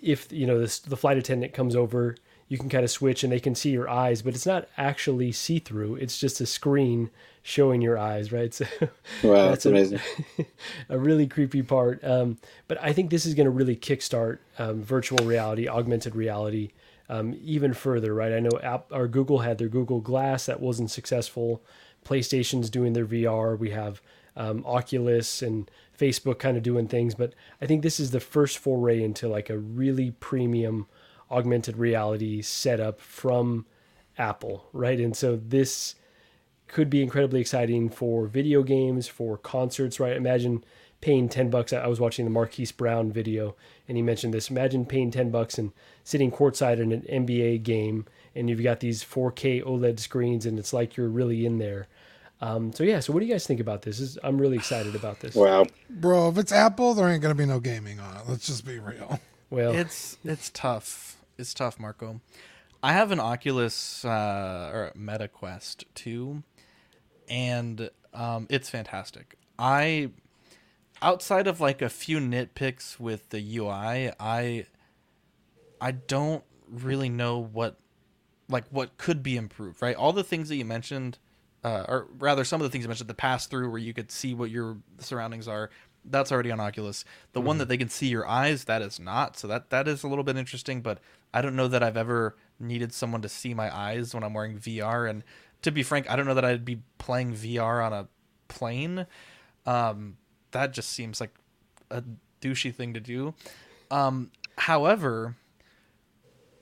if 0.01 0.31
you 0.31 0.45
know 0.45 0.59
this, 0.59 0.79
the 0.79 0.97
flight 0.97 1.17
attendant 1.17 1.53
comes 1.53 1.75
over, 1.75 2.15
you 2.47 2.57
can 2.57 2.69
kind 2.69 2.83
of 2.83 2.91
switch 2.91 3.23
and 3.23 3.33
they 3.33 3.39
can 3.39 3.55
see 3.55 3.71
your 3.71 3.89
eyes, 3.89 4.21
but 4.21 4.35
it's 4.35 4.45
not 4.45 4.67
actually 4.77 5.31
see 5.31 5.59
through. 5.59 5.95
It's 5.95 6.19
just 6.19 6.39
a 6.41 6.45
screen 6.45 7.09
showing 7.41 7.81
your 7.81 7.97
eyes, 7.97 8.31
right? 8.31 8.53
So 8.53 8.65
Wow, 9.23 9.49
that's 9.49 9.65
a- 9.65 9.69
amazing. 9.69 9.99
a 10.89 10.97
really 10.97 11.27
creepy 11.27 11.63
part. 11.63 12.03
Um, 12.03 12.37
but 12.67 12.81
I 12.81 12.93
think 12.93 13.09
this 13.09 13.25
is 13.25 13.33
going 13.33 13.45
to 13.45 13.51
really 13.51 13.75
kickstart 13.75 14.39
um, 14.59 14.83
virtual 14.83 15.25
reality, 15.25 15.67
augmented 15.67 16.15
reality, 16.15 16.71
um, 17.09 17.37
even 17.43 17.73
further, 17.73 18.13
right? 18.13 18.33
I 18.33 18.39
know 18.39 18.59
App, 18.63 18.87
or 18.91 19.07
Google 19.07 19.39
had 19.39 19.57
their 19.57 19.67
Google 19.67 20.01
Glass 20.01 20.45
that 20.47 20.59
wasn't 20.59 20.91
successful. 20.91 21.63
PlayStation's 22.05 22.69
doing 22.69 22.93
their 22.93 23.05
VR. 23.05 23.57
We 23.57 23.71
have 23.71 24.01
um, 24.35 24.63
Oculus 24.65 25.41
and 25.41 25.69
Facebook 25.97 26.39
kind 26.39 26.57
of 26.57 26.63
doing 26.63 26.87
things, 26.87 27.15
but 27.15 27.33
I 27.61 27.65
think 27.65 27.81
this 27.81 27.99
is 27.99 28.11
the 28.11 28.19
first 28.19 28.57
foray 28.57 29.03
into 29.03 29.27
like 29.27 29.49
a 29.49 29.57
really 29.57 30.11
premium 30.11 30.87
augmented 31.31 31.77
reality 31.77 32.41
setup 32.41 32.99
from 32.99 33.65
Apple, 34.17 34.67
right? 34.73 34.99
And 34.99 35.15
so 35.15 35.35
this 35.35 35.95
could 36.67 36.89
be 36.89 37.01
incredibly 37.01 37.39
exciting 37.41 37.89
for 37.89 38.27
video 38.27 38.63
games, 38.63 39.07
for 39.07 39.37
concerts, 39.37 39.99
right? 39.99 40.15
Imagine 40.15 40.63
paying 41.05 41.29
10 41.29 41.51
bucks. 41.51 41.71
I 41.71 41.85
was 41.85 41.99
watching 41.99 42.25
the 42.25 42.31
Marques 42.31 42.71
Brownlee 42.71 43.11
video 43.11 43.55
and 43.87 43.95
he 43.95 44.01
mentioned 44.01 44.33
this. 44.33 44.49
Imagine 44.49 44.87
paying 44.87 45.11
10 45.11 45.29
bucks 45.29 45.59
and 45.59 45.71
sitting 46.03 46.31
courtside 46.31 46.79
in 46.79 46.91
an 46.91 47.01
NBA 47.03 47.61
game 47.61 48.07
and 48.33 48.49
you've 48.49 48.63
got 48.63 48.79
these 48.79 49.03
4K 49.03 49.63
OLED 49.63 49.99
screens 49.99 50.47
and 50.47 50.57
it's 50.57 50.73
like 50.73 50.97
you're 50.97 51.07
really 51.07 51.45
in 51.45 51.59
there. 51.59 51.85
Um, 52.41 52.73
so 52.73 52.83
yeah, 52.83 53.01
so 53.01 53.13
what 53.13 53.19
do 53.19 53.27
you 53.27 53.31
guys 53.31 53.45
think 53.45 53.59
about 53.59 53.83
this? 53.83 53.99
this 53.99 54.09
is, 54.09 54.17
I'm 54.23 54.41
really 54.41 54.57
excited 54.57 54.95
about 54.95 55.19
this. 55.19 55.35
Wow. 55.35 55.67
Bro, 55.91 56.29
if 56.29 56.37
it's 56.39 56.51
Apple, 56.51 56.95
there 56.95 57.07
ain't 57.07 57.21
gonna 57.21 57.35
be 57.35 57.45
no 57.45 57.59
gaming 57.59 57.99
on 57.99 58.17
it. 58.17 58.23
Let's 58.27 58.47
just 58.47 58.65
be 58.65 58.79
real. 58.79 59.19
Well, 59.51 59.75
it's 59.75 60.17
it's 60.25 60.49
tough. 60.49 61.17
It's 61.37 61.53
tough, 61.53 61.79
Marco. 61.79 62.19
I 62.81 62.93
have 62.93 63.11
an 63.11 63.19
Oculus 63.19 64.03
uh, 64.03 64.71
or 64.73 64.91
Meta 64.95 65.27
Quest 65.27 65.85
2, 65.93 66.41
and 67.29 67.91
um, 68.11 68.47
it's 68.49 68.69
fantastic. 68.69 69.37
I 69.59 70.09
outside 71.01 71.47
of 71.47 71.59
like 71.61 71.81
a 71.81 71.89
few 71.89 72.19
nitpicks 72.19 72.99
with 72.99 73.29
the 73.29 73.57
UI, 73.57 74.11
I 74.19 74.65
I 75.81 75.91
don't 75.91 76.43
really 76.69 77.09
know 77.09 77.39
what 77.39 77.77
like 78.49 78.65
what 78.69 78.97
could 78.97 79.23
be 79.23 79.37
improved. 79.37 79.81
Right, 79.81 79.95
all 79.95 80.13
the 80.13 80.23
things 80.23 80.49
that 80.49 80.55
you 80.55 80.65
mentioned, 80.65 81.17
uh, 81.63 81.85
or 81.87 82.07
rather, 82.17 82.43
some 82.43 82.61
of 82.61 82.65
the 82.65 82.69
things 82.69 82.83
you 82.83 82.87
mentioned, 82.89 83.09
the 83.09 83.13
pass 83.13 83.47
through 83.47 83.69
where 83.69 83.79
you 83.79 83.93
could 83.93 84.11
see 84.11 84.33
what 84.33 84.49
your 84.51 84.77
surroundings 84.99 85.47
are. 85.47 85.69
That's 86.07 86.31
already 86.31 86.51
on 86.51 86.59
Oculus. 86.59 87.03
The 87.33 87.41
one 87.41 87.55
Mhm. 87.55 87.59
that 87.59 87.67
they 87.69 87.77
can 87.77 87.89
see 87.89 88.07
your 88.07 88.27
eyes, 88.27 88.65
that 88.65 88.83
is 88.83 88.99
not. 88.99 89.37
So 89.37 89.47
that 89.47 89.71
that 89.71 89.87
is 89.87 90.03
a 90.03 90.07
little 90.07 90.23
bit 90.23 90.37
interesting. 90.37 90.81
But 90.81 90.99
I 91.33 91.41
don't 91.41 91.55
know 91.55 91.67
that 91.67 91.81
I've 91.81 91.97
ever 91.97 92.35
needed 92.59 92.93
someone 92.93 93.21
to 93.23 93.29
see 93.29 93.53
my 93.53 93.75
eyes 93.75 94.13
when 94.13 94.23
I'm 94.23 94.33
wearing 94.33 94.57
VR. 94.59 95.09
And 95.09 95.23
to 95.63 95.71
be 95.71 95.81
frank, 95.81 96.09
I 96.09 96.15
don't 96.15 96.27
know 96.27 96.35
that 96.35 96.45
I'd 96.45 96.63
be 96.63 96.81
playing 96.99 97.33
VR 97.33 97.81
on 97.83 97.91
a 97.91 98.07
plane. 98.47 99.07
Um, 99.65 100.17
that 100.55 100.71
just 100.71 100.89
seems 100.89 101.19
like 101.19 101.35
a 101.91 102.01
douchey 102.41 102.73
thing 102.73 102.93
to 102.93 102.99
do. 103.01 103.33
Um, 103.91 104.31
however, 104.57 105.35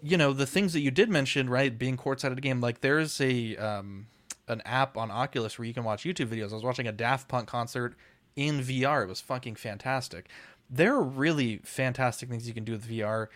you 0.02 0.18
know 0.18 0.34
the 0.34 0.48
things 0.48 0.74
that 0.74 0.82
you 0.82 0.90
did 0.90 1.10
mention, 1.10 1.48
right? 1.50 1.78
Being 1.78 1.96
courtside 1.96 2.32
at 2.32 2.38
a 2.40 2.42
game, 2.42 2.60
like 2.60 2.82
there's 2.82 3.22
a 3.22 3.56
um, 3.58 4.08
an 4.48 4.62
app 4.66 4.98
on 4.98 5.12
Oculus 5.12 5.58
where 5.60 5.68
you 5.68 5.76
can 5.76 5.84
watch 5.84 6.04
YouTube 6.04 6.28
videos. 6.28 6.52
I 6.52 6.56
was 6.56 6.64
watching 6.64 6.88
a 6.88 6.92
Daft 6.92 7.28
Punk 7.28 7.48
concert 7.48 7.96
in 8.36 8.62
VR. 8.62 9.04
It 9.04 9.10
was 9.10 9.22
fucking 9.22 9.56
fantastic. 9.56 10.28
There 10.70 10.96
are 10.96 11.04
really 11.04 11.60
fantastic 11.64 12.30
things 12.30 12.48
you 12.48 12.54
can 12.56 12.64
do 12.64 12.72
with 12.72 12.90
VR, 12.90 13.28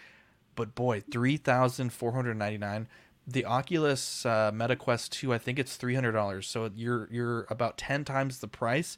but 0.56 0.74
boy, 0.74 1.04
three 1.12 1.38
thousand 1.38 1.94
four 1.94 2.14
hundred 2.14 2.36
ninety 2.36 2.58
nine. 2.58 2.88
The 3.28 3.46
Oculus 3.46 4.26
uh, 4.26 4.52
MetaQuest 4.52 5.10
two, 5.12 5.34
I 5.34 5.38
think 5.38 5.60
it's 5.60 5.76
three 5.76 5.94
hundred 5.94 6.14
dollars. 6.14 6.48
So 6.48 6.72
you're 6.76 7.08
you're 7.12 7.46
about 7.52 7.78
ten 7.78 8.04
times 8.04 8.40
the 8.40 8.48
price. 8.48 8.98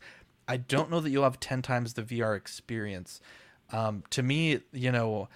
I 0.49 0.57
don't 0.57 0.89
know 0.89 0.99
that 0.99 1.11
you'll 1.11 1.23
have 1.23 1.39
ten 1.39 1.61
times 1.61 1.93
the 1.93 2.01
VR 2.01 2.35
experience. 2.35 3.21
Um, 3.71 4.03
to 4.09 4.23
me, 4.23 4.61
you 4.73 4.91
know, 4.91 5.29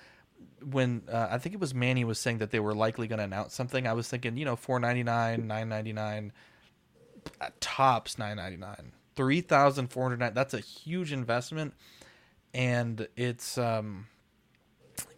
when 0.63 1.03
uh, 1.11 1.27
I 1.29 1.37
think 1.37 1.53
it 1.53 1.61
was 1.61 1.73
Manny 1.73 2.03
was 2.03 2.19
saying 2.19 2.39
that 2.39 2.49
they 2.49 2.59
were 2.59 2.73
likely 2.73 3.07
going 3.07 3.19
to 3.19 3.25
announce 3.25 3.53
something, 3.53 3.87
I 3.87 3.93
was 3.93 4.07
thinking, 4.07 4.37
you 4.37 4.45
know, 4.45 4.55
four 4.55 4.79
ninety 4.79 5.03
nine, 5.03 5.47
nine 5.47 5.69
ninety 5.69 5.93
nine, 5.93 6.33
tops 7.59 8.17
nine 8.17 8.37
ninety 8.37 8.57
nine, 8.57 8.91
three 9.15 9.41
thousand 9.41 9.87
four 9.89 10.03
hundred 10.03 10.19
nine. 10.19 10.33
That's 10.33 10.55
a 10.55 10.59
huge 10.59 11.13
investment, 11.13 11.75
and 12.53 13.07
it's 13.15 13.57
um, 13.59 14.07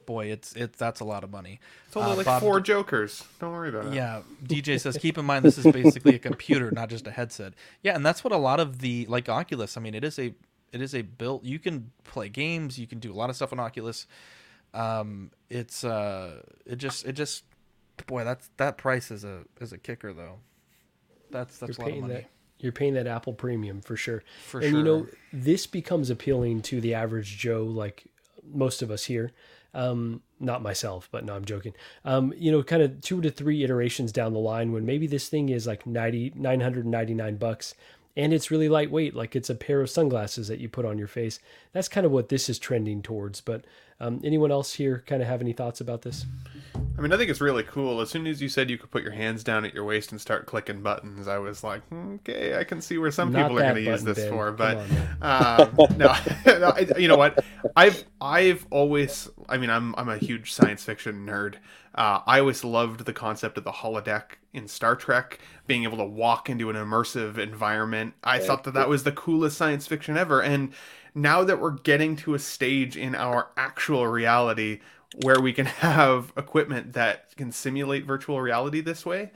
boy, 0.06 0.28
it's 0.28 0.54
it's 0.54 0.78
that's 0.78 1.00
a 1.00 1.04
lot 1.04 1.24
of 1.24 1.32
money. 1.32 1.60
It's 1.88 1.96
only 1.98 2.12
Uh, 2.12 2.16
like 2.18 2.26
Bob- 2.26 2.42
four 2.42 2.60
jokers. 2.60 3.24
Don't 3.40 3.52
worry 3.52 3.70
about 3.70 3.86
it. 3.88 3.94
yeah, 3.94 4.22
DJ 4.44 4.80
says 4.80 4.98
keep 4.98 5.18
in 5.18 5.26
mind 5.26 5.44
this 5.46 5.58
is 5.58 5.66
basically 5.72 6.16
a 6.16 6.20
computer, 6.20 6.72
not 6.72 6.90
just 6.90 7.08
a 7.08 7.12
headset. 7.12 7.54
Yeah, 7.82 7.96
and 7.96 8.06
that's 8.06 8.24
what 8.24 8.34
a 8.34 8.38
lot 8.38 8.60
of 8.60 8.80
the 8.80 9.06
like 9.08 9.28
Oculus. 9.30 9.78
I 9.78 9.82
mean, 9.82 9.94
it 9.96 10.04
is 10.04 10.18
a 10.20 10.34
it 10.72 10.82
is 10.82 10.94
a 10.96 11.02
built. 11.04 11.44
You 11.44 11.60
can 11.60 11.92
play 12.04 12.30
games. 12.30 12.78
You 12.80 12.88
can 12.88 13.00
do 13.00 13.12
a 13.12 13.16
lot 13.16 13.30
of 13.30 13.36
stuff 13.36 13.52
on 13.54 13.60
Oculus. 13.60 14.08
Um, 14.74 15.32
it's 15.50 15.84
uh, 15.84 16.42
it 16.66 16.76
just 16.78 17.06
it 17.06 17.14
just 17.14 17.44
boy, 18.08 18.24
that's 18.24 18.50
that 18.58 18.78
price 18.78 19.10
is 19.12 19.24
a 19.24 19.44
is 19.62 19.72
a 19.72 19.78
kicker 19.78 20.14
though. 20.14 20.40
That's 21.32 21.58
that's 21.58 21.78
a 21.78 21.82
you're 21.82 21.86
lot 21.86 21.88
of 21.88 21.92
paying 21.94 22.02
money. 22.02 22.14
that 22.16 22.26
you're 22.60 22.72
paying 22.72 22.94
that 22.96 23.08
Apple 23.08 23.34
premium 23.34 23.82
for 23.82 23.96
sure. 23.96 24.24
For 24.46 24.60
and 24.62 24.76
you 24.78 24.84
know, 24.84 25.08
this 25.32 25.66
becomes 25.68 26.10
appealing 26.10 26.62
to 26.64 26.82
the 26.82 26.94
average 26.94 27.38
Joe, 27.38 27.64
like 27.64 28.04
most 28.44 28.82
of 28.82 28.92
us 28.92 29.06
here. 29.06 29.32
Um, 29.76 30.22
not 30.40 30.64
myself, 30.64 31.10
but 31.12 31.26
no, 31.26 31.36
I'm 31.36 31.46
joking. 31.46 31.74
Um, 32.04 32.34
you 32.38 32.52
know, 32.52 32.64
kind 32.64 32.82
of 32.82 33.02
two 33.02 33.22
to 33.22 33.30
three 33.30 33.64
iterations 33.64 34.12
down 34.12 34.34
the 34.34 34.40
line 34.40 34.72
when 34.72 34.86
maybe 34.86 35.06
this 35.06 35.28
thing 35.28 35.50
is 35.50 35.68
like 35.68 35.86
90, 35.86 36.34
999 36.36 37.36
bucks 37.36 37.76
and 38.18 38.34
it's 38.34 38.52
really 38.52 38.70
lightweight, 38.70 39.14
like 39.14 39.36
it's 39.36 39.50
a 39.50 39.56
pair 39.56 39.82
of 39.82 39.90
sunglasses 39.90 40.48
that 40.48 40.60
you 40.60 40.70
put 40.70 40.86
on 40.86 40.98
your 40.98 41.08
face. 41.08 41.40
That's 41.74 41.90
kind 41.90 42.06
of 42.06 42.12
what 42.12 42.30
this 42.30 42.48
is 42.50 42.58
trending 42.58 43.02
towards. 43.02 43.42
But 43.42 43.66
um, 44.00 44.22
anyone 44.24 44.52
else 44.52 44.74
here 44.74 45.04
kind 45.08 45.22
of 45.22 45.28
have 45.28 45.42
any 45.42 45.54
thoughts 45.54 45.82
about 45.82 46.02
this? 46.02 46.26
I 46.98 47.02
mean, 47.02 47.12
I 47.12 47.18
think 47.18 47.30
it's 47.30 47.42
really 47.42 47.64
cool. 47.64 48.02
As 48.02 48.10
soon 48.10 48.26
as 48.28 48.42
you 48.42 48.50
said 48.50 48.70
you 48.70 48.78
could 48.78 48.92
put 48.92 49.04
your 49.04 49.12
hands 49.12 49.44
down 49.44 49.66
at 49.66 49.74
your 49.74 49.84
waist 49.84 50.12
and 50.12 50.20
start 50.20 50.46
clicking 50.46 50.82
buttons, 50.82 51.28
I 51.28 51.38
was 51.40 51.64
like, 51.64 51.86
"Hmm, 51.88 52.16
okay, 52.16 52.58
I 52.58 52.64
can 52.64 52.82
see 52.82 52.98
where 52.98 53.12
some 53.12 53.32
Not 53.32 53.44
people 53.44 53.60
are 53.60 53.64
going 53.64 53.76
to 53.76 53.82
use 53.82 54.04
this 54.04 54.20
Ben. 54.20 54.30
for. 54.30 54.52
But 54.52 54.78
um, 55.22 55.78
no, 55.98 56.14
no, 56.46 56.74
you 56.98 57.08
know 57.08 57.18
what? 57.18 57.44
I've 57.76 58.04
I've 58.22 58.66
always, 58.72 59.30
I 59.50 59.58
mean, 59.58 59.70
I'm 59.70 59.94
I'm 59.98 60.10
a 60.10 60.18
huge 60.18 60.52
science 60.54 60.84
fiction 60.84 61.26
nerd. 61.26 61.56
Uh, 61.94 62.20
I 62.28 62.40
always 62.42 62.64
loved 62.66 63.06
the 63.06 63.14
concept 63.14 63.58
of 63.58 63.64
the 63.64 63.72
holodeck 63.72 64.38
in 64.54 64.68
Star 64.68 64.96
Trek, 64.98 65.40
being 65.68 65.84
able 65.84 65.98
to 65.98 66.04
walk 66.06 66.50
into 66.50 66.70
an 66.70 66.76
immersive 66.76 67.38
environment. 67.38 68.14
I 68.24 68.36
Yeah. 68.40 68.42
thought 68.48 68.64
that 68.66 68.74
that 68.74 68.90
was 68.90 69.04
the 69.04 69.14
coolest 69.14 69.58
science 69.58 69.88
fiction 69.88 70.18
ever, 70.18 70.42
and 70.42 70.74
now 71.16 71.44
that 71.46 71.60
we're 71.60 71.72
getting 71.72 72.16
to 72.18 72.36
a 72.36 72.40
stage 72.40 72.98
in 72.98 73.16
our 73.16 73.48
actual 73.58 74.06
reality 74.06 74.82
where 75.22 75.40
we 75.40 75.54
can 75.54 75.66
have 75.88 76.34
equipment 76.38 76.94
that 76.94 77.36
can 77.36 77.52
simulate 77.52 78.06
virtual 78.06 78.42
reality 78.42 78.82
this 78.82 79.06
way, 79.06 79.32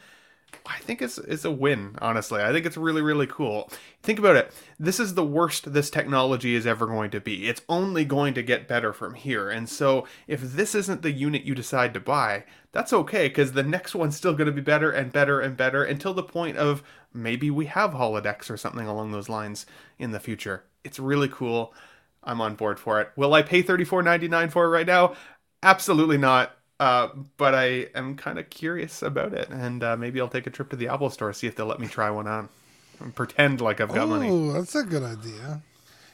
I 0.65 0.79
think 0.79 1.01
it's 1.01 1.17
it's 1.17 1.45
a 1.45 1.51
win, 1.51 1.95
honestly. 2.01 2.41
I 2.41 2.51
think 2.51 2.65
it's 2.65 2.77
really, 2.77 3.01
really 3.01 3.27
cool. 3.27 3.69
Think 4.01 4.19
about 4.19 4.35
it. 4.35 4.51
This 4.79 4.99
is 4.99 5.13
the 5.13 5.25
worst 5.25 5.73
this 5.73 5.89
technology 5.89 6.55
is 6.55 6.65
ever 6.65 6.85
going 6.87 7.11
to 7.11 7.21
be. 7.21 7.47
It's 7.47 7.61
only 7.69 8.03
going 8.03 8.33
to 8.33 8.43
get 8.43 8.67
better 8.67 8.91
from 8.91 9.13
here. 9.13 9.49
And 9.49 9.69
so 9.69 10.07
if 10.27 10.41
this 10.41 10.75
isn't 10.75 11.01
the 11.01 11.11
unit 11.11 11.43
you 11.43 11.55
decide 11.55 11.93
to 11.93 11.99
buy, 11.99 12.45
that's 12.71 12.93
okay, 12.93 13.27
because 13.27 13.53
the 13.53 13.63
next 13.63 13.95
one's 13.95 14.17
still 14.17 14.33
going 14.33 14.47
to 14.47 14.51
be 14.51 14.61
better 14.61 14.91
and 14.91 15.11
better 15.11 15.39
and 15.39 15.55
better 15.55 15.83
until 15.83 16.13
the 16.13 16.23
point 16.23 16.57
of 16.57 16.83
maybe 17.13 17.49
we 17.49 17.65
have 17.67 17.91
holodecks 17.91 18.49
or 18.49 18.57
something 18.57 18.87
along 18.87 19.11
those 19.11 19.29
lines 19.29 19.65
in 19.97 20.11
the 20.11 20.19
future. 20.19 20.63
It's 20.83 20.99
really 20.99 21.29
cool. 21.29 21.73
I'm 22.23 22.41
on 22.41 22.55
board 22.55 22.79
for 22.79 23.01
it. 23.01 23.11
Will 23.15 23.33
I 23.33 23.41
pay 23.41 23.63
$34.99 23.63 24.51
for 24.51 24.65
it 24.65 24.69
right 24.69 24.87
now? 24.87 25.15
Absolutely 25.63 26.17
not. 26.17 26.55
Uh, 26.79 27.09
but 27.35 27.53
I 27.53 27.87
am 27.93 28.15
kind 28.15 28.39
of 28.39 28.49
curious 28.49 29.01
about 29.01 29.33
it, 29.33 29.49
and 29.49 29.83
uh, 29.83 29.97
maybe 29.97 30.21
I'll 30.21 30.29
take 30.29 30.47
a 30.47 30.49
trip 30.49 30.69
to 30.69 30.77
the 30.77 30.87
Apple 30.87 31.09
Store 31.09 31.33
see 31.33 31.45
if 31.45 31.55
they'll 31.55 31.65
let 31.65 31.81
me 31.81 31.87
try 31.87 32.09
one 32.09 32.25
on, 32.25 32.47
and 33.01 33.13
pretend 33.13 33.59
like 33.59 33.81
I've 33.81 33.93
got 33.93 34.07
money. 34.07 34.29
Oh, 34.29 34.53
that's 34.53 34.75
a 34.75 34.83
good 34.83 35.03
idea. 35.03 35.61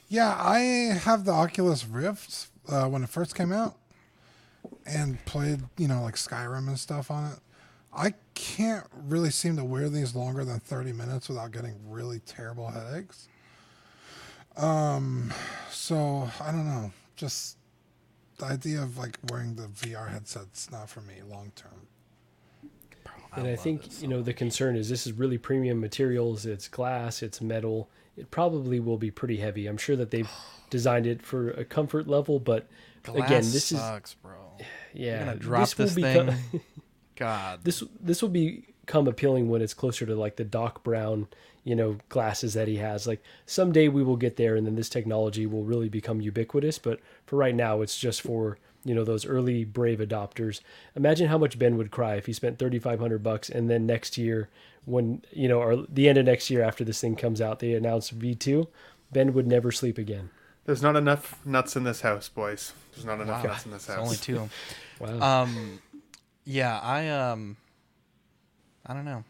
Yeah, 0.10 0.36
I 0.36 0.58
have 1.04 1.24
the 1.26 1.34
Oculus 1.34 1.86
Rift 1.86 2.48
uh, 2.68 2.88
when 2.88 3.04
it 3.04 3.10
first 3.10 3.36
came 3.36 3.52
out, 3.52 3.76
and 4.88 5.24
played 5.26 5.62
you 5.78 5.88
know 5.88 6.02
like 6.02 6.16
Skyrim 6.16 6.68
and 6.68 6.80
stuff 6.80 7.12
on 7.12 7.32
it. 7.32 7.40
I 7.96 8.16
can't 8.34 8.88
really 8.92 9.30
seem 9.30 9.58
to 9.58 9.64
wear 9.64 9.88
these 9.88 10.16
longer 10.16 10.44
than 10.44 10.60
thirty 10.62 10.94
minutes 10.94 11.30
without 11.30 11.52
getting 11.52 11.76
really 11.88 12.22
terrible 12.22 12.72
headaches. 12.72 13.28
Um, 14.58 15.34
so 15.70 16.30
I 16.42 16.52
don't 16.52 16.66
know. 16.68 16.92
Just 17.16 17.58
the 18.38 18.46
idea 18.46 18.82
of 18.82 18.98
like 18.98 19.18
wearing 19.30 19.56
the 19.56 19.68
VR 19.68 20.10
headset's 20.10 20.72
not 20.72 20.90
for 20.90 21.02
me 21.02 21.16
long 21.30 21.52
term. 21.56 21.88
And 23.38 23.48
I, 23.48 23.58
think 23.58 24.02
you 24.02 24.08
know 24.08 24.22
the 24.22 24.34
concern 24.34 24.78
is 24.78 24.88
this 24.88 25.06
is 25.06 25.12
really 25.14 25.38
premium 25.38 25.82
materials. 25.82 26.46
It's 26.46 26.70
glass, 26.70 27.22
it's 27.22 27.42
metal. 27.42 27.90
It 28.16 28.32
probably 28.32 28.80
will 28.80 28.98
be 28.98 29.12
pretty 29.12 29.36
heavy. 29.38 29.68
I'm 29.68 29.78
sure 29.78 29.98
that 29.98 30.10
they've 30.10 30.30
designed 30.70 31.06
it 31.06 31.22
for 31.22 31.52
a 31.52 31.66
comfort 31.66 32.08
level, 32.08 32.40
but 32.40 32.68
again, 33.10 33.42
this 33.44 33.66
sucks, 33.66 34.12
is 34.12 34.16
bro. 34.16 34.32
Yeah, 34.94 35.18
You're 35.18 35.26
gonna 35.26 35.36
drop 35.36 35.78
will 35.78 35.86
this 35.86 35.96
become- 35.96 36.36
God. 37.18 37.60
this 37.66 37.84
this 38.00 38.22
will 38.22 38.30
become 38.30 39.10
appealing 39.10 39.50
when 39.50 39.62
it's 39.62 39.74
closer 39.74 40.06
to 40.06 40.16
like 40.16 40.38
the 40.38 40.46
Doc 40.46 40.86
Brown, 40.86 41.28
you 41.66 41.76
know, 41.76 41.98
glasses 42.08 42.54
that 42.54 42.70
he 42.70 42.78
has. 42.78 43.06
Like 43.06 43.22
someday 43.46 43.90
we 43.90 44.04
will 44.04 44.16
get 44.16 44.38
there, 44.38 44.56
and 44.56 44.66
then 44.66 44.76
this 44.76 44.88
technology 44.88 45.46
will 45.46 45.64
really 45.66 45.90
become 45.90 46.22
ubiquitous. 46.22 46.80
But 46.80 47.02
for 47.26 47.36
right 47.36 47.54
now, 47.56 47.82
it's 47.82 47.98
just 47.98 48.22
for 48.22 48.58
you 48.86 48.96
know 48.96 49.04
those 49.04 49.26
early 49.26 49.66
brave 49.66 50.00
adopters. 50.00 50.62
Imagine 50.96 51.28
how 51.28 51.38
much 51.38 51.60
Ben 51.60 51.76
would 51.76 51.92
cry 51.92 52.16
if 52.16 52.28
he 52.28 52.34
spent 52.34 52.58
thirty 52.60 52.80
five 52.80 53.00
hundred 53.02 53.22
bucks, 53.24 53.50
and 53.50 53.70
then 53.70 53.86
next 53.86 54.18
year, 54.18 54.48
when 54.86 55.22
you 55.34 55.48
know, 55.50 55.60
or 55.60 55.86
the 55.90 56.08
end 56.08 56.18
of 56.18 56.26
next 56.26 56.50
year 56.50 56.62
after 56.62 56.84
this 56.86 57.02
thing 57.02 57.16
comes 57.18 57.42
out, 57.42 57.60
they 57.60 57.74
announce 57.74 58.12
V 58.12 58.36
two. 58.36 58.68
Ben 59.12 59.34
would 59.34 59.48
never 59.48 59.72
sleep 59.72 59.98
again. 59.98 60.30
There's 60.66 60.82
not 60.82 60.96
enough 60.96 61.46
nuts 61.46 61.76
in 61.76 61.84
this 61.84 62.02
house, 62.02 62.28
boys. 62.28 62.74
There's 62.94 63.06
not 63.06 63.22
enough 63.22 63.44
Wow. 63.44 63.52
nuts 63.52 63.66
in 63.66 63.72
this 63.72 63.84
It's 63.86 63.94
house. 63.96 64.04
only 64.04 64.18
two. 64.18 64.50
Wow. 65.00 65.44
Um, 65.44 65.80
yeah, 66.46 66.80
I 66.80 67.10
um, 67.10 67.58
I 68.86 68.94
don't 68.94 69.04
know. 69.06 69.24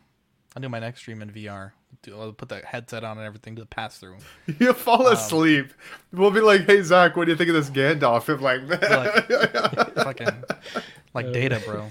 I'll 0.55 0.61
do 0.61 0.69
my 0.69 0.79
next 0.79 0.99
stream 1.01 1.21
in 1.21 1.31
VR. 1.31 1.71
Do- 2.01 2.19
I'll 2.19 2.33
put 2.33 2.49
the 2.49 2.57
headset 2.59 3.03
on 3.03 3.17
and 3.17 3.25
everything 3.25 3.55
to 3.55 3.61
the 3.61 3.67
pass 3.67 3.97
through. 3.97 4.17
You'll 4.59 4.73
fall 4.73 5.07
Um, 5.07 5.13
asleep. 5.13 5.71
we'll 6.11 6.31
be 6.31 6.41
like, 6.41 6.65
"Hey 6.65 6.81
Zach, 6.81 7.15
what 7.15 7.25
do 7.25 7.31
you 7.31 7.37
think 7.37 7.49
of 7.49 7.55
this 7.55 7.69
Gandalf?" 7.69 8.27
I'm 8.29 8.41
like, 8.41 8.61
like 8.69 9.95
fucking 9.95 10.43
like 11.13 11.31
data, 11.33 11.61
bro. 11.65 11.89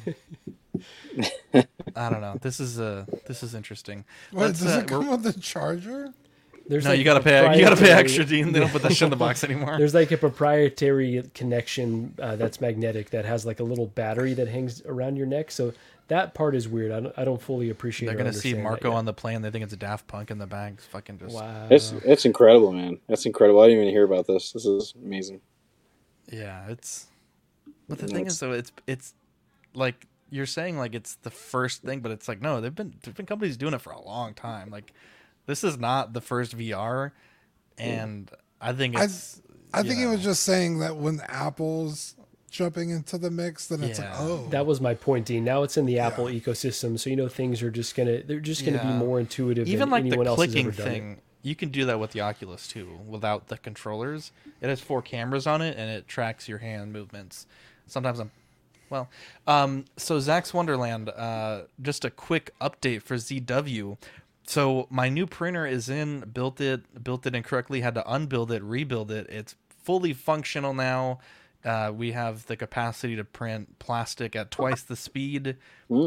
I 1.97 2.09
don't 2.10 2.20
know. 2.20 2.36
This 2.40 2.60
is 2.60 2.81
uh 2.81 3.06
this 3.26 3.43
is 3.43 3.55
interesting. 3.55 4.05
Wait, 4.32 4.47
Let's, 4.47 4.60
does 4.60 4.76
uh, 4.76 4.81
it 4.81 4.89
come 4.89 5.09
with 5.10 5.22
the 5.22 5.32
charger? 5.32 6.12
There's 6.66 6.85
no, 6.85 6.90
like 6.90 6.98
you 6.98 7.05
gotta 7.05 7.20
pay. 7.20 7.56
You 7.59 7.62
gotta 7.64 7.76
pay 7.76 7.93
extra, 7.93 8.24
Dean. 8.24 8.52
They 8.52 8.59
don't 8.60 8.70
put 8.70 8.82
that 8.82 8.93
shit 8.94 9.02
in 9.02 9.10
the 9.10 9.16
box 9.16 9.44
anymore. 9.44 9.76
There's 9.78 9.94
like 9.94 10.10
a 10.12 10.16
proprietary 10.16 11.22
connection 11.35 12.14
uh, 12.20 12.36
that's 12.36 12.60
magnetic 12.60 13.10
that 13.10 13.24
has 13.26 13.44
like 13.44 13.60
a 13.60 13.64
little 13.64 13.86
battery 13.86 14.32
that 14.35 14.48
hangs 14.48 14.82
around 14.86 15.16
your 15.16 15.26
neck. 15.26 15.51
So 15.51 15.74
that 16.09 16.35
part 16.35 16.55
is 16.55 16.68
weird. 16.68 16.93
I 16.93 17.01
don't, 17.01 17.14
I 17.18 17.24
don't 17.24 17.40
fully 17.40 17.70
appreciate. 17.70 18.06
They're 18.09 18.14
or 18.16 18.18
gonna 18.18 18.32
see 18.32 18.55
Marco 18.55 18.93
on 18.93 19.05
the 19.05 19.14
plane. 19.14 19.43
They 19.43 19.51
think 19.51 19.64
it's 19.64 19.72
a 19.72 19.76
Daft 19.76 20.06
Punk 20.06 20.31
in 20.31 20.39
the 20.39 20.47
back. 20.47 20.74
It's 20.74 20.86
fucking 20.86 21.18
just 21.18 21.35
Wow. 21.35 21.66
It's 21.70 21.93
it's 22.05 22.24
incredible, 22.24 22.72
man. 22.72 22.98
That's 23.09 23.24
incredible. 23.26 23.60
I 23.60 23.66
didn't 23.68 23.82
even 23.82 23.93
hear 23.94 24.05
about 24.05 24.26
this. 24.26 24.52
This 24.52 24.64
is 24.66 24.94
amazing. 25.02 25.40
Yeah, 26.31 26.68
it's. 26.68 27.06
But 27.89 27.98
the 27.98 28.06
Yeah, 28.06 28.12
thing 28.14 28.20
it's- 28.22 28.35
is, 28.35 28.40
though, 28.40 28.52
it's 28.52 28.72
it's 28.86 29.14
like 29.74 30.06
you're 30.31 30.47
saying, 30.47 30.78
like 30.78 30.94
it's 30.94 31.16
the 31.16 31.31
first 31.31 31.82
thing, 31.82 32.01
but 32.01 32.10
it's 32.12 32.28
like 32.28 32.40
no, 32.40 32.60
they've 32.60 32.74
been 32.74 32.94
there've 33.02 33.16
been 33.16 33.26
companies 33.26 33.56
doing 33.56 33.74
it 33.74 33.81
for 33.81 33.93
a 33.93 34.01
long 34.02 34.35
time. 34.35 34.70
Like 34.70 34.93
this 35.47 35.62
is 35.64 35.78
not 35.78 36.12
the 36.12 36.20
first 36.20 36.56
VR, 36.56 37.12
and 37.78 38.31
I 38.60 38.72
think 38.72 38.97
I, 38.97 39.05
it's. 39.05 39.40
I 39.72 39.81
you 39.81 39.89
think 39.89 40.01
it 40.01 40.05
know, 40.05 40.10
was 40.12 40.22
just 40.22 40.43
saying 40.44 40.78
that 40.78 40.97
when 40.97 41.20
Apple's 41.28 42.14
jumping 42.55 42.90
into 42.90 43.18
the 43.18 43.31
mix, 43.32 43.66
then 43.66 43.82
it's 43.82 43.98
Yeah. 43.98 44.12
like, 44.12 44.20
oh, 44.20 44.47
That 44.51 44.64
was 44.64 44.81
my 44.81 44.94
point, 44.94 45.26
Dean. 45.26 45.43
Now 45.44 45.64
it's 45.64 45.76
in 45.76 45.86
the 45.86 45.98
Apple 45.98 46.26
ecosystem, 46.26 46.98
so 46.98 47.10
you 47.10 47.16
know 47.16 47.28
things 47.28 47.62
are 47.62 47.70
just 47.70 47.97
gonna 47.97 48.22
they're 48.22 48.39
just 48.39 48.64
gonna 48.64 48.76
Yeah. 48.78 48.93
be 48.93 48.98
more 48.98 49.18
intuitive. 49.18 49.66
Even 49.66 49.81
than 49.81 49.90
like 49.90 50.01
anyone 50.06 50.24
the 50.24 50.31
else 50.31 50.36
clicking 50.36 50.68
ever 50.68 50.81
it. 50.81 50.85
thing, 50.85 51.20
you 51.43 51.56
can 51.56 51.70
do 51.70 51.85
that 51.86 51.98
with 51.98 52.12
the 52.12 52.20
Oculus 52.20 52.68
too, 52.68 53.01
without 53.06 53.48
the 53.48 53.59
controllers. 53.59 54.31
It 54.60 54.68
has 54.68 54.81
four 54.81 55.02
cameras 55.02 55.47
on 55.48 55.62
it, 55.62 55.76
and 55.76 55.90
it 55.90 56.06
tracks 56.06 56.48
your 56.48 56.59
hand 56.59 56.93
movements. 56.93 57.47
Sometimes 57.89 58.20
I'm, 58.20 58.31
well, 58.89 59.09
um, 59.48 59.85
so 59.97 60.20
Zach's 60.20 60.55
Wonderland. 60.55 61.09
Uh, 61.10 61.62
just 61.82 62.05
a 62.05 62.10
quick 62.10 62.52
update 62.60 63.02
for 63.02 63.16
ZW. 63.16 63.98
So 64.47 64.86
my 64.90 65.09
new 65.09 65.26
printer 65.26 65.66
is 65.66 65.89
in, 65.89 66.20
built 66.32 66.60
it, 66.60 67.02
built 67.02 67.26
it 67.26 67.35
incorrectly, 67.35 67.81
had 67.81 67.94
to 67.97 68.05
unbuild 68.10 68.52
it, 68.52 68.62
rebuild 68.62 69.10
it. 69.10 69.26
It's 69.28 69.56
fully 69.82 70.12
functional 70.12 70.72
now. 70.72 71.18
Uh, 71.65 71.91
we 71.95 72.12
have 72.12 72.45
the 72.47 72.57
capacity 72.57 73.16
to 73.16 73.24
print 73.24 73.78
plastic 73.78 74.36
at 74.36 74.51
twice 74.51 74.82
the 74.82 74.97
speed, 74.97 75.57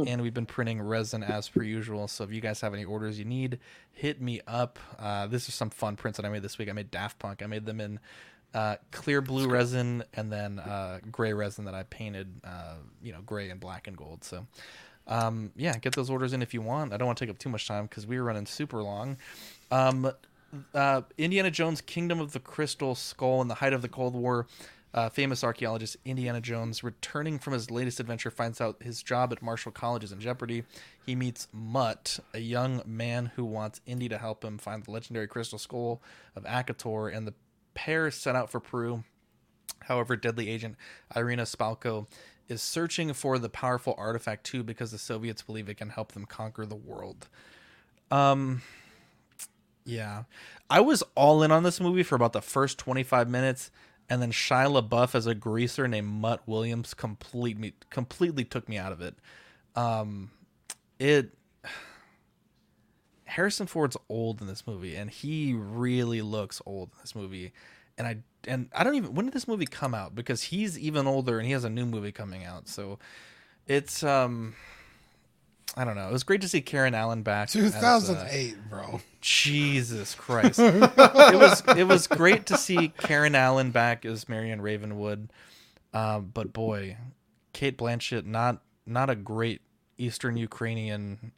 and 0.08 0.22
we've 0.22 0.34
been 0.34 0.46
printing 0.46 0.80
resin 0.82 1.24
as 1.24 1.50
per 1.50 1.64
usual. 1.64 2.08
So 2.08 2.24
if 2.24 2.32
you 2.32 2.42
guys 2.42 2.62
have 2.62 2.74
any 2.74 2.86
orders 2.86 3.18
you 3.18 3.26
need, 3.26 3.60
hit 3.92 4.22
me 4.22 4.42
up. 4.48 4.78
Uh, 5.00 5.26
this 5.28 5.50
is 5.50 5.56
some 5.56 5.70
fun 5.72 5.96
prints 5.96 6.18
that 6.18 6.26
I 6.26 6.30
made 6.30 6.44
this 6.44 6.58
week. 6.60 6.70
I 6.70 6.74
made 6.74 6.92
Daft 6.92 7.18
Punk. 7.18 7.42
I 7.42 7.48
made 7.48 7.66
them 7.66 7.82
in 7.82 8.00
uh, 8.54 8.76
clear 8.92 9.22
blue 9.22 9.48
resin, 9.48 10.04
and 10.14 10.32
then 10.32 10.60
uh, 10.60 11.00
gray 11.12 11.34
resin 11.34 11.66
that 11.66 11.74
I 11.74 11.84
painted, 11.84 12.28
uh, 12.44 12.76
you 13.02 13.12
know, 13.12 13.22
gray 13.26 13.50
and 13.50 13.60
black 13.60 13.88
and 13.88 13.98
gold. 13.98 14.24
So, 14.24 14.46
um, 15.08 15.52
yeah, 15.56 15.78
get 15.78 15.96
those 15.96 16.10
orders 16.10 16.34
in 16.34 16.42
if 16.42 16.54
you 16.54 16.62
want. 16.62 16.94
I 16.94 16.98
don't 16.98 17.08
want 17.08 17.18
to 17.18 17.26
take 17.26 17.32
up 17.32 17.40
too 17.40 17.50
much 17.50 17.68
time 17.68 17.86
because 17.86 18.06
we 18.06 18.18
were 18.18 18.26
running 18.26 18.46
super 18.46 18.82
long. 18.84 19.18
Um, 19.72 20.12
uh, 20.74 21.02
Indiana 21.18 21.52
Jones: 21.52 21.82
Kingdom 21.82 22.20
of 22.20 22.32
the 22.32 22.40
Crystal 22.40 22.96
Skull 22.96 23.42
in 23.42 23.48
the 23.48 23.56
height 23.56 23.74
of 23.74 23.82
the 23.82 23.90
Cold 23.90 24.14
War. 24.14 24.48
Uh, 24.94 25.10
famous 25.10 25.44
archaeologist 25.44 25.98
Indiana 26.06 26.42
Jones, 26.42 26.84
returning 26.84 27.38
from 27.40 27.54
his 27.54 27.70
latest 27.70 28.00
adventure, 28.00 28.32
finds 28.32 28.62
out 28.62 28.82
his 28.82 29.04
job 29.04 29.32
at 29.32 29.42
Marshall 29.42 29.72
College 29.72 30.04
is 30.04 30.12
in 30.12 30.20
jeopardy. 30.20 30.64
He 31.06 31.14
meets 31.14 31.48
Mutt, 31.52 32.20
a 32.34 32.40
young 32.40 32.82
man 32.86 33.32
who 33.36 33.46
wants 33.46 33.82
Indy 33.86 34.10
to 34.10 34.18
help 34.18 34.44
him 34.44 34.58
find 34.58 34.84
the 34.84 34.92
legendary 34.92 35.28
crystal 35.28 35.60
skull 35.60 36.02
of 36.36 36.46
Akator, 36.46 37.16
and 37.16 37.28
the 37.28 37.34
pair 37.74 38.10
set 38.10 38.36
out 38.36 38.50
for 38.50 38.60
Peru. 38.60 39.04
However, 39.82 40.16
deadly 40.16 40.50
agent 40.50 40.76
Irina 41.16 41.44
Spalko 41.44 42.08
is 42.48 42.62
searching 42.62 43.14
for 43.14 43.38
the 43.38 43.50
powerful 43.50 43.94
artifact 43.98 44.46
too 44.46 44.64
because 44.64 44.92
the 44.92 44.98
Soviets 44.98 45.42
believe 45.42 45.70
it 45.70 45.78
can 45.78 45.90
help 45.90 46.14
them 46.14 46.26
conquer 46.26 46.66
the 46.66 46.76
world. 46.76 47.28
Um, 48.10 48.62
yeah, 49.86 50.24
I 50.70 50.80
was 50.80 51.04
all 51.16 51.44
in 51.44 51.52
on 51.52 51.64
this 51.64 51.80
movie 51.80 52.04
for 52.04 52.16
about 52.16 52.34
the 52.34 52.42
first 52.42 52.78
25 52.78 53.30
minutes, 53.30 53.72
and 54.10 54.22
then 54.22 54.32
Shia 54.32 54.82
LaBeouf 54.82 55.16
as 55.16 55.28
a 55.28 55.36
greaser 55.36 55.88
named 55.88 56.08
Mutt 56.08 56.48
Williams 56.48 56.94
complete 56.94 57.58
me, 57.58 57.74
completely 57.90 58.46
took 58.46 58.70
me 58.70 58.78
out 58.78 58.92
of 58.92 59.02
it. 59.02 59.16
Um, 59.76 60.32
it 61.00 61.34
Harrison 63.26 63.68
Ford's 63.68 63.98
old 64.10 64.42
in 64.42 64.48
this 64.48 64.66
movie, 64.66 64.96
and 64.96 65.10
he 65.10 65.54
really 65.54 66.22
looks 66.22 66.62
old 66.66 66.90
in 66.94 67.00
this 67.02 67.16
movie. 67.16 67.52
And 67.98 68.08
I 68.08 68.18
and 68.48 68.70
I 68.74 68.84
don't 68.84 68.96
even 68.96 69.14
when 69.14 69.26
did 69.26 69.34
this 69.34 69.48
movie 69.48 69.66
come 69.66 69.94
out? 69.94 70.16
Because 70.16 70.44
he's 70.44 70.80
even 70.80 71.08
older, 71.08 71.38
and 71.38 71.46
he 71.46 71.52
has 71.54 71.64
a 71.64 71.70
new 71.70 71.86
movie 71.86 72.12
coming 72.12 72.46
out. 72.46 72.68
So 72.68 73.00
it's 73.68 74.04
um, 74.04 74.56
I 75.76 75.84
don't 75.84 75.96
know. 75.96 76.08
It 76.08 76.12
was 76.12 76.24
great 76.24 76.42
to 76.42 76.48
see 76.48 76.62
Karen 76.62 76.96
Allen 76.96 77.22
back. 77.22 77.56
as, 77.56 77.76
uh, 77.76 77.80
2008, 77.80 78.56
bro. 78.70 79.00
Jesus 79.22 80.16
Christ! 80.16 80.60
it 80.60 81.36
was 81.36 81.62
it 81.78 81.88
was 81.88 82.08
great 82.08 82.46
to 82.48 82.58
see 82.58 82.90
Karen 82.98 83.36
Allen 83.36 83.72
back 83.72 84.06
as 84.06 84.28
Marion 84.30 84.62
Ravenwood, 84.62 85.30
um, 85.94 86.32
but 86.34 86.54
boy, 86.54 86.98
Cate 87.54 87.78
Blanchett 87.78 88.26
not 88.26 88.62
not 88.86 89.10
a 89.10 89.16
great 89.16 89.62
Eastern 89.98 90.38
Ukrainian. 90.38 91.32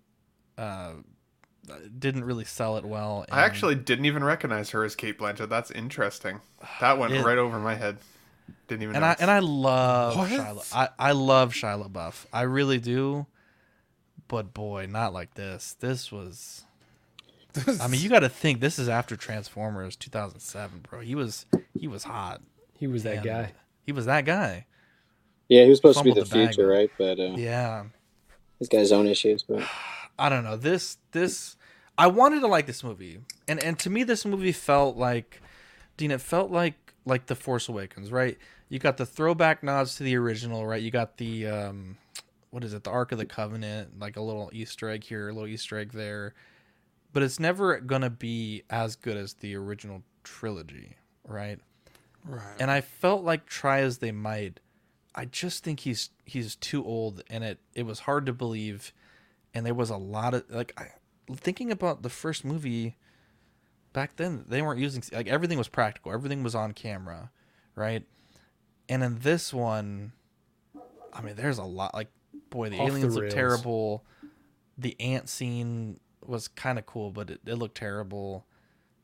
Uh, 0.57 0.91
didn't 1.97 2.23
really 2.23 2.45
sell 2.45 2.77
it 2.77 2.85
well. 2.85 3.26
I 3.31 3.41
actually 3.43 3.76
didn't 3.76 4.06
even 4.06 4.23
recognize 4.23 4.69
her 4.72 4.84
as 4.84 4.95
Cate 4.95 5.19
Blanchett. 5.19 5.49
That's 5.49 5.72
interesting. 5.72 6.41
That 6.80 6.97
went 6.97 7.14
It- 7.14 7.26
right 7.26 7.38
over 7.38 7.60
my 7.60 7.76
head. 7.76 7.97
Didn't 8.68 8.84
even. 8.84 8.95
and 8.95 9.06
I 9.06 9.15
and 9.19 9.30
I 9.31 9.39
love 9.39 10.15
What? 10.15 10.30
Shia. 10.30 10.76
I 10.76 10.89
I 10.99 11.11
love 11.14 11.53
Shia 11.53 11.88
LaBeouf. 11.88 12.26
I 12.34 12.43
really 12.43 12.80
do. 12.80 13.26
But 14.30 14.53
boy, 14.53 14.85
not 14.89 15.11
like 15.11 15.34
this. 15.34 15.76
This 15.81 16.10
was. 16.11 16.64
I 17.81 17.88
mean, 17.88 17.99
you 17.99 18.07
got 18.10 18.19
to 18.19 18.30
think 18.30 18.61
this 18.61 18.80
is 18.80 18.88
after 18.88 19.18
Transformers 19.18 19.97
2007, 19.97 20.85
bro. 20.89 21.01
He 21.01 21.15
was 21.15 21.45
he 21.77 21.88
was 21.89 22.03
hot. 22.06 22.41
He 22.77 22.88
was 22.88 23.03
that 23.03 23.18
And 23.18 23.26
guy. 23.26 23.53
He 23.85 23.91
was 23.91 24.06
that 24.06 24.23
guy. 24.23 24.65
Yeah, 25.49 25.64
he 25.64 25.69
was 25.69 25.80
supposed 25.80 25.97
to 25.97 26.03
be 26.03 26.11
the, 26.11 26.18
Fumbled 26.26 26.31
the 26.31 26.35
bag, 26.45 26.53
future, 26.56 26.68
right? 26.68 26.91
But 26.97 27.19
uh, 27.19 27.35
Yeah. 27.35 27.85
he's 28.60 28.69
got 28.69 28.77
his 28.80 28.91
own 28.91 29.07
issues. 29.07 29.43
But 29.43 29.68
I 30.19 30.30
don't 30.30 30.43
know. 30.43 30.56
This 30.56 30.97
this 31.11 31.57
I 31.97 32.07
wanted 32.07 32.41
to 32.41 32.47
like 32.47 32.68
this 32.68 32.84
movie. 32.84 33.19
And 33.47 33.61
and 33.64 33.77
to 33.80 33.89
me 33.89 34.03
this 34.03 34.26
movie 34.26 34.51
felt 34.51 34.95
like 34.95 35.41
Dean, 35.97 36.11
it 36.11 36.22
felt 36.22 36.51
like 36.51 36.93
like 37.03 37.26
The 37.26 37.35
Force 37.35 37.68
Awakens, 37.68 38.11
right? 38.11 38.38
You 38.69 38.77
got 38.77 38.97
the 38.97 39.06
throwback 39.07 39.64
nods 39.64 39.95
to 39.95 40.03
the 40.03 40.15
original, 40.15 40.68
right? 40.68 40.81
You 40.81 40.91
got 40.91 41.18
the 41.18 41.47
um 41.47 41.97
what 42.52 42.64
is 42.64 42.74
it, 42.74 42.84
the 42.84 42.90
Ark 42.90 43.12
of 43.12 43.18
the 43.18 43.26
Covenant, 43.26 44.00
like 44.00 44.18
a 44.18 44.22
little 44.22 44.50
Easter 44.54 44.90
egg 44.90 45.04
here, 45.04 45.30
a 45.30 45.34
little 45.34 45.48
Easter 45.48 45.78
egg 45.78 45.92
there. 45.92 46.34
But 47.12 47.24
it's 47.24 47.40
never 47.40 47.80
gonna 47.80 48.10
be 48.10 48.64
as 48.70 48.96
good 48.96 49.18
as 49.18 49.34
the 49.36 49.56
original 49.56 50.04
trilogy, 50.24 50.96
right? 51.28 51.60
Right. 52.24 52.56
And 52.60 52.70
I 52.70 52.82
felt 52.82 53.24
like 53.24 53.46
try 53.46 53.80
as 53.80 53.98
they 53.98 54.12
might, 54.12 54.60
I 55.16 55.26
just 55.26 55.64
think 55.64 55.82
he's 55.82 56.12
he's 56.26 56.56
too 56.56 56.86
old, 56.86 57.24
and 57.30 57.44
it 57.44 57.60
it 57.74 57.86
was 57.86 58.00
hard 58.02 58.26
to 58.28 58.34
believe, 58.34 58.94
and 59.54 59.66
there 59.66 59.74
was 59.74 59.90
a 59.90 59.98
lot 59.98 60.34
of 60.34 60.50
like 60.50 60.74
I, 60.78 60.88
thinking 61.36 61.72
about 61.72 62.04
the 62.04 62.10
first 62.10 62.46
movie. 62.46 62.96
Back 63.92 64.18
then, 64.18 64.46
they 64.48 64.62
weren't 64.62 64.80
using 64.80 65.02
like 65.12 65.28
everything 65.28 65.58
was 65.58 65.68
practical, 65.68 66.12
everything 66.12 66.44
was 66.44 66.54
on 66.54 66.74
camera, 66.74 67.32
right? 67.76 68.04
And 68.88 69.04
in 69.04 69.20
this 69.20 69.52
one, 69.52 70.12
I 71.12 71.22
mean, 71.22 71.36
there's 71.36 71.58
a 71.58 71.64
lot. 71.64 71.94
Like, 71.94 72.10
boy, 72.50 72.70
the 72.70 72.78
Off 72.80 72.88
the 72.88 72.94
aliens 72.94 73.16
look 73.16 73.30
terrible. 73.30 74.04
The 74.78 74.96
ant 75.00 75.30
scene 75.30 76.00
was 76.26 76.48
kind 76.48 76.80
of 76.80 76.86
cool, 76.86 77.12
but 77.12 77.30
it, 77.30 77.42
it 77.46 77.56
looked 77.56 77.76
terrible. 77.76 78.46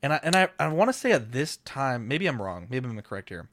And 0.02 0.14
I 0.14 0.20
and 0.24 0.36
I, 0.36 0.50
I 0.60 0.68
want 0.68 0.90
to 0.90 0.94
say 0.94 1.12
at 1.12 1.32
this 1.32 1.58
time, 1.58 2.08
maybe 2.08 2.28
I'm 2.28 2.42
wrong, 2.42 2.68
maybe 2.70 2.88
I'm 2.88 2.98
incorrect 2.98 3.30
here, 3.30 3.50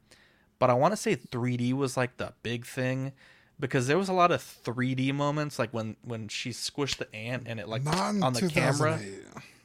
but 0.59 0.71
I 0.71 0.75
want 0.75 0.93
to 0.93 0.97
say 0.97 1.17
3D 1.17 1.73
was 1.73 1.97
like 1.97 2.17
the 2.19 2.35
big 2.43 2.67
thing 2.67 3.13
because 3.59 3.87
there 3.87 3.97
was 3.97 4.09
a 4.09 4.13
lot 4.13 4.31
of 4.31 4.43
3D 4.65 5.15
moments, 5.15 5.59
like 5.59 5.71
when 5.73 5.97
when 6.03 6.29
she 6.29 6.51
squished 6.51 6.99
the 6.99 7.15
ant 7.15 7.45
and 7.47 7.59
it 7.59 7.69
like 7.69 7.85
Not 7.85 8.23
on 8.23 8.33
the 8.33 8.49
camera. 8.49 9.01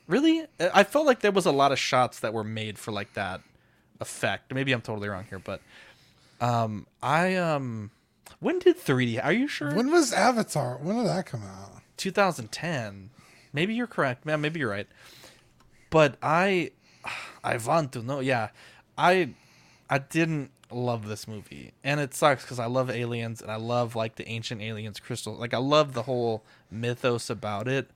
Really, 0.08 0.45
I 0.60 0.86
felt 0.86 1.06
like 1.06 1.20
there 1.20 1.34
was 1.34 1.45
a 1.45 1.52
lot 1.52 1.74
of 1.74 1.80
shots 1.80 2.22
that 2.22 2.34
were 2.34 2.45
made 2.45 2.80
for 2.80 2.94
like 2.94 3.14
that 3.16 3.41
effect. 3.99 4.54
Maybe 4.54 4.72
I'm 4.72 4.82
totally 4.82 5.10
wrong 5.10 5.26
here, 5.28 5.40
but 5.40 5.60
um, 6.40 6.88
I 7.04 7.36
um, 7.36 7.91
when 8.40 8.60
did 8.60 8.80
3D? 8.80 9.24
Are 9.24 9.34
you 9.34 9.48
sure? 9.48 9.74
When 9.74 9.91
was 9.91 10.14
Avatar? 10.14 10.78
When 10.82 10.98
did 10.98 11.08
that 11.08 11.26
come 11.26 11.44
out? 11.44 11.82
2010. 11.98 13.10
Maybe 13.54 13.74
you're 13.74 13.88
correct. 13.88 14.26
Man, 14.26 14.41
maybe 14.41 14.60
you're 14.60 14.70
right. 14.70 14.88
But 15.90 16.18
I 16.22 16.72
I 17.44 17.58
want 17.58 17.94
to 17.94 18.02
know. 18.02 18.20
Yeah. 18.20 18.49
I 18.98 19.30
I 19.90 19.99
didn't 19.99 20.52
love 20.70 21.08
this 21.08 21.28
movie. 21.28 21.74
And 21.84 21.99
it 21.99 22.14
sucks 22.14 22.45
cuz 22.45 22.60
I 22.60 22.66
love 22.66 22.90
aliens 22.90 23.41
and 23.41 23.52
I 23.52 23.56
love 23.56 23.95
like 23.95 24.16
the 24.16 24.28
ancient 24.28 24.62
aliens 24.62 24.99
crystal. 24.99 25.34
Like 25.36 25.54
I 25.54 25.60
love 25.60 25.94
the 25.94 26.04
whole 26.04 26.44
mythos 26.70 27.30
about 27.30 27.68
it. 27.68 27.90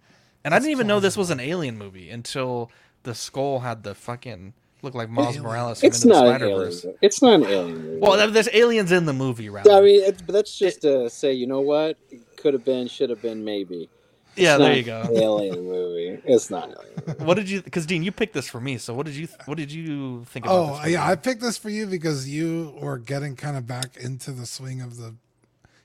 And 0.43 0.55
I 0.55 0.59
didn't 0.59 0.71
even 0.71 0.87
know 0.87 0.99
this 0.99 1.17
was 1.17 1.29
an 1.29 1.39
alien 1.39 1.77
movie 1.77 2.09
until 2.09 2.71
the 3.03 3.13
skull 3.13 3.59
had 3.59 3.83
the 3.83 3.93
fucking 3.93 4.53
look 4.81 4.95
like 4.95 5.09
Miles 5.09 5.37
Morales 5.37 5.79
from 5.79 5.87
it's 5.87 6.01
the 6.01 6.09
not 6.09 6.25
an 6.27 6.35
Spider-Verse. 6.35 6.83
alien. 6.83 6.97
It's 7.01 7.21
not 7.21 7.33
an 7.35 7.43
alien 7.45 7.77
movie. 7.85 7.99
Well, 7.99 8.31
there's 8.31 8.49
aliens 8.53 8.91
in 8.91 9.05
the 9.05 9.13
movie, 9.13 9.49
right? 9.49 9.67
I 9.67 9.81
mean, 9.81 10.03
it, 10.03 10.21
but 10.25 10.33
that's 10.33 10.57
just 10.57 10.81
to 10.81 11.09
say, 11.09 11.33
you 11.33 11.47
know 11.47 11.61
what? 11.61 11.97
Could 12.37 12.53
have 12.53 12.65
been, 12.65 12.87
should 12.87 13.09
have 13.09 13.21
been, 13.21 13.43
maybe. 13.43 13.89
It's 14.31 14.39
Yeah, 14.41 14.57
there 14.57 14.75
you 14.75 14.83
go. 14.83 15.01
an 15.01 15.17
alien 15.17 15.63
movie. 15.65 16.21
It's 16.25 16.49
not 16.49 16.69
an 16.69 16.75
alien. 16.79 17.17
What 17.25 17.35
did 17.35 17.49
you? 17.49 17.61
Because 17.61 17.85
Dean, 17.85 18.01
you 18.03 18.11
picked 18.11 18.33
this 18.33 18.47
for 18.47 18.59
me. 18.61 18.77
So 18.77 18.93
what 18.93 19.05
did 19.05 19.15
you? 19.15 19.27
What 19.45 19.57
did 19.57 19.71
you 19.71 20.23
think 20.25 20.45
about? 20.45 20.55
Oh 20.57 20.81
this 20.83 20.93
yeah, 20.93 21.05
I 21.07 21.15
picked 21.15 21.41
this 21.41 21.57
for 21.57 21.69
you 21.69 21.85
because 21.85 22.29
you 22.29 22.73
were 22.81 22.97
getting 22.97 23.35
kind 23.35 23.57
of 23.57 23.67
back 23.67 23.97
into 23.97 24.31
the 24.31 24.45
swing 24.45 24.81
of 24.81 24.97
the 24.97 25.15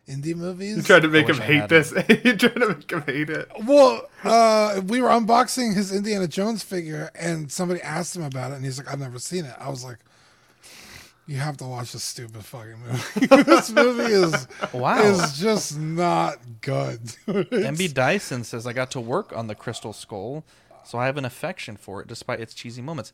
indie 0.09 0.35
movies. 0.37 0.77
You 0.77 0.83
tried 0.83 1.03
to 1.03 1.09
make 1.09 1.29
him 1.29 1.41
I 1.41 1.45
hate 1.45 1.55
hadn't. 1.71 1.71
this. 1.71 1.93
you 2.25 2.37
tried 2.37 2.55
to 2.55 2.69
make 2.69 2.91
him 2.91 3.03
hate 3.03 3.31
it. 3.31 3.51
Well, 3.65 4.09
uh, 4.25 4.81
we 4.87 5.01
were 5.01 5.09
unboxing 5.09 5.75
his 5.75 5.93
Indiana 5.93 6.29
Jones 6.29 6.63
figure, 6.63 7.11
and 7.15 7.51
somebody 7.51 7.81
asked 7.83 8.15
him 8.17 8.23
about 8.23 8.53
it, 8.53 8.57
and 8.57 8.65
he's 8.65 8.79
like, 8.79 8.91
"I've 8.93 9.01
never 9.01 9.19
seen 9.19 9.45
it." 9.45 9.55
I 9.59 9.69
was 9.69 9.85
like, 9.85 9.99
"You 11.27 11.37
have 11.39 11.57
to 11.59 11.65
watch 11.65 11.93
this 11.93 12.05
stupid 12.05 12.45
fucking 12.45 12.77
movie. 12.79 13.27
this 13.45 13.71
movie 13.71 14.13
is 14.13 14.47
Wow. 14.73 15.01
is 15.03 15.39
just 15.39 15.79
not 15.79 16.39
good." 16.61 17.01
MB 17.27 17.93
Dyson 17.95 18.45
says 18.45 18.67
I 18.67 18.73
got 18.73 18.91
to 18.93 19.01
work 19.01 19.33
on 19.37 19.49
the 19.49 19.55
Crystal 19.55 19.93
Skull, 19.93 20.45
so 20.85 20.99
I 20.99 21.07
have 21.07 21.17
an 21.17 21.25
affection 21.25 21.77
for 21.77 22.01
it 22.01 22.07
despite 22.07 22.41
its 22.41 22.55
cheesy 22.55 22.83
moments. 22.83 23.13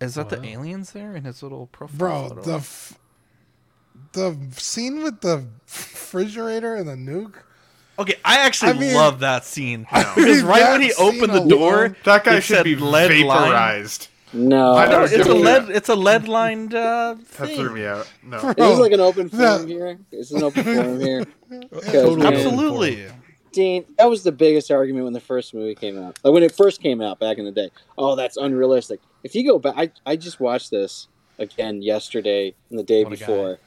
Is 0.00 0.14
that 0.16 0.28
the 0.28 0.44
aliens 0.44 0.90
there 0.90 1.14
in 1.14 1.24
his 1.24 1.42
little 1.42 1.68
profile? 1.68 1.96
Bro, 1.96 2.28
photo? 2.30 2.42
the 2.42 2.56
f- 2.56 2.98
the 4.12 4.36
scene 4.52 5.02
with 5.02 5.20
the 5.20 5.44
refrigerator 5.66 6.74
and 6.76 6.88
the 6.88 6.94
nuke. 6.94 7.34
Okay, 7.98 8.14
I 8.24 8.38
actually 8.40 8.72
I 8.72 8.78
mean- 8.78 8.94
love 8.94 9.20
that 9.20 9.44
scene 9.44 9.86
I 9.90 10.02
because 10.14 10.38
mean, 10.38 10.46
right 10.46 10.72
when 10.72 10.80
he 10.82 10.92
opened 10.94 11.32
the 11.32 11.44
door, 11.46 11.76
alone- 11.86 11.96
That 12.04 12.24
guy 12.24 12.40
should 12.40 12.64
be 12.64 12.74
lead 12.76 13.24
line. 13.24 13.42
vaporized. 13.50 14.08
No, 14.32 14.74
I 14.74 14.86
know 14.86 14.98
No, 14.98 15.04
it's 15.04 15.28
a 15.28 15.32
lead. 15.34 15.70
It's 15.70 15.88
a 15.88 15.94
lead 15.94 16.26
lined 16.26 16.74
uh, 16.74 17.14
That 17.38 17.46
thing. 17.46 17.56
threw 17.56 17.72
me 17.72 17.86
out. 17.86 18.10
No. 18.24 18.38
Is 18.38 18.54
this 18.56 18.78
like 18.80 18.90
an 18.90 18.98
open 19.00 19.28
that- 19.28 19.58
forum 19.60 19.68
here? 19.68 19.98
Is 20.10 20.30
this 20.30 20.38
an 20.38 20.42
open 20.42 20.64
forum 20.64 21.00
here? 21.00 21.24
'Cause, 21.70 21.84
Totally 21.84 22.16
man, 22.16 22.34
Absolutely. 22.34 23.06
Dean, 23.52 23.84
that 23.96 24.10
was 24.10 24.24
the 24.24 24.32
biggest 24.32 24.72
argument 24.72 25.04
when 25.04 25.12
the 25.12 25.20
first 25.20 25.54
movie 25.54 25.76
came 25.76 25.96
out. 26.02 26.18
Like 26.24 26.34
when 26.34 26.42
it 26.42 26.50
first 26.56 26.82
came 26.82 27.00
out 27.00 27.20
back 27.20 27.38
in 27.38 27.44
the 27.44 27.52
day. 27.52 27.70
Oh, 27.96 28.16
that's 28.16 28.36
unrealistic. 28.36 28.98
If 29.22 29.36
you 29.36 29.46
go 29.46 29.60
back, 29.60 29.74
I, 29.76 29.92
I 30.04 30.16
just 30.16 30.40
watched 30.40 30.72
this 30.72 31.06
again 31.38 31.80
yesterday 31.80 32.54
and 32.70 32.78
the 32.78 32.82
day 32.82 33.04
What 33.04 33.12
a 33.12 33.16
guy. 33.16 33.20
before, 33.26 33.58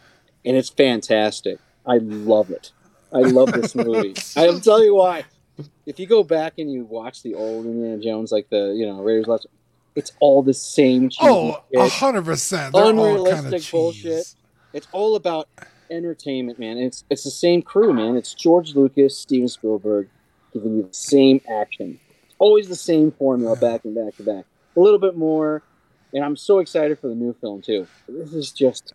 and 0.45 0.57
it's 0.57 0.69
fantastic. 0.69 1.59
I 1.85 1.97
love 1.97 2.49
it. 2.49 2.71
I 3.13 3.19
love 3.19 3.51
this 3.53 3.75
movie. 3.75 4.15
I'll 4.35 4.59
tell 4.59 4.83
you 4.83 4.95
why. 4.95 5.25
If 5.85 5.99
you 5.99 6.05
go 6.05 6.23
back 6.23 6.53
and 6.57 6.71
you 6.71 6.83
watch 6.83 7.23
the 7.23 7.33
old 7.33 7.65
Indiana 7.65 7.99
Jones, 7.99 8.31
like 8.31 8.49
the 8.49 8.73
you 8.77 8.85
know 8.85 9.01
Raiders 9.01 9.23
of 9.23 9.29
Lost, 9.29 9.47
It's 9.95 10.11
all 10.19 10.43
the 10.43 10.53
same. 10.53 11.09
Oh, 11.21 11.63
a 11.75 11.87
hundred 11.87 12.25
percent. 12.25 12.75
Unrealistic 12.75 13.69
bullshit. 13.71 14.35
It's 14.73 14.87
all 14.91 15.15
about 15.15 15.47
entertainment, 15.89 16.59
man. 16.59 16.77
It's 16.77 17.03
it's 17.09 17.23
the 17.23 17.31
same 17.31 17.61
crew, 17.61 17.93
man. 17.93 18.15
It's 18.15 18.33
George 18.33 18.75
Lucas, 18.75 19.17
Steven 19.17 19.47
Spielberg, 19.47 20.09
giving 20.53 20.75
you 20.75 20.83
the 20.83 20.93
same 20.93 21.41
action. 21.49 21.99
It's 22.25 22.35
always 22.37 22.67
the 22.67 22.75
same 22.75 23.11
formula, 23.11 23.55
back 23.55 23.85
and 23.85 23.95
back 23.95 24.15
to 24.17 24.23
back. 24.23 24.45
A 24.75 24.79
little 24.79 24.99
bit 24.99 25.17
more, 25.17 25.63
and 26.13 26.23
I'm 26.23 26.35
so 26.35 26.59
excited 26.59 26.99
for 26.99 27.07
the 27.07 27.15
new 27.15 27.33
film 27.33 27.61
too. 27.61 27.87
This 28.07 28.33
is 28.33 28.51
just 28.51 28.93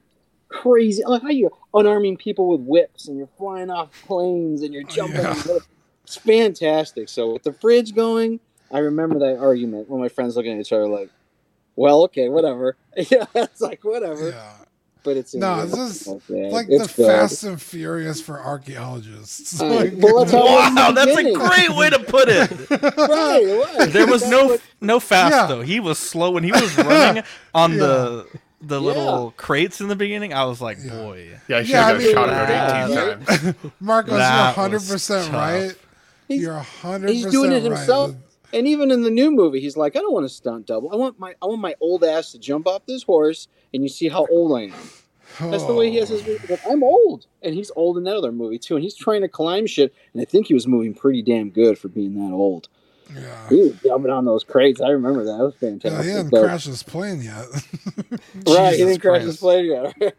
crazy. 0.53 1.03
Like 1.05 1.23
how 1.23 1.31
you're 1.31 1.51
unarming 1.75 2.19
people 2.19 2.49
with 2.49 2.61
whips, 2.61 3.09
and 3.09 3.17
you're 3.19 3.29
flying 3.39 3.71
off 3.71 3.91
planes, 4.07 4.63
and 4.63 4.73
you're 4.73 4.85
jumping. 4.85 5.25
It's 6.05 6.17
fantastic. 6.17 7.09
So 7.09 7.33
with 7.33 7.43
the 7.45 7.53
fridge 7.53 7.95
going, 7.95 8.41
I 8.71 8.79
remember 8.81 9.19
that 9.21 9.39
argument 9.39 9.89
when 9.89 10.01
my 10.01 10.09
friends 10.09 10.37
looking 10.37 10.53
at 10.55 10.61
each 10.61 10.73
other 10.73 10.87
like, 10.89 11.11
"Well, 11.77 12.03
okay, 12.05 12.29
whatever." 12.29 12.77
Yeah, 13.11 13.25
it's 13.35 13.61
like 13.63 13.83
whatever. 13.85 14.35
But 15.05 15.17
it's 15.17 15.35
No, 15.35 15.67
this 15.67 16.07
is 16.07 16.23
yeah, 16.29 16.49
like 16.51 16.67
it's 16.69 16.93
the 16.95 17.03
good. 17.03 17.07
Fast 17.07 17.43
and 17.43 17.61
Furious 17.61 18.21
for 18.21 18.39
archaeologists. 18.39 19.61
Uh, 19.61 19.67
Like- 19.67 19.95
well, 19.97 20.21
that's 20.25 20.31
how 20.33 20.39
it 20.39 20.45
was 20.45 20.69
in 20.69 20.75
the 20.75 20.81
Wow, 20.81 20.93
that's 20.93 21.17
a 21.19 21.33
great 21.33 21.71
way 21.77 21.91
to 21.91 21.99
put 21.99 22.29
it. 22.29 22.51
right, 22.71 23.43
it 23.43 23.79
was. 23.79 23.93
There 23.93 24.07
was 24.07 24.29
no 24.29 24.45
what- 24.47 24.61
no 24.81 25.01
fast 25.01 25.33
Yeah. 25.35 25.47
though. 25.47 25.63
He 25.63 25.81
was 25.81 25.99
slow 25.99 26.31
when 26.31 26.45
he 26.45 26.53
was 26.53 26.77
running 26.79 27.25
on 27.55 27.77
the 27.79 28.27
the 28.63 28.81
Yeah. 28.81 28.87
little 28.87 29.35
crates 29.37 29.81
in 29.81 29.89
the 29.89 29.97
beginning. 29.97 30.33
I 30.33 30.45
was 30.45 30.61
like, 30.61 30.79
boy, 30.87 31.29
Yeah, 31.49 31.59
I 31.59 31.63
should 31.63 31.71
Yeah, 31.71 31.87
have 31.87 31.89
I 31.89 31.93
got 31.93 31.99
mean- 32.05 32.15
shot 32.15 32.29
about 32.29 32.85
18 32.87 32.95
That- 32.95 33.27
times. 33.43 33.73
Marcos, 33.81 34.13
you're 34.13 34.21
100% 34.21 35.33
right. 35.33 35.75
He's- 36.29 36.41
You're 36.41 36.55
hundred 36.55 37.11
He's 37.11 37.25
percent 37.25 37.33
doing 37.43 37.53
it 37.53 37.69
right. 37.69 37.77
himself. 37.79 38.15
And 38.55 38.67
even 38.69 38.91
in 38.91 39.03
the 39.03 39.11
new 39.11 39.31
movie, 39.31 39.61
he's 39.61 39.77
like, 39.77 39.97
I 39.97 40.01
don't 40.01 40.13
want 40.13 40.25
to 40.25 40.29
stunt 40.35 40.67
double. 40.67 40.93
I 40.93 40.97
want 40.97 41.19
my 41.19 41.35
I 41.43 41.47
want 41.47 41.61
my 41.61 41.75
old 41.81 42.05
ass 42.05 42.33
to 42.33 42.39
jump 42.39 42.67
off 42.67 42.85
this 42.87 43.03
horse, 43.03 43.49
and 43.73 43.83
you 43.83 43.89
see 43.89 44.09
how 44.09 44.27
old 44.31 44.57
I 44.59 44.65
am. 44.65 45.51
That's 45.51 45.65
the 45.65 45.73
way 45.75 45.91
he 45.91 45.97
has 45.97 46.11
his. 46.11 46.23
Oh. 46.29 46.37
Like, 46.51 46.61
I'm 46.69 46.83
old, 46.83 47.27
and 47.43 47.55
he's 47.55 47.71
old 47.77 47.97
in 47.97 48.05
that 48.05 48.15
other 48.17 48.31
movie 48.31 48.59
too. 48.59 48.75
And 48.77 48.83
he's 48.85 48.95
trying 48.95 49.23
to 49.23 49.29
climb 49.29 49.67
shit, 49.67 49.95
and 50.13 50.21
I 50.21 50.27
think 50.27 50.47
he 50.49 50.55
was 50.55 50.67
moving 50.67 50.93
pretty 50.95 51.23
damn 51.23 51.49
good 51.49 51.79
for 51.79 51.89
being 51.89 52.15
that 52.17 52.35
old. 52.35 52.69
Yeah. 53.15 53.49
He 53.49 53.57
was 53.63 53.75
jumping 53.83 54.11
on 54.11 54.25
those 54.25 54.45
crates. 54.45 54.81
I 54.81 54.89
remember 54.91 55.25
that. 55.25 55.37
That 55.39 55.45
was 55.45 55.55
fantastic. 55.55 55.99
Yeah, 55.99 56.03
he 56.03 56.11
hadn't 56.11 56.31
But- 56.31 56.43
crashed 56.45 56.67
his 56.67 56.83
plane 56.83 57.23
yet. 57.23 57.47
right, 58.47 58.73
he 58.73 58.79
didn't 58.85 59.01
crash 59.01 59.23
Christ. 59.23 59.27
his 59.27 59.37
plane 59.39 59.67
yet. 59.67 60.15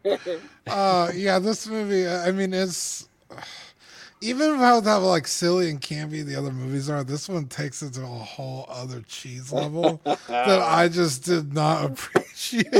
uh, 0.67 1.11
yeah, 1.13 1.39
this 1.39 1.67
movie. 1.67 2.07
I 2.07 2.31
mean, 2.31 2.53
it's 2.53 3.07
even 4.21 4.55
how 4.55 4.81
how 4.81 4.99
like 4.99 5.27
silly 5.27 5.69
and 5.69 5.81
campy 5.81 6.23
the 6.23 6.35
other 6.35 6.51
movies 6.51 6.89
are. 6.89 7.03
This 7.03 7.27
one 7.27 7.47
takes 7.47 7.81
it 7.83 7.93
to 7.95 8.03
a 8.03 8.05
whole 8.05 8.65
other 8.69 9.01
cheese 9.01 9.51
level 9.51 9.99
that 10.05 10.19
I 10.61 10.87
just 10.87 11.23
did 11.25 11.53
not 11.53 11.85
appreciate. 11.91 12.71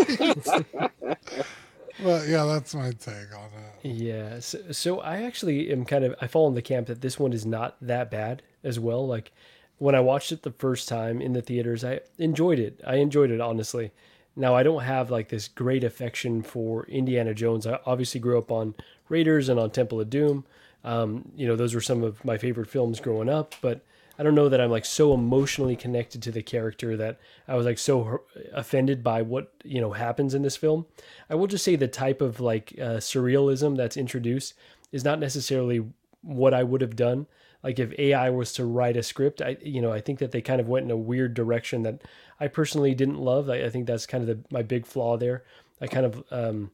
but 2.01 2.27
yeah, 2.27 2.45
that's 2.45 2.73
my 2.75 2.91
take 2.91 3.35
on 3.35 3.49
it. 3.83 3.89
Yeah. 3.89 4.39
So, 4.39 4.59
so 4.71 4.99
I 4.99 5.23
actually 5.23 5.71
am 5.71 5.85
kind 5.85 6.03
of 6.05 6.15
I 6.21 6.27
fall 6.27 6.47
in 6.47 6.55
the 6.55 6.61
camp 6.61 6.87
that 6.87 7.01
this 7.01 7.19
one 7.19 7.33
is 7.33 7.45
not 7.45 7.75
that 7.81 8.09
bad 8.09 8.41
as 8.63 8.79
well. 8.79 9.05
Like 9.07 9.31
when 9.77 9.95
I 9.95 9.99
watched 9.99 10.31
it 10.31 10.43
the 10.43 10.51
first 10.51 10.87
time 10.87 11.21
in 11.21 11.33
the 11.33 11.41
theaters, 11.41 11.83
I 11.83 12.01
enjoyed 12.17 12.59
it. 12.59 12.79
I 12.85 12.95
enjoyed 12.95 13.31
it 13.31 13.41
honestly. 13.41 13.91
Now 14.35 14.55
I 14.55 14.63
don't 14.63 14.83
have 14.83 15.11
like 15.11 15.29
this 15.29 15.47
great 15.47 15.83
affection 15.83 16.41
for 16.41 16.85
Indiana 16.87 17.33
Jones. 17.33 17.67
I 17.67 17.79
obviously 17.85 18.19
grew 18.19 18.37
up 18.37 18.51
on 18.51 18.75
Raiders 19.09 19.49
and 19.49 19.59
on 19.59 19.71
Temple 19.71 20.01
of 20.01 20.09
Doom. 20.09 20.45
Um, 20.83 21.31
you 21.35 21.47
know, 21.47 21.55
those 21.55 21.75
were 21.75 21.81
some 21.81 22.03
of 22.03 22.23
my 22.25 22.37
favorite 22.37 22.69
films 22.69 22.99
growing 22.99 23.29
up, 23.29 23.55
but 23.61 23.81
I 24.17 24.23
don't 24.23 24.35
know 24.35 24.49
that 24.49 24.61
I'm 24.61 24.69
like 24.69 24.85
so 24.85 25.13
emotionally 25.13 25.75
connected 25.75 26.21
to 26.23 26.31
the 26.31 26.43
character 26.43 26.95
that 26.97 27.19
I 27.47 27.55
was 27.55 27.65
like 27.65 27.79
so 27.79 28.21
offended 28.53 29.03
by 29.03 29.21
what 29.21 29.51
you 29.63 29.81
know 29.81 29.91
happens 29.91 30.33
in 30.33 30.43
this 30.43 30.57
film. 30.57 30.85
I 31.29 31.35
will 31.35 31.47
just 31.47 31.63
say 31.63 31.75
the 31.75 31.87
type 31.87 32.21
of 32.21 32.39
like 32.39 32.73
uh, 32.79 32.97
surrealism 32.97 33.75
that's 33.75 33.97
introduced 33.97 34.53
is 34.91 35.03
not 35.03 35.19
necessarily 35.19 35.83
what 36.21 36.53
I 36.53 36.63
would 36.63 36.81
have 36.81 36.95
done. 36.95 37.27
Like 37.63 37.79
if 37.79 37.97
AI 37.97 38.29
was 38.29 38.53
to 38.53 38.65
write 38.65 38.97
a 38.97 39.03
script, 39.03 39.41
I 39.41 39.57
you 39.61 39.81
know 39.81 39.91
I 39.91 40.01
think 40.01 40.19
that 40.19 40.31
they 40.31 40.41
kind 40.41 40.59
of 40.59 40.67
went 40.67 40.85
in 40.85 40.91
a 40.91 40.97
weird 40.97 41.33
direction 41.33 41.83
that 41.83 42.01
I 42.39 42.47
personally 42.47 42.93
didn't 42.93 43.19
love. 43.19 43.49
I, 43.49 43.63
I 43.63 43.69
think 43.69 43.87
that's 43.87 44.05
kind 44.05 44.27
of 44.27 44.27
the, 44.27 44.43
my 44.53 44.63
big 44.63 44.85
flaw 44.85 45.17
there. 45.17 45.43
I 45.81 45.87
kind 45.87 46.05
of 46.05 46.23
um, 46.31 46.71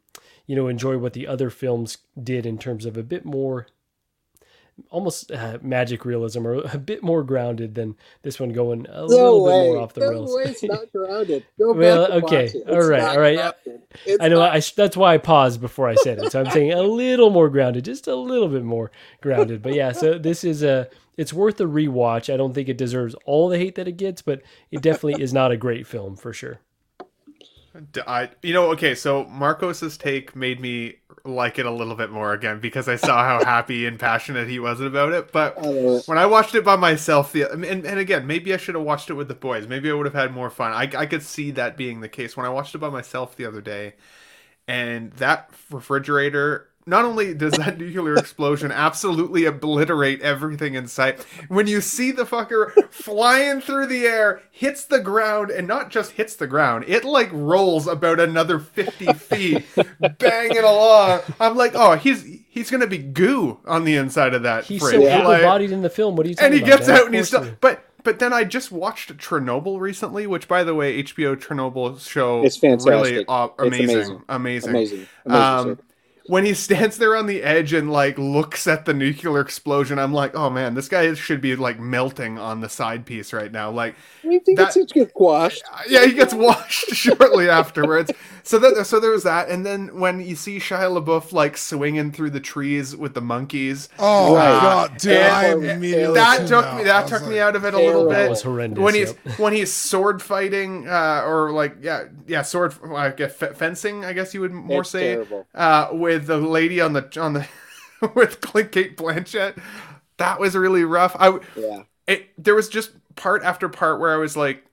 you 0.48 0.56
know 0.56 0.68
enjoy 0.68 0.98
what 0.98 1.14
the 1.14 1.28
other 1.28 1.50
films 1.50 2.00
did 2.22 2.46
in 2.46 2.58
terms 2.58 2.86
of 2.86 2.98
a 2.98 3.04
bit 3.04 3.26
more 3.26 3.68
almost 4.90 5.32
uh, 5.32 5.58
magic 5.62 6.06
realism 6.06 6.46
or 6.48 6.56
a 6.74 6.78
bit 6.78 7.04
more 7.04 7.24
grounded 7.24 7.76
than 7.76 7.96
this 8.22 8.40
one 8.40 8.54
going 8.54 8.86
a 8.88 9.02
no 9.02 9.06
little 9.06 9.46
bit 9.46 9.52
way. 9.54 9.68
more 9.68 9.78
off 9.78 9.94
the 9.94 10.02
no 10.02 10.10
rails. 10.10 10.36
way. 10.36 10.44
It's 10.52 10.64
not 10.64 10.92
grounded. 10.94 11.46
Go 11.58 11.74
well, 11.74 12.12
okay, 12.14 12.46
it. 12.46 12.70
all 12.70 12.88
right, 12.88 13.02
all 13.04 13.20
right. 13.20 13.54
I 14.20 14.28
know. 14.28 14.40
not- 14.40 14.56
I, 14.56 14.62
that's 14.76 14.98
why 14.98 15.14
I 15.14 15.18
paused 15.18 15.62
before 15.62 15.88
I 15.88 15.96
said 15.96 16.20
it. 16.20 16.32
So 16.32 16.40
I'm 16.42 16.50
saying 16.52 16.74
a 16.74 16.82
little 17.04 17.30
more 17.30 17.50
grounded, 17.50 17.86
just 17.86 18.08
a 18.08 18.16
little 18.16 18.48
bit 18.50 18.64
more 18.64 18.92
grounded. 19.22 19.62
But 19.62 19.74
yeah, 19.74 19.92
so 19.92 20.18
this 20.18 20.44
is 20.44 20.64
a. 20.64 20.90
It's 21.18 21.34
worth 21.34 21.60
a 21.60 21.66
rewatch. 21.66 22.34
I 22.34 22.38
don't 22.38 22.54
think 22.54 22.70
it 22.70 22.78
deserves 22.78 23.14
all 23.26 23.50
the 23.50 23.58
hate 23.58 23.76
that 23.76 23.90
it 23.90 23.98
gets, 23.98 24.22
but 24.22 24.42
it 24.72 24.82
definitely 24.82 25.22
is 25.22 25.34
not 25.34 25.52
a 25.52 25.58
great 25.58 25.86
film 25.86 26.16
for 26.16 26.32
sure. 26.32 26.62
I, 28.08 28.30
you 28.42 28.54
know, 28.54 28.72
okay, 28.72 28.96
so 28.96 29.26
Marcos's 29.26 29.98
take 29.98 30.36
made 30.36 30.60
me 30.60 30.96
like 31.24 31.60
it 31.60 31.66
a 31.66 31.72
little 31.72 31.96
bit 31.96 32.10
more 32.10 32.34
again 32.34 32.60
because 32.60 32.88
I 32.88 32.96
saw 32.96 33.24
how 33.24 33.44
happy 33.44 33.86
and 33.86 34.00
passionate 34.00 34.48
he 34.48 34.60
was 34.60 34.80
about 34.80 35.14
it. 35.14 35.32
But 35.32 35.58
I 35.58 36.02
when 36.06 36.18
I 36.18 36.26
watched 36.26 36.56
it 36.56 36.64
by 36.66 36.76
myself, 36.76 37.32
the 37.32 37.52
and, 37.52 37.64
and 37.66 38.00
again, 38.00 38.26
maybe 38.26 38.54
I 38.54 38.58
should 38.58 38.76
have 38.76 38.84
watched 38.84 39.10
it 39.10 39.14
with 39.14 39.28
the 39.28 39.36
boys. 39.36 39.68
Maybe 39.68 39.90
I 39.90 39.94
would 39.94 40.06
have 40.06 40.16
had 40.16 40.34
more 40.34 40.50
fun. 40.50 40.72
I, 40.72 40.90
I 40.98 41.06
could 41.06 41.24
see 41.24 41.52
that 41.52 41.78
being 41.78 42.02
the 42.02 42.10
case 42.10 42.36
when 42.36 42.46
I 42.46 42.50
watched 42.50 42.74
it 42.76 42.80
by 42.80 42.90
myself 42.90 43.36
the 43.36 43.46
other 43.46 43.62
day, 43.62 43.96
and 44.68 45.12
that 45.14 45.52
refrigerator. 45.70 46.69
Not 46.90 47.06
only 47.06 47.34
does 47.34 47.54
that 47.54 47.78
nuclear 47.80 48.16
explosion 48.16 48.72
absolutely 48.72 49.46
obliterate 49.46 50.22
everything 50.22 50.74
in 50.74 50.88
sight, 50.88 51.22
when 51.48 51.68
you 51.68 51.82
see 51.82 52.12
the 52.12 52.24
fucker 52.26 52.92
flying 52.92 53.62
through 53.62 53.86
the 53.88 54.06
air, 54.06 54.42
hits 54.52 54.84
the 54.86 55.00
ground, 55.00 55.52
and 55.52 55.68
not 55.68 55.90
just 55.92 56.12
hits 56.14 56.36
the 56.36 56.48
ground, 56.48 56.86
it 56.88 57.06
like 57.06 57.30
rolls 57.32 57.88
about 57.88 58.20
another 58.20 58.60
50 58.60 59.14
feet, 59.14 59.66
banging 60.18 60.58
along. 60.64 61.22
I'm 61.40 61.56
like, 61.56 61.74
oh, 61.76 61.96
he's 61.96 62.24
he's 62.50 62.70
gonna 62.72 62.88
be 62.88 62.98
goo 62.98 63.60
on 63.66 63.84
the 63.84 63.96
inside 63.96 64.34
of 64.34 64.44
that 64.44 64.66
He's 64.66 64.82
fridge. 64.82 64.96
so 64.96 65.02
Like- 65.02 65.40
able-bodied 65.42 65.72
in 65.72 65.82
the 65.82 65.90
film. 65.90 66.16
What 66.16 66.26
are 66.26 66.30
you 66.30 66.36
talking 66.36 66.48
about? 66.48 66.58
and 66.58 66.66
he 66.66 66.70
about? 66.72 66.78
gets 66.80 66.88
man? 66.90 66.98
out 67.00 67.06
and 67.06 67.16
he's 67.16 67.32
course 67.32 67.44
still 67.46 67.58
but 67.62 67.86
but 68.02 68.20
then 68.20 68.32
I 68.32 68.46
just 68.46 68.72
watched 68.72 69.16
Chernobyl 69.18 69.78
recently, 69.80 70.26
which 70.26 70.48
by 70.48 70.64
the 70.64 70.74
way, 70.74 71.04
HBO 71.04 71.36
Chernobyl 71.36 72.00
show 72.00 72.44
It's 72.46 72.56
fantastic. 72.58 72.90
really 72.90 73.26
uh, 73.28 73.50
It's 73.60 73.68
amazing, 73.68 73.90
amazing. 73.90 74.24
amazing, 74.30 74.70
Amazing. 74.70 75.08
Amazing, 75.26 75.44
Um, 75.44 75.66
sir. 75.68 75.78
When 76.30 76.46
he 76.46 76.54
stands 76.54 76.98
there 76.98 77.16
on 77.16 77.26
the 77.26 77.42
edge 77.42 77.74
and 77.74 77.92
like 77.92 78.18
looks 78.18 78.68
at 78.68 78.86
the 78.86 78.94
nuclear 78.94 79.40
explosion, 79.42 79.98
I'm 79.98 80.14
like, 80.14 80.36
oh 80.36 80.50
man, 80.50 80.76
this 80.76 80.88
guy 80.88 81.14
should 81.16 81.42
be 81.42 81.56
like 81.56 81.80
melting 81.80 82.38
on 82.38 82.62
the 82.62 82.70
side 82.70 83.06
piece 83.06 83.34
right 83.34 83.52
now. 83.52 83.72
Like, 83.72 83.96
You 84.24 84.40
think 84.40 84.58
that- 84.60 84.78
it's 84.78 84.94
get 84.94 85.12
washed? 85.16 85.64
yeah, 85.90 86.06
he 86.06 86.14
gets 86.14 86.34
washed 86.34 86.90
shortly 86.96 87.50
afterwards. 87.50 88.12
So 88.44 88.58
that 88.60 88.86
so 88.88 89.00
there 89.00 89.12
was 89.12 89.24
that, 89.24 89.50
and 89.50 89.66
then 89.66 90.00
when 90.00 90.22
you 90.22 90.36
see 90.36 90.58
Shia 90.58 90.90
LaBeouf 91.04 91.34
like 91.34 91.56
swinging 91.58 92.12
through 92.12 92.32
the 92.32 92.40
trees 92.40 92.96
with 92.96 93.14
the 93.14 93.22
monkeys, 93.22 93.90
Oh 94.00 94.36
my 94.36 94.48
uh, 94.48 94.60
god, 94.62 94.98
dude! 94.98 95.12
and- 95.14 95.34
I 95.36 95.74
immediately 95.76 96.16
that 96.16 96.48
took 96.48 96.66
out. 96.66 96.78
me 96.78 96.84
that 96.86 97.04
was 97.04 97.12
took 97.12 97.30
me 97.30 97.40
out 97.40 97.56
of 97.56 97.66
it 97.66 97.74
a 97.74 97.78
little 97.78 98.08
That 98.10 98.24
bit. 98.24 98.30
was 98.30 98.42
horrendous, 98.42 98.82
When 98.84 98.96
he's 98.96 99.14
yep. 99.26 99.40
when 99.40 99.54
he's 99.54 99.72
sword 99.74 100.22
fighting, 100.22 100.88
uh, 100.88 101.24
or 101.28 101.52
like 101.52 101.78
yeah 101.82 102.06
yeah 102.28 102.42
sword 102.42 102.74
like 102.84 103.20
f- 103.22 103.56
fencing, 103.58 104.04
I 104.06 104.14
guess 104.14 104.34
you 104.34 104.42
would 104.42 104.52
more 104.54 104.82
It's 104.82 104.90
say, 104.92 105.14
terrible. 105.14 105.46
With 106.20 106.28
the 106.28 106.38
lady 106.38 106.82
on 106.82 106.94
the 106.94 107.20
on 107.22 107.34
the 107.34 107.48
with 108.16 108.42
Cate 108.72 108.98
Blanchett. 108.98 109.62
That 110.18 110.40
was 110.40 110.56
really 110.56 110.84
rough. 110.84 111.16
I 111.20 111.40
Yeah. 111.56 111.84
it 112.08 112.30
there 112.38 112.56
was 112.56 112.70
just 112.70 112.92
part 113.16 113.44
after 113.44 113.70
part 113.70 114.00
where 114.00 114.14
I 114.14 114.18
was 114.18 114.36
like, 114.38 114.66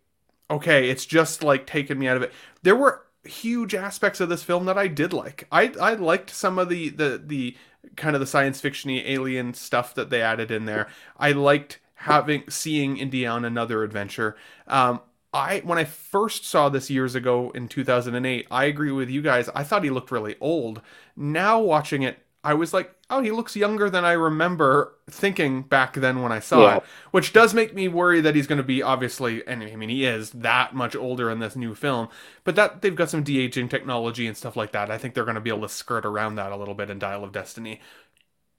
okay, 0.51 0.91
it's 0.91 1.07
just 1.07 1.43
like 1.43 1.67
taking 1.67 1.99
me 1.99 2.09
out 2.09 2.17
of 2.17 2.23
it. 2.23 2.33
There 2.63 2.77
were 2.77 3.03
huge 3.25 3.75
aspects 3.75 4.21
of 4.21 4.29
this 4.29 4.43
film 4.43 4.67
that 4.67 4.79
I 4.79 4.87
did 4.89 5.13
like. 5.13 5.47
I 5.51 5.73
I 5.81 5.95
liked 5.95 6.31
some 6.31 6.59
of 6.59 6.69
the 6.69 6.91
the 6.91 7.23
the 7.25 7.57
kind 7.97 8.17
of 8.17 8.21
the 8.21 8.27
science 8.27 8.61
fictiony 8.61 9.03
alien 9.07 9.55
stuff 9.55 9.95
that 9.95 10.11
they 10.11 10.23
added 10.23 10.51
in 10.51 10.65
there. 10.65 10.89
I 11.17 11.33
liked 11.33 11.79
having 12.01 12.45
seeing 12.49 12.97
India 12.97 13.31
on 13.31 13.45
another 13.45 13.83
adventure. 13.83 14.37
Um 14.67 15.01
I 15.33 15.61
when 15.61 15.79
I 15.79 15.85
first 15.85 16.45
saw 16.47 16.69
this 16.69 16.91
years 16.91 17.15
ago 17.15 17.51
in 17.55 17.69
2008, 17.69 18.47
I 18.51 18.65
agree 18.65 18.93
with 18.93 19.11
you 19.11 19.23
guys. 19.23 19.49
I 19.55 19.65
thought 19.65 19.85
he 19.85 19.91
looked 19.91 20.11
really 20.11 20.37
old. 20.41 20.81
Now 21.17 21.61
watching 21.61 22.03
it, 22.03 22.19
I 22.43 22.55
was 22.55 22.73
like, 22.73 22.95
"Oh, 23.11 23.21
he 23.23 23.31
looks 23.33 23.57
younger 23.57 23.91
than 23.91 24.05
I 24.05 24.13
remember 24.13 24.95
thinking 25.11 25.63
back 25.63 25.95
then 25.95 26.23
when 26.23 26.33
I 26.33 26.39
saw 26.41 26.61
Yeah. 26.63 26.77
it." 26.79 26.85
Which 27.11 27.33
does 27.33 27.53
make 27.55 27.75
me 27.75 27.89
worry 27.89 28.21
that 28.21 28.35
he's 28.35 28.47
going 28.47 28.59
to 28.59 28.63
be 28.65 28.83
obviously, 28.83 29.47
and 29.47 29.63
I 29.63 29.77
mean, 29.77 29.89
he 29.91 30.05
is 30.07 30.31
that 30.31 30.75
much 30.75 30.97
older 30.97 31.31
in 31.31 31.41
this 31.41 31.57
new 31.57 31.75
film. 31.75 32.09
But 32.45 32.55
that 32.57 32.81
they've 32.83 32.95
got 32.97 33.11
some 33.11 33.23
de 33.25 33.39
aging 33.41 33.69
technology 33.69 34.27
and 34.27 34.37
stuff 34.37 34.57
like 34.57 34.73
that. 34.73 34.91
I 34.91 34.99
think 34.99 35.15
they're 35.15 35.25
going 35.25 35.35
to 35.35 35.41
be 35.41 35.51
able 35.51 35.63
to 35.63 35.69
skirt 35.69 36.07
around 36.07 36.37
that 36.37 36.53
a 36.53 36.57
little 36.57 36.75
bit 36.75 36.89
in 36.91 36.99
Dial 36.99 37.25
of 37.25 37.33
Destiny. 37.33 37.81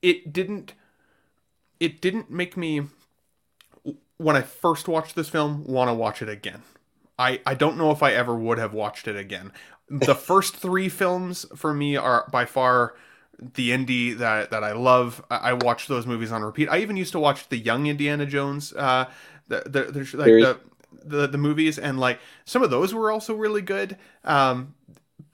It 0.02 0.34
didn't. 0.34 0.74
It 1.80 2.02
didn't 2.02 2.30
make 2.32 2.58
me 2.58 2.84
when 4.18 4.36
I 4.36 4.42
first 4.42 4.88
watched 4.88 5.16
this 5.16 5.30
film 5.30 5.64
want 5.66 5.90
to 5.90 5.94
watch 5.94 6.22
it 6.22 6.30
again. 6.30 6.64
I 7.20 7.42
I 7.46 7.54
don't 7.56 7.78
know 7.78 7.92
if 7.92 8.04
I 8.04 8.14
ever 8.14 8.36
would 8.36 8.58
have 8.58 8.74
watched 8.74 9.08
it 9.08 9.16
again. 9.16 9.52
The 9.90 10.16
first 10.30 10.56
three 10.56 10.90
films 10.90 11.46
for 11.56 11.74
me 11.74 11.96
are 11.96 12.28
by 12.32 12.46
far 12.46 12.96
the 13.40 13.70
indie 13.72 14.18
that 14.18 14.52
that 14.52 14.64
I 14.64 14.74
love. 14.74 15.24
I, 15.30 15.38
I 15.38 15.54
watch 15.54 15.88
those 15.88 16.06
movies 16.08 16.32
on 16.32 16.44
repeat. 16.44 16.70
I 16.70 16.80
even 16.80 16.98
used 16.98 17.12
to 17.14 17.20
watch 17.20 17.50
the 17.50 17.58
Young 17.58 17.88
Indiana 17.88 18.26
Jones, 18.26 18.74
uh, 18.74 19.06
the 19.48 19.64
the, 19.66 19.84
the 19.92 20.18
like 20.18 20.40
the, 20.40 20.60
the 21.04 21.28
the 21.28 21.38
movies, 21.38 21.78
and 21.80 22.00
like 22.00 22.20
some 22.46 22.64
of 22.64 22.70
those 22.70 22.94
were 22.94 23.12
also 23.12 23.34
really 23.36 23.62
good. 23.62 23.98
Um, 24.24 24.74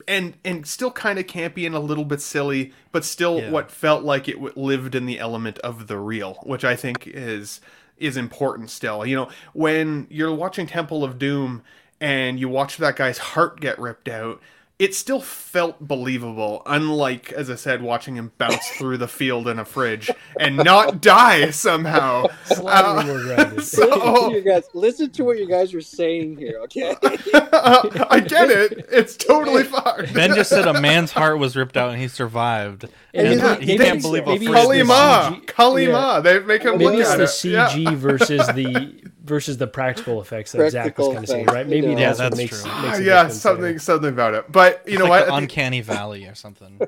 and 0.07 0.35
and 0.43 0.67
still 0.67 0.91
kind 0.91 1.17
of 1.17 1.27
campy 1.27 1.65
and 1.65 1.75
a 1.75 1.79
little 1.79 2.03
bit 2.05 2.21
silly, 2.21 2.73
but 2.91 3.05
still 3.05 3.39
Yeah. 3.39 3.51
what 3.51 3.71
felt 3.71 4.03
like 4.03 4.27
it 4.27 4.57
lived 4.57 4.95
in 4.95 5.05
the 5.05 5.19
element 5.19 5.59
of 5.59 5.87
the 5.87 5.97
real, 5.97 6.35
which 6.43 6.65
I 6.65 6.75
think 6.75 7.07
is 7.07 7.61
is 8.03 8.17
important 8.17 8.69
still. 8.69 9.05
You 9.05 9.15
know, 9.15 9.29
when 9.53 10.07
you're 10.09 10.33
watching 10.33 10.67
Temple 10.67 11.03
of 11.03 11.17
Doom 11.17 11.63
and 12.01 12.37
you 12.39 12.49
watch 12.49 12.77
that 12.77 12.97
guy's 12.97 13.17
heart 13.17 13.61
get 13.61 13.79
ripped 13.79 14.09
out, 14.09 14.41
it 14.79 14.95
still 14.95 15.21
felt 15.21 15.79
believable, 15.79 16.63
unlike, 16.65 17.31
as 17.31 17.49
I 17.49 17.55
said, 17.55 17.81
watching 17.81 18.15
him 18.15 18.31
bounce 18.37 18.67
through 18.77 18.97
the 18.97 19.07
field 19.07 19.47
in 19.47 19.59
a 19.59 19.65
fridge 19.65 20.09
and 20.39 20.57
not 20.57 20.99
die 21.01 21.51
somehow. 21.51 22.25
Slightly 22.45 23.11
uh, 23.33 23.49
more 23.51 23.61
so, 23.61 24.31
you 24.31 24.41
guys, 24.41 24.63
listen 24.73 25.11
to 25.11 25.23
what 25.23 25.37
you 25.37 25.47
guys 25.47 25.73
are 25.73 25.81
saying 25.81 26.37
here, 26.37 26.59
okay? 26.63 26.95
I 27.03 28.19
get 28.27 28.49
it. 28.49 28.87
It's 28.91 29.15
totally 29.15 29.63
fine. 29.63 30.11
Ben 30.13 30.33
just 30.35 30.49
said 30.49 30.67
a 30.67 30.81
man's 30.81 31.11
heart 31.11 31.37
was 31.39 31.55
ripped 31.55 31.77
out 31.77 31.91
and 31.91 32.01
he 32.01 32.07
survived. 32.07 32.85
And 33.13 33.27
And 33.27 33.41
maybe- 33.41 33.65
he 33.65 33.77
maybe 33.77 33.83
can't 33.85 34.01
believe 34.01 34.23
a 34.23 34.31
maybe 34.31 34.47
fridge 34.47 34.57
it's 34.57 34.67
the 34.67 34.73
Kali 34.73 34.83
Ma, 34.83 35.29
CG 35.31 35.45
Kali 35.47 35.87
Ma. 35.87 36.19
They 36.19 36.39
make 36.39 36.63
him 36.63 36.73
Maybe 36.79 36.85
look 36.85 36.95
it's 36.95 37.09
at 37.11 37.17
the 37.17 37.23
it. 37.25 37.43
Yeah. 37.53 37.69
CG 37.69 37.95
versus 37.95 38.47
the 38.47 39.03
versus 39.23 39.57
the 39.57 39.67
practical 39.67 40.21
effects 40.21 40.51
that 40.51 40.69
Zach 40.71 40.97
was 40.97 41.07
kind 41.07 41.23
of 41.23 41.29
saying, 41.29 41.45
right? 41.47 41.65
Maybe 41.67 41.87
you 41.87 41.95
know. 41.95 41.99
that's 42.01 42.19
Yeah, 42.19 42.25
what 42.25 42.29
that's 42.31 42.37
makes, 42.37 42.61
true. 42.61 42.71
makes 42.81 42.97
ah, 42.97 43.01
yeah, 43.01 43.27
something 43.29 43.63
there. 43.63 43.79
something 43.79 44.09
about 44.09 44.33
it. 44.33 44.51
But 44.51 44.83
you 44.85 44.93
It's 44.93 44.99
know 44.99 45.05
like 45.09 45.21
what? 45.21 45.27
the 45.27 45.35
uncanny 45.35 45.81
valley 45.81 46.25
or 46.27 46.35
something. 46.35 46.79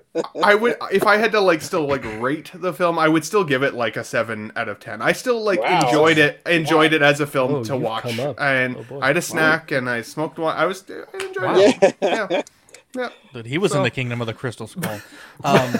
I 0.44 0.54
would 0.56 0.76
if 0.92 1.04
I 1.08 1.18
had 1.18 1.32
to 1.32 1.40
like 1.40 1.62
still 1.62 1.88
like 1.88 2.04
rate 2.22 2.52
the 2.54 2.74
film, 2.74 3.00
I 3.00 3.08
would 3.08 3.24
still 3.24 3.44
give 3.44 3.64
it 3.64 3.74
like 3.74 3.96
a 3.98 4.04
seven 4.04 4.52
out 4.56 4.68
of 4.70 4.80
ten. 4.80 5.02
I 5.02 5.14
still 5.14 5.42
like 5.44 5.62
Wow. 5.62 5.88
enjoyed 5.88 6.18
it, 6.18 6.42
enjoyed 6.46 6.92
it 6.94 7.02
as 7.02 7.22
a 7.22 7.28
film 7.28 7.56
Oh, 7.56 7.64
to 7.64 7.78
watch, 7.78 8.06
and 8.38 8.78
Oh. 8.92 9.00
I 9.02 9.08
had 9.08 9.18
a 9.18 9.22
snack 9.22 9.72
and 9.72 9.90
I 9.90 10.02
smoked 10.02 10.38
one. 10.38 10.56
I 10.58 10.66
was 10.66 10.84
I 10.90 11.26
enjoyed 11.26 11.44
Wow. 11.44 11.56
it. 11.58 11.96
Yeah, 12.02 12.28
yeah. 12.30 12.42
Dude, 13.34 13.46
he 13.46 13.58
was 13.58 13.74
in 13.76 13.84
the 13.84 13.90
kingdom 13.90 14.22
of 14.22 14.28
the 14.28 14.34
crystal 14.34 14.68
skull. 14.68 15.00
Um, 15.44 15.74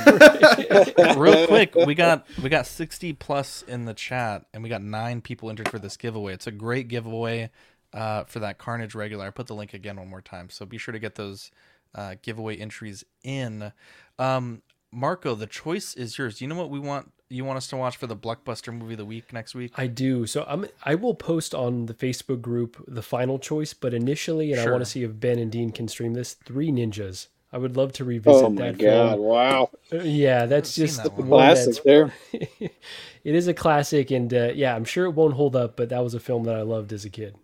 real 1.18 1.48
quick, 1.48 1.76
we 1.76 1.96
got 1.96 2.28
we 2.44 2.50
got 2.50 2.68
sixty 2.68 3.14
plus 3.14 3.62
in 3.64 3.86
the 3.86 3.94
chat, 3.94 4.46
and 4.54 4.62
we 4.62 4.70
got 4.70 4.84
nine 4.84 5.22
people 5.22 5.50
entered 5.50 5.70
for 5.70 5.80
this 5.80 5.98
giveaway. 5.98 6.34
It's 6.34 6.48
a 6.48 6.52
great 6.52 6.88
giveaway 6.88 7.50
uh, 7.94 8.26
for 8.26 8.40
that 8.40 8.58
Carnage 8.58 8.94
regular. 8.96 9.26
I 9.26 9.30
put 9.30 9.48
the 9.48 9.56
link 9.56 9.74
again 9.74 9.98
one 9.98 10.10
more 10.10 10.22
time, 10.22 10.50
so 10.50 10.66
be 10.66 10.78
sure 10.78 10.92
to 10.92 11.00
get 11.00 11.16
those 11.16 11.52
uh, 11.96 12.16
giveaway 12.22 12.58
entries 12.58 13.04
in. 13.24 13.72
Um, 14.20 14.62
Marco, 14.92 15.36
the 15.36 15.48
choice 15.48 15.94
is 15.96 16.18
yours. 16.18 16.38
Do 16.38 16.46
you 16.46 16.50
know 16.50 16.56
what 16.56 16.70
we 16.70 16.80
want? 16.80 17.12
You 17.30 17.44
want 17.44 17.58
us 17.58 17.68
to 17.68 17.78
watch 17.78 17.98
for 17.98 18.06
the 18.06 18.16
blockbuster 18.16 18.72
movie 18.72 18.94
of 18.94 19.00
the 19.00 19.06
week 19.06 19.34
next 19.34 19.56
week? 19.56 19.74
I 19.78 19.88
do. 19.88 20.28
So 20.28 20.46
I'm 20.48 20.68
I 20.84 20.94
will 20.96 21.16
post 21.16 21.56
on 21.56 21.88
the 21.88 21.94
Facebook 21.96 22.40
group 22.42 22.84
the 22.88 23.02
final 23.02 23.40
choice, 23.40 23.74
but 23.74 23.94
initially, 23.96 24.52
and 24.52 24.62
I 24.62 24.70
want 24.70 24.82
to 24.82 24.90
see 24.90 25.04
if 25.04 25.20
Ben 25.20 25.40
and 25.40 25.52
Dean 25.52 25.72
can 25.72 25.88
stream 25.88 26.14
this. 26.14 26.34
Three 26.36 26.70
Ninjas. 26.70 27.28
I 27.52 27.58
would 27.58 27.78
love 27.78 27.94
to 27.94 28.04
revisit 28.04 28.44
oh 28.44 28.50
my 28.50 28.72
that 28.72 28.78
god! 28.78 29.12
film. 29.16 29.22
Wow, 29.22 29.70
Uh, 29.92 29.98
Yeah, 30.00 30.46
that's 30.46 30.76
just 30.76 31.02
that 31.04 31.14
one. 31.14 31.30
one 31.30 31.40
classic 31.40 31.66
that's 31.76 31.80
there. 31.86 32.14
it 32.34 32.72
is 33.36 33.48
a 33.48 33.54
classic, 33.54 34.12
and 34.12 34.32
uh, 34.34 34.52
yeah, 34.54 34.76
I'm 34.76 34.84
sure 34.84 35.06
it 35.06 35.12
won't 35.12 35.36
hold 35.36 35.56
up, 35.56 35.78
but 35.78 35.90
that 35.90 36.04
was 36.04 36.14
a 36.14 36.20
film 36.20 36.44
that 36.44 36.56
I 36.56 36.62
loved 36.64 36.92
as 36.92 37.06
a 37.06 37.10
kid. 37.10 37.38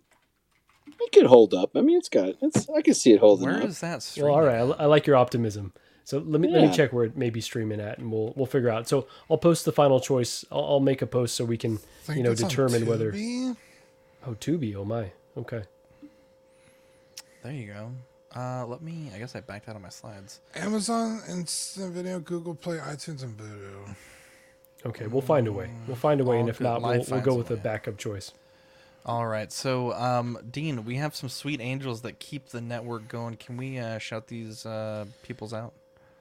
It 1.00 1.12
could 1.12 1.26
hold 1.26 1.54
up. 1.54 1.70
I 1.74 1.80
mean, 1.80 1.96
it's 1.96 2.08
got. 2.10 2.34
It's. 2.42 2.68
I 2.70 2.82
can 2.82 2.94
see 2.94 3.12
it 3.12 3.20
holding 3.20 3.46
Where 3.48 3.62
up. 3.62 3.68
is 3.68 3.80
that? 3.80 4.08
Well, 4.18 4.32
all 4.32 4.42
right, 4.42 4.58
I. 4.78 4.82
I 4.82 4.86
like 4.86 5.06
your 5.06 5.16
optimism. 5.16 5.72
So 6.04 6.18
let 6.18 6.40
me 6.40 6.48
let 6.48 6.62
me 6.62 6.74
check 6.74 6.92
where 6.92 7.04
it 7.04 7.16
may 7.16 7.30
be 7.30 7.40
streaming 7.40 7.80
at, 7.80 7.98
and 7.98 8.10
we'll 8.10 8.32
we'll 8.36 8.46
figure 8.46 8.70
out. 8.70 8.88
So 8.88 9.06
I'll 9.30 9.38
post 9.38 9.64
the 9.64 9.72
final 9.72 10.00
choice. 10.00 10.44
I'll, 10.50 10.64
I'll 10.64 10.80
make 10.80 11.00
a 11.02 11.06
post 11.06 11.34
so 11.36 11.44
we 11.44 11.56
can 11.56 11.78
Think 12.02 12.18
you 12.18 12.24
know 12.24 12.34
determine 12.34 12.86
whether. 12.86 13.12
Tubi? 13.12 13.56
Oh, 14.26 14.32
Tubi. 14.32 14.74
Oh 14.74 14.84
my. 14.84 15.12
Okay. 15.36 15.62
There 17.42 17.52
you 17.52 17.72
go. 17.72 17.92
Uh, 18.34 18.64
let 18.66 18.82
me. 18.82 19.10
I 19.14 19.18
guess 19.18 19.36
I 19.36 19.40
backed 19.40 19.68
out 19.68 19.76
of 19.76 19.82
my 19.82 19.90
slides. 19.90 20.40
Amazon 20.54 21.20
Instant 21.28 21.92
Video, 21.92 22.18
Google 22.18 22.54
Play, 22.54 22.78
iTunes, 22.78 23.22
and 23.22 23.36
Vudu. 23.36 23.94
Okay, 24.84 25.06
we'll 25.06 25.22
find 25.22 25.46
a 25.46 25.52
way. 25.52 25.70
We'll 25.86 25.96
find 25.96 26.20
a 26.20 26.24
way, 26.24 26.40
and 26.40 26.48
if 26.48 26.60
not, 26.60 26.82
we'll, 26.82 27.04
we'll 27.08 27.20
go 27.20 27.34
with 27.34 27.50
a 27.50 27.54
way. 27.54 27.60
backup 27.60 27.98
choice. 27.98 28.32
All 29.04 29.26
right. 29.26 29.50
So, 29.52 29.92
um, 29.94 30.38
Dean, 30.50 30.84
we 30.84 30.96
have 30.96 31.14
some 31.14 31.28
sweet 31.28 31.60
angels 31.60 32.02
that 32.02 32.18
keep 32.18 32.48
the 32.48 32.60
network 32.60 33.08
going. 33.08 33.36
Can 33.36 33.56
we 33.56 33.78
uh, 33.78 33.98
shout 33.98 34.28
these 34.28 34.64
uh, 34.64 35.04
peoples 35.22 35.52
out? 35.52 35.72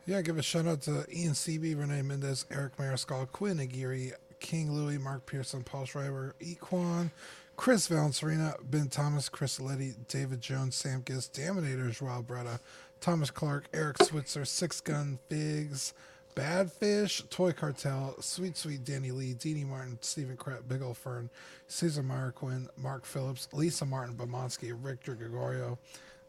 Yeah, 0.07 0.21
give 0.21 0.37
a 0.37 0.41
shout 0.41 0.65
out 0.65 0.81
to 0.83 1.05
Ian 1.15 1.33
CB, 1.33 1.79
Renee 1.79 2.01
Mendez, 2.01 2.45
Eric 2.49 2.75
Mariscal, 2.77 3.31
Quinn 3.31 3.59
Aguirre, 3.59 4.13
King 4.39 4.71
Louis, 4.71 4.97
Mark 4.97 5.27
Pearson, 5.27 5.63
Paul 5.63 5.85
Schreiber, 5.85 6.33
Equan, 6.41 7.11
Chris 7.55 7.87
Valencerina, 7.87 8.55
Ben 8.63 8.87
Thomas, 8.87 9.29
Chris 9.29 9.59
Letty, 9.59 9.93
David 10.07 10.41
Jones, 10.41 10.75
Sam 10.75 11.03
Gist, 11.05 11.35
Daminators, 11.35 12.01
Rob 12.01 12.27
Bretta, 12.27 12.59
Thomas 12.99 13.29
Clark, 13.29 13.65
Eric 13.75 14.01
Switzer, 14.01 14.43
Six 14.43 14.81
Gun 14.81 15.19
Figs, 15.29 15.93
Bad 16.33 16.71
Fish, 16.71 17.23
Toy 17.29 17.51
Cartel, 17.51 18.15
Sweet 18.21 18.57
Sweet 18.57 18.83
Danny 18.83 19.11
Lee, 19.11 19.35
Deanie 19.35 19.67
Martin, 19.67 19.99
Stephen 20.01 20.35
Kratt, 20.35 20.67
Big 20.67 20.81
Ol' 20.81 20.95
Fern, 20.95 21.29
Cesar 21.67 22.01
Marquin, 22.01 22.67
Mark 22.75 23.05
Phillips, 23.05 23.47
Lisa 23.53 23.85
Martin, 23.85 24.15
Bomonsky, 24.15 24.75
Victor 24.75 25.13
Gregorio, 25.13 25.77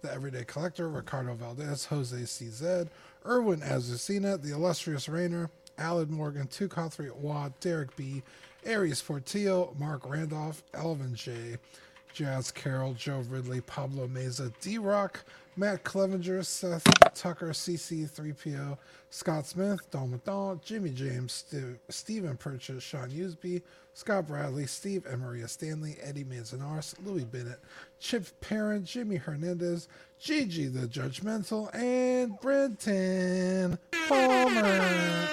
The 0.03 0.13
Everyday 0.13 0.45
Collector, 0.45 0.89
Ricardo 0.89 1.35
Valdez, 1.35 1.85
Jose 1.85 2.17
CZ, 2.17 2.89
Erwin 3.25 3.61
Azucena, 3.61 4.41
The 4.41 4.51
Illustrious 4.51 5.09
Rainer, 5.09 5.49
Alan 5.79 6.11
Morgan, 6.11 6.49
Two 6.49 6.69
Cothry 6.69 7.15
Watt, 7.15 7.61
Derek 7.61 7.95
B., 7.95 8.25
Aries 8.65 9.01
Fortillo, 9.01 9.79
Mark 9.79 10.09
Randolph, 10.09 10.65
Elvin 10.75 11.15
J., 11.15 11.57
Jazz 12.13 12.51
Carroll, 12.51 12.95
Joe 12.95 13.21
Ridley, 13.29 13.61
Pablo 13.61 14.09
Meza, 14.09 14.53
D 14.61 14.77
Rock, 14.77 15.25
Matt 15.57 15.85
Clevenger, 15.85 16.43
Seth 16.43 16.85
Tucker, 17.15 17.51
CC3PO, 17.51 18.79
Scott 19.11 19.47
Smith, 19.47 19.91
Don 19.91 20.11
McDonald, 20.13 20.63
Jimmy 20.65 20.91
James, 20.91 21.33
Stu, 21.33 21.79
Stephen 21.91 22.37
Purchase, 22.39 22.83
Sean 22.83 23.11
Usby, 23.11 23.61
Scott 23.93 24.27
Bradley, 24.27 24.67
Steve 24.67 25.05
and 25.07 25.21
Maria 25.21 25.47
Stanley, 25.47 25.97
Eddie 26.03 26.25
Manzanares, 26.25 26.95
Louis 27.05 27.25
Bennett, 27.25 27.61
Chip 28.01 28.27
Parent, 28.41 28.87
Jimmy 28.87 29.17
Hernandez, 29.17 29.89
Gigi 30.19 30.69
the 30.69 30.87
Judgmental, 30.87 31.73
and 31.75 32.41
Brenton 32.41 33.79
Palmer. 34.09 35.29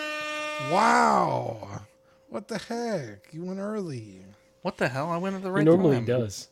Wow. 0.69 1.81
What 2.27 2.49
the 2.49 2.57
heck? 2.57 3.27
You 3.31 3.45
went 3.45 3.59
early. 3.59 4.25
What 4.61 4.75
the 4.77 4.89
hell? 4.89 5.09
I 5.09 5.17
went 5.17 5.35
at 5.35 5.41
the 5.41 5.51
right 5.51 5.61
He 5.61 5.65
normally 5.65 5.95
time. 5.95 6.05
does. 6.05 6.49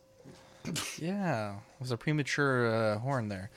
Yeah, 0.97 1.55
it 1.55 1.66
was 1.79 1.91
a 1.91 1.97
premature 1.97 2.73
uh, 2.73 2.99
horn 2.99 3.29
there. 3.29 3.49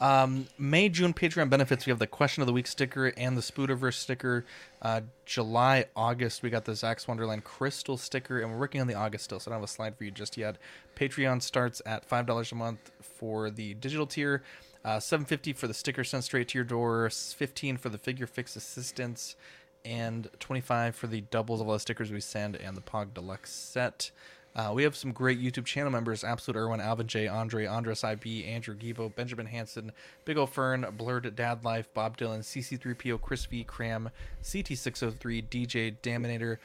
Um, 0.00 0.46
May, 0.58 0.88
June 0.88 1.14
Patreon 1.14 1.48
benefits. 1.50 1.86
We 1.86 1.90
have 1.90 1.98
the 1.98 2.06
question 2.06 2.42
of 2.42 2.46
the 2.46 2.52
week 2.52 2.66
sticker 2.66 3.12
and 3.16 3.36
the 3.36 3.40
Spooderverse 3.40 3.94
sticker. 3.94 4.44
Uh, 4.82 5.02
July, 5.24 5.86
August, 5.94 6.42
we 6.42 6.50
got 6.50 6.64
the 6.64 6.74
Zack's 6.74 7.08
Wonderland 7.08 7.44
Crystal 7.44 7.96
sticker, 7.96 8.40
and 8.40 8.50
we're 8.50 8.58
working 8.58 8.80
on 8.80 8.86
the 8.86 8.94
August 8.94 9.24
still, 9.24 9.40
so 9.40 9.50
I 9.50 9.54
don't 9.54 9.60
have 9.60 9.68
a 9.68 9.72
slide 9.72 9.96
for 9.96 10.04
you 10.04 10.10
just 10.10 10.36
yet. 10.36 10.56
Patreon 10.96 11.42
starts 11.42 11.80
at 11.86 12.04
five 12.04 12.26
dollars 12.26 12.52
a 12.52 12.54
month 12.54 12.90
for 13.00 13.50
the 13.50 13.74
digital 13.74 14.06
tier, 14.06 14.42
uh, 14.84 15.00
seven 15.00 15.26
fifty 15.26 15.52
for 15.52 15.66
the 15.66 15.74
sticker 15.74 16.04
sent 16.04 16.24
straight 16.24 16.48
to 16.48 16.58
your 16.58 16.64
door, 16.64 17.08
fifteen 17.10 17.76
for 17.76 17.88
the 17.88 17.98
figure 17.98 18.26
fix 18.26 18.54
assistance, 18.56 19.36
and 19.84 20.28
twenty 20.40 20.60
five 20.60 20.94
for 20.94 21.06
the 21.06 21.22
doubles 21.22 21.60
of 21.60 21.66
all 21.68 21.74
the 21.74 21.80
stickers 21.80 22.12
we 22.12 22.20
send 22.20 22.56
and 22.56 22.76
the 22.76 22.82
Pog 22.82 23.14
Deluxe 23.14 23.50
set. 23.50 24.10
Uh, 24.56 24.72
we 24.72 24.82
have 24.82 24.96
some 24.96 25.12
great 25.12 25.38
YouTube 25.38 25.66
channel 25.66 25.92
members: 25.92 26.24
Absolute 26.24 26.58
Irwin, 26.58 26.80
Alvin 26.80 27.06
J, 27.06 27.28
Andre, 27.28 27.66
Andres 27.66 28.02
IB, 28.02 28.46
Andrew 28.46 28.74
Gibo, 28.74 29.14
Benjamin 29.14 29.44
Hansen, 29.44 29.92
Big 30.24 30.38
O 30.38 30.46
Fern, 30.46 30.86
Blurred 30.96 31.36
Dad 31.36 31.62
Life, 31.62 31.92
Bob 31.92 32.16
Dylan, 32.16 32.38
CC3PO, 32.38 33.20
Chris 33.20 33.44
V, 33.44 33.64
Cram, 33.64 34.08
CT603, 34.42 35.46
DJ 35.46 35.94
Daminator, 36.02 36.56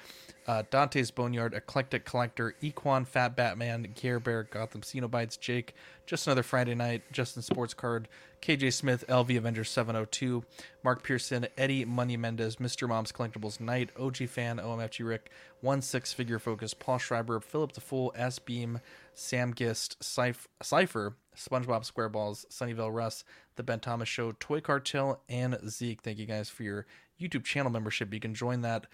uh, 0.52 0.64
Dante's 0.70 1.12
Boneyard, 1.12 1.54
Eclectic 1.54 2.04
Collector, 2.04 2.56
Equan, 2.62 3.08
Fat 3.08 3.38
Batman, 3.38 3.88
Gear 3.96 4.20
Bear, 4.20 4.44
Gotham 4.44 4.82
Cenobites, 4.82 5.40
Jake, 5.40 5.74
Just 6.06 6.28
Another 6.28 6.44
Friday 6.44 6.76
Night, 6.76 7.04
Justin 7.14 7.42
Sports 7.42 7.74
Card, 7.74 8.10
KJ 8.42 8.74
Smith, 8.74 9.06
LV 9.08 9.38
Avenger 9.38 9.64
702, 9.64 10.44
Mark 10.84 11.04
Pearson, 11.04 11.48
Eddie 11.58 11.86
Money 11.86 12.18
Mendez, 12.18 12.58
Mr. 12.58 12.86
Mom's 12.86 13.14
Collectibles 13.14 13.62
Knight, 13.62 13.92
OG 13.98 14.28
Fan, 14.28 14.58
OMFG 14.58 15.08
Rick, 15.08 15.32
1 15.62 15.82
6 15.82 16.12
Figure 16.12 16.38
Focus, 16.40 16.74
Paul 16.74 16.98
Schreiber, 16.98 17.40
Philip 17.40 17.72
the 17.72 17.80
Fool, 17.80 18.12
S 18.18 18.38
Beam, 18.38 18.82
Sam 19.14 19.54
Gist, 19.54 20.04
Cyph- 20.04 20.50
Cypher, 20.62 21.16
SpongeBob 21.34 21.90
SquareBalls, 21.90 22.46
Sunnyvale 22.48 22.94
Russ, 22.94 23.24
The 23.56 23.64
Ben 23.64 23.80
Thomas 23.80 24.10
Show, 24.10 24.34
Toy 24.38 24.60
Cartel, 24.60 25.22
and 25.30 25.58
Zeke. 25.70 26.02
Thank 26.02 26.20
you 26.20 26.26
guys 26.26 26.50
for 26.50 26.64
your 26.64 26.86
YouTube 27.22 27.46
channel 27.46 27.72
membership. 27.72 28.14
You 28.14 28.20
can 28.20 28.34
join 28.34 28.62
that 28.62 28.88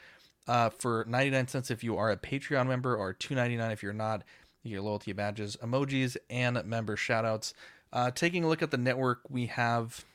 uh, 0.48 0.70
for 0.70 1.06
99 1.08 1.48
cents 1.48 1.72
if 1.72 1.84
you 1.84 1.98
are 1.98 2.12
a 2.12 2.18
Patreon 2.18 2.68
member 2.68 2.96
or 2.96 3.14
2.99 3.14 3.72
if 3.72 3.84
you're 3.84 3.94
not. 3.94 4.24
You 4.64 4.78
get 4.78 4.84
loyalty 4.84 5.14
badges, 5.14 5.58
emojis, 5.62 6.18
and 6.30 6.62
member 6.66 6.98
shoutouts. 6.98 7.54
Uh, 7.94 8.12
taking 8.12 8.44
a 8.44 8.48
look 8.50 8.62
at 8.62 8.72
the 8.72 8.78
network, 8.78 9.22
we 9.30 9.46
have 9.46 10.06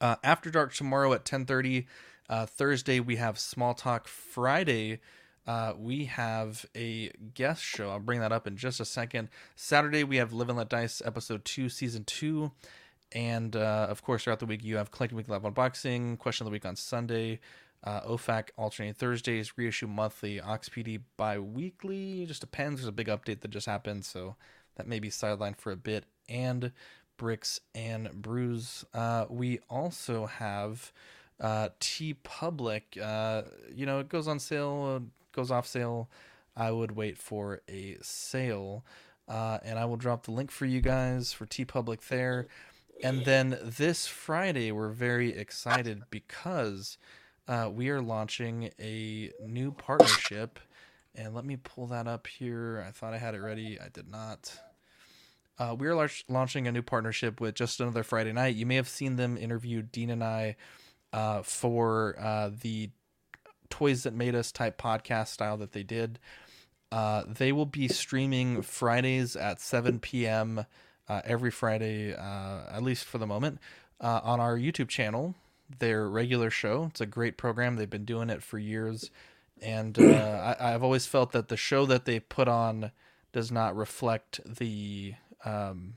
uh, 0.00 0.16
After 0.24 0.50
Dark 0.50 0.74
tomorrow 0.74 1.12
at 1.12 1.24
10:30. 1.24 1.86
Uh, 2.28 2.46
Thursday 2.46 2.98
we 2.98 3.16
have 3.16 3.38
Small 3.38 3.74
Talk. 3.74 4.08
Friday 4.08 5.00
uh, 5.46 5.74
we 5.76 6.04
have 6.04 6.66
a 6.76 7.10
guest 7.34 7.62
show. 7.62 7.90
I'll 7.90 7.98
bring 7.98 8.20
that 8.20 8.32
up 8.32 8.46
in 8.46 8.56
just 8.56 8.80
a 8.80 8.84
second. 8.84 9.28
Saturday 9.56 10.04
we 10.04 10.16
have 10.16 10.32
Live 10.32 10.48
and 10.48 10.58
Let 10.58 10.68
Dice 10.68 11.02
episode 11.04 11.44
two, 11.44 11.68
season 11.68 12.04
two, 12.04 12.52
and 13.12 13.56
uh, 13.56 13.86
of 13.90 14.02
course 14.02 14.24
throughout 14.24 14.38
the 14.38 14.46
week 14.46 14.62
you 14.62 14.76
have 14.76 14.90
Collecting 14.92 15.16
Week 15.16 15.28
Live 15.28 15.42
Unboxing, 15.42 16.18
Question 16.18 16.46
of 16.46 16.50
the 16.50 16.52
Week 16.52 16.64
on 16.64 16.76
Sunday. 16.76 17.40
Uh, 17.84 18.00
OFAC 18.02 18.50
alternating 18.56 18.94
Thursdays, 18.94 19.58
reissue 19.58 19.88
monthly, 19.88 20.38
OXPD 20.38 21.00
bi-weekly. 21.16 22.24
Just 22.26 22.40
depends. 22.40 22.80
There's 22.80 22.88
a 22.88 22.92
big 22.92 23.08
update 23.08 23.40
that 23.40 23.50
just 23.50 23.66
happened, 23.66 24.04
so 24.04 24.36
that 24.76 24.86
may 24.86 25.00
be 25.00 25.10
sidelined 25.10 25.56
for 25.58 25.72
a 25.72 25.76
bit. 25.76 26.04
And 26.28 26.72
bricks 27.16 27.60
and 27.74 28.10
brews. 28.12 28.84
Uh, 28.94 29.26
we 29.28 29.60
also 29.68 30.26
have 30.26 30.92
uh, 31.40 31.68
TeePublic. 31.80 33.00
Uh, 33.00 33.42
you 33.74 33.86
know, 33.86 34.00
it 34.00 34.08
goes 34.08 34.28
on 34.28 34.38
sale, 34.38 35.02
goes 35.32 35.50
off 35.50 35.66
sale. 35.66 36.08
I 36.56 36.70
would 36.70 36.96
wait 36.96 37.18
for 37.18 37.62
a 37.68 37.96
sale, 38.02 38.84
uh, 39.28 39.58
and 39.64 39.78
I 39.78 39.84
will 39.84 39.96
drop 39.96 40.24
the 40.24 40.32
link 40.32 40.50
for 40.50 40.66
you 40.66 40.80
guys 40.80 41.32
for 41.32 41.46
TeePublic 41.46 42.06
there. 42.08 42.46
And 43.02 43.24
then 43.24 43.58
this 43.62 44.06
Friday, 44.06 44.70
we're 44.70 44.90
very 44.90 45.30
excited 45.36 46.02
because 46.10 46.98
uh, 47.48 47.70
we 47.72 47.88
are 47.90 48.00
launching 48.00 48.70
a 48.80 49.30
new 49.44 49.72
partnership. 49.72 50.58
And 51.14 51.34
let 51.34 51.44
me 51.44 51.56
pull 51.56 51.88
that 51.88 52.06
up 52.06 52.26
here. 52.26 52.84
I 52.86 52.90
thought 52.90 53.12
I 53.12 53.18
had 53.18 53.34
it 53.34 53.40
ready. 53.42 53.78
I 53.78 53.88
did 53.88 54.08
not. 54.08 54.58
Uh, 55.58 55.74
we 55.78 55.86
are 55.86 55.94
la- 55.94 56.08
launching 56.28 56.66
a 56.66 56.72
new 56.72 56.82
partnership 56.82 57.40
with 57.40 57.54
Just 57.54 57.80
Another 57.80 58.02
Friday 58.02 58.32
Night. 58.32 58.56
You 58.56 58.64
may 58.64 58.76
have 58.76 58.88
seen 58.88 59.16
them 59.16 59.36
interview 59.36 59.82
Dean 59.82 60.08
and 60.08 60.24
I 60.24 60.56
uh, 61.12 61.42
for 61.42 62.16
uh, 62.18 62.50
the 62.62 62.90
Toys 63.68 64.04
That 64.04 64.14
Made 64.14 64.34
Us 64.34 64.52
type 64.52 64.80
podcast 64.80 65.28
style 65.28 65.58
that 65.58 65.72
they 65.72 65.82
did. 65.82 66.18
Uh, 66.90 67.24
they 67.26 67.52
will 67.52 67.66
be 67.66 67.88
streaming 67.88 68.62
Fridays 68.62 69.36
at 69.36 69.60
7 69.60 69.98
p.m. 69.98 70.64
Uh, 71.08 71.20
every 71.24 71.50
Friday, 71.50 72.14
uh, 72.14 72.62
at 72.70 72.82
least 72.82 73.04
for 73.04 73.18
the 73.18 73.26
moment, 73.26 73.58
on 74.00 74.40
our 74.40 74.56
YouTube 74.56 74.88
channel. 74.88 75.34
Their 75.78 76.08
regular 76.08 76.50
show. 76.50 76.86
It's 76.90 77.00
a 77.00 77.06
great 77.06 77.36
program. 77.36 77.76
They've 77.76 77.88
been 77.88 78.04
doing 78.04 78.30
it 78.30 78.42
for 78.42 78.58
years. 78.58 79.10
And 79.60 79.98
I, 79.98 80.56
I've 80.58 80.82
always 80.82 81.06
felt 81.06 81.32
that 81.32 81.48
the 81.48 81.56
show 81.56 81.86
that 81.86 82.04
they 82.04 82.20
put 82.20 82.48
on 82.48 82.92
does 83.32 83.50
not 83.50 83.76
reflect 83.76 84.40
the 84.44 85.14
um, 85.44 85.94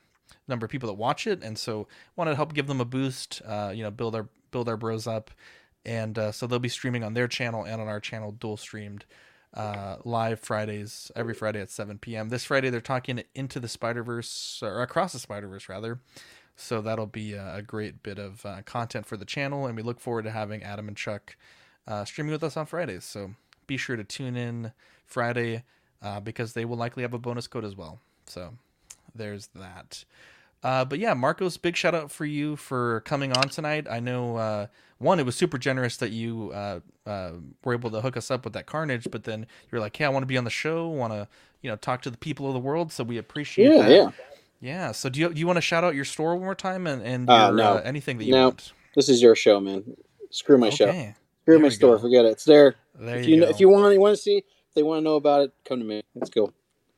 number 0.47 0.65
of 0.65 0.71
people 0.71 0.87
that 0.87 0.93
watch 0.93 1.27
it, 1.27 1.43
and 1.43 1.57
so 1.57 1.87
wanted 2.15 2.31
to 2.31 2.35
help 2.35 2.53
give 2.53 2.67
them 2.67 2.81
a 2.81 2.85
boost. 2.85 3.41
Uh, 3.45 3.71
you 3.73 3.83
know, 3.83 3.91
build 3.91 4.15
our 4.15 4.27
build 4.51 4.69
our 4.69 4.77
bros 4.77 5.07
up, 5.07 5.31
and 5.85 6.17
uh, 6.17 6.31
so 6.31 6.47
they'll 6.47 6.59
be 6.59 6.69
streaming 6.69 7.03
on 7.03 7.13
their 7.13 7.27
channel 7.27 7.63
and 7.63 7.81
on 7.81 7.87
our 7.87 7.99
channel, 7.99 8.31
dual 8.31 8.57
streamed, 8.57 9.05
uh, 9.53 9.97
live 10.03 10.39
Fridays 10.39 11.11
every 11.15 11.33
Friday 11.33 11.61
at 11.61 11.69
7 11.69 11.97
p.m. 11.99 12.29
This 12.29 12.45
Friday 12.45 12.69
they're 12.69 12.81
talking 12.81 13.23
into 13.33 13.59
the 13.59 13.67
Spider 13.67 14.03
Verse 14.03 14.61
or 14.63 14.81
across 14.81 15.13
the 15.13 15.19
Spider 15.19 15.47
Verse 15.47 15.67
rather. 15.69 15.99
So 16.55 16.81
that'll 16.81 17.05
be 17.05 17.33
a, 17.33 17.55
a 17.55 17.61
great 17.61 18.01
bit 18.03 18.17
of 18.17 18.45
uh, 18.45 18.61
content 18.65 19.05
for 19.05 19.17
the 19.17 19.25
channel, 19.25 19.65
and 19.65 19.75
we 19.75 19.83
look 19.83 19.99
forward 19.99 20.23
to 20.23 20.31
having 20.31 20.63
Adam 20.63 20.87
and 20.87 20.95
Chuck 20.95 21.35
uh, 21.87 22.05
streaming 22.05 22.31
with 22.31 22.43
us 22.43 22.57
on 22.57 22.65
Fridays. 22.65 23.03
So 23.03 23.31
be 23.67 23.77
sure 23.77 23.95
to 23.95 24.03
tune 24.03 24.35
in 24.35 24.71
Friday 25.05 25.63
uh, 26.01 26.19
because 26.19 26.53
they 26.53 26.65
will 26.65 26.77
likely 26.77 27.03
have 27.03 27.13
a 27.13 27.19
bonus 27.19 27.47
code 27.47 27.65
as 27.65 27.75
well. 27.75 27.99
So 28.25 28.53
there's 29.13 29.47
that. 29.55 30.05
Uh, 30.63 30.83
but 30.83 30.97
yeah, 30.97 31.13
Marcos, 31.13 31.57
big 31.57 31.75
shout 31.75 31.93
out 31.93 32.09
for 32.09 32.25
you 32.25 32.55
for 32.55 33.01
coming 33.01 33.31
on 33.37 33.49
tonight. 33.49 33.85
I 33.89 33.99
know 33.99 34.37
uh, 34.37 34.67
one, 34.97 35.19
it 35.19 35.25
was 35.25 35.35
super 35.35 35.57
generous 35.57 35.97
that 35.97 36.11
you 36.11 36.51
uh, 36.53 36.79
uh 37.05 37.31
were 37.63 37.73
able 37.73 37.91
to 37.91 38.01
hook 38.01 38.17
us 38.17 38.31
up 38.31 38.45
with 38.45 38.53
that 38.53 38.65
Carnage, 38.65 39.07
but 39.11 39.25
then 39.25 39.45
you're 39.71 39.79
like, 39.79 39.95
"Hey, 39.95 40.05
I 40.05 40.09
want 40.09 40.23
to 40.23 40.27
be 40.27 40.37
on 40.37 40.43
the 40.43 40.49
show. 40.49 40.87
Want 40.87 41.13
to 41.13 41.27
you 41.61 41.69
know 41.69 41.75
talk 41.75 42.01
to 42.03 42.09
the 42.09 42.17
people 42.17 42.47
of 42.47 42.53
the 42.53 42.59
world." 42.59 42.91
So 42.91 43.03
we 43.03 43.19
appreciate 43.19 43.75
Yeah, 43.75 43.83
that. 43.83 43.91
yeah. 43.91 44.09
Yeah. 44.59 44.91
So 44.91 45.09
do 45.09 45.19
you 45.19 45.33
do 45.33 45.39
you 45.39 45.47
want 45.47 45.57
to 45.57 45.61
shout 45.61 45.83
out 45.83 45.95
your 45.95 46.05
store 46.05 46.35
one 46.35 46.45
more 46.45 46.55
time 46.55 46.87
and 46.87 47.01
and 47.01 47.29
Uh, 47.29 47.51
no. 47.51 47.73
uh, 47.75 47.81
anything 47.83 48.17
that 48.17 48.25
you 48.25 48.31
no. 48.31 48.43
want? 48.49 48.73
This 48.95 49.09
is 49.09 49.21
your 49.21 49.35
show, 49.35 49.59
man. 49.59 49.95
Screw 50.29 50.57
my 50.57 50.69
show. 50.69 50.87
Screw 50.91 51.13
There 51.45 51.59
my 51.59 51.69
store. 51.69 51.95
go. 51.95 52.01
Forget 52.03 52.25
it. 52.25 52.29
It's 52.33 52.45
there. 52.45 52.75
There 52.95 53.17
if 53.17 53.25
you 53.27 53.35
you, 53.35 53.41
know, 53.41 53.47
if 53.49 53.59
you 53.59 53.69
want, 53.69 53.93
you 53.93 53.99
want 53.99 54.15
to 54.15 54.21
see, 54.21 54.37
if 54.37 54.73
they 54.73 54.83
want 54.83 54.99
to 54.99 55.03
know 55.03 55.15
about 55.15 55.41
it, 55.41 55.53
come 55.65 55.79
to 55.79 55.85
me. 55.85 56.01
Let's 56.15 56.29
go. 56.29 56.53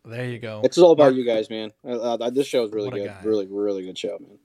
There 0.06 0.26
you 0.26 0.40
go. 0.40 0.62
It's 0.64 0.78
all 0.78 0.92
about 0.92 1.16
you 1.16 1.26
guys, 1.26 1.50
man. 1.50 1.72
Uh, 1.84 2.14
uh, 2.14 2.30
this 2.30 2.48
show 2.48 2.64
is 2.64 2.72
really 2.72 2.92
good. 2.92 3.08
guy. 3.08 3.18
Really, 3.24 3.48
really 3.48 3.84
good 3.84 3.98
show, 3.98 4.18
man. 4.20 4.38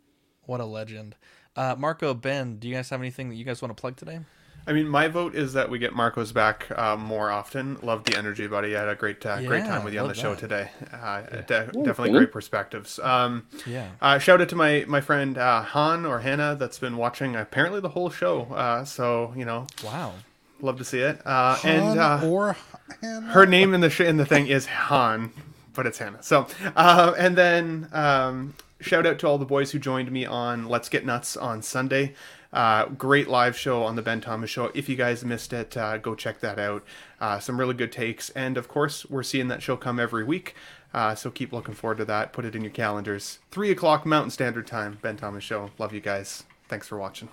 What 0.47 0.60
a 0.60 0.64
legend. 0.64 1.14
Uh, 1.55 1.76
Marco, 1.78 2.14
Ben, 2.14 2.56
do 2.56 2.66
you 2.68 2.74
guys 2.74 2.89
have 2.90 3.01
anything 3.01 3.28
that 3.28 3.36
you 3.36 3.44
guys 3.44 3.60
want 3.62 3.76
to 3.76 3.80
plug 3.80 3.97
today? 3.97 4.18
I 4.66 4.72
mean, 4.72 4.89
my 4.89 5.09
vote 5.09 5.34
is 5.34 5.55
that 5.55 5.68
we 5.70 5.78
get 5.78 5.93
Marcos 5.94 6.30
back 6.32 6.68
uh, 6.76 6.97
more 6.97 7.30
often. 7.30 7.78
Love 7.82 8.05
the 8.05 8.16
energy, 8.16 8.47
buddy. 8.47 8.76
I 8.76 8.80
had 8.80 8.89
a 8.89 8.94
great, 8.94 9.24
uh, 9.26 9.43
great 9.43 9.64
time 9.64 9.82
with 9.84 9.93
you 9.93 10.01
on 10.01 10.09
the 10.09 10.14
show 10.14 10.34
that. 10.34 10.40
today. 10.40 10.70
Uh, 10.93 11.22
de- 11.22 11.43
Yeah, 11.48 11.64
definitely 11.82 12.10
man. 12.12 12.20
great 12.20 12.32
perspectives. 12.32 12.98
Um, 13.01 13.47
Yeah. 13.66 13.89
Uh, 14.00 14.18
shout 14.18 14.41
out 14.41 14.49
to 14.50 14.57
my 14.57 14.84
my 14.86 15.00
friend 15.00 15.36
uh, 15.36 15.62
Han 15.62 16.07
or 16.07 16.20
Hannah 16.20 16.55
that's 16.58 16.78
been 16.78 16.97
watching 16.97 17.34
apparently 17.34 17.81
the 17.81 17.89
whole 17.91 18.10
show. 18.10 18.42
Uh, 18.52 18.84
so 18.84 19.32
you 19.36 19.44
know, 19.44 19.66
wow, 19.84 20.12
love 20.60 20.78
to 20.78 20.84
see 20.84 21.00
it. 21.00 21.20
Uh, 21.26 21.58
and 21.65 21.99
uh, 21.99 22.20
or 22.24 22.57
Hannah? 23.00 23.26
her 23.32 23.47
name 23.47 23.74
in 23.74 23.81
the 23.81 23.91
sh- 23.91 24.00
in 24.02 24.16
the 24.16 24.26
thing 24.26 24.47
is 24.47 24.66
Han, 24.66 25.32
but 25.74 25.86
it's 25.86 25.99
Hannah. 25.99 26.23
So, 26.23 26.47
uh, 26.76 27.15
and 27.18 27.36
then 27.36 27.89
um, 27.92 28.55
shout 28.81 29.07
out 29.07 29.18
to 29.20 29.26
all 29.26 29.39
the 29.39 29.44
boys 29.44 29.73
who 29.73 29.78
joined 29.81 30.12
me 30.12 30.24
on 30.24 30.68
Let's 30.68 30.89
Get 30.89 31.05
Nuts 31.05 31.36
on 31.36 31.62
Sunday. 31.62 32.15
Uh, 32.52 32.86
great 32.86 33.28
live 33.28 33.56
show 33.56 33.82
on 33.82 33.97
the 33.97 34.02
Ben 34.02 34.20
Thomas 34.20 34.50
Show. 34.50 34.70
If 34.74 34.89
you 34.89 34.97
guys 34.97 35.24
missed 35.24 35.52
it, 35.52 35.76
uh, 35.76 35.97
go 35.97 36.14
check 36.14 36.40
that 36.40 36.58
out. 36.58 36.84
Uh, 37.20 37.39
some 37.39 37.58
really 37.58 37.74
good 37.74 37.92
takes, 37.92 38.28
and 38.31 38.58
of 38.58 38.68
course, 38.68 39.06
we're 39.08 39.22
seeing 39.22 39.48
that 39.48 39.62
show 39.62 39.76
come 39.76 39.98
every 39.98 40.24
week. 40.24 40.55
Uh, 40.92 41.14
so 41.14 41.31
keep 41.31 41.52
looking 41.52 41.74
forward 41.74 41.97
to 41.98 42.05
that. 42.05 42.32
Put 42.34 42.44
it 42.44 42.55
in 42.55 42.62
your 42.62 42.70
calendars. 42.70 43.39
Three 43.50 43.70
o'clock 43.70 44.05
Mountain 44.05 44.31
Standard 44.31 44.66
Time. 44.66 44.98
Ben 45.00 45.16
Thomas 45.16 45.42
Show. 45.42 45.70
Love 45.78 45.94
you 45.94 46.00
guys. 46.00 46.44
Thanks 46.68 46.86
for 46.86 46.98
watching. 46.98 47.31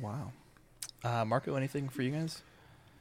Wow. 0.00 0.32
Uh, 1.04 1.24
Marco, 1.24 1.54
anything 1.54 1.88
for 1.88 2.02
you 2.02 2.10
guys? 2.10 2.42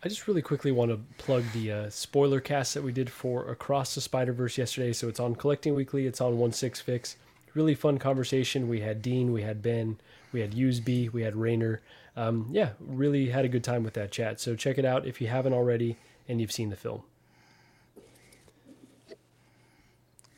I 0.03 0.07
just 0.07 0.27
really 0.27 0.41
quickly 0.41 0.71
want 0.71 0.91
to 0.91 0.99
plug 1.17 1.43
the 1.53 1.71
uh, 1.71 1.89
spoiler 1.89 2.39
cast 2.39 2.73
that 2.73 2.83
we 2.83 2.91
did 2.91 3.09
for 3.09 3.49
Across 3.49 3.95
the 3.95 4.01
Spider 4.01 4.31
Verse 4.31 4.57
yesterday. 4.57 4.93
So 4.93 5.09
it's 5.09 5.19
on 5.19 5.35
Collecting 5.35 5.75
Weekly. 5.75 6.05
It's 6.05 6.21
on 6.21 6.37
One 6.37 6.53
Six 6.53 6.79
Fix. 6.79 7.17
Really 7.53 7.75
fun 7.75 7.97
conversation. 7.97 8.69
We 8.69 8.81
had 8.81 9.01
Dean, 9.01 9.33
we 9.33 9.41
had 9.41 9.61
Ben, 9.61 9.97
we 10.31 10.41
had 10.41 10.53
Useby, 10.53 11.11
we 11.11 11.21
had 11.23 11.35
Rayner. 11.35 11.81
Um, 12.15 12.47
yeah, 12.51 12.71
really 12.79 13.29
had 13.29 13.45
a 13.45 13.47
good 13.47 13.63
time 13.63 13.83
with 13.83 13.93
that 13.93 14.11
chat. 14.11 14.39
So 14.39 14.55
check 14.55 14.77
it 14.77 14.85
out 14.85 15.05
if 15.05 15.21
you 15.21 15.27
haven't 15.27 15.53
already 15.53 15.97
and 16.27 16.41
you've 16.41 16.51
seen 16.51 16.69
the 16.69 16.75
film. 16.75 17.03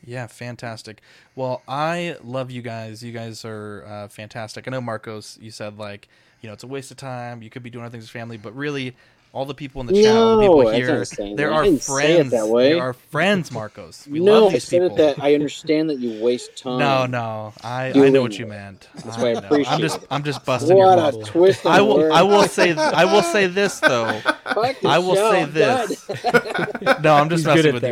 Yeah, 0.04 0.26
fantastic. 0.26 1.00
Well, 1.36 1.62
I 1.68 2.16
love 2.22 2.50
you 2.50 2.60
guys. 2.60 3.02
You 3.02 3.12
guys 3.12 3.44
are 3.44 3.84
uh, 3.86 4.08
fantastic. 4.08 4.66
I 4.66 4.70
know 4.70 4.80
Marcos, 4.80 5.38
you 5.40 5.50
said 5.50 5.78
like, 5.78 6.08
you 6.40 6.48
know, 6.48 6.54
it's 6.54 6.64
a 6.64 6.68
waste 6.68 6.90
of 6.90 6.96
time. 6.96 7.42
You 7.42 7.50
could 7.50 7.62
be 7.62 7.70
doing 7.70 7.84
other 7.84 7.92
things 7.92 8.04
with 8.04 8.10
family, 8.10 8.36
but 8.36 8.54
really, 8.54 8.96
all 9.34 9.46
the 9.46 9.54
people 9.54 9.80
in 9.80 9.86
the 9.86 9.94
chat, 10.02 10.14
all 10.14 10.36
the 10.36 10.42
people 10.42 10.70
here. 10.70 11.04
There 11.36 11.52
I 11.52 11.56
are 11.56 11.64
didn't 11.64 11.82
say 11.82 11.92
it 12.12 12.16
friends. 12.16 12.30
that 12.32 12.48
way. 12.48 12.74
There 12.74 12.82
are 12.82 12.92
friends, 12.92 13.50
Marcos. 13.50 14.06
We 14.06 14.20
no, 14.20 14.32
love 14.42 14.50
I 14.50 14.52
these 14.54 14.64
said 14.64 14.82
people. 14.82 14.96
it 14.96 15.16
that 15.16 15.24
I 15.24 15.34
understand 15.34 15.88
that 15.90 15.98
you 15.98 16.22
waste 16.22 16.56
time. 16.62 16.78
No, 16.78 17.06
no, 17.06 17.54
I, 17.62 17.92
I 17.94 18.08
know 18.10 18.20
what 18.22 18.38
you 18.38 18.46
meant. 18.46 18.88
That's 18.94 19.16
I 19.16 19.22
why 19.22 19.30
I 19.30 19.32
know. 19.32 19.38
appreciate 19.40 19.72
I'm 19.72 19.80
just 19.80 20.02
it. 20.02 20.08
I'm 20.10 20.22
just 20.22 20.44
busting 20.44 20.76
What 20.76 20.82
your 20.84 20.92
a 20.92 20.96
bubble. 20.96 21.22
twist 21.24 21.64
on 21.66 21.72
I 21.72 21.80
will 21.80 21.96
words. 21.98 22.14
I 22.14 22.22
will 22.22 22.42
say 22.44 22.74
I 22.76 23.04
will 23.06 23.22
say 23.22 23.46
this 23.46 23.80
though. 23.80 24.20
Fuck 24.54 24.80
the 24.80 24.88
I 24.88 24.98
will 24.98 25.14
show, 25.14 25.30
say 25.30 25.42
I'm 25.42 25.52
this. 25.52 26.08
no, 27.02 27.14
I'm 27.14 27.30
just 27.30 27.46
He's 27.46 27.46
messing 27.46 27.66
at 27.68 27.74
with 27.74 27.84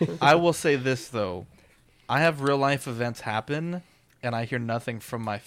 you. 0.00 0.18
I 0.20 0.34
will 0.34 0.52
say 0.52 0.76
this 0.76 1.08
though. 1.08 1.46
I 2.08 2.20
have 2.20 2.40
real 2.42 2.56
life 2.58 2.88
events 2.88 3.20
happen, 3.20 3.82
and 4.22 4.34
I 4.34 4.46
hear 4.46 4.58
nothing 4.58 4.98
from 4.98 5.22
my 5.22 5.40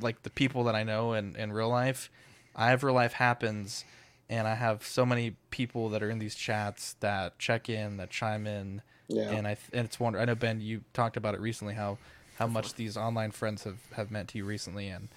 like 0.00 0.22
the 0.24 0.30
people 0.30 0.64
that 0.64 0.74
I 0.74 0.82
know 0.82 1.12
in 1.12 1.36
in 1.36 1.52
real 1.52 1.68
life. 1.68 2.10
I 2.56 2.70
have 2.70 2.82
real 2.82 2.94
life 2.94 3.12
happens, 3.12 3.84
and 4.28 4.46
I 4.48 4.54
have 4.54 4.84
so 4.84 5.06
many 5.06 5.36
people 5.50 5.88
that 5.90 6.02
are 6.02 6.10
in 6.10 6.18
these 6.18 6.34
chats 6.34 6.94
that 7.00 7.38
check 7.38 7.68
in, 7.68 7.96
that 7.98 8.10
chime 8.10 8.46
in, 8.46 8.82
Yeah. 9.08 9.30
and 9.30 9.46
I 9.46 9.54
th- 9.54 9.68
and 9.72 9.84
it's 9.86 10.00
wonder. 10.00 10.18
I 10.18 10.24
know 10.24 10.34
Ben, 10.34 10.60
you 10.60 10.82
talked 10.92 11.16
about 11.16 11.34
it 11.34 11.40
recently 11.40 11.74
how 11.74 11.98
how 12.38 12.46
much 12.46 12.74
these 12.74 12.96
online 12.96 13.30
friends 13.30 13.64
have 13.64 13.78
have 13.92 14.10
meant 14.10 14.28
to 14.30 14.38
you 14.38 14.44
recently, 14.44 14.88
and 14.88 15.08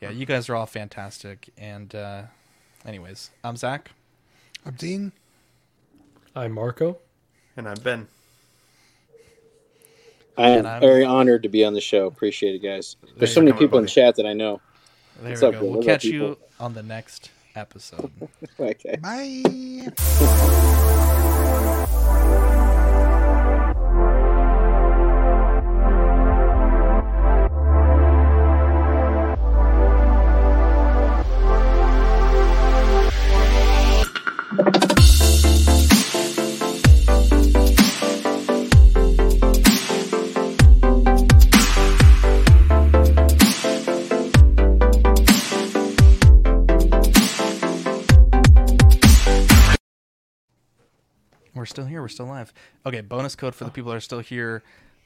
yeah, 0.00 0.10
you 0.10 0.26
guys 0.26 0.48
are 0.48 0.54
all 0.56 0.66
fantastic. 0.66 1.48
And 1.56 1.94
uh, 1.94 2.22
anyways, 2.84 3.30
I'm 3.44 3.56
Zach. 3.56 3.92
I'm 4.64 4.74
Dean. 4.74 5.12
I'm 6.34 6.52
Marco. 6.52 6.98
And 7.56 7.68
I'm 7.68 7.76
Ben. 7.82 8.08
I 10.36 10.50
am 10.50 10.64
very 10.80 11.04
honored 11.04 11.44
to 11.44 11.48
be 11.48 11.64
on 11.64 11.72
the 11.72 11.80
show. 11.80 12.06
Appreciate 12.06 12.56
it, 12.56 12.58
guys. 12.62 12.96
There 13.02 13.12
There's 13.16 13.32
so 13.32 13.40
many 13.40 13.52
go, 13.52 13.58
people 13.58 13.78
in 13.78 13.86
chat 13.86 14.16
that 14.16 14.26
I 14.26 14.34
know. 14.34 14.60
There 15.22 15.30
What's 15.30 15.40
we 15.40 15.48
up, 15.48 15.54
go. 15.54 15.60
bro? 15.60 15.68
We'll 15.68 15.76
What's 15.78 15.86
catch 15.86 16.04
you 16.04 16.36
on 16.60 16.74
the 16.74 16.82
next 16.82 17.30
episode. 17.56 18.12
Okay. 18.60 18.96
Bye. 18.96 19.92
We're 52.06 52.10
still 52.10 52.26
live. 52.26 52.52
Okay, 52.86 53.00
bonus 53.00 53.34
code 53.34 53.52
for 53.56 53.64
the 53.64 53.72
people 53.72 53.90
that 53.90 53.96
are 53.96 54.00
still 54.00 54.20
here. 54.20 54.62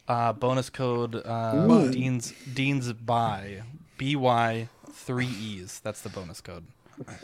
Uh, 0.06 0.34
bonus 0.34 0.68
code 0.68 1.14
uh, 1.24 1.88
Dean's 1.90 2.34
Dean's 2.52 2.92
by 2.92 3.62
B 3.96 4.16
Y 4.16 4.68
three 4.92 5.24
E's. 5.24 5.80
That's 5.80 6.02
the 6.02 6.10
bonus 6.10 6.42
code. 6.42 6.66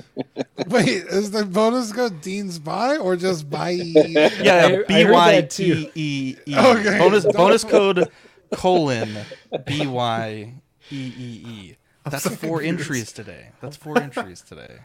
Wait, 0.68 0.88
is 0.88 1.30
the 1.32 1.44
bonus 1.44 1.92
code 1.92 2.22
Dean's 2.22 2.58
buy 2.58 2.96
or 2.96 3.16
just 3.16 3.50
buy? 3.50 3.72
Yeah, 3.72 4.80
B 4.88 5.04
Y 5.10 5.42
T 5.42 5.90
E 5.94 6.36
E. 6.46 6.54
Okay. 6.56 6.98
Bonus 6.98 7.26
bonus 7.26 7.62
code 7.76 8.08
colon 8.54 9.14
B 9.66 9.86
Y 9.86 10.54
E 10.90 11.12
E 11.18 11.44
E. 11.46 11.76
That's 12.04 12.24
so 12.24 12.30
four 12.30 12.60
confused. 12.60 12.80
entries 12.80 13.12
today. 13.12 13.48
That's 13.60 13.76
four 13.76 13.98
entries 14.00 14.40
today. 14.40 14.78